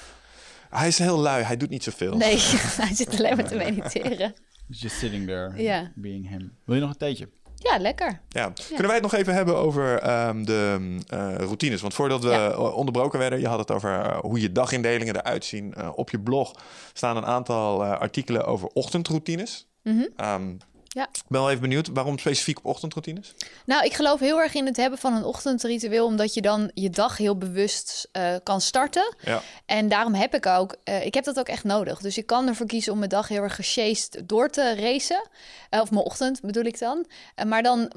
Hij 0.69 0.87
is 0.87 0.97
heel 0.97 1.17
lui. 1.19 1.43
Hij 1.43 1.57
doet 1.57 1.69
niet 1.69 1.83
zoveel. 1.83 2.17
Nee, 2.17 2.37
hij 2.85 2.93
zit 2.95 3.09
alleen 3.19 3.35
maar 3.35 3.47
te 3.47 3.55
mediteren. 3.55 4.33
He's 4.67 4.81
just 4.81 4.95
sitting 4.97 5.25
there, 5.27 5.61
Ja. 5.63 5.91
being 5.95 6.29
him. 6.29 6.51
Wil 6.65 6.75
je 6.75 6.81
nog 6.81 6.89
een 6.89 6.97
theetje? 6.97 7.27
Ja, 7.57 7.77
lekker. 7.79 8.19
Ja. 8.29 8.53
Kunnen 8.67 8.85
wij 8.85 8.93
het 8.93 9.01
nog 9.03 9.13
even 9.13 9.33
hebben 9.33 9.55
over 9.57 9.99
ehm, 9.99 10.43
de 10.43 10.77
eh, 11.07 11.35
routines? 11.35 11.81
Want 11.81 11.93
voordat 11.93 12.23
we 12.23 12.29
Ja. 12.29 12.49
eh, 12.51 12.75
onderbroken 12.75 13.19
werden, 13.19 13.39
je 13.39 13.47
had 13.47 13.59
het 13.59 13.71
over 13.71 13.99
eh, 13.99 14.17
hoe 14.19 14.41
je 14.41 14.51
dagindelingen 14.51 15.15
eruit 15.15 15.45
zien. 15.45 15.73
Op 15.95 16.09
je 16.09 16.19
blog 16.19 16.51
staan 16.93 17.17
een 17.17 17.25
aantal 17.25 17.83
artikelen 17.85 18.45
over 18.45 18.67
ochtendroutines. 18.73 19.67
Ehm, 20.15 20.53
Ja. 20.95 21.03
Ik 21.03 21.23
ben 21.27 21.41
wel 21.41 21.49
even 21.49 21.61
benieuwd, 21.61 21.87
waarom 21.87 22.17
specifiek 22.17 22.57
op 22.57 22.65
ochtendroutines? 22.65 23.33
Nou, 23.65 23.85
ik 23.85 23.93
geloof 23.93 24.19
heel 24.19 24.41
erg 24.41 24.53
in 24.53 24.65
het 24.65 24.77
hebben 24.77 24.99
van 24.99 25.13
een 25.13 25.23
ochtendritueel, 25.23 26.05
omdat 26.05 26.33
je 26.33 26.41
dan 26.41 26.71
je 26.73 26.89
dag 26.89 27.17
heel 27.17 27.37
bewust 27.37 28.09
eh, 28.11 28.35
kan 28.43 28.61
starten. 28.61 29.15
Ja. 29.21 29.41
En 29.65 29.87
daarom 29.87 30.13
heb 30.13 30.33
ik 30.33 30.45
ook, 30.45 30.75
eh, 30.83 31.05
ik 31.05 31.13
heb 31.13 31.23
dat 31.23 31.39
ook 31.39 31.47
echt 31.47 31.63
nodig. 31.63 31.99
Dus 31.99 32.17
ik 32.17 32.25
kan 32.25 32.47
ervoor 32.47 32.65
kiezen 32.65 32.91
om 32.91 32.97
mijn 32.97 33.09
dag 33.09 33.27
heel 33.27 33.41
erg 33.41 33.55
gesjeest 33.55 34.27
door 34.27 34.49
te 34.49 34.75
racen. 34.75 35.27
Eh, 35.69 35.81
of 35.81 35.91
mijn 35.91 36.05
ochtend 36.05 36.41
bedoel 36.41 36.63
ik 36.63 36.79
dan. 36.79 37.05
Maar 37.47 37.63
dan 37.63 37.91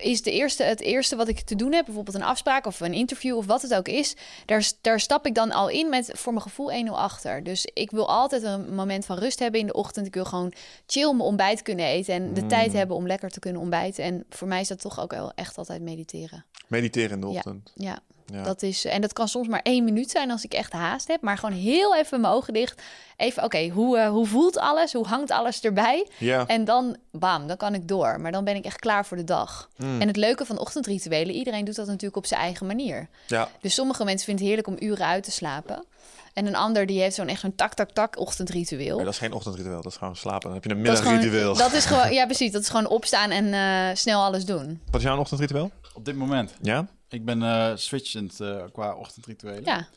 is 0.00 0.22
de 0.22 0.32
eerste, 0.32 0.62
het 0.62 0.80
eerste 0.80 1.16
wat 1.16 1.28
ik 1.28 1.40
te 1.40 1.56
doen 1.56 1.72
heb, 1.72 1.84
bijvoorbeeld 1.84 2.16
een 2.16 2.22
afspraak 2.22 2.66
of 2.66 2.80
een 2.80 2.92
interview 2.92 3.36
of 3.36 3.46
wat 3.46 3.62
het 3.62 3.74
ook 3.74 3.88
is, 3.88 4.14
daar, 4.46 4.72
daar 4.80 5.00
stap 5.00 5.26
ik 5.26 5.34
dan 5.34 5.52
al 5.52 5.68
in 5.68 5.88
met 5.88 6.10
voor 6.14 6.32
mijn 6.32 6.44
gevoel 6.44 6.70
1-0 6.86 6.90
achter. 6.90 7.44
Dus 7.44 7.68
ik 7.72 7.90
wil 7.90 8.08
altijd 8.08 8.42
een 8.42 8.74
moment 8.74 9.06
van 9.06 9.18
rust 9.18 9.38
hebben 9.38 9.60
in 9.60 9.66
de 9.66 9.72
ochtend. 9.72 10.06
Ik 10.06 10.14
wil 10.14 10.24
gewoon 10.24 10.52
chill 10.86 11.10
mijn 11.10 11.20
ontbijt 11.20 11.62
kunnen 11.62 11.86
eten 11.86 12.14
en 12.14 12.34
de 12.34 12.46
tijd 12.46 12.72
hebben 12.72 12.96
om 12.96 13.06
lekker 13.06 13.30
te 13.30 13.40
kunnen 13.40 13.60
ontbijten. 13.60 14.04
En 14.04 14.24
voor 14.30 14.48
mij 14.48 14.60
is 14.60 14.68
dat 14.68 14.80
toch 14.80 15.00
ook 15.00 15.10
wel 15.10 15.32
echt 15.34 15.58
altijd 15.58 15.82
mediteren. 15.82 16.44
Mediteren 16.66 17.10
in 17.10 17.20
de 17.20 17.26
ochtend. 17.26 17.72
Ja, 17.74 17.90
Ja. 17.90 17.98
Dat 18.44 18.62
is, 18.62 18.84
en 18.84 19.00
dat 19.00 19.12
kan 19.12 19.28
soms 19.28 19.48
maar 19.48 19.60
één 19.62 19.84
minuut 19.84 20.10
zijn 20.10 20.30
als 20.30 20.44
ik 20.44 20.52
echt 20.52 20.72
haast 20.72 21.08
heb. 21.08 21.20
Maar 21.22 21.38
gewoon 21.38 21.54
heel 21.58 21.96
even 21.96 22.20
mijn 22.20 22.32
ogen 22.32 22.52
dicht. 22.52 22.82
Even, 23.16 23.44
oké, 23.44 23.68
hoe, 23.68 23.98
eh, 23.98 24.08
hoe 24.08 24.26
voelt 24.26 24.58
alles? 24.58 24.92
Hoe 24.92 25.06
hangt 25.06 25.30
alles 25.30 25.60
erbij? 25.60 26.08
Ja. 26.18 26.46
En 26.46 26.64
dan, 26.64 26.96
bam, 27.12 27.46
dan 27.46 27.56
kan 27.56 27.74
ik 27.74 27.88
door. 27.88 28.20
Maar 28.20 28.32
dan 28.32 28.44
ben 28.44 28.56
ik 28.56 28.64
echt 28.64 28.78
klaar 28.78 29.06
voor 29.06 29.16
de 29.16 29.24
dag. 29.24 29.68
Hmm. 29.76 30.00
En 30.00 30.06
het 30.06 30.16
leuke 30.16 30.44
van 30.44 30.58
ochtendrituelen, 30.58 31.34
iedereen 31.34 31.64
doet 31.64 31.74
dat 31.76 31.86
natuurlijk 31.86 32.16
op 32.16 32.26
zijn 32.26 32.40
eigen 32.40 32.66
manier. 32.66 33.08
ja. 33.26 33.48
Dus 33.60 33.74
sommige 33.74 34.04
mensen 34.04 34.24
vinden 34.26 34.44
het 34.46 34.54
heerlijk 34.54 34.80
om 34.80 34.88
uren 34.88 35.06
uit 35.06 35.22
te 35.24 35.30
slapen. 35.30 35.84
En 36.32 36.46
een 36.46 36.56
ander 36.56 36.86
die 36.86 37.00
heeft 37.00 37.14
zo'n 37.14 37.28
echt 37.28 37.40
zo'n 37.40 37.54
tak, 37.54 37.74
tak, 37.74 37.90
tak 37.90 38.18
ochtendritueel. 38.18 38.96
Maar 38.96 39.04
dat 39.04 39.12
is 39.14 39.18
geen 39.20 39.32
ochtendritueel, 39.32 39.82
dat 39.82 39.92
is 39.92 39.98
gewoon 39.98 40.16
slapen. 40.16 40.42
Dan 40.42 40.52
heb 40.52 40.64
je 40.64 40.70
een 40.70 40.82
Dat 40.82 40.92
is 40.92 40.98
gewoon- 40.98 41.12
middagritueel. 41.14 41.56
Dat 41.56 41.72
is 41.72 41.84
gewoon, 41.84 42.12
ja 42.18 42.24
precies, 42.24 42.52
dat 42.52 42.62
is 42.62 42.68
gewoon 42.68 42.86
opstaan 42.86 43.30
en 43.30 43.52
eh, 43.52 43.96
snel 43.96 44.22
alles 44.22 44.44
doen. 44.44 44.80
Wat 44.90 45.00
is 45.00 45.06
jouw 45.06 45.18
ochtendritueel? 45.18 45.70
Op 45.94 46.04
dit 46.04 46.16
moment. 46.16 46.54
Ja? 46.62 46.86
Ik 47.10 47.24
ben 47.24 47.42
eh 47.42 47.72
switchend 47.74 48.40
eh, 48.40 48.64
qua 48.72 48.94
ochtendrituelen. 48.94 49.64
Ja, 49.64 49.88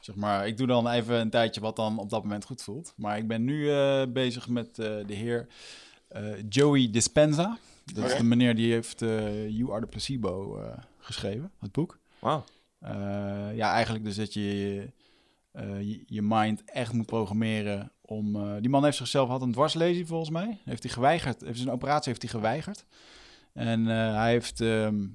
Zeg 0.00 0.14
maar, 0.16 0.46
ik 0.46 0.56
doe 0.56 0.66
dan 0.66 0.88
even 0.88 1.20
een 1.20 1.30
tijdje 1.30 1.60
wat 1.60 1.76
dan 1.76 1.98
op 1.98 2.10
dat 2.10 2.22
moment 2.22 2.44
goed 2.44 2.62
voelt. 2.62 2.92
Maar 2.96 3.18
ik 3.18 3.28
ben 3.28 3.44
nu 3.44 3.70
eh, 3.72 4.02
bezig 4.08 4.48
met 4.48 4.78
eh, 4.78 4.86
de 5.06 5.14
heer 5.14 5.46
eh, 6.08 6.22
Joey 6.48 6.90
Dispenza. 6.90 7.58
Dat 7.94 8.04
is 8.10 8.16
de 8.16 8.24
meneer 8.24 8.54
die 8.54 8.72
heeft 8.72 9.02
eh, 9.02 9.48
You 9.48 9.70
Are 9.72 9.80
the 9.80 9.86
Placebo 9.86 10.56
eh, 10.58 10.78
geschreven, 10.98 11.50
het 11.58 11.72
boek. 11.72 11.98
Wauw. 12.18 12.44
Eh, 12.78 12.90
ja, 13.54 13.72
eigenlijk 13.72 14.04
dus 14.04 14.16
dat 14.16 14.32
je 14.34 14.88
eh, 15.52 15.80
je, 15.82 16.02
je 16.06 16.22
mind 16.22 16.64
echt 16.64 16.92
moet 16.92 17.06
programmeren 17.06 17.92
om... 18.00 18.36
eh, 18.36 18.54
die 18.60 18.70
man 18.70 18.84
heeft 18.84 18.96
zichzelf 18.96 19.28
had 19.28 19.42
een 19.42 19.52
dwarslesie 19.52 20.06
volgens 20.06 20.30
mij. 20.30 20.58
Heeft 20.64 20.82
hij 20.82 20.92
geweigerd, 20.92 21.40
heeft 21.40 21.58
zijn 21.58 21.70
operatie 21.70 22.08
heeft 22.08 22.22
hij 22.22 22.30
geweigerd. 22.30 22.84
En 23.52 23.88
eh, 23.88 24.14
hij 24.14 24.30
heeft... 24.30 24.60
ehm, 24.60 25.06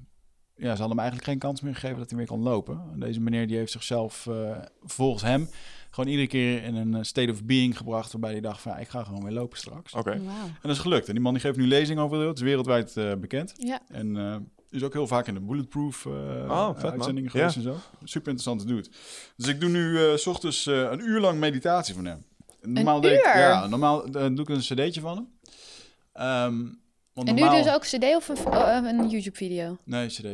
ja, 0.56 0.74
ze 0.74 0.80
hadden 0.82 0.88
hem 0.88 0.98
eigenlijk 0.98 1.28
geen 1.28 1.38
kans 1.38 1.60
meer 1.60 1.74
gegeven 1.74 1.98
dat 1.98 2.08
hij 2.08 2.18
weer 2.18 2.26
kon 2.26 2.42
lopen. 2.42 2.82
En 2.92 3.00
deze 3.00 3.20
meneer 3.20 3.46
die 3.46 3.56
heeft 3.56 3.72
zichzelf 3.72 4.26
eh, 4.26 4.56
volgens 4.84 5.22
hem 5.22 5.48
gewoon 5.96 6.10
iedere 6.10 6.28
keer 6.28 6.62
in 6.62 6.74
een 6.74 6.94
eh, 6.94 7.02
state 7.02 7.30
of 7.30 7.44
being 7.44 7.76
gebracht... 7.76 8.12
waarbij 8.12 8.30
hij 8.30 8.40
dacht 8.40 8.60
van, 8.60 8.72
ja, 8.72 8.78
ik 8.78 8.88
ga 8.88 9.04
gewoon 9.04 9.22
weer 9.22 9.32
lopen 9.32 9.58
straks. 9.58 9.92
Oké. 9.92 10.10
En 10.10 10.28
dat 10.62 10.70
is 10.70 10.78
gelukt. 10.78 11.06
En 11.08 11.14
die 11.14 11.22
man 11.22 11.32
die 11.32 11.42
geeft 11.42 11.56
nu 11.56 11.66
lezingen 11.66 12.02
over 12.02 12.16
de 12.16 12.22
wereld. 12.22 12.38
Het 12.38 12.46
is 12.46 12.52
wereldwijd 12.52 12.96
eh, 12.96 13.20
bekend. 13.20 13.52
Ja, 13.56 13.80
En 13.88 14.16
eh, 14.16 14.36
Is 14.70 14.82
ook 14.82 14.92
heel 14.92 15.06
vaak 15.06 15.26
in 15.26 15.34
de 15.34 15.40
Bulletproof 15.40 16.04
uh, 16.04 16.12
oh, 16.48 16.70
vet, 16.74 16.90
uitzendingen 16.90 17.30
geweest 17.30 17.54
ja. 17.54 17.60
en 17.60 17.66
zo. 17.66 17.76
Super 18.04 18.30
interessant 18.30 18.68
doet. 18.68 18.90
Dus 19.36 19.48
ik 19.48 19.60
doe 19.60 19.70
nu 19.70 19.90
uh, 19.90 20.16
s 20.16 20.26
ochtends 20.26 20.66
uh, 20.66 20.90
een 20.90 21.00
uur 21.00 21.20
lang 21.20 21.38
meditatie 21.38 21.94
van 21.94 22.04
hem. 22.04 22.24
Normaal 22.62 23.00
deed 23.00 23.18
ik, 23.18 23.24
ja, 23.24 23.66
normaal 23.66 24.10
doe 24.10 24.40
ik 24.40 24.48
een 24.48 24.58
cd'tje 24.58 25.00
van 25.00 25.16
hem. 25.16 26.52
Um, 26.52 26.80
want 27.16 27.28
en 27.28 27.34
normaal... 27.34 27.56
nu 27.56 27.62
dus 27.62 27.72
ook 27.72 27.82
cd 27.82 28.16
of 28.16 28.28
een, 28.28 28.36
uh, 28.52 28.78
een 28.82 29.08
YouTube-video? 29.08 29.76
Nee, 29.84 30.06
cd. 30.06 30.26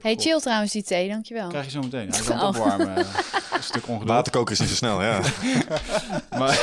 Hey, 0.00 0.16
chill 0.16 0.40
trouwens 0.40 0.72
die 0.72 0.82
thee, 0.82 1.08
dankjewel. 1.08 1.48
Krijg 1.48 1.64
je 1.64 1.70
zo 1.70 1.80
meteen. 1.80 2.10
Hij 2.10 2.20
kan 2.20 2.40
oh. 2.40 2.46
opwarmen. 2.46 2.96
een 3.56 3.62
stuk 3.62 3.88
ongeduld. 3.88 4.08
Waterkoker 4.08 4.52
is 4.52 4.60
niet 4.60 4.68
zo 4.68 4.74
snel, 4.74 5.02
ja. 5.02 5.20
maar, 6.38 6.38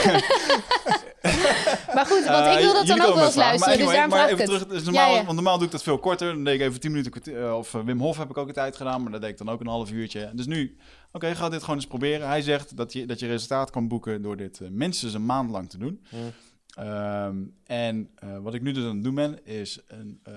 maar 1.96 2.06
goed, 2.06 2.26
want 2.26 2.56
ik 2.56 2.60
wil 2.60 2.74
dat 2.74 2.84
uh, 2.84 2.96
dan 2.96 3.02
ook 3.02 3.16
wel 3.16 3.26
eens 3.26 3.36
luisteren, 3.36 3.78
dus 3.78 3.88
daarom 3.88 4.12
vraag 4.12 4.30
ik 4.30 4.38
het. 4.38 4.46
Terug, 4.46 4.68
dus 4.68 4.84
normaal, 4.84 5.10
ja, 5.10 5.16
ja. 5.16 5.24
Want 5.24 5.36
normaal 5.36 5.58
doe 5.58 5.66
ik 5.66 5.72
dat 5.72 5.84
veel 5.84 6.00
korter. 6.00 6.34
Dan 6.34 6.44
deed 6.44 6.54
ik 6.54 6.68
even 6.68 6.80
10 6.80 6.92
minuten, 6.92 7.58
of 7.58 7.74
uh, 7.74 7.82
Wim 7.82 8.00
Hof 8.00 8.18
heb 8.18 8.30
ik 8.30 8.38
ook 8.38 8.48
een 8.48 8.54
tijd 8.54 8.76
gedaan, 8.76 9.02
maar 9.02 9.12
dat 9.12 9.22
deed 9.22 9.30
ik 9.30 9.38
dan 9.38 9.50
ook 9.50 9.60
een 9.60 9.68
half 9.68 9.92
uurtje. 9.92 10.32
Dus 10.34 10.46
nu, 10.46 10.78
oké, 11.08 11.26
okay, 11.26 11.36
ga 11.36 11.50
dit 11.50 11.62
gewoon 11.62 11.76
eens 11.76 11.88
proberen. 11.88 12.28
Hij 12.28 12.42
zegt 12.42 12.78
dat 12.78 12.94
je, 12.94 13.06
dat 13.06 13.20
je 13.20 13.28
resultaat 13.28 13.70
kan 13.70 13.88
boeken 13.88 14.22
door 14.22 14.38
dit 14.38 14.60
uh, 14.60 14.70
minstens 14.70 15.14
een 15.14 15.26
maand 15.26 15.50
lang 15.50 15.70
te 15.70 15.78
doen. 15.78 16.02
Hmm. 16.10 16.32
Um, 16.80 17.56
en 17.66 18.10
wat 18.42 18.54
ik 18.54 18.62
nu 18.62 18.72
dus 18.72 18.84
aan 18.84 18.96
het 18.96 19.04
doen 19.04 19.16
ben, 19.16 19.46
is 19.46 19.80
een... 19.88 20.20
Uh, 20.28 20.34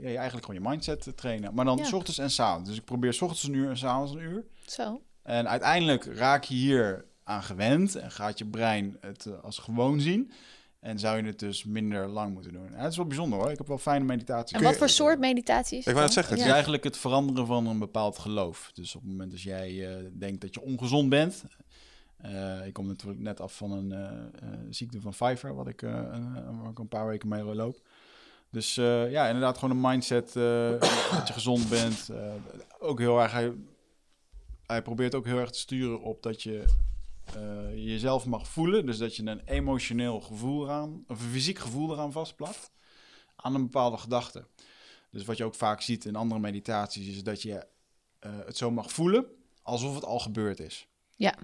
ja, 0.00 0.08
je 0.08 0.16
eigenlijk 0.16 0.46
gewoon 0.46 0.62
je 0.62 0.68
mindset 0.68 1.02
te 1.02 1.14
trainen. 1.14 1.54
Maar 1.54 1.64
dan 1.64 1.76
ja. 1.76 1.84
s 1.84 1.92
ochtends 1.92 2.18
en 2.18 2.30
s 2.30 2.40
avonds. 2.40 2.68
Dus 2.68 2.78
ik 2.78 2.84
probeer 2.84 3.12
s 3.12 3.22
ochtends 3.22 3.42
een 3.42 3.54
uur 3.54 3.68
en 3.68 3.76
s 3.76 3.84
avonds 3.84 4.12
een 4.12 4.20
uur. 4.20 4.44
Zo. 4.66 5.02
En 5.22 5.48
uiteindelijk 5.48 6.04
raak 6.04 6.44
je 6.44 6.54
hier 6.54 7.04
aan 7.24 7.42
gewend 7.42 7.94
en 7.94 8.10
gaat 8.10 8.38
je 8.38 8.44
brein 8.46 8.96
het 9.00 9.24
uh, 9.24 9.42
als 9.42 9.58
gewoon 9.58 10.00
zien. 10.00 10.32
En 10.80 10.98
zou 10.98 11.16
je 11.16 11.22
het 11.22 11.38
dus 11.38 11.64
minder 11.64 12.08
lang 12.08 12.32
moeten 12.34 12.52
doen. 12.52 12.68
Ja, 12.70 12.78
het 12.78 12.90
is 12.90 12.96
wel 12.96 13.06
bijzonder 13.06 13.38
hoor. 13.38 13.50
Ik 13.50 13.58
heb 13.58 13.66
wel 13.66 13.78
fijne 13.78 14.04
meditaties. 14.04 14.56
En 14.56 14.62
wat 14.62 14.76
voor 14.76 14.88
soort 14.88 15.18
meditatie 15.18 15.78
is 15.78 15.86
Ik 15.86 15.92
wou 15.92 16.04
het 16.04 16.14
zeggen. 16.14 16.36
Het 16.36 16.44
is 16.46 16.52
eigenlijk 16.52 16.84
het 16.84 16.96
veranderen 16.96 17.46
van 17.46 17.66
een 17.66 17.78
bepaald 17.78 18.18
geloof. 18.18 18.70
Dus 18.74 18.94
op 18.94 19.02
het 19.02 19.10
moment 19.10 19.30
dat 19.30 19.42
jij 19.42 19.72
uh, 19.72 20.10
denkt 20.12 20.40
dat 20.40 20.54
je 20.54 20.60
ongezond 20.60 21.08
bent. 21.08 21.44
Uh, 22.24 22.66
ik 22.66 22.72
kom 22.72 22.86
natuurlijk 22.86 23.20
net 23.20 23.40
af 23.40 23.56
van 23.56 23.70
een 23.70 23.94
ziekte 24.70 25.00
van 25.00 25.10
Pfeiffer, 25.10 25.54
wat 25.54 25.68
ik, 25.68 25.82
een 25.82 26.88
paar 26.88 27.06
weken 27.06 27.28
mee 27.28 27.42
loop. 27.42 27.80
Dus 28.50 28.74
ja, 28.74 29.26
inderdaad 29.26 29.58
gewoon 29.58 29.76
een 29.76 29.90
mindset 29.90 30.32
dat 31.12 31.28
je 31.28 31.32
gezond 31.32 31.68
bent. 31.68 32.10
Ook 32.78 32.98
heel 32.98 33.20
erg, 33.20 33.32
hij, 33.32 33.52
hij 34.66 34.82
probeert 34.82 35.14
ook 35.14 35.24
heel 35.24 35.38
erg 35.38 35.50
te 35.50 35.58
sturen 35.58 36.00
op 36.00 36.22
dat 36.22 36.42
je 36.42 36.64
jezelf 37.74 38.26
mag 38.26 38.48
voelen. 38.48 38.86
Dus 38.86 38.98
dat 38.98 39.16
je 39.16 39.26
een 39.26 39.42
emotioneel 39.44 40.20
gevoel 40.20 40.64
eraan, 40.64 41.04
of 41.08 41.20
een 41.20 41.30
fysiek 41.30 41.58
gevoel 41.58 41.92
eraan 41.92 42.12
vastplakt. 42.12 42.70
Aan 43.36 43.54
een 43.54 43.62
bepaalde 43.62 43.96
gedachte. 43.96 44.44
Dus 45.10 45.24
wat 45.24 45.36
je 45.36 45.44
ook 45.44 45.54
vaak 45.54 45.80
ziet 45.80 46.04
in 46.04 46.16
andere 46.16 46.40
meditaties 46.40 47.08
is 47.08 47.22
dat 47.22 47.42
je 47.42 47.66
het 48.20 48.56
zo 48.56 48.70
mag 48.70 48.92
voelen 48.92 49.26
alsof 49.62 49.94
het 49.94 50.04
al 50.04 50.18
gebeurd 50.18 50.60
is. 50.60 50.88
Ja. 51.16 51.34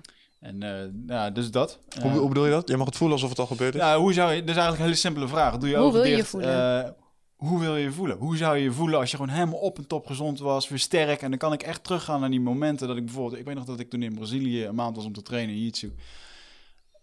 En 0.41 0.59
nou, 1.07 1.33
dus 1.33 1.51
dat. 1.51 1.79
Hoe, 2.01 2.11
hoe, 2.11 2.29
bedoel 2.29 2.45
je 2.45 2.51
dat? 2.51 2.69
Je 2.69 2.77
mag 2.77 2.87
het 2.87 2.97
voelen 2.97 3.17
alsof 3.17 3.31
het 3.31 3.39
al 3.39 3.47
gebeurd 3.47 3.75
is? 3.75 3.81
Nou, 3.81 4.01
hoe 4.01 4.13
zou 4.13 4.33
je... 4.33 4.41
Dat 4.41 4.49
is 4.49 4.55
eigenlijk 4.55 4.79
een 4.79 4.85
hele 4.89 5.01
simpele 5.01 5.29
vraag. 5.29 5.59
Doe 5.59 5.69
je 5.69 5.77
hoe 5.77 5.93
wil 5.93 6.03
dicht, 6.03 6.17
je 6.17 6.25
voelen? 6.25 6.85
Uh, 6.85 6.91
hoe 7.37 7.61
wil 7.61 7.77
je 7.77 7.83
je 7.83 7.93
voelen? 7.93 8.17
Hoe 8.17 8.37
zou 8.37 8.57
je 8.57 8.63
je 8.63 8.73
voelen 8.73 8.99
als 8.99 9.11
je 9.11 9.17
gewoon 9.17 9.33
helemaal 9.33 9.59
op 9.59 9.79
en 9.79 9.87
top 9.87 10.07
gezond 10.07 10.39
was, 10.39 10.69
weer 10.69 10.79
sterk? 10.79 11.23
En 11.23 11.31
dan 11.31 11.39
kan 11.39 11.53
ik 11.53 11.63
echt 11.63 11.85
teruggaan 11.85 12.21
naar 12.21 12.31
die 12.31 12.41
momenten 12.41 12.89
dat 12.89 12.97
ik 12.97 13.05
bijvoorbeeld... 13.05 13.39
Ik 13.41 13.45
weet 13.45 13.55
nog 13.55 13.65
dat 13.65 13.81
ik 13.81 13.91
toen 13.91 14.03
in 14.03 14.15
Brazilië 14.15 14.65
een 14.65 14.75
maand 14.75 14.97
was 14.97 15.05
om 15.05 15.13
te 15.13 15.23
trainen 15.23 15.55
in 15.55 15.71
jiu 15.73 15.95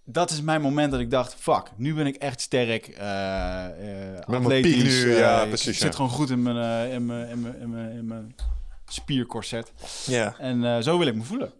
Dat 0.03 0.31
is 0.31 0.41
mijn 0.41 0.61
moment 0.61 0.91
dat 0.91 0.99
ik 0.99 1.11
dacht, 1.11 1.35
fuck, 1.35 1.71
nu 1.75 1.93
ben 1.93 2.07
ik 2.07 2.15
echt 2.15 2.41
sterk. 2.41 2.87
Uh, 2.87 2.95
uh, 2.99 4.35
atletisch. 4.35 5.03
Nu, 5.03 5.15
ja, 5.15 5.45
precies. 5.45 5.67
Ik 5.67 5.75
zit 5.75 5.95
gewoon 5.95 6.11
goed 6.11 6.29
in 6.29 6.41
mijn, 6.41 6.91
in 6.91 7.05
mijn, 7.05 7.29
in 7.29 7.41
mijn, 7.41 7.59
in 7.59 7.69
mijn, 7.69 7.91
in 7.91 8.07
mijn 8.07 8.35
spiercorset. 8.87 9.71
Ja. 10.05 10.35
En 10.37 10.83
zo 10.83 10.97
wil 10.97 11.07
ik 11.07 11.15
me 11.15 11.23
voelen. 11.23 11.51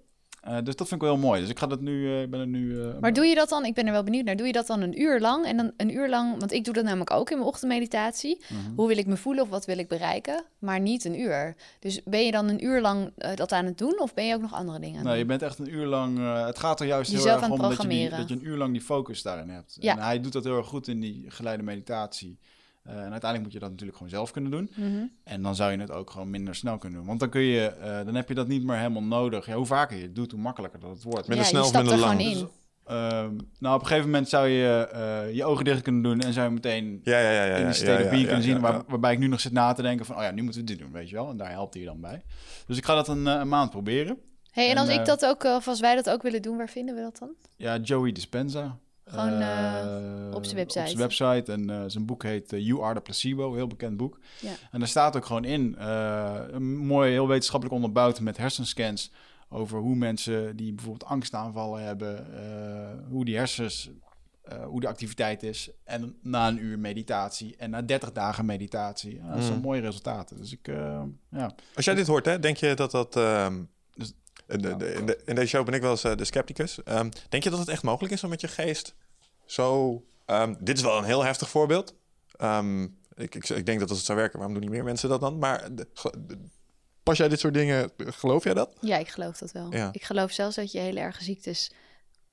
Uh, 0.48 0.56
dus 0.64 0.76
dat 0.76 0.88
vind 0.88 1.02
ik 1.02 1.08
wel 1.08 1.16
heel 1.16 1.26
mooi. 1.26 1.42
Dus 1.42 1.50
ik 1.50 1.60
ga 1.60 1.68
dat 1.68 1.82
nu, 1.82 2.22
uh, 2.22 2.28
ben 2.28 2.40
er 2.40 2.48
nu. 2.48 2.74
Uh, 2.74 3.00
maar 3.00 3.14
doe 3.14 3.26
je 3.26 3.36
dat 3.36 3.50
dan? 3.50 3.66
Ik 3.66 3.74
ben 3.74 3.86
er 3.86 3.92
wel 3.92 4.04
benieuwd 4.04 4.26
naar. 4.26 4.36
Doe 4.36 4.48
je 4.48 4.54
dat 4.54 4.68
dan 4.68 4.82
een 4.82 5.02
uur 5.02 5.20
lang? 5.20 5.46
En 5.46 5.58
dan 5.58 5.72
een 5.78 5.94
uur 5.94 6.10
lang, 6.10 6.40
want 6.40 6.52
ik 6.52 6.66
doe 6.66 6.74
dat 6.74 6.84
namelijk 6.84 7.12
ook 7.12 7.30
in 7.30 7.38
mijn 7.38 7.50
ochtendmeditatie. 7.50 8.42
-hmm. 8.48 8.74
Hoe 8.76 8.88
wil 8.88 8.98
ik 8.98 9.08
me 9.08 9.18
voelen 9.18 9.44
of 9.44 9.50
wat 9.50 9.66
wil 9.66 9.78
ik 9.78 9.88
bereiken? 9.88 10.44
Maar 10.60 10.80
niet 10.80 11.06
een 11.06 11.20
uur. 11.20 11.56
Dus 11.80 12.04
ben 12.04 12.26
je 12.26 12.32
dan 12.32 12.50
een 12.50 12.66
uur 12.66 12.82
lang 12.82 13.12
dat 13.36 13.52
aan 13.52 13.66
het 13.66 13.78
doen? 13.78 14.00
Of 14.00 14.14
ben 14.14 14.26
je 14.26 14.36
ook 14.36 14.42
nog 14.42 14.54
andere 14.54 14.80
dingen 14.80 14.98
aan 14.98 15.04
Nee, 15.04 15.12
doen? 15.12 15.22
je 15.22 15.26
bent 15.26 15.42
echt 15.42 15.60
een 15.60 15.74
uur 15.74 15.86
lang. 15.86 16.36
het 16.46 16.60
gaat 16.60 16.80
er 16.80 16.88
juist 16.88 17.12
Jezelf 17.12 17.26
heel 17.26 17.50
erg 17.50 17.52
om 17.52 17.70
dat 17.70 17.82
je, 17.82 17.88
die, 17.88 18.10
dat 18.10 18.30
je 18.30 18.36
een 18.36 18.46
uur 18.46 18.58
lang 18.58 18.72
die 18.72 18.82
focus 18.82 19.22
daarin 19.22 19.50
hebt. 19.50 19.78
Ja. 19.80 19.96
En 19.96 20.04
hij 20.04 20.22
doet 20.22 20.34
dat 20.34 20.44
heel 20.44 20.58
erg 20.58 20.68
goed 20.68 20.88
in 20.88 21.00
die 21.00 21.26
geleide 21.28 21.64
meditatie. 21.64 22.40
Uh, 22.88 22.94
en 22.94 23.12
uiteindelijk 23.12 23.44
moet 23.44 23.54
je 23.54 23.60
dat 23.60 23.70
natuurlijk 23.70 23.98
gewoon 23.98 24.12
zelf 24.12 24.32
kunnen 24.32 24.52
doen. 24.52 24.72
Mm 24.76 24.84
-hmm. 24.96 25.12
En 25.24 25.42
dan 25.42 25.56
zou 25.56 25.72
je 25.72 25.78
het 25.78 25.92
ook 25.92 26.10
gewoon 26.10 26.30
minder 26.30 26.56
snel 26.56 26.78
kunnen 26.78 26.98
doen. 26.98 27.08
Want 27.08 27.20
dan 27.20 27.30
kun 27.30 27.42
je, 27.42 27.74
uh, 27.80 28.06
dan 28.06 28.16
heb 28.16 28.28
je 28.28 28.34
dat 28.34 28.48
niet 28.48 28.64
meer 28.64 28.78
helemaal 28.78 29.04
nodig. 29.04 29.46
Ja, 29.46 29.56
hoe 29.56 29.66
vaker 29.66 29.98
je 29.98 30.04
het 30.04 30.16
doet, 30.16 30.32
hoe 30.32 30.42
makkelijker 30.42 30.80
dat 30.80 30.90
het 30.90 31.04
wordt. 31.04 31.28
Minder 31.28 31.46
ja, 31.46 31.52
snel 31.52 31.64
of 31.64 31.74
minder 31.74 31.98
lang. 31.98 32.20
in. 32.20 32.34
Dus, 32.34 32.42
uh, 32.42 33.28
nou, 33.60 33.76
op 33.76 33.82
een 33.82 33.88
gegeven 33.88 34.06
moment 34.06 34.30
zou 34.30 34.48
je 34.48 34.90
uh, 34.94 35.36
je 35.36 35.46
ogen 35.46 35.66
dicht 35.66 35.82
kunnen 35.82 36.02
doen 36.02 36.20
en 36.20 36.34
zou 36.34 36.48
je 36.48 36.54
meteen 36.54 37.00
ja, 37.04 37.20
ja, 37.20 37.32
ja, 37.32 37.46
ja, 37.46 37.56
in 37.58 38.10
being 38.10 38.22
ja, 38.22 38.26
kunnen 38.26 38.44
zien. 38.44 38.54
ja, 38.54 38.60
Waar, 38.60 38.84
waarbij 38.88 39.14
ik 39.14 39.20
nu 39.20 39.28
nog 39.28 39.40
zit 39.40 39.52
na 39.52 39.74
te 39.74 39.82
denken 39.82 40.06
van, 40.06 40.16
oh 40.16 40.22
ja, 40.22 40.32
nu 40.32 40.42
moeten 40.42 40.62
we 40.62 40.68
dit 40.68 40.80
doen, 40.80 40.92
weet 40.92 41.10
je 41.10 41.16
wel. 41.16 41.30
En 41.30 41.38
daar 41.38 41.52
helpt 41.52 41.74
hij 41.74 41.84
je 41.84 41.90
dan 41.90 42.02
bij. 42.02 42.24
Dus 42.68 42.78
ik 42.78 42.86
ga 42.86 42.96
dat 42.96 43.08
een, 43.08 43.26
een 43.26 43.48
maand 43.48 43.70
proberen. 43.70 44.18
Hey, 44.52 44.70
en 44.70 44.78
als 44.78 44.90
ik 44.90 45.06
dat 45.06 45.26
ook, 45.26 45.44
of 45.44 45.68
als 45.68 45.80
wij 45.80 45.96
dat 45.96 46.10
ook 46.10 46.22
willen 46.22 46.42
doen, 46.42 46.58
waar 46.58 46.70
vinden 46.70 46.96
we 46.96 47.02
dat 47.02 47.18
dan? 47.18 47.30
Ja, 47.56 47.78
Joey 47.78 48.12
Dispenza. 48.12 48.78
Gewoon, 49.08 49.42
uh, 49.42 49.48
Uh, 50.30 50.36
op 50.36 50.44
zijn 50.46 50.56
website. 50.56 50.80
Op 50.80 50.88
zijn 50.88 50.98
website. 50.98 51.52
En 51.52 51.70
uh, 51.70 51.84
zijn 51.88 52.06
boek 52.06 52.24
heet 52.24 52.54
uh, 52.54 52.66
You 52.66 52.84
Are 52.84 52.94
the 52.94 53.02
Placebo, 53.02 53.54
heel 53.54 53.68
bekend 53.68 53.98
boek. 53.98 54.20
Ja. 54.40 54.52
En 54.72 54.80
daar 54.80 54.88
staat 54.88 55.16
ook 55.16 55.26
gewoon 55.26 55.44
in, 55.44 55.76
uh, 55.80 56.36
een 56.50 56.78
mooi, 56.78 57.12
heel 57.12 57.28
wetenschappelijk 57.28 57.76
onderbouwd 57.76 58.20
met 58.20 58.38
hersenscans 58.38 59.12
over 59.50 59.80
hoe 59.80 59.96
mensen 59.96 60.56
die 60.56 60.74
bijvoorbeeld 60.74 61.10
angstaanvallen 61.10 61.84
hebben, 61.84 62.28
uh, 62.34 63.10
hoe 63.10 63.26
die 63.26 63.38
hersens, 63.38 63.90
uh, 64.52 64.66
hoe 64.66 64.80
de 64.80 64.88
activiteit 64.88 65.44
is. 65.44 65.70
En 65.84 66.16
na 66.22 66.48
een 66.48 66.64
uur 66.64 66.80
meditatie 66.80 67.56
en 67.58 67.70
na 67.70 67.82
30 67.82 68.12
dagen 68.12 68.46
meditatie. 68.46 69.22
Dat 69.34 69.44
zijn 69.44 69.56
Mm. 69.56 69.62
mooie 69.62 69.82
resultaten. 69.82 70.38
Dus 70.38 70.52
ik, 70.52 70.68
uh, 70.68 71.02
ja. 71.30 71.56
Als 71.76 71.86
jij 71.86 71.96
dit 71.96 72.08
hoort, 72.08 72.26
hè, 72.26 72.40
denk 72.40 72.58
je 72.58 72.74
dat 72.74 72.92
dat... 72.92 73.16
In, 74.48 74.62
de, 74.62 74.76
de, 74.78 74.94
in, 74.94 75.06
de, 75.06 75.22
in, 75.26 75.36
deze 75.36 75.48
show 75.48 75.66
ben 75.66 75.74
ik 75.74 75.82
wel 75.82 75.92
eens 75.92 76.06
uh, 76.06 76.16
de 76.16 76.26
scepticus. 76.26 76.80
Um, 76.86 77.10
denk 77.30 77.44
je 77.44 77.50
dat 77.50 77.60
het 77.60 77.68
echt 77.68 77.84
mogelijk 77.84 78.14
is 78.14 78.24
om 78.24 78.30
met 78.30 78.42
je 78.42 78.48
geest 78.48 78.96
zo... 79.46 80.04
Um, 80.26 80.58
dit 80.60 80.78
is 80.78 80.84
wel 80.84 80.98
een 80.98 81.04
heel 81.04 81.24
heftig 81.24 81.50
voorbeeld. 81.50 81.96
Ik, 83.16 83.36
ik, 83.36 83.50
ik, 83.50 83.66
denk 83.66 83.80
dat 83.80 83.90
als 83.90 83.98
het 83.98 84.08
zou 84.08 84.18
werken, 84.18 84.38
waarom 84.40 84.54
doen 84.54 84.64
niet 84.64 84.74
meer 84.74 84.84
mensen 84.84 85.10
dat 85.10 85.22
dan? 85.22 85.38
Maar 85.38 85.70
pas 87.04 87.18
jij 87.18 87.28
dit 87.28 87.40
soort 87.40 87.54
dingen, 87.54 87.92
geloof 87.98 88.44
jij 88.44 88.54
dat? 88.54 88.76
Ja, 88.82 88.98
ik 88.98 89.08
geloof 89.08 89.38
dat 89.38 89.52
wel. 89.52 89.74
Ja. 89.74 89.90
Ik 89.92 90.04
geloof 90.04 90.32
zelfs 90.32 90.56
dat 90.56 90.72
je 90.72 90.80
hele 90.80 91.00
erge 91.00 91.24
ziektes 91.24 91.72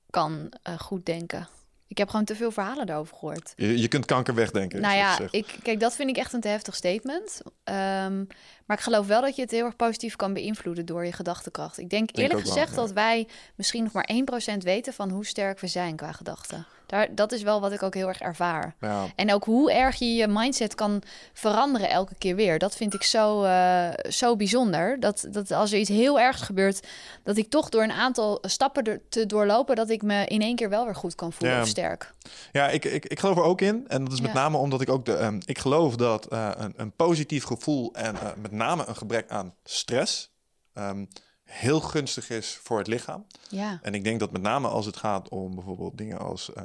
kan 0.09 0.53
uh, 0.67 0.79
goed 0.79 1.05
denken. 1.05 1.47
Ik 1.87 1.97
heb 1.97 2.09
gewoon 2.09 2.25
te 2.25 2.35
veel 2.35 2.51
verhalen 2.51 2.85
daarover 2.85 3.15
gehoord. 3.15 3.53
Je, 3.55 3.79
je 3.79 3.87
kunt 3.87 4.05
kanker 4.05 4.35
wegdenken. 4.35 4.81
Nou 4.81 4.95
ja, 4.95 5.19
ik, 5.31 5.55
kijk, 5.63 5.79
dat 5.79 5.95
vind 5.95 6.09
ik 6.09 6.17
echt 6.17 6.33
een 6.33 6.41
te 6.41 6.47
heftig 6.47 6.75
statement. 6.75 7.41
Um, 7.43 8.27
maar 8.65 8.77
ik 8.77 8.83
geloof 8.83 9.07
wel 9.07 9.21
dat 9.21 9.35
je 9.35 9.41
het 9.41 9.51
heel 9.51 9.65
erg 9.65 9.75
positief 9.75 10.15
kan 10.15 10.33
beïnvloeden 10.33 10.85
door 10.85 11.05
je 11.05 11.11
gedachtekracht. 11.11 11.77
Ik 11.77 11.89
denk, 11.89 12.13
denk 12.13 12.27
eerlijk 12.27 12.47
gezegd 12.47 12.69
wel, 12.69 12.79
ja. 12.79 12.85
dat 12.85 12.95
wij 12.95 13.27
misschien 13.55 13.83
nog 13.83 13.91
maar 13.91 14.09
1% 14.53 14.57
weten 14.57 14.93
van 14.93 15.09
hoe 15.09 15.25
sterk 15.25 15.59
we 15.59 15.67
zijn 15.67 15.95
qua 15.95 16.11
gedachten. 16.11 16.65
Daar, 16.85 17.15
dat 17.15 17.31
is 17.31 17.41
wel 17.41 17.61
wat 17.61 17.71
ik 17.71 17.83
ook 17.83 17.93
heel 17.93 18.07
erg 18.07 18.19
ervaar. 18.19 18.75
Ja. 18.79 19.05
En 19.15 19.33
ook 19.33 19.43
hoe 19.43 19.71
erg 19.71 19.95
je 19.95 20.15
je 20.15 20.27
mindset 20.27 20.75
kan 20.75 21.01
veranderen 21.33 21.89
elke 21.89 22.15
keer 22.17 22.35
weer. 22.35 22.59
Dat 22.59 22.75
vind 22.75 22.93
ik 22.93 23.03
zo, 23.03 23.43
uh, 23.43 23.89
zo 24.09 24.35
bijzonder. 24.35 24.99
Dat, 24.99 25.27
dat 25.31 25.51
als 25.51 25.71
er 25.71 25.79
iets 25.79 25.89
heel 25.89 26.19
ergs 26.19 26.41
gebeurt, 26.41 26.87
dat 27.23 27.37
ik 27.37 27.49
toch 27.49 27.69
door 27.69 27.83
een 27.83 27.91
aantal 27.91 28.37
stappen 28.41 29.01
te 29.09 29.25
doorlopen, 29.25 29.75
dat 29.75 29.89
ik 29.89 30.01
me 30.01 30.25
in 30.25 30.41
één 30.41 30.55
keer 30.55 30.69
wel 30.69 30.85
weer 30.85 30.95
goed 30.95 31.15
kan 31.15 31.33
voelen 31.33 31.57
ja. 31.57 31.63
of 31.63 31.67
sterk. 31.67 32.13
Ja, 32.51 32.69
ik, 32.69 32.85
ik, 32.85 33.05
ik 33.05 33.19
geloof 33.19 33.37
er 33.37 33.43
ook 33.43 33.61
in. 33.61 33.85
En 33.87 34.03
dat 34.03 34.13
is 34.13 34.21
met 34.21 34.31
Ja. 34.33 34.37
name 34.37 34.57
omdat 34.57 34.81
ik 34.81 34.89
ook 34.89 35.05
de. 35.05 35.23
Um, 35.23 35.39
ik 35.45 35.57
geloof 35.59 35.95
dat 35.95 36.33
uh, 36.33 36.49
een, 36.55 36.73
een 36.77 36.91
positief 36.91 37.43
gevoel 37.43 37.93
en 37.93 38.15
uh, 38.15 38.21
met 38.37 38.51
name 38.51 38.85
een 38.87 38.95
gebrek 38.95 39.29
aan 39.29 39.53
stress. 39.63 40.33
Um, 40.73 41.07
heel 41.45 41.79
gunstig 41.79 42.29
is 42.29 42.59
voor 42.63 42.77
het 42.77 42.87
lichaam. 42.87 43.25
Ja. 43.49 43.79
En 43.81 43.93
ik 43.93 44.03
denk 44.03 44.19
dat 44.19 44.31
met 44.31 44.41
name 44.41 44.67
als 44.67 44.85
het 44.85 44.97
gaat 44.97 45.29
om 45.29 45.55
bijvoorbeeld 45.55 45.97
dingen 45.97 46.19
als 46.19 46.51
uh, 46.57 46.63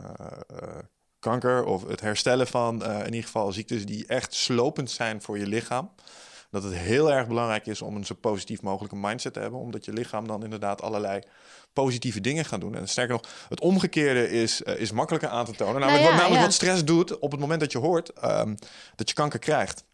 uh, 0.53 0.69
kanker 1.19 1.65
of 1.65 1.87
het 1.87 2.01
herstellen 2.01 2.47
van 2.47 2.83
uh, 2.83 2.99
in 2.99 3.05
ieder 3.05 3.23
geval 3.23 3.53
ziektes 3.53 3.87
die 3.87 4.07
echt 4.07 4.35
slopend 4.35 4.91
zijn 4.91 5.23
voor 5.23 5.39
je 5.39 5.47
lichaam. 5.47 5.91
Dat 6.51 6.63
het 6.63 6.75
heel 6.75 7.13
erg 7.13 7.27
belangrijk 7.27 7.67
is 7.67 7.83
om 7.83 7.97
een 7.97 8.07
zo 8.07 8.15
positief 8.15 8.63
mogelijke 8.63 8.97
mindset 8.97 9.33
te 9.33 9.41
hebben, 9.41 9.61
omdat 9.61 9.85
je 9.85 9.93
lichaam 9.93 10.27
dan 10.27 10.45
inderdaad 10.45 10.83
allerlei 10.83 11.23
positieve 11.73 12.21
dingen 12.21 12.45
gaat 12.45 12.61
doen. 12.61 12.75
En 12.75 12.89
sterker 12.89 13.15
nog, 13.15 13.23
het 13.49 13.61
omgekeerde 13.61 14.31
is, 14.31 14.61
uh, 14.61 14.81
is 14.81 14.93
makkelijker 14.93 15.29
aan 15.29 15.45
te 15.45 15.53
tonen. 15.53 15.81
Namelijk, 15.81 16.03
nou 16.03 16.05
ja, 16.05 16.11
wat, 16.11 16.21
namelijk 16.21 16.41
ja. 16.41 16.47
wat 16.47 16.55
stress 16.55 16.85
doet 16.85 17.19
op 17.19 17.31
het 17.31 17.41
moment 17.41 17.61
dat 17.61 17.73
je 17.73 17.79
hoort 17.79 18.25
um, 18.25 18.55
dat 18.97 19.09
je 19.09 19.15
kanker 19.15 19.39
krijgt. 19.39 19.85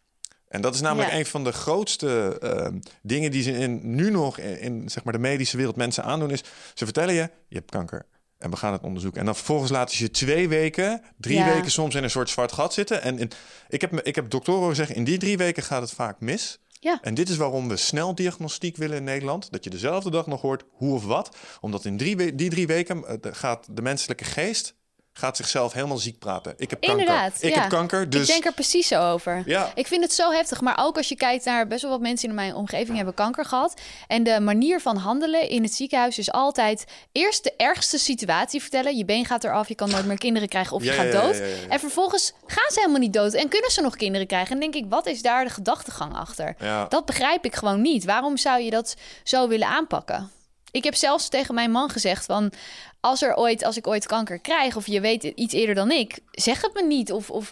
En 0.57 0.63
dat 0.63 0.75
is 0.75 0.81
namelijk 0.81 1.11
Ja. 1.11 1.17
een 1.17 1.25
van 1.25 1.43
de 1.43 1.51
grootste 1.51 2.39
uh, 2.43 2.79
dingen 3.01 3.31
die 3.31 3.43
ze 3.43 3.51
in, 3.51 3.95
nu 3.95 4.11
nog 4.11 4.37
in, 4.37 4.59
in, 4.61 4.89
zeg 4.89 5.03
maar 5.03 5.13
de 5.13 5.19
medische 5.19 5.57
wereld 5.57 5.75
mensen 5.75 6.03
aandoen. 6.03 6.31
Is 6.31 6.43
ze 6.73 6.83
vertellen 6.85 7.13
je, 7.13 7.29
je 7.47 7.55
hebt 7.55 7.71
kanker. 7.71 8.05
En 8.37 8.49
we 8.49 8.55
gaan 8.55 8.71
het 8.73 8.81
onderzoeken. 8.83 9.19
En 9.19 9.25
dan 9.25 9.35
vervolgens 9.35 9.71
laten 9.71 9.95
ze 9.97 10.03
je 10.03 10.11
twee 10.11 10.47
weken, 10.49 11.01
drie 11.17 11.37
Ja. 11.37 11.53
weken 11.53 11.71
soms 11.71 11.95
in 11.95 12.03
een 12.03 12.09
soort 12.09 12.29
zwart 12.29 12.51
gat 12.51 12.73
zitten. 12.73 13.01
En 13.01 13.19
in, 13.19 13.31
ik, 13.69 13.81
heb, 13.81 13.93
ik 14.01 14.15
heb 14.15 14.29
doktoren 14.29 14.75
zeggen, 14.75 14.95
in 14.95 15.03
die 15.03 15.17
drie 15.17 15.37
weken 15.37 15.63
gaat 15.63 15.81
het 15.81 15.91
vaak 15.91 16.19
mis. 16.19 16.59
Ja. 16.79 16.99
En 17.01 17.13
dit 17.13 17.29
is 17.29 17.37
waarom 17.37 17.67
we 17.67 17.75
snel 17.77 18.15
diagnostiek 18.15 18.77
willen 18.77 18.97
in 18.97 19.03
Nederland. 19.03 19.51
Dat 19.51 19.63
je 19.63 19.69
dezelfde 19.69 20.11
dag 20.11 20.27
nog 20.27 20.41
hoort 20.41 20.63
hoe 20.71 20.93
of 20.93 21.05
wat. 21.05 21.35
Omdat 21.61 21.85
in 21.85 21.97
drie 21.97 22.35
die 22.35 22.49
drie 22.49 22.67
weken 22.67 23.05
eh, 23.05 23.31
gaat 23.33 23.67
de 23.71 23.81
menselijke 23.81 24.23
geest 24.23 24.75
gaat 25.17 25.37
zichzelf 25.37 25.73
helemaal 25.73 25.97
ziek 25.97 26.19
praten. 26.19 26.53
Ik 26.57 26.69
heb 26.69 26.81
kanker. 26.81 26.99
Inderdaad, 26.99 27.33
Ik 27.39 27.53
ja. 27.53 27.59
heb 27.61 27.69
kanker, 27.69 28.09
dus... 28.09 28.21
Ik 28.21 28.27
denk 28.27 28.45
er 28.45 28.53
precies 28.53 28.87
zo 28.87 29.11
over. 29.11 29.43
Ja. 29.45 29.71
Ik 29.75 29.87
vind 29.87 30.03
het 30.03 30.13
zo 30.13 30.31
heftig. 30.31 30.61
Maar 30.61 30.77
ook 30.79 30.97
als 30.97 31.09
je 31.09 31.15
kijkt 31.15 31.45
naar 31.45 31.67
best 31.67 31.81
wel 31.81 31.91
wat 31.91 31.99
mensen 31.99 32.29
in 32.29 32.35
mijn 32.35 32.55
omgeving 32.55 32.95
hebben 32.95 33.13
kanker 33.13 33.45
gehad. 33.45 33.81
En 34.07 34.23
de 34.23 34.39
manier 34.39 34.81
van 34.81 34.97
handelen 34.97 35.49
in 35.49 35.63
het 35.63 35.73
ziekenhuis 35.73 36.17
is 36.17 36.31
altijd 36.31 36.85
eerst 37.11 37.43
de 37.43 37.53
ergste 37.57 37.97
situatie 37.97 38.61
vertellen. 38.61 38.97
Je 38.97 39.05
been 39.05 39.25
gaat 39.25 39.43
eraf, 39.43 39.67
je 39.67 39.75
kan 39.75 39.89
nooit 39.89 40.05
meer 40.05 40.17
kinderen 40.17 40.49
krijgen 40.49 40.75
of 40.75 40.83
je 40.83 40.91
Ja, 40.91 40.95
gaat 40.95 41.11
dood. 41.11 41.41
En 41.69 41.79
vervolgens 41.79 42.33
gaan 42.45 42.71
ze 42.71 42.79
helemaal 42.79 42.99
niet 42.99 43.13
dood 43.13 43.33
en 43.33 43.49
kunnen 43.49 43.71
ze 43.71 43.81
nog 43.81 43.95
kinderen 43.95 44.27
krijgen. 44.27 44.53
En 44.53 44.59
denk 44.59 44.75
ik, 44.75 44.85
wat 44.89 45.05
is 45.05 45.21
daar 45.21 45.43
de 45.43 45.49
gedachtegang 45.49 46.15
achter? 46.15 46.55
Dat 46.89 47.05
begrijp 47.05 47.45
ik 47.45 47.55
gewoon 47.55 47.81
niet. 47.81 48.05
Waarom 48.05 48.37
zou 48.37 48.61
je 48.61 48.69
dat 48.69 48.95
zo 49.23 49.47
willen 49.47 49.67
aanpakken? 49.67 50.31
Ik 50.77 50.83
heb 50.83 50.95
zelfs 50.95 51.29
tegen 51.29 51.55
mijn 51.55 51.71
man 51.71 51.89
gezegd 51.89 52.25
van... 52.25 52.51
als, 52.99 53.21
er 53.21 53.35
ooit, 53.35 53.63
als 53.63 53.77
ik 53.77 53.87
ooit 53.87 54.05
kanker 54.05 54.39
krijg 54.39 54.75
of 54.75 54.87
je 54.87 55.01
weet 55.01 55.23
iets 55.23 55.53
eerder 55.53 55.75
dan 55.75 55.91
ik... 55.91 56.19
zeg 56.31 56.61
het 56.61 56.73
me 56.73 56.83
niet 56.83 57.11
of, 57.11 57.29
of 57.29 57.51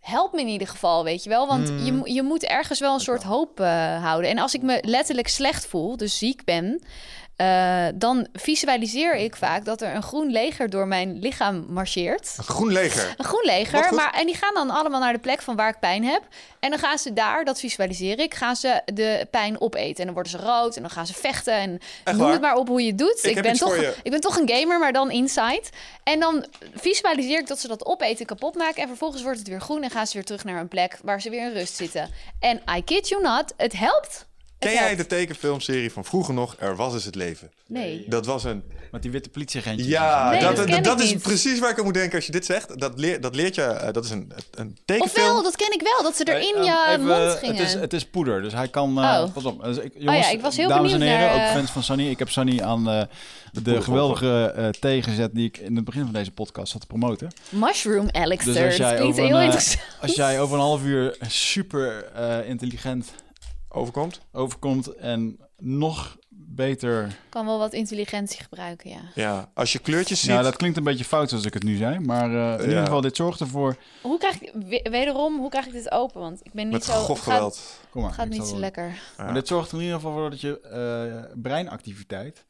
help 0.00 0.32
me 0.32 0.40
in 0.40 0.48
ieder 0.48 0.68
geval, 0.68 1.04
weet 1.04 1.22
je 1.22 1.28
wel. 1.28 1.46
Want 1.46 1.68
je, 1.84 1.92
mo- 1.92 2.06
je 2.06 2.22
moet 2.22 2.44
ergens 2.44 2.80
wel 2.80 2.94
een 2.94 3.00
soort 3.00 3.22
hoop 3.22 3.60
eh, 3.60 4.02
houden. 4.02 4.30
En 4.30 4.38
als 4.38 4.54
ik 4.54 4.62
me 4.62 4.78
letterlijk 4.80 5.28
slecht 5.28 5.66
voel, 5.66 5.96
dus 5.96 6.18
ziek 6.18 6.44
ben... 6.44 6.82
eh, 7.36 7.86
dan 7.94 8.26
visualiseer 8.32 9.14
ik 9.14 9.36
vaak 9.36 9.64
dat 9.64 9.82
er 9.82 9.94
een 9.94 10.02
groen 10.02 10.30
leger 10.30 10.70
door 10.70 10.86
mijn 10.86 11.18
lichaam 11.18 11.66
marcheert. 11.68 12.34
Een 12.36 12.44
groen 12.44 12.72
leger. 12.72 13.14
Een 13.16 13.24
groen 13.24 13.44
leger. 13.44 13.94
Maar, 13.94 14.14
en 14.14 14.26
die 14.26 14.34
gaan 14.34 14.54
dan 14.54 14.70
allemaal 14.70 15.00
naar 15.00 15.12
de 15.12 15.18
plek 15.18 15.42
van 15.42 15.56
waar 15.56 15.68
ik 15.68 15.78
pijn 15.78 16.04
heb. 16.04 16.22
En 16.60 16.70
dan 16.70 16.78
gaan 16.78 16.98
ze 16.98 17.12
daar, 17.12 17.44
dat 17.44 17.60
visualiseer 17.60 18.18
ik, 18.18 18.34
gaan 18.34 18.56
ze 18.56 18.82
de 18.84 19.26
pijn 19.30 19.60
opeten. 19.60 19.96
En 19.96 20.04
dan 20.04 20.14
worden 20.14 20.32
ze 20.32 20.38
rood 20.38 20.76
en 20.76 20.82
dan 20.82 20.90
gaan 20.90 21.06
ze 21.06 21.14
vechten. 21.14 21.54
En 21.54 21.80
noem 22.04 22.16
waar? 22.16 22.32
het 22.32 22.40
maar 22.40 22.56
op 22.56 22.68
hoe 22.68 22.80
je 22.80 22.88
het 22.88 22.98
doet. 22.98 23.24
Ik 23.24 23.42
ben 23.42 23.54
toch, 23.54 23.76
ik 24.02 24.10
ben 24.10 24.20
toch 24.20 24.36
een 24.36 24.48
gamer, 24.48 24.78
maar 24.78 24.92
dan 24.92 25.10
inside. 25.10 25.64
En 26.02 26.20
dan 26.20 26.46
visualiseer 26.74 27.38
ik 27.38 27.46
dat 27.46 27.60
ze 27.60 27.68
dat 27.68 27.86
opeten, 27.86 28.26
kapot 28.26 28.54
maken. 28.54 28.82
En 28.82 28.88
vervolgens 28.88 29.22
wordt 29.22 29.38
het 29.38 29.48
weer 29.48 29.60
groen 29.60 29.82
en 29.82 29.90
gaan 29.90 30.06
ze 30.06 30.14
weer 30.14 30.24
terug 30.24 30.44
naar 30.44 30.60
een 30.60 30.68
plek 30.68 30.98
waar 31.02 31.20
ze 31.20 31.30
weer 31.30 31.46
in 31.46 31.52
rust 31.52 31.76
zitten. 31.76 32.10
En 32.40 32.62
I 32.76 32.84
kid 32.84 33.08
you 33.08 33.22
not, 33.22 33.52
het 33.56 33.72
helpt. 33.72 34.25
Ken 34.58 34.72
jij 34.72 34.96
de 34.96 35.06
tekenfilmserie 35.06 35.92
van 35.92 36.04
vroeger 36.04 36.34
nog? 36.34 36.56
Er 36.58 36.76
was 36.76 36.94
eens 36.94 37.04
het 37.04 37.14
leven. 37.14 37.50
Nee. 37.66 38.04
Dat 38.08 38.26
was 38.26 38.44
een 38.44 38.62
Met 38.90 39.02
die 39.02 39.10
witte 39.10 39.28
politieagentjes. 39.28 39.88
Ja, 39.88 40.30
Nee, 40.30 40.40
dat, 40.40 40.84
dat 40.84 41.00
is 41.00 41.12
niet. 41.12 41.22
precies 41.22 41.58
waar 41.58 41.70
ik 41.70 41.78
aan 41.78 41.84
moet 41.84 41.94
denken 41.94 42.16
als 42.16 42.26
je 42.26 42.32
dit 42.32 42.44
zegt. 42.44 42.78
Dat, 42.80 42.98
leer, 42.98 43.20
dat 43.20 43.34
leert 43.34 43.54
je, 43.54 43.62
eh, 43.62 43.92
dat 43.92 44.04
is 44.04 44.10
een, 44.10 44.32
een 44.54 44.76
tekenfilm. 44.84 45.26
Ofwel, 45.26 45.42
dat 45.42 45.56
ken 45.56 45.72
ik 45.72 45.82
wel, 45.82 46.02
dat 46.02 46.16
ze 46.16 46.24
er 46.24 46.40
in 46.40 46.54
Hey, 46.54 46.64
je 46.64 46.70
ehm, 46.70 46.90
even, 46.92 47.04
mond 47.06 47.32
eh, 47.32 47.38
gingen. 47.38 47.56
Het 47.56 47.66
is, 47.66 47.72
het 47.74 47.92
is 47.92 48.04
poeder, 48.06 48.42
dus 48.42 48.52
hij 48.52 48.68
kan... 48.68 48.98
eh, 49.02 49.04
Oh. 49.22 49.32
Pas 49.32 49.44
op. 49.44 49.64
Dus 49.64 49.76
ik, 49.78 49.92
jongens, 49.98 50.26
ja, 50.26 50.32
ik 50.32 50.40
was 50.40 50.56
heel 50.56 50.68
dames 50.68 50.92
en 50.92 51.00
heren, 51.00 51.18
naar, 51.36 51.46
ook 51.48 51.52
fans 51.56 51.70
van 51.70 51.82
Sunny. 51.82 52.08
Ik 52.08 52.18
heb 52.18 52.30
Sunny 52.30 52.60
aan 52.60 52.88
eh, 52.90 53.02
de 53.62 53.82
geweldige 53.82 54.52
eh 54.56 54.68
thee 54.68 55.02
gezet 55.02 55.34
die 55.34 55.46
ik 55.46 55.56
in 55.58 55.76
het 55.76 55.84
begin 55.84 56.04
van 56.04 56.12
deze 56.12 56.30
podcast 56.30 56.72
had 56.72 56.80
te 56.80 56.86
promoten. 56.86 57.30
Mushroom 57.48 58.08
elixir. 58.08 58.52
Dus 58.52 58.64
als 58.64 58.76
jij, 58.76 59.00
over 59.00 59.22
een, 59.22 59.28
heel 59.28 59.40
interessant. 59.40 59.82
als 60.00 60.14
jij 60.14 60.40
over 60.40 60.54
een 60.56 60.62
half 60.62 60.82
uur 60.84 61.16
super 61.28 62.04
eh, 62.14 62.48
intelligent 62.48 63.06
Overkomt. 63.76 64.20
overkomt 64.32 64.94
en 64.94 65.38
nog 65.58 66.16
beter... 66.28 67.18
kan 67.28 67.46
wel 67.46 67.58
wat 67.58 67.72
intelligentie 67.72 68.42
gebruiken, 68.42 68.90
ja. 68.90 69.00
Ja, 69.14 69.50
als 69.54 69.72
je 69.72 69.78
kleurtjes 69.78 70.20
ziet. 70.20 70.30
Nou, 70.30 70.42
dat 70.42 70.56
klinkt 70.56 70.76
een 70.76 70.84
beetje 70.84 71.04
fout 71.04 71.28
zoals 71.28 71.44
ik 71.44 71.54
het 71.54 71.62
nu 71.62 71.76
zei, 71.76 71.98
maar 71.98 72.30
eh, 72.34 72.52
in 72.54 72.60
ieder 72.60 72.76
Ja. 72.78 72.84
geval, 72.84 73.00
dit 73.00 73.16
zorgt 73.16 73.40
ervoor... 73.40 73.76
Hoe 74.02 74.18
krijg 74.18 74.40
ik, 74.42 74.52
we- 74.54 74.86
wederom, 74.90 75.38
hoe 75.38 75.50
krijg 75.50 75.66
ik 75.66 75.72
dit 75.72 75.90
open? 75.90 76.20
Want 76.20 76.40
ik 76.42 76.52
ben 76.52 76.64
niet 76.64 76.72
met 76.72 76.84
zo... 76.84 76.92
grof 76.92 77.24
het 77.24 77.34
gaat. 77.34 77.80
Kom 77.90 78.02
maar. 78.02 78.12
gaat 78.12 78.28
niet 78.28 78.42
zo 78.44 78.50
wel- 78.50 78.58
lekker. 78.60 78.98
Maar 79.16 79.34
dit 79.34 79.48
zorgt 79.48 79.70
er 79.70 79.76
in 79.78 79.82
ieder 79.84 79.96
geval 79.96 80.12
voor 80.12 80.30
dat 80.30 80.40
je 80.40 80.60
eh, 80.60 81.32
breinactiviteit... 81.42 82.44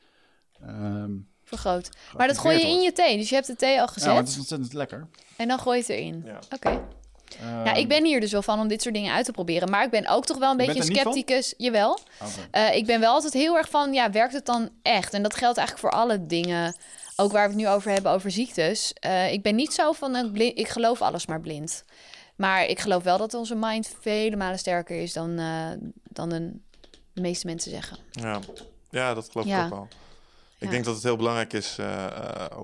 ehm, 0.67 1.11
Vergroot. 1.45 1.91
Maar 2.17 2.27
dat 2.27 2.39
gooi 2.39 2.59
je 2.59 2.67
in 2.67 2.81
je 2.81 2.93
thee. 2.93 3.17
Dus 3.17 3.29
je 3.29 3.35
hebt 3.35 3.47
de 3.47 3.57
thee 3.57 3.81
al 3.81 3.87
gezet. 3.87 4.03
ja, 4.03 4.09
maar 4.13 4.19
het 4.23 4.29
is 4.31 4.39
ontzettend 4.39 4.73
lekker. 4.73 5.07
En 5.37 5.49
dan 5.49 5.59
gooi 5.59 5.77
je 5.77 5.83
het 5.83 5.93
erin. 5.93 6.23
Ja. 6.27 6.39
Oké. 6.55 6.81
Ehm, 7.41 7.63
Nou, 7.63 7.79
ik 7.79 7.89
ben 7.89 8.05
hier 8.05 8.21
dus 8.21 8.33
wel 8.33 8.43
van 8.43 8.61
om 8.61 8.69
dit 8.69 8.83
soort 8.83 8.95
dingen 8.95 9.13
uit 9.15 9.25
te 9.25 9.33
proberen. 9.33 9.71
Maar 9.71 9.85
ik 9.85 9.91
ben 9.91 10.09
ook 10.09 10.27
toch 10.27 10.39
wel 10.39 10.51
een 10.53 10.59
Je 10.59 10.67
beetje 10.67 10.83
scepticus. 10.95 11.55
Jawel. 11.57 11.93
oké. 12.21 12.31
Eh, 12.51 12.75
ik 12.77 12.87
ben 12.87 13.01
wel 13.01 13.13
altijd 13.13 13.33
heel 13.33 13.57
erg 13.57 13.69
van, 13.71 13.93
ja, 13.93 14.11
werkt 14.11 14.33
het 14.33 14.47
dan 14.47 14.71
echt? 14.83 15.13
En 15.15 15.23
dat 15.23 15.35
geldt 15.35 15.59
eigenlijk 15.59 15.89
voor 15.89 16.01
alle 16.01 16.27
dingen. 16.27 16.77
Ook 17.17 17.33
waar 17.33 17.43
we 17.49 17.55
het 17.55 17.63
nu 17.65 17.69
over 17.69 17.91
hebben, 17.93 18.13
over 18.13 18.31
ziektes. 18.31 18.93
Eh, 18.93 19.33
ik 19.33 19.43
ben 19.43 19.55
niet 19.55 19.73
zo 19.73 19.93
van, 19.93 20.15
een 20.15 20.33
blind, 20.33 20.59
ik 20.59 20.69
geloof 20.69 21.03
alles 21.03 21.27
maar 21.27 21.41
blind. 21.41 21.85
Maar 22.37 22.67
ik 22.67 22.81
geloof 22.81 23.03
wel 23.03 23.19
dat 23.19 23.35
onze 23.35 23.55
mind 23.55 23.95
vele 24.01 24.37
malen 24.37 24.59
sterker 24.59 25.03
is 25.03 25.13
dan, 25.13 25.39
eh, 25.39 25.67
dan 26.03 26.31
een, 26.33 26.63
de 27.13 27.21
meeste 27.21 27.47
mensen 27.47 27.71
zeggen. 27.71 27.97
Ja. 28.11 28.41
ja, 28.91 29.15
dat 29.15 29.29
geloof 29.31 29.47
Ja. 29.47 29.59
ik 29.59 29.65
ook 29.65 29.71
wel. 29.79 29.89
Ik 30.59 30.65
Ja. 30.67 30.71
denk 30.71 30.85
dat 30.85 30.95
het 30.95 31.03
heel 31.03 31.17
belangrijk 31.17 31.53
is 31.53 31.77
eh, 31.79 32.05
eh, 32.05 32.13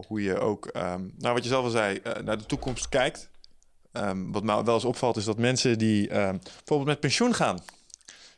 hoe 0.07 0.23
je 0.23 0.39
ook, 0.39 0.67
ehm, 0.67 1.01
nou 1.19 1.35
wat 1.35 1.43
je 1.43 1.49
zelf 1.49 1.65
al 1.65 1.71
zei, 1.71 2.01
naar 2.25 2.39
de 2.39 2.47
toekomst 2.47 2.89
kijkt. 2.89 3.31
Ehm, 3.93 4.31
wat 4.31 4.43
mij 4.43 4.63
wel 4.65 4.75
eens 4.75 4.85
opvalt 4.85 5.17
is 5.17 5.25
dat 5.25 5.39
mensen 5.39 5.79
die 5.79 6.09
ehm, 6.09 6.37
bijvoorbeeld 6.43 6.89
met 6.89 7.01
pensioen 7.01 7.35
gaan, 7.35 7.59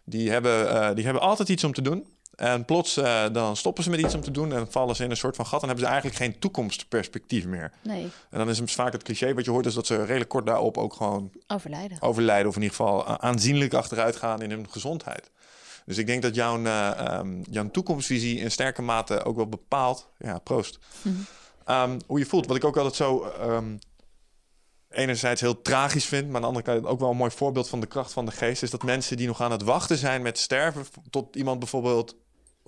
die 0.05 0.31
hebben, 0.31 0.69
eh, 0.71 0.95
die 0.95 1.05
hebben 1.05 1.23
altijd 1.23 1.49
iets 1.49 1.65
om 1.65 1.73
te 1.73 1.83
doen. 1.83 2.07
En 2.35 2.65
plots 2.65 2.97
eh, 2.97 3.25
dan 3.33 3.57
stoppen 3.57 3.85
ze 3.85 3.91
met 3.91 4.01
iets 4.01 4.15
om 4.15 4.21
te 4.21 4.31
doen 4.31 4.53
en 4.53 4.71
vallen 4.73 4.97
ze 4.97 5.05
in 5.05 5.11
een 5.11 5.17
soort 5.17 5.37
van 5.37 5.47
gat. 5.47 5.61
En 5.61 5.67
hebben 5.67 5.85
ze 5.85 5.91
eigenlijk 5.93 6.23
geen 6.23 6.39
toekomstperspectief 6.39 7.47
meer. 7.47 7.73
Nee, 7.83 8.03
En 8.31 8.39
dan 8.39 8.49
is 8.49 8.59
het 8.59 8.71
vaak 8.73 8.93
het 8.93 9.03
cliché 9.03 9.35
wat 9.35 9.45
je 9.45 9.51
hoort, 9.51 9.67
is 9.67 9.75
dat 9.75 9.87
ze 9.87 10.05
redelijk 10.05 10.31
kort 10.31 10.47
daarop 10.47 10.79
ook 10.79 10.93
gewoon 10.95 11.31
overlijden. 11.47 12.03
overlijden. 12.03 12.49
Of 12.49 12.57
in 12.57 12.63
ieder 12.63 12.77
geval 12.77 13.09
a- 13.09 13.21
aanzienlijk 13.21 13.75
achteruit 13.75 14.17
gaan 14.17 14.43
in 14.43 14.51
hun 14.51 14.67
gezondheid. 14.71 15.31
Dus 15.87 15.99
ik 15.99 16.07
denk 16.07 16.23
dat 16.23 16.35
jouw, 16.35 16.65
eh, 16.65 16.91
ehm, 16.91 17.41
jouw 17.51 17.71
toekomstvisie 17.71 18.39
in 18.41 18.51
sterke 18.51 18.83
mate 18.83 19.25
ook 19.25 19.37
wel 19.37 19.49
bepaalt. 19.49 20.09
Ja, 20.19 20.39
proost. 20.39 20.79
Ehm, 21.65 21.99
hoe 22.07 22.19
je 22.19 22.27
voelt. 22.27 22.47
Wat 22.47 22.57
ik 22.57 22.65
ook 22.65 22.77
altijd 22.77 22.95
zo. 22.95 23.33
Enerzijds 24.95 25.41
heel 25.41 25.63
tragisch 25.63 26.05
vind, 26.05 26.27
maar 26.27 26.35
aan 26.35 26.41
de 26.41 26.47
andere 26.47 26.65
kant 26.65 26.87
ook 26.87 27.01
wel 27.01 27.11
een 27.11 27.17
mooi 27.17 27.31
voorbeeld 27.31 27.69
van 27.69 27.81
de 27.81 27.87
kracht 27.87 28.13
van 28.13 28.25
de 28.27 28.33
geest. 28.33 28.63
Is 28.63 28.71
dat 28.71 28.83
mensen 28.83 29.17
die 29.17 29.27
nog 29.27 29.41
aan 29.43 29.51
het 29.51 29.63
wachten 29.63 29.97
zijn 29.97 30.23
met 30.23 30.39
sterven. 30.39 30.87
tot 31.11 31.37
iemand 31.37 31.59
bijvoorbeeld. 31.59 32.17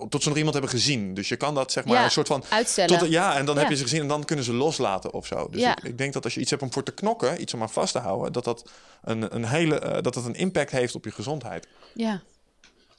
tot 0.09 0.21
ze 0.21 0.27
nog 0.27 0.37
iemand 0.37 0.53
hebben 0.55 0.73
gezien. 0.73 1.13
Dus 1.13 1.29
je 1.29 1.35
kan 1.35 1.55
dat 1.55 1.71
zeg 1.71 1.85
maar 1.85 1.97
Ja, 1.97 2.03
een 2.03 2.11
soort 2.11 2.27
van. 2.27 2.43
Uitstellen. 2.49 2.97
Tot, 2.99 3.09
ja, 3.09 3.37
en 3.37 3.45
dan 3.45 3.57
heb 3.57 3.69
je 3.69 3.75
ze 3.75 3.83
gezien 3.83 4.01
en 4.01 4.07
dan 4.07 4.25
kunnen 4.25 4.45
ze 4.45 4.53
loslaten 4.53 5.13
of 5.13 5.25
zo. 5.25 5.47
Dus 5.49 5.61
Ja. 5.61 5.71
ik, 5.77 5.83
ik 5.83 5.97
denk 5.97 6.13
dat 6.13 6.23
als 6.23 6.33
je 6.33 6.39
iets 6.39 6.49
hebt 6.49 6.61
om 6.61 6.73
voor 6.73 6.83
te 6.83 6.91
knokken, 6.93 7.41
iets 7.41 7.53
om 7.53 7.61
aan 7.61 7.69
vast 7.69 7.91
te 7.93 7.99
houden, 7.99 8.33
dat 8.33 8.43
dat 8.43 8.69
een, 9.03 9.35
een 9.35 9.45
hele, 9.45 9.79
eh, 9.79 10.01
dat 10.01 10.13
dat 10.13 10.25
een 10.25 10.35
impact 10.35 10.71
heeft 10.71 10.95
op 10.95 11.03
je 11.05 11.11
gezondheid. 11.11 11.67
Ja. 11.93 12.21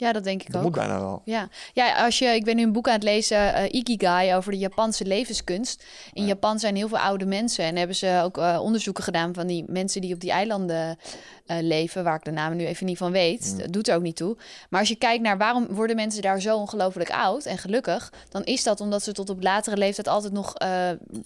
Ja, 0.01 0.13
dat 0.13 0.25
denk 0.25 0.41
ik 0.41 0.47
Dat 0.47 0.57
ook. 0.57 0.63
moet 0.63 0.73
bijna 0.73 1.01
wel. 1.01 1.23
Ja. 1.25 1.49
ja, 1.73 2.05
als 2.05 2.19
je, 2.19 2.27
ik 2.27 2.45
ben 2.45 2.57
nu 2.57 2.63
een 2.63 2.73
boek 2.73 2.87
aan 2.87 2.95
het 2.95 3.03
lezen, 3.03 3.55
eh, 3.55 3.79
Ikigai, 3.79 4.35
over 4.35 4.53
de 4.53 4.59
Japanse 4.59 5.05
levenskunst. 5.05 5.85
In 6.13 6.27
Japan 6.27 6.59
zijn 6.59 6.77
heel 6.77 6.89
veel 6.89 6.99
oude 6.99 7.27
mensen 7.27 7.65
en 7.65 7.77
hebben 7.77 7.97
ze 7.97 8.21
ook 8.25 8.39
eh, 8.39 8.59
onderzoeken 8.63 9.05
gedaan 9.05 9.35
van 9.35 9.47
die 9.47 9.65
mensen 9.67 10.01
die 10.01 10.15
op 10.15 10.21
die 10.21 10.31
eilanden 10.31 10.99
eh, 11.47 11.57
leven, 11.61 12.05
waar 12.05 12.15
ik 12.15 12.25
de 12.25 12.31
namen 12.31 12.57
nu 12.57 12.67
even 12.67 12.87
niet 12.87 12.99
van 12.99 13.13
weet. 13.13 13.59
Dat 13.59 13.73
doet 13.73 13.89
er 13.89 13.97
ook 13.97 14.03
niet 14.03 14.17
toe. 14.17 14.37
Maar 14.71 14.81
als 14.81 14.89
je 14.89 14.97
kijkt 14.97 15.23
naar 15.23 15.39
waarom 15.39 15.67
worden 15.71 15.97
mensen 15.97 16.23
daar 16.23 16.41
zo 16.41 16.57
ongelooflijk 16.57 17.11
oud 17.11 17.45
en 17.45 17.59
gelukkig, 17.59 18.13
dan 18.29 18.45
is 18.45 18.63
dat 18.63 18.81
omdat 18.81 19.03
ze 19.03 19.13
tot 19.13 19.31
op 19.31 19.43
latere 19.43 19.77
leeftijd 19.77 20.09
altijd 20.09 20.33
nog 20.33 20.55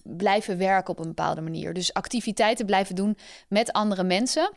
blijven 0.03 0.59
werken 0.59 0.91
op 0.93 0.99
een 0.99 1.09
bepaalde 1.15 1.41
manier. 1.41 1.73
Dus 1.73 1.93
activiteiten 1.95 2.67
blijven 2.67 2.95
doen 2.95 3.17
met 3.49 3.73
andere 3.73 4.05
mensen. 4.05 4.51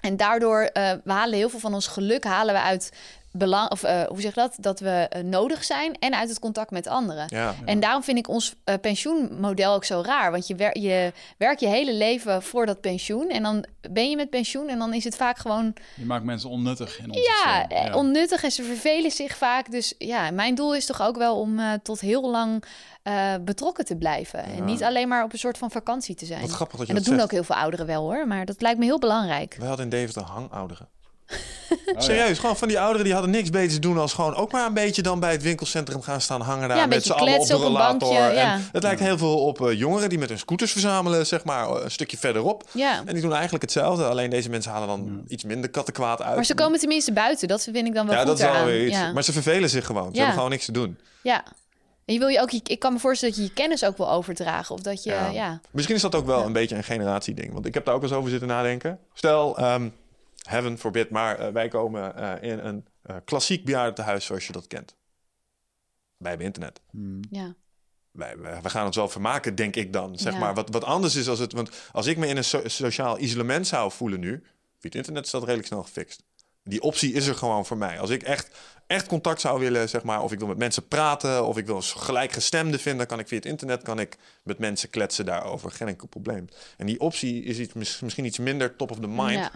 En 0.00 0.16
daardoor 0.16 0.60
eh 0.62 0.92
we 1.04 1.12
halen 1.12 1.38
heel 1.38 1.48
veel 1.48 1.58
van 1.60 1.74
ons 1.74 1.86
geluk 1.86 2.24
halen 2.24 2.54
we 2.54 2.60
uit 2.60 2.92
belang 3.36 3.70
of 3.70 3.82
eh, 3.82 4.02
hoe 4.02 4.20
zeg 4.20 4.34
je 4.34 4.40
dat 4.40 4.56
dat 4.60 4.80
we 4.80 5.06
eh, 5.10 5.22
nodig 5.22 5.64
zijn 5.64 5.98
en 5.98 6.14
uit 6.14 6.28
het 6.28 6.38
contact 6.38 6.70
met 6.70 6.86
anderen. 6.86 7.26
Ja. 7.28 7.54
En 7.64 7.80
daarom 7.80 8.02
vind 8.02 8.18
ik 8.18 8.28
ons 8.28 8.54
eh, 8.64 8.74
pensioenmodel 8.80 9.74
ook 9.74 9.84
zo 9.84 10.02
raar. 10.04 10.30
Want 10.30 10.46
je, 10.46 10.54
wer 10.54 10.78
je 10.78 11.12
werkt 11.38 11.60
je 11.60 11.66
hele 11.68 11.94
leven 11.94 12.42
voor 12.42 12.66
dat 12.66 12.80
pensioen. 12.80 13.28
En 13.28 13.42
dan 13.42 13.64
ben 13.90 14.10
je 14.10 14.16
met 14.16 14.30
pensioen. 14.30 14.68
En 14.68 14.78
dan 14.78 14.94
is 14.94 15.04
het 15.04 15.16
vaak 15.16 15.38
gewoon 15.38 15.74
Je 15.94 16.04
maakt 16.04 16.24
mensen 16.24 16.50
onnuttig 16.50 16.98
in 16.98 17.10
ons 17.10 17.26
ja, 17.26 17.60
systeem. 17.60 17.86
eh, 17.86 17.96
onnuttig. 17.96 18.42
En 18.42 18.50
ze 18.52 18.62
vervelen 18.62 19.10
zich 19.10 19.36
vaak. 19.36 19.70
Dus 19.70 19.94
ja, 19.98 20.30
mijn 20.30 20.54
doel 20.54 20.74
is 20.74 20.86
toch 20.86 21.02
ook 21.02 21.16
wel 21.16 21.40
om 21.40 21.58
eh, 21.58 21.72
tot 21.82 22.00
heel 22.00 22.30
lang 22.30 22.64
eh, 23.02 23.34
betrokken 23.40 23.84
te 23.84 23.96
blijven. 23.96 24.42
En 24.44 24.64
niet 24.64 24.82
alleen 24.82 25.08
maar 25.08 25.24
op 25.24 25.32
een 25.32 25.38
soort 25.38 25.58
van 25.58 25.70
vakantie 25.70 26.14
te 26.14 26.26
zijn. 26.26 26.40
Wat 26.40 26.50
grappig 26.50 26.78
dat 26.78 26.86
je 26.86 26.92
en 26.92 26.98
dat 26.98 27.04
dat 27.08 27.12
doen 27.18 27.28
zegt. 27.28 27.32
ook 27.32 27.46
heel 27.46 27.54
veel 27.54 27.62
ouderen 27.62 27.86
wel 27.86 28.02
hoor. 28.02 28.26
Maar 28.26 28.44
dat 28.44 28.60
lijkt 28.60 28.78
me 28.78 28.84
heel 28.84 28.98
belangrijk. 28.98 29.56
We 29.58 29.66
hadden 29.66 29.84
in 29.84 29.90
Deventer 29.90 30.22
hangouderen. 30.22 30.88
Oh, 31.94 32.00
Serieus, 32.00 32.38
gewoon 32.38 32.56
van 32.56 32.68
die 32.68 32.78
ouderen 32.80 33.04
die 33.04 33.12
hadden 33.12 33.30
niks 33.30 33.50
beter 33.50 33.72
te 33.72 33.78
doen 33.78 33.98
als 33.98 34.12
gewoon 34.12 34.34
ook 34.34 34.52
maar 34.52 34.66
een 34.66 34.74
beetje 34.74 35.02
dan 35.02 35.20
bij 35.20 35.32
het 35.32 35.42
winkelcentrum 35.42 36.02
gaan 36.02 36.20
staan 36.20 36.40
hangen 36.40 36.68
daar 36.68 36.76
Ja, 36.76 36.86
met 36.86 36.94
beetje 36.94 37.12
z'n 37.12 37.18
allen 37.18 37.40
op 37.40 37.46
de 37.48 37.70
bankje, 37.78 38.12
ja. 38.14 38.54
En 38.54 38.68
het 38.72 38.82
lijkt 38.82 39.00
heel 39.00 39.18
veel 39.18 39.38
op 39.44 39.60
eh, 39.66 39.78
jongeren 39.78 40.08
die 40.08 40.18
met 40.18 40.28
hun 40.28 40.38
scooters 40.38 40.72
verzamelen, 40.72 41.26
zeg 41.26 41.44
maar, 41.44 41.68
een 41.70 41.90
stukje 41.90 42.16
verderop. 42.16 42.64
Ja. 42.72 43.02
En 43.06 43.12
die 43.12 43.22
doen 43.22 43.32
eigenlijk 43.32 43.62
hetzelfde, 43.62 44.04
alleen 44.04 44.30
deze 44.30 44.50
mensen 44.50 44.72
halen 44.72 44.88
dan 44.88 45.24
iets 45.28 45.44
minder 45.44 45.70
kattenkwaad 45.70 46.22
uit. 46.22 46.34
Maar 46.34 46.44
ze 46.44 46.54
komen 46.54 46.78
tenminste 46.78 47.12
buiten. 47.12 47.48
Dat 47.48 47.62
vind 47.62 47.76
ik 47.86 47.94
dan 47.94 48.06
wel 48.06 48.14
ja, 48.14 48.20
goed 48.20 48.38
dat 48.38 48.38
is 48.38 48.44
wel 48.60 48.70
iets. 48.74 48.96
Ja. 48.96 49.12
Maar 49.12 49.24
ze 49.24 49.32
vervelen 49.32 49.70
zich 49.70 49.86
gewoon. 49.86 50.04
Ze 50.06 50.10
Ja. 50.10 50.16
hebben 50.16 50.34
gewoon 50.34 50.50
niks 50.50 50.64
te 50.64 50.72
doen. 50.72 50.98
ja. 51.22 51.44
En 52.04 52.12
je 52.14 52.18
wil 52.20 52.28
je 52.28 52.40
ook, 52.40 52.52
ik 52.52 52.78
kan 52.78 52.92
me 52.92 52.98
voorstellen 52.98 53.34
dat 53.34 53.44
je 53.44 53.48
je 53.50 53.54
kennis 53.62 53.84
ook 53.84 53.96
wil 53.96 54.10
overdragen. 54.10 54.74
Of 54.74 54.80
dat 54.80 55.02
je, 55.04 55.10
Ja. 55.10 55.28
ja. 55.30 55.60
Misschien 55.70 55.94
is 55.96 56.02
dat 56.02 56.14
ook 56.14 56.26
wel 56.26 56.38
Ja. 56.38 56.44
een 56.44 56.52
beetje 56.52 56.76
een 56.76 56.84
generatieding. 56.84 57.52
Want 57.52 57.66
ik 57.66 57.74
heb 57.74 57.84
daar 57.84 57.94
ook 57.94 58.02
eens 58.02 58.12
over 58.12 58.30
zitten 58.30 58.48
nadenken. 58.48 58.98
Stel, 59.14 59.58
ehm, 59.58 59.88
heaven 60.48 60.78
forbid, 60.78 61.10
maar 61.10 61.38
eh, 61.38 61.52
wij 61.52 61.68
komen 61.68 62.16
eh, 62.16 62.50
in 62.50 62.58
een 62.58 62.86
eh, 63.02 63.16
klassiek 63.24 63.64
bejaardentehuis 63.64 64.24
zoals 64.24 64.46
je 64.46 64.52
dat 64.52 64.66
kent. 64.66 64.94
Wij 66.16 66.28
hebben 66.28 66.46
internet. 66.46 66.80
Hmm. 66.90 67.20
ja. 67.30 67.54
Wij, 68.10 68.38
wij, 68.38 68.62
wij 68.62 68.70
gaan 68.70 68.86
ons 68.86 68.96
wel 68.96 69.08
vermaken, 69.08 69.54
denk 69.54 69.76
ik 69.76 69.92
dan. 69.92 70.18
Zeg 70.18 70.32
Ja. 70.32 70.38
maar. 70.38 70.54
Wat, 70.54 70.68
wat 70.70 70.84
anders 70.84 71.14
is 71.14 71.28
als 71.28 71.38
het... 71.38 71.52
Want 71.52 71.70
als 71.92 72.06
ik 72.06 72.16
me 72.16 72.26
in 72.26 72.36
een 72.36 72.44
so- 72.44 72.68
sociaal 72.68 73.18
isolement 73.18 73.66
zou 73.66 73.92
voelen 73.92 74.20
nu... 74.20 74.42
Via 74.78 74.88
het 74.90 74.94
internet 74.94 75.24
is 75.24 75.30
dat 75.30 75.42
redelijk 75.42 75.66
snel 75.66 75.82
gefixt. 75.82 76.22
Die 76.64 76.80
optie 76.80 77.12
is 77.12 77.26
er 77.26 77.34
gewoon 77.34 77.66
voor 77.66 77.76
mij. 77.76 78.00
Als 78.00 78.10
ik 78.10 78.22
echt, 78.22 78.56
echt 78.86 79.06
contact 79.06 79.40
zou 79.40 79.60
willen, 79.60 79.88
zeg 79.88 80.02
maar... 80.02 80.22
of 80.22 80.32
ik 80.32 80.38
wil 80.38 80.48
met 80.48 80.58
mensen 80.58 80.88
praten... 80.88 81.44
of 81.46 81.56
ik 81.56 81.66
wil 81.66 81.76
een 81.76 81.82
gelijkgestemde 81.82 82.78
vinden... 82.78 82.98
dan 82.98 83.06
kan 83.06 83.18
ik 83.18 83.28
via 83.28 83.36
het 83.36 83.46
internet 83.46 83.82
kan 83.82 83.98
ik 83.98 84.16
met 84.42 84.58
mensen 84.58 84.90
kletsen 84.90 85.24
daarover. 85.24 85.70
Geen 85.70 85.88
enkel 85.88 86.08
probleem. 86.08 86.48
En 86.76 86.86
die 86.86 87.00
optie 87.00 87.42
is 87.42 87.58
iets, 87.58 87.72
mis- 87.72 88.00
misschien 88.00 88.24
iets 88.24 88.38
minder 88.38 88.76
top 88.76 88.90
of 88.90 88.98
the 89.00 89.08
mind... 89.08 89.30
Ja. 89.38 89.50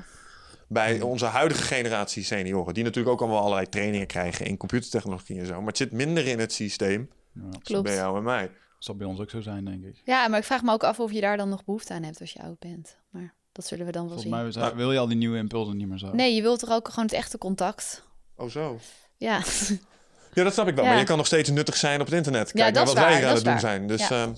Bij 0.73 1.01
onze 1.01 1.25
huidige 1.25 1.63
generatie 1.63 2.25
senioren... 2.25 2.75
die 2.75 2.85
natuurlijk 2.85 3.15
ook 3.15 3.21
allemaal 3.21 3.43
allerlei 3.43 3.69
trainingen 3.69 4.07
krijgen... 4.07 4.47
in 4.47 4.57
computertechnologie 4.57 5.39
en 5.41 5.47
zo. 5.47 5.59
Maar 5.59 5.67
het 5.67 5.77
zit 5.77 5.93
minder 5.93 6.27
in 6.27 6.39
het 6.39 6.53
systeem... 6.53 7.11
Ja, 7.35 7.43
Klopt. 7.63 7.83
bij 7.85 7.95
jou 7.95 8.17
en 8.17 8.23
mij. 8.23 8.43
dat 8.43 8.51
zal 8.79 8.95
bij 8.97 9.07
ons 9.07 9.21
ook 9.21 9.31
zo 9.31 9.41
zijn, 9.41 9.65
denk 9.65 9.85
ik. 9.85 10.01
ja, 10.05 10.29
maar 10.29 10.39
ik 10.39 10.45
vraag 10.45 10.63
me 10.63 10.73
ook 10.73 10.85
af 10.85 11.01
of 11.01 11.13
je 11.13 11.21
daar 11.21 11.37
dan 11.37 11.49
nog 11.49 11.65
behoefte 11.65 11.93
aan 11.93 12.03
hebt 12.03 12.21
als 12.21 12.33
je 12.33 12.43
oud 12.43 12.59
bent. 12.59 12.97
Maar 13.11 13.35
dat 13.53 13.67
zullen 13.67 13.87
we 13.87 13.93
dan 13.93 14.03
wel 14.09 14.11
Volgens 14.13 14.35
zien. 14.37 14.43
mij 14.43 14.53
zijn- 14.53 14.77
wil 14.77 14.93
je 14.93 14.99
al 14.99 15.07
die 15.09 15.17
nieuwe 15.17 15.39
impulsen 15.39 15.77
niet 15.77 15.89
meer 15.89 15.99
zo. 15.99 16.11
Nee, 16.15 16.35
je 16.35 16.43
wilt 16.43 16.59
toch 16.61 16.71
ook 16.71 16.89
gewoon 16.89 17.05
het 17.05 17.15
echte 17.15 17.39
contact? 17.39 18.05
Oh 18.37 18.49
zo. 18.51 18.79
Ja, 19.17 19.41
Ja, 20.33 20.43
dat 20.45 20.53
snap 20.53 20.69
ik 20.69 20.75
wel. 20.75 20.85
Ja. 20.85 20.91
Maar 20.91 20.99
je 20.99 21.05
kan 21.07 21.17
nog 21.17 21.27
steeds 21.27 21.51
nuttig 21.51 21.77
zijn 21.77 22.01
op 22.01 22.07
het 22.07 22.15
internet. 22.15 22.53
Kijk 22.53 22.59
Ja, 22.59 22.65
naar 22.65 22.85
wat 22.87 22.95
is 22.97 23.01
wij 23.03 23.27
aan 23.27 23.35
het 23.35 23.45
doen 23.45 23.53
waar. 23.53 23.61
zijn. 23.61 23.87
Dus 23.87 24.09
Ja. 24.09 24.23
ehm, 24.23 24.33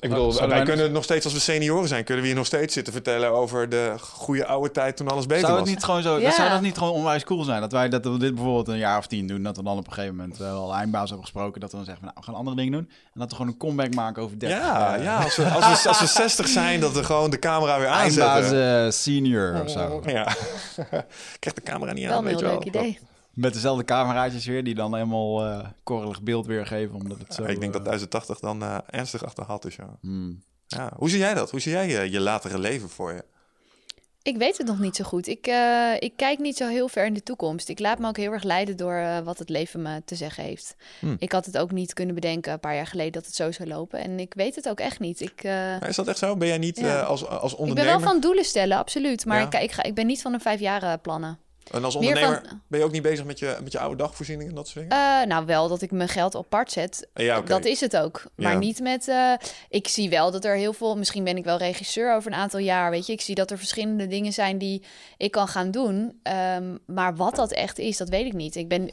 ik 0.00 0.08
bedoel, 0.08 0.34
wij 0.34 0.48
wij 0.48 0.62
kunnen 0.62 0.92
nog 0.92 1.04
steeds, 1.04 1.24
als 1.24 1.34
we 1.34 1.40
senioren 1.40 1.88
zijn, 1.88 2.04
kunnen 2.04 2.22
we 2.22 2.28
hier 2.28 2.38
nog 2.38 2.46
steeds 2.46 2.74
zitten 2.74 2.92
vertellen 2.92 3.30
over 3.30 3.68
de 3.68 3.94
goede 4.00 4.46
oude 4.46 4.70
tijd 4.70 4.96
toen 4.96 5.08
alles 5.08 5.26
beter 5.26 5.40
Zou 5.46 5.52
was. 5.58 5.62
het 5.62 5.70
niet 5.70 5.84
gewoon 5.84 6.02
zo, 6.02 6.18
Ja. 6.18 6.30
zou 6.30 6.48
dat 6.50 6.60
niet 6.60 6.78
gewoon 6.78 6.92
onwijs 6.92 7.24
cool 7.24 7.44
zijn? 7.44 7.60
Dat 7.60 7.72
wij 7.72 7.88
dat 7.88 8.04
we 8.04 8.18
dit 8.18 8.34
bijvoorbeeld 8.34 8.68
een 8.68 8.78
jaar 8.78 8.98
of 8.98 9.06
tien 9.06 9.26
doen, 9.26 9.42
dat 9.42 9.56
we 9.56 9.62
dan 9.62 9.78
op 9.78 9.86
een 9.86 9.92
gegeven 9.92 10.16
moment 10.16 10.36
wel 10.38 10.62
al 10.62 10.74
eindbaas 10.74 11.06
hebben 11.08 11.24
gesproken, 11.26 11.60
dat 11.60 11.70
we 11.70 11.76
dan 11.76 11.86
zeggen, 11.86 12.04
van, 12.04 12.12
nou, 12.14 12.26
we 12.26 12.32
gaan 12.32 12.40
andere 12.40 12.56
dingen 12.56 12.72
doen. 12.72 12.90
En 13.14 13.20
dat 13.20 13.28
we 13.30 13.36
gewoon 13.36 13.50
een 13.52 13.58
comeback 13.58 13.94
maken 13.94 14.22
over 14.22 14.38
30 14.38 14.58
Ja, 14.58 14.96
eh, 14.96 15.04
ja 15.04 15.16
als, 15.22 15.36
we, 15.36 15.44
als, 15.48 15.82
we, 15.82 15.88
als 15.88 16.00
we 16.00 16.06
60 16.22 16.48
zijn, 16.48 16.80
dat 16.80 16.92
we 16.92 17.04
gewoon 17.04 17.30
de 17.30 17.38
camera 17.38 17.78
weer 17.78 17.88
eindbaas 17.88 18.28
aanzetten. 18.36 18.84
eh, 18.84 18.90
senior 18.90 19.60
of 19.64 19.70
zo. 19.70 20.02
Ja. 20.06 20.24
Krijg 21.38 21.54
de 21.56 21.62
camera 21.64 21.92
niet 21.92 22.04
wel 22.06 22.12
aan, 22.12 22.18
een 22.18 22.24
weet 22.24 22.40
heel 22.40 22.48
je 22.48 22.54
leuk 22.64 22.72
wel. 22.72 22.82
idee. 22.82 22.98
Met 23.34 23.52
dezelfde 23.52 23.84
cameraatjes 23.84 24.46
weer, 24.46 24.64
die 24.64 24.74
dan 24.74 24.94
helemaal 24.94 25.44
eh 25.44 25.68
korrelig 25.82 26.22
beeld 26.22 26.46
weergeven, 26.46 26.94
omdat 26.94 27.18
het 27.18 27.34
zo... 27.34 27.44
ik 27.44 27.60
denk 27.60 27.72
dat 27.72 27.82
eh, 27.82 27.88
1080 27.88 28.38
dan 28.40 28.62
eh, 28.62 28.78
ernstig 28.86 29.24
achterhaald 29.24 29.64
is, 29.66 29.76
ja. 29.76 29.96
hmm. 30.00 30.42
ja. 30.66 30.92
Hoe 30.96 31.10
zie 31.10 31.18
jij 31.18 31.34
dat? 31.34 31.50
Hoe 31.50 31.60
zie 31.60 31.72
jij 31.72 31.88
je, 31.88 32.10
je 32.10 32.20
latere 32.20 32.58
leven 32.58 32.88
voor 32.88 33.12
je? 33.12 33.24
Ik 34.22 34.36
weet 34.36 34.58
het 34.58 34.66
nog 34.66 34.78
niet 34.78 34.96
zo 34.96 35.04
goed. 35.04 35.26
Ik, 35.26 35.46
eh, 35.46 35.92
ik 35.98 36.12
kijk 36.16 36.38
niet 36.38 36.56
zo 36.56 36.68
heel 36.68 36.88
ver 36.88 37.06
in 37.06 37.14
de 37.14 37.22
toekomst. 37.22 37.68
Ik 37.68 37.78
laat 37.78 37.98
me 37.98 38.08
ook 38.08 38.16
heel 38.16 38.32
erg 38.32 38.42
leiden 38.42 38.76
door 38.76 38.94
eh, 38.94 39.18
wat 39.18 39.38
het 39.38 39.48
leven 39.48 39.82
me 39.82 40.02
te 40.04 40.14
zeggen 40.14 40.44
heeft. 40.44 40.76
Hmm. 40.98 41.16
Ik 41.18 41.32
had 41.32 41.46
het 41.46 41.58
ook 41.58 41.70
niet 41.70 41.92
kunnen 41.92 42.14
bedenken 42.14 42.52
een 42.52 42.60
paar 42.60 42.74
jaar 42.74 42.86
geleden 42.86 43.12
dat 43.12 43.26
het 43.26 43.34
zo 43.34 43.52
zou 43.52 43.68
lopen. 43.68 44.00
En 44.00 44.18
ik 44.20 44.34
weet 44.34 44.54
het 44.54 44.68
ook 44.68 44.80
echt 44.80 45.00
niet. 45.00 45.20
Ik, 45.20 45.42
eh, 45.44 45.80
Is 45.80 45.96
dat 45.96 46.08
echt 46.08 46.18
zo? 46.18 46.36
Ben 46.36 46.48
jij 46.48 46.58
niet 46.58 46.78
Ja. 46.78 47.00
eh, 47.00 47.08
als, 47.08 47.26
als 47.26 47.52
ik 47.52 47.58
ondernemer... 47.58 47.92
ben 47.92 48.02
wel 48.02 48.12
van 48.12 48.20
doelen 48.20 48.44
stellen, 48.44 48.76
absoluut. 48.78 49.26
Maar 49.26 49.40
Ja. 49.40 49.46
ik, 49.46 49.62
ik, 49.62 49.72
ga, 49.72 49.82
ik 49.82 49.94
ben 49.94 50.06
niet 50.06 50.22
van 50.22 50.32
een 50.32 50.40
vijf 50.40 50.60
jaren 50.60 51.00
plannen. 51.00 51.38
En 51.70 51.84
als 51.84 51.94
ondernemer 51.94 52.42
van- 52.48 52.60
ben 52.66 52.78
je 52.78 52.84
ook 52.84 52.92
niet 52.92 53.02
bezig 53.02 53.24
met 53.24 53.38
je, 53.38 53.56
met 53.62 53.72
je 53.72 53.78
oude 53.78 53.96
dagvoorziening 53.96 54.48
en 54.48 54.54
dat 54.54 54.68
soort 54.68 54.88
dingen? 54.88 55.20
Eh, 55.20 55.26
nou, 55.26 55.46
wel 55.46 55.68
dat 55.68 55.82
ik 55.82 55.90
mijn 55.90 56.08
geld 56.08 56.36
apart 56.36 56.72
zet. 56.72 57.08
ja, 57.14 57.38
oké. 57.38 57.46
Dat 57.48 57.64
is 57.64 57.80
het 57.80 57.96
ook. 57.96 58.24
Maar 58.36 58.52
Ja. 58.52 58.58
niet 58.58 58.80
met. 58.80 59.08
eh, 59.08 59.32
ik 59.68 59.88
zie 59.88 60.10
wel 60.10 60.30
dat 60.30 60.44
er 60.44 60.54
heel 60.56 60.72
veel. 60.72 60.96
Misschien 60.96 61.24
ben 61.24 61.36
ik 61.36 61.44
wel 61.44 61.58
regisseur 61.58 62.14
over 62.14 62.32
een 62.32 62.38
aantal 62.38 62.60
jaar. 62.60 62.90
Weet 62.90 63.06
je, 63.06 63.12
ik 63.12 63.20
zie 63.20 63.34
dat 63.34 63.50
er 63.50 63.58
verschillende 63.58 64.06
dingen 64.06 64.32
zijn 64.32 64.58
die 64.58 64.82
ik 65.16 65.30
kan 65.30 65.48
gaan 65.48 65.70
doen. 65.70 66.18
Ehm, 66.22 66.76
maar 66.86 67.16
wat 67.16 67.36
dat 67.36 67.52
echt 67.52 67.78
is, 67.78 67.96
dat 67.96 68.08
weet 68.08 68.26
ik 68.26 68.32
niet. 68.32 68.56
Ik, 68.56 68.68
ben, 68.68 68.90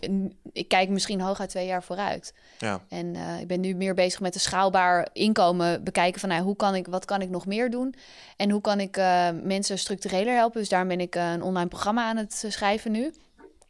ik 0.54 0.68
kijk 0.68 0.90
misschien 0.90 1.22
hooguit 1.22 1.50
twee 1.50 1.66
jaar 1.66 1.84
vooruit. 1.84 2.34
Ja. 2.58 2.82
En 2.90 3.16
eh, 3.16 3.40
ik 3.40 3.48
ben 3.48 3.60
nu 3.60 3.76
meer 3.76 3.94
bezig 3.94 4.20
met 4.20 4.34
een 4.36 4.40
schaalbaar 4.42 5.08
inkomen 5.14 5.84
bekijken 5.84 6.20
van 6.20 6.30
nou, 6.30 6.42
hoe 6.44 6.56
kan 6.56 6.76
ik, 6.76 6.88
wat 6.88 7.06
kan 7.06 7.22
ik 7.22 7.30
nog 7.30 7.46
meer 7.46 7.70
doen? 7.70 7.94
En 8.38 8.52
hoe 8.52 8.62
kan 8.62 8.80
ik 8.80 8.98
eh, 8.98 9.28
mensen 9.44 9.78
structureler 9.80 10.36
helpen? 10.36 10.60
Dus 10.60 10.70
daarom 10.70 10.88
ben 10.90 11.00
ik 11.00 11.16
eh, 11.16 11.32
een 11.32 11.42
online 11.42 11.68
programma 11.70 12.04
aan 12.10 12.18
het 12.18 12.42
eh, 12.46 12.52
schrijven 12.68 12.92
nu. 12.92 13.14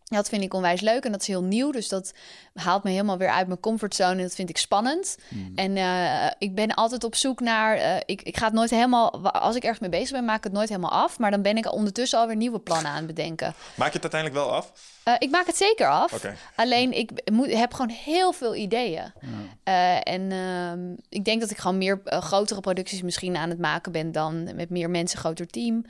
Dat 0.03 0.29
vind 0.29 0.43
ik 0.43 0.53
onwijs 0.53 0.81
leuk 0.81 1.05
en 1.05 1.11
dat 1.11 1.21
is 1.21 1.27
heel 1.27 1.43
nieuw. 1.43 1.71
Dus 1.71 1.87
dat 1.87 2.13
haalt 2.53 2.83
me 2.83 2.89
helemaal 2.89 3.17
weer 3.17 3.29
uit 3.29 3.47
mijn 3.47 3.59
comfortzone 3.59 4.15
en 4.15 4.21
dat 4.21 4.35
vind 4.35 4.49
ik 4.49 4.57
spannend. 4.57 5.17
En 5.55 5.77
eh, 5.77 6.31
ik 6.37 6.55
ben 6.55 6.73
altijd 6.73 7.03
op 7.03 7.15
zoek 7.15 7.39
naar... 7.39 7.75
eh, 7.75 7.95
ik, 8.05 8.21
ik 8.21 8.37
ga 8.37 8.45
het 8.45 8.53
nooit 8.53 8.69
helemaal... 8.69 9.31
Als 9.31 9.55
ik 9.55 9.63
ergens 9.63 9.79
mee 9.79 9.89
bezig 9.89 10.11
ben, 10.11 10.25
maak 10.25 10.37
ik 10.37 10.43
het 10.43 10.53
nooit 10.53 10.69
helemaal 10.69 10.91
af. 10.91 11.19
Maar 11.19 11.31
dan 11.31 11.41
ben 11.41 11.57
ik 11.57 11.71
ondertussen 11.73 12.19
alweer 12.19 12.35
nieuwe 12.35 12.59
plannen 12.59 12.91
aan 12.91 12.97
het 12.97 13.07
bedenken. 13.07 13.53
Maak 13.75 13.87
je 13.93 13.99
het 13.99 14.13
uiteindelijk 14.13 14.41
wel 14.41 14.55
af? 14.55 14.71
Eh, 15.03 15.13
ik 15.17 15.29
maak 15.29 15.45
het 15.45 15.57
zeker 15.57 15.87
af. 15.87 16.25
Alleen 16.55 16.93
ik 16.93 17.31
moet, 17.31 17.53
heb 17.53 17.73
gewoon 17.73 17.95
heel 18.03 18.31
veel 18.31 18.55
ideeën. 18.55 19.13
En 20.03 20.31
ehm, 20.31 20.93
ik 21.09 21.25
denk 21.25 21.41
dat 21.41 21.51
ik 21.51 21.57
gewoon 21.57 21.77
meer 21.77 22.01
grotere 22.05 22.59
producties 22.59 23.01
misschien 23.01 23.37
aan 23.37 23.49
het 23.49 23.59
maken 23.59 23.91
ben 23.91 24.11
dan 24.11 24.55
met 24.55 24.69
meer 24.69 24.89
mensen, 24.89 25.19
groter 25.19 25.47
team. 25.47 25.85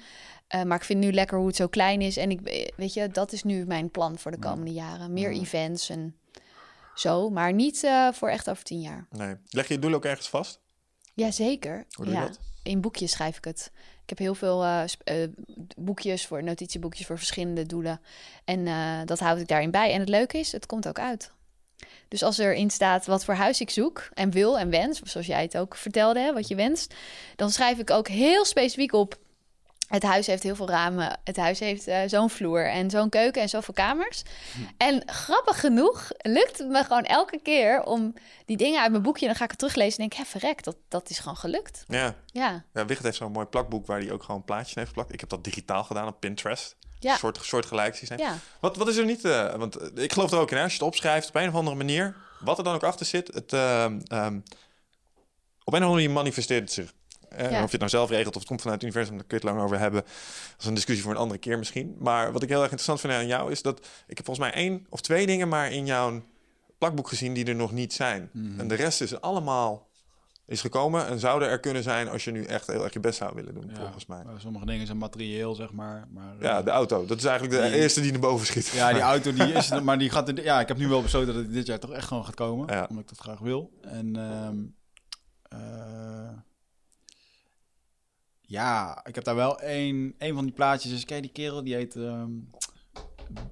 Eh, 0.48 0.64
maar 0.64 0.78
ik 0.78 0.84
vind 0.84 1.00
nu 1.00 1.14
lekker 1.14 1.38
hoe 1.38 1.48
het 1.48 1.56
zo 1.56 1.68
klein 1.68 2.02
is. 2.02 2.18
En 2.18 2.32
ik, 2.32 2.41
eh, 2.41 2.68
weet 2.76 2.93
je, 2.93 3.08
dat 3.08 3.32
is 3.32 3.43
nu 3.43 3.66
mijn 3.66 3.91
plan 3.91 4.18
voor 4.18 4.32
de 4.32 4.39
komende 4.39 4.74
jaren. 4.74 5.14
Meer 5.14 5.32
events 5.32 5.89
en 5.89 6.16
zo, 6.95 7.30
maar 7.30 7.54
niet 7.54 7.84
eh, 7.84 8.12
voor 8.12 8.30
echt 8.30 8.50
over 8.50 8.64
tien 8.64 8.82
jaar. 8.82 9.08
Nee. 9.10 9.36
Leg 9.50 9.68
je 9.68 9.74
je 9.74 9.80
doel 9.80 9.93
ook 9.93 10.06
ergens 10.06 10.30
vast? 10.30 10.60
Jazeker. 11.14 11.86
Hoe 11.89 12.06
doe 12.06 12.14
je 12.14 12.20
ja. 12.20 12.26
dat? 12.26 12.39
In 12.64 12.82
boekjes 12.82 13.12
schrijf 13.12 13.38
ik 13.38 13.43
het. 13.43 13.72
Ik 14.04 14.10
heb 14.10 14.18
heel 14.18 14.36
veel 14.36 14.86
boekjes 15.78 16.26
voor 16.26 16.43
notitieboekjes 16.43 17.06
voor 17.06 17.18
verschillende 17.18 17.66
doelen. 17.66 18.02
En 18.45 18.66
dat 19.06 19.20
houd 19.20 19.39
ik 19.39 19.48
daarin 19.48 19.72
bij. 19.72 19.93
En 19.93 20.00
het 20.00 20.10
leuke 20.10 20.38
is, 20.38 20.52
het 20.52 20.66
komt 20.66 20.88
ook 20.88 21.00
uit. 21.00 21.32
Dus 22.08 22.24
als 22.24 22.38
erin 22.38 22.70
staat 22.70 23.06
wat 23.06 23.26
voor 23.26 23.34
huis 23.34 23.62
ik 23.62 23.70
zoek 23.70 24.10
en 24.14 24.32
wil 24.32 24.60
en 24.60 24.70
wens, 24.70 25.02
zoals 25.04 25.28
jij 25.28 25.41
het 25.41 25.58
ook 25.58 25.76
vertelde, 25.76 26.20
hè, 26.20 26.34
wat 26.34 26.48
je 26.48 26.56
wenst, 26.56 26.93
dan 27.36 27.50
schrijf 27.50 27.78
ik 27.78 27.89
ook 27.89 28.08
heel 28.08 28.45
specifiek 28.45 28.93
op. 28.93 29.18
Het 29.88 30.04
huis 30.04 30.28
heeft 30.28 30.44
heel 30.44 30.56
veel 30.56 30.70
ramen. 30.70 31.20
Het 31.24 31.38
huis 31.38 31.60
heeft 31.60 31.88
eh, 31.88 32.00
zo'n 32.06 32.30
vloer 32.30 32.70
en 32.70 32.90
zo'n 32.90 33.10
keuken 33.10 33.42
en 33.42 33.50
zoveel 33.50 33.74
kamers. 33.74 34.24
En 34.78 35.04
grappig 35.06 35.60
genoeg 35.60 36.10
lukt 36.22 36.58
het 36.58 36.68
me 36.70 36.84
gewoon 36.84 37.04
elke 37.04 37.40
keer 37.44 37.84
om 37.84 38.14
die 38.46 38.58
dingen 38.58 38.82
uit 38.82 38.92
mijn 38.92 39.04
boekje... 39.04 39.26
dan 39.26 39.36
ga 39.36 39.44
ik 39.44 39.50
het 39.50 39.60
teruglezen 39.60 40.04
en 40.04 40.10
denk 40.10 40.22
hè, 40.22 40.30
verrek, 40.30 40.64
dat, 40.64 40.76
dat 40.88 41.10
is 41.10 41.20
gewoon 41.20 41.38
gelukt. 41.38 41.84
Ja. 41.88 42.16
Ja, 42.26 42.64
ja 42.74 42.86
Wicht 42.86 43.04
heeft 43.04 43.18
zo'n 43.18 43.32
mooi 43.32 43.46
plakboek 43.46 43.86
waar 43.86 44.00
hij 44.00 44.12
ook 44.12 44.24
gewoon 44.24 44.44
plaatjes 44.44 44.70
in 44.70 44.78
heeft 44.78 44.88
geplakt. 44.88 45.14
Ik 45.14 45.20
heb 45.20 45.30
dat 45.30 45.44
digitaal 45.44 45.84
gedaan 45.84 46.08
op 46.08 46.20
Pinterest. 46.20 46.76
Ja. 47.00 47.12
Een 47.12 47.18
soort, 47.18 47.40
soort 47.42 47.66
gelijk 47.66 47.96
zijn. 47.96 48.20
ja. 48.20 48.38
Wat, 48.60 48.78
wat 48.78 48.88
is 48.88 48.98
er 48.98 49.06
niet... 49.06 49.26
eh, 49.26 49.56
want 49.56 49.76
eh, 49.76 50.04
ik 50.04 50.14
geloof 50.14 50.32
er 50.32 50.40
ook 50.40 50.52
in, 50.52 50.58
hè, 50.58 50.64
als 50.64 50.72
je 50.72 50.78
het 50.78 50.88
opschrijft 50.88 51.28
op 51.28 51.36
een 51.36 51.48
of 51.48 51.56
andere 51.56 51.76
manier... 51.76 52.16
wat 52.40 52.58
er 52.58 52.64
dan 52.64 52.76
ook 52.76 52.84
achter 52.84 53.06
zit, 53.06 53.34
het, 53.34 53.54
ehm, 53.54 54.00
ehm, 54.08 54.36
op 55.64 55.74
een 55.74 55.80
of 55.80 55.88
andere 55.88 55.92
manier 55.94 56.12
manifesteert 56.12 56.62
het 56.62 56.72
zich. 56.72 56.94
Eh, 57.30 57.51
Ja. 57.51 57.57
Of 57.57 57.65
je 57.65 57.71
het 57.71 57.78
nou 57.80 57.89
zelf 57.89 58.09
regelt 58.09 58.34
of 58.34 58.39
het 58.39 58.47
komt 58.49 58.61
vanuit 58.61 58.82
het 58.82 58.89
universum, 58.89 59.17
daar 59.17 59.28
kun 59.28 59.38
je 59.39 59.45
het 59.45 59.53
lang 59.53 59.65
over 59.65 59.80
hebben. 59.80 60.01
Dat 60.01 60.59
is 60.59 60.65
een 60.65 60.73
discussie 60.73 61.03
voor 61.05 61.13
een 61.13 61.19
andere 61.21 61.39
keer 61.39 61.57
misschien. 61.57 61.95
Maar 61.99 62.32
wat 62.32 62.43
ik 62.43 62.49
heel 62.49 62.61
erg 62.61 62.71
interessant 62.71 62.99
vind 62.99 63.13
aan 63.13 63.28
jou 63.28 63.51
is 63.51 63.61
dat... 63.61 63.80
ik 64.07 64.17
heb 64.17 64.25
volgens 64.25 64.47
mij 64.51 64.55
één 64.55 64.86
of 64.89 65.01
twee 65.01 65.25
dingen 65.25 65.47
maar 65.47 65.71
in 65.71 65.86
jouw 65.86 66.21
plakboek 66.78 67.07
gezien 67.07 67.34
die 67.34 67.45
er 67.45 67.55
nog 67.55 67.71
niet 67.71 67.93
zijn. 67.93 68.30
En 68.57 68.67
de 68.67 68.75
rest 68.75 69.01
is 69.01 69.21
allemaal 69.21 69.86
is 70.45 70.61
gekomen 70.61 71.07
en 71.07 71.19
zouden 71.19 71.47
er 71.49 71.59
kunnen 71.59 71.84
zijn 71.84 72.09
als 72.09 72.23
je 72.23 72.32
nu 72.32 72.43
echt 72.43 72.67
heel 72.67 72.84
erg 72.84 72.93
je 72.93 72.99
best 72.99 73.17
zou 73.17 73.36
willen 73.36 73.53
doen, 73.53 73.69
Ja, 73.69 73.75
volgens 73.80 74.05
mij. 74.05 74.23
Sommige 74.38 74.65
dingen 74.65 74.86
zijn 74.86 74.97
materieel, 74.97 75.55
zeg 75.55 75.71
maar. 75.71 76.07
maar 76.13 76.36
Ja, 76.39 76.57
eh, 76.59 76.65
de 76.65 76.71
auto. 76.71 77.05
Dat 77.05 77.17
is 77.17 77.23
eigenlijk 77.25 77.61
de 77.61 77.69
Die- 77.69 77.80
eerste 77.80 78.01
die 78.01 78.11
naar 78.11 78.19
boven 78.19 78.45
schiet. 78.45 78.67
Ja, 78.67 78.93
die 78.93 79.01
auto 79.01 79.34
die 79.34 79.53
is 79.53 79.69
er, 79.71 79.84
maar 79.84 79.97
die 79.97 80.09
gaat 80.09 80.28
er, 80.28 80.43
ja, 80.43 80.59
ik 80.59 80.67
heb 80.67 80.78
nu 80.78 80.88
wel 80.88 81.01
besloten 81.01 81.34
dat 81.34 81.43
het 81.43 81.53
dit 81.53 81.65
jaar 81.67 81.80
toch 81.80 81.91
echt 81.91 82.07
gewoon 82.07 82.25
gaat 82.25 82.36
komen, 82.36 82.67
Ja. 82.73 82.86
omdat 82.89 83.03
ik 83.03 83.09
dat 83.09 83.19
graag 83.19 83.39
wil. 83.39 83.71
En 83.82 84.15
ehm, 84.15 84.57
eh, 85.61 86.30
ja, 88.48 89.00
ik 89.06 89.16
heb 89.16 89.24
daar 89.24 89.36
wel 89.36 89.59
één, 89.59 90.13
één 90.17 90.36
van 90.36 90.43
die 90.43 90.54
plaatjes. 90.54 90.92
Dus 90.92 91.05
kijk 91.05 91.21
die 91.21 91.32
kerel 91.32 91.63
die 91.63 91.76
heet 91.76 91.96
ehm, 91.96 92.30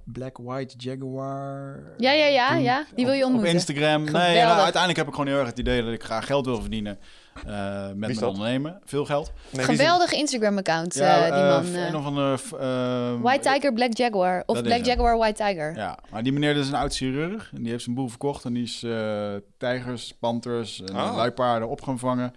Black 0.03 0.37
White 0.37 0.73
Jaguar. 0.77 1.83
Ja, 1.97 2.11
ja, 2.11 2.25
ja, 2.25 2.55
ja. 2.55 2.85
Die 2.95 3.05
wil 3.05 3.13
je 3.13 3.23
ontmoeten. 3.23 3.49
Op 3.49 3.55
Instagram. 3.55 4.03
Nee, 4.03 4.11
nou, 4.41 4.59
uiteindelijk 4.59 4.97
heb 4.97 5.07
ik 5.07 5.13
gewoon 5.13 5.27
heel 5.29 5.37
erg 5.39 5.47
het 5.47 5.59
idee 5.59 5.83
dat 5.83 5.93
ik 5.93 6.03
graag 6.03 6.25
geld 6.25 6.45
wil 6.45 6.61
verdienen 6.61 6.99
eh, 7.45 7.87
met 7.87 7.97
mijn 7.97 8.13
dat? 8.13 8.23
ondernemen. 8.29 8.81
Veel 8.85 9.05
geld. 9.05 9.31
Nee, 9.49 9.65
Geweldig 9.65 10.11
Instagram-account, 10.11 10.93
Ja, 10.93 11.17
eh, 11.17 11.23
die 11.23 11.41
eh, 11.43 11.93
man. 11.93 12.17
eh. 12.17 12.33
een 12.51 12.59
ehm, 12.59 13.21
White 13.21 13.49
Tiger, 13.49 13.73
Black 13.73 13.97
Jaguar. 13.97 14.43
Of 14.45 14.61
Black. 14.61 14.85
Jaguar, 14.85 15.17
White 15.17 15.43
Tiger. 15.43 15.75
Ja, 15.75 15.97
maar 16.11 16.23
die 16.23 16.31
meneer 16.33 16.55
is 16.55 16.67
een 16.67 16.75
oud 16.75 16.95
chirurg. 16.95 17.51
En 17.55 17.61
die 17.61 17.71
heeft 17.71 17.83
zijn 17.83 17.95
boel 17.95 18.07
verkocht. 18.07 18.45
En 18.45 18.53
die 18.53 18.63
is 18.63 18.83
eh, 18.83 19.33
tijgers, 19.57 20.13
panters 20.19 20.81
en 20.81 20.95
Ah. 20.95 21.15
luipaarden 21.15 21.69
op 21.69 21.81
gaan 21.81 21.99
vangen. 21.99 22.33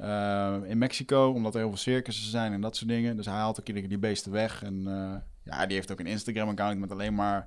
Eh, 0.00 0.54
in 0.64 0.78
Mexico, 0.78 1.30
omdat 1.30 1.54
er 1.54 1.60
heel 1.60 1.68
veel 1.68 1.78
circussen 1.78 2.30
zijn 2.30 2.52
en 2.52 2.60
dat 2.60 2.76
soort 2.76 2.88
dingen. 2.90 3.16
Dus 3.16 3.26
hij 3.26 3.34
haalt 3.34 3.60
ook 3.60 3.66
iedere 3.66 3.80
keer 3.80 3.98
die 3.98 4.08
beesten 4.08 4.32
weg. 4.32 4.62
En 4.62 4.82
eh, 4.86 5.52
ja, 5.54 5.66
die 5.66 5.76
heeft 5.76 5.92
ook 5.92 6.00
een 6.00 6.06
Instagram-account 6.06 6.78
met 6.80 6.92
alleen 6.92 7.14
maar... 7.14 7.46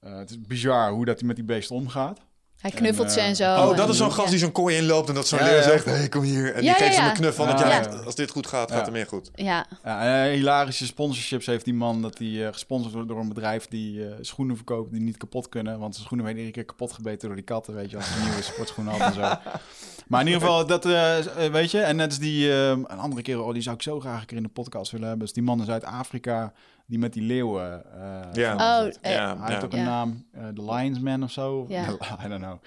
eh, 0.00 0.16
het 0.16 0.30
is 0.30 0.40
bizar 0.40 0.90
hoe 0.90 1.04
dat 1.04 1.18
hij 1.18 1.26
met 1.26 1.36
die 1.36 1.44
beesten 1.44 1.76
omgaat. 1.76 2.20
Hij 2.58 2.70
knuffelt 2.70 3.06
En, 3.06 3.12
ze 3.12 3.20
en 3.20 3.36
zo. 3.36 3.44
Oh, 3.54 3.68
dat 3.76 3.78
en- 3.84 3.90
is 3.90 3.96
zo'n 3.96 4.08
ja. 4.08 4.14
gast 4.14 4.30
die 4.30 4.38
zo'n 4.38 4.52
kooi 4.52 4.76
inloopt 4.76 5.08
en 5.08 5.14
dat 5.14 5.28
zo'n 5.28 5.38
Ja, 5.38 5.44
leeuw 5.44 5.54
ja. 5.56 5.62
zegt, 5.62 5.84
hey, 5.84 6.08
kom 6.08 6.22
hier. 6.22 6.54
En 6.54 6.62
Ja, 6.62 6.74
die 6.74 6.82
geeft 6.82 6.94
ja, 6.96 7.00
hem 7.00 7.10
een 7.10 7.16
knuffel, 7.16 7.46
want 7.46 7.58
Ja, 7.58 7.80
als 8.04 8.14
dit 8.14 8.30
goed 8.30 8.46
gaat, 8.46 8.68
Ja. 8.68 8.74
gaat 8.76 8.84
het 8.84 8.94
meer 8.94 9.06
goed. 9.06 9.30
Ja, 9.34 9.66
Ja, 9.84 10.24
hilarische 10.30 10.86
sponsorships 10.86 11.46
heeft 11.46 11.64
die 11.64 11.74
man 11.74 12.02
dat 12.02 12.18
hij 12.18 12.52
gesponsord 12.52 12.94
wordt 12.94 13.08
door 13.08 13.20
een 13.20 13.28
bedrijf 13.28 13.66
die 13.66 14.08
eh, 14.08 14.14
schoenen 14.20 14.56
verkoopt 14.56 14.92
die 14.92 15.00
niet 15.00 15.16
kapot 15.16 15.48
kunnen. 15.48 15.78
Want 15.78 15.92
zijn 15.94 16.04
schoenen 16.06 16.26
werden 16.26 16.44
iedere 16.44 16.64
keer 16.64 16.74
kapot 16.76 16.92
gebeten 16.92 17.26
door 17.26 17.36
die 17.36 17.44
katten, 17.46 17.74
weet 17.74 17.90
je, 17.90 17.96
als 17.96 18.06
ze 18.12 18.20
nieuwe 18.22 18.42
sportschoenen 18.42 18.92
hadden 19.00 19.22
en 19.24 19.28
zo. 19.44 19.50
Maar 20.08 20.20
in 20.20 20.26
ieder 20.26 20.40
geval, 20.42 20.66
dat 20.66 20.84
eh, 20.86 21.44
eh, 21.44 21.52
weet 21.52 21.70
je, 21.70 21.80
en 21.80 21.96
net 21.96 22.12
is 22.12 22.18
die, 22.18 22.50
eh, 22.52 22.68
een 22.68 22.86
andere 22.98 23.22
keer, 23.22 23.42
oh, 23.42 23.52
die 23.52 23.62
zou 23.62 23.74
ik 23.76 23.82
zo 23.82 24.00
graag 24.00 24.20
een 24.20 24.26
keer 24.26 24.36
in 24.36 24.42
de 24.42 24.48
podcast 24.48 24.90
willen 24.92 25.08
hebben, 25.08 25.26
is 25.26 25.32
die 25.32 25.42
man 25.42 25.58
in 25.58 25.64
Zuid-Afrika 25.64 26.52
die 26.86 26.98
met 26.98 27.12
die 27.12 27.22
leeuwen. 27.22 27.84
eh, 28.00 28.20
Ja. 28.32 28.56
van 28.56 28.86
Oh, 28.86 28.94
Hij 29.42 29.52
heeft 29.52 29.64
ook 29.64 29.72
een 29.72 29.84
naam, 29.84 30.24
The 30.54 30.64
Lionsman 30.72 31.22
of 31.22 31.30
zo. 31.30 31.66
Ja. 31.68 31.84
I 32.24 32.28
don't 32.28 32.42
know. 32.42 32.58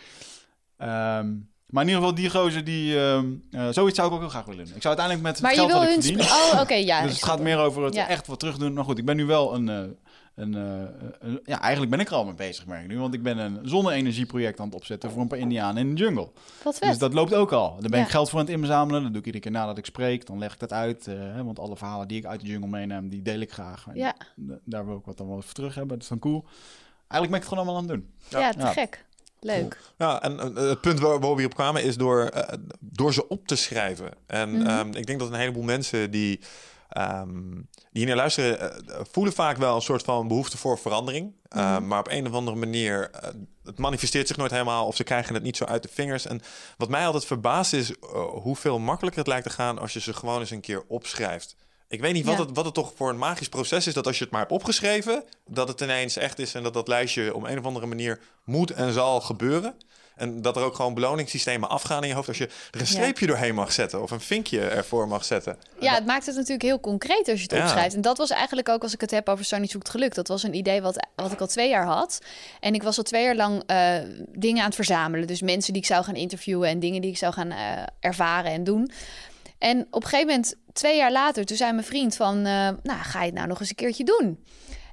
Ehm, 0.77 1.29
maar 1.65 1.83
in 1.83 1.89
ieder 1.89 2.01
geval, 2.03 2.15
die 2.15 2.29
gozer, 2.29 2.63
die, 2.63 2.99
ehm, 2.99 3.25
eh, 3.51 3.67
zoiets 3.69 3.95
zou 3.95 4.07
ik 4.07 4.13
ook 4.13 4.19
heel 4.19 4.29
graag 4.29 4.45
willen 4.45 4.65
doen. 4.65 4.75
Ik 4.75 4.81
zou 4.81 4.97
uiteindelijk 4.97 5.21
met 5.27 5.31
het 5.35 5.41
maar 5.41 5.55
je 5.55 5.67
wil 5.67 5.79
wat 5.79 5.87
ik 5.87 5.93
hun... 5.93 6.01
verdien... 6.03 6.23
sp- 6.23 6.53
Oh, 6.53 6.59
oké, 6.61 6.73
ja. 6.73 7.01
dus 7.01 7.11
het 7.13 7.23
gaat 7.23 7.39
meer 7.39 7.57
over 7.57 7.83
het 7.83 7.93
Ja. 7.93 8.07
echt 8.07 8.27
wat 8.27 8.39
terug 8.39 8.57
doen. 8.57 8.73
Maar 8.73 8.83
goed, 8.83 8.97
ik 8.97 9.05
ben 9.05 9.15
nu 9.15 9.25
wel 9.25 9.53
een... 9.55 9.97
eh, 10.35 10.43
een, 10.43 10.55
eh, 10.55 11.07
een- 11.19 11.39
ja, 11.43 11.59
eigenlijk 11.61 11.91
ben 11.91 11.99
ik 11.99 12.07
er 12.07 12.13
al 12.15 12.25
mee 12.25 12.33
bezig, 12.33 12.65
merk 12.65 12.81
ik 12.81 12.87
nu. 12.87 12.99
Want 12.99 13.13
ik 13.13 13.23
ben 13.23 13.37
een 13.37 13.59
zonne-energieproject 13.63 14.59
aan 14.59 14.65
het 14.65 14.75
opzetten 14.75 15.11
voor 15.11 15.21
een 15.21 15.27
paar 15.27 15.37
indianen 15.37 15.87
in 15.87 15.95
de 15.95 16.01
jungle. 16.01 16.29
Wat 16.63 16.77
vet. 16.77 16.89
Dus 16.89 16.97
dat 16.97 17.13
loopt 17.13 17.33
ook 17.33 17.51
al. 17.51 17.77
Daar 17.79 17.89
ben 17.89 17.99
Ja. 17.99 18.05
ik 18.05 18.11
geld 18.11 18.29
voor 18.29 18.39
aan 18.39 18.45
het 18.45 18.53
inzamelen. 18.55 19.01
Dat 19.03 19.11
doe 19.11 19.19
ik 19.19 19.25
iedere 19.25 19.43
keer 19.43 19.51
nadat 19.53 19.77
ik 19.77 19.85
spreek. 19.85 20.25
Dan 20.25 20.37
leg 20.39 20.53
ik 20.53 20.59
dat 20.59 20.73
uit. 20.73 21.07
eh, 21.07 21.13
hè, 21.17 21.43
want 21.43 21.59
alle 21.59 21.77
verhalen 21.77 22.07
die 22.07 22.17
ik 22.17 22.25
uit 22.25 22.39
de 22.41 22.47
jungle 22.47 22.69
meeneem, 22.69 23.09
die 23.09 23.21
deel 23.21 23.39
ik 23.39 23.51
graag. 23.51 23.85
Ja. 23.93 24.15
Daar 24.65 24.85
wil 24.85 24.97
ik 24.97 25.05
wat 25.05 25.17
dan 25.17 25.27
wel 25.27 25.41
voor 25.41 25.53
terug 25.53 25.75
hebben. 25.75 25.93
Dat 25.93 26.01
is 26.03 26.07
dan 26.09 26.19
cool. 26.19 26.45
Eigenlijk 27.07 27.31
ben 27.31 27.41
ik 27.41 27.47
het 27.47 27.47
gewoon 27.47 27.63
allemaal 27.63 27.75
aan 27.81 27.89
het 27.89 27.97
doen. 28.29 28.39
ja, 28.41 28.51
te 28.51 28.59
Ja. 28.59 28.71
gek. 28.71 29.05
Leuk. 29.39 29.79
Ja, 29.97 30.21
en 30.21 30.39
eh, 30.39 30.55
het 30.69 30.81
punt 30.81 30.99
waar, 30.99 31.19
waar 31.19 31.29
we 31.29 31.35
hierop 31.35 31.53
kwamen 31.55 31.83
is 31.83 31.97
door, 31.97 32.29
door 32.79 33.13
ze 33.13 33.27
op 33.27 33.47
te 33.47 33.55
schrijven. 33.55 34.09
En 34.27 34.49
Mhm. 34.57 34.67
ehm, 34.67 34.87
ik 34.93 35.05
denk 35.05 35.19
dat 35.19 35.27
een 35.29 35.39
heleboel 35.39 35.63
mensen 35.63 36.11
die, 36.11 36.39
ehm, 36.91 37.51
die 37.53 37.65
hier 37.91 38.05
naar 38.05 38.15
luisteren, 38.15 38.59
eh, 38.87 38.99
voelen 39.11 39.33
vaak 39.33 39.57
wel 39.57 39.75
een 39.75 39.81
soort 39.81 40.03
van 40.03 40.27
behoefte 40.27 40.57
voor 40.57 40.77
verandering. 40.79 41.33
Eh, 41.47 41.71
Mhm. 41.75 41.87
Maar 41.87 41.99
op 41.99 42.07
een 42.09 42.27
of 42.27 42.33
andere 42.33 42.57
manier, 42.57 43.09
eh, 43.11 43.29
het 43.63 43.77
manifesteert 43.77 44.27
zich 44.27 44.37
nooit 44.37 44.51
helemaal 44.51 44.85
of 44.87 44.95
ze 44.95 45.03
krijgen 45.03 45.33
het 45.33 45.43
niet 45.43 45.57
zo 45.57 45.65
uit 45.65 45.83
de 45.83 45.89
vingers. 45.93 46.25
En 46.25 46.41
wat 46.77 46.89
mij 46.89 47.05
altijd 47.05 47.25
verbaast 47.25 47.73
is 47.73 47.91
eh, 47.91 47.97
hoeveel 48.41 48.79
makkelijker 48.79 49.19
het 49.19 49.29
lijkt 49.29 49.47
te 49.47 49.53
gaan 49.53 49.79
als 49.79 49.93
je 49.93 49.99
ze 49.99 50.13
gewoon 50.13 50.39
eens 50.39 50.51
een 50.51 50.61
keer 50.61 50.83
opschrijft. 50.87 51.55
Ik 51.87 52.01
weet 52.01 52.13
niet 52.13 52.25
wat, 52.25 52.37
Ja. 52.37 52.45
het, 52.45 52.55
wat 52.55 52.65
het 52.65 52.73
toch 52.73 52.93
voor 52.95 53.09
een 53.09 53.17
magisch 53.17 53.49
proces 53.49 53.87
is 53.87 53.93
dat 53.93 54.07
als 54.07 54.17
je 54.17 54.23
het 54.23 54.31
maar 54.31 54.41
hebt 54.41 54.53
opgeschreven, 54.53 55.23
dat 55.47 55.67
het 55.67 55.81
ineens 55.81 56.15
echt 56.17 56.39
is 56.39 56.53
en 56.53 56.63
dat 56.63 56.73
dat 56.73 56.87
lijstje 56.87 57.35
op 57.35 57.43
een 57.43 57.59
of 57.59 57.65
andere 57.65 57.85
manier 57.85 58.19
moet 58.43 58.71
en 58.71 58.93
zal 58.93 59.21
gebeuren. 59.21 59.75
En 60.21 60.41
dat 60.41 60.55
er 60.55 60.63
ook 60.63 60.75
gewoon 60.75 60.93
beloningssystemen 60.93 61.69
afgaan 61.69 62.01
in 62.01 62.07
je 62.07 62.13
hoofd 62.13 62.27
als 62.27 62.37
je 62.37 62.49
er 62.71 62.79
een 62.79 62.87
streepje 62.87 63.27
doorheen 63.27 63.55
mag 63.55 63.71
zetten 63.71 64.01
of 64.01 64.11
een 64.11 64.19
vinkje 64.21 64.59
ervoor 64.61 65.07
mag 65.07 65.25
zetten. 65.25 65.57
Ja, 65.79 65.93
het 65.93 66.05
maakt 66.05 66.25
het 66.25 66.35
natuurlijk 66.35 66.61
heel 66.61 66.79
concreet 66.79 67.27
als 67.29 67.37
je 67.37 67.43
het 67.43 67.51
Ja. 67.51 67.61
opschrijft. 67.63 67.95
En 67.95 68.01
dat 68.01 68.17
was 68.17 68.29
eigenlijk 68.29 68.69
ook, 68.69 68.83
als 68.83 68.93
ik 68.93 69.01
het 69.01 69.11
heb 69.11 69.29
over 69.29 69.45
Sunny 69.45 69.67
zoekt 69.67 69.89
geluk. 69.89 70.13
Dat 70.15 70.27
was 70.27 70.43
een 70.43 70.53
idee 70.53 70.81
wat, 70.81 71.07
wat 71.15 71.31
ik 71.31 71.39
al 71.41 71.47
twee 71.47 71.69
jaar 71.69 71.85
had. 71.85 72.19
En 72.59 72.73
ik 72.73 72.83
was 72.83 72.97
al 72.97 73.03
twee 73.03 73.23
jaar 73.23 73.35
lang 73.35 73.63
eh, 73.65 73.95
dingen 74.29 74.59
aan 74.59 74.65
het 74.65 74.75
verzamelen. 74.75 75.27
Dus 75.27 75.41
mensen 75.41 75.73
die 75.73 75.81
ik 75.81 75.87
zou 75.87 76.03
gaan 76.03 76.15
interviewen 76.15 76.69
en 76.69 76.79
dingen 76.79 77.01
die 77.01 77.11
ik 77.11 77.17
zou 77.17 77.33
gaan 77.33 77.51
eh, 77.51 77.83
ervaren 77.99 78.51
en 78.51 78.63
doen. 78.63 78.91
En 79.57 79.87
op 79.91 80.03
een 80.03 80.09
gegeven 80.09 80.27
moment, 80.27 80.55
twee 80.73 80.97
jaar 80.97 81.11
later, 81.11 81.45
toen 81.45 81.57
zei 81.57 81.71
mijn 81.71 81.85
vriend 81.85 82.15
van... 82.15 82.37
eh, 82.37 82.43
nou, 82.83 82.99
ga 83.01 83.19
je 83.19 83.25
het 83.25 83.35
nou 83.35 83.47
nog 83.47 83.59
eens 83.59 83.69
een 83.69 83.75
keertje 83.75 84.03
doen? 84.03 84.45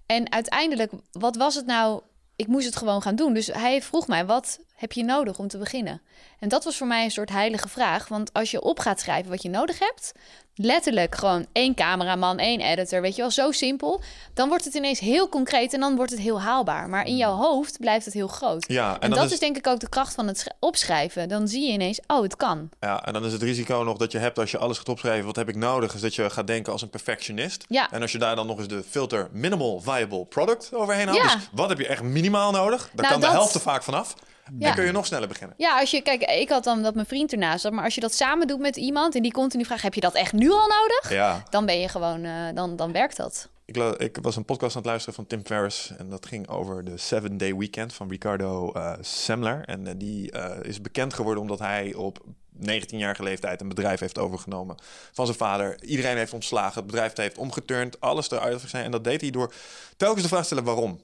En 0.07 0.33
uiteindelijk, 0.33 0.93
wat 1.13 1.37
was 1.37 1.55
het 1.55 1.67
nou? 1.67 2.01
Ik 2.37 2.47
moest 2.47 2.67
het 2.67 2.77
gewoon 2.77 3.03
gaan 3.03 3.17
doen. 3.17 3.35
Dus 3.35 3.47
hij 3.47 3.83
vroeg 3.83 4.07
mij, 4.07 4.27
wat 4.27 4.59
heb 4.79 4.93
je 4.93 5.05
nodig 5.05 5.39
om 5.39 5.49
te 5.49 5.59
beginnen? 5.59 6.01
En 6.39 6.49
dat 6.49 6.65
was 6.65 6.77
voor 6.77 6.87
mij 6.87 7.05
een 7.05 7.11
soort 7.11 7.31
heilige 7.31 7.69
vraag. 7.69 8.09
Want 8.09 8.33
als 8.33 8.51
je 8.51 8.63
op 8.63 8.79
gaat 8.81 9.01
schrijven 9.01 9.31
wat 9.31 9.43
je 9.43 9.49
nodig 9.51 9.79
hebt... 9.79 10.13
letterlijk 10.55 11.15
gewoon 11.15 11.47
één 11.53 11.75
cameraman, 11.75 12.39
één 12.39 12.61
editor, 12.61 13.01
weet 13.01 13.15
je 13.17 13.21
wel, 13.23 13.31
zo 13.31 13.51
simpel... 13.51 14.01
dan 14.35 14.49
wordt 14.49 14.65
het 14.65 14.75
ineens 14.75 14.99
heel 15.01 15.29
concreet 15.29 15.73
en 15.75 15.81
dan 15.81 15.97
wordt 15.97 16.11
het 16.11 16.21
heel 16.21 16.41
haalbaar. 16.41 16.89
Maar 16.89 17.07
in 17.07 17.17
jouw 17.17 17.35
hoofd 17.35 17.79
blijft 17.81 18.05
het 18.05 18.15
heel 18.15 18.29
groot. 18.29 18.65
Ja, 18.69 19.01
En, 19.01 19.11
dat 19.11 19.25
is, 19.25 19.33
is 19.33 19.39
denk 19.39 19.57
ik 19.57 19.67
ook 19.67 19.81
de 19.81 19.89
kracht 19.89 20.15
van 20.15 20.27
het 20.27 20.39
sch- 20.39 20.47
opschrijven. 20.61 21.29
Dan 21.29 21.49
zie 21.49 21.67
je 21.67 21.73
ineens, 21.73 22.01
oh, 22.07 22.23
het 22.23 22.37
kan. 22.37 22.69
ja, 22.81 23.05
en 23.05 23.13
dan 23.13 23.25
is 23.25 23.33
het 23.33 23.43
risico 23.43 23.83
nog 23.83 23.97
dat 23.97 24.13
je 24.13 24.19
hebt 24.19 24.39
als 24.39 24.51
je 24.51 24.59
alles 24.59 24.79
gaat 24.79 24.89
opschrijven, 24.89 25.27
wat 25.27 25.37
heb 25.37 25.49
ik 25.49 25.57
nodig, 25.57 25.95
is 25.95 26.01
dat 26.01 26.15
je 26.15 26.31
gaat 26.31 26.47
denken 26.47 26.73
als 26.73 26.83
een 26.83 26.91
perfectionist. 26.91 27.65
Ja. 27.69 27.91
En 27.91 28.03
als 28.03 28.13
je 28.13 28.19
daar 28.19 28.37
dan 28.37 28.47
nog 28.47 28.59
eens 28.59 28.69
de 28.69 28.83
filter 28.89 29.29
minimal 29.33 29.81
viable 29.81 30.25
product 30.25 30.75
overheen 30.75 31.07
haalt, 31.07 31.19
Ja. 31.23 31.35
dus 31.35 31.49
wat 31.53 31.69
heb 31.69 31.79
je 31.79 31.87
echt 31.87 32.03
minimaal 32.03 32.51
nodig, 32.51 32.91
daar 32.95 33.07
Nou, 33.09 33.09
kan 33.21 33.31
de 33.31 33.37
helft 33.37 33.55
er 33.55 33.61
vaak 33.61 33.83
vanaf. 33.83 34.15
Ja. 34.59 34.66
Dan 34.66 34.75
kun 34.75 34.85
je 34.85 34.93
nog 34.93 35.07
sneller 35.07 35.29
beginnen. 35.29 35.57
Ja, 35.59 35.81
als 35.81 35.91
je, 35.91 36.03
kijk, 36.03 36.23
ik 36.23 36.49
had 36.49 36.65
dan 36.65 36.83
dat 36.83 36.95
mijn 36.95 37.07
vriend 37.07 37.33
ernaast 37.33 37.61
zat, 37.61 37.73
maar 37.73 37.85
als 37.85 37.95
je 37.95 38.01
dat 38.01 38.15
samen 38.15 38.47
doet 38.47 38.59
met 38.59 38.77
iemand 38.77 39.15
en 39.15 39.23
die 39.23 39.33
continu 39.33 39.65
vraagt, 39.65 39.83
heb 39.83 39.95
je 39.95 40.01
dat 40.01 40.15
echt 40.15 40.33
nu 40.33 40.51
al 40.51 40.66
nodig? 40.66 41.11
Ja, 41.12 41.43
Dan 41.51 41.66
ben 41.66 41.81
je 41.81 41.89
gewoon, 41.89 42.25
eh, 42.25 42.33
dan, 42.55 42.77
dan 42.77 42.93
werkt 42.93 43.16
dat. 43.16 43.49
Ik, 43.65 43.77
ik 43.77 44.19
was 44.23 44.37
een 44.37 44.45
podcast 44.45 44.73
aan 44.77 44.81
het 44.81 44.91
luisteren 44.91 45.15
van 45.15 45.27
Tim 45.27 45.43
Ferriss. 45.45 45.97
En 45.97 46.09
dat 46.11 46.27
ging 46.27 46.49
over 46.49 46.85
de 46.85 46.97
Seven 46.97 47.37
Day 47.37 47.57
Weekend 47.57 47.95
van 47.95 48.09
Ricardo 48.09 48.73
eh 48.73 48.93
Semler. 49.01 49.65
En 49.65 49.87
eh, 49.87 49.95
die 49.97 50.33
is 50.62 50.81
bekend 50.81 51.15
geworden 51.15 51.43
omdat 51.43 51.59
hij 51.59 51.95
op 51.95 52.19
19-jarige 52.66 53.23
leeftijd 53.23 53.61
een 53.61 53.69
bedrijf 53.69 54.01
heeft 54.01 54.19
overgenomen 54.19 54.77
van 55.12 55.27
zijn 55.27 55.39
vader. 55.39 55.83
Iedereen 55.83 56.16
heeft 56.16 56.33
ontslagen. 56.33 56.75
Het 56.75 56.87
bedrijf 56.87 57.16
heeft 57.16 57.39
omgeturnd. 57.39 58.01
Alles 58.01 58.31
eruit 58.31 58.61
zijn. 58.66 58.85
En 58.85 58.91
dat 58.91 59.05
deed 59.05 59.20
hij 59.20 59.31
door 59.31 59.53
telkens 59.97 60.23
de 60.23 60.29
vraag 60.29 60.41
te 60.41 60.47
stellen 60.47 60.65
waarom. 60.65 61.01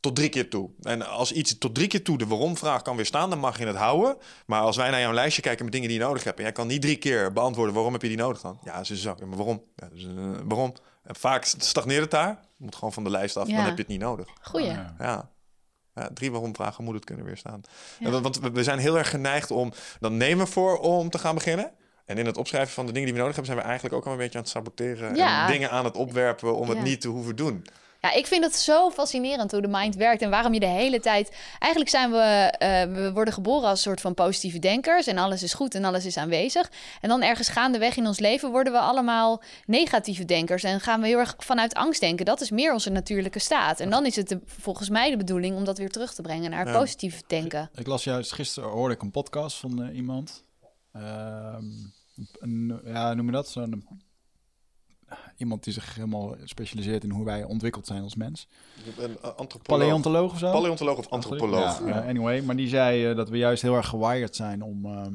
Tot 0.00 0.16
drie 0.16 0.28
keer 0.28 0.50
toe. 0.50 0.70
En 0.82 1.08
als 1.08 1.32
iets 1.32 1.58
tot 1.58 1.74
drie 1.74 1.86
keer 1.88 2.02
toe 2.02 2.18
de 2.18 2.26
waarom-vraag 2.26 2.82
kan 2.82 2.96
weerstaan, 2.96 3.30
dan 3.30 3.38
mag 3.38 3.58
je 3.58 3.66
het 3.66 3.76
houden. 3.76 4.16
Maar 4.46 4.60
als 4.60 4.76
wij 4.76 4.90
naar 4.90 5.00
jouw 5.00 5.12
lijstje 5.12 5.42
kijken 5.42 5.64
met 5.64 5.72
dingen 5.74 5.88
die 5.88 5.98
je 5.98 6.04
nodig 6.04 6.24
hebt... 6.24 6.36
en 6.38 6.42
jij 6.42 6.52
kan 6.52 6.66
niet 6.66 6.82
drie 6.82 6.96
keer 6.96 7.32
beantwoorden 7.32 7.74
waarom 7.74 7.92
heb 7.92 8.02
je 8.02 8.08
die 8.08 8.16
nodig 8.16 8.40
dan? 8.40 8.58
Ja, 8.64 8.84
ze 8.84 8.96
zo. 8.96 9.14
Maar 9.26 9.36
waarom? 9.36 9.62
Ja, 9.76 9.88
dus, 9.92 10.04
eh, 10.04 10.10
waarom? 10.44 10.72
En 11.02 11.14
vaak 11.16 11.44
stagneert 11.44 12.00
het 12.00 12.10
daar. 12.10 12.28
Je 12.56 12.64
moet 12.64 12.74
gewoon 12.74 12.92
van 12.92 13.04
de 13.04 13.10
lijst 13.10 13.36
af, 13.36 13.46
Ja. 13.48 13.56
dan 13.56 13.64
heb 13.64 13.74
je 13.74 13.80
het 13.82 13.90
niet 13.90 14.00
nodig. 14.00 14.28
Goeie. 14.42 14.66
Ja. 14.66 14.94
Ja. 14.98 15.30
Ja, 15.94 16.10
drie 16.14 16.30
waarom-vragen 16.30 16.84
moet 16.84 16.94
het 16.94 17.04
kunnen 17.04 17.24
weerstaan. 17.24 17.60
Ja. 17.98 18.06
En 18.06 18.12
wa- 18.12 18.20
Want 18.20 18.38
we- 18.40 18.50
we 18.50 18.62
zijn 18.62 18.78
heel 18.78 18.98
erg 18.98 19.10
geneigd 19.10 19.50
om... 19.50 19.72
Dan 20.00 20.16
nemen 20.16 20.44
we 20.46 20.52
voor 20.52 20.78
om 20.78 21.10
te 21.10 21.18
gaan 21.18 21.34
beginnen... 21.34 21.70
En 22.04 22.18
in 22.18 22.26
het 22.26 22.36
opschrijven 22.36 22.74
van 22.74 22.86
de 22.86 22.92
dingen 22.92 23.06
die 23.06 23.16
we 23.16 23.20
nodig 23.22 23.36
hebben... 23.36 23.52
zijn 23.52 23.64
we 23.64 23.70
eigenlijk 23.70 23.98
ook 24.00 24.06
al 24.06 24.12
een 24.12 24.18
beetje 24.18 24.38
aan 24.38 24.44
het 24.44 24.52
saboteren. 24.52 25.14
Ja. 25.14 25.46
En 25.46 25.52
dingen 25.52 25.70
aan 25.70 25.84
het 25.84 25.96
opwerpen 25.96 26.56
om 26.56 26.68
het 26.68 26.78
Ja. 26.78 26.84
niet 26.84 27.00
te 27.00 27.08
hoeven 27.08 27.36
doen. 27.36 27.64
Ja, 28.00 28.12
ik 28.12 28.26
vind 28.26 28.44
het 28.44 28.54
zo 28.54 28.90
fascinerend 28.90 29.50
hoe 29.52 29.60
de 29.60 29.68
mind 29.68 29.94
werkt 29.94 30.22
en 30.22 30.30
waarom 30.30 30.54
je 30.54 30.60
de 30.60 30.66
hele 30.66 31.00
tijd. 31.00 31.36
Eigenlijk 31.58 31.90
zijn 31.90 32.10
we, 32.10 32.18
eh, 32.58 32.82
we 32.92 33.12
worden 33.12 33.34
geboren 33.34 33.68
als 33.68 33.82
soort 33.82 34.00
van 34.00 34.14
positieve 34.14 34.58
denkers 34.58 35.06
en 35.06 35.18
alles 35.18 35.42
is 35.42 35.54
goed 35.54 35.74
en 35.74 35.84
alles 35.84 36.04
is 36.06 36.16
aanwezig. 36.16 36.70
En 37.00 37.08
dan 37.08 37.22
ergens 37.22 37.48
gaandeweg 37.48 37.96
in 37.96 38.06
ons 38.06 38.18
leven 38.18 38.50
worden 38.50 38.72
we 38.72 38.78
allemaal 38.78 39.42
negatieve 39.66 40.24
denkers 40.24 40.62
en 40.62 40.80
gaan 40.80 41.00
we 41.00 41.06
heel 41.06 41.18
erg 41.18 41.34
vanuit 41.38 41.74
angst 41.74 42.00
denken. 42.00 42.24
Dat 42.26 42.40
is 42.40 42.50
meer 42.50 42.72
onze 42.72 42.90
natuurlijke 42.90 43.38
staat. 43.38 43.80
En 43.80 43.90
dan 43.90 44.06
is 44.06 44.16
het 44.16 44.28
de, 44.28 44.40
volgens 44.46 44.88
mij 44.88 45.10
de 45.10 45.16
bedoeling 45.16 45.56
om 45.56 45.64
dat 45.64 45.78
weer 45.78 45.90
terug 45.90 46.14
te 46.14 46.22
brengen 46.22 46.50
naar 46.50 46.66
Ja. 46.66 46.78
positief 46.78 47.22
denken. 47.26 47.70
Ik 47.74 47.86
las 47.86 48.04
juist 48.04 48.32
gisteren, 48.32 48.68
hoorde 48.68 48.94
ik 48.94 49.02
een 49.02 49.10
podcast 49.10 49.56
van 49.56 49.82
eh, 49.82 49.96
iemand. 49.96 50.44
Een, 52.38 52.80
ja, 52.84 53.14
noem 53.14 53.26
je 53.26 53.32
dat? 53.32 53.48
Zo'n, 53.48 53.86
iemand 55.36 55.64
die 55.64 55.72
zich 55.72 55.94
helemaal 55.94 56.34
specialiseert 56.44 57.04
in 57.04 57.10
hoe 57.10 57.24
wij 57.24 57.44
ontwikkeld 57.44 57.86
zijn 57.86 58.02
als 58.02 58.14
mens. 58.14 58.48
Een 58.98 59.20
antropoloog. 59.20 59.80
Paleontoloog 59.80 60.32
of 60.32 60.38
zo? 60.38 60.50
Paleontoloog 60.50 60.98
of 60.98 61.08
antropoloog. 61.08 61.82
Ja, 61.86 62.00
eh, 62.02 62.08
anyway, 62.08 62.42
maar 62.42 62.56
die 62.56 62.68
zei 62.68 63.06
eh, 63.10 63.16
dat 63.16 63.28
we 63.28 63.36
juist 63.36 63.62
heel 63.62 63.74
erg 63.76 63.88
gewired 63.88 64.36
zijn 64.36 64.62
om 64.62 64.84
ehm, 64.86 65.14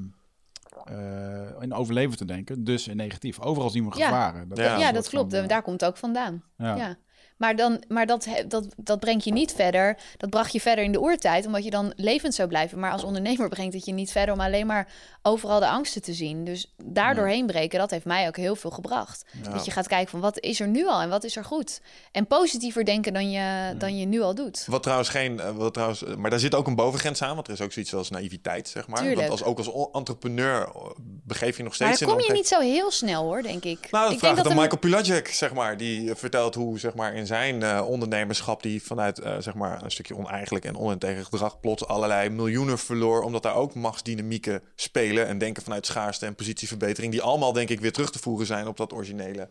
eh, 0.84 1.62
in 1.62 1.74
overleven 1.74 2.18
te 2.18 2.26
denken. 2.26 2.64
Dus 2.64 2.88
in 2.88 2.96
negatief. 2.98 3.40
Overal 3.40 3.70
zien 3.70 3.90
we 3.90 3.98
Ja. 3.98 4.06
gevaren. 4.06 4.48
Dat 4.50 4.58
Ja. 4.58 4.74
een 4.74 4.80
Ja, 4.80 4.92
dat 4.92 5.10
klopt. 5.10 5.32
van, 5.34 5.42
eh, 5.44 5.48
Daar 5.48 5.62
komt 5.62 5.82
het 5.82 5.90
ook 5.90 5.98
vandaan. 5.98 6.44
ja. 6.58 6.96
Maar, 7.38 7.56
dan, 7.56 7.84
maar 7.88 8.06
dat, 8.06 8.28
dat, 8.48 8.66
dat 8.78 9.00
brengt 9.00 9.24
je 9.24 9.32
niet 9.32 9.54
verder. 9.54 9.98
Dat 10.18 10.30
bracht 10.30 10.54
je 10.54 10.62
verder 10.62 10.84
in 10.84 10.92
de 10.92 11.02
oertijd, 11.02 11.46
omdat 11.46 11.64
je 11.64 11.70
dan 11.70 11.94
levend 11.96 12.34
zou 12.34 12.48
blijven. 12.48 12.80
Maar 12.80 12.92
als 12.92 13.04
ondernemer 13.04 13.50
brengt 13.50 13.74
het 13.74 13.86
je 13.86 13.94
niet 13.94 14.12
verder 14.12 14.34
om 14.34 14.42
alleen 14.42 14.68
maar 14.68 14.88
overal 15.22 15.60
de 15.60 15.68
angsten 15.68 16.02
te 16.02 16.14
zien. 16.14 16.44
Dus 16.44 16.74
daardoor 16.84 17.28
heen 17.28 17.46
breken, 17.46 17.80
dat 17.80 17.92
heeft 17.92 18.06
mij 18.06 18.28
ook 18.28 18.38
heel 18.38 18.56
veel 18.56 18.70
gebracht. 18.72 19.26
Ja. 19.44 19.50
Dat 19.50 19.66
je 19.66 19.72
gaat 19.72 19.88
kijken 19.88 20.10
van 20.10 20.20
wat 20.20 20.40
is 20.40 20.60
er 20.60 20.68
nu 20.68 20.88
al 20.88 21.02
en 21.02 21.10
wat 21.10 21.24
is 21.24 21.36
er 21.36 21.46
goed. 21.46 21.82
En 22.12 22.28
positiever 22.28 22.86
denken 22.86 23.14
dan 23.14 23.32
je, 23.32 23.74
dan 23.78 23.98
je 23.98 24.06
nu 24.06 24.22
al 24.22 24.36
doet. 24.36 24.66
Wat 24.68 24.84
trouwens 24.84 25.10
geen, 25.10 25.40
eh, 25.40 25.50
wat 25.56 25.74
trouwens, 25.74 26.04
eh, 26.04 26.16
maar 26.16 26.30
daar 26.30 26.40
zit 26.40 26.56
ook 26.56 26.68
een 26.68 26.76
bovengrens 26.76 27.22
aan, 27.22 27.36
want 27.36 27.48
er 27.48 27.54
is 27.54 27.62
ook 27.62 27.72
zoiets 27.72 27.94
als 27.94 28.10
naïviteit, 28.10 28.68
zeg 28.68 28.88
maar. 28.88 29.00
Tuurlijk. 29.00 29.20
Want 29.20 29.32
als, 29.32 29.44
ook 29.44 29.58
als 29.58 29.90
entrepreneur 29.92 30.62
eh, 30.62 30.90
begeef 31.24 31.58
je 31.58 31.64
nog 31.64 31.80
Maar 31.80 31.88
steeds 31.88 32.02
in 32.02 32.18
kom 32.18 32.26
je 32.26 32.34
niet 32.34 32.48
zo 32.48 32.60
heel 32.60 32.92
snel 32.92 33.24
hoor, 33.24 33.42
denk 33.42 33.64
ik. 33.64 33.88
Nou, 33.92 34.04
dat 34.04 34.14
ik 34.14 34.20
vraag 34.20 34.38
ik 34.38 34.44
dan 34.44 34.52
een- 34.52 34.58
Michael 34.58 34.80
Pilacic, 34.80 35.28
zeg 35.28 35.54
maar. 35.54 35.78
Die 35.78 36.16
vertelt 36.16 36.56
hoe, 36.56 36.80
zeg 36.80 36.94
maar, 36.94 37.16
in 37.16 37.23
zijn 37.28 37.64
eh, 37.64 37.84
ondernemerschap... 37.88 38.64
die 38.64 38.84
vanuit, 38.84 39.20
eh, 39.20 39.36
zeg 39.40 39.54
maar, 39.54 39.84
een 39.84 39.92
stukje 39.92 40.18
oneigenlijk 40.18 40.66
en 40.66 40.78
oninteger 40.78 41.24
gedrag... 41.24 41.60
plots 41.60 41.88
allerlei 41.88 42.30
miljoenen 42.30 42.80
verloor... 42.80 43.22
omdat 43.24 43.44
daar 43.44 43.56
ook 43.56 43.74
machtsdynamieken 43.76 44.62
spelen... 44.76 45.28
en 45.28 45.38
denken 45.38 45.64
vanuit 45.64 45.86
schaarste 45.86 46.26
en 46.26 46.36
positieverbetering... 46.36 47.12
die 47.12 47.22
allemaal, 47.22 47.54
denk 47.54 47.70
ik, 47.70 47.80
weer 47.80 47.92
terug 47.92 48.12
te 48.12 48.20
voeren 48.20 48.46
zijn... 48.46 48.68
op 48.68 48.78
dat 48.78 48.94
originele 48.94 49.48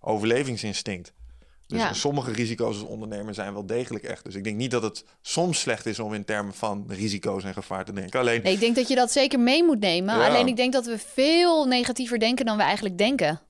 overlevingsinstinct. 0.00 1.12
Dus 1.66 1.80
Ja. 1.80 1.92
sommige 1.92 2.32
risico's 2.32 2.80
als 2.80 2.88
ondernemer 2.88 3.34
zijn 3.34 3.52
wel 3.52 3.66
degelijk 3.66 4.04
echt. 4.04 4.24
Dus 4.24 4.34
ik 4.34 4.44
denk 4.44 4.56
niet 4.56 4.70
dat 4.70 4.82
het 4.82 5.04
soms 5.22 5.60
slecht 5.60 5.86
is 5.86 5.98
om 5.98 6.14
in 6.14 6.24
termen 6.24 6.54
van 6.54 6.84
risico's 6.88 7.44
en 7.44 7.52
gevaar 7.52 7.84
te 7.84 7.92
denken. 7.92 8.20
Alleen, 8.20 8.42
Nee, 8.42 8.52
ik 8.52 8.60
denk 8.60 8.76
dat 8.76 8.88
je 8.88 8.94
dat 8.94 9.12
zeker 9.12 9.40
mee 9.40 9.64
moet 9.64 9.80
nemen. 9.80 10.18
Ja. 10.18 10.28
Alleen 10.28 10.46
ik 10.46 10.56
denk 10.56 10.72
dat 10.72 10.86
we 10.86 10.98
veel 10.98 11.64
negatiever 11.64 12.18
denken 12.18 12.44
dan 12.46 12.56
we 12.56 12.62
eigenlijk 12.62 12.98
denken. 12.98 13.40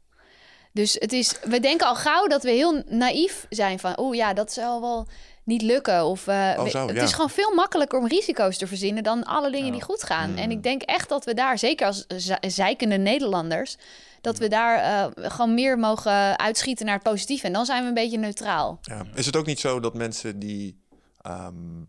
Dus 0.73 0.97
het 0.99 1.13
is, 1.13 1.35
we 1.45 1.61
denken 1.61 1.87
al 1.87 1.95
gauw 1.95 2.27
dat 2.27 2.43
we 2.43 2.51
heel 2.51 2.83
naïef 2.89 3.47
zijn 3.49 3.79
van, 3.79 3.97
oh 3.97 4.15
ja, 4.15 4.33
dat 4.33 4.53
zal 4.53 4.81
wel 4.81 5.07
niet 5.45 5.63
lukken. 5.63 6.05
Of 6.05 6.27
eh, 6.27 6.35
Oh, 6.59 6.65
we- 6.65 6.79
het 6.79 6.95
ja. 6.97 7.03
is 7.03 7.13
gewoon 7.13 7.31
veel 7.31 7.55
makkelijker 7.55 7.99
om 7.99 8.07
risico's 8.07 8.57
te 8.59 8.67
verzinnen 8.67 9.03
dan 9.03 9.25
alle 9.25 9.51
dingen 9.51 9.67
Ja. 9.67 9.73
die 9.73 9.83
goed 9.83 10.03
gaan. 10.03 10.29
Hmm. 10.29 10.39
En 10.39 10.51
ik 10.51 10.63
denk 10.63 10.83
echt 10.83 11.09
dat 11.09 11.25
we 11.25 11.35
daar, 11.35 11.59
zeker 11.59 11.87
als 11.87 12.07
ze- 12.07 12.39
zeikende 12.41 12.97
Nederlanders, 12.97 13.77
dat 14.21 14.39
we 14.39 14.49
daar 14.49 14.79
eh, 14.79 15.31
gewoon 15.33 15.55
meer 15.55 15.79
mogen 15.79 16.39
uitschieten 16.39 16.87
naar 16.87 16.95
het 16.95 17.03
positieve. 17.03 17.47
En 17.47 17.53
dan 17.53 17.65
zijn 17.67 17.83
we 17.83 17.89
een 17.89 17.95
beetje 17.95 18.19
neutraal. 18.19 18.79
ja, 18.83 19.05
is 19.15 19.27
het 19.27 19.37
ook 19.37 19.47
niet 19.47 19.61
zo 19.61 19.81
dat 19.81 19.95
mensen 19.95 20.39
die... 20.39 20.81
ehm, 21.21 21.81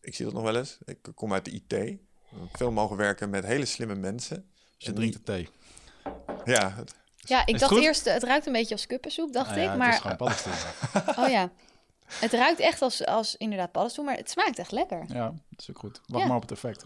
ik 0.00 0.14
zie 0.14 0.24
dat 0.24 0.34
nog 0.34 0.42
wel 0.42 0.56
eens. 0.56 0.78
Ik 0.84 0.98
kom 1.14 1.32
uit 1.32 1.44
de 1.44 1.50
IT. 1.50 1.98
Veel 2.52 2.70
mogen 2.70 2.96
werken 2.96 3.30
met 3.30 3.44
hele 3.44 3.64
slimme 3.64 3.94
mensen. 3.94 4.50
Je 4.76 4.86
En 4.88 4.94
drinkt 4.94 5.16
die- 5.16 5.24
de 5.24 5.32
thee. 5.32 5.48
Ja, 6.54 6.72
het- 6.76 6.94
Ja, 7.28 7.40
ik 7.40 7.46
het 7.48 7.60
dacht 7.60 7.72
goed? 7.72 7.82
eerst, 7.82 8.04
het 8.04 8.22
ruikt 8.22 8.46
een 8.46 8.52
beetje 8.52 8.74
als 8.74 8.86
kuppensoep, 8.86 9.32
dacht 9.32 9.50
Ah 9.50 9.56
ja, 9.56 9.62
ik. 9.62 9.68
Het 9.68 9.78
Maar 9.78 9.92
is 9.92 9.98
gewoon 9.98 10.16
paddenstoel. 10.16 10.52
Oh 11.24 11.28
ja. 11.28 11.50
Het 12.08 12.32
ruikt 12.32 12.60
echt 12.60 12.82
als, 12.82 13.06
als 13.06 13.36
inderdaad 13.36 13.72
paddenstoel, 13.72 14.04
maar 14.04 14.16
het 14.16 14.30
smaakt 14.30 14.58
echt 14.58 14.72
lekker. 14.72 15.04
ja, 15.08 15.24
dat 15.24 15.60
is 15.60 15.70
ook 15.70 15.78
goed. 15.78 16.00
Wacht 16.06 16.22
Ja. 16.22 16.28
maar 16.28 16.36
op 16.36 16.42
het 16.42 16.52
effect. 16.52 16.84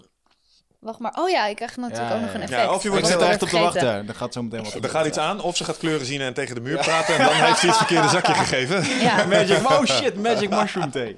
Wacht 0.78 0.98
maar. 0.98 1.14
Oh 1.18 1.28
ja, 1.30 1.46
ik 1.46 1.56
krijg 1.56 1.76
natuurlijk 1.76 2.08
Ja, 2.10 2.14
ook 2.16 2.20
nog 2.22 2.34
een 2.34 2.40
effect. 2.40 2.60
Ja, 2.60 2.74
of 2.74 2.82
je 2.82 2.88
Ik 2.88 2.92
wordt 2.94 3.06
zit 3.06 3.20
er 3.20 3.28
echt 3.28 3.42
op 3.42 3.48
te 3.48 3.58
wachten. 3.58 4.08
Er 4.08 4.14
gaat 4.14 4.32
zo 4.32 4.42
meteen 4.42 4.62
wat 4.64 4.74
er 4.74 4.88
gaat 4.90 5.06
iets 5.06 5.18
aan. 5.18 5.40
Of 5.40 5.56
ze 5.56 5.64
gaat 5.64 5.76
kleuren 5.78 6.06
zien 6.06 6.20
en 6.20 6.34
tegen 6.34 6.54
de 6.54 6.60
muur 6.60 6.78
praten. 6.78 7.14
En 7.18 7.24
dan 7.26 7.34
heeft 7.34 7.58
ze 7.58 7.66
iets 7.66 7.76
verkeerde 7.84 8.08
zakje 8.08 8.34
gegeven. 8.34 8.84
Ja, 8.98 9.24
Magic, 9.26 9.70
oh 9.70 9.84
shit, 9.84 10.16
magic 10.22 10.50
mushroom 10.50 10.90
thee. 10.90 11.16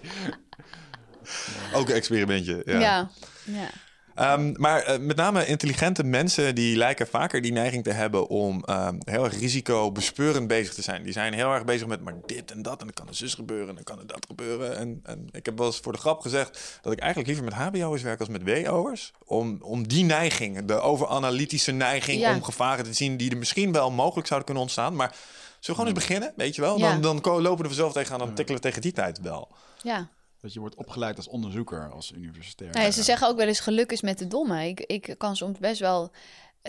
Ook 1.74 1.88
een 1.88 1.94
experimentje. 1.94 2.62
Ja. 2.64 3.09
ja. 3.44 3.70
Ehm, 4.14 4.52
maar 4.56 4.82
eh, 4.82 4.98
met 4.98 5.16
name 5.16 5.46
intelligente 5.46 6.04
mensen 6.04 6.54
die 6.54 6.76
lijken 6.76 7.06
vaker 7.06 7.40
die 7.42 7.52
neiging 7.52 7.84
te 7.84 7.90
hebben 7.92 8.28
om 8.28 8.64
ehm, 8.64 8.96
heel 9.04 9.24
erg 9.24 9.38
risicobespeurend 9.38 10.48
bezig 10.48 10.74
te 10.74 10.82
zijn. 10.82 11.02
Die 11.02 11.12
zijn 11.12 11.32
heel 11.32 11.52
erg 11.52 11.64
bezig 11.64 11.86
met 11.86 12.00
maar 12.00 12.14
dit 12.26 12.50
en 12.50 12.62
dat 12.62 12.80
en 12.80 12.86
dan 12.86 12.94
kan 12.94 13.08
er 13.08 13.14
zus 13.14 13.34
gebeuren 13.34 13.68
en 13.68 13.74
dan 13.74 13.84
kan 13.84 13.98
er 13.98 14.06
dat 14.06 14.26
gebeuren. 14.26 14.76
En, 14.76 15.00
en 15.02 15.28
ik 15.32 15.44
heb 15.46 15.58
wel 15.58 15.66
eens 15.66 15.80
voor 15.80 15.92
de 15.92 15.98
grap 15.98 16.20
gezegd 16.20 16.78
dat 16.82 16.92
ik 16.92 16.98
eigenlijk 16.98 17.28
liever 17.30 17.44
met 17.44 17.54
hbo'ers 17.74 18.02
werk 18.02 18.20
als 18.20 18.28
met 18.28 18.42
WO'ers. 18.42 19.12
Om, 19.24 19.58
om 19.60 19.88
die 19.88 20.04
neiging, 20.04 20.64
de 20.64 20.80
overanalytische 20.80 21.72
neiging 21.72 22.20
Ja. 22.20 22.34
om 22.34 22.42
gevaren 22.42 22.84
te 22.84 22.92
zien 22.92 23.16
die 23.16 23.30
er 23.30 23.36
misschien 23.36 23.72
wel 23.72 23.90
mogelijk 23.90 24.26
zouden 24.26 24.44
kunnen 24.44 24.62
ontstaan. 24.62 24.94
Maar 24.96 25.08
zullen 25.08 25.20
we 25.60 25.72
gewoon 25.72 25.86
eens 25.86 26.06
beginnen, 26.06 26.32
weet 26.36 26.54
je 26.54 26.60
wel? 26.60 26.78
Ja. 26.78 26.98
Dan, 26.98 27.20
dan 27.20 27.32
lopen 27.42 27.56
we 27.56 27.62
er 27.62 27.68
vanzelf 27.68 27.92
tegenaan, 27.92 28.18
dan 28.18 28.34
tikkelen 28.34 28.60
we 28.60 28.66
tegen 28.66 28.82
die 28.82 28.92
tijd 28.92 29.20
wel. 29.20 29.48
ja. 29.82 30.08
Dat 30.44 30.52
je 30.52 30.60
wordt 30.60 30.74
opgeleid 30.74 31.16
als 31.16 31.28
onderzoeker, 31.28 31.90
als 31.92 32.12
universitair. 32.16 32.70
Nou 32.72 32.84
ja, 32.84 32.90
ze 32.90 33.02
zeggen 33.02 33.28
ook 33.28 33.36
wel 33.36 33.46
eens 33.46 33.60
geluk 33.60 33.92
is 33.92 34.00
met 34.00 34.18
de 34.18 34.26
domme. 34.26 34.68
Ik, 34.68 34.80
ik 34.80 35.14
kan 35.18 35.36
soms 35.36 35.58
best 35.58 35.80
wel 35.80 36.10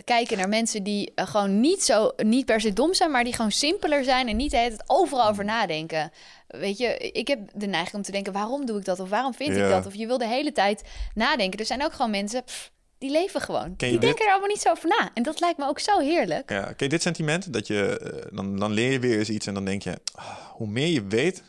kijken 0.03 0.37
naar 0.37 0.49
mensen 0.49 0.83
die 0.83 1.11
eh, 1.15 1.27
gewoon 1.27 1.59
niet 1.59 1.83
zo, 1.83 2.11
niet 2.17 2.45
per 2.45 2.61
se 2.61 2.73
dom 2.73 2.93
zijn, 2.93 3.11
maar 3.11 3.23
die 3.23 3.33
gewoon 3.33 3.51
simpeler 3.51 4.03
zijn 4.03 4.27
en 4.27 4.35
niet 4.35 4.51
de 4.51 4.57
hele 4.57 4.69
tijd 4.69 4.89
overal 4.89 5.27
over 5.29 5.45
nadenken. 5.45 6.11
Weet 6.47 6.77
je, 6.77 6.97
ik 6.97 7.27
heb 7.27 7.39
de 7.53 7.65
neiging 7.67 7.95
om 7.95 8.01
te 8.01 8.11
denken, 8.11 8.33
waarom 8.33 8.65
doe 8.65 8.77
ik 8.79 8.85
dat? 8.85 8.99
Of 8.99 9.09
waarom 9.09 9.33
vind 9.33 9.55
Ja. 9.55 9.63
ik 9.63 9.69
dat? 9.69 9.85
Of 9.85 9.95
je 9.95 10.07
wil 10.07 10.17
de 10.17 10.27
hele 10.27 10.51
tijd 10.51 10.83
nadenken. 11.13 11.59
Er 11.59 11.65
zijn 11.65 11.83
ook 11.83 11.93
gewoon 11.93 12.11
mensen, 12.11 12.43
pff, 12.43 12.71
die 12.97 13.11
leven 13.11 13.41
gewoon. 13.41 13.73
Die 13.77 13.91
dit? 13.91 14.01
denken 14.01 14.25
er 14.25 14.31
allemaal 14.31 14.49
niet 14.49 14.61
zo 14.61 14.69
over 14.69 14.89
na. 14.89 15.09
En 15.13 15.23
dat 15.23 15.39
lijkt 15.39 15.57
me 15.57 15.67
ook 15.67 15.79
zo 15.79 15.99
heerlijk. 15.99 16.49
Ja, 16.49 16.63
ken 16.63 16.75
je 16.77 16.89
dit 16.89 17.01
sentiment? 17.01 17.53
Dat 17.53 17.67
je, 17.67 17.99
eh, 17.99 18.35
dan, 18.35 18.59
dan 18.59 18.71
leer 18.71 18.91
je 18.91 18.99
weer 18.99 19.17
eens 19.19 19.29
iets 19.29 19.47
en 19.47 19.53
dan 19.53 19.65
denk 19.65 19.81
je, 19.83 19.99
ah, 20.13 20.37
hoe 20.51 20.67
meer 20.67 20.87
je 20.87 21.03
weet, 21.07 21.43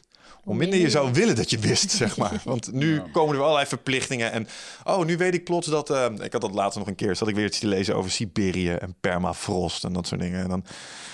hoe 0.47 0.55
minder 0.55 0.79
je 0.79 0.91
zou 0.91 1.13
willen 1.13 1.37
dat 1.37 1.51
je 1.51 1.59
wist, 1.59 1.91
zeg 1.91 2.17
maar. 2.17 2.41
Want 2.45 2.73
nu 2.73 2.95
Ja. 2.95 3.01
komen 3.13 3.29
er 3.29 3.35
weer 3.35 3.43
allerlei 3.43 3.67
verplichtingen. 3.67 4.33
En 4.33 4.47
oh, 4.85 5.05
nu 5.05 5.17
weet 5.17 5.35
ik 5.35 5.45
plots 5.45 5.67
dat... 5.67 5.91
eh, 5.91 6.07
ik 6.23 6.33
had 6.33 6.41
dat 6.41 6.55
laatst 6.55 6.79
nog 6.79 6.87
een 6.87 6.95
keer, 6.95 7.17
zat 7.17 7.29
ik 7.29 7.35
weer 7.35 7.45
iets 7.47 7.59
te 7.59 7.67
lezen 7.67 7.97
over 7.97 8.11
Siberië 8.11 8.71
en 8.73 8.95
permafrost 9.01 9.85
en 9.85 9.93
dat 9.93 10.07
soort 10.07 10.21
dingen. 10.21 10.43
En 10.43 10.49
dan 10.49 10.65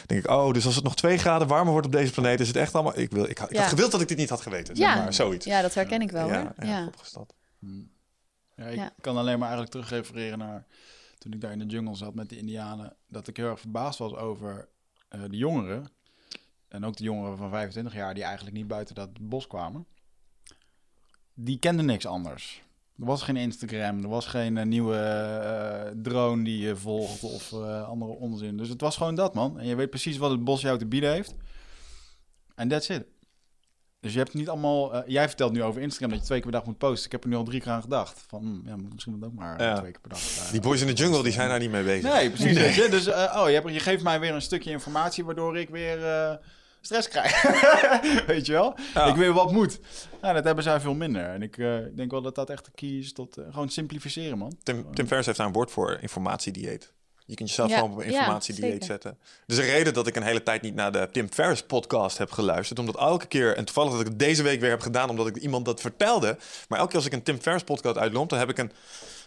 denk 0.06 0.24
ik, 0.24 0.30
oh, 0.30 0.52
dus 0.52 0.66
als 0.66 0.74
het 0.74 0.84
nog 0.84 0.94
twee 0.96 1.18
graden 1.18 1.48
warmer 1.48 1.72
wordt 1.72 1.86
op 1.86 1.92
deze 1.92 2.12
planeet, 2.12 2.40
is 2.40 2.46
het 2.48 2.56
echt 2.56 2.74
allemaal... 2.74 2.98
Ik, 2.98 3.10
wil, 3.10 3.24
ik, 3.28 3.38
had- 3.38 3.50
ik 3.50 3.54
Ja. 3.56 3.60
had 3.62 3.70
gewild 3.70 3.90
dat 3.90 4.00
ik 4.00 4.08
dit 4.08 4.16
niet 4.18 4.28
had 4.28 4.40
geweten, 4.40 4.76
zeg 4.76 4.86
Ja. 4.86 4.94
maar, 5.02 5.12
zoiets. 5.14 5.46
Ja, 5.46 5.62
dat 5.62 5.74
herken 5.74 6.00
ik 6.02 6.10
wel 6.10 6.26
ja, 6.28 6.34
hoor. 6.40 6.52
ja, 6.66 6.66
Ja. 6.66 6.90
Ja, 8.56 8.64
ik 8.66 8.76
Ja. 8.76 8.90
kan 9.00 9.16
alleen 9.16 9.38
maar 9.38 9.48
eigenlijk 9.48 9.70
terugrefereren 9.70 10.38
naar 10.38 10.66
toen 11.18 11.32
ik 11.32 11.40
daar 11.40 11.52
in 11.52 11.58
de 11.58 11.66
jungle 11.66 11.94
zat 11.96 12.14
met 12.14 12.28
de 12.28 12.36
Indianen. 12.38 12.96
Dat 13.08 13.28
ik 13.28 13.36
heel 13.36 13.46
erg 13.50 13.60
verbaasd 13.60 13.98
was 13.98 14.14
over 14.14 14.68
eh, 15.08 15.20
de 15.30 15.36
jongeren. 15.36 15.86
En 16.72 16.84
ook 16.84 16.96
de 16.96 17.04
jongeren 17.04 17.36
van 17.36 17.50
25 17.50 17.94
jaar 17.94 18.14
die 18.14 18.22
eigenlijk 18.22 18.56
niet 18.56 18.66
buiten 18.66 18.94
dat 18.94 19.10
bos 19.20 19.46
kwamen. 19.46 19.86
Die 21.34 21.58
kenden 21.58 21.84
niks 21.84 22.06
anders. 22.06 22.62
Er 22.98 23.04
was 23.04 23.22
geen 23.22 23.36
Instagram, 23.36 24.02
er 24.02 24.08
was 24.08 24.26
geen 24.26 24.56
eh, 24.56 24.64
nieuwe 24.64 24.96
eh, 24.96 25.90
drone 26.02 26.44
die 26.44 26.58
je 26.58 26.76
volgt 26.76 27.22
of 27.22 27.52
eh, 27.52 27.88
andere 27.88 28.12
onzin. 28.12 28.56
Dus 28.56 28.68
het 28.68 28.80
was 28.80 28.96
gewoon 28.96 29.14
dat, 29.14 29.34
man. 29.34 29.58
En 29.58 29.66
je 29.66 29.74
weet 29.74 29.90
precies 29.90 30.16
wat 30.16 30.30
het 30.30 30.44
bos 30.44 30.60
jou 30.60 30.78
te 30.78 30.86
bieden 30.86 31.12
heeft. 31.12 31.34
En 32.54 32.68
that's 32.68 32.88
it. 32.88 33.04
Dus 34.00 34.12
je 34.12 34.18
hebt 34.18 34.34
niet 34.34 34.48
allemaal... 34.48 35.08
jij 35.10 35.28
vertelt 35.28 35.52
nu 35.52 35.62
over 35.62 35.80
Instagram 35.80 36.10
dat 36.10 36.18
je 36.18 36.24
twee 36.24 36.40
keer 36.40 36.50
per 36.50 36.58
dag 36.58 36.68
moet 36.68 36.78
posten. 36.78 37.06
Ik 37.06 37.12
heb 37.12 37.22
er 37.22 37.28
nu 37.28 37.36
al 37.36 37.44
drie 37.44 37.60
keer 37.60 37.72
aan 37.72 37.82
gedacht. 37.82 38.24
Van, 38.28 38.42
hm, 38.42 38.68
ja, 38.68 38.76
moet 38.76 38.92
misschien 38.92 39.12
moet 39.12 39.24
ook 39.24 39.34
maar 39.34 39.62
Ja. 39.62 39.78
twee 39.78 39.90
keer 39.90 40.00
per 40.00 40.10
dag. 40.10 40.50
Die 40.50 40.60
boys 40.60 40.80
in 40.80 40.86
de 40.86 40.92
jungle, 40.92 41.22
die 41.22 41.32
zijn 41.32 41.48
daar 41.48 41.58
niet 41.58 41.70
mee 41.70 41.84
bezig. 41.84 42.12
Nee, 42.12 42.30
precies. 42.30 42.90
Dus 42.90 43.08
oh, 43.08 43.44
je, 43.46 43.54
hebt, 43.54 43.72
je 43.72 43.80
geeft 43.80 44.02
mij 44.02 44.20
weer 44.20 44.34
een 44.34 44.42
stukje 44.42 44.70
informatie 44.70 45.24
waardoor 45.24 45.58
ik 45.58 45.68
weer 45.68 45.98
stress 46.82 47.08
krijg. 47.08 47.42
weet 48.26 48.46
je 48.46 48.52
wel? 48.52 48.74
Ja. 48.94 49.06
Ik 49.06 49.14
weer 49.14 49.32
wat 49.32 49.52
moet. 49.52 49.80
Nou, 50.20 50.34
dat 50.34 50.44
hebben 50.44 50.64
zij 50.64 50.80
veel 50.80 50.94
minder. 50.94 51.24
En 51.24 51.42
ik 51.42 51.58
eh, 51.58 51.76
denk 51.94 52.10
wel 52.10 52.22
dat 52.22 52.34
dat 52.34 52.50
echt 52.50 52.64
de 52.64 52.70
key 52.74 52.88
is 52.88 53.12
tot 53.12 53.36
eh, 53.36 53.44
gewoon 53.50 53.68
simplificeren, 53.68 54.38
man. 54.38 54.56
Tim, 54.62 54.94
Tim 54.94 55.06
Ferriss 55.06 55.26
heeft 55.26 55.38
daar 55.38 55.46
een 55.46 55.52
woord 55.52 55.70
voor, 55.70 55.98
informatiedieet. 56.00 56.92
Je 57.26 57.34
kunt 57.34 57.48
jezelf 57.48 57.68
Ja, 57.68 57.76
gewoon 57.76 57.92
op 57.92 57.98
een 57.98 58.04
informatiedieet 58.04 58.84
zetten. 58.84 59.18
Dus 59.46 59.58
een 59.58 59.64
reden 59.64 59.94
dat 59.94 60.06
ik 60.06 60.16
een 60.16 60.22
hele 60.22 60.42
tijd 60.42 60.62
niet 60.62 60.74
naar 60.74 60.92
de 60.92 61.08
Tim 61.12 61.32
Ferriss 61.32 61.62
podcast 61.62 62.18
heb 62.18 62.30
geluisterd. 62.30 62.78
Omdat 62.78 62.96
elke 62.96 63.26
keer, 63.26 63.56
en 63.56 63.64
toevallig 63.64 63.90
dat 63.90 64.00
ik 64.00 64.06
het 64.06 64.18
deze 64.18 64.42
week 64.42 64.60
weer 64.60 64.70
heb 64.70 64.80
gedaan, 64.80 65.10
omdat 65.10 65.26
ik 65.26 65.36
iemand 65.36 65.64
dat 65.64 65.80
vertelde. 65.80 66.36
Maar 66.68 66.78
elke 66.78 66.90
keer 66.90 67.00
als 67.00 67.06
ik 67.06 67.12
een 67.12 67.22
Tim 67.22 67.40
Ferriss 67.40 67.64
podcast 67.64 67.98
uitlomp, 67.98 68.30
dan 68.30 68.38
heb 68.38 68.50
ik 68.50 68.58
een 68.58 68.72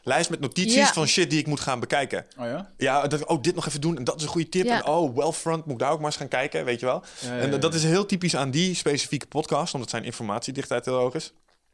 lijst 0.06 0.30
met 0.30 0.40
notities 0.40 0.76
Ja. 0.76 0.94
van 0.94 1.07
shit 1.07 1.30
die 1.30 1.40
ik 1.40 1.48
moet 1.48 1.60
gaan 1.60 1.80
bekijken. 1.80 2.26
Oh 2.38 2.45
ja? 2.45 2.72
Ja, 2.77 3.07
dat, 3.07 3.26
oh, 3.26 3.41
dit 3.41 3.56
nog 3.56 3.68
even 3.68 3.82
doen 3.82 3.98
en 3.98 4.03
dat 4.03 4.15
is 4.15 4.23
een 4.23 4.30
goede 4.30 4.49
tip. 4.49 4.65
Ja. 4.65 4.76
En 4.77 4.88
oh, 4.88 5.15
Wealthfront, 5.15 5.65
moet 5.65 5.73
ik 5.73 5.80
daar 5.80 5.91
ook 5.91 5.98
maar 5.98 6.07
eens 6.07 6.15
gaan 6.18 6.27
kijken, 6.27 6.65
weet 6.65 6.80
je 6.80 6.86
wel. 6.86 7.03
Ja, 7.22 7.36
ja, 7.36 7.41
En 7.41 7.52
ja. 7.52 7.57
dat 7.57 7.73
is 7.73 7.84
heel 7.84 8.06
typisch 8.06 8.36
aan 8.36 8.52
die 8.52 8.76
specifieke 8.76 9.27
podcast, 9.27 9.73
omdat 9.73 9.90
zijn 9.90 10.03
informatiedichtheid 10.03 10.86
heel 10.86 10.98
hoog 10.98 11.14
is. 11.14 11.34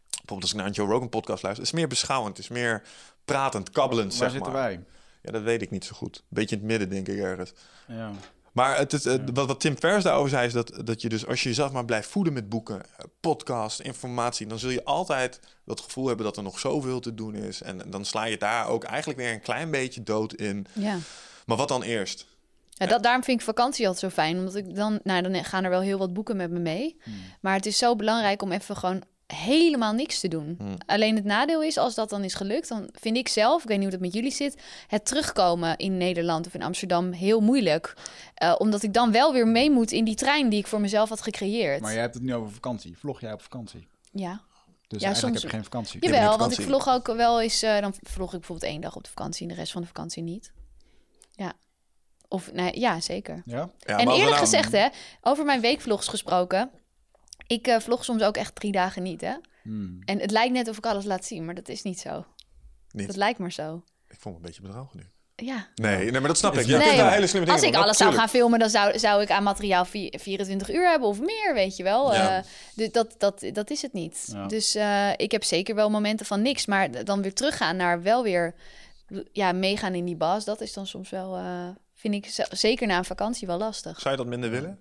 Bijvoorbeeld 0.10 0.42
als 0.42 0.52
ik 0.52 0.58
naar 0.58 0.66
een 0.66 0.72
Joe 0.74 0.88
Rogan 0.88 1.10
podcast 1.10 1.44
luister, 1.44 1.64
het 1.66 1.74
is 1.74 1.80
meer 1.80 1.88
beschouwend, 1.90 2.38
het 2.38 2.46
is 2.46 2.52
meer 2.52 2.84
pratend, 3.26 3.70
kabbelend, 3.70 4.10
Waar 4.10 4.18
zeg 4.18 4.32
zitten 4.32 4.52
maar. 4.52 4.62
wij? 4.62 4.84
Ja, 5.22 5.32
dat 5.32 5.42
weet 5.42 5.62
ik 5.62 5.72
niet 5.72 5.86
zo 5.86 5.96
goed. 5.96 6.24
Beetje 6.28 6.56
in 6.56 6.62
het 6.62 6.72
midden, 6.72 6.90
denk 6.90 7.08
ik 7.08 7.24
ergens. 7.24 7.54
Ja. 7.88 8.12
Maar 8.52 8.78
het, 8.78 8.92
het- 8.92 9.22
wat, 9.34 9.48
wat 9.48 9.60
Tim 9.60 9.78
Ferriss 9.78 10.04
daarover 10.04 10.30
zei, 10.30 10.48
is 10.48 10.54
dat, 10.54 10.82
dat 10.86 11.02
je 11.02 11.10
dus 11.10 11.28
als 11.28 11.44
je 11.44 11.50
jezelf 11.50 11.72
maar 11.72 11.86
blijft 11.86 12.10
voeden 12.10 12.34
met 12.34 12.50
boeken, 12.50 12.82
eh, 12.82 13.06
podcast, 13.20 13.80
informatie, 13.80 14.48
dan 14.48 14.60
zul 14.60 14.70
je 14.70 14.84
altijd 14.86 15.40
dat 15.66 15.80
gevoel 15.80 16.08
hebben 16.08 16.26
dat 16.26 16.38
er 16.38 16.44
nog 16.44 16.60
zoveel 16.60 17.00
te 17.00 17.14
doen 17.14 17.36
is. 17.36 17.62
En 17.62 17.82
dan 17.88 18.06
sla 18.06 18.24
je 18.24 18.38
daar 18.38 18.68
ook 18.68 18.84
eigenlijk 18.84 19.20
weer 19.20 19.32
een 19.34 19.42
klein 19.42 19.72
beetje 19.72 20.04
dood 20.04 20.34
in. 20.34 20.66
Ja. 20.74 20.98
Maar 21.46 21.58
wat 21.58 21.68
dan 21.68 21.84
eerst? 21.84 22.26
Ja, 22.70 22.88
dat, 22.88 23.04
daarom 23.04 23.24
vind 23.24 23.40
ik 23.40 23.46
vakantie 23.46 23.88
altijd 23.88 24.12
zo 24.14 24.22
fijn. 24.22 24.38
Omdat 24.38 24.56
ik 24.56 24.76
dan, 24.76 25.00
nou, 25.04 25.22
dan 25.22 25.44
gaan 25.46 25.64
er 25.64 25.70
wel 25.70 25.82
heel 25.82 25.98
wat 25.98 26.14
boeken 26.14 26.36
met 26.38 26.52
me 26.52 26.60
mee. 26.60 26.98
Maar 27.42 27.54
het 27.56 27.66
is 27.66 27.78
zo 27.78 27.96
belangrijk 27.96 28.42
om 28.42 28.52
even 28.52 28.76
gewoon 28.78 29.02
helemaal 29.32 29.94
niks 29.94 30.20
te 30.20 30.28
doen. 30.28 30.56
Hmm. 30.58 30.76
Alleen 30.86 31.16
het 31.16 31.24
nadeel 31.26 31.64
is, 31.64 31.78
als 31.78 31.96
dat 31.96 32.10
dan 32.10 32.24
is 32.24 32.34
gelukt, 32.34 32.68
dan 32.68 32.90
vind 32.94 33.18
ik 33.18 33.28
zelf, 33.28 33.62
ik 33.62 33.68
weet 33.68 33.78
niet 33.78 33.88
hoe 33.88 33.98
dat 33.98 34.06
met 34.06 34.14
jullie 34.14 34.32
zit, 34.32 34.62
het 34.88 35.06
terugkomen 35.06 35.78
in 35.78 35.98
Nederland 35.98 36.48
of 36.48 36.54
in 36.54 36.64
Amsterdam 36.64 37.12
heel 37.12 37.40
moeilijk. 37.40 37.94
Eh, 38.36 38.56
omdat 38.58 38.84
ik 38.84 38.94
dan 38.94 39.12
wel 39.12 39.34
weer 39.34 39.48
mee 39.48 39.72
moet 39.72 39.92
in 39.92 40.04
die 40.06 40.16
trein 40.16 40.50
die 40.50 40.60
ik 40.60 40.68
voor 40.68 40.82
mezelf 40.82 41.10
had 41.10 41.22
gecreëerd. 41.22 41.82
Maar 41.82 41.92
jij 41.92 42.02
hebt 42.02 42.14
het 42.14 42.24
nu 42.24 42.34
over 42.34 42.52
vakantie. 42.54 42.98
Vlog 42.98 43.22
jij 43.22 43.34
op 43.34 43.42
vakantie? 43.42 43.88
Ja. 44.12 44.42
Dus 44.88 45.00
Ja, 45.02 45.06
eigenlijk 45.08 45.20
soms- 45.20 45.34
heb 45.34 45.52
je 45.52 45.58
geen 45.58 45.64
vakantie. 45.64 46.00
Jawel, 46.02 46.30
geen 46.30 46.40
want 46.40 46.52
ik 46.52 46.58
vakantie. 46.62 46.84
vlog 46.84 46.96
ook 46.96 47.18
wel 47.18 47.42
eens, 47.42 47.62
eh, 47.62 47.80
dan 47.82 47.94
vlog 48.02 48.34
ik 48.34 48.40
bijvoorbeeld 48.40 48.72
één 48.72 48.82
dag 48.82 48.96
op 48.96 49.04
de 49.04 49.10
vakantie 49.10 49.42
en 49.48 49.48
de 49.54 49.60
rest 49.60 49.72
van 49.72 49.82
de 49.82 49.88
vakantie 49.88 50.24
niet. 50.24 50.52
Ja. 51.36 51.54
Of, 52.28 52.52
nee, 52.54 52.80
ja, 52.80 53.00
zeker. 53.00 53.42
Ja? 53.46 53.70
Ja, 53.80 53.98
en 53.98 54.08
eerlijk 54.08 54.20
nou- 54.30 54.36
gezegd, 54.38 54.72
hè, 54.72 54.88
over 55.22 55.46
mijn 55.46 55.62
weekvlogs 55.62 56.08
gesproken. 56.08 56.70
Ik 57.52 57.68
eh, 57.68 57.80
vlog 57.80 58.04
soms 58.04 58.22
ook 58.24 58.38
echt 58.38 58.56
drie 58.56 58.72
dagen 58.72 59.04
niet, 59.04 59.22
hè. 59.22 59.34
Hmm. 59.62 60.00
En 60.06 60.20
het 60.20 60.32
lijkt 60.32 60.54
net 60.54 60.68
of 60.68 60.78
ik 60.78 60.86
alles 60.86 61.06
laat 61.06 61.26
zien, 61.26 61.46
maar 61.46 61.56
dat 61.56 61.70
is 61.70 61.82
niet 61.82 62.00
zo. 62.00 62.26
Niet. 62.92 63.08
Dat 63.08 63.16
lijkt 63.16 63.40
maar 63.40 63.52
zo. 63.52 63.84
Ik 64.08 64.20
voel 64.20 64.32
me 64.32 64.38
een 64.38 64.46
beetje 64.46 64.62
bedrogen 64.62 64.98
nu. 64.98 65.04
Ja. 65.46 65.68
Nee, 65.76 65.98
nee 65.98 66.20
maar 66.20 66.28
dat 66.28 66.38
snap 66.38 66.58
ik. 66.58 66.68
Nee, 66.68 67.02
hele 67.02 67.28
slimme 67.28 67.52
Als 67.52 67.62
ik 67.62 67.76
alles 67.76 67.98
zou 67.98 68.14
gaan 68.14 68.30
filmen, 68.30 68.60
dan 68.60 68.70
zou, 68.70 69.00
zou 69.00 69.22
ik 69.22 69.32
aan 69.32 69.44
materiaal 69.44 69.86
vi- 69.86 70.12
24 70.18 70.72
uur 70.72 70.90
hebben 70.90 71.08
of 71.08 71.20
meer, 71.20 71.52
weet 71.54 71.78
je 71.78 71.84
wel. 71.84 72.14
Ja. 72.14 72.38
Eh, 72.38 72.44
dus 72.76 72.92
dat, 72.92 73.16
dat, 73.18 73.50
dat 73.54 73.70
is 73.70 73.82
het 73.82 73.94
niet. 73.94 74.30
Ja. 74.32 74.48
Dus 74.48 74.76
eh, 74.76 75.10
ik 75.16 75.32
heb 75.32 75.44
zeker 75.44 75.76
wel 75.76 75.90
momenten 75.90 76.26
van 76.26 76.42
niks, 76.42 76.66
maar 76.66 77.04
dan 77.04 77.22
weer 77.22 77.34
teruggaan 77.34 77.76
naar 77.76 78.02
wel 78.02 78.24
weer 78.24 78.56
ja, 79.32 79.52
meegaan 79.52 79.94
in 79.94 80.06
die 80.06 80.16
bas. 80.16 80.46
Dat 80.46 80.62
is 80.62 80.74
dan 80.74 80.88
soms 80.88 81.10
wel, 81.10 81.36
eh, 81.38 81.70
vind 81.96 82.14
ik 82.14 82.48
zeker 82.52 82.88
na 82.88 82.98
een 82.98 83.06
vakantie 83.06 83.48
wel 83.48 83.58
lastig. 83.58 84.00
Zou 84.00 84.16
je 84.16 84.22
dat 84.22 84.30
minder 84.30 84.50
willen? 84.50 84.80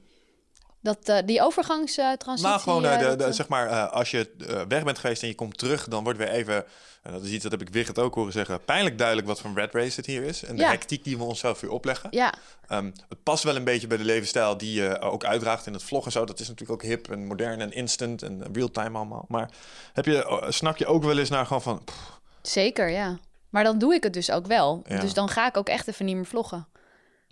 Dat, 0.83 0.99
eh, 1.09 1.19
die 1.25 1.43
overgangstransitie... 1.43 2.51
Nou, 2.51 2.61
gewoon 2.61 2.85
eh, 2.85 2.93
eh, 2.93 2.99
de, 2.99 3.05
dat, 3.17 3.19
de, 3.19 3.33
zeg 3.33 3.49
maar, 3.49 3.89
als 3.89 4.11
je 4.11 4.31
weg 4.69 4.85
bent 4.85 4.99
geweest 4.99 5.23
en 5.23 5.29
je 5.29 5.35
komt 5.35 5.59
terug, 5.59 5.89
dan 5.89 6.05
wordt 6.05 6.19
weer 6.19 6.29
even, 6.29 6.65
en 7.03 7.13
dat 7.13 7.23
is 7.23 7.31
iets 7.31 7.43
dat 7.43 7.53
heb 7.53 7.61
ik 7.61 7.69
Wigert 7.69 7.99
ook 7.99 8.15
horen 8.15 8.33
zeggen, 8.33 8.65
pijnlijk 8.65 8.99
duidelijk 8.99 9.27
wat 9.27 9.41
voor 9.41 9.51
red 9.55 9.75
race 9.75 9.97
het 9.97 10.07
hier 10.07 10.23
is. 10.23 10.45
En 10.45 10.57
de 10.57 10.63
Ja. 10.63 10.69
hectiek 10.71 11.05
die 11.05 11.19
we 11.19 11.25
onszelf 11.25 11.61
weer 11.61 11.71
opleggen. 11.71 12.09
Ja, 12.13 12.35
Ehm, 12.71 12.91
het 13.09 13.23
past 13.23 13.45
wel 13.45 13.57
een 13.57 13.65
beetje 13.65 13.87
bij 13.87 13.97
de 13.97 14.05
levensstijl 14.05 14.57
die 14.57 14.73
je 14.83 15.01
ook 15.01 15.25
uitdraagt 15.25 15.67
in 15.67 15.73
het 15.73 15.83
vlog 15.83 16.05
en 16.05 16.13
zo. 16.13 16.25
Dat 16.25 16.41
is 16.41 16.49
natuurlijk 16.49 16.83
ook 16.83 16.89
hip 16.89 17.11
en 17.11 17.27
modern 17.27 17.61
en 17.61 17.73
instant 17.73 18.23
en 18.23 18.45
real-time 18.53 18.97
allemaal. 18.97 19.25
Maar 19.29 19.51
heb 19.93 20.05
je, 20.05 20.25
eh, 20.25 20.51
snak 20.51 20.77
je 20.77 20.87
ook 20.87 21.03
wel 21.03 21.19
eens 21.19 21.29
naar 21.29 21.47
gewoon 21.47 21.63
van, 21.63 21.85
pff, 21.85 22.21
zeker, 22.43 22.89
ja. 22.89 23.19
Maar 23.49 23.65
dan 23.65 23.79
doe 23.79 23.95
ik 23.95 24.03
het 24.03 24.13
dus 24.13 24.31
ook 24.31 24.47
wel. 24.47 24.83
Ja. 24.89 25.01
Dus 25.01 25.15
dan 25.15 25.29
ga 25.29 25.47
ik 25.47 25.57
ook 25.57 25.69
echt 25.69 25.89
even 25.89 26.05
niet 26.05 26.17
meer 26.17 26.27
vloggen. 26.27 26.67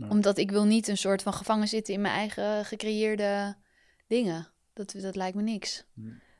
Omdat 0.09 0.39
ik 0.39 0.51
wil 0.51 0.65
niet 0.65 0.89
een 0.89 0.97
soort 0.99 1.23
van 1.23 1.33
gevangen 1.33 1.69
zitten 1.69 1.95
in 1.95 2.01
mijn 2.01 2.15
eigen 2.15 2.65
gecreëerde 2.65 3.57
dingen. 4.07 4.49
Dat, 4.73 4.95
dat 5.01 5.17
lijkt 5.17 5.37
me 5.37 5.43
niks. 5.43 5.85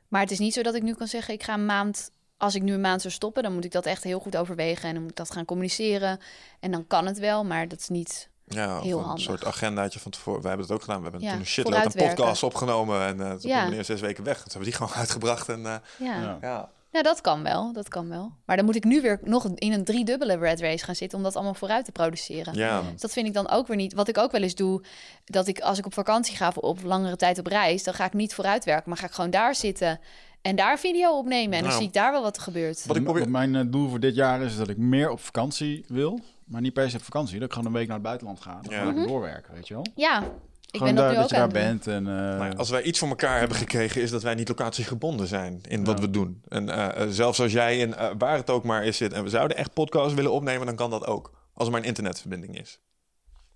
Maar 0.07 0.21
het 0.21 0.31
is 0.31 0.39
niet 0.39 0.53
zo 0.53 0.61
dat 0.61 0.75
ik 0.75 0.81
nu 0.83 0.93
kan 0.93 1.07
zeggen, 1.07 1.33
ik 1.33 1.43
ga 1.43 1.53
een 1.53 1.65
maand... 1.65 2.11
Als 2.37 2.55
ik 2.55 2.61
nu 2.61 2.73
een 2.73 2.81
maand 2.81 3.01
zou 3.01 3.13
stoppen, 3.13 3.43
dan 3.43 3.53
moet 3.53 3.65
ik 3.65 3.71
dat 3.71 3.85
echt 3.85 4.03
heel 4.03 4.19
goed 4.19 4.37
overwegen. 4.37 4.87
En 4.87 4.93
dan 4.93 5.01
moet 5.01 5.11
ik 5.11 5.17
dat 5.17 5.31
gaan 5.31 5.45
communiceren. 5.45 6.19
En 6.59 6.71
dan 6.71 6.87
kan 6.87 7.05
het 7.05 7.19
wel, 7.19 7.45
maar 7.45 7.67
dat 7.67 7.79
is 7.79 7.87
niet... 7.89 8.29
ja, 8.45 8.81
Heel 8.81 8.97
een 8.97 9.03
handig. 9.03 9.23
soort 9.23 9.45
agendaatje 9.45 9.99
van 9.99 10.11
tevoren. 10.11 10.41
We 10.41 10.47
hebben 10.47 10.65
het 10.65 10.75
ook 10.75 10.81
gedaan. 10.81 10.97
We 10.97 11.03
hebben 11.03 11.21
Ja, 11.21 11.29
toen 11.31 11.39
een 11.39 11.45
shitload 11.45 11.85
aan 11.85 11.91
podcasts 12.07 12.43
opgenomen. 12.43 13.01
En 13.07 13.17
uh, 13.17 13.31
toen 13.33 13.49
Ja. 13.49 13.63
meneer 13.63 13.85
zes 13.85 14.01
weken 14.01 14.23
weg. 14.23 14.35
Toen 14.35 14.43
hebben 14.51 14.59
we 14.59 14.67
die 14.69 14.77
gewoon 14.77 14.93
uitgebracht. 15.03 15.49
En, 15.49 15.65
eh, 15.65 15.75
Ja. 15.99 16.37
Ja. 16.41 16.71
Ja. 16.91 17.01
Nou, 17.01 17.03
dat 17.03 17.21
kan 17.21 17.43
wel. 17.43 17.73
Dat 17.73 17.87
kan 17.89 18.09
wel. 18.09 18.31
Maar 18.45 18.55
dan 18.55 18.65
moet 18.65 18.75
ik 18.75 18.83
nu 18.83 19.01
weer 19.01 19.19
nog 19.23 19.45
in 19.55 19.73
een 19.73 19.83
driedubbele 19.83 20.37
red 20.37 20.59
race 20.61 20.85
gaan 20.85 20.95
zitten 20.95 21.17
om 21.17 21.23
dat 21.23 21.35
allemaal 21.35 21.53
vooruit 21.53 21.85
te 21.85 21.91
produceren. 21.91 22.53
Ja. 22.53 22.81
Dus 22.91 23.01
dat 23.01 23.11
vind 23.11 23.27
ik 23.27 23.33
dan 23.33 23.49
ook 23.49 23.67
weer 23.67 23.77
niet. 23.77 23.93
Wat 23.93 24.07
ik 24.07 24.17
ook 24.17 24.31
wel 24.31 24.41
eens 24.41 24.55
doe, 24.55 24.83
dat 25.25 25.47
ik 25.47 25.59
als 25.59 25.77
ik 25.77 25.85
op 25.85 25.93
vakantie 25.93 26.35
ga 26.35 26.47
of 26.47 26.57
op 26.57 26.83
langere 26.83 27.15
tijd 27.15 27.39
op 27.39 27.45
reis, 27.47 27.83
dan 27.83 27.93
ga 27.93 28.05
ik 28.05 28.13
niet 28.13 28.33
vooruitwerken, 28.33 28.89
maar 28.89 28.97
ga 28.97 29.05
ik 29.05 29.11
gewoon 29.13 29.29
daar 29.29 29.55
zitten 29.55 29.99
en 30.41 30.55
daar 30.55 30.79
video 30.79 31.17
opnemen. 31.17 31.53
En 31.57 31.59
dan 31.59 31.67
Nou. 31.69 31.77
zie 31.77 31.87
ik 31.87 31.93
daar 31.93 32.11
wel 32.11 32.21
wat 32.21 32.35
er 32.35 32.41
gebeurt. 32.41 32.85
Wat 32.85 32.95
ik 32.95 33.03
probeer- 33.03 33.29
Mijn 33.29 33.55
eh, 33.55 33.61
doel 33.67 33.89
voor 33.89 33.99
dit 33.99 34.15
jaar 34.15 34.41
is 34.41 34.57
dat 34.57 34.69
ik 34.69 34.77
meer 34.77 35.09
op 35.09 35.19
vakantie 35.19 35.83
wil. 35.87 36.19
Maar 36.45 36.61
niet 36.61 36.73
per 36.73 36.89
se 36.89 36.95
op 36.97 37.03
vakantie. 37.03 37.35
Dat 37.39 37.47
ik 37.47 37.53
gewoon 37.53 37.67
een 37.67 37.73
week 37.77 37.85
naar 37.87 37.95
het 37.95 38.05
buitenland 38.05 38.41
ga. 38.41 38.59
Dan 38.61 38.73
Ja. 38.73 38.81
ga 38.83 38.89
ik 38.89 38.95
Mhm. 38.95 39.07
doorwerken, 39.07 39.53
weet 39.53 39.67
je 39.67 39.73
wel. 39.73 39.85
Ja, 39.95 40.23
ik 40.71 40.77
gewoon 40.79 40.95
ben 40.95 41.03
dat 41.03 41.09
nu 41.11 41.15
dat 41.15 41.23
ook 41.23 41.29
je 41.29 41.35
daar 41.35 41.49
doen. 41.49 41.61
bent. 41.61 41.87
En, 41.87 42.07
eh, 42.07 42.13
Nou 42.39 42.55
als 42.57 42.69
wij 42.69 42.81
iets 42.81 42.99
voor 42.99 43.07
elkaar 43.07 43.39
hebben 43.39 43.57
gekregen, 43.57 44.01
is 44.01 44.11
dat 44.11 44.23
wij 44.23 44.35
niet 44.35 44.47
locatiegebonden 44.47 45.27
zijn 45.27 45.61
in 45.67 45.83
wat 45.85 45.97
Ja. 45.97 46.03
we 46.05 46.09
doen. 46.11 46.41
En 46.47 46.69
eh, 46.69 47.01
eh, 47.03 47.09
zelfs 47.09 47.39
als 47.41 47.51
jij 47.51 47.77
in 47.79 47.95
waar 48.17 48.35
het 48.37 48.49
ook 48.49 48.63
maar 48.63 48.85
is 48.85 48.97
zit 48.97 49.13
en 49.13 49.23
we 49.23 49.29
zouden 49.29 49.57
echt 49.57 49.73
podcasts 49.73 50.13
willen 50.13 50.31
opnemen, 50.31 50.65
dan 50.65 50.75
kan 50.75 50.89
dat 50.89 51.05
ook. 51.05 51.37
Als 51.53 51.65
er 51.67 51.71
maar 51.73 51.81
een 51.81 51.87
internetverbinding 51.87 52.59
is. 52.59 52.79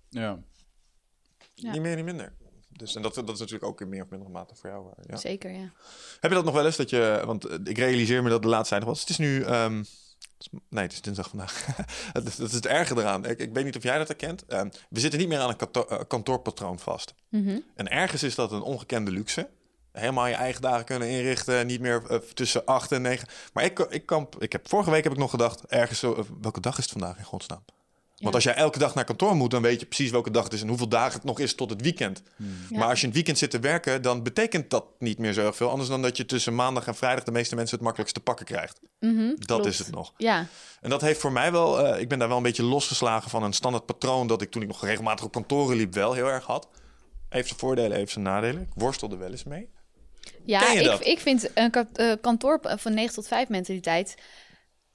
ja. 0.08 0.38
Ja. 1.54 1.72
Niet 1.72 1.82
meer, 1.82 1.96
niet 1.96 2.04
minder. 2.04 2.32
Dus, 2.68 2.94
en 2.94 3.02
dat, 3.02 3.14
dat 3.14 3.28
is 3.30 3.38
natuurlijk 3.38 3.64
ook 3.64 3.80
in 3.80 3.88
meer 3.88 4.02
of 4.02 4.08
mindere 4.10 4.30
mate 4.32 4.54
voor 4.54 4.70
jou. 4.70 4.86
ja. 5.06 5.16
Zeker, 5.16 5.50
ja. 5.50 5.70
Heb 6.20 6.30
je 6.30 6.36
dat 6.36 6.44
nog 6.44 6.54
wel 6.54 6.66
eens 6.66 6.76
dat 6.76 6.90
je, 6.90 7.22
want 7.26 7.68
ik 7.68 7.78
realiseer 7.78 8.22
me 8.22 8.28
dat 8.28 8.42
de 8.42 8.48
laatste 8.48 8.74
tijd 8.74 8.86
was. 8.86 9.00
Het 9.00 9.08
is 9.08 9.18
nu, 9.18 9.42
ehm, 9.42 9.82
nee, 10.68 10.82
het 10.82 10.92
is 10.92 11.00
dinsdag 11.00 11.28
vandaag. 11.28 11.66
dat, 12.12 12.26
is, 12.26 12.36
dat 12.36 12.48
is 12.48 12.54
het 12.54 12.66
erge 12.66 12.94
eraan. 12.98 13.26
Ik, 13.26 13.38
ik 13.38 13.52
weet 13.52 13.64
niet 13.64 13.76
of 13.76 13.82
jij 13.82 13.98
dat 13.98 14.08
herkent. 14.08 14.46
Ehm, 14.46 14.68
we 14.88 15.00
zitten 15.00 15.18
niet 15.18 15.28
meer 15.28 15.38
aan 15.38 15.48
een 15.48 15.56
kantoor, 15.56 15.86
eh, 15.86 16.00
kantoorpatroon 16.08 16.78
vast. 16.78 17.14
Mhm. 17.28 17.58
En 17.74 17.88
ergens 17.88 18.22
is 18.22 18.34
dat 18.34 18.52
een 18.52 18.62
ongekende 18.62 19.10
luxe. 19.10 19.48
Helemaal 19.92 20.26
je 20.26 20.34
eigen 20.34 20.62
dagen 20.62 20.84
kunnen 20.84 21.08
inrichten, 21.08 21.66
niet 21.66 21.80
meer 21.80 22.02
eh, 22.08 22.18
tussen 22.18 22.64
8 22.64 22.92
en 22.92 23.02
9. 23.02 23.28
Maar 23.52 23.64
ik, 23.64 23.78
ik, 23.78 24.06
kan, 24.06 24.28
ik 24.38 24.52
heb, 24.52 24.68
vorige 24.68 24.90
week 24.90 25.04
heb 25.04 25.12
ik 25.12 25.18
nog 25.18 25.30
gedacht, 25.30 25.66
ergens 25.66 26.02
eh, 26.02 26.18
welke 26.40 26.60
dag 26.60 26.78
is 26.78 26.84
het 26.84 26.92
vandaag 26.92 27.18
in 27.18 27.24
godsnaam? 27.24 27.64
Want 28.24 28.34
als 28.34 28.44
jij 28.44 28.54
elke 28.54 28.78
dag 28.78 28.94
naar 28.94 29.04
kantoor 29.04 29.34
moet, 29.36 29.50
dan 29.50 29.62
weet 29.62 29.80
je 29.80 29.86
precies 29.86 30.10
welke 30.10 30.30
dag 30.30 30.44
het 30.44 30.52
is 30.52 30.62
en 30.62 30.68
hoeveel 30.68 30.88
dagen 30.88 31.12
het 31.12 31.24
nog 31.24 31.38
is 31.40 31.54
tot 31.54 31.70
het 31.70 31.80
weekend. 31.82 32.22
Ja. 32.36 32.78
Maar 32.78 32.88
als 32.88 32.96
je 33.00 33.02
in 33.02 33.06
het 33.08 33.14
weekend 33.14 33.38
zit 33.38 33.50
te 33.50 33.58
werken, 33.58 34.02
dan 34.02 34.22
betekent 34.22 34.70
dat 34.70 34.84
niet 34.98 35.18
meer 35.18 35.32
zo 35.32 35.52
veel. 35.52 35.70
Anders 35.70 35.88
dan 35.88 36.02
dat 36.02 36.16
je 36.16 36.26
tussen 36.26 36.54
maandag 36.54 36.86
en 36.86 36.94
vrijdag 36.94 37.24
de 37.24 37.32
meeste 37.32 37.54
mensen 37.54 37.74
het 37.74 37.84
makkelijkst 37.84 38.16
te 38.16 38.22
pakken 38.22 38.46
krijgt. 38.46 38.80
Mhm, 39.00 39.28
Dat 39.28 39.44
klopt. 39.46 39.66
is 39.66 39.78
het 39.78 39.90
nog. 39.90 40.12
Ja, 40.16 40.46
En 40.80 40.90
dat 40.90 41.00
heeft 41.00 41.20
voor 41.20 41.32
mij 41.32 41.52
wel, 41.52 41.86
eh, 41.86 42.00
ik 42.00 42.08
ben 42.08 42.18
daar 42.18 42.28
wel 42.28 42.36
een 42.36 42.42
beetje 42.42 42.62
losgeslagen 42.62 43.30
van 43.30 43.42
een 43.42 43.52
standaard 43.52 43.86
patroon 43.86 44.26
dat 44.26 44.42
ik 44.42 44.50
toen 44.50 44.62
ik 44.62 44.68
nog 44.68 44.84
regelmatig 44.84 45.24
op 45.24 45.32
kantoren 45.32 45.76
liep 45.76 45.94
wel 45.94 46.12
heel 46.12 46.26
erg 46.28 46.44
had. 46.44 46.68
Heeft 47.28 47.46
zijn 47.48 47.58
voordelen, 47.60 47.96
heeft 47.96 48.12
zijn 48.12 48.24
nadelen. 48.24 48.62
Ik 48.62 48.68
worstelde 48.74 49.16
wel 49.16 49.30
eens 49.30 49.44
mee. 49.44 49.68
ja 50.44 50.58
Ken 50.60 50.72
je 50.74 50.78
ik, 50.80 50.84
dat? 50.86 51.06
ik 51.06 51.18
vind 51.20 51.50
een 51.54 51.72
eh, 51.72 52.12
kantoor 52.20 52.60
van 52.62 52.94
9 52.94 53.14
tot 53.14 53.26
5 53.26 53.48
mentaliteit 53.48 54.14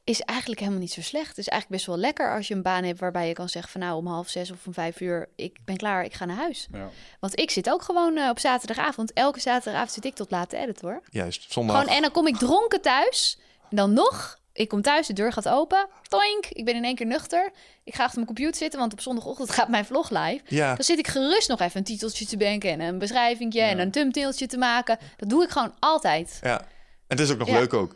is 0.10 0.22
eigenlijk 0.22 0.60
helemaal 0.60 0.82
niet 0.82 0.92
zo 0.92 1.02
slecht. 1.02 1.28
Het 1.28 1.38
is 1.38 1.48
eigenlijk 1.48 1.82
best 1.82 1.86
wel 1.96 2.06
lekker 2.06 2.36
als 2.36 2.48
je 2.48 2.54
een 2.54 2.62
baan 2.62 2.84
hebt 2.84 3.00
waarbij 3.00 3.28
je 3.28 3.34
kan 3.34 3.50
zeggen 3.50 3.72
van 3.72 3.82
nou 3.82 3.96
om 3.98 4.08
half 4.08 4.30
zes 4.30 4.52
of 4.52 4.66
om 4.66 4.74
vijf 4.74 5.00
uur, 5.00 5.30
ik 5.36 5.58
ben 5.66 5.78
klaar, 5.78 6.04
ik 6.04 6.14
ga 6.14 6.26
naar 6.26 6.36
huis. 6.36 6.68
Ja. 6.72 6.90
Want 7.20 7.40
ik 7.40 7.52
zit 7.52 7.70
ook 7.70 7.82
gewoon 7.82 8.18
eh, 8.18 8.30
op 8.30 8.40
zaterdagavond. 8.40 9.14
Elke 9.14 9.40
zaterdagavond 9.40 9.92
zit 9.92 10.06
ik 10.06 10.16
tot 10.16 10.32
laat 10.32 10.50
te 10.50 10.58
editen 10.58 10.88
hoor. 10.88 11.02
Juist, 11.10 11.52
zondag. 11.52 11.80
Gewoon, 11.80 11.96
en 11.96 12.02
dan 12.02 12.12
kom 12.12 12.28
ik 12.28 12.38
dronken 12.38 12.82
thuis. 12.82 13.38
En 13.70 13.76
dan 13.76 13.94
nog, 13.94 14.40
ik 14.54 14.68
kom 14.68 14.82
thuis, 14.82 15.08
de 15.08 15.14
deur 15.14 15.34
gaat 15.34 15.50
open. 15.50 15.88
Toink, 16.08 16.46
ik 16.50 16.66
ben 16.66 16.76
in 16.76 16.84
één 16.84 16.96
keer 16.96 17.06
nuchter. 17.06 17.52
Ik 17.84 17.96
ga 17.96 18.02
achter 18.04 18.16
mijn 18.16 18.28
computer 18.36 18.56
zitten, 18.56 18.80
want 18.80 18.94
op 18.94 19.02
zondagochtend 19.02 19.52
gaat 19.52 19.70
mijn 19.70 19.86
vlog 19.86 20.10
live. 20.10 20.42
Ja, 20.48 20.76
Dan 20.76 20.84
zit 20.84 21.00
ik 21.00 21.08
gerust 21.08 21.50
nog 21.50 21.60
even 21.60 21.78
een 21.78 21.84
titeltje 21.84 22.26
te 22.26 22.38
denken 22.38 22.70
en 22.70 22.80
een 22.80 22.98
beschrijvingje 22.98 23.62
en 23.62 23.80
een 23.80 23.92
thumbnailtje 23.92 24.48
te 24.48 24.58
maken. 24.58 24.98
Dat 25.18 25.30
doe 25.30 25.44
ik 25.44 25.50
gewoon 25.50 25.74
altijd. 25.80 26.40
ja. 26.42 26.60
En 27.08 27.18
het 27.18 27.20
is 27.20 27.32
ook 27.32 27.38
nog 27.40 27.50
leuk 27.50 27.74
ook. 27.74 27.96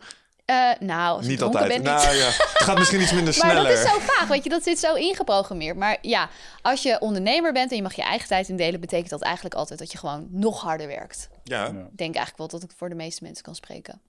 Eh, 0.54 0.88
nou, 0.88 1.18
als 1.18 1.26
niet 1.26 1.42
altijd. 1.42 1.72
niet. 1.74 1.84
nou 1.84 2.16
ja, 2.16 2.26
het 2.26 2.64
gaat 2.64 2.78
misschien 2.78 3.02
iets 3.02 3.12
minder 3.12 3.38
Maar 3.42 3.52
sneller. 3.52 3.76
dat 3.76 3.86
is 3.86 3.92
zo 3.92 4.00
vaag, 4.00 4.28
weet 4.28 4.44
je, 4.44 4.50
dat 4.50 4.64
zit 4.64 4.80
zo 4.80 4.94
ingeprogrammeerd. 4.94 5.78
Maar 5.78 5.98
ja, 6.02 6.30
als 6.62 6.84
je 6.84 7.00
ondernemer 7.00 7.54
bent 7.54 7.70
en 7.70 7.76
je 7.76 7.82
mag 7.82 7.94
je 7.94 8.02
eigen 8.02 8.28
tijd 8.28 8.50
indelen, 8.50 8.80
betekent 8.80 9.10
dat 9.10 9.22
eigenlijk 9.22 9.56
altijd 9.56 9.80
dat 9.80 9.92
je 9.92 9.98
gewoon 9.98 10.28
nog 10.32 10.62
harder 10.62 10.88
werkt. 10.88 11.30
Ja, 11.44 11.64
Ja. 11.64 11.68
Ik 11.68 11.98
denk 11.98 12.16
eigenlijk 12.16 12.38
wel 12.38 12.48
dat 12.48 12.64
ik 12.64 12.72
voor 12.78 12.90
de 12.90 12.96
meeste 12.96 13.24
mensen 13.24 13.44
kan 13.44 13.56
spreken. 13.56 14.02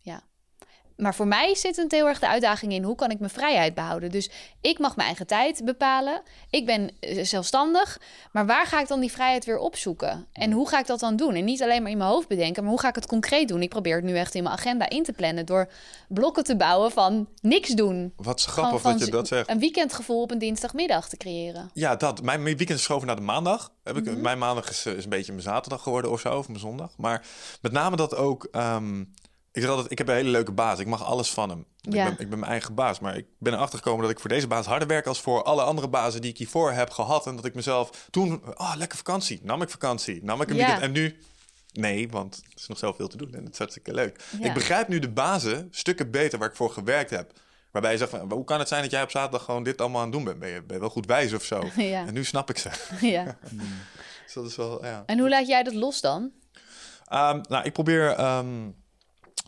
Ja. 0.00 0.22
Maar 0.96 1.14
voor 1.14 1.26
mij 1.26 1.54
zit 1.54 1.76
het 1.76 1.92
heel 1.92 2.06
erg 2.06 2.18
de 2.18 2.28
uitdaging 2.28 2.72
in 2.72 2.82
hoe 2.82 2.94
kan 2.94 3.10
ik 3.10 3.18
mijn 3.18 3.30
vrijheid 3.30 3.74
behouden. 3.74 4.10
Dus 4.10 4.30
ik 4.60 4.78
mag 4.78 4.96
mijn 4.96 5.06
eigen 5.06 5.26
tijd 5.26 5.64
bepalen. 5.64 6.22
Ik 6.50 6.66
ben 6.66 6.90
eh, 7.00 7.24
zelfstandig. 7.24 8.00
Maar 8.32 8.46
waar 8.46 8.66
ga 8.66 8.80
ik 8.80 8.88
dan 8.88 9.00
die 9.00 9.12
vrijheid 9.12 9.44
weer 9.44 9.58
opzoeken? 9.58 10.26
En 10.32 10.52
hoe 10.52 10.68
ga 10.68 10.78
ik 10.78 10.86
dat 10.86 11.00
dan 11.00 11.16
doen? 11.16 11.34
En 11.34 11.44
niet 11.44 11.62
alleen 11.62 11.82
maar 11.82 11.90
in 11.90 11.98
mijn 11.98 12.10
hoofd 12.10 12.28
bedenken, 12.28 12.62
maar 12.62 12.72
hoe 12.72 12.80
ga 12.80 12.88
ik 12.88 12.94
het 12.94 13.06
concreet 13.06 13.48
doen? 13.48 13.62
Ik 13.62 13.68
probeer 13.68 13.96
het 13.96 14.04
nu 14.04 14.16
echt 14.16 14.34
in 14.34 14.42
mijn 14.42 14.54
agenda 14.54 14.88
in 14.88 15.02
te 15.02 15.12
plannen 15.12 15.46
door 15.46 15.68
blokken 16.08 16.44
te 16.44 16.56
bouwen 16.56 16.90
van 16.90 17.28
niks 17.40 17.68
doen. 17.68 18.12
wat 18.16 18.42
grappig 18.42 18.80
van 18.80 18.92
dat 18.92 19.04
je 19.04 19.10
dat 19.10 19.28
zegt. 19.28 19.50
Een 19.50 19.58
weekendgevoel 19.58 20.22
op 20.22 20.30
een 20.30 20.38
dinsdagmiddag 20.38 21.08
te 21.08 21.16
creëren. 21.16 21.70
Ja, 21.74 21.96
dat. 21.96 22.22
Mijn, 22.22 22.42
weekend 22.42 22.78
is 22.78 22.88
naar 22.88 23.16
de 23.16 23.22
maandag. 23.22 23.72
Heb 23.82 23.96
ik, 23.96 24.04
Mhm. 24.04 24.20
Mijn 24.20 24.38
maandag 24.38 24.70
is, 24.70 24.86
eh, 24.86 24.92
is 24.92 25.04
een 25.04 25.10
beetje 25.10 25.32
mijn 25.32 25.44
zaterdag 25.44 25.82
geworden 25.82 26.10
of 26.10 26.20
zo, 26.20 26.38
of 26.38 26.48
mijn 26.48 26.60
zondag. 26.60 26.92
Maar 26.96 27.26
met 27.60 27.72
name 27.72 27.96
dat 27.96 28.16
ook... 28.16 28.48
ehm, 28.52 29.04
ik 29.52 29.62
zeg 29.62 29.70
altijd, 29.70 29.90
ik 29.90 29.98
heb 29.98 30.08
een 30.08 30.14
hele 30.14 30.28
leuke 30.28 30.52
baas. 30.52 30.78
Ik 30.78 30.86
mag 30.86 31.04
alles 31.04 31.30
van 31.30 31.48
hem. 31.48 31.64
Ja. 31.80 32.06
Ik, 32.06 32.16
ben, 32.16 32.24
ik 32.24 32.30
ben 32.30 32.38
mijn 32.38 32.50
eigen 32.50 32.74
baas. 32.74 33.00
Maar 33.00 33.16
ik 33.16 33.26
ben 33.38 33.52
erachter 33.52 33.78
gekomen 33.78 34.02
dat 34.02 34.10
ik 34.10 34.20
voor 34.20 34.28
deze 34.30 34.46
baas 34.46 34.66
harder 34.66 34.88
werk... 34.88 35.06
als 35.06 35.20
voor 35.20 35.42
alle 35.42 35.62
andere 35.62 35.88
bazen 35.88 36.20
die 36.20 36.30
ik 36.30 36.38
hiervoor 36.38 36.72
heb 36.72 36.90
gehad. 36.90 37.26
En 37.26 37.36
dat 37.36 37.44
ik 37.44 37.54
mezelf 37.54 38.06
toen... 38.10 38.42
Ah, 38.56 38.74
lekker 38.76 38.96
vakantie. 38.96 39.40
Nam 39.42 39.62
ik 39.62 39.70
vakantie. 39.70 40.24
Nam 40.24 40.40
ik 40.40 40.50
een 40.50 40.56
Ja. 40.56 40.66
weekend. 40.66 40.82
En 40.84 40.92
nu... 40.92 41.18
Nee, 41.72 42.08
want 42.10 42.36
er 42.36 42.52
is 42.56 42.66
nog 42.66 42.78
zoveel 42.78 43.08
te 43.08 43.16
doen 43.16 43.34
en 43.34 43.42
het 43.44 43.52
is 43.52 43.58
hartstikke 43.58 43.94
leuk. 43.94 44.24
Ja. 44.40 44.46
Ik 44.46 44.54
begrijp 44.54 44.88
nu 44.88 44.98
de 44.98 45.10
bazen 45.10 45.68
stukken 45.70 46.10
beter 46.10 46.38
waar 46.38 46.48
ik 46.48 46.56
voor 46.56 46.70
gewerkt 46.70 47.10
heb. 47.10 47.32
Waarbij 47.70 47.92
je 47.92 47.98
zegt, 47.98 48.10
van, 48.10 48.32
hoe 48.32 48.44
kan 48.44 48.58
het 48.58 48.68
zijn 48.68 48.82
dat 48.82 48.90
jij 48.90 49.02
op 49.02 49.10
zaterdag 49.10 49.44
gewoon 49.44 49.62
dit 49.62 49.80
allemaal 49.80 50.00
aan 50.00 50.06
het 50.06 50.16
doen 50.16 50.24
bent? 50.24 50.38
Ben 50.38 50.48
je, 50.48 50.62
ben 50.62 50.74
je 50.74 50.80
wel 50.80 50.90
goed 50.90 51.06
wijs 51.06 51.32
of 51.32 51.44
zo? 51.44 51.62
Ja. 51.76 52.06
En 52.06 52.14
nu 52.14 52.24
snap 52.24 52.50
ik 52.50 52.58
ze. 52.58 52.70
ja. 53.16 53.38
Dus 54.24 54.32
dat 54.34 54.46
is 54.46 54.56
wel, 54.56 54.84
ja. 54.84 55.02
En 55.06 55.18
hoe 55.18 55.28
laat 55.28 55.46
jij 55.46 55.62
dat 55.62 55.74
los 55.74 56.00
dan? 56.00 56.30
Ehm, 57.08 57.40
nou, 57.48 57.64
ik 57.64 57.72
probeer, 57.72 58.10
ehm, 58.10 58.68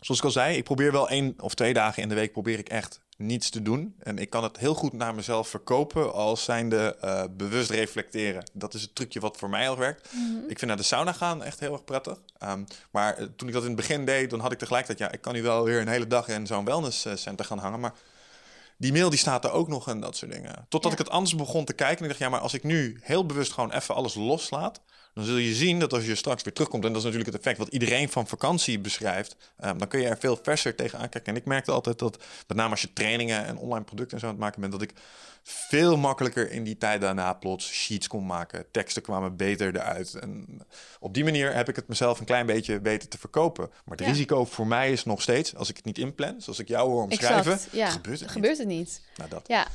zoals 0.05 0.19
ik 0.19 0.25
al 0.25 0.31
zei, 0.31 0.57
ik 0.57 0.63
probeer 0.63 0.91
wel 0.91 1.09
één 1.09 1.33
of 1.39 1.53
twee 1.53 1.73
dagen 1.73 2.03
in 2.03 2.09
de 2.09 2.15
week 2.15 2.31
probeer 2.31 2.59
ik 2.59 2.69
echt 2.69 2.99
niets 3.17 3.49
te 3.49 3.61
doen. 3.61 3.95
En 3.99 4.17
ik 4.17 4.29
kan 4.29 4.43
het 4.43 4.57
heel 4.57 4.73
goed 4.73 4.93
naar 4.93 5.15
mezelf 5.15 5.47
verkopen 5.47 6.13
als 6.13 6.43
zijnde 6.43 6.95
eh 7.01 7.23
bewust 7.31 7.69
reflecteren. 7.69 8.43
Dat 8.53 8.73
is 8.73 8.81
het 8.81 8.95
trucje 8.95 9.19
wat 9.19 9.37
voor 9.37 9.49
mij 9.49 9.69
al 9.69 9.77
werkt. 9.77 10.09
Ik 10.47 10.57
vind 10.57 10.65
naar 10.65 10.77
de 10.77 10.83
sauna 10.83 11.13
gaan 11.13 11.43
echt 11.43 11.59
heel 11.59 11.73
erg 11.73 11.83
prettig. 11.83 12.21
Ehm, 12.37 12.63
maar 12.91 13.17
eh, 13.17 13.25
toen 13.35 13.47
ik 13.47 13.53
dat 13.53 13.63
in 13.63 13.67
het 13.67 13.77
begin 13.77 14.05
deed, 14.05 14.29
dan 14.29 14.39
had 14.39 14.51
ik 14.51 14.57
tegelijkertijd... 14.57 15.09
ja, 15.09 15.15
ik 15.15 15.21
kan 15.21 15.33
nu 15.33 15.41
wel 15.41 15.63
weer 15.63 15.81
een 15.81 15.87
hele 15.87 16.07
dag 16.07 16.27
in 16.27 16.47
zo'n 16.47 16.65
wellnesscenter 16.65 17.45
gaan 17.45 17.59
hangen... 17.59 17.79
maar 17.79 17.93
die 18.77 18.91
mail 18.91 19.09
die 19.09 19.19
staat 19.19 19.43
er 19.45 19.51
ook 19.51 19.67
nog 19.67 19.87
en 19.87 19.99
dat 19.99 20.15
soort 20.17 20.31
dingen. 20.31 20.65
Totdat 20.69 20.91
Ja. 20.91 20.97
ik 20.97 21.03
het 21.05 21.13
anders 21.13 21.35
begon 21.35 21.65
te 21.65 21.73
kijken. 21.73 21.97
En 21.97 22.03
ik 22.03 22.09
dacht, 22.09 22.19
ja, 22.19 22.29
maar 22.29 22.39
als 22.39 22.53
ik 22.53 22.63
nu 22.63 22.99
heel 23.01 23.25
bewust 23.25 23.51
gewoon 23.53 23.71
even 23.71 23.95
alles 23.95 24.15
loslaat... 24.15 24.81
dan 25.13 25.23
zul 25.23 25.37
je 25.37 25.53
zien 25.53 25.79
dat 25.79 25.93
als 25.93 26.05
je 26.05 26.15
straks 26.15 26.43
weer 26.43 26.53
terugkomt... 26.53 26.83
en 26.83 26.89
dat 26.89 26.97
is 26.99 27.03
natuurlijk 27.05 27.31
het 27.31 27.39
effect 27.41 27.57
wat 27.59 27.67
iedereen 27.73 28.09
van 28.09 28.27
vakantie 28.27 28.79
beschrijft... 28.79 29.35
ehm, 29.57 29.77
dan 29.77 29.87
kun 29.87 29.99
je 29.99 30.07
er 30.07 30.17
veel 30.17 30.39
verser 30.43 30.75
tegenaan 30.75 31.09
kijken. 31.09 31.33
En 31.33 31.39
ik 31.39 31.45
merkte 31.45 31.71
altijd 31.71 31.99
dat, 31.99 32.23
met 32.47 32.57
name 32.57 32.69
als 32.71 32.81
je 32.81 32.93
trainingen 32.93 33.45
en 33.45 33.57
online 33.57 33.85
producten 33.85 34.13
en 34.13 34.19
zo 34.19 34.25
aan 34.25 34.31
het 34.33 34.41
maken 34.41 34.59
bent... 34.61 34.71
dat 34.71 34.81
ik 34.81 34.93
veel 35.47 35.97
makkelijker 35.97 36.51
in 36.51 36.63
die 36.63 36.77
tijd 36.77 37.01
daarna 37.01 37.33
plots 37.33 37.67
sheets 37.71 38.07
kon 38.07 38.25
maken. 38.25 38.65
Teksten 38.71 39.01
kwamen 39.01 39.35
beter 39.35 39.75
eruit. 39.75 40.13
En 40.13 40.61
op 40.99 41.13
die 41.13 41.23
manier 41.23 41.53
heb 41.53 41.69
ik 41.69 41.75
het 41.75 41.87
mezelf 41.87 42.19
een 42.19 42.25
klein 42.25 42.45
beetje 42.45 42.81
weten 42.81 43.09
te 43.09 43.17
verkopen. 43.17 43.69
Maar 43.85 43.97
het 43.97 44.05
Ja. 44.05 44.11
risico 44.13 44.45
voor 44.45 44.67
mij 44.67 44.91
is 44.91 45.03
nog 45.05 45.21
steeds, 45.21 45.55
als 45.55 45.69
ik 45.69 45.75
het 45.75 45.85
niet 45.85 45.97
inplan... 45.97 46.41
zoals 46.41 46.59
ik 46.59 46.67
jou 46.67 46.89
hoor 46.89 47.01
omschrijven, 47.03 47.51
Exact, 47.53 47.73
ja. 47.75 47.89
gebeurt 47.89 48.11
het 48.19 48.21
niet. 48.27 48.31
gebeurt 48.31 48.57
het 48.57 48.64
niet. 48.65 49.01
Nou, 49.15 49.29
dat. 49.29 49.41
Ja. 49.47 49.67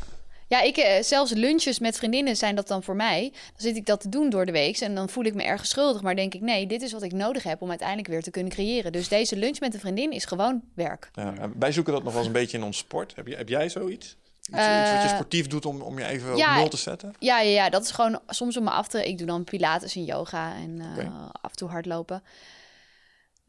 Ja, 0.48 0.60
ik, 0.60 0.76
eh, 0.76 1.02
zelfs 1.02 1.32
lunches 1.32 1.78
met 1.78 1.96
vriendinnen 1.96 2.36
zijn 2.36 2.54
dat 2.54 2.68
dan 2.68 2.82
voor 2.82 2.96
mij. 2.96 3.30
Dan 3.32 3.40
zit 3.56 3.76
ik 3.76 3.86
dat 3.86 4.00
te 4.00 4.08
doen 4.08 4.30
door 4.30 4.46
de 4.46 4.52
week 4.52 4.78
en 4.80 4.94
dan 4.94 5.08
voel 5.08 5.24
ik 5.24 5.34
me 5.34 5.42
erg 5.42 5.66
schuldig. 5.66 6.02
Maar 6.02 6.16
denk 6.16 6.34
ik, 6.34 6.40
nee, 6.40 6.66
dit 6.66 6.82
is 6.82 6.92
wat 6.92 7.02
ik 7.02 7.12
nodig 7.12 7.42
heb 7.42 7.62
om 7.62 7.68
uiteindelijk 7.68 8.08
weer 8.08 8.22
te 8.22 8.30
kunnen 8.30 8.52
creëren. 8.52 8.92
Dus 8.92 9.08
deze 9.08 9.36
lunch 9.36 9.60
met 9.60 9.74
een 9.74 9.80
vriendin 9.80 10.10
is 10.12 10.24
gewoon 10.24 10.62
werk. 10.74 11.10
Ja, 11.14 11.34
wij 11.58 11.72
zoeken 11.72 11.92
dat 11.92 12.02
nog 12.02 12.12
wel 12.12 12.20
eens 12.20 12.30
een 12.30 12.40
beetje 12.40 12.56
in 12.56 12.64
ons 12.64 12.78
sport. 12.78 13.12
Heb, 13.16 13.26
je, 13.26 13.36
heb 13.36 13.48
jij 13.48 13.68
zoiets? 13.68 14.16
Iets, 14.40 14.58
Eh, 14.58 14.80
iets 14.80 14.92
wat 14.92 15.02
je 15.02 15.08
sportief 15.08 15.46
doet 15.46 15.66
om, 15.66 15.80
om 15.80 15.98
je 15.98 16.06
even 16.06 16.36
ja, 16.36 16.52
op 16.52 16.58
nul 16.58 16.68
te 16.68 16.76
zetten? 16.76 17.14
Ja, 17.18 17.40
ja, 17.40 17.50
ja, 17.50 17.70
dat 17.70 17.82
is 17.82 17.90
gewoon 17.90 18.20
soms 18.28 18.56
om 18.56 18.64
me 18.64 18.70
af 18.70 18.88
te... 18.88 19.08
Ik 19.08 19.18
doe 19.18 19.26
dan 19.26 19.44
pilates 19.44 19.96
en 19.96 20.04
yoga 20.04 20.54
en 20.54 20.80
eh, 20.80 21.06
af 21.40 21.50
en 21.50 21.56
toe 21.56 21.68
hardlopen. 21.68 22.22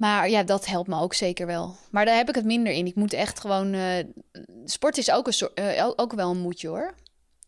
Maar 0.02 0.30
ja, 0.30 0.44
dat 0.44 0.66
helpt 0.66 0.88
me 0.90 1.00
ook 1.00 1.14
zeker 1.14 1.46
wel. 1.46 1.76
Maar 1.92 2.06
daar 2.06 2.16
heb 2.16 2.30
ik 2.30 2.36
het 2.36 2.46
minder 2.46 2.74
in. 2.74 2.86
Ik 2.86 2.96
moet 2.96 3.14
echt 3.14 3.40
gewoon... 3.40 3.74
eh, 3.74 4.06
sport 4.66 4.98
is 4.98 5.12
ook, 5.12 5.28
een 5.28 5.34
soort, 5.34 5.54
eh, 5.54 5.90
ook- 5.96 6.14
wel 6.14 6.32
een 6.32 6.40
moedje 6.42 6.68
hoor. 6.68 6.96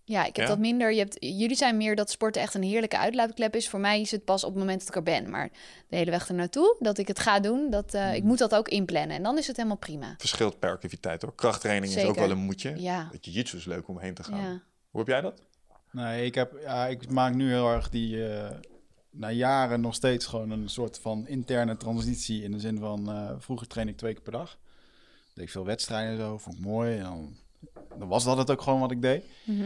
Ja, 0.04 0.20
ik 0.26 0.36
heb 0.36 0.46
Ja? 0.46 0.52
dat 0.52 0.60
minder. 0.60 0.92
Je 0.94 1.00
hebt, 1.00 1.18
jullie 1.20 1.56
zijn 1.56 1.78
meer 1.78 1.96
dat 1.96 2.10
sporten 2.10 2.42
echt 2.42 2.54
een 2.54 2.64
heerlijke 2.64 2.98
uitlaatklep 2.98 3.56
is. 3.56 3.70
Voor 3.70 3.80
mij 3.80 4.02
is 4.02 4.12
het 4.12 4.26
pas 4.26 4.44
op 4.44 4.50
het 4.50 4.60
moment 4.60 4.80
dat 4.80 4.88
ik 4.88 4.96
er 4.96 5.04
ben. 5.04 5.30
Maar 5.30 5.50
de 5.88 5.96
hele 5.96 6.12
weg 6.12 6.28
ernaartoe, 6.28 6.76
dat 6.80 6.98
ik 6.98 7.08
het 7.08 7.20
ga 7.20 7.40
doen, 7.40 7.70
dat, 7.70 7.94
eh, 7.94 8.04
Hmm. 8.04 8.14
ik 8.14 8.24
moet 8.24 8.38
dat 8.38 8.56
ook 8.56 8.68
inplannen. 8.70 9.16
En 9.18 9.24
dan 9.24 9.38
is 9.38 9.48
het 9.48 9.56
helemaal 9.56 9.78
prima. 9.78 10.16
Verschilt 10.18 10.60
per 10.60 10.72
activiteit 10.72 11.22
hoor. 11.22 11.36
Krachttraining 11.36 11.96
is 11.96 12.04
ook 12.06 12.16
wel 12.16 12.30
een 12.32 12.38
moedje. 12.38 12.74
Ja. 12.82 13.10
Het 13.12 13.26
jiu-jitsu 13.26 13.58
is 13.58 13.66
leuk 13.66 13.88
om 13.88 14.00
heen 14.00 14.14
te 14.14 14.24
gaan. 14.24 14.40
Ja. 14.42 14.62
Hoe 14.90 15.00
heb 15.00 15.08
jij 15.08 15.22
dat? 15.22 15.42
Nee, 15.92 16.26
ik, 16.26 16.36
heb, 16.36 16.52
ja, 16.62 16.88
ik 16.88 17.10
maak 17.10 17.34
nu 17.34 17.50
heel 17.50 17.72
erg 17.72 17.90
die, 17.90 18.28
eh, 18.28 18.50
na 19.14 19.32
jaren 19.32 19.82
nog 19.82 19.96
steeds 19.96 20.26
gewoon 20.26 20.52
een 20.52 20.70
soort 20.70 21.00
van 21.02 21.28
interne 21.28 21.78
transitie. 21.78 22.44
In 22.44 22.52
de 22.52 22.60
zin 22.60 22.80
van, 22.80 23.10
eh, 23.12 23.30
vroeger 23.40 23.68
train 23.68 23.88
ik 23.88 23.98
twee 23.98 24.14
keer 24.14 24.22
per 24.22 24.32
dag. 24.32 24.58
Deed 25.34 25.46
ik 25.46 25.52
veel 25.52 25.66
wedstrijden 25.66 26.12
en 26.12 26.18
zo, 26.18 26.38
vond 26.38 26.56
ik 26.56 26.62
mooi. 26.62 26.98
En 26.98 27.04
dan, 27.04 27.36
dan 28.00 28.08
was 28.08 28.24
dat 28.24 28.38
het 28.38 28.52
ook 28.52 28.62
gewoon 28.62 28.80
wat 28.80 28.92
ik 28.92 29.02
deed. 29.02 29.24
Mhm. 29.44 29.64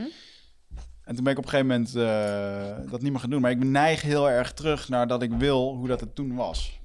En 1.03 1.15
toen 1.15 1.23
ben 1.23 1.33
ik 1.33 1.37
op 1.39 1.43
een 1.43 1.49
gegeven 1.49 1.71
moment 1.71 1.95
eh, 1.95 2.91
dat 2.91 3.01
niet 3.01 3.11
meer 3.11 3.19
gaan 3.21 3.29
doen. 3.29 3.41
Maar 3.41 3.51
ik 3.51 3.63
neig 3.63 4.01
heel 4.01 4.29
erg 4.29 4.53
terug 4.53 4.89
naar 4.89 5.07
dat 5.07 5.21
ik 5.21 5.31
wil 5.31 5.75
hoe 5.75 5.87
dat 5.87 5.99
het 5.99 6.15
toen 6.15 6.35
was. 6.35 6.79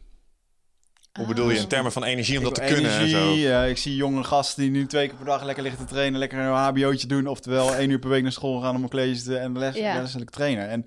Hoe 1.13 1.27
bedoel 1.27 1.51
je 1.51 1.59
in 1.59 1.67
termen 1.69 1.93
van 1.93 2.05
energie 2.05 2.39
om 2.39 2.47
Ik 2.47 2.55
dat 2.55 2.67
te 2.69 2.75
kunnen 2.75 2.91
en 2.91 3.09
zo? 3.09 3.17
energie, 3.17 3.53
eh, 3.53 3.69
ik 3.71 3.77
zie 3.77 3.97
jonge 3.97 4.25
gasten 4.25 4.63
die 4.63 4.71
nu 4.71 4.87
twee 4.87 5.09
keer 5.09 5.17
per 5.17 5.27
dag 5.27 5.43
lekker 5.45 5.63
liggen 5.63 5.87
te 5.87 5.93
trainen, 5.93 6.19
lekker 6.19 6.39
een 6.39 6.53
hbo'tje 6.53 7.07
doen. 7.07 7.27
Oftewel 7.27 7.75
één 7.75 7.91
uur 7.91 7.99
per 7.99 8.09
week 8.11 8.23
naar 8.23 8.33
school 8.33 8.61
gaan 8.61 8.77
om 8.77 8.83
een 8.83 8.89
college 8.89 9.23
te 9.23 9.37
en 9.37 9.53
de 9.53 9.59
les, 9.59 9.77
Ja. 9.77 10.01
leselijk 10.01 10.31
trainen. 10.31 10.69
En 10.69 10.87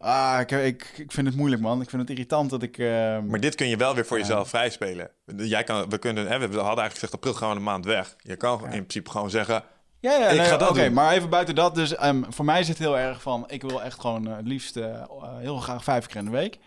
ah, 0.00 0.40
ik, 0.40 0.50
ik, 0.50 0.92
ik 0.96 1.12
vind 1.12 1.26
het 1.26 1.36
moeilijk, 1.36 1.62
man. 1.62 1.80
Ik 1.80 1.88
vind 1.90 2.02
het 2.02 2.10
irritant 2.10 2.50
dat 2.50 2.62
ik... 2.62 2.78
eh, 2.78 3.18
Maar 3.18 3.40
dit 3.40 3.54
kun 3.54 3.68
je 3.68 3.76
wel 3.76 3.94
weer 3.94 4.06
voor 4.06 4.18
jezelf 4.18 4.48
vrijspelen. 4.48 5.10
Jij 5.36 5.64
kan, 5.64 5.88
we, 5.90 5.98
kunnen, 5.98 6.26
hè, 6.26 6.38
we 6.38 6.44
hadden 6.44 6.56
eigenlijk 6.62 6.92
gezegd 6.92 7.12
april 7.14 7.34
gaan 7.34 7.50
we 7.50 7.56
een 7.56 7.62
maand 7.62 7.84
weg. 7.84 8.16
Je 8.18 8.36
kan 8.36 8.62
in 8.62 8.68
principe 8.70 9.10
gewoon 9.10 9.30
zeggen... 9.30 9.62
Ja, 10.00 10.12
ja 10.16 10.28
Ik 10.28 10.36
nee, 10.38 10.46
ga 10.46 10.56
dat 10.56 10.70
Oké, 10.70 10.84
doen. 10.84 10.92
maar 10.92 11.12
even 11.12 11.28
buiten 11.30 11.54
dat. 11.54 11.74
Dus 11.74 11.94
ehm, 11.94 12.22
voor 12.28 12.44
mij 12.44 12.60
is 12.60 12.68
het 12.68 12.78
heel 12.78 12.98
erg 12.98 13.22
van... 13.22 13.44
Ik 13.48 13.62
wil 13.62 13.82
echt 13.82 14.00
gewoon 14.00 14.26
het 14.26 14.46
liefst 14.46 14.76
eh, 14.76 15.02
heel 15.38 15.56
graag 15.56 15.84
vijf 15.84 16.06
keer 16.06 16.16
in 16.16 16.24
de 16.24 16.30
week. 16.30 16.58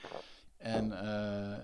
En 0.58 1.02
eh, 1.02 1.58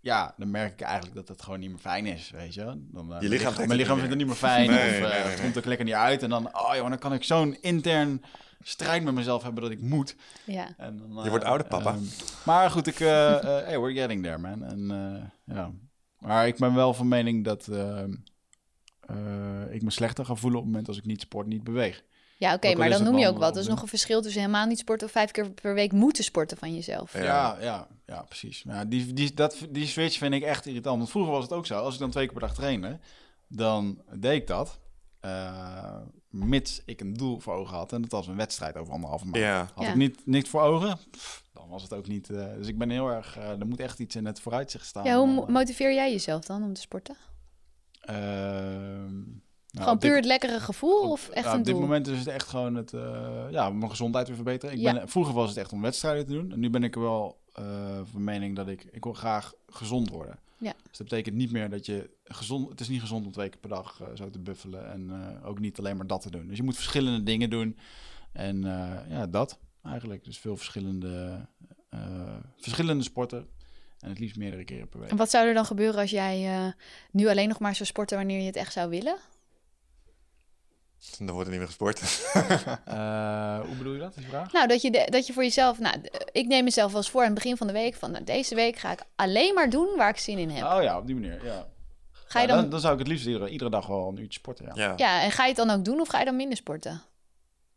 ja, 0.00 0.34
dan 0.36 0.50
merk 0.50 0.72
ik 0.72 0.80
eigenlijk 0.80 1.14
dat 1.14 1.28
het 1.28 1.42
gewoon 1.42 1.60
niet 1.60 1.70
meer 1.70 1.78
fijn 1.78 2.06
is, 2.06 2.30
weet 2.30 2.54
je. 2.54 2.64
Dan, 2.64 3.16
Je 3.20 3.28
lichaam 3.28 3.54
mijn 3.56 3.70
lichaam, 3.78 3.94
vindt 3.96 4.08
het 4.10 4.18
niet 4.18 4.26
meer 4.26 4.36
fijn. 4.36 4.70
Nee, 4.70 5.04
of 5.04 5.10
nee, 5.10 5.20
het 5.20 5.40
komt 5.40 5.58
ook 5.58 5.64
lekker 5.64 5.84
niet 5.86 5.94
uit. 5.94 6.22
En 6.22 6.28
dan, 6.30 6.46
oh 6.56 6.74
joh, 6.74 6.88
dan 6.88 6.98
kan 6.98 7.12
ik 7.12 7.24
zo'n 7.24 7.56
intern 7.60 8.22
strijd 8.68 9.02
met 9.02 9.14
mezelf 9.14 9.42
hebben 9.42 9.62
dat 9.62 9.70
ik 9.72 9.80
moet. 9.80 10.16
Ja. 10.44 10.68
En 10.76 10.98
dan, 10.98 11.22
Je 11.24 11.28
wordt 11.30 11.44
eh, 11.44 11.50
ouder, 11.50 11.66
papa. 11.66 11.90
ehm, 11.92 12.02
maar 12.44 12.70
goed, 12.70 12.86
ik, 12.86 13.00
eh 13.00 13.34
eh, 13.36 13.66
hey, 13.66 13.80
we're 13.80 13.94
getting 14.00 14.22
there, 14.22 14.38
man. 14.38 14.64
En, 14.64 14.90
eh, 14.90 15.54
ja. 15.56 15.70
Maar 16.18 16.46
ik 16.46 16.56
ben 16.56 16.74
wel 16.74 16.94
van 16.94 17.08
mening 17.08 17.44
dat 17.44 17.68
ehm, 17.68 18.12
eh, 19.00 19.74
ik 19.74 19.82
me 19.82 19.90
slechter 19.90 20.24
ga 20.24 20.34
voelen 20.34 20.58
op 20.58 20.64
het 20.64 20.72
moment 20.72 20.88
als 20.88 20.98
ik 20.98 21.04
niet 21.04 21.20
sport, 21.20 21.46
niet 21.46 21.64
beweeg. 21.64 22.04
Ja, 22.36 22.54
oké, 22.54 22.74
maar 22.74 22.88
dan 22.90 23.02
noem 23.02 23.18
je 23.18 23.26
ook 23.28 23.38
wat. 23.38 23.54
Er 23.56 23.62
is 23.62 23.68
nog 23.68 23.82
een 23.82 23.88
verschil 23.88 24.22
tussen 24.22 24.40
helemaal 24.40 24.66
niet 24.66 24.78
sporten 24.78 25.06
of 25.06 25.12
vijf 25.12 25.30
keer 25.30 25.50
per 25.50 25.74
week 25.74 25.92
moeten 25.92 26.24
sporten 26.24 26.56
van 26.58 26.74
jezelf. 26.74 27.12
Ja. 27.12 27.22
Ja, 27.22 27.56
ja, 27.60 27.86
ja, 28.06 28.22
precies. 28.22 28.62
Ja, 28.66 28.84
die, 28.84 29.12
die, 29.12 29.34
dat, 29.34 29.56
die 29.70 29.86
switch 29.86 30.18
vind 30.18 30.34
ik 30.34 30.42
echt 30.42 30.66
irritant. 30.66 30.98
Want 30.98 31.10
vroeger 31.10 31.32
was 31.32 31.42
het 31.42 31.52
ook 31.52 31.66
zo. 31.66 31.78
Als 31.78 31.94
ik 31.94 32.00
dan 32.00 32.10
twee 32.10 32.24
keer 32.24 32.38
per 32.38 32.46
dag 32.48 32.54
trainde, 32.56 32.98
dan 33.48 34.02
deed 34.12 34.40
ik 34.40 34.46
dat. 34.46 34.78
eh, 35.20 35.96
mits 36.30 36.82
ik 36.84 37.00
een 37.00 37.14
doel 37.14 37.38
voor 37.40 37.54
ogen 37.54 37.76
had. 37.76 37.92
En 37.92 38.02
dat 38.02 38.10
was 38.10 38.26
een 38.26 38.36
wedstrijd 38.36 38.76
over 38.76 38.92
anderhalve 38.92 39.24
maand. 39.24 39.36
Ja. 39.36 39.68
Had 39.74 39.84
Ja. 39.84 39.90
ik 39.90 39.96
niet, 39.96 40.20
niks 40.26 40.48
voor 40.48 40.60
ogen, 40.62 40.98
pff, 41.10 41.44
dan 41.52 41.68
was 41.68 41.82
het 41.82 41.92
ook 41.94 42.06
niet... 42.06 42.30
eh, 42.30 42.54
dus 42.56 42.68
ik 42.68 42.78
ben 42.78 42.90
heel 42.90 43.08
erg... 43.08 43.36
eh, 43.36 43.48
er 43.60 43.66
moet 43.66 43.80
echt 43.80 43.98
iets 43.98 44.16
in 44.16 44.24
het 44.26 44.40
vooruitzicht 44.40 44.86
staan. 44.86 45.04
Ja, 45.04 45.18
hoe 45.24 45.42
eh, 45.42 45.48
motiveer 45.48 45.94
jij 45.94 46.10
jezelf 46.10 46.44
dan 46.44 46.62
om 46.62 46.72
te 46.72 46.80
sporten? 46.80 47.16
ehm, 48.00 49.14
nou, 49.70 49.84
Gewoon 49.86 49.98
dit- 49.98 49.98
puur 50.08 50.16
het 50.16 50.24
lekkere 50.24 50.60
gevoel 50.60 51.00
op- 51.02 51.10
of 51.10 51.28
echt 51.28 51.44
ja, 51.44 51.52
een 51.52 51.58
op 51.58 51.64
dit 51.64 51.74
doel? 51.74 51.82
moment 51.82 52.06
is 52.06 52.18
het 52.18 52.26
echt 52.28 52.48
gewoon 52.48 52.74
het, 52.74 52.92
eh, 52.92 53.44
ja, 53.50 53.70
mijn 53.70 53.90
gezondheid 53.90 54.26
weer 54.26 54.36
verbeteren. 54.36 54.74
Ik 54.74 54.80
Ja. 54.80 54.92
ben, 54.92 55.08
vroeger 55.08 55.34
was 55.34 55.48
het 55.48 55.58
echt 55.58 55.72
om 55.72 55.80
wedstrijden 55.82 56.26
te 56.26 56.32
doen. 56.32 56.52
En 56.52 56.60
nu 56.60 56.70
ben 56.70 56.82
ik 56.82 56.94
er 56.94 57.00
wel 57.00 57.40
eh, 57.52 57.64
van 58.04 58.24
mening 58.24 58.56
dat 58.56 58.68
ik, 58.68 58.84
ik 58.90 59.04
wil 59.04 59.12
graag 59.12 59.52
gezond 59.66 60.10
worden. 60.10 60.38
Ja. 60.58 60.72
Dus 60.88 60.98
dat 60.98 61.08
betekent 61.08 61.36
niet 61.36 61.52
meer 61.52 61.70
dat 61.70 61.86
je 61.86 62.10
gezond, 62.24 62.68
het 62.68 62.80
is 62.80 62.88
niet 62.88 63.00
gezond 63.00 63.26
om 63.26 63.32
twee 63.32 63.48
keer 63.48 63.60
per 63.60 63.68
dag 63.68 64.00
eh, 64.00 64.06
zo 64.14 64.30
te 64.30 64.38
buffelen. 64.38 64.92
En 64.92 65.10
eh, 65.10 65.48
ook 65.48 65.58
niet 65.58 65.78
alleen 65.78 65.96
maar 65.96 66.06
dat 66.06 66.22
te 66.22 66.30
doen. 66.30 66.46
Dus 66.46 66.56
je 66.56 66.62
moet 66.62 66.76
verschillende 66.76 67.22
dingen 67.22 67.50
doen. 67.50 67.78
En 68.32 68.64
eh, 68.64 69.10
ja, 69.10 69.26
dat 69.26 69.58
eigenlijk. 69.82 70.24
Dus 70.24 70.38
veel 70.38 70.56
verschillende, 70.56 71.46
verschillende 72.56 73.02
sporten. 73.02 73.48
En 73.98 74.08
het 74.08 74.18
liefst 74.18 74.36
meerdere 74.36 74.64
keren 74.64 74.88
per 74.88 75.00
week. 75.00 75.10
En 75.10 75.16
wat 75.16 75.30
zou 75.30 75.46
er 75.46 75.54
dan 75.54 75.64
gebeuren 75.64 76.00
als 76.00 76.10
jij 76.10 76.74
nu 77.10 77.28
alleen 77.28 77.48
nog 77.48 77.58
maar 77.58 77.74
zou 77.74 77.88
sporten 77.88 78.16
wanneer 78.16 78.40
je 78.40 78.46
het 78.46 78.56
echt 78.56 78.72
zou 78.72 78.90
willen? 78.90 79.18
Dan 81.18 81.30
wordt 81.30 81.44
er 81.44 81.50
niet 81.50 81.58
meer 81.58 81.66
gesport. 81.66 82.00
Eh, 82.84 83.60
hoe 83.60 83.76
bedoel 83.76 83.92
je 83.92 83.98
dat, 83.98 84.14
die 84.14 84.26
vraag? 84.26 84.52
Nou, 84.52 84.66
dat 84.66 84.82
je, 84.82 84.90
de- 84.90 85.06
dat 85.10 85.26
je 85.26 85.32
voor 85.32 85.42
jezelf... 85.42 85.78
Nou, 85.78 85.96
ik 86.32 86.46
neem 86.46 86.64
mezelf 86.64 86.90
wel 86.92 87.00
eens 87.00 87.10
voor 87.10 87.20
aan 87.20 87.26
het 87.26 87.34
begin 87.34 87.56
van 87.56 87.66
de 87.66 87.72
week... 87.72 87.94
van 87.94 88.10
nou, 88.10 88.24
deze 88.24 88.54
week 88.54 88.76
ga 88.76 88.92
ik 88.92 89.00
alleen 89.16 89.54
maar 89.54 89.70
doen 89.70 89.96
waar 89.96 90.08
ik 90.08 90.16
zin 90.16 90.38
in 90.38 90.50
heb. 90.50 90.64
Oh 90.64 90.82
ja, 90.82 90.98
op 90.98 91.06
die 91.06 91.14
manier, 91.14 91.44
ja. 91.44 91.66
Ga 92.12 92.40
je 92.40 92.46
Ja, 92.46 92.52
dan, 92.52 92.62
dan, 92.62 92.70
dan 92.70 92.80
zou 92.80 92.92
ik 92.92 92.98
het 92.98 93.08
liefst 93.08 93.26
iedere, 93.26 93.48
iedere 93.48 93.70
dag 93.70 93.86
wel 93.86 94.08
een 94.08 94.18
uurtje 94.18 94.38
sporten, 94.38 94.64
ja. 94.64 94.72
ja. 94.74 94.94
Ja, 94.96 95.22
en 95.22 95.30
ga 95.30 95.42
je 95.42 95.48
het 95.48 95.56
dan 95.66 95.70
ook 95.70 95.84
doen 95.84 96.00
of 96.00 96.08
ga 96.08 96.18
je 96.18 96.24
dan 96.24 96.36
minder 96.36 96.56
sporten? 96.56 97.02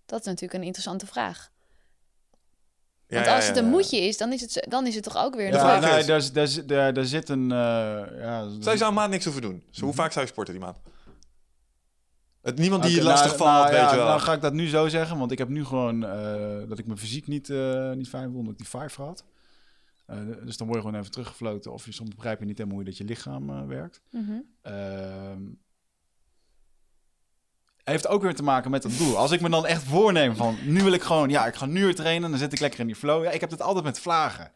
Dat 0.05 0.19
is 0.19 0.25
natuurlijk 0.25 0.53
een 0.53 0.63
interessante 0.63 1.05
vraag. 1.05 1.49
Ja, 3.07 3.15
Want 3.15 3.27
als 3.27 3.43
ja, 3.43 3.47
het 3.49 3.57
een 3.59 3.63
ja. 3.65 3.69
moedje 3.69 3.97
is, 3.97 4.17
dan 4.17 4.33
is 4.33 4.41
het, 4.41 4.65
dan 4.69 4.87
is 4.87 4.95
het 4.95 5.03
toch 5.03 5.17
ook 5.17 5.35
weer... 5.35 5.51
Ja, 5.51 5.59
vraag 5.59 5.81
nee, 5.81 6.03
daar, 6.05 6.29
daar, 6.33 6.47
zit- 6.47 6.67
daar, 6.67 6.93
daar 6.93 7.05
zit 7.05 7.29
een... 7.29 7.51
eh 7.51 7.57
ja, 8.19 8.47
Zou 8.59 8.77
je 8.77 8.83
een 8.83 8.93
maand 8.93 9.11
niks 9.11 9.23
hoeven 9.23 9.41
doen? 9.41 9.63
Zo, 9.71 9.85
hoe 9.85 9.93
vaak 9.93 10.11
zou 10.11 10.25
je 10.25 10.31
sporten 10.31 10.53
die 10.53 10.63
maand? 10.63 10.77
Het, 12.41 12.57
niemand 12.57 12.83
die 12.83 12.95
je 12.95 13.03
lastig 13.03 13.37
nou, 13.37 13.37
valt, 13.37 13.71
nou, 13.71 13.71
weet 13.71 13.81
ja, 13.81 13.91
je 13.91 13.97
wel. 13.97 14.07
Dan 14.07 14.21
ga 14.21 14.33
ik 14.33 14.41
dat 14.41 14.53
nu 14.53 14.67
zo 14.67 14.87
zeggen, 14.87 15.17
want 15.17 15.31
ik 15.31 15.37
heb 15.37 15.49
nu 15.49 15.65
gewoon 15.65 16.05
eh, 16.05 16.69
dat 16.69 16.79
ik 16.79 16.85
mijn 16.85 16.97
fysiek 16.97 17.27
niet, 17.27 17.49
eh, 17.49 17.91
niet 17.91 18.09
fijn 18.09 18.23
vond, 18.23 18.35
omdat 18.35 18.51
ik 18.51 18.57
die 18.57 18.79
five 18.79 19.01
had. 19.01 19.23
Eh, 20.11 20.17
dus 20.43 20.57
dan 20.57 20.67
word 20.67 20.79
je 20.79 20.85
gewoon 20.85 20.99
even 20.99 21.11
teruggefloten 21.11 21.71
of 21.71 21.85
je 21.85 21.91
soms 21.91 22.15
begrijp 22.15 22.39
je 22.39 22.45
niet 22.45 22.57
helemaal 22.57 22.77
hoe 22.77 22.87
dat 22.87 22.97
je 22.97 23.03
lichaam 23.03 23.49
eh, 23.49 23.65
werkt. 23.65 24.01
Mhm. 24.11 24.39
Ehm, 24.61 25.41
heeft 27.83 28.07
ook 28.07 28.21
weer 28.21 28.35
te 28.35 28.43
maken 28.43 28.71
met 28.71 28.83
het 28.83 28.97
doel. 28.97 29.17
Als 29.17 29.31
ik 29.31 29.41
me 29.41 29.49
dan 29.49 29.65
echt 29.65 29.83
voorneem 29.83 30.35
van, 30.35 30.57
nu 30.65 30.83
wil 30.83 30.91
ik 30.91 31.01
gewoon, 31.01 31.29
ja, 31.29 31.45
ik 31.45 31.55
ga 31.55 31.65
nu 31.65 31.83
weer 31.83 31.95
trainen, 31.95 32.29
dan 32.29 32.39
zit 32.39 32.53
ik 32.53 32.59
lekker 32.59 32.79
in 32.79 32.87
die 32.87 32.95
flow. 32.95 33.23
Ja, 33.23 33.31
ik 33.31 33.41
heb 33.41 33.51
het 33.51 33.61
altijd 33.61 33.85
met 33.85 33.99
vlagen. 33.99 34.51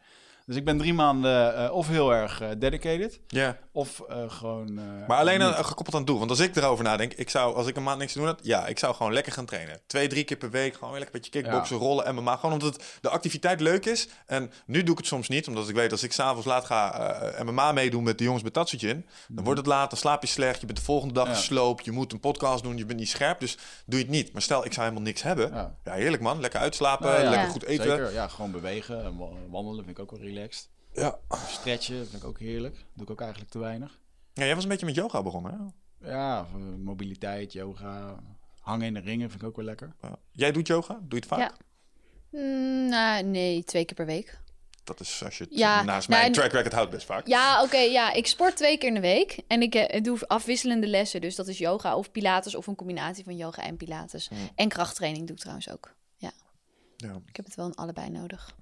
Dus 0.46 0.56
ik 0.56 0.64
ben 0.64 0.78
drie 0.78 0.94
maanden 0.94 1.56
eh, 1.56 1.72
of 1.72 1.88
heel 1.88 2.14
erg 2.14 2.40
eh, 2.40 2.48
dedicated, 2.58 3.20
Ja. 3.28 3.56
of 3.72 4.00
eh, 4.08 4.16
gewoon... 4.26 4.74
Maar 5.06 5.18
alleen 5.18 5.42
aan, 5.42 5.54
gekoppeld 5.64 5.92
aan 5.94 6.00
het 6.00 6.06
doel. 6.08 6.18
Want 6.18 6.30
als 6.30 6.38
ik 6.40 6.56
erover 6.56 6.84
nadenk, 6.84 7.12
ik 7.12 7.30
zou, 7.30 7.54
als 7.54 7.66
ik 7.66 7.76
een 7.76 7.82
maand 7.82 7.98
niks 7.98 8.12
te 8.12 8.18
doen 8.18 8.26
had, 8.26 8.40
ja, 8.42 8.66
ik 8.66 8.78
zou 8.78 8.94
gewoon 8.94 9.12
lekker 9.12 9.32
gaan 9.32 9.44
trainen. 9.44 9.80
Twee, 9.86 10.08
drie 10.08 10.24
keer 10.24 10.36
per 10.36 10.50
week, 10.50 10.74
gewoon 10.74 10.90
weer 10.90 10.98
lekker 10.98 11.14
een 11.16 11.22
beetje 11.22 11.40
kickboksen, 11.42 11.76
rollen, 11.76 12.14
MMA. 12.14 12.36
Gewoon 12.36 12.52
omdat 12.52 12.74
het, 12.74 12.98
de 13.00 13.08
activiteit 13.08 13.60
leuk 13.60 13.86
is. 13.86 14.08
En 14.26 14.50
nu 14.66 14.82
doe 14.82 14.92
ik 14.92 14.98
het 14.98 15.06
soms 15.06 15.28
niet, 15.28 15.48
omdat 15.48 15.68
ik 15.68 15.74
weet 15.74 15.92
als 15.92 16.02
ik 16.02 16.12
s'avonds 16.12 16.46
laat 16.46 16.64
ga 16.64 16.92
eh, 17.20 17.44
MMA 17.44 17.72
meedoen 17.72 18.02
met 18.02 18.18
de 18.18 18.24
jongens 18.24 18.42
bij 18.42 18.52
Tatsujin, 18.52 19.06
dan 19.28 19.44
wordt 19.44 19.58
het 19.60 19.68
laat, 19.68 19.90
dan 19.90 19.98
slaap 19.98 20.22
je 20.22 20.28
slecht, 20.28 20.60
je 20.60 20.66
bent 20.66 20.78
de 20.78 20.84
volgende 20.84 21.14
dag 21.14 21.26
Ja. 21.28 21.34
gesloopt, 21.34 21.84
je 21.84 21.92
moet 21.92 22.12
een 22.12 22.20
podcast 22.20 22.62
doen, 22.62 22.76
je 22.76 22.86
bent 22.86 22.98
niet 22.98 23.08
scherp, 23.08 23.40
dus 23.40 23.58
doe 23.86 23.98
je 23.98 24.04
het 24.04 24.14
niet. 24.14 24.32
Maar 24.32 24.42
stel, 24.42 24.64
ik 24.64 24.72
zou 24.72 24.82
helemaal 24.86 25.06
niks 25.06 25.22
hebben. 25.22 25.50
Ja, 25.50 25.74
Ja. 25.84 25.92
heerlijk 25.92 26.22
man, 26.22 26.40
lekker 26.40 26.60
uitslapen, 26.60 27.06
Nou 27.10 27.28
lekker 27.28 27.48
goed 27.50 27.64
eten. 27.64 27.84
Zeker, 27.84 28.12
ja, 28.12 28.28
gewoon 28.28 28.50
bewegen. 28.50 29.04
en 29.04 29.16
wa- 29.16 29.28
Wandelen 29.50 29.84
vind 29.84 29.96
ik 29.98 30.02
ook 30.02 30.10
wel 30.10 30.20
relaxed. 30.36 30.68
Ja. 30.92 31.18
Stretchen 31.48 31.96
vind 32.08 32.22
ik 32.22 32.28
ook 32.28 32.38
heerlijk. 32.38 32.76
Doe 32.94 33.04
ik 33.04 33.10
ook 33.10 33.20
eigenlijk 33.20 33.50
te 33.50 33.58
weinig. 33.58 33.98
ja, 34.32 34.44
jij 34.44 34.54
was 34.54 34.62
een 34.64 34.70
beetje 34.70 34.86
met 34.86 34.94
yoga 34.94 35.22
begonnen, 35.22 35.52
hè? 35.52 36.10
Ja, 36.10 36.46
eh, 36.54 36.60
mobiliteit, 36.78 37.52
yoga, 37.52 38.16
hangen 38.60 38.86
in 38.86 38.94
de 38.94 39.00
ringen 39.00 39.30
vind 39.30 39.42
ik 39.42 39.48
ook 39.48 39.56
wel 39.56 39.64
lekker. 39.64 39.94
Ja. 40.02 40.16
Jij 40.32 40.52
doet 40.52 40.66
yoga? 40.66 40.94
Doe 40.94 41.04
je 41.08 41.16
het 41.16 41.26
vaak? 41.26 41.38
Ja. 41.38 41.52
Mm, 42.30 42.88
nou, 42.88 43.22
nee, 43.24 43.64
twee 43.64 43.84
keer 43.84 43.94
per 43.96 44.06
week. 44.06 44.38
Dat 44.84 45.00
is 45.00 45.24
als 45.24 45.38
je 45.38 45.44
het 45.44 45.58
Ja, 45.58 45.82
naast 45.82 46.08
nou, 46.08 46.20
mijn 46.20 46.32
track 46.32 46.52
record 46.52 46.72
houdt 46.72 46.90
best 46.90 47.06
vaak. 47.06 47.26
Ja, 47.26 47.62
oké, 47.62 47.76
ja. 47.78 48.12
Ik 48.12 48.26
sport 48.26 48.56
twee 48.56 48.78
keer 48.78 48.88
in 48.88 48.94
de 48.94 49.00
week. 49.00 49.38
En 49.46 49.62
ik 49.62 49.74
eh, 49.74 50.02
doe 50.02 50.26
afwisselende 50.28 50.86
lessen. 50.86 51.20
Dus 51.20 51.34
dat 51.34 51.48
is 51.48 51.58
yoga 51.58 51.96
of 51.96 52.10
pilates 52.10 52.54
of 52.54 52.66
een 52.66 52.74
combinatie 52.74 53.24
van 53.24 53.36
yoga 53.36 53.62
en 53.62 53.76
pilates. 53.76 54.28
Hmm. 54.28 54.38
En 54.54 54.68
krachttraining 54.68 55.26
doe 55.26 55.34
ik 55.34 55.40
trouwens 55.40 55.70
ook. 55.70 55.94
Ja, 56.16 56.32
Ja. 56.96 57.20
ik 57.26 57.36
heb 57.36 57.44
het 57.44 57.54
wel 57.54 57.66
in 57.66 57.74
allebei 57.74 58.10
nodig. 58.10 58.54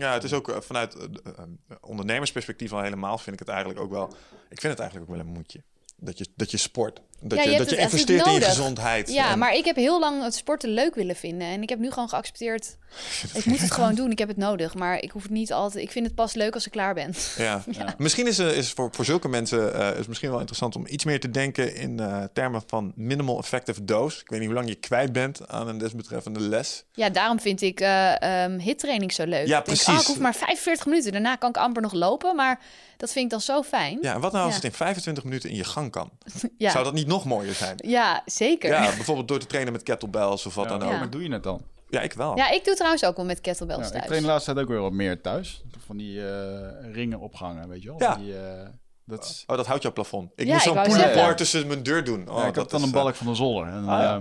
Ja, 0.00 0.12
het 0.12 0.24
is 0.24 0.32
ook 0.32 0.48
eh, 0.48 0.60
vanuit 0.60 0.94
eh, 0.94 1.04
eh, 1.24 1.76
ondernemersperspectief 1.80 2.72
al 2.72 2.82
helemaal 2.82 3.18
vind 3.18 3.32
ik 3.32 3.38
het 3.38 3.48
eigenlijk 3.48 3.80
ook 3.80 3.90
wel. 3.90 4.14
Ik 4.48 4.60
vind 4.60 4.72
het 4.72 4.78
eigenlijk 4.78 5.10
ook 5.10 5.16
wel 5.16 5.26
een 5.26 5.32
moedje. 5.32 5.62
Dat 5.96 6.18
je, 6.18 6.26
dat 6.34 6.50
je 6.50 6.56
sport. 6.56 7.00
Dat 7.22 7.38
Ja, 7.38 7.44
je, 7.44 7.50
je 7.50 7.58
dat 7.58 7.70
je 7.70 7.76
investeert 7.76 8.26
in 8.26 8.32
je 8.32 8.40
gezondheid. 8.40 9.12
Ja, 9.12 9.30
En- 9.30 9.38
maar 9.38 9.54
ik 9.54 9.64
heb 9.64 9.76
heel 9.76 10.00
lang 10.00 10.22
het 10.22 10.34
sporten 10.34 10.68
leuk 10.70 10.94
willen 10.94 11.16
vinden. 11.16 11.46
En 11.48 11.62
ik 11.62 11.68
heb 11.68 11.78
nu 11.78 11.90
gewoon 11.90 12.08
geaccepteerd. 12.08 12.76
Ik 13.34 13.44
moet 13.44 13.60
het 13.60 13.70
gewoon 13.72 13.94
doen. 13.94 14.10
Ik 14.10 14.18
heb 14.18 14.28
het 14.28 14.36
nodig. 14.36 14.74
Maar 14.74 14.98
ik 15.02 15.10
hoef 15.10 15.22
het 15.22 15.30
niet 15.30 15.52
altijd. 15.52 15.84
Ik 15.84 15.90
vind 15.90 16.06
het 16.06 16.14
pas 16.14 16.34
leuk 16.34 16.54
als 16.54 16.66
ik 16.66 16.72
klaar 16.72 16.94
ben. 16.94 17.14
Ja. 17.36 17.62
Misschien 17.98 18.26
is, 18.26 18.38
eh, 18.38 18.56
is 18.56 18.70
voor, 18.70 18.88
voor 18.92 19.04
zulke 19.04 19.28
mensen 19.28 19.74
eh, 19.74 19.98
is 19.98 20.06
misschien 20.06 20.28
wel 20.30 20.38
interessant 20.38 20.76
om 20.76 20.86
iets 20.88 21.04
meer 21.04 21.20
te 21.20 21.30
denken 21.30 21.74
in 21.76 22.00
eh, 22.00 22.24
termen 22.32 22.62
van 22.66 22.92
minimal 22.96 23.38
effective 23.38 23.84
dose. 23.84 24.20
Ik 24.20 24.28
weet 24.28 24.38
niet 24.38 24.48
hoe 24.48 24.56
lang 24.58 24.68
je 24.68 24.74
kwijt 24.74 25.12
bent 25.12 25.48
aan 25.48 25.68
een 25.68 25.78
desbetreffende 25.78 26.40
les. 26.40 26.84
Ja, 26.92 27.08
daarom 27.10 27.40
vind 27.40 27.60
ik 27.62 27.80
eh 27.80 28.22
ehm 28.22 28.58
hittraining 28.58 29.12
zo 29.12 29.24
leuk. 29.24 29.46
Ja, 29.46 29.58
ik 29.58 29.64
denk, 29.64 29.64
precies. 29.64 29.86
ah, 29.86 30.00
ik 30.00 30.06
hoef 30.06 30.18
maar 30.18 30.34
45 30.34 30.86
minuten. 30.86 31.12
Daarna 31.12 31.36
kan 31.36 31.48
ik 31.48 31.56
amper 31.56 31.82
nog 31.82 31.92
lopen. 31.92 32.36
Maar 32.36 32.60
dat 32.96 33.12
vind 33.12 33.24
ik 33.24 33.30
dan 33.30 33.40
zo 33.40 33.62
fijn. 33.62 33.98
Ja, 34.02 34.14
en 34.14 34.20
wat 34.20 34.32
nou 34.32 34.44
als 34.44 34.54
Ja. 34.54 34.60
het 34.60 34.70
in 34.70 34.76
25 34.76 35.24
minuten 35.24 35.50
in 35.50 35.56
je 35.56 35.64
gang 35.64 35.90
kan? 35.90 36.10
Zou 36.58 36.84
dat 36.84 36.92
niet 36.94 37.06
nog 37.10 37.24
mooier 37.24 37.54
zijn? 37.54 37.74
Ja, 37.76 38.22
zeker. 38.26 38.70
Ja, 38.70 38.82
Ja. 38.82 38.94
bijvoorbeeld 38.94 39.28
door 39.28 39.38
te 39.38 39.46
trainen 39.46 39.72
met 39.72 39.82
kettlebells 39.82 40.46
of 40.46 40.54
wat 40.54 40.64
Ja, 40.64 40.70
dan 40.70 40.82
ook. 40.82 40.92
Ja. 40.92 40.98
Maar 40.98 41.10
doe 41.10 41.22
je 41.22 41.32
het 41.32 41.42
dan? 41.42 41.62
Ja, 41.88 42.00
ik 42.00 42.12
wel. 42.12 42.36
ik 42.36 42.64
doe 42.64 42.74
trouwens 42.74 43.04
ook 43.04 43.16
wel 43.16 43.24
met 43.24 43.40
kettlebells 43.40 43.80
Ja, 43.80 43.86
ik 43.86 43.92
thuis. 43.92 44.06
train 44.06 44.22
de 44.22 44.28
laatste 44.28 44.52
tijd 44.52 44.64
ook 44.64 44.70
weer 44.72 44.80
wat 44.80 44.92
meer 44.92 45.20
thuis. 45.20 45.62
Van 45.86 45.96
die 45.96 46.28
eh, 46.28 46.92
ringen 46.92 47.18
opgangen, 47.20 47.68
weet 47.68 47.82
je 47.82 47.88
wel? 47.88 47.96
Ja. 47.98 48.14
Die, 48.14 48.36
eh, 48.38 48.66
dat 49.04 49.24
is, 49.24 49.44
Oh, 49.46 49.56
dat 49.56 49.66
houdt 49.66 49.82
jouw 49.82 49.92
plafond. 49.92 50.30
Ik 50.34 50.46
Ja, 50.46 50.52
moest 50.52 50.64
zo'n 50.64 51.14
bar 51.14 51.36
tussen 51.36 51.66
mijn 51.66 51.82
deur 51.82 52.04
doen. 52.04 52.28
Oh, 52.28 52.36
ja, 52.38 52.46
ik 52.46 52.54
dat 52.54 52.62
heb 52.62 52.68
dan 52.70 52.80
is, 52.80 52.86
een 52.86 52.94
eh, 52.94 53.02
balk 53.02 53.14
van 53.14 53.26
de 53.26 53.34
zolder. 53.34 53.66
En, 53.66 53.88
Ah, 53.88 54.16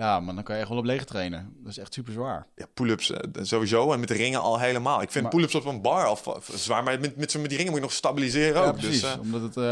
ja. 0.00 0.20
maar 0.20 0.34
dan 0.34 0.44
kan 0.44 0.54
je 0.54 0.60
echt 0.60 0.70
wel 0.70 0.78
op 0.78 0.84
leeg 0.84 1.04
trainen. 1.04 1.52
Dat 1.58 1.70
is 1.70 1.78
echt 1.78 1.94
super 1.94 2.12
zwaar. 2.12 2.46
Ja, 2.56 2.66
pull-ups 2.74 3.10
eh, 3.10 3.18
sowieso 3.42 3.92
en 3.92 3.98
met 4.00 4.08
de 4.08 4.14
ringen 4.14 4.40
al 4.40 4.58
helemaal. 4.58 5.02
Ik 5.02 5.10
vind 5.10 5.24
Maar- 5.24 5.32
pull-ups 5.32 5.54
op 5.54 5.64
een 5.64 5.80
bar 5.82 6.04
al 6.06 6.18
zwaar, 6.54 6.82
maar 6.82 7.00
met, 7.00 7.16
met, 7.16 7.30
die 7.32 7.46
ringen 7.48 7.66
moet 7.66 7.74
je 7.74 7.80
nog 7.80 7.92
stabiliseren 7.92 8.62
Ja, 8.62 8.68
ook. 8.68 8.76
precies. 8.76 9.00
Dus, 9.00 9.12
eh, 9.12 9.20
Omdat 9.20 9.40
het... 9.42 9.56
eh, 9.56 9.62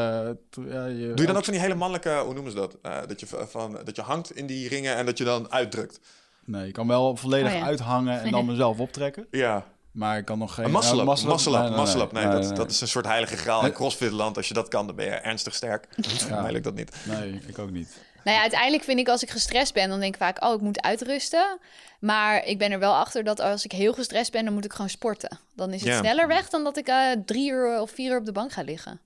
ja, 0.73 0.85
je, 0.87 1.07
doe 1.07 1.21
je 1.21 1.27
dan 1.27 1.37
ook 1.37 1.45
van 1.45 1.53
die 1.53 1.63
hele 1.63 1.75
mannelijke, 1.75 2.23
hoe 2.25 2.35
noemen 2.35 2.53
ze 2.53 2.59
dat? 2.59 2.77
Eh, 2.83 2.99
dat, 3.07 3.21
je, 3.21 3.27
van, 3.49 3.79
dat 3.85 3.97
je 3.97 4.03
hangt 4.03 4.37
in 4.37 4.47
die 4.47 4.69
ringen 4.69 4.97
en 4.97 5.07
dat 5.07 5.19
je 5.19 5.25
dan 5.25 5.53
uitdrukt. 5.53 6.01
Nee, 6.45 6.67
je 6.67 6.73
kan 6.73 6.87
wel 6.87 7.17
volledig 7.17 7.53
Oh, 7.53 7.59
ja. 7.59 7.65
uithangen 7.65 8.21
en 8.21 8.31
dan 8.31 8.47
mezelf 8.47 8.79
optrekken. 8.79 9.27
Ja, 9.31 9.65
Maar 9.93 10.19
ik 10.19 10.25
kan 10.25 10.39
nog 10.39 10.55
geen... 10.55 10.65
een 10.65 10.71
muscle 10.71 10.97
ja, 10.97 11.03
up. 11.03 11.09
muscle-up. 11.09 11.33
Muscle 11.33 11.53
up, 11.57 11.61
Nee, 11.63 11.71
nee, 11.71 11.81
muscle 11.81 12.03
up. 12.03 12.13
Nee, 12.13 12.25
nee, 12.27 12.41
dat, 12.49 12.57
dat 12.57 12.71
is 12.71 12.81
een 12.81 12.89
soort 12.89 13.07
heilige 13.07 13.37
graal 13.37 13.65
in 13.67 13.73
crossfitland. 13.73 14.37
Als 14.37 14.49
je 14.49 14.55
dat 14.55 14.69
kan, 14.69 14.87
dan 14.87 14.97
ben 14.97 15.05
je 15.05 15.11
ernstig 15.11 15.55
sterk. 15.55 15.89
Ja. 16.29 16.43
Mij 16.43 16.53
lukt 16.53 16.65
dat 16.65 16.75
niet. 16.75 16.97
Nee, 17.07 17.41
ik 17.47 17.59
ook 17.59 17.71
niet. 17.71 17.97
Nou 18.29 18.41
ja, 18.41 18.47
uiteindelijk 18.47 18.85
vind 18.85 18.99
ik 18.99 19.09
als 19.09 19.23
ik 19.23 19.31
gestrest 19.31 19.75
ben, 19.75 19.89
dan 19.89 20.01
denk 20.01 20.15
ik 20.15 20.21
vaak, 20.21 20.45
oh, 20.45 20.55
ik 20.55 20.61
moet 20.61 20.83
uitrusten. 20.83 21.59
Maar 22.01 22.45
ik 22.45 22.59
ben 22.59 22.73
er 22.73 22.79
wel 22.79 22.95
achter 22.95 23.25
dat 23.25 23.41
als 23.41 23.65
ik 23.65 23.73
heel 23.73 23.93
gestrest 23.93 24.33
ben, 24.33 24.45
dan 24.45 24.55
moet 24.55 24.65
ik 24.65 24.73
gewoon 24.73 24.89
sporten. 24.89 25.39
Dan 25.55 25.73
is 25.73 25.81
het 25.81 25.91
Ja. 25.91 25.99
sneller 25.99 26.27
weg 26.29 26.49
dan 26.49 26.65
dat 26.65 26.77
ik 26.77 26.89
eh, 26.89 27.11
drie 27.25 27.51
uur 27.51 27.81
of 27.81 27.91
vier 27.91 28.11
uur 28.11 28.19
op 28.19 28.25
de 28.25 28.33
bank 28.33 28.53
ga 28.53 28.63
liggen. 28.63 29.01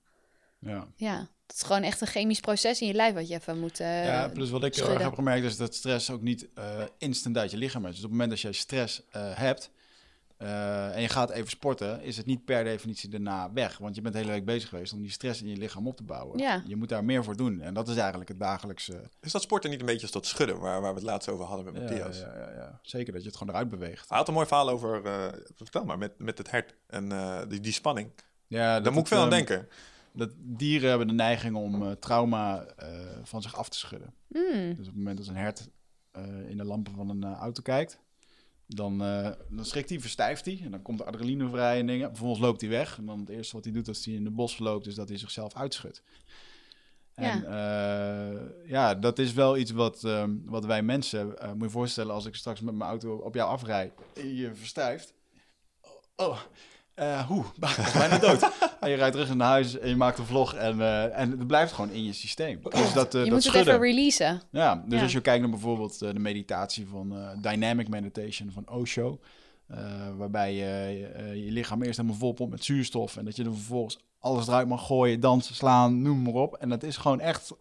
Ja. 0.59 0.87
Ja, 0.95 1.17
dat 1.47 1.55
is 1.55 1.61
gewoon 1.61 1.83
echt 1.83 2.01
een 2.01 2.07
chemisch 2.07 2.39
proces 2.39 2.81
in 2.81 2.87
je 2.87 2.93
lijf 2.93 3.13
wat 3.13 3.27
je 3.27 3.33
even 3.35 3.59
moet 3.59 3.79
eh, 3.79 4.05
ja, 4.05 4.27
plus 4.27 4.49
wat 4.49 4.63
ik 4.63 4.75
heel 4.75 4.89
erg 4.89 5.01
heb 5.01 5.13
gemerkt 5.13 5.45
is 5.45 5.57
dat 5.57 5.75
stress 5.75 6.09
ook 6.09 6.21
niet 6.21 6.47
eh, 6.55 6.63
instant 6.97 7.37
uit 7.37 7.51
je 7.51 7.57
lichaam 7.57 7.85
is. 7.85 7.89
Dus 7.89 7.97
op 7.97 8.03
het 8.03 8.11
moment 8.11 8.29
dat 8.29 8.39
je 8.41 8.53
stress 8.53 9.01
eh, 9.11 9.21
hebt 9.37 9.69
eh, 10.37 10.95
en 10.95 11.01
je 11.01 11.09
gaat 11.09 11.29
even 11.29 11.49
sporten, 11.49 12.01
is 12.01 12.17
het 12.17 12.25
niet 12.25 12.45
per 12.45 12.63
definitie 12.63 13.09
daarna 13.09 13.53
weg. 13.53 13.77
Want 13.77 13.95
je 13.95 14.01
bent 14.01 14.13
de 14.13 14.19
hele 14.19 14.31
week 14.31 14.45
bezig 14.45 14.69
geweest 14.69 14.93
om 14.93 15.01
die 15.01 15.11
stress 15.11 15.41
in 15.41 15.47
je 15.47 15.57
lichaam 15.57 15.87
op 15.87 15.97
te 15.97 16.03
bouwen. 16.03 16.39
Ja. 16.39 16.63
Je 16.65 16.75
moet 16.75 16.89
daar 16.89 17.03
meer 17.03 17.23
voor 17.23 17.35
doen. 17.35 17.61
En 17.61 17.73
dat 17.73 17.87
is 17.87 17.95
eigenlijk 17.95 18.29
het 18.29 18.39
dagelijkse... 18.39 19.09
Is 19.21 19.31
dat 19.31 19.41
sporten 19.41 19.69
niet 19.69 19.79
een 19.79 19.85
beetje 19.85 20.01
als 20.01 20.11
dat 20.11 20.25
schudden, 20.25 20.59
waar, 20.59 20.81
waar 20.81 20.93
we 20.93 20.99
het 20.99 21.09
laatst 21.09 21.29
over 21.29 21.45
hadden 21.45 21.65
met 21.65 21.75
Ja, 21.75 21.81
Matthias? 21.81 22.19
ja, 22.19 22.37
ja, 22.37 22.51
ja. 22.55 22.79
Zeker 22.81 23.13
dat 23.13 23.21
je 23.21 23.27
het 23.27 23.37
gewoon 23.37 23.53
eruit 23.53 23.69
beweegt. 23.69 24.09
Hij 24.09 24.17
had 24.17 24.27
een 24.27 24.33
mooi 24.33 24.47
verhaal 24.47 24.69
over, 24.69 25.05
eh, 25.05 25.27
vertel 25.55 25.85
maar, 25.85 25.97
met, 25.97 26.19
met 26.19 26.37
het 26.37 26.51
hert 26.51 26.75
en 26.87 27.11
eh, 27.11 27.41
die, 27.47 27.59
die 27.59 27.73
spanning. 27.73 28.11
Ja, 28.47 28.73
dat 28.73 28.83
Daar 28.83 28.93
moet 28.93 29.01
ik 29.01 29.07
veel 29.07 29.17
aan 29.17 29.33
ehm, 29.33 29.45
denken. 29.45 29.67
Dat 30.13 30.29
dieren 30.37 30.89
hebben 30.89 31.07
de 31.07 31.13
neiging 31.13 31.55
om 31.55 31.83
eh, 31.83 31.91
trauma 31.91 32.65
eh, 32.65 32.89
van 33.23 33.41
zich 33.41 33.55
af 33.55 33.69
te 33.69 33.77
schudden. 33.77 34.13
Mm. 34.27 34.69
Dus 34.75 34.79
op 34.79 34.85
het 34.85 34.95
moment 34.95 35.17
dat 35.17 35.27
een 35.27 35.35
hert 35.35 35.69
eh, 36.11 36.49
in 36.49 36.57
de 36.57 36.63
lampen 36.63 36.93
van 36.93 37.09
een 37.09 37.23
auto 37.23 37.61
kijkt, 37.61 37.99
dan, 38.67 39.03
eh, 39.03 39.29
dan 39.49 39.65
schrikt 39.65 39.89
hij, 39.89 39.99
verstijft 39.99 40.45
hij. 40.45 40.61
En 40.63 40.71
dan 40.71 40.81
komt 40.81 40.97
de 40.97 41.05
adrenaline 41.05 41.49
vrij 41.49 41.79
en 41.79 41.87
dingen. 41.87 42.09
Vervolgens 42.09 42.41
loopt 42.41 42.61
hij 42.61 42.69
weg. 42.69 42.97
En 42.97 43.05
dan 43.05 43.19
het 43.19 43.29
eerste 43.29 43.55
wat 43.55 43.63
hij 43.63 43.73
doet 43.73 43.87
als 43.87 44.05
hij 44.05 44.13
in 44.13 44.23
de 44.23 44.31
bos 44.31 44.59
loopt, 44.59 44.87
is 44.87 44.95
dat 44.95 45.09
hij 45.09 45.17
zichzelf 45.17 45.55
uitschudt. 45.55 46.03
En 47.13 47.41
ja, 47.41 48.39
ja 48.65 48.95
dat 48.95 49.19
is 49.19 49.33
wel 49.33 49.57
iets 49.57 49.71
wat, 49.71 50.03
ehm, 50.03 50.35
wat 50.45 50.65
wij 50.65 50.81
mensen... 50.83 51.39
eh, 51.39 51.51
moet 51.51 51.63
je 51.63 51.69
voorstellen, 51.69 52.13
als 52.13 52.25
ik 52.25 52.35
straks 52.35 52.61
met 52.61 52.75
mijn 52.75 52.89
auto 52.89 53.15
op 53.15 53.33
jou 53.33 53.49
afrijd... 53.49 53.93
en 54.13 54.35
je 54.35 54.55
verstijft... 54.55 55.13
Oh, 56.15 56.39
eh 56.95 57.27
hoe? 57.27 57.43
Bijna 57.93 58.17
dood. 58.17 58.49
en 58.79 58.89
je 58.89 58.95
rijdt 58.95 59.13
terug 59.15 59.35
naar 59.35 59.47
huis 59.47 59.79
en 59.79 59.89
je 59.89 59.95
maakt 59.95 60.17
een 60.17 60.25
vlog... 60.25 60.53
en, 60.53 60.81
eh, 60.81 61.19
en 61.19 61.31
het 61.31 61.47
blijft 61.47 61.73
gewoon 61.73 61.91
in 61.91 62.03
je 62.03 62.13
systeem. 62.13 62.59
Dus 62.63 62.93
dat, 62.93 63.15
eh, 63.15 63.23
je 63.23 63.29
dat 63.29 63.43
moet 63.43 63.53
het 63.53 63.55
even 63.55 63.79
releasen. 63.79 64.41
Ja, 64.51 64.83
dus 64.85 64.97
Ja. 64.97 65.03
als 65.03 65.11
je 65.11 65.21
kijkt 65.21 65.41
naar 65.41 65.49
bijvoorbeeld 65.49 65.99
de 65.99 66.19
meditatie 66.19 66.87
van 66.87 67.15
Dynamic 67.41 67.87
Meditation 67.89 68.51
van 68.51 68.69
Osho, 68.69 69.19
waarbij 70.17 70.53
je 70.53 71.43
je 71.45 71.51
lichaam 71.51 71.83
eerst 71.83 71.97
helemaal 71.97 72.17
vol 72.19 72.33
pompt 72.33 72.51
met 72.51 72.63
zuurstof 72.63 73.17
en 73.17 73.25
dat 73.25 73.35
je 73.35 73.43
er 73.43 73.53
vervolgens 73.53 73.99
alles 74.19 74.47
eruit 74.47 74.67
mag 74.67 74.85
gooien, 74.85 75.19
dansen, 75.19 75.55
slaan, 75.55 76.01
noem 76.01 76.21
maar 76.21 76.33
op. 76.33 76.55
En 76.55 76.69
dat 76.69 76.83
is 76.83 76.97
gewoon 76.97 77.19
echt, 77.19 77.51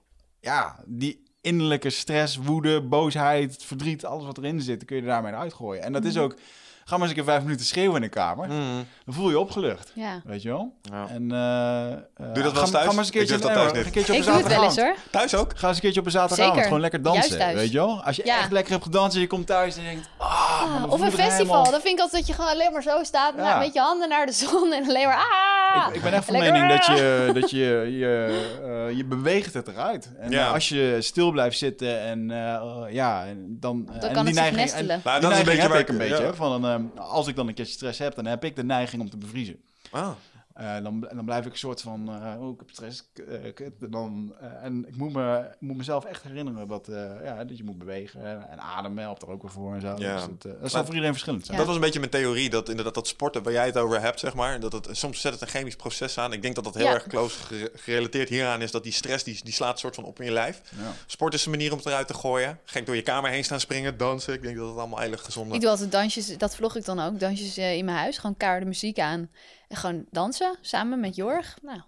ja, 0.41 0.83
die 0.87 1.23
innerlijke 1.41 1.91
stress, 1.91 2.37
woede, 2.37 2.83
boosheid, 2.83 3.65
verdriet, 3.65 4.05
alles 4.05 4.25
wat 4.25 4.39
erin 4.39 4.61
zit, 4.61 4.85
kun 4.85 4.97
je 4.97 5.03
daarmee 5.03 5.33
uitgooien. 5.33 5.83
En 5.83 5.93
dat 5.93 6.05
is 6.05 6.19
ook, 6.19 6.37
ga 6.85 6.97
maar 6.97 7.01
eens 7.01 7.09
een 7.09 7.15
keer 7.15 7.33
vijf 7.33 7.43
minuten 7.43 7.67
schreeuwen 7.67 7.97
in 7.97 8.03
de 8.03 8.09
kamer, 8.09 8.49
Mm. 8.49 8.87
dan 9.05 9.15
voel 9.15 9.25
je 9.27 9.31
je 9.33 9.39
opgelucht. 9.39 9.93
Ja. 9.95 10.21
Weet 10.25 10.43
je 10.43 10.49
wel? 10.49 10.73
Ja. 10.83 11.07
En, 11.09 11.33
eh, 11.33 11.93
eh, 11.93 11.99
dat 12.35 12.53
wel 12.53 12.61
eens 12.61 12.71
thuis? 12.71 12.85
Ga 12.85 12.91
maar 12.91 12.99
eens 12.99 13.07
een 13.07 13.13
keertje, 13.13 13.35
Ik 13.35 13.41
durf 13.41 13.41
dat 13.41 13.51
nee, 13.65 13.73
thuis 13.73 13.87
een 13.87 13.93
keertje 13.93 14.13
op 14.13 14.19
Ik 14.19 14.25
een 14.27 14.33
doe 14.33 14.43
het 14.43 14.53
wel 14.53 14.65
eens 14.65 14.75
zaterdagavond. 14.75 15.11
hoor. 15.13 15.21
Thuis 15.21 15.35
ook? 15.35 15.59
Ga 15.59 15.67
eens 15.69 15.77
een 15.77 15.83
keertje 15.83 16.01
op 16.01 16.07
een 16.07 16.13
zaterdagavond 16.13 16.53
Zeker. 16.55 16.65
gewoon 16.67 16.81
lekker 16.81 17.03
dansen, 17.03 17.23
Juist 17.23 17.39
thuis. 17.39 17.55
weet 17.59 17.73
je 17.73 17.79
wel? 17.79 18.03
Als 18.05 18.17
je 18.17 18.23
Ja. 18.25 18.39
echt 18.39 18.53
lekker 18.53 18.73
hebt 18.73 18.85
gedanst 18.85 19.15
en 19.15 19.21
je 19.21 19.27
komt 19.27 19.47
thuis 19.47 19.77
en 19.77 19.83
je 19.83 19.89
denkt... 19.89 20.09
Ah, 20.19 20.61
dan 20.81 20.91
Of 20.91 21.01
een 21.01 21.05
je 21.07 21.13
festival, 21.13 21.37
helemaal- 21.37 21.71
dan 21.71 21.81
vind 21.81 21.95
ik 21.95 22.01
altijd 22.01 22.13
dat 22.13 22.27
je 22.27 22.33
gewoon 22.35 22.51
alleen 22.51 22.73
maar 22.73 22.83
zo 22.83 23.03
staat, 23.03 23.33
Ja. 23.37 23.59
met 23.59 23.73
je 23.73 23.81
handen 23.81 24.09
naar 24.09 24.27
de 24.27 24.33
zon 24.33 24.73
en 24.73 24.89
alleen 24.89 25.07
maar 25.07 25.17
ah! 25.17 25.89
Ik, 25.89 25.95
ik 25.95 26.03
ben 26.03 26.13
echt 26.13 26.25
van 26.25 26.35
Lekker, 26.35 26.53
mening 26.53 26.71
dat 26.79 26.89
ah! 26.89 26.97
je, 26.97 27.31
dat 27.41 27.51
je, 27.51 27.59
je, 27.99 28.43
eh, 28.91 28.97
je 28.97 29.05
beweegt 29.05 29.55
het 29.55 29.69
eruit. 29.69 30.11
En 30.19 30.31
Ja. 30.31 30.51
als 30.51 30.69
je 30.69 30.97
stil 31.01 31.31
blijft 31.31 31.59
zitten 31.59 32.01
en 32.01 32.31
eh, 32.31 32.55
eh, 32.55 32.83
ja, 32.91 33.25
en 33.27 33.57
dan... 33.61 33.85
Dan 33.85 33.95
en 33.95 34.01
kan 34.01 34.11
die 34.11 34.25
het 34.25 34.35
neiging, 34.35 34.57
nestelen. 34.57 34.91
En, 34.95 35.01
Nou, 35.05 35.21
dat 35.21 35.33
is 35.33 35.39
een 35.39 35.45
beetje 35.45 35.69
waar 35.69 35.79
ik 35.79 35.89
een 35.89 35.99
beetje. 35.99 36.17
ja. 36.17 36.23
hè, 36.23 36.35
Van, 36.35 36.67
als 36.97 37.27
ik 37.27 37.37
dan 37.37 37.49
een 37.49 37.55
keertje 37.55 37.75
stress 37.75 37.99
heb, 37.99 38.15
dan 38.15 38.27
heb 38.27 38.45
ik 38.45 38.57
de 38.57 38.65
neiging 38.65 39.03
om 39.03 39.11
te 39.11 39.17
bevriezen. 39.17 39.57
Ah. 39.91 40.11
Eh, 40.55 40.75
dan, 40.83 41.01
dan 41.01 41.25
blijf 41.25 41.47
ik 41.47 41.53
een 41.53 41.59
soort 41.59 41.81
van, 41.81 42.09
eh, 42.09 42.43
oh, 42.43 42.53
ik 42.53 42.59
heb 42.59 42.71
stress. 42.71 43.09
eh, 43.29 43.55
kut. 43.55 43.73
En 43.81 43.91
dan, 43.91 44.35
en 44.63 44.89
ik 44.89 44.97
moet, 44.97 45.13
me, 45.13 45.51
moet 45.59 45.77
mezelf 45.77 46.05
echt 46.05 46.23
herinneren 46.23 46.69
dat, 46.69 46.89
eh, 46.89 47.11
ja, 47.25 47.45
dat 47.45 47.57
je 47.57 47.65
moet 47.65 47.79
bewegen. 47.79 48.25
En, 48.27 48.49
en 48.51 48.61
ademen 48.61 49.03
helpt 49.03 49.23
er 49.23 49.29
ook 49.29 49.43
weer 49.43 49.51
voor 49.51 49.75
en 49.75 49.81
zo. 49.81 49.95
Ja. 49.99 50.15
Dus 50.15 50.23
het, 50.23 50.43
dat 50.61 50.71
zal 50.71 50.81
voor 50.85 50.89
iedereen 50.91 51.13
verschillend 51.13 51.47
zijn. 51.47 51.59
Dat 51.59 51.67
was 51.67 51.75
een 51.77 51.81
beetje 51.83 51.99
mijn 51.99 52.11
theorie, 52.11 52.51
dat 52.51 52.69
inderdaad 52.69 52.95
dat 52.95 53.07
sporten 53.09 53.43
waar 53.43 53.53
jij 53.53 53.67
het 53.67 53.79
over 53.79 54.01
hebt, 54.01 54.21
zeg 54.21 54.35
maar, 54.35 54.61
dat 54.61 54.73
het, 54.73 54.89
soms 54.91 55.21
zet 55.21 55.33
het 55.33 55.41
een 55.43 55.49
chemisch 55.49 55.77
proces 55.77 56.19
aan. 56.19 56.33
Ik 56.33 56.43
denk 56.43 56.55
dat 56.55 56.65
dat 56.65 56.75
heel 56.75 56.85
Ja. 56.87 56.93
erg 56.95 57.07
close 57.07 57.39
gere- 57.39 57.71
gerelateerd 57.75 58.29
hieraan 58.29 58.63
is, 58.63 58.71
dat 58.71 58.83
die 58.83 58.93
stress, 58.93 59.25
die, 59.25 59.41
die 59.45 59.53
slaat 59.53 59.79
soort 59.79 59.95
van 59.95 60.05
op 60.05 60.19
in 60.21 60.25
je 60.27 60.33
lijf. 60.33 60.61
Ja. 60.79 60.93
Sport 61.07 61.35
is 61.35 61.45
een 61.45 61.51
manier 61.51 61.71
om 61.73 61.77
het 61.79 61.87
eruit 61.87 62.07
te 62.07 62.15
gooien. 62.15 62.59
Gek 62.65 62.87
door 62.87 62.97
je 62.97 63.03
kamer 63.03 63.31
heen 63.31 63.45
staan 63.45 63.61
springen, 63.61 63.97
dansen. 63.97 64.35
Ik 64.35 64.43
denk 64.43 64.57
dat 64.57 64.69
het 64.69 64.79
allemaal 64.79 64.99
hele 65.01 65.19
gezonde... 65.19 65.55
Ik 65.55 65.61
doe 65.61 65.71
altijd 65.71 65.93
dansjes, 65.93 66.39
dat 66.39 66.57
vlog 66.57 66.77
ik 66.77 66.85
dan 66.85 67.01
ook, 67.01 67.21
dansjes 67.21 67.59
in 67.59 67.85
mijn 67.85 67.97
huis. 67.97 68.19
Gewoon 68.19 68.37
keiharde 68.37 68.67
muziek 68.67 68.99
aan. 68.99 69.31
En 69.73 69.79
gewoon 69.79 70.07
dansen, 70.11 70.57
samen 70.61 71.01
met 71.01 71.17
Jorg. 71.17 71.59
Nou, 71.63 71.81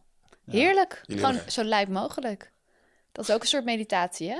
heerlijk. 0.45 1.01
Gewoon 1.07 1.39
zo 1.49 1.63
lijp 1.63 1.89
mogelijk. 1.89 2.53
Dat 3.13 3.29
is 3.29 3.35
ook 3.35 3.41
een 3.41 3.47
soort 3.47 3.65
meditatie, 3.65 4.29
hè? 4.31 4.39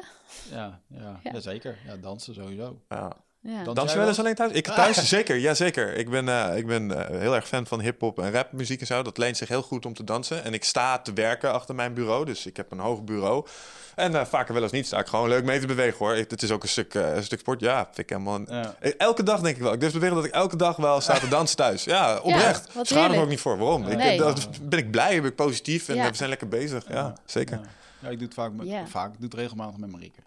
Ja, 0.51 0.81
ja, 0.89 1.21
Ja. 1.23 1.31
ja. 1.33 1.41
zeker. 1.41 1.79
Ja, 1.87 1.97
dansen 1.97 2.35
sowieso. 2.35 2.83
Ja. 2.89 3.13
Ja. 3.47 3.65
Dan- 3.65 3.75
Dans 3.75 3.93
je 3.93 3.99
wel 3.99 4.09
eens 4.09 4.19
alleen 4.19 4.35
thuis? 4.35 4.53
Ik 4.53 4.67
thuis, 4.67 5.09
zeker. 5.09 5.37
Ja, 5.37 5.55
zeker. 5.55 5.95
Ik 5.95 6.11
ben, 6.11 6.29
eh, 6.29 6.57
ik 6.57 6.67
ben 6.67 7.09
eh, 7.09 7.19
heel 7.21 7.35
erg 7.35 7.49
fan 7.49 7.67
van 7.67 7.81
hip-hop 7.81 8.19
en 8.19 8.33
rapmuziek 8.33 8.81
en 8.81 8.87
zo. 8.87 9.03
Dat 9.03 9.19
leent 9.19 9.37
zich 9.37 9.49
heel 9.49 9.63
goed 9.63 9.87
om 9.87 9.95
te 9.95 10.05
dansen. 10.05 10.45
En 10.45 10.55
ik 10.55 10.65
sta 10.65 10.99
te 10.99 11.13
werken 11.13 11.53
achter 11.53 11.75
mijn 11.75 11.95
bureau. 11.95 12.25
Dus 12.25 12.47
ik 12.47 12.57
heb 12.57 12.71
een 12.73 12.79
hoog 12.79 13.03
bureau. 13.05 13.47
En 13.95 14.15
eh, 14.15 14.25
vaker 14.25 14.55
wel 14.55 14.63
eens 14.63 14.73
niet 14.73 14.87
sta 14.87 14.99
ik 14.99 15.07
gewoon 15.07 15.29
leuk 15.29 15.45
mee 15.45 15.61
te 15.61 15.67
bewegen 15.67 15.99
hoor. 15.99 16.15
Ik- 16.17 16.31
Het 16.31 16.43
is 16.43 16.51
ook 16.51 16.63
een 16.63 16.69
stuk, 16.69 16.95
een 16.95 17.25
stuk 17.25 17.39
sport. 17.39 17.61
Ja, 17.61 17.85
vind 17.85 17.99
ik 17.99 18.09
helemaal. 18.09 18.41
Ja. 18.47 18.75
Elke 18.99 19.23
dag 19.23 19.41
denk 19.41 19.57
ik 19.57 19.63
wel. 19.63 19.73
Ik 19.73 19.81
durf 19.81 19.93
te 19.93 19.99
beweren 19.99 20.17
dat 20.23 20.27
ik 20.31 20.35
elke 20.35 20.57
dag 20.57 20.77
wel 20.77 21.01
sta 21.01 21.19
te 21.19 21.29
dansen 21.39 21.57
thuis. 21.57 21.85
Ja, 21.85 22.19
oprecht. 22.19 22.73
wat 22.75 22.87
Schaam 22.87 23.11
me 23.11 23.19
ook 23.21 23.29
niet 23.29 23.41
voor. 23.41 23.59
Waarom? 23.59 23.87
Ik, 23.89 23.97
Nee. 23.97 24.19
dat, 24.19 24.49
ben 24.63 24.79
ik 24.79 24.91
blij, 24.91 25.21
ben 25.21 25.31
ik 25.31 25.37
positief 25.37 25.89
en 25.89 25.95
Ja. 25.95 26.11
we 26.11 26.17
zijn 26.17 26.29
lekker 26.29 26.49
bezig. 26.49 26.85
Ja, 26.89 27.13
zeker. 27.25 27.57
Ja. 27.63 27.69
Ja, 27.99 28.09
ik 28.09 28.19
doe 28.19 28.27
het 28.27 28.37
vaak, 28.37 28.53
met, 28.53 28.67
Ja. 28.67 28.87
vaak. 28.87 29.13
Ik 29.13 29.19
doe 29.21 29.29
het 29.29 29.39
regelmatig 29.39 29.77
met 29.79 29.91
Marieke. 29.91 30.21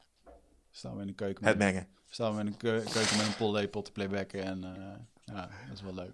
Staan 0.72 0.96
we 0.96 1.02
in 1.02 1.08
de 1.08 1.14
keuken. 1.14 1.46
Het 1.46 1.58
met, 1.58 1.68
mengen. 1.74 1.88
Staan 2.18 2.36
we 2.36 2.42
in 2.42 2.58
keu- 2.58 2.84
keuken 2.92 3.18
met 3.18 3.26
een 3.26 3.36
pollepel 3.38 3.82
te 3.82 3.92
playbacken. 3.92 4.44
En 4.44 4.64
eh, 4.64 5.34
ja, 5.36 5.50
dat 5.68 5.76
is 5.78 5.82
wel 5.82 5.94
leuk. 5.94 6.12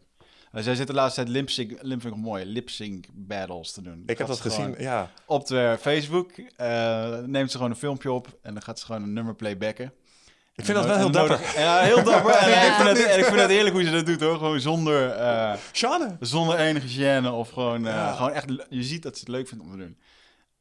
Uh, 0.53 0.61
zij 0.63 0.75
zit 0.75 0.87
de 0.87 0.93
laatste 0.93 1.21
tijd 1.23 1.33
lip-sync, 1.35 1.77
lip 1.81 2.15
mooi, 2.15 2.45
lip-sync 2.45 3.05
battles 3.13 3.71
te 3.71 3.81
doen. 3.81 4.03
Ik 4.05 4.17
heb 4.17 4.27
dat 4.27 4.39
gezien. 4.39 4.75
Ja. 4.77 5.11
Op 5.25 5.47
de 5.47 5.77
Facebook 5.79 6.31
eh, 6.55 7.17
neemt 7.19 7.51
ze 7.51 7.57
gewoon 7.57 7.71
een 7.71 7.77
filmpje 7.77 8.11
op 8.11 8.27
en 8.41 8.53
dan 8.53 8.61
gaat 8.63 8.79
ze 8.79 8.85
gewoon 8.85 9.03
een 9.03 9.13
nummer 9.13 9.35
playbacken. 9.35 9.93
Ik 10.55 10.65
vind 10.65 10.77
dat 10.77 10.85
wel 10.87 10.97
heel 10.97 11.11
dapper. 11.11 11.37
nodig- 11.37 11.55
Ja, 11.57 11.79
heel 11.79 12.03
dapper. 12.03 12.31
En 12.43 12.49
Ja. 12.49 12.61
ik, 12.67 12.73
vind 12.73 12.87
dat, 12.97 12.97
en 13.07 13.19
ik 13.19 13.25
vind 13.25 13.37
dat 13.37 13.49
heerlijk 13.49 13.75
hoe 13.75 13.83
ze 13.83 13.91
dat 13.91 14.05
doet 14.05 14.21
hoor. 14.21 14.37
Gewoon 14.37 14.59
zonder, 14.59 15.15
Sjane. 15.71 16.17
zonder 16.19 16.57
enige 16.59 16.87
gêne 17.21 17.27
of 17.31 17.49
gewoon, 17.49 17.83
Ja. 17.83 18.13
gewoon 18.13 18.31
echt, 18.31 18.45
je 18.69 18.83
ziet 18.83 19.03
dat 19.03 19.13
ze 19.13 19.19
het 19.19 19.29
leuk 19.29 19.47
vindt 19.47 19.63
om 19.63 19.71
te 19.71 19.77
doen. 19.77 19.97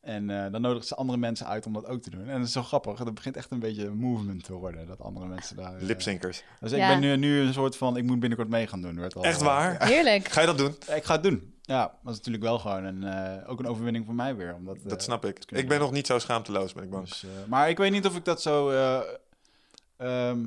En 0.02 0.30
eh, 0.30 0.52
dan 0.52 0.60
nodigen 0.60 0.86
ze 0.86 0.94
andere 0.94 1.18
mensen 1.18 1.46
uit 1.46 1.66
om 1.66 1.72
dat 1.72 1.86
ook 1.86 2.02
te 2.02 2.10
doen. 2.10 2.28
En 2.28 2.38
dat 2.38 2.46
is 2.46 2.52
zo 2.52 2.62
grappig. 2.62 2.98
Dat 2.98 3.14
begint 3.14 3.36
echt 3.36 3.50
een 3.50 3.58
beetje 3.58 3.84
een 3.86 3.96
movement 3.98 4.44
te 4.44 4.52
worden. 4.52 4.86
Dat 4.86 5.00
andere 5.00 5.26
mensen 5.26 5.56
daar... 5.56 5.74
eh, 5.76 5.82
Lipsynkers. 5.82 6.42
Dus 6.60 6.72
ik 6.72 6.78
Ja. 6.78 6.88
ben 6.88 7.00
nu, 7.00 7.16
nu 7.16 7.40
een 7.40 7.52
soort 7.52 7.76
van... 7.76 7.96
Ik 7.96 8.04
moet 8.04 8.20
binnenkort 8.20 8.48
mee 8.50 8.66
gaan 8.66 8.80
doen. 8.82 9.00
Werd 9.00 9.14
al, 9.14 9.24
Echt 9.24 9.40
eh, 9.40 9.46
waar? 9.46 9.72
ja. 9.72 9.86
Heerlijk. 9.86 10.28
Ga 10.28 10.40
je 10.40 10.46
dat 10.46 10.58
doen? 10.58 10.76
ik 10.96 11.04
ga 11.04 11.12
het 11.14 11.22
doen. 11.22 11.54
Ja, 11.62 11.82
dat 12.02 12.12
is 12.12 12.16
natuurlijk 12.16 12.44
wel 12.44 12.58
gewoon 12.58 12.84
een, 12.84 13.02
eh, 13.04 13.50
ook 13.50 13.58
een 13.58 13.66
overwinning 13.66 14.04
voor 14.04 14.14
mij 14.14 14.36
weer. 14.36 14.54
Omdat, 14.54 14.78
Dat 14.84 15.02
snap 15.02 15.24
ik. 15.24 15.38
Ik 15.50 15.68
ben 15.68 15.78
nog 15.80 15.92
niet 15.92 16.06
zo 16.06 16.18
schaamteloos, 16.18 16.72
ben 16.72 16.84
ik 16.84 16.90
bang. 16.90 17.08
Dus, 17.08 17.22
eh, 17.24 17.30
maar 17.48 17.68
ik 17.68 17.78
weet 17.78 17.90
niet 17.92 18.06
of 18.06 18.16
ik 18.16 18.24
dat 18.24 18.42
zo... 18.42 18.70
eh, 18.70 19.00
ehm, 19.96 20.46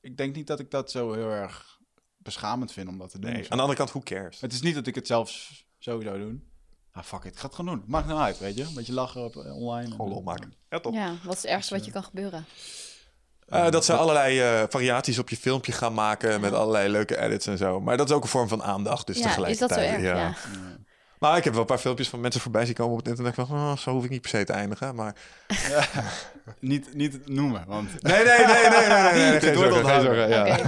ik 0.00 0.16
denk 0.16 0.34
niet 0.34 0.46
dat 0.46 0.60
ik 0.60 0.70
dat 0.70 0.90
zo 0.90 1.12
heel 1.12 1.30
erg 1.30 1.78
beschamend 2.16 2.72
vind 2.72 2.88
om 2.88 2.98
dat 2.98 3.10
te 3.10 3.18
doen. 3.18 3.30
Nee. 3.32 3.42
Aan 3.42 3.56
de 3.56 3.62
andere 3.62 3.78
kant, 3.78 3.90
who 3.90 4.00
cares? 4.00 4.40
Het 4.40 4.52
is 4.52 4.60
niet 4.62 4.74
dat 4.74 4.86
ik 4.86 4.94
het 4.94 5.06
zelf 5.06 5.30
zo 5.78 6.00
zou 6.00 6.18
doen. 6.18 6.50
Ah, 6.92 7.02
fuck 7.04 7.24
it. 7.24 7.32
Ik 7.32 7.38
ga 7.38 7.46
het 7.46 7.54
gewoon 7.54 7.74
doen. 7.74 7.84
Maakt 7.86 8.06
nou 8.06 8.20
uit, 8.20 8.38
weet 8.38 8.56
je. 8.56 8.62
Een 8.62 8.74
beetje 8.74 8.92
lachen 8.92 9.24
op, 9.24 9.36
eh, 9.36 9.56
online. 9.56 9.90
Gewoon 9.90 10.08
lol 10.08 10.22
maken. 10.22 10.54
Ja, 10.70 10.80
toch? 10.80 10.94
Ja, 10.94 11.14
wat 11.24 11.36
is 11.36 11.42
het 11.42 11.50
ergste 11.50 11.74
wat 11.74 11.84
je 11.84 11.90
kan 11.90 12.04
gebeuren? 12.04 12.44
Eh, 13.48 13.70
dat 13.70 13.84
ze 13.84 13.92
allerlei 13.92 14.40
eh, 14.40 14.62
variaties 14.68 15.18
op 15.18 15.28
je 15.28 15.36
filmpje 15.36 15.72
gaan 15.72 15.94
maken 15.94 16.40
met 16.40 16.52
allerlei 16.52 16.88
leuke 16.88 17.18
edits 17.20 17.46
en 17.46 17.58
zo. 17.58 17.80
Maar 17.80 17.96
dat 17.96 18.08
is 18.08 18.14
ook 18.14 18.22
een 18.22 18.28
vorm 18.28 18.48
van 18.48 18.62
aandacht. 18.62 19.06
Dus 19.06 19.18
ja, 19.18 19.22
is 19.22 19.58
dat 19.58 19.68
zo 19.68 19.74
tegelijkertijd. 19.76 19.94
erg? 19.94 20.02
Ja. 20.02 20.16
ja. 20.16 20.34
Maar 21.22 21.36
ik 21.36 21.44
heb 21.44 21.52
wel 21.52 21.62
een 21.62 21.68
paar 21.68 21.78
filmpjes 21.78 22.08
van 22.08 22.20
mensen 22.20 22.40
voorbij 22.40 22.64
zien 22.64 22.74
komen 22.74 22.92
op 22.92 22.98
het 22.98 23.08
internet. 23.08 23.34
Van, 23.34 23.44
oh, 23.50 23.76
zo 23.76 23.90
hoef 23.90 24.04
ik 24.04 24.10
niet 24.10 24.20
per 24.20 24.30
se 24.30 24.44
te 24.44 24.52
eindigen. 24.52 24.94
Maar... 24.94 25.14
Niet, 26.58 26.94
niet 26.94 27.28
noemen, 27.28 27.64
want... 27.66 27.88
Nee, 28.02 28.24
nee, 28.24 28.24
nee, 28.24 28.46
nee, 28.46 28.88
nee, 28.88 29.12
nee, 29.12 29.30
nee, 29.30 29.40
Dit 29.40 29.54
wordt 29.54 29.74
zorgen. 29.74 30.28
Ja. 30.28 30.46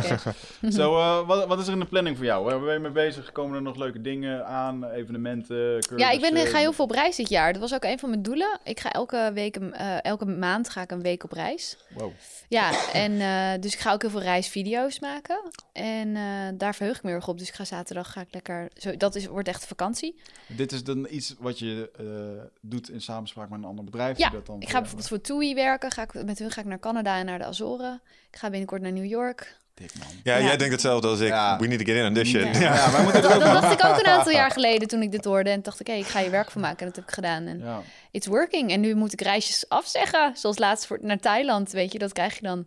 Eh, 0.84 1.26
wat, 1.26 1.46
wat 1.46 1.58
is 1.58 1.66
er 1.66 1.72
in 1.72 1.78
de 1.78 1.84
planning 1.84 2.16
voor 2.16 2.24
jou? 2.24 2.44
Waar 2.44 2.60
ben 2.60 2.72
je 2.72 2.78
mee 2.78 2.90
bezig? 2.90 3.32
Komen 3.32 3.56
er 3.56 3.62
nog 3.62 3.76
leuke 3.76 4.00
dingen 4.00 4.46
aan? 4.46 4.84
Evenementen? 4.84 5.84
Ja, 5.96 6.10
ik 6.10 6.20
ben, 6.20 6.46
ga 6.46 6.58
heel 6.58 6.72
veel 6.72 6.84
op 6.84 6.90
reis 6.90 7.16
dit 7.16 7.28
jaar. 7.28 7.52
Dat 7.52 7.60
was 7.60 7.74
ook 7.74 7.84
een 7.84 7.98
van 7.98 8.08
mijn 8.08 8.22
doelen. 8.22 8.58
Ik 8.64 8.80
ga 8.80 8.92
elke 8.92 9.30
week, 9.34 9.56
eh, 9.56 10.04
elke 10.04 10.24
maand 10.24 10.68
ga 10.68 10.82
ik 10.82 10.90
een 10.90 11.02
week 11.02 11.24
op 11.24 11.32
reis. 11.32 11.76
Wow. 11.88 12.12
Ja, 12.48 12.92
en 12.92 13.20
eh, 13.20 13.60
dus 13.60 13.72
ik 13.72 13.78
ga 13.78 13.92
ook 13.92 14.00
heel 14.00 14.10
veel 14.10 14.22
reisvideo's 14.22 15.00
maken. 15.00 15.40
En 15.72 16.16
eh, 16.16 16.22
daar 16.54 16.74
verheug 16.74 16.96
ik 16.96 17.02
me 17.02 17.08
heel 17.08 17.18
erg 17.18 17.28
op. 17.28 17.38
Dus 17.38 17.48
ik 17.48 17.54
ga 17.54 17.64
zaterdag 17.64 18.12
ga 18.12 18.20
ik 18.20 18.28
lekker. 18.30 18.68
Zo, 18.76 18.96
dat 18.96 19.14
is, 19.14 19.26
wordt 19.26 19.48
echt 19.48 19.66
vakantie. 19.66 20.20
Dit 20.46 20.72
is 20.72 20.84
dan 20.84 21.06
iets 21.10 21.34
wat 21.38 21.58
je 21.58 21.90
eh, 21.98 22.44
doet 22.60 22.90
in 22.90 23.00
samenspraak 23.00 23.48
met 23.48 23.58
een 23.58 23.64
ander 23.64 23.84
bedrijf? 23.84 24.18
Ja, 24.18 24.28
die 24.28 24.36
dat 24.38 24.46
dan 24.46 24.56
Ik 24.56 24.62
ga 24.62 24.68
jou- 24.70 24.80
bijvoorbeeld 24.80 25.08
voor 25.08 25.20
TUI 25.20 25.54
werken. 25.54 25.90
Ga 25.90 26.02
ik, 26.02 26.24
met 26.24 26.38
hun 26.38 26.50
ga 26.50 26.60
ik 26.60 26.66
naar 26.66 26.78
Canada 26.80 27.18
en 27.18 27.26
naar 27.26 27.38
de 27.38 27.44
Azoren. 27.44 28.00
Ik 28.30 28.38
ga 28.38 28.50
binnenkort 28.50 28.82
naar 28.82 28.92
New 28.92 29.04
York. 29.04 29.56
Dik, 29.74 29.90
man. 29.98 30.08
Ja, 30.22 30.36
Ja. 30.36 30.44
jij 30.44 30.56
denkt 30.56 30.72
hetzelfde 30.72 31.08
als 31.08 31.20
ik. 31.20 31.28
Ja. 31.28 31.58
We 31.58 31.66
need 31.66 31.78
to 31.78 31.84
get 31.84 31.96
in 31.96 32.06
on 32.06 32.14
this 32.14 32.28
shit. 32.28 32.56
Ja. 32.56 32.90
Wij 32.92 33.02
moeten 33.02 33.22
Dat, 33.22 33.32
er 33.32 33.38
dacht 33.38 33.72
ik 33.80 33.84
ook 33.86 33.98
een 33.98 34.06
aantal 34.06 34.32
jaar 34.42 34.50
geleden 34.50 34.88
toen 34.88 35.02
ik 35.02 35.10
dit 35.10 35.24
hoorde. 35.24 35.50
En 35.50 35.62
dacht 35.62 35.80
ik, 35.80 35.86
hé, 35.86 35.92
ik 35.92 36.06
ga 36.06 36.20
hier 36.20 36.30
werk 36.30 36.50
van 36.50 36.60
maken. 36.60 36.78
En 36.78 36.86
dat 36.86 36.96
heb 36.96 37.04
ik 37.08 37.14
gedaan. 37.14 37.46
En 37.46 37.58
Ja. 37.58 37.82
it's 38.10 38.26
working. 38.26 38.70
En 38.70 38.80
nu 38.80 38.94
moet 38.94 39.12
ik 39.12 39.20
reisjes 39.20 39.68
afzeggen. 39.68 40.36
Zoals 40.36 40.58
laatst 40.58 40.86
voor, 40.86 40.98
naar 41.02 41.18
Thailand, 41.18 41.70
weet 41.70 41.92
je. 41.92 41.98
Dat 41.98 42.12
krijg 42.12 42.34
je 42.34 42.42
dan. 42.42 42.66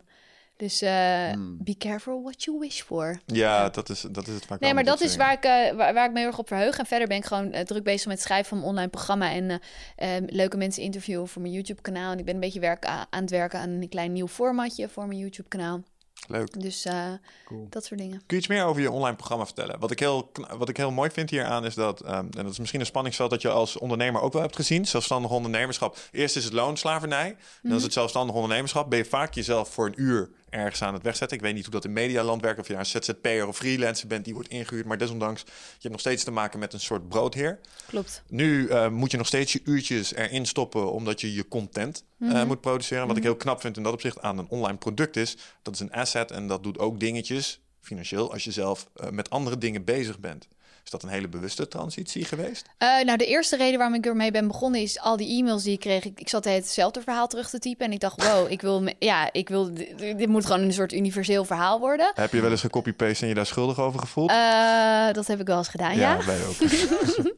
Dus 0.58 0.82
eh, 0.82 1.30
Hmm. 1.32 1.56
be 1.60 1.76
careful 1.76 2.22
what 2.22 2.44
you 2.44 2.58
wish 2.58 2.80
for. 2.82 3.20
Ja, 3.26 3.68
dat 3.68 3.88
is, 3.88 4.00
dat 4.10 4.26
is 4.26 4.34
het 4.34 4.44
vaak 4.46 4.60
Nee, 4.60 4.74
maar 4.74 4.84
dat 4.84 5.00
is 5.00 5.06
soort 5.12 5.22
waar 5.22 5.32
ik, 5.32 5.44
eh, 5.44 5.76
waar, 5.76 5.94
waar 5.94 6.06
ik 6.06 6.12
me 6.12 6.18
heel 6.18 6.26
erg 6.28 6.38
op 6.38 6.48
verheug. 6.48 6.78
En 6.78 6.86
verder 6.86 7.08
ben 7.08 7.16
ik 7.16 7.24
gewoon 7.24 7.52
eh, 7.52 7.64
druk 7.64 7.82
bezig 7.84 8.06
met 8.06 8.14
het 8.16 8.24
schrijven 8.26 8.48
van 8.48 8.58
mijn 8.58 8.70
online 8.70 8.88
programma. 8.90 9.30
En 9.32 9.50
eh, 9.96 10.16
eh, 10.16 10.22
leuke 10.26 10.56
mensen 10.56 10.82
interviewen 10.82 11.28
voor 11.28 11.42
mijn 11.42 11.54
YouTube-kanaal. 11.54 12.12
En 12.12 12.18
ik 12.18 12.24
ben 12.24 12.34
een 12.34 12.40
beetje 12.40 12.60
werk, 12.60 12.84
aan 12.84 13.06
het 13.10 13.30
werken 13.30 13.58
aan 13.60 13.68
een 13.70 13.88
klein 13.88 14.12
nieuw 14.12 14.28
formatje 14.28 14.88
voor 14.88 15.06
mijn 15.06 15.18
YouTube-kanaal. 15.18 15.82
Leuk. 16.28 16.60
Dus 16.60 16.84
eh, 16.84 17.04
Cool. 17.44 17.66
dat 17.70 17.84
soort 17.84 18.00
dingen. 18.00 18.16
Kun 18.18 18.24
je 18.26 18.36
iets 18.36 18.46
meer 18.46 18.64
over 18.64 18.82
je 18.82 18.90
online 18.90 19.16
programma 19.16 19.44
vertellen? 19.44 19.78
Wat 19.80 19.90
ik 19.90 19.98
heel, 19.98 20.30
wat 20.56 20.68
ik 20.68 20.76
heel 20.76 20.90
mooi 20.90 21.10
vind 21.10 21.30
hieraan 21.30 21.64
is 21.64 21.74
dat, 21.74 22.00
ehm, 22.00 22.14
en 22.16 22.30
dat 22.30 22.50
is 22.50 22.58
misschien 22.58 22.80
een 22.80 22.86
spanningsveld 22.86 23.30
dat 23.30 23.42
je 23.42 23.48
als 23.50 23.78
ondernemer 23.78 24.20
ook 24.20 24.32
wel 24.32 24.42
hebt 24.42 24.56
gezien, 24.56 24.86
zelfstandig 24.86 25.30
ondernemerschap. 25.30 25.98
Eerst 26.10 26.36
is 26.36 26.44
het 26.44 26.52
loonslavernij, 26.52 27.28
dan 27.28 27.38
Mhm. 27.62 27.74
is 27.74 27.82
het 27.82 27.92
zelfstandig 27.92 28.34
ondernemerschap. 28.34 28.90
Ben 28.90 28.98
je 28.98 29.04
vaak 29.04 29.34
jezelf 29.34 29.68
voor 29.68 29.86
een 29.86 30.00
uur 30.02 30.30
ergens 30.50 30.82
aan 30.82 30.94
het 30.94 31.02
wegzetten. 31.02 31.36
Ik 31.36 31.42
weet 31.42 31.54
niet 31.54 31.62
hoe 31.64 31.72
dat 31.72 31.84
in 31.84 31.92
medialand 31.92 32.42
werkt, 32.42 32.60
of 32.60 32.66
je 32.66 32.72
nou 32.74 32.86
een 32.92 33.02
ZZP'er 33.02 33.46
of 33.46 33.56
freelancer 33.56 34.06
bent 34.08 34.24
die 34.24 34.34
wordt 34.34 34.48
ingehuurd, 34.48 34.86
maar 34.86 34.98
desondanks, 34.98 35.40
je 35.46 35.52
hebt 35.78 35.90
nog 35.90 36.00
steeds 36.00 36.24
te 36.24 36.30
maken 36.30 36.58
met 36.58 36.72
een 36.72 36.80
soort 36.80 37.08
broodheer. 37.08 37.58
Klopt. 37.86 38.22
Nu 38.28 38.68
eh, 38.68 38.88
moet 38.88 39.10
je 39.10 39.16
nog 39.16 39.26
steeds 39.26 39.52
je 39.52 39.60
uurtjes 39.64 40.14
erin 40.14 40.46
stoppen 40.46 40.92
omdat 40.92 41.20
je 41.20 41.34
je 41.34 41.48
content 41.48 42.04
eh, 42.20 42.28
Mhm. 42.28 42.46
moet 42.46 42.60
produceren. 42.60 43.06
Wat 43.06 43.16
ik 43.16 43.22
heel 43.22 43.36
knap 43.36 43.60
vind 43.60 43.76
in 43.76 43.82
dat 43.82 43.92
opzicht 43.92 44.20
aan 44.20 44.38
een 44.38 44.48
online 44.48 44.78
product 44.78 45.16
is, 45.16 45.36
dat 45.62 45.74
is 45.74 45.80
een 45.80 45.92
asset 45.92 46.30
en 46.30 46.46
dat 46.46 46.62
doet 46.62 46.78
ook 46.78 47.00
dingetjes 47.00 47.60
financieel 47.80 48.32
als 48.32 48.44
je 48.44 48.52
zelf 48.52 48.88
eh, 48.94 49.10
met 49.10 49.30
andere 49.30 49.58
dingen 49.58 49.84
bezig 49.84 50.18
bent. 50.18 50.48
Is 50.88 50.94
dat 50.94 51.02
een 51.02 51.08
hele 51.16 51.28
bewuste 51.28 51.68
transitie 51.68 52.24
geweest? 52.24 52.66
Eh, 52.78 52.88
nou, 53.04 53.18
de 53.18 53.26
eerste 53.26 53.56
reden 53.56 53.78
waarom 53.78 53.96
ik 53.96 54.06
ermee 54.06 54.30
ben 54.30 54.46
begonnen 54.46 54.80
is 54.80 54.98
al 55.00 55.16
die 55.16 55.38
e-mails 55.38 55.62
die 55.62 55.72
ik 55.72 55.80
kreeg. 55.80 56.04
Ik, 56.04 56.20
ik 56.20 56.28
zat 56.28 56.44
het 56.44 56.54
hetzelfde 56.54 57.00
verhaal 57.02 57.26
terug 57.28 57.50
te 57.50 57.58
typen. 57.58 57.86
En 57.86 57.92
ik 57.92 58.00
dacht, 58.00 58.22
wow, 58.24 58.50
ik 58.50 58.60
wil, 58.60 58.82
me- 58.82 58.94
ja, 58.98 59.28
ik 59.32 59.48
wil, 59.48 59.74
dit, 59.74 59.98
dit 59.98 60.28
moet 60.28 60.46
gewoon 60.46 60.60
een 60.60 60.72
soort 60.72 60.92
universeel 60.92 61.44
verhaal 61.44 61.80
worden. 61.80 62.10
Heb 62.14 62.32
je 62.32 62.40
wel 62.40 62.50
eens 62.50 62.60
gecopy-paste 62.60 63.22
en 63.22 63.28
je 63.28 63.34
daar 63.34 63.46
schuldig 63.46 63.78
over 63.80 64.00
gevoeld? 64.00 64.30
Eh, 64.30 65.12
dat 65.12 65.26
heb 65.26 65.40
ik 65.40 65.46
wel 65.46 65.58
eens 65.58 65.68
gedaan, 65.68 65.96
ja. 65.96 66.24
wij 66.24 66.38
ook. 66.46 66.56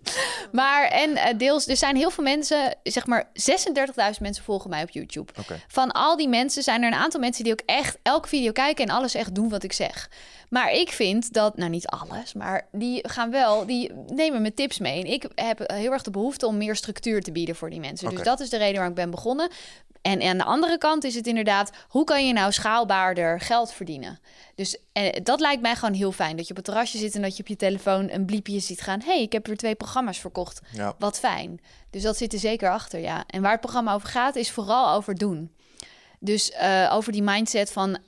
Maar 0.52 0.84
en 0.88 1.16
eh, 1.16 1.38
deels, 1.38 1.66
er 1.68 1.76
zijn 1.76 1.96
heel 1.96 2.10
veel 2.10 2.24
mensen, 2.24 2.76
zeg 2.82 3.06
maar 3.06 3.24
36.000 3.24 4.20
mensen 4.20 4.44
volgen 4.44 4.70
mij 4.70 4.82
op 4.82 4.90
YouTube. 4.90 5.32
Van 5.68 5.90
al 5.92 6.16
die 6.16 6.28
mensen 6.28 6.62
zijn 6.62 6.82
er 6.82 6.88
een 6.92 6.98
aantal 6.98 7.20
mensen 7.20 7.44
die 7.44 7.52
ook 7.52 7.62
echt 7.66 7.98
elke 8.02 8.28
video 8.28 8.52
kijken 8.52 8.84
en 8.86 8.94
alles 8.94 9.14
echt 9.14 9.34
doen 9.34 9.48
wat 9.48 9.62
ik 9.62 9.72
zeg. 9.72 10.10
Maar 10.50 10.72
ik 10.72 10.90
vind 10.90 11.32
dat, 11.32 11.56
nou 11.56 11.70
niet 11.70 11.86
alles, 11.86 12.32
maar 12.32 12.68
die 12.72 13.08
gaan 13.08 13.30
wel, 13.30 13.66
die 13.66 13.92
nemen 14.06 14.42
me 14.42 14.54
tips 14.54 14.78
mee. 14.78 15.00
En 15.00 15.10
ik 15.10 15.28
heb 15.34 15.58
heel 15.66 15.92
erg 15.92 16.02
de 16.02 16.10
behoefte 16.10 16.46
om 16.46 16.56
meer 16.56 16.76
structuur 16.76 17.22
te 17.22 17.32
bieden 17.32 17.56
voor 17.56 17.70
die 17.70 17.80
mensen. 17.80 18.10
Dus 18.10 18.22
dat 18.22 18.40
is 18.40 18.50
de 18.50 18.56
reden 18.56 18.80
waar 18.80 18.88
ik 18.88 18.94
ben 18.94 19.10
begonnen. 19.10 19.50
En 20.02 20.22
aan 20.22 20.38
de 20.38 20.44
andere 20.44 20.78
kant 20.78 21.04
is 21.04 21.14
het 21.14 21.26
inderdaad, 21.26 21.70
hoe 21.88 22.04
kan 22.04 22.26
je 22.26 22.32
nou 22.32 22.52
schaalbaarder 22.52 23.40
geld 23.40 23.72
verdienen? 23.72 24.18
Dus 24.54 24.78
eh, 24.92 25.16
dat 25.22 25.40
lijkt 25.40 25.62
mij 25.62 25.74
gewoon 25.74 25.94
heel 25.94 26.12
fijn. 26.12 26.36
Dat 26.36 26.44
je 26.44 26.50
op 26.50 26.56
het 26.56 26.64
terrasje 26.64 26.98
zit 26.98 27.14
en 27.14 27.22
dat 27.22 27.36
je 27.36 27.42
op 27.42 27.48
je 27.48 27.56
telefoon 27.56 28.10
een 28.10 28.24
bliepje 28.24 28.60
ziet 28.60 28.80
gaan. 28.80 29.00
hey, 29.04 29.22
ik 29.22 29.32
heb 29.32 29.46
weer 29.46 29.56
twee 29.56 29.74
programma's 29.74 30.18
verkocht. 30.18 30.60
Ja. 30.72 30.94
Wat 30.98 31.18
fijn. 31.18 31.60
Dus 31.90 32.02
dat 32.02 32.16
zit 32.16 32.32
er 32.32 32.38
zeker 32.38 32.70
achter, 32.70 33.00
ja. 33.00 33.24
En 33.26 33.42
waar 33.42 33.50
het 33.50 33.60
programma 33.60 33.94
over 33.94 34.08
gaat, 34.08 34.36
is 34.36 34.50
vooral 34.50 34.94
over 34.94 35.14
doen. 35.14 35.50
Dus 36.18 36.50
eh, 36.50 36.90
over 36.92 37.12
die 37.12 37.22
mindset 37.22 37.72
van 37.72 37.98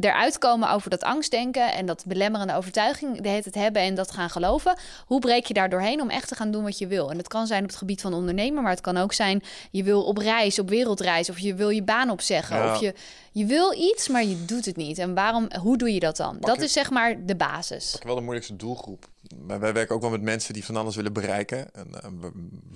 eruit 0.00 0.38
komen 0.38 0.70
over 0.70 0.90
dat 0.90 1.02
angstdenken 1.02 1.72
en 1.72 1.86
dat 1.86 2.04
belemmerende 2.06 2.54
overtuiging 2.54 3.16
de 3.16 3.22
tijd 3.22 3.54
hebben 3.54 3.82
en 3.82 3.94
dat 3.94 4.10
gaan 4.10 4.30
geloven. 4.30 4.76
Hoe 5.06 5.20
breek 5.20 5.46
je 5.46 5.54
daar 5.54 5.70
doorheen 5.70 6.00
om 6.00 6.10
echt 6.10 6.28
te 6.28 6.34
gaan 6.34 6.50
doen 6.50 6.62
wat 6.62 6.78
je 6.78 6.86
wil? 6.86 7.10
En 7.10 7.16
dat 7.16 7.28
kan 7.28 7.46
zijn 7.46 7.62
op 7.62 7.68
het 7.68 7.78
gebied 7.78 8.00
van 8.00 8.14
ondernemen, 8.14 8.62
maar 8.62 8.72
het 8.72 8.80
kan 8.80 8.96
ook 8.96 9.12
zijn 9.12 9.42
je 9.70 9.82
wil 9.82 10.02
op 10.04 10.16
reis, 10.18 10.58
op 10.58 10.68
wereldreis, 10.68 11.30
of 11.30 11.38
je 11.38 11.54
wil 11.54 11.68
je 11.68 11.82
baan 11.82 12.10
opzeggen, 12.10 12.56
Ja. 12.56 12.72
of 12.74 12.80
je, 12.80 12.94
je 13.32 13.44
wil 13.46 13.72
iets, 13.72 14.08
maar 14.08 14.24
je 14.24 14.44
doet 14.44 14.64
het 14.64 14.76
niet. 14.76 14.98
En 14.98 15.14
waarom, 15.14 15.48
hoe 15.60 15.78
doe 15.78 15.94
je 15.94 16.00
dat 16.00 16.16
dan? 16.16 16.36
Dat 16.40 16.56
je- 16.56 16.62
is 16.62 16.72
zeg 16.72 16.90
maar 16.90 17.26
de 17.26 17.36
basis. 17.36 17.96
wel 18.04 18.14
de 18.14 18.20
moeilijkste 18.20 18.56
doelgroep. 18.56 19.10
Maar 19.46 19.60
wij 19.60 19.72
werken 19.72 19.94
ook 19.94 20.00
wel 20.00 20.10
met 20.10 20.22
mensen 20.22 20.54
die 20.54 20.64
van 20.64 20.76
alles 20.76 20.96
willen 20.96 21.12
bereiken. 21.12 21.74
En, 21.74 22.20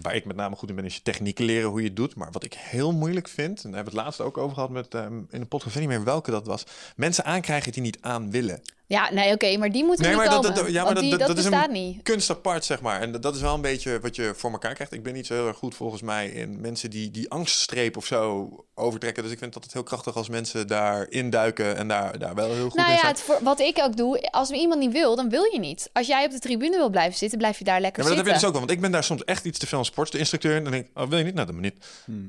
waar 0.02 0.14
ik 0.14 0.24
met 0.24 0.36
name 0.36 0.56
goed 0.56 0.68
in 0.68 0.74
ben, 0.74 0.85
is 0.85 0.94
je 0.94 1.02
technieken 1.02 1.44
leren 1.44 1.68
hoe 1.68 1.81
je 1.81 1.86
het 1.86 1.97
doet. 1.97 2.14
Maar 2.14 2.32
wat 2.32 2.44
ik 2.44 2.55
heel 2.55 2.93
moeilijk 2.93 3.28
vind, 3.28 3.64
en 3.64 3.70
daar 3.70 3.74
hebben 3.74 3.93
we 3.93 3.98
het 3.98 4.06
laatst 4.06 4.20
ook 4.20 4.39
over 4.39 4.55
gehad 4.55 4.70
met, 4.70 4.94
ehm, 4.94 5.16
in 5.31 5.40
de 5.40 5.47
podcast, 5.47 5.74
ik 5.74 5.81
weet 5.81 5.89
niet 5.89 5.97
meer 5.97 6.06
welke 6.06 6.31
dat 6.31 6.47
was. 6.47 6.66
Mensen 6.97 7.24
aankrijgen 7.24 7.73
die 7.73 7.82
niet 7.82 7.98
aan 8.01 8.31
willen. 8.31 8.60
Ja, 8.89 9.13
nee, 9.13 9.33
oké, 9.33 9.57
maar 9.57 9.71
die 9.73 9.85
moeten 9.85 10.05
Nee, 10.05 10.15
niet 10.15 10.25
maar 10.25 10.35
komen. 10.35 10.55
dat- 10.55 10.71
ja, 10.71 10.85
maar 10.85 10.95
dat- 10.95 11.03
die, 11.03 11.11
dat- 11.11 11.19
dat, 11.19 11.29
dat 11.29 11.39
is 11.39 11.45
een- 11.45 11.51
bestaat 11.51 11.71
niet. 11.71 12.03
Kunst 12.03 12.31
apart, 12.31 12.65
zeg 12.65 12.81
maar. 12.81 13.01
En 13.01 13.21
dat- 13.21 13.35
is 13.35 13.41
wel 13.41 13.55
een 13.55 13.61
beetje 13.61 14.01
wat 14.01 14.17
je 14.17 14.33
voor 14.37 14.51
elkaar 14.51 14.75
krijgt. 14.75 14.93
Ik 14.93 15.03
ben 15.03 15.13
niet 15.13 15.27
zo 15.27 15.35
heel 15.35 15.47
erg 15.47 15.57
goed 15.57 15.75
volgens 15.75 16.03
mij 16.03 16.29
in 16.29 16.61
mensen 16.61 16.91
die 16.91 17.11
die 17.11 17.31
angststreep 17.31 17.97
of 17.97 18.07
zo 18.07 18.49
overtrekken. 18.75 19.23
Dus 19.23 19.33
ik 19.33 19.39
vind 19.39 19.53
dat 19.53 19.65
het 19.65 19.73
heel 19.73 19.83
krachtig 19.83 20.17
als 20.17 20.29
mensen 20.29 20.67
daar 20.67 21.07
induiken 21.11 21.77
en 21.77 21.89
daar, 21.89 22.19
daar 22.19 22.35
wel 22.35 22.53
heel 22.53 22.65
goed 22.69 22.75
Nou 22.75 22.89
in 22.89 22.95
ja, 22.95 23.01
zijn. 23.01 23.13
het 23.13 23.23
voor, 23.23 23.39
wat 23.43 23.61
ik 23.61 23.79
ook 23.83 23.97
doe, 23.97 24.31
als 24.31 24.51
iemand 24.51 24.81
niet 24.81 24.93
wil, 24.93 25.17
dan 25.17 25.29
wil 25.29 25.45
je 25.53 25.59
niet. 25.59 25.91
Als 25.93 26.07
jij 26.07 26.25
op 26.25 26.31
de 26.31 26.39
tribune 26.39 26.77
wil 26.77 26.91
blijven 26.91 27.19
zitten, 27.19 27.39
blijf 27.39 27.59
je 27.59 27.65
daar 27.65 27.81
lekker 27.81 28.03
Ja, 28.03 28.09
maar 28.09 28.17
dat 28.17 28.25
heb 28.27 28.35
je 28.35 28.41
zitten. 28.41 28.41
dus 28.41 28.49
ook 28.49 28.53
wel. 28.53 28.61
Want 28.67 28.71
ik 28.73 28.81
ben 28.81 28.91
daar 28.93 29.05
soms 29.05 29.25
echt 29.25 29.45
iets 29.45 29.59
te 29.59 29.67
veel 29.67 29.79
een 29.79 29.85
sportinstructeur. 29.85 30.57
En 30.57 30.63
dan 30.63 30.73
denk 30.73 30.87
ik, 30.87 30.99
oh, 30.99 31.09
wil 31.09 31.19
je 31.19 31.25
niet? 31.25 31.35
Nou, 31.35 31.47
dan 31.47 31.55
maar 31.61 31.65
niet. 31.65 31.85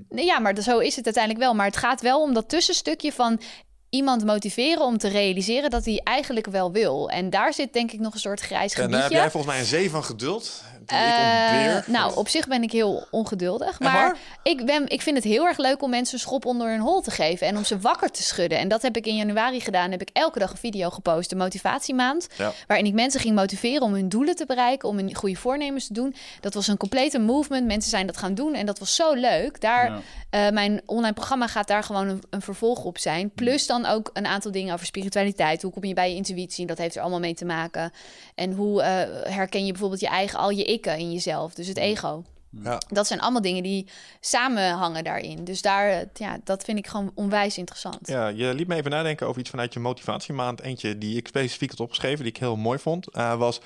Nee, 0.10 0.26
ja, 0.26 0.40
maar 0.40 0.62
zo 0.62 0.80
is 0.80 0.96
het 0.96 1.06
uiteindelijk 1.06 1.44
wel. 1.44 1.54
Maar 1.54 1.66
het 1.66 1.78
gaat 1.78 2.02
wel 2.02 2.22
om 2.22 2.34
dat 2.34 2.50
tussenstukje 2.50 3.12
van 3.12 3.40
iemand 3.90 4.26
motiveren 4.26 4.82
om 4.82 4.98
te 4.98 5.08
realiseren 5.08 5.70
dat 5.70 5.86
hij 5.86 6.02
eigenlijk 6.04 6.48
wel 6.48 6.72
wil. 6.72 7.10
En 7.10 7.30
daar 7.30 7.54
zit 7.54 7.74
denk 7.74 7.92
ik 7.92 8.00
nog 8.00 8.14
een 8.14 8.20
soort 8.20 8.42
grijs 8.42 8.74
En 8.74 8.80
daar 8.80 8.90
gebiedje. 8.90 9.14
heb 9.16 9.22
jij 9.22 9.32
volgens 9.32 9.52
mij 9.52 9.62
een 9.62 9.68
zee 9.68 9.90
van 9.90 10.04
geduld. 10.04 10.64
Ik 10.92 10.96
Eh, 10.98 11.88
nou, 11.88 12.16
op 12.16 12.28
zich 12.28 12.48
ben 12.48 12.64
ik 12.64 12.72
heel 12.72 13.08
ongeduldig. 13.12 13.80
Maar 13.80 14.18
ik, 14.44 14.66
ben, 14.66 14.88
ik 14.90 15.02
vind 15.02 15.16
het 15.16 15.26
heel 15.26 15.46
erg 15.48 15.58
leuk 15.58 15.82
om 15.82 15.90
mensen 15.90 16.14
een 16.14 16.20
schop 16.20 16.46
onder 16.46 16.70
hun 16.70 16.80
hol 16.80 17.02
te 17.02 17.12
geven. 17.12 17.48
En 17.48 17.58
om 17.58 17.64
ze 17.64 17.80
wakker 17.80 18.12
te 18.12 18.24
schudden. 18.24 18.58
En 18.60 18.68
dat 18.68 18.82
heb 18.82 18.98
ik 18.98 19.06
in 19.06 19.16
januari 19.16 19.60
gedaan. 19.62 19.92
Heb 19.92 20.02
ik 20.02 20.10
elke 20.14 20.40
dag 20.40 20.52
een 20.52 20.58
video 20.58 20.90
gepost. 20.90 21.30
De 21.30 21.36
motivatiemaand. 21.36 22.28
Ja. 22.38 22.52
Waarin 22.68 22.86
ik 22.86 22.94
mensen 22.94 23.20
ging 23.20 23.36
motiveren 23.36 23.82
om 23.82 23.94
hun 23.94 24.10
doelen 24.10 24.36
te 24.36 24.46
bereiken. 24.46 24.90
Om 24.90 24.98
hun 24.98 25.16
goede 25.16 25.36
voornemens 25.36 25.88
te 25.88 25.94
doen. 25.94 26.16
Dat 26.40 26.54
was 26.54 26.68
een 26.68 26.78
complete 26.78 27.20
movement. 27.20 27.66
Mensen 27.68 27.90
zijn 27.90 28.08
dat 28.08 28.18
gaan 28.18 28.34
doen. 28.34 28.54
En 28.54 28.66
dat 28.66 28.80
was 28.80 28.96
zo 28.96 29.14
leuk. 29.14 29.62
Daar, 29.62 29.92
Ja. 29.92 30.00
eh, 30.30 30.52
mijn 30.54 30.82
online 30.86 31.14
programma 31.14 31.48
gaat 31.48 31.68
daar 31.68 31.84
gewoon 31.84 32.08
een, 32.08 32.22
een 32.30 32.42
vervolg 32.42 32.84
op 32.84 32.98
zijn. 32.98 33.30
Plus 33.36 33.68
dan 33.68 33.86
ook 33.86 34.10
een 34.14 34.26
aantal 34.28 34.52
dingen 34.52 34.74
over 34.74 34.86
spiritualiteit. 34.86 35.62
Hoe 35.62 35.72
kom 35.72 35.84
je 35.84 35.94
bij 35.94 36.10
je 36.10 36.16
intuïtie? 36.16 36.66
Dat 36.66 36.78
heeft 36.78 36.96
er 36.96 37.02
allemaal 37.02 37.20
mee 37.20 37.34
te 37.34 37.46
maken. 37.46 37.92
En 38.38 38.54
hoe 38.54 38.82
eh, 38.82 39.32
herken 39.34 39.66
je 39.66 39.72
bijvoorbeeld 39.72 40.02
je 40.02 40.08
eigen, 40.08 40.40
al 40.40 40.50
je 40.50 40.64
ikken 40.64 40.98
in 40.98 41.12
jezelf. 41.12 41.54
Dus 41.54 41.68
het 41.68 41.78
ego. 41.78 42.24
Ja. 42.64 42.82
Dat 42.88 43.08
zijn 43.08 43.20
allemaal 43.20 43.42
dingen 43.42 43.64
die 43.64 43.88
samenhangen 44.20 45.04
daarin. 45.04 45.44
Dus 45.44 45.62
daar, 45.62 45.90
eh, 45.90 46.00
ja, 46.14 46.38
dat 46.44 46.64
vind 46.64 46.78
ik 46.78 46.88
gewoon 46.88 47.12
onwijs 47.16 47.58
interessant. 47.58 48.08
Ja, 48.08 48.28
je 48.28 48.54
liet 48.54 48.68
me 48.68 48.76
even 48.76 48.92
nadenken 48.92 49.28
over 49.28 49.42
iets 49.42 49.50
vanuit 49.50 49.74
je 49.74 49.80
motivatiemaand. 49.80 50.62
Eentje 50.62 50.98
die 50.98 51.18
ik 51.18 51.28
specifiek 51.28 51.70
had 51.70 51.80
opgeschreven, 51.80 52.24
die 52.24 52.34
ik 52.34 52.40
heel 52.40 52.56
mooi 52.56 52.80
vond, 52.80 53.08
eh, 53.12 53.36
was... 53.36 53.62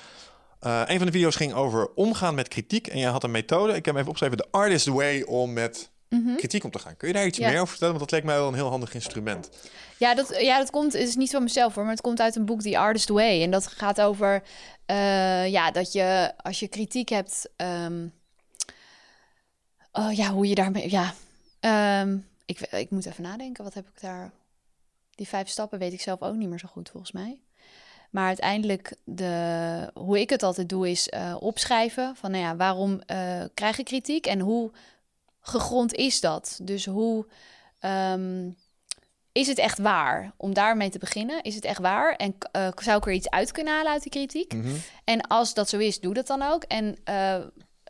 eh, 0.60 0.82
een 0.86 0.96
van 0.96 1.06
de 1.06 1.12
video's 1.12 1.36
ging 1.36 1.52
over 1.52 1.90
omgaan 1.94 2.34
met 2.34 2.48
kritiek. 2.48 2.86
En 2.86 2.98
jij 2.98 3.10
had 3.10 3.24
een 3.24 3.30
methode. 3.30 3.68
Ik 3.74 3.84
heb 3.84 3.84
hem 3.84 3.96
even 3.96 4.08
opgeschreven. 4.08 4.36
De 4.36 4.58
artist 4.58 4.86
way 4.86 5.22
om 5.22 5.52
met 5.52 5.90
kritiek 6.36 6.64
om 6.64 6.70
te 6.70 6.78
gaan. 6.78 6.96
Kun 6.96 7.08
je 7.08 7.14
daar 7.14 7.26
iets 7.26 7.38
Mhm. 7.38 7.46
Ja. 7.46 7.52
meer 7.52 7.60
over 7.62 7.70
vertellen? 7.72 7.98
Want 7.98 8.10
dat 8.10 8.18
leek 8.18 8.28
mij 8.28 8.38
wel 8.38 8.48
een 8.48 8.54
heel 8.54 8.68
handig 8.70 8.94
instrument. 8.94 9.50
Ja, 9.98 10.14
dat, 10.14 10.36
ja, 10.40 10.58
dat 10.58 10.70
komt, 10.70 10.92
het 10.92 11.02
is 11.08 11.16
niet 11.16 11.30
van 11.30 11.42
mezelf 11.42 11.74
hoor, 11.74 11.82
maar 11.84 11.92
het 11.92 12.02
komt 12.02 12.20
uit 12.20 12.36
een 12.36 12.44
boek, 12.44 12.62
The 12.62 12.78
Artist 12.78 13.08
Way. 13.08 13.42
En 13.42 13.50
dat 13.50 13.66
gaat 13.66 14.00
over, 14.00 14.42
eh, 14.86 15.48
ja, 15.48 15.70
dat 15.70 15.92
je 15.92 16.32
als 16.36 16.60
je 16.60 16.68
kritiek 16.68 17.08
hebt, 17.08 17.48
ehm, 17.56 18.06
oh, 19.92 20.12
ja, 20.12 20.30
hoe 20.30 20.46
je 20.48 20.54
daarmee, 20.54 20.90
ja, 20.90 21.14
Ehm, 21.60 22.16
ik, 22.46 22.60
ik 22.60 22.90
moet 22.90 23.06
even 23.06 23.22
nadenken, 23.22 23.64
wat 23.64 23.74
heb 23.74 23.86
ik 23.88 24.00
daar, 24.00 24.32
die 25.14 25.28
vijf 25.28 25.48
stappen 25.48 25.78
weet 25.78 25.92
ik 25.92 26.00
zelf 26.00 26.22
ook 26.22 26.34
niet 26.34 26.48
meer 26.48 26.58
zo 26.58 26.68
goed 26.68 26.88
volgens 26.90 27.12
mij. 27.12 27.40
Maar 28.10 28.26
uiteindelijk, 28.26 28.94
de, 29.04 29.90
hoe 29.94 30.20
ik 30.20 30.30
het 30.30 30.42
altijd 30.42 30.68
doe, 30.68 30.90
is 30.90 31.08
eh, 31.08 31.36
opschrijven 31.40 32.16
van, 32.16 32.30
nou 32.30 32.42
ja, 32.44 32.56
waarom 32.56 33.00
eh, 33.00 33.42
krijg 33.54 33.78
ik 33.78 33.84
kritiek 33.84 34.26
en 34.26 34.40
hoe 34.40 34.70
gegrond 35.42 35.94
is 35.94 36.20
dat? 36.20 36.58
Dus 36.62 36.86
hoe 36.86 37.26
ehm, 37.78 38.50
is 39.32 39.46
het 39.46 39.58
echt 39.58 39.78
waar? 39.78 40.32
Om 40.36 40.54
daarmee 40.54 40.90
te 40.90 40.98
beginnen, 40.98 41.42
is 41.42 41.54
het 41.54 41.64
echt 41.64 41.80
waar? 41.80 42.14
En 42.16 42.34
eh, 42.52 42.68
zou 42.76 42.98
ik 42.98 43.06
er 43.06 43.12
iets 43.12 43.30
uit 43.30 43.52
kunnen 43.52 43.74
halen 43.74 43.92
uit 43.92 44.02
die 44.02 44.10
kritiek? 44.10 44.52
Mhm. 44.54 44.74
En 45.04 45.20
als 45.20 45.54
dat 45.54 45.68
zo 45.68 45.78
is, 45.78 46.00
doe 46.00 46.14
dat 46.14 46.26
dan 46.26 46.42
ook. 46.42 46.62
En 46.62 46.96
eh, 47.04 47.40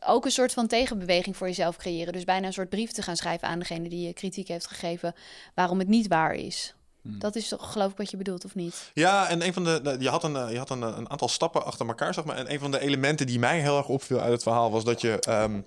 ook 0.04 0.24
een 0.24 0.30
soort 0.30 0.52
van 0.52 0.66
tegenbeweging 0.66 1.36
voor 1.36 1.46
jezelf 1.46 1.76
creëren. 1.76 2.12
Dus 2.12 2.24
bijna 2.24 2.46
een 2.46 2.52
soort 2.52 2.68
brief 2.68 2.92
te 2.92 3.02
gaan 3.02 3.16
schrijven 3.16 3.48
aan 3.48 3.58
degene 3.58 3.88
die 3.88 4.06
je 4.06 4.12
kritiek 4.12 4.48
heeft 4.48 4.66
gegeven, 4.66 5.14
waarom 5.54 5.78
het 5.78 5.88
niet 5.88 6.08
waar 6.08 6.34
is. 6.34 6.74
Dat 7.04 7.36
is 7.36 7.48
toch 7.48 7.72
geloof 7.72 7.90
ik 7.90 7.96
wat 7.96 8.10
je 8.10 8.16
bedoelt, 8.16 8.44
of 8.44 8.54
niet? 8.54 8.90
Ja, 8.94 9.28
en 9.28 9.46
een 9.46 9.52
van 9.52 9.64
de, 9.64 9.80
de- 9.82 9.96
je 9.98 10.08
had, 10.08 10.24
een, 10.24 10.36
eh, 10.36 10.50
je 10.50 10.58
had 10.58 10.70
een, 10.70 10.82
een 10.82 11.10
aantal 11.10 11.28
stappen 11.28 11.64
achter 11.64 11.86
elkaar, 11.86 12.14
zeg 12.14 12.24
maar. 12.24 12.36
En 12.36 12.52
een 12.52 12.58
van 12.58 12.70
de 12.70 12.80
elementen 12.80 13.26
die 13.26 13.38
mij 13.38 13.60
heel 13.60 13.76
erg 13.76 13.88
opviel 13.88 14.20
uit 14.20 14.32
het 14.32 14.42
verhaal 14.42 14.70
was 14.70 14.84
dat 14.84 15.00
je, 15.00 15.18
ehm, 15.20 15.60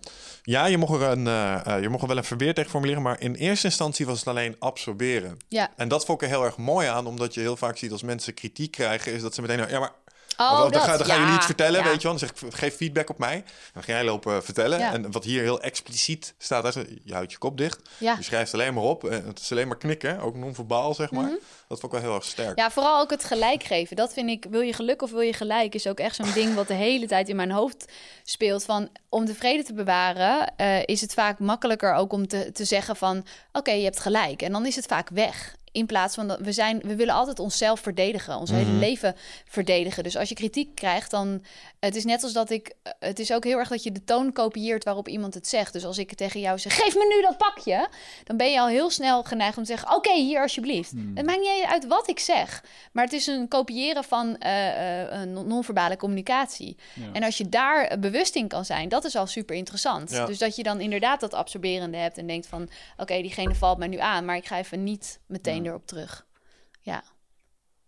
ja, 0.44 0.66
je 0.66 0.78
mocht 0.78 1.02
er 1.02 1.02
een, 1.10 1.28
eh, 1.28 1.66
eh, 1.76 1.82
je 1.82 1.90
mocht 1.90 2.02
er 2.02 2.07
wel 2.07 2.18
een 2.18 2.24
verweer 2.24 2.53
tegen 2.53 2.70
formuleren, 2.70 3.02
maar 3.02 3.22
in 3.22 3.34
eerste 3.36 3.66
instantie 3.68 4.06
was 4.06 4.20
het 4.20 4.28
alleen 4.28 4.56
absorberen. 4.60 5.38
Ja. 5.48 5.70
En 5.76 5.88
dat 5.88 6.06
vond 6.06 6.22
ik 6.22 6.28
er 6.28 6.34
heel 6.36 6.45
erg 6.45 6.57
mooi 6.57 6.88
aan, 6.88 7.07
omdat 7.07 7.34
je 7.34 7.40
heel 7.40 7.57
vaak 7.57 7.78
ziet 7.78 7.91
als 7.91 8.03
mensen 8.03 8.34
kritiek 8.34 8.72
krijgen, 8.72 9.14
is 9.14 9.22
dat 9.22 9.36
ze 9.36 9.41
meteen, 9.41 9.70
ja, 9.70 9.80
maar 9.80 9.91
Oh, 10.38 10.60
dan, 10.60 10.72
dat. 10.72 10.82
ga, 10.82 10.98
dan 10.98 11.06
gaan 11.06 11.16
Ja, 11.16 11.22
jullie 11.22 11.36
iets 11.38 11.45
vertellen, 11.45 11.80
ja. 11.80 11.86
weet 11.86 12.02
je 12.02 12.07
wel. 12.07 12.18
Dan 12.18 12.28
zeg 12.28 12.30
ik, 12.30 12.53
geef 12.53 12.76
feedback 12.76 13.10
op 13.10 13.18
mij. 13.18 13.44
Dan 13.74 13.84
ga 13.84 13.91
jij 13.91 14.03
lopen 14.03 14.44
vertellen. 14.44 14.80
Ja. 14.80 14.94
En 14.94 15.12
wat 15.12 15.24
hier 15.24 15.41
heel 15.41 15.62
expliciet 15.62 16.34
staat, 16.38 16.74
je 17.03 17.14
houdt 17.14 17.32
je 17.32 17.38
kop 17.38 17.57
dicht. 17.57 17.80
Je 17.99 18.16
schrijft 18.20 18.53
alleen 18.53 18.74
maar 18.74 18.84
op. 18.84 19.03
En 19.10 19.26
het 19.28 19.40
is 19.40 19.52
alleen 19.52 19.68
maar 19.68 19.78
knikken, 19.78 20.20
ook 20.20 20.36
non-verbaal, 20.36 20.94
zeg 20.94 21.12
maar. 21.12 21.24
Mhm. 21.24 21.34
Dat 21.68 21.80
vond 21.80 21.94
ik 21.94 21.99
wel 21.99 22.10
heel 22.10 22.18
erg 22.20 22.26
sterk. 22.26 22.60
Ja, 22.60 22.72
vooral 22.72 22.99
ook 22.99 23.10
het 23.10 23.24
gelijk 23.24 23.64
geven. 23.64 23.95
Dat 23.95 24.14
vind 24.14 24.30
ik, 24.30 24.45
wil 24.49 24.62
je 24.62 24.74
geluk 24.74 25.02
of 25.02 25.12
wil 25.12 25.22
je 25.22 25.34
gelijk, 25.34 25.76
is 25.76 25.88
ook 25.88 25.99
echt 25.99 26.16
zo'n 26.16 26.32
ding 26.34 26.56
wat 26.56 26.68
de 26.68 26.74
hele 26.74 27.07
tijd 27.07 27.30
in 27.30 27.36
mijn 27.36 27.52
hoofd 27.52 27.86
speelt. 28.24 28.64
Van 28.64 28.90
om 29.10 29.26
de 29.26 29.36
vrede 29.36 29.64
te 29.64 29.74
bewaren, 29.74 30.53
eh, 30.57 30.84
is 30.86 31.02
het 31.02 31.14
vaak 31.14 31.40
makkelijker 31.40 31.94
ook 31.94 32.14
om 32.14 32.28
te, 32.28 32.52
te 32.52 32.66
zeggen 32.66 32.95
van, 32.95 33.26
oké, 33.52 33.72
je 33.72 33.84
hebt 33.84 33.99
gelijk. 33.99 34.41
En 34.41 34.52
dan 34.52 34.66
is 34.66 34.76
het 34.76 34.86
vaak 34.86 35.10
weg. 35.10 35.56
In 35.76 35.85
plaats 35.85 36.15
van 36.15 36.27
dat 36.27 36.39
we 36.39 36.52
zijn, 36.52 36.80
we 36.84 36.95
willen 36.95 37.14
altijd 37.14 37.39
onszelf 37.39 37.80
verdedigen, 37.80 38.38
ons 38.38 38.49
hele 38.49 38.72
leven 38.72 39.15
verdedigen. 39.45 40.03
Dus 40.03 40.18
als 40.18 40.30
je 40.30 40.35
kritiek 40.35 40.76
krijgt, 40.76 41.11
dan 41.11 41.43
het 41.80 41.95
is 41.95 42.06
net 42.06 42.23
als 42.23 42.34
dat 42.34 42.49
ik, 42.49 42.73
het 42.99 43.19
is 43.19 43.34
ook 43.34 43.43
heel 43.43 43.57
erg 43.57 43.69
dat 43.69 43.84
je 43.84 43.91
de 43.91 44.03
toon 44.03 44.31
kopieert 44.31 44.84
waarop 44.84 45.07
iemand 45.07 45.34
het 45.34 45.47
zegt. 45.47 45.73
Dus 45.73 45.85
als 45.85 45.97
ik 45.97 46.14
tegen 46.14 46.39
jou 46.39 46.60
zeg, 46.60 46.76
geef 46.76 46.95
me 46.95 47.15
nu 47.15 47.22
dat 47.22 47.38
pakje, 47.38 47.89
dan 48.23 48.38
ben 48.38 48.52
je 48.52 48.60
al 48.60 48.68
heel 48.68 48.89
snel 48.89 49.23
geneigd 49.23 49.57
om 49.57 49.64
te 49.64 49.69
zeggen, 49.69 49.95
oké, 49.95 50.14
hier 50.14 50.41
alsjeblieft. 50.41 50.91
Het 51.15 51.26
maakt 51.26 51.39
niet 51.39 51.65
uit 51.68 51.88
wat 51.88 52.10
ik 52.10 52.19
zeg, 52.19 52.64
maar 52.91 53.03
het 53.03 53.14
is 53.14 53.27
een 53.27 53.47
kopiëren 53.47 54.03
van 54.03 54.35
een 54.39 55.34
non-verbale 55.47 55.97
communicatie. 55.97 56.77
En 57.14 57.23
als 57.23 57.38
je 57.38 57.49
daar 57.49 57.99
bewust 57.99 58.35
in 58.35 58.47
kan 58.47 58.65
zijn, 58.65 58.89
dat 58.89 59.03
is 59.06 59.15
al 59.15 59.27
super 59.27 59.56
interessant. 59.56 60.11
Ja. 60.11 60.26
Dus 60.26 60.38
dat 60.38 60.56
je 60.56 60.64
dan 60.64 60.80
inderdaad 60.80 61.19
dat 61.19 61.34
absorberende 61.34 61.97
hebt 61.97 62.18
en 62.18 62.27
denkt 62.27 62.47
van, 62.47 62.69
oké, 62.97 63.22
diegene 63.22 63.56
valt 63.56 63.77
mij 63.77 63.88
nu 63.88 63.97
aan, 63.97 64.26
maar 64.26 64.35
ik 64.35 64.47
ga 64.47 64.57
even 64.57 64.84
niet 64.84 65.19
meteen 65.26 65.64
erop 65.65 65.87
terug. 65.87 66.25
Ja, 66.79 67.03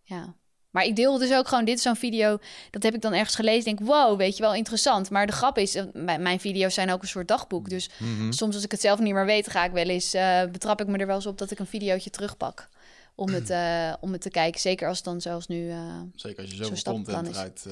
ja. 0.03 0.35
Maar 0.69 0.85
ik 0.85 0.95
deel 0.95 1.17
dus 1.17 1.33
ook 1.33 1.47
gewoon, 1.47 1.65
dit 1.65 1.77
is 1.77 1.81
zo'n 1.83 1.95
video, 1.95 2.39
dat 2.71 2.83
heb 2.83 2.93
ik 2.93 3.01
dan 3.01 3.13
ergens 3.13 3.35
gelezen. 3.35 3.63
Denk, 3.63 3.79
wow, 3.79 4.17
weet 4.17 4.37
je 4.37 4.43
wel, 4.43 4.53
interessant. 4.53 5.09
Maar 5.09 5.25
de 5.25 5.31
grap 5.31 5.57
is, 5.57 5.75
eh, 5.75 5.85
mijn, 5.93 6.39
video's 6.39 6.73
zijn 6.73 6.91
ook 6.91 7.01
een 7.01 7.07
soort 7.07 7.27
dagboek. 7.27 7.69
Dus 7.69 7.89
Mhm. 7.99 8.31
soms 8.31 8.55
als 8.55 8.63
ik 8.63 8.71
het 8.71 8.81
zelf 8.81 8.99
niet 8.99 9.13
meer 9.13 9.25
weet, 9.25 9.49
ga 9.49 9.65
ik 9.65 9.71
wel 9.71 9.85
eens, 9.85 10.13
eh, 10.13 10.45
betrap 10.45 10.81
ik 10.81 10.87
me 10.87 10.97
er 10.97 11.07
wel 11.07 11.15
eens 11.15 11.25
op 11.25 11.37
dat 11.37 11.51
ik 11.51 11.59
een 11.59 11.67
videootje 11.67 12.09
terugpak. 12.09 12.69
Om 13.15 13.29
het, 13.29 13.49
eh, 13.49 13.93
om 13.99 14.11
het 14.11 14.21
te 14.21 14.29
kijken. 14.29 14.59
Zeker 14.59 14.87
als 14.87 14.97
het 14.97 15.05
dan 15.05 15.21
zoals 15.21 15.47
nu. 15.47 15.71
Zeker 16.15 16.41
als 16.41 16.51
je 16.51 16.55
Zo'n 16.55 16.75
zoveel 16.75 16.93
content 16.93 17.27
eruit 17.27 17.65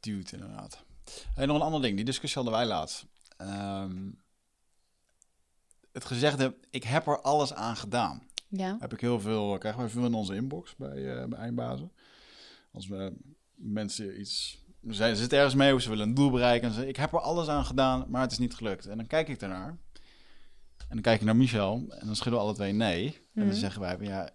duwt, 0.00 0.32
inderdaad. 0.32 0.82
En 1.36 1.46
nog 1.46 1.56
een 1.56 1.62
ander 1.62 1.82
ding, 1.82 1.96
die 1.96 2.04
discussie 2.04 2.42
hadden 2.42 2.60
wij 2.60 2.68
laatst. 2.68 3.04
Ehm, 3.36 4.10
het 5.92 6.04
gezegde, 6.04 6.54
ik 6.70 6.84
heb 6.84 7.06
er 7.06 7.20
alles 7.20 7.54
aan 7.54 7.76
gedaan. 7.76 8.22
Ja. 8.56 8.76
Heb 8.80 8.92
ik 8.92 9.00
heel 9.00 9.20
veel, 9.20 9.58
krijgen 9.58 9.80
wij 9.80 9.90
veel 9.90 10.04
in 10.04 10.14
onze 10.14 10.34
inbox 10.34 10.76
bij, 10.76 11.16
eh 11.20 11.26
bij 11.28 11.38
Eindbazen. 11.38 11.92
Als 12.72 12.86
we 12.86 13.12
mensen 13.54 14.20
iets, 14.20 14.64
ze 14.90 15.16
zitten 15.16 15.38
ergens 15.38 15.54
mee 15.54 15.74
of 15.74 15.80
ze 15.82 15.88
willen 15.88 16.08
een 16.08 16.14
doel 16.14 16.30
bereiken. 16.30 16.68
En 16.68 16.74
ze, 16.74 16.88
ik 16.88 16.96
heb 16.96 17.12
er 17.12 17.20
alles 17.20 17.48
aan 17.48 17.64
gedaan, 17.64 18.04
maar 18.08 18.22
het 18.22 18.32
is 18.32 18.38
niet 18.38 18.54
gelukt. 18.54 18.86
En 18.86 18.96
dan 18.96 19.06
kijk 19.06 19.28
ik 19.28 19.40
ernaar. 19.40 19.68
En 20.88 20.98
dan 20.98 21.00
kijk 21.00 21.20
ik 21.20 21.26
naar 21.26 21.36
Michel 21.36 21.74
en 21.88 22.06
dan 22.06 22.16
schudden 22.16 22.40
we 22.40 22.46
alle 22.46 22.54
twee 22.54 22.72
nee. 22.72 23.06
En 23.06 23.20
Mhm. 23.32 23.46
dan 23.46 23.56
zeggen 23.56 23.80
wij, 23.80 23.96
ja, 24.00 24.30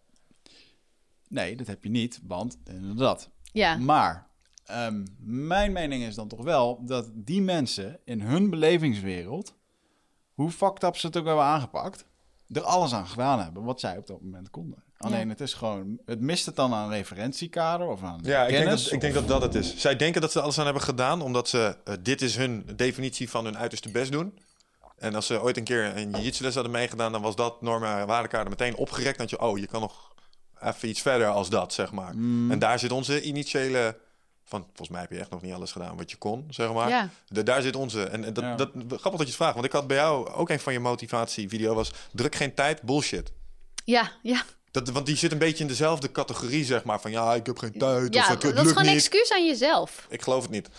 nee, 1.28 1.56
dat 1.56 1.68
heb 1.68 1.84
je 1.84 1.90
niet, 1.90 2.20
want 2.24 2.58
dat. 2.96 3.30
ja. 3.52 3.78
Maar 3.78 4.28
ehm, 4.66 5.06
mijn 5.20 5.72
mening 5.72 6.04
is 6.04 6.16
dan 6.16 6.28
toch 6.28 6.44
wel 6.44 6.86
dat 6.86 7.12
die 7.14 7.42
mensen 7.42 8.00
in 8.06 8.22
hun 8.22 8.50
belevingswereld, 8.50 9.56
hoe 10.34 10.50
fucked 10.52 10.84
up 10.84 10.96
ze 10.96 11.08
het 11.08 11.18
ook 11.18 11.26
hebben 11.26 11.44
aangepakt, 11.44 12.06
er 12.52 12.62
alles 12.62 12.94
aan 12.94 13.08
gedaan 13.08 13.40
hebben 13.40 13.64
wat 13.64 13.80
zij 13.80 13.98
op 13.98 14.08
dat 14.08 14.22
moment 14.22 14.50
konden. 14.50 14.84
Alleen 14.98 15.30
het 15.30 15.42
is 15.42 15.54
gewoon, 15.54 16.00
het 16.06 16.22
mist 16.22 16.46
het 16.46 16.56
dan 16.56 16.74
aan 16.74 16.84
een 16.84 16.96
referentiekader 16.98 17.88
of 17.88 18.04
aan 18.04 18.20
Ja, 18.24 18.44
ik 18.44 18.50
denk, 18.50 18.64
kennis. 18.64 18.84
dat, 18.84 18.94
ik 18.94 19.02
denk 19.02 19.14
dat 19.14 19.28
dat 19.28 19.42
het 19.42 19.56
is. 19.56 19.78
Zij 19.78 19.96
denken 19.96 20.22
dat 20.22 20.32
ze 20.32 20.38
er 20.38 20.44
alles 20.44 20.60
aan 20.60 20.66
hebben 20.66 20.84
gedaan, 20.84 21.22
omdat 21.22 21.50
ze... 21.50 21.78
eh, 21.84 21.94
dit 22.02 22.22
is 22.22 22.36
hun 22.36 22.70
definitie 22.76 23.30
van 23.30 23.46
hun 23.46 23.58
uiterste 23.58 23.90
best 23.90 24.12
doen. 24.12 24.40
En 24.98 25.16
als 25.16 25.26
ze 25.26 25.42
ooit 25.42 25.58
een 25.58 25.64
keer 25.64 25.98
een 25.98 26.12
jiu-jitsu 26.12 26.44
les 26.44 26.54
hadden 26.54 26.72
meegedaan... 26.72 27.12
dan 27.12 27.22
was 27.22 27.36
dat 27.36 27.62
normen 27.62 27.98
en 27.98 28.08
waardekader 28.08 28.50
meteen 28.50 28.76
opgerekt. 28.76 29.18
Dat 29.18 29.30
je, 29.30 29.40
oh, 29.42 29.58
je 29.58 29.68
kan 29.68 29.82
nog 29.82 30.14
even 30.62 30.90
iets 30.90 31.02
verder 31.02 31.28
als 31.28 31.50
dat, 31.50 31.74
zeg 31.74 31.92
maar. 31.92 32.16
Mm. 32.16 32.52
En 32.52 32.60
daar 32.60 32.80
zit 32.80 32.92
onze 32.92 33.22
initiële... 33.22 33.98
Van, 34.50 34.64
volgens 34.66 34.90
mij 34.90 35.02
heb 35.02 35.12
je 35.12 35.20
echt 35.20 35.30
nog 35.30 35.42
niet 35.42 35.54
alles 35.54 35.72
gedaan 35.72 35.98
wat 35.98 36.12
je 36.12 36.18
kon, 36.18 36.48
zeg 36.50 36.74
maar. 36.74 36.90
Ja. 36.90 37.10
De- 37.28 37.44
daar 37.44 37.62
zit 37.62 37.76
onze. 37.76 38.04
En, 38.04 38.24
en 38.26 38.34
dat, 38.34 38.44
Ja. 38.44 38.56
dat, 38.56 38.70
grappig 38.76 39.02
dat 39.04 39.20
je 39.20 39.26
het 39.26 39.36
vraagt. 39.36 39.54
Want 39.54 39.66
ik 39.66 39.72
had 39.72 39.88
bij 39.88 39.98
jou 39.98 40.30
ook 40.30 40.50
een 40.50 40.60
van 40.60 40.74
je 40.74 40.80
motivatievideo 40.80 41.74
was... 41.74 41.92
druk 42.12 42.36
geen 42.36 42.54
tijd, 42.54 42.82
bullshit. 42.82 43.32
Ja, 43.86 44.12
ja. 44.22 44.44
Dat, 44.72 44.90
want 44.90 45.06
die 45.06 45.16
zit 45.16 45.32
een 45.32 45.38
beetje 45.38 45.62
in 45.64 45.68
dezelfde 45.68 46.12
categorie, 46.12 46.66
zeg 46.66 46.84
maar. 46.84 47.02
Van 47.02 47.12
ja, 47.12 47.34
ik 47.34 47.46
heb 47.46 47.58
geen 47.58 47.72
tijd. 47.78 48.14
ja 48.14 48.22
of 48.22 48.28
dat 48.28 48.42
het 48.44 48.52
is 48.52 48.62
lukt 48.62 48.68
gewoon 48.68 48.88
een 48.88 48.96
excuus 48.96 49.32
aan 49.32 49.46
jezelf. 49.46 50.06
Ik 50.10 50.22
geloof 50.22 50.42
het 50.42 50.52
niet. 50.52 50.70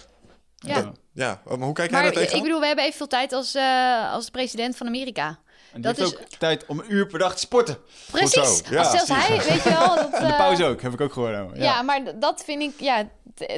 Ja. 0.57 0.93
Ja, 1.13 1.41
maar 1.45 1.59
hoe 1.59 1.73
kijk 1.73 1.91
jij 1.91 2.03
daar 2.03 2.13
tegen? 2.13 2.37
ik 2.37 2.43
bedoel, 2.43 2.61
we 2.61 2.67
hebben 2.67 2.85
evenveel 2.85 3.07
tijd 3.07 3.33
als, 3.33 3.55
eh, 3.55 4.13
als 4.13 4.25
de 4.25 4.31
president 4.31 4.77
van 4.77 4.87
Amerika. 4.87 5.39
En 5.79 5.83
dat 5.85 5.97
heeft 5.97 6.13
is- 6.13 6.19
ook 6.21 6.27
tijd 6.39 6.67
om 6.67 6.79
een 6.79 6.93
uur 6.93 7.07
per 7.07 7.19
dag 7.19 7.33
te 7.35 7.41
sporten. 7.41 7.79
Precies. 8.11 8.33
zo. 8.33 8.75
Ja, 8.75 8.79
als 8.79 8.91
zelfs 8.91 9.27
hij, 9.27 9.37
weet 9.37 9.63
je 9.63 9.71
wel. 9.71 9.95
Dat, 9.95 10.13
En 10.21 10.27
de 10.27 10.33
eh, 10.33 10.37
pauze 10.37 10.65
ook, 10.65 10.83
heb 10.83 10.93
ik 10.93 11.01
ook 11.01 11.13
gehoord. 11.13 11.33
Ja. 11.33 11.63
Ja. 11.63 11.83
maar 11.83 12.19
dat 12.19 12.45
vind 12.45 12.63
ik, 12.63 12.81
ja, 12.81 13.09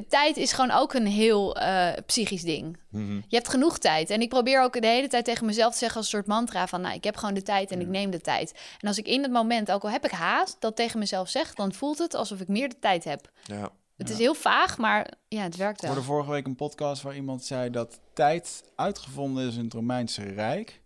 tijd 0.08 0.36
is 0.36 0.52
gewoon 0.52 0.70
ook 0.70 0.94
een 0.94 1.06
heel 1.06 1.56
eh, 1.56 1.88
psychisch 2.06 2.42
ding. 2.42 2.76
Mhm. 2.88 3.14
Je 3.14 3.36
hebt 3.36 3.48
genoeg 3.48 3.78
tijd. 3.78 4.10
En 4.10 4.20
ik 4.20 4.28
probeer 4.28 4.62
ook 4.62 4.80
de 4.80 4.86
hele 4.86 5.08
tijd 5.08 5.24
tegen 5.24 5.46
mezelf 5.46 5.72
te 5.72 5.78
zeggen 5.78 5.96
als 5.96 6.06
een 6.06 6.12
soort 6.18 6.26
mantra 6.26 6.66
van, 6.66 6.80
nou, 6.80 6.94
ik 6.94 7.04
heb 7.04 7.16
gewoon 7.16 7.34
de 7.34 7.42
tijd 7.42 7.70
en 7.70 7.80
ik 7.80 7.86
neem 7.86 8.10
de 8.10 8.20
tijd. 8.20 8.52
En 8.78 8.88
als 8.88 8.98
ik 8.98 9.06
in 9.06 9.22
het 9.22 9.32
moment, 9.32 9.72
ook 9.72 9.82
al 9.82 9.90
heb 9.90 10.04
ik 10.04 10.10
haast, 10.10 10.56
dat 10.58 10.76
tegen 10.76 10.98
mezelf 10.98 11.28
zeg, 11.28 11.54
dan 11.54 11.72
voelt 11.72 11.98
het 11.98 12.14
alsof 12.14 12.40
ik 12.40 12.48
meer 12.48 12.68
de 12.68 12.78
tijd 12.80 13.04
heb. 13.04 13.30
Ja. 13.44 13.70
Het 13.96 14.10
is 14.10 14.18
heel 14.18 14.34
vaag, 14.34 14.78
maar 14.78 15.10
ja, 15.28 15.42
het 15.42 15.56
werkt 15.56 15.76
Ik 15.76 15.80
wel. 15.82 15.90
hoorde 15.90 16.06
vorige 16.06 16.30
week 16.30 16.46
een 16.46 16.54
podcast 16.56 17.02
waar 17.02 17.14
iemand 17.14 17.44
zei 17.44 17.70
dat 17.70 18.00
tijd 18.14 18.62
uitgevonden 18.76 19.46
is 19.48 19.56
in 19.56 19.64
het 19.64 19.72
Romeinse 19.72 20.22
Rijk. 20.22 20.80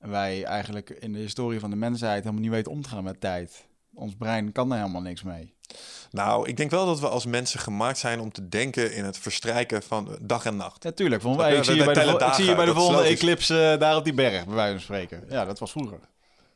Wij 0.00 0.44
eigenlijk 0.44 0.90
in 0.90 1.12
de 1.12 1.18
historie 1.18 1.60
van 1.60 1.70
de 1.70 1.76
mensheid 1.76 2.22
helemaal 2.22 2.42
niet 2.42 2.50
weten 2.50 2.72
om 2.72 2.82
te 2.82 2.88
gaan 2.88 3.04
met 3.04 3.20
tijd. 3.20 3.66
Ons 3.94 4.14
brein 4.18 4.52
kan 4.52 4.68
daar 4.68 4.78
helemaal 4.78 5.00
niks 5.02 5.22
mee. 5.22 5.54
Nou, 6.10 6.48
ik 6.48 6.56
denk 6.56 6.70
wel 6.70 6.86
dat 6.86 7.00
we 7.00 7.08
als 7.08 7.26
mensen 7.26 7.60
gemaakt 7.60 7.98
zijn 7.98 8.20
om 8.20 8.32
te 8.32 8.48
denken 8.48 8.94
in 8.94 9.04
het 9.04 9.18
verstrijken 9.18 9.82
van 9.82 10.18
dag 10.20 10.44
en 10.44 10.56
nacht. 10.56 10.84
Natuurlijk, 10.84 11.22
want 11.22 11.34
Snap 11.34 11.46
wij, 11.46 11.54
je? 11.56 11.60
ik 11.62 11.68
zie 11.70 11.76
Wij 11.78 11.86
je 11.86 11.92
bij 11.92 11.94
de, 11.94 12.00
tellen 12.08 12.18
vol- 12.20 12.28
ik 12.28 12.34
zie 12.34 12.44
je 12.44 12.54
bij 12.54 12.64
de 12.64 12.70
dat 12.72 12.76
is 12.80 12.82
volgende 12.86 13.08
logisch. 13.08 13.20
eclipse 13.20 13.70
eh, 13.72 13.78
daar 13.80 13.96
op 13.96 14.04
die 14.04 14.14
berg, 14.14 14.44
bij 14.46 14.54
wijze 14.54 14.72
van 14.72 14.80
spreken. 14.82 15.24
Ja, 15.28 15.44
dat 15.44 15.58
was 15.58 15.70
vroeger. 15.70 15.98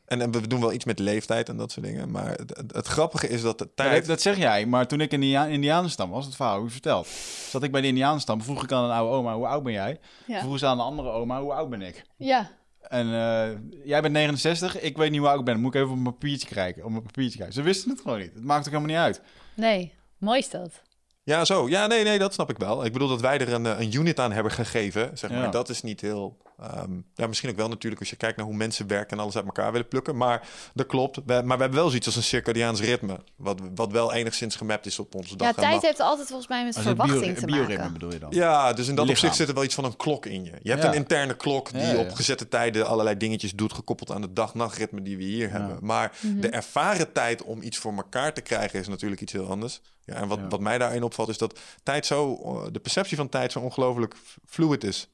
En, 0.05 0.21
en 0.21 0.31
we 0.33 0.47
doen 0.49 0.61
wel 0.61 0.73
iets 0.73 0.85
met 0.85 0.99
leeftijd 0.99 1.49
en 1.49 1.57
dat 1.57 1.73
soort 1.73 1.87
dingen. 1.87 2.11
Maar 2.11 2.31
het, 2.31 2.57
het, 2.57 2.73
het 2.75 2.87
grappige 2.87 3.29
is 3.29 3.43
dat 3.43 3.59
de 3.59 3.65
Ja, 3.65 3.85
tijd... 3.85 3.97
dat, 3.99 4.07
dat 4.07 4.21
zeg 4.21 4.37
jij, 4.37 4.67
maar 4.67 4.87
toen 4.87 5.01
ik 5.01 5.13
in 5.13 5.21
de 5.21 5.27
India- 5.27 5.45
Indianenstam 5.47 6.11
was, 6.11 6.25
het 6.25 6.37
verhaal 6.37 6.57
hoe 6.57 6.65
je 6.67 6.71
vertelt, 6.73 7.07
zat 7.51 7.63
ik 7.63 7.73
bij 7.73 7.81
de 7.81 7.87
Indianenstam, 7.87 8.43
vroeg 8.43 8.63
ik 8.63 8.73
aan 8.73 8.85
een 8.85 8.91
oude 8.91 9.17
oma, 9.17 9.35
hoe 9.35 9.47
oud 9.47 9.63
ben 9.63 9.73
jij? 9.73 10.01
Ja. 10.27 10.41
Vroeg 10.41 10.59
ze 10.59 10.67
aan 10.67 10.79
een 10.79 10.85
andere 10.85 11.11
oma, 11.11 11.41
hoe 11.41 11.53
oud 11.53 11.71
ben 11.71 11.83
ik? 11.83 12.05
Ja. 12.17 12.51
En 12.89 13.07
eh, 13.07 13.59
jij 13.85 14.01
bent 14.01 14.13
69, 14.13 14.81
ik 14.81 14.97
weet 14.97 15.11
niet 15.11 15.21
hoe 15.21 15.29
oud 15.29 15.39
ik 15.39 15.45
ben. 15.45 15.61
Moet 15.61 15.75
ik 15.75 15.81
even 15.81 15.93
op 15.93 16.01
mijn 16.01 16.15
papiertje 16.15 16.49
kijken? 16.55 16.85
Op 16.85 16.91
mijn 16.91 17.03
papiertje 17.03 17.37
kijken. 17.37 17.55
Ze 17.55 17.63
wisten 17.63 17.91
het 17.91 18.01
gewoon 18.01 18.19
niet. 18.19 18.35
Het 18.35 18.45
maakt 18.45 18.67
ook 18.67 18.73
helemaal 18.73 18.89
niet 18.89 19.05
uit. 19.05 19.21
Nee, 19.55 19.93
mooi 20.19 20.39
is 20.39 20.51
dat. 20.51 20.83
Ja, 21.23 21.45
zo. 21.45 21.69
Ja, 21.69 21.87
nee, 21.87 22.05
nee, 22.05 22.19
dat 22.19 22.35
snap 22.35 22.51
ik 22.51 22.59
wel. 22.59 22.85
Ik 22.85 22.93
bedoel 22.93 23.09
dat 23.09 23.21
wij 23.21 23.39
er 23.39 23.53
een, 23.53 23.67
eh, 23.67 23.81
een 23.81 23.95
unit 23.95 24.21
aan 24.21 24.33
hebben 24.33 24.53
gegeven. 24.53 25.19
Zeg 25.19 25.31
maar. 25.31 25.43
Ja. 25.43 25.49
Dat 25.49 25.69
is 25.69 25.83
niet 25.83 26.01
heel... 26.01 26.37
ehm, 26.59 26.91
ja, 27.15 27.27
misschien 27.27 27.51
ook 27.51 27.57
wel 27.57 27.69
natuurlijk 27.69 28.01
als 28.01 28.11
je 28.11 28.17
kijkt 28.17 28.37
naar 28.37 28.47
hoe 28.47 28.55
mensen 28.55 28.87
werken... 28.87 29.17
en 29.17 29.23
alles 29.23 29.37
uit 29.37 29.45
elkaar 29.45 29.73
willen 29.73 29.89
plukken. 29.89 30.17
Maar 30.17 30.49
dat 30.75 30.87
klopt. 30.87 31.17
We, 31.17 31.23
maar 31.27 31.57
we 31.57 31.63
hebben 31.63 31.75
wel 31.75 31.89
zoiets 31.89 32.07
als 32.07 32.17
een 32.17 32.23
circadiaans 32.23 32.81
ritme. 32.81 33.19
Wat, 33.37 33.61
wat 33.75 33.93
wel 33.93 34.13
enigszins 34.13 34.57
gemapt 34.57 34.87
is 34.87 34.99
op 34.99 35.15
onze 35.15 35.37
dag 35.37 35.49
Ja, 35.49 35.63
tijd 35.63 35.83
heeft 35.83 36.01
altijd 36.01 36.27
volgens 36.29 36.49
mij 36.49 36.65
met 36.65 36.75
Als 36.75 36.85
verwachting 36.85 37.23
bio- 37.25 37.35
te 37.35 37.47
bioritme 37.47 37.77
maken. 37.77 37.93
bedoel 37.93 38.13
je 38.13 38.19
dan? 38.19 38.31
Ja, 38.33 38.73
dus 38.73 38.89
in 38.89 38.95
dat 38.95 39.05
Lichaam. 39.07 39.11
opzicht 39.23 39.37
zit 39.37 39.49
er 39.49 39.55
wel 39.55 39.65
iets 39.65 39.75
van 39.75 39.85
een 39.85 39.97
klok 39.97 40.27
in 40.27 40.45
je. 40.45 40.53
Je 40.63 40.71
hebt 40.71 40.83
Ja. 40.83 40.89
een 40.89 40.95
interne 40.95 41.35
klok 41.37 41.73
die 41.73 41.81
Ja, 41.81 41.93
ja. 41.93 41.99
op 41.99 42.13
gezette 42.13 42.49
tijden 42.49 42.87
allerlei 42.87 43.17
dingetjes 43.17 43.53
doet, 43.53 43.73
gekoppeld 43.73 44.11
aan 44.11 44.23
het 44.23 44.37
dag-nachtritme 44.37 45.03
die 45.03 45.17
we 45.17 45.23
hier 45.25 45.51
hebben. 45.51 45.79
Maar 45.81 46.13
de 46.41 46.49
ervaren 46.49 47.13
tijd 47.13 47.43
om 47.43 47.63
iets 47.63 47.79
voor 47.79 47.93
elkaar 47.97 48.33
te 48.35 48.41
krijgen 48.41 48.81
is 48.81 48.89
natuurlijk 48.89 49.21
iets 49.21 49.33
heel 49.33 49.49
anders. 49.49 49.81
Ja, 50.05 50.15
en 50.15 50.29
wat, 50.29 50.39
Ja. 50.39 50.49
wat 50.49 50.61
mij 50.61 50.79
daarin 50.79 51.03
opvalt 51.03 51.29
is 51.29 51.39
dat 51.39 51.59
tijd 51.83 52.07
zo, 52.07 52.35
eh, 52.45 52.63
de 52.73 52.81
perceptie 52.81 53.17
van 53.17 53.29
tijd 53.29 53.53
zo 53.53 53.59
ongelooflijk 53.61 54.15
fluid 54.47 54.85
is. 54.85 55.09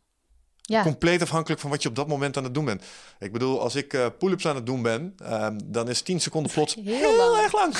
Ja, 0.70 0.82
Compleet 0.82 1.22
afhankelijk 1.22 1.60
van 1.60 1.70
wat 1.70 1.82
je 1.82 1.88
op 1.88 1.94
dat 1.94 2.08
moment 2.08 2.36
aan 2.36 2.44
het 2.44 2.54
doen 2.54 2.64
bent. 2.64 2.82
Ik 3.18 3.32
bedoel, 3.32 3.60
als 3.60 3.74
ik 3.74 3.92
eh 3.94 4.06
pull-ups 4.18 4.46
aan 4.46 4.54
het 4.54 4.66
doen 4.66 4.82
ben, 4.82 5.14
ehm, 5.22 5.58
dan 5.64 5.88
is 5.88 6.02
10 6.02 6.20
seconden 6.20 6.52
plots 6.52 6.74
Heel 6.74 6.84
heel, 6.84 7.16
lang. 7.16 7.42
erg 7.42 7.52
lang. 7.52 7.74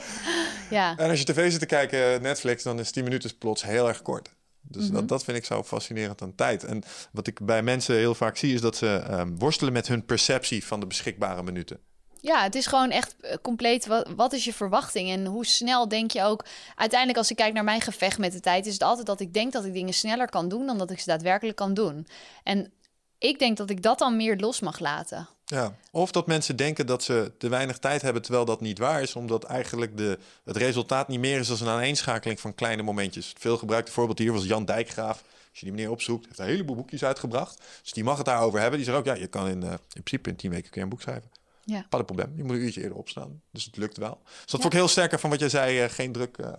ja. 0.70 0.96
En 0.96 1.10
als 1.10 1.18
je 1.18 1.24
tv 1.24 1.50
zit 1.50 1.60
te 1.60 1.66
kijken, 1.66 2.22
Netflix, 2.22 2.62
dan 2.62 2.78
is 2.78 2.90
10 2.90 3.04
minuten 3.04 3.38
plots 3.38 3.62
heel 3.64 3.88
erg 3.88 4.02
kort. 4.02 4.28
Dus 4.60 4.84
Mhm. 4.84 4.92
dat, 4.94 5.08
dat 5.08 5.24
vind 5.24 5.36
ik 5.36 5.44
zo 5.44 5.62
fascinerend 5.62 6.22
aan 6.22 6.34
tijd. 6.34 6.64
En 6.64 6.82
wat 7.12 7.26
ik 7.26 7.46
bij 7.46 7.62
mensen 7.62 7.96
heel 7.96 8.14
vaak 8.14 8.36
zie, 8.36 8.54
is 8.54 8.60
dat 8.60 8.76
ze 8.76 8.86
ehm, 8.96 9.28
worstelen 9.38 9.72
met 9.72 9.88
hun 9.88 10.04
perceptie 10.04 10.64
van 10.64 10.80
de 10.80 10.86
beschikbare 10.86 11.42
minuten. 11.42 11.78
Ja, 12.22 12.42
het 12.42 12.54
is 12.54 12.66
gewoon 12.66 12.90
echt 12.90 13.14
eh, 13.20 13.36
compleet. 13.42 13.86
Wat, 13.86 14.08
wat 14.16 14.32
is 14.32 14.44
je 14.44 14.52
verwachting 14.52 15.10
en 15.10 15.26
hoe 15.26 15.46
snel 15.46 15.88
denk 15.88 16.10
je 16.10 16.22
ook? 16.22 16.44
Uiteindelijk, 16.74 17.18
als 17.18 17.30
ik 17.30 17.36
kijk 17.36 17.54
naar 17.54 17.64
mijn 17.64 17.80
gevecht 17.80 18.18
met 18.18 18.32
de 18.32 18.40
tijd, 18.40 18.66
is 18.66 18.72
het 18.72 18.82
altijd 18.82 19.06
dat 19.06 19.20
ik 19.20 19.34
denk 19.34 19.52
dat 19.52 19.64
ik 19.64 19.72
dingen 19.72 19.94
sneller 19.94 20.28
kan 20.28 20.48
doen 20.48 20.66
dan 20.66 20.78
dat 20.78 20.90
ik 20.90 21.00
ze 21.00 21.06
daadwerkelijk 21.06 21.56
kan 21.56 21.74
doen. 21.74 22.06
En 22.42 22.72
ik 23.18 23.38
denk 23.38 23.56
dat 23.56 23.70
ik 23.70 23.82
dat 23.82 23.98
dan 23.98 24.16
meer 24.16 24.36
los 24.36 24.60
mag 24.60 24.78
laten. 24.78 25.28
Ja. 25.44 25.76
Of 25.90 26.12
dat 26.12 26.26
mensen 26.26 26.56
denken 26.56 26.86
dat 26.86 27.02
ze 27.02 27.32
te 27.38 27.48
weinig 27.48 27.78
tijd 27.78 28.02
hebben, 28.02 28.22
terwijl 28.22 28.44
dat 28.44 28.60
niet 28.60 28.78
waar 28.78 29.02
is, 29.02 29.16
omdat 29.16 29.44
eigenlijk 29.44 29.96
de, 29.96 30.18
het 30.44 30.56
resultaat 30.56 31.08
niet 31.08 31.20
meer 31.20 31.38
is 31.38 31.48
dan 31.48 31.58
een 31.60 31.74
aaneenschakeling 31.74 32.40
van 32.40 32.54
kleine 32.54 32.82
momentjes. 32.82 33.34
Veel 33.38 33.58
gebruikte 33.58 33.92
voorbeeld 33.92 34.18
hier 34.18 34.32
was 34.32 34.44
Jan 34.44 34.64
Dijkgraaf. 34.64 35.22
Als 35.50 35.60
je 35.60 35.66
die 35.66 35.74
meneer 35.74 35.90
opzoekt, 35.90 36.26
heeft 36.26 36.38
een 36.38 36.46
heleboel 36.46 36.76
boekjes 36.76 37.04
uitgebracht. 37.04 37.62
Dus 37.82 37.92
die 37.92 38.04
mag 38.04 38.16
het 38.16 38.26
daarover 38.26 38.60
hebben. 38.60 38.78
Die 38.78 38.86
zegt 38.86 38.98
ook, 38.98 39.04
ja, 39.04 39.14
je 39.14 39.26
kan 39.26 39.48
in, 39.48 39.62
eh, 39.62 39.70
in 39.70 40.02
principe 40.02 40.30
in 40.30 40.36
tien 40.36 40.50
weken 40.50 40.70
kun 40.70 40.80
je 40.80 40.82
een 40.82 40.92
boek 40.92 41.02
schrijven. 41.02 41.30
Ja. 41.64 41.86
Pas 41.88 42.00
een 42.00 42.06
probleem. 42.06 42.32
Je 42.36 42.44
moet 42.44 42.54
een 42.56 42.62
uurtje 42.62 42.82
eerder 42.82 42.98
opstaan. 42.98 43.42
Dus 43.50 43.64
het 43.64 43.76
lukt 43.76 43.96
wel. 43.96 44.20
Dus 44.24 44.38
dat 44.40 44.60
vond 44.60 44.64
ik 44.64 44.72
heel 44.72 44.88
sterker 44.88 45.18
van 45.20 45.30
wat 45.30 45.40
jij 45.40 45.48
zei. 45.48 45.80
eh, 45.80 45.88
geen 45.90 46.12
druk, 46.12 46.38
eh, 46.38 46.52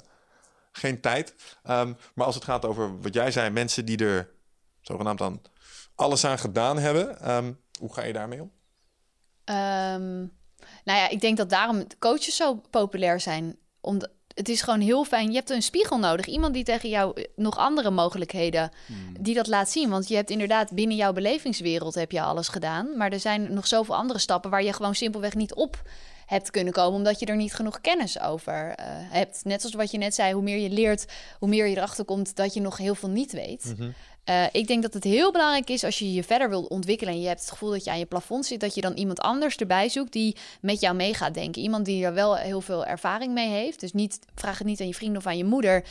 geen 0.72 1.02
tijd. 1.02 1.36
Ehm, 1.64 1.94
maar 2.16 2.26
als 2.26 2.36
het 2.36 2.44
gaat 2.44 2.66
over 2.66 3.02
wat 3.02 3.14
jij 3.14 3.32
zei, 3.32 3.50
mensen 3.50 3.86
die 3.86 3.98
er 4.06 4.30
zogenaamd 4.82 5.22
aan 5.22 5.42
alles 5.96 6.26
aan 6.26 6.40
gedaan 6.40 6.78
hebben. 6.78 7.20
ehm, 7.20 7.54
hoe 7.80 7.94
ga 7.94 8.04
je 8.04 8.14
daarmee 8.14 8.42
om? 8.42 8.52
Ehm, 9.44 10.18
nou 10.84 11.00
ja, 11.00 11.10
ik 11.10 11.22
denk 11.22 11.38
dat 11.38 11.50
daarom 11.50 11.88
coaches 12.00 12.36
zo 12.36 12.56
populair 12.70 13.20
zijn. 13.20 13.58
Omdat 13.82 14.10
het 14.36 14.50
is 14.50 14.62
gewoon 14.62 14.80
heel 14.80 15.04
fijn. 15.04 15.28
Je 15.28 15.36
hebt 15.36 15.50
een 15.50 15.62
spiegel 15.62 15.98
nodig. 15.98 16.26
Iemand 16.26 16.54
die 16.54 16.64
tegen 16.64 16.90
jou 16.90 17.12
eh, 17.16 17.24
nog 17.36 17.58
andere 17.58 17.92
mogelijkheden 17.92 18.72
die 19.20 19.36
dat 19.36 19.48
laat 19.48 19.70
zien. 19.70 19.90
Want 19.90 20.08
je 20.08 20.16
hebt 20.16 20.30
inderdaad 20.30 20.72
binnen 20.72 20.96
jouw 20.98 21.14
belevingswereld 21.14 21.96
heb 21.96 22.12
je 22.12 22.22
alles 22.22 22.48
gedaan. 22.48 22.98
Maar 22.98 23.12
er 23.12 23.20
zijn 23.20 23.54
nog 23.54 23.68
zoveel 23.68 23.96
andere 23.96 24.20
stappen 24.20 24.50
waar 24.50 24.64
je 24.64 24.74
gewoon 24.74 24.96
simpelweg 24.96 25.36
niet 25.36 25.54
op 25.54 25.82
hebt 26.26 26.52
kunnen 26.52 26.74
komen. 26.74 26.98
Omdat 26.98 27.20
je 27.20 27.26
er 27.26 27.36
niet 27.36 27.54
genoeg 27.54 27.82
kennis 27.82 28.20
over 28.20 28.74
eh, 28.76 28.86
hebt. 28.90 29.42
Net 29.44 29.62
zoals 29.62 29.76
wat 29.76 29.92
je 29.92 29.98
net 29.98 30.16
zei, 30.16 30.34
hoe 30.34 30.44
meer 30.44 30.58
je 30.58 30.70
leert, 30.70 31.06
hoe 31.40 31.50
meer 31.50 31.68
je 31.68 31.76
erachter 31.76 32.06
komt 32.06 32.36
dat 32.36 32.54
je 32.54 32.62
nog 32.62 32.78
heel 32.78 32.96
veel 32.96 33.10
niet 33.10 33.32
weet. 33.32 33.74
Eh, 34.24 34.46
ik 34.52 34.68
denk 34.68 34.82
dat 34.82 34.94
het 34.94 35.04
heel 35.04 35.32
belangrijk 35.32 35.70
is 35.70 35.84
als 35.84 36.00
je 36.00 36.14
je 36.14 36.24
verder 36.24 36.50
wilt 36.50 36.68
ontwikkelen 36.68 37.14
en 37.14 37.22
je 37.22 37.28
hebt 37.28 37.40
het 37.40 37.50
gevoel 37.50 37.70
dat 37.70 37.84
je 37.84 37.92
aan 37.92 38.00
je 38.00 38.06
plafond 38.06 38.46
zit, 38.46 38.60
dat 38.60 38.76
je 38.76 38.82
dan 38.82 38.94
iemand 38.94 39.20
anders 39.20 39.56
erbij 39.56 39.90
zoekt 39.90 40.14
die 40.14 40.36
met 40.62 40.80
jou 40.80 40.96
mee 40.96 41.14
gaat 41.14 41.34
denken. 41.34 41.62
Iemand 41.62 41.86
die 41.86 42.06
er 42.06 42.14
wel 42.14 42.36
heel 42.36 42.62
veel 42.62 42.86
ervaring 42.86 43.34
mee 43.34 43.50
heeft. 43.50 43.80
Dus 43.80 43.94
niet, 43.94 44.20
vraag 44.36 44.58
het 44.58 44.68
niet 44.68 44.82
aan 44.82 44.88
je 44.88 44.94
vrienden 44.94 45.18
of 45.18 45.28
aan 45.28 45.38
je 45.38 45.44
moeder 45.44 45.84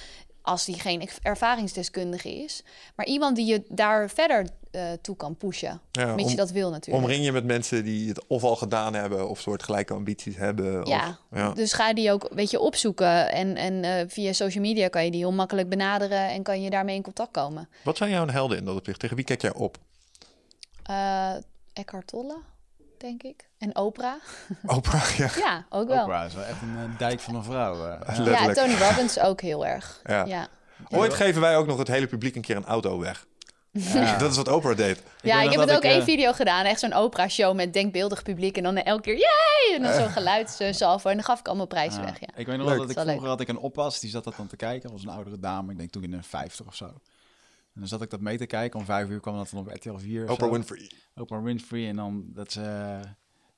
als 0.42 0.64
die 0.64 0.80
geen 0.80 1.08
ervaringsdeskundige 1.22 2.42
is. 2.42 2.62
Maar 2.96 3.06
iemand 3.06 3.36
die 3.36 3.46
je 3.46 3.62
daar 3.68 4.10
verder 4.10 4.46
eh, 4.72 4.82
toe 5.02 5.16
kan 5.16 5.36
pushen. 5.36 5.80
Ja, 5.92 6.06
mits 6.14 6.22
om- 6.24 6.30
je 6.30 6.36
dat 6.36 6.50
wil 6.50 6.70
natuurlijk. 6.70 7.04
Omring 7.04 7.24
je 7.24 7.32
met 7.32 7.44
mensen 7.44 7.84
die 7.84 8.08
het 8.08 8.26
of 8.26 8.42
al 8.44 8.56
gedaan 8.56 8.94
hebben 8.94 9.28
of 9.28 9.40
soortgelijke 9.40 9.94
ambities 9.94 10.36
hebben. 10.36 10.86
Ja, 10.86 11.08
Of, 11.08 11.38
ja. 11.38 11.50
dus 11.52 11.72
ga 11.72 11.94
die 11.94 12.12
ook 12.12 12.28
weet 12.34 12.50
je, 12.50 12.60
opzoeken. 12.60 13.30
En, 13.32 13.56
en 13.56 13.84
eh, 13.84 14.04
via 14.08 14.32
social 14.32 14.62
media 14.64 14.88
kan 14.88 15.04
je 15.04 15.10
die 15.10 15.20
heel 15.20 15.32
makkelijk 15.32 15.68
benaderen 15.68 16.28
en 16.28 16.42
kan 16.42 16.62
je 16.62 16.70
daarmee 16.70 16.96
in 16.96 17.02
contact 17.02 17.30
komen. 17.30 17.68
Wat 17.84 17.96
zijn 17.96 18.10
jouw 18.10 18.26
helden 18.28 18.58
in 18.58 18.64
dat 18.64 18.76
opzicht? 18.76 18.98
Tegen 19.00 19.16
wie 19.16 19.24
kijk 19.24 19.40
jij 19.42 19.54
op? 19.54 19.78
Eh 20.82 21.32
Eckhart 21.72 22.06
Tolle, 22.06 22.36
denk 22.98 23.22
ik. 23.22 23.48
En 23.58 23.76
Oprah. 23.76 24.12
Oprah, 24.76 25.08
ja. 25.16 25.30
Ja, 25.36 25.66
ook 25.70 25.88
wel. 25.88 26.02
Oprah 26.02 26.26
is 26.26 26.34
wel 26.34 26.44
echt 26.44 26.62
een 26.62 26.94
dijk 26.98 27.20
van 27.20 27.34
een 27.34 27.44
vrouw. 27.44 27.74
eh. 27.74 27.80
Ja. 28.16 28.22
Letterlijk. 28.22 28.56
Ja, 28.56 28.62
Tony 28.64 28.74
Robbins 28.78 29.18
ook 29.20 29.40
heel 29.40 29.66
erg. 29.66 30.00
Ja. 30.04 30.24
Ja, 30.24 30.48
ja. 30.88 30.98
Ooit 30.98 31.14
geven 31.14 31.40
wij 31.40 31.56
ook 31.56 31.66
nog 31.66 31.78
het 31.78 31.88
hele 31.88 32.06
publiek 32.06 32.34
een 32.36 32.42
keer 32.42 32.56
een 32.56 32.64
auto 32.64 32.98
weg. 32.98 33.26
Ja. 33.72 34.18
Dat 34.18 34.30
is 34.30 34.36
wat 34.36 34.48
Oprah 34.48 34.76
deed. 34.76 34.98
ik, 34.98 35.04
weet 35.22 35.34
nog 35.34 35.50
heb 35.50 35.60
het 35.60 35.70
ook 35.70 35.84
ik, 35.84 35.90
één 35.90 35.98
eh, 36.00 36.04
video 36.04 36.32
gedaan. 36.32 36.64
Echt 36.64 36.80
zo'n 36.80 36.96
Oprah-show 36.96 37.54
met 37.54 37.72
denkbeeldig 37.72 38.22
publiek. 38.22 38.56
En 38.56 38.62
dan 38.62 38.76
elke 38.76 39.02
keer, 39.02 39.16
yay! 39.18 39.76
En 39.76 39.82
dan 39.82 39.94
zo'n 39.94 40.08
geluidssalvo. 40.08 41.08
En 41.08 41.14
dan 41.16 41.24
gaf 41.24 41.40
ik 41.40 41.46
allemaal 41.48 41.66
prijzen 41.66 42.00
Ja. 42.00 42.06
weg, 42.06 42.20
ja. 42.20 42.28
Ik 42.36 42.46
weet 42.46 42.56
nog 42.56 42.68
wel 42.68 42.78
dat 42.78 42.90
ik 42.90 42.98
vroeger 42.98 43.28
had 43.28 43.40
ik 43.40 43.48
een 43.48 43.58
oppas, 43.58 44.00
die 44.00 44.10
zat 44.10 44.24
dat 44.24 44.36
dan 44.36 44.46
te 44.46 44.56
kijken. 44.56 44.82
Dat 44.82 44.92
was 44.92 45.02
een 45.02 45.08
oudere 45.08 45.38
dame, 45.38 45.72
ik 45.72 45.78
denk 45.78 45.90
toen 45.90 46.02
in 46.02 46.10
de 46.10 46.22
50 46.22 46.66
of 46.66 46.74
zo. 46.74 46.84
En 46.84 47.80
dan 47.80 47.88
zat 47.88 48.02
ik 48.02 48.10
dat 48.10 48.20
mee 48.20 48.38
te 48.38 48.46
kijken. 48.46 48.78
Om 48.78 48.84
vijf 48.84 49.08
uur 49.08 49.20
kwam 49.20 49.36
dat 49.36 49.50
dan 49.50 49.60
op 49.60 49.68
RTL 49.74 49.96
4. 49.96 50.24
of 50.24 50.30
Oprah 50.30 50.48
zo. 50.48 50.54
Winfrey. 50.54 50.90
Oprah 51.14 51.42
Winfrey. 51.42 51.88
En 51.88 51.96
dan 51.96 52.24
dat 52.26 52.52
ze... 52.52 53.00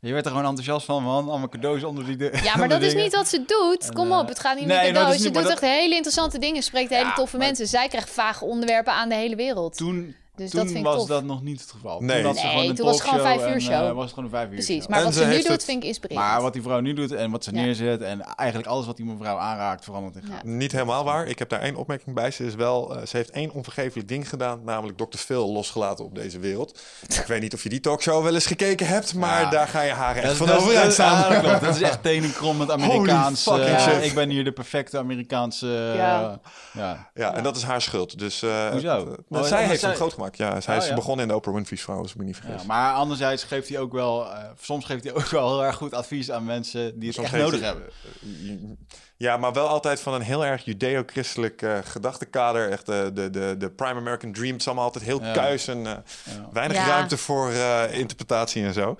Je 0.07 0.13
werd 0.13 0.25
er 0.25 0.31
gewoon 0.31 0.47
enthousiast 0.47 0.87
van, 0.87 1.03
man. 1.03 1.29
Allemaal 1.29 1.49
cadeaus 1.49 1.85
onder 1.85 2.05
die... 2.05 2.17
de- 2.17 2.41
Ja, 2.43 2.57
maar 2.59 2.69
dat 2.69 2.83
is 2.83 2.95
niet 2.95 3.15
wat 3.15 3.29
ze 3.29 3.45
doet. 3.47 3.93
Kom 3.93 4.13
En, 4.13 4.17
op, 4.19 4.23
eh, 4.23 4.29
het 4.29 4.39
gaat 4.41 4.57
niet 4.59 4.67
nee, 4.67 4.89
om 4.89 4.95
cadeaus. 4.95 5.17
Ze 5.17 5.25
niet- 5.25 5.35
doet 5.35 5.49
echt 5.49 5.61
hele 5.61 5.95
interessante 5.95 6.39
dingen. 6.39 6.63
Spreekt 6.63 6.91
hele 6.91 7.05
Ja, 7.05 7.13
toffe 7.15 7.37
maar- 7.37 7.47
mensen. 7.47 7.67
Zij 7.67 7.89
krijgt 7.89 8.11
vage 8.11 8.45
onderwerpen 8.45 8.93
aan 8.93 9.09
de 9.09 9.15
hele 9.15 9.37
wereld. 9.37 9.77
Toen, 9.77 10.17
Dus 10.37 10.51
toen 10.51 10.61
dat 10.61 10.69
vind 10.69 10.79
ik 10.79 10.85
was 10.85 10.97
tof. 10.97 11.09
dat 11.09 11.25
nog 11.25 11.43
niet 11.43 11.61
het 11.61 11.71
geval. 11.71 12.01
Nee. 12.01 12.23
Toen 12.23 12.33
Nee, 12.35 12.43
gewoon 12.45 12.69
een 12.69 12.75
toen 12.75 12.85
was 12.87 12.95
het 12.99 13.05
gewoon 13.09 13.21
vijf 13.25 13.41
uur 13.41 13.47
en, 13.47 13.55
eh, 13.55 13.61
show. 13.61 13.95
was 13.95 14.05
het 14.05 14.09
gewoon 14.15 14.25
een 14.25 14.31
vijf 14.37 14.45
uur 14.49 14.55
Precies, 14.55 14.81
show. 14.81 14.89
maar 14.91 14.99
En 14.99 15.05
wat 15.05 15.15
ze 15.15 15.21
ze 15.21 15.27
nu 15.27 15.37
doet, 15.37 15.47
het- 15.49 15.65
vind 15.65 15.83
ik 15.83 15.89
inspirerend. 15.89 16.27
Maar 16.29 16.43
wat 16.43 16.53
die 16.53 16.63
vrouw 16.63 16.81
nu 16.81 16.93
doet 16.93 17.13
en 17.13 17.31
wat 17.31 17.45
ze 17.45 17.55
Ja. 17.55 17.61
neerzet 17.63 18.01
en 18.03 18.21
eigenlijk 18.23 18.69
alles 18.69 18.87
wat 18.87 18.97
die 18.97 19.07
mevrouw 19.07 19.37
aanraakt 19.37 19.85
verandert 19.85 20.17
in 20.17 20.23
Ja. 20.29 20.35
gaat. 20.35 20.45
Niet 20.45 20.73
helemaal 20.73 21.05
waar. 21.05 21.27
Ik 21.27 21.39
heb 21.39 21.49
daar 21.49 21.61
één 21.61 21.77
opmerking 21.77 22.15
bij. 22.15 22.31
Ze, 22.31 22.45
is 22.45 22.55
wel, 22.55 22.97
eh, 22.97 23.07
ze 23.07 23.17
heeft 23.17 23.31
één 23.31 23.51
onvergeeflijk 23.53 24.09
ding 24.09 24.29
gedaan, 24.29 24.61
namelijk 24.65 24.99
Dr. 24.99 25.17
Phil 25.19 25.53
losgelaten 25.53 26.05
op 26.05 26.15
deze 26.15 26.39
wereld. 26.39 26.81
Ik 27.21 27.25
weet 27.27 27.41
niet 27.41 27.55
of 27.55 27.63
je 27.63 27.69
die 27.69 27.81
talkshow 27.81 28.23
wel 28.25 28.35
eens 28.35 28.47
gekeken 28.47 28.87
hebt, 28.87 29.15
maar 29.15 29.41
Ja. 29.41 29.51
daar 29.51 29.69
ga 29.69 29.81
je 29.83 29.93
haar 29.93 30.17
echt 30.17 30.27
Dat, 30.27 30.37
van 30.37 30.51
overeind 30.51 30.83
dat- 30.85 30.93
staan. 30.93 31.43
dat 31.61 31.63
is 31.77 31.81
echt 31.83 32.03
tenenkrommend 32.13 32.71
Amerikaans. 32.71 33.43
fucking 33.43 33.65
eh, 33.67 33.81
shit. 33.89 34.05
Ik 34.05 34.15
ben 34.15 34.29
hier 34.31 34.45
de 34.45 34.53
perfecte 34.53 34.99
Amerikaanse... 34.99 35.93
Ja. 35.97 36.41
ja. 36.73 37.11
Ja, 37.15 37.35
en 37.35 37.43
dat 37.43 37.57
is 37.57 37.63
haar 37.63 37.83
schuld. 37.83 38.19
Dus 38.19 38.41
Hoezo? 38.71 39.17
zij 39.43 39.65
heeft 39.67 39.83
hem 39.83 39.95
groot 39.95 40.13
gemaakt. 40.13 40.24
Ja, 40.33 40.61
zij 40.61 40.77
Oh, 40.77 40.83
is 40.83 40.89
ja. 40.89 40.95
begonnen 40.95 41.23
in 41.25 41.31
de 41.31 41.37
Oprah 41.37 41.55
Winfrey's 41.55 41.83
vrouw, 41.83 41.99
als 41.99 42.11
ik 42.11 42.17
me 42.17 42.25
niet 42.25 42.37
vergis. 42.37 42.61
Ja, 42.61 42.67
maar 42.67 42.95
anderzijds 42.95 43.45
geeft 43.45 43.69
hij 43.69 43.79
ook 43.79 43.93
wel... 43.93 44.31
eh, 44.33 44.45
soms 44.61 44.85
geeft 44.85 45.05
hij 45.05 45.13
ook 45.15 45.27
wel 45.29 45.49
heel 45.49 45.65
erg 45.65 45.77
goed 45.77 45.95
advies 45.95 46.31
aan 46.31 46.45
mensen 46.45 46.99
die 46.99 47.07
het 47.09 47.15
Soms 47.17 47.33
echt 47.33 47.43
nodig 47.43 47.61
hij- 47.61 47.69
hebben. 47.69 48.79
Ja, 49.17 49.37
maar 49.37 49.53
wel 49.53 49.69
altijd 49.69 50.01
van 50.01 50.15
een 50.15 50.21
heel 50.23 50.45
erg 50.45 50.65
judeo-christelijk 50.65 51.63
eh 51.63 51.79
gedachtenkader. 51.85 52.71
Echt 52.71 52.87
de, 52.87 53.11
de, 53.15 53.31
de, 53.31 53.55
de 53.59 53.71
Prime 53.71 53.95
American 53.99 54.33
Dream. 54.33 54.51
Het 54.53 54.61
is 54.61 54.67
allemaal 54.67 54.85
altijd 54.85 55.05
heel 55.05 55.23
Ja. 55.23 55.33
kuis 55.33 55.69
en 55.69 55.77
eh, 55.87 55.93
Ja. 56.25 56.49
weinig 56.53 56.77
Ja. 56.77 56.87
ruimte 56.87 57.17
voor 57.17 57.51
eh, 57.51 57.99
interpretatie 57.99 58.65
en 58.65 58.73
zo. 58.73 58.97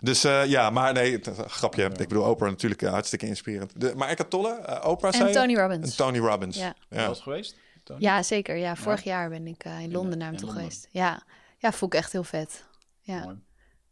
Dus 0.00 0.24
eh, 0.24 0.46
ja, 0.46 0.70
maar 0.70 0.92
nee, 0.92 1.20
grapje. 1.46 1.84
Ik 1.84 2.08
bedoel, 2.08 2.24
Oprah 2.24 2.50
natuurlijk 2.50 2.82
eh, 2.82 2.90
hartstikke 2.90 3.26
inspirerend. 3.26 3.80
De, 3.80 3.92
maar 3.96 4.08
Eckhart 4.08 4.30
Tolle, 4.30 4.54
eh, 4.54 4.88
Oprah 4.88 5.12
zei 5.12 5.22
En 5.24 5.28
je? 5.28 5.34
Tony 5.34 5.54
Robbins. 5.54 5.90
En 5.90 5.96
Tony 5.96 6.18
Robbins. 6.18 6.56
Ja. 6.56 6.74
Ja. 6.90 7.06
Was 7.06 7.20
geweest? 7.20 7.56
Tony? 7.84 8.00
Ja, 8.02 8.22
zeker. 8.22 8.56
Ja, 8.56 8.76
vorig 8.76 9.04
jaar 9.04 9.28
ben 9.28 9.46
ik 9.46 9.64
eh, 9.64 9.80
in 9.80 9.92
Londen 9.92 10.18
naar 10.18 10.28
hem 10.28 10.36
toe 10.36 10.50
geweest. 10.50 10.88
Ja. 10.90 11.22
ja, 11.58 11.72
vond 11.72 11.92
ik 11.92 11.98
echt 11.98 12.12
heel 12.12 12.24
vet. 12.24 12.64
Ja, 13.00 13.24
Mooi. 13.24 13.38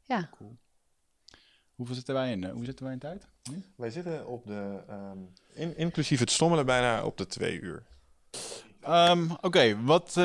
ja. 0.02 0.30
Hoeveel 1.74 1.94
zitten 1.94 2.14
wij 2.14 2.30
in? 2.32 2.44
eh, 2.44 2.52
hoe 2.52 2.64
zitten 2.64 2.84
wij 2.84 2.94
in 2.94 3.00
tijd? 3.00 3.26
Nu? 3.50 3.64
Wij 3.76 3.90
zitten 3.90 4.26
op 4.26 4.46
de, 4.46 4.82
ehm, 4.88 5.18
in, 5.54 5.76
inclusief 5.76 6.20
het 6.20 6.30
stommelen, 6.30 6.66
bijna 6.66 7.04
op 7.04 7.16
de 7.16 7.26
twee 7.26 7.60
uur. 7.60 7.82
Ehm, 8.80 9.30
Oké, 9.40 9.82
wat... 9.82 10.16
eh, 10.16 10.24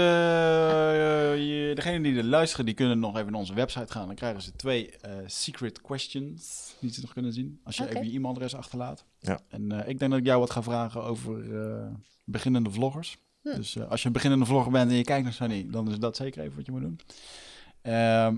je, 1.35 1.72
degenen 1.76 2.02
die 2.03 2.18
er 2.18 2.23
luisteren, 2.23 2.65
die 2.65 2.73
kunnen 2.73 2.99
nog 2.99 3.18
even 3.18 3.31
naar 3.31 3.39
onze 3.39 3.53
website 3.53 3.91
gaan. 3.91 4.06
Dan 4.07 4.15
krijgen 4.15 4.41
ze 4.41 4.56
twee 4.56 4.98
eh, 4.98 5.11
secret 5.26 5.81
questions 5.81 6.76
die 6.80 6.91
ze 6.94 7.02
nog 7.02 7.14
kunnen 7.14 7.34
zien. 7.34 7.60
Als 7.64 7.77
je 7.77 7.89
even 7.89 8.06
je 8.11 8.18
e-mailadres 8.18 8.56
achterlaat. 8.56 9.06
Ja. 9.19 9.39
En 9.49 9.72
eh, 9.72 9.88
ik 9.89 9.99
denk 9.99 10.11
dat 10.11 10.19
ik 10.19 10.26
jou 10.26 10.39
wat 10.39 10.52
ga 10.52 10.64
vragen 10.64 11.03
over 11.03 11.61
eh, 11.61 11.88
beginnende 12.26 12.72
vloggers. 12.72 13.18
Hm. 13.51 13.55
Dus 13.55 13.75
eh, 13.75 13.89
als 13.89 14.01
je 14.01 14.07
een 14.07 14.13
beginnende 14.13 14.45
vlogger 14.45 14.71
bent 14.71 14.91
en 14.91 14.97
je 14.97 15.03
kijkt 15.03 15.23
naar 15.23 15.33
Sunny, 15.33 15.67
dan 15.69 15.89
is 15.89 15.99
dat 15.99 16.15
zeker 16.15 16.41
even 16.41 16.55
wat 16.55 16.65
je 16.65 16.71
moet 16.71 16.81
doen. 16.81 16.99
Ehm, 17.81 18.35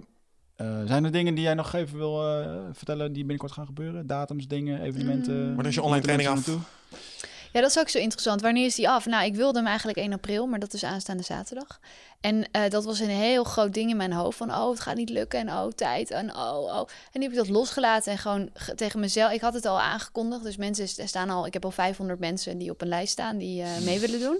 eh, 0.56 0.82
zijn 0.86 1.06
er 1.06 1.12
dingen 1.12 1.36
die 1.36 1.44
jij 1.44 1.54
nog 1.54 1.74
even 1.74 1.98
wil 1.98 2.40
eh, 2.40 2.56
vertellen 2.74 3.08
die 3.14 3.22
binnenkort 3.22 3.52
gaan 3.52 3.66
gebeuren? 3.66 4.08
Datums, 4.08 4.48
dingen, 4.48 4.82
evenementen? 4.82 5.36
Mm. 5.36 5.48
Wanneer 5.48 5.68
is 5.68 5.76
je 5.76 5.82
online 5.82 6.04
training 6.04 6.30
af? 6.30 6.36
naartoe? 6.36 6.60
Ja, 7.52 7.62
dat 7.62 7.70
is 7.70 7.80
ook 7.80 7.90
zo 7.90 7.98
interessant. 7.98 8.42
Wanneer 8.42 8.66
is 8.66 8.76
die 8.76 8.90
af? 8.90 9.06
Nou, 9.06 9.26
ik 9.26 9.36
wilde 9.36 9.58
hem 9.58 9.68
eigenlijk 9.68 9.98
1 9.98 10.14
april, 10.14 10.48
maar 10.48 10.60
dat 10.60 10.74
is 10.74 10.84
aanstaande 10.84 11.24
zaterdag. 11.24 11.80
En 12.22 12.52
eh, 12.52 12.70
dat 12.70 12.84
was 12.84 13.00
een 13.00 13.10
heel 13.10 13.44
groot 13.44 13.74
ding 13.74 13.90
in 13.90 13.98
mijn 13.98 14.14
hoofd. 14.14 14.38
Van, 14.38 14.52
oh, 14.52 14.70
het 14.70 14.80
gaat 14.80 14.96
niet 14.96 15.10
lukken. 15.10 15.40
En 15.40 15.50
oh, 15.50 15.68
tijd. 15.68 16.12
En 16.12 16.36
oh, 16.36 16.64
oh. 16.64 16.88
En 17.12 17.20
nu 17.20 17.22
heb 17.22 17.32
ik 17.32 17.38
dat 17.38 17.50
losgelaten 17.50 18.12
en 18.12 18.18
gewoon 18.18 18.50
ge- 18.54 18.76
tegen 18.76 19.00
mezelf... 19.00 19.32
Ik 19.32 19.42
had 19.42 19.54
het 19.54 19.66
al 19.66 19.80
aangekondigd, 19.80 20.44
dus 20.44 20.58
mensen 20.58 20.88
er 21.04 21.08
staan 21.08 21.30
al... 21.30 21.46
Ik 21.46 21.54
heb 21.54 21.66
al 21.66 21.72
500 21.72 22.20
mensen 22.20 22.58
die 22.58 22.72
op 22.72 22.82
een 22.82 22.88
lijst 22.88 23.12
staan 23.12 23.38
die 23.38 23.62
eh, 23.62 23.80
mee 23.80 24.00
willen 24.00 24.20
doen. 24.20 24.40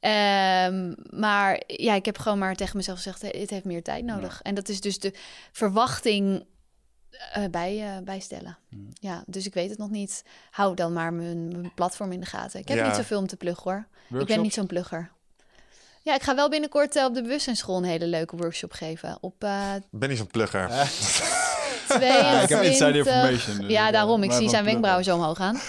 Ehm, 0.00 0.92
maar 1.10 1.62
ja, 1.66 1.94
ik 1.94 2.04
heb 2.04 2.18
gewoon 2.18 2.38
maar 2.38 2.54
tegen 2.54 2.76
mezelf 2.76 2.96
gezegd... 2.96 3.22
eh, 3.22 3.40
Het 3.40 3.50
heeft 3.50 3.64
meer 3.64 3.82
tijd 3.82 4.04
nodig. 4.04 4.40
En 4.42 4.54
dat 4.54 4.68
is 4.68 4.80
dus 4.80 4.98
de 4.98 5.12
verwachting 5.52 6.44
eh, 7.32 7.44
bij, 7.50 7.82
eh, 7.82 8.02
bijstellen. 8.04 8.58
Ja, 8.92 9.22
dus 9.26 9.46
ik 9.46 9.54
weet 9.54 9.70
het 9.70 9.78
nog 9.78 9.90
niet. 9.90 10.24
Hou 10.50 10.74
dan 10.74 10.92
maar 10.92 11.12
mijn, 11.12 11.48
mijn 11.48 11.74
platform 11.74 12.12
in 12.12 12.20
de 12.20 12.26
gaten. 12.26 12.60
Ik 12.60 12.68
heb 12.68 12.78
Ja. 12.78 12.86
niet 12.86 12.96
zoveel 12.96 13.18
om 13.18 13.26
te 13.26 13.36
pluggen 13.36 13.62
hoor. 14.10 14.20
Ik 14.20 14.26
ben 14.26 14.40
niet 14.42 14.54
zo'n 14.54 14.66
plugger. 14.66 15.10
Ja, 16.02 16.14
ik 16.14 16.22
ga 16.22 16.34
wel 16.34 16.48
binnenkort 16.48 17.04
op 17.04 17.14
de 17.14 17.22
bewustzijnsschool 17.22 17.76
een 17.76 17.84
hele 17.84 18.06
leuke 18.06 18.36
workshop 18.36 18.72
geven. 18.72 19.18
Op 19.20 19.34
Ben 19.90 20.08
niet 20.08 20.18
zo'n 20.18 20.26
plugger. 20.26 20.68
22... 21.88 22.42
ik 22.42 22.48
heb 22.48 22.62
inside 22.62 22.96
information. 22.98 23.58
dus 23.58 23.70
Ja, 23.70 23.90
daarom. 23.90 24.22
Ik 24.22 24.32
zie 24.32 24.48
zijn 24.48 24.64
wenkbrauwen 24.64 25.04
zo 25.04 25.14
omhoog 25.16 25.36
gaan. 25.36 25.60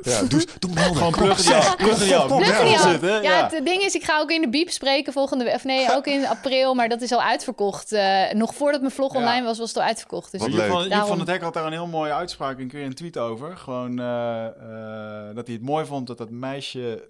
Ja, 0.00 0.22
doe, 0.22 0.44
doe 0.58 0.72
melden. 0.72 0.96
Gewoon. 0.96 1.12
Kom, 1.12 1.22
Pluggen 1.22 1.50
ja. 1.50 3.20
Ja, 3.22 3.48
het 3.50 3.64
ding 3.64 3.82
is, 3.82 3.94
ik 3.94 4.04
ga 4.04 4.18
ook 4.20 4.30
in 4.30 4.40
de 4.40 4.48
biep 4.48 4.70
spreken 4.70 5.12
volgende 5.12 5.44
week. 5.44 5.54
Of 5.54 5.64
nee, 5.64 5.92
ook 5.96 6.06
in 6.06 6.26
april, 6.26 6.74
maar 6.74 6.88
dat 6.88 7.00
is 7.00 7.12
al 7.12 7.22
uitverkocht. 7.22 7.92
Eh, 7.92 8.32
nog 8.32 8.54
voordat 8.54 8.80
mijn 8.80 8.92
vlog 8.92 9.12
Ja. 9.12 9.18
online 9.18 9.44
was, 9.44 9.58
was 9.58 9.68
het 9.68 9.76
al 9.76 9.82
uitverkocht. 9.82 10.32
Dus 10.32 10.40
Wat 10.40 10.50
leuk. 10.50 10.70
van, 10.70 10.88
Daarom. 10.88 11.08
van 11.08 11.18
het 11.18 11.28
Hek 11.28 11.42
had 11.42 11.54
daar 11.54 11.66
een 11.66 11.72
heel 11.72 11.86
mooie 11.86 12.12
uitspraak 12.12 12.58
en 12.58 12.68
kun 12.68 12.78
je 12.80 12.86
een 12.86 12.94
tweet 12.94 13.18
over. 13.18 13.56
Gewoon 13.56 13.98
eh, 13.98 14.46
eh, 14.46 15.34
dat 15.34 15.46
hij 15.46 15.56
het 15.56 15.64
mooi 15.64 15.86
vond 15.86 16.06
dat 16.06 16.18
dat 16.18 16.30
meisje 16.30 17.08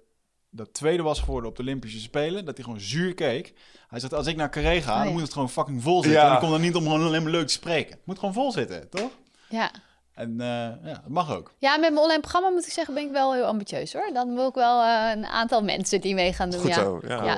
dat 0.51 0.73
tweede 0.73 1.03
was 1.03 1.19
geworden 1.19 1.49
op 1.49 1.55
de 1.55 1.61
Olympische 1.61 1.99
Spelen. 1.99 2.45
Dat 2.45 2.55
hij 2.55 2.63
gewoon 2.65 2.79
zuur 2.79 3.13
keek. 3.13 3.53
Hij 3.87 3.99
zegt, 3.99 4.13
als 4.13 4.27
ik 4.27 4.35
naar 4.35 4.49
Carré 4.49 4.81
ga, 4.81 4.97
Oh, 4.97 5.03
dan 5.03 5.11
moet 5.13 5.21
het 5.21 5.33
gewoon 5.33 5.49
fucking 5.49 5.83
vol 5.83 6.03
zitten. 6.03 6.21
Ja. 6.21 6.27
En 6.27 6.33
ik 6.33 6.39
kom 6.39 6.53
er 6.53 6.59
niet 6.59 6.75
om 6.75 6.83
gewoon 6.83 7.05
alleen 7.05 7.23
maar 7.23 7.31
leuk 7.31 7.47
te 7.47 7.53
spreken. 7.53 7.91
Het 7.91 8.05
moet 8.05 8.19
gewoon 8.19 8.33
vol 8.33 8.51
zitten, 8.51 8.89
toch? 8.89 9.09
ja. 9.49 9.71
En 10.19 10.41
eh, 10.41 10.47
ja, 10.47 10.93
dat 11.03 11.07
mag 11.07 11.35
ook. 11.35 11.51
ja, 11.57 11.71
met 11.77 11.89
mijn 11.89 12.03
online 12.03 12.19
programma 12.21 12.49
moet 12.49 12.65
ik 12.65 12.71
zeggen, 12.73 12.93
ben 12.93 13.03
ik 13.03 13.11
wel 13.11 13.33
heel 13.33 13.45
ambitieus 13.45 13.93
hoor. 13.93 14.09
Dan 14.13 14.35
wil 14.35 14.47
ik 14.47 14.55
wel 14.55 14.81
eh, 14.83 15.11
een 15.15 15.25
aantal 15.25 15.63
mensen 15.63 16.01
die 16.01 16.13
mee 16.13 16.33
gaan 16.33 16.49
doen. 16.49 16.59
Goed 16.59 16.69
ja. 16.69 16.75
zo. 16.75 16.99
Ja, 17.07 17.23
Ja. 17.23 17.37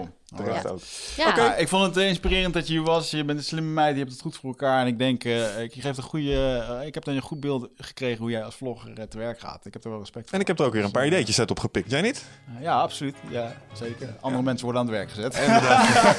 ook. 0.68 0.80
Ja. 1.18 1.34
Ja, 1.36 1.56
ik 1.56 1.68
vond 1.68 1.96
het 1.96 2.06
inspirerend 2.06 2.54
dat 2.54 2.68
je 2.68 2.74
hier 2.74 2.84
was. 2.84 3.12
Je 3.12 3.26
bent 3.26 3.38
een 3.38 3.44
slimme 3.46 3.70
meid, 3.70 3.94
je 3.94 4.00
hebt 4.00 4.12
het 4.12 4.22
goed 4.22 4.38
voor 4.38 4.50
elkaar. 4.50 4.82
En 4.82 4.88
ik 4.88 5.00
denk, 5.00 5.24
eh, 5.24 5.62
ik, 5.62 5.74
je 5.74 5.82
geeft 5.82 5.98
een 5.98 6.04
goede, 6.04 6.64
ik 6.86 6.94
heb 6.94 7.04
dan 7.04 7.16
een 7.16 7.22
goed 7.22 7.40
beeld 7.40 7.68
gekregen 7.78 8.22
hoe 8.22 8.32
jij 8.32 8.44
als 8.44 8.56
vlogger 8.56 9.10
te 9.10 9.18
werk 9.18 9.40
gaat. 9.40 9.66
Ik 9.66 9.74
heb 9.74 9.84
er 9.84 9.90
wel 9.90 10.00
respect 10.00 10.26
voor. 10.26 10.34
En 10.34 10.42
ik 10.42 10.48
heb 10.48 10.60
er 10.60 10.66
ook 10.66 10.74
weer 10.74 10.84
een 10.84 10.92
paar 10.92 11.06
ideetjes 11.06 11.40
uit 11.40 11.52
opgepikt. 11.52 11.92
Jij 11.92 12.02
niet? 12.02 12.26
Ja, 12.60 12.80
absoluut. 12.82 13.16
Ja, 13.30 13.54
zeker. 13.74 14.16
Andere 14.22 14.44
mensen 14.44 14.66
worden 14.66 14.82
aan 14.82 14.88
het 14.88 14.98
werk 14.98 15.10
gezet. 15.12 15.34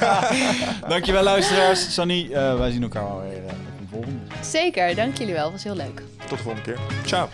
Dankjewel 0.89 1.23
luisteraars. 1.23 1.95
Sunny, 1.95 2.33
eh, 2.33 2.59
wij 2.59 2.71
zien 2.71 2.83
elkaar 2.83 3.05
wel 3.05 3.21
weer 3.21 3.43
volgende. 3.93 4.19
Zeker, 4.43 4.95
dank 4.95 5.17
jullie 5.17 5.35
wel. 5.35 5.51
was 5.51 5.65
heel 5.65 5.77
leuk. 5.77 6.03
Tot 6.29 6.39
de 6.39 6.45
volgende 6.45 6.63
keer. 6.63 6.79
Ciao. 7.05 7.29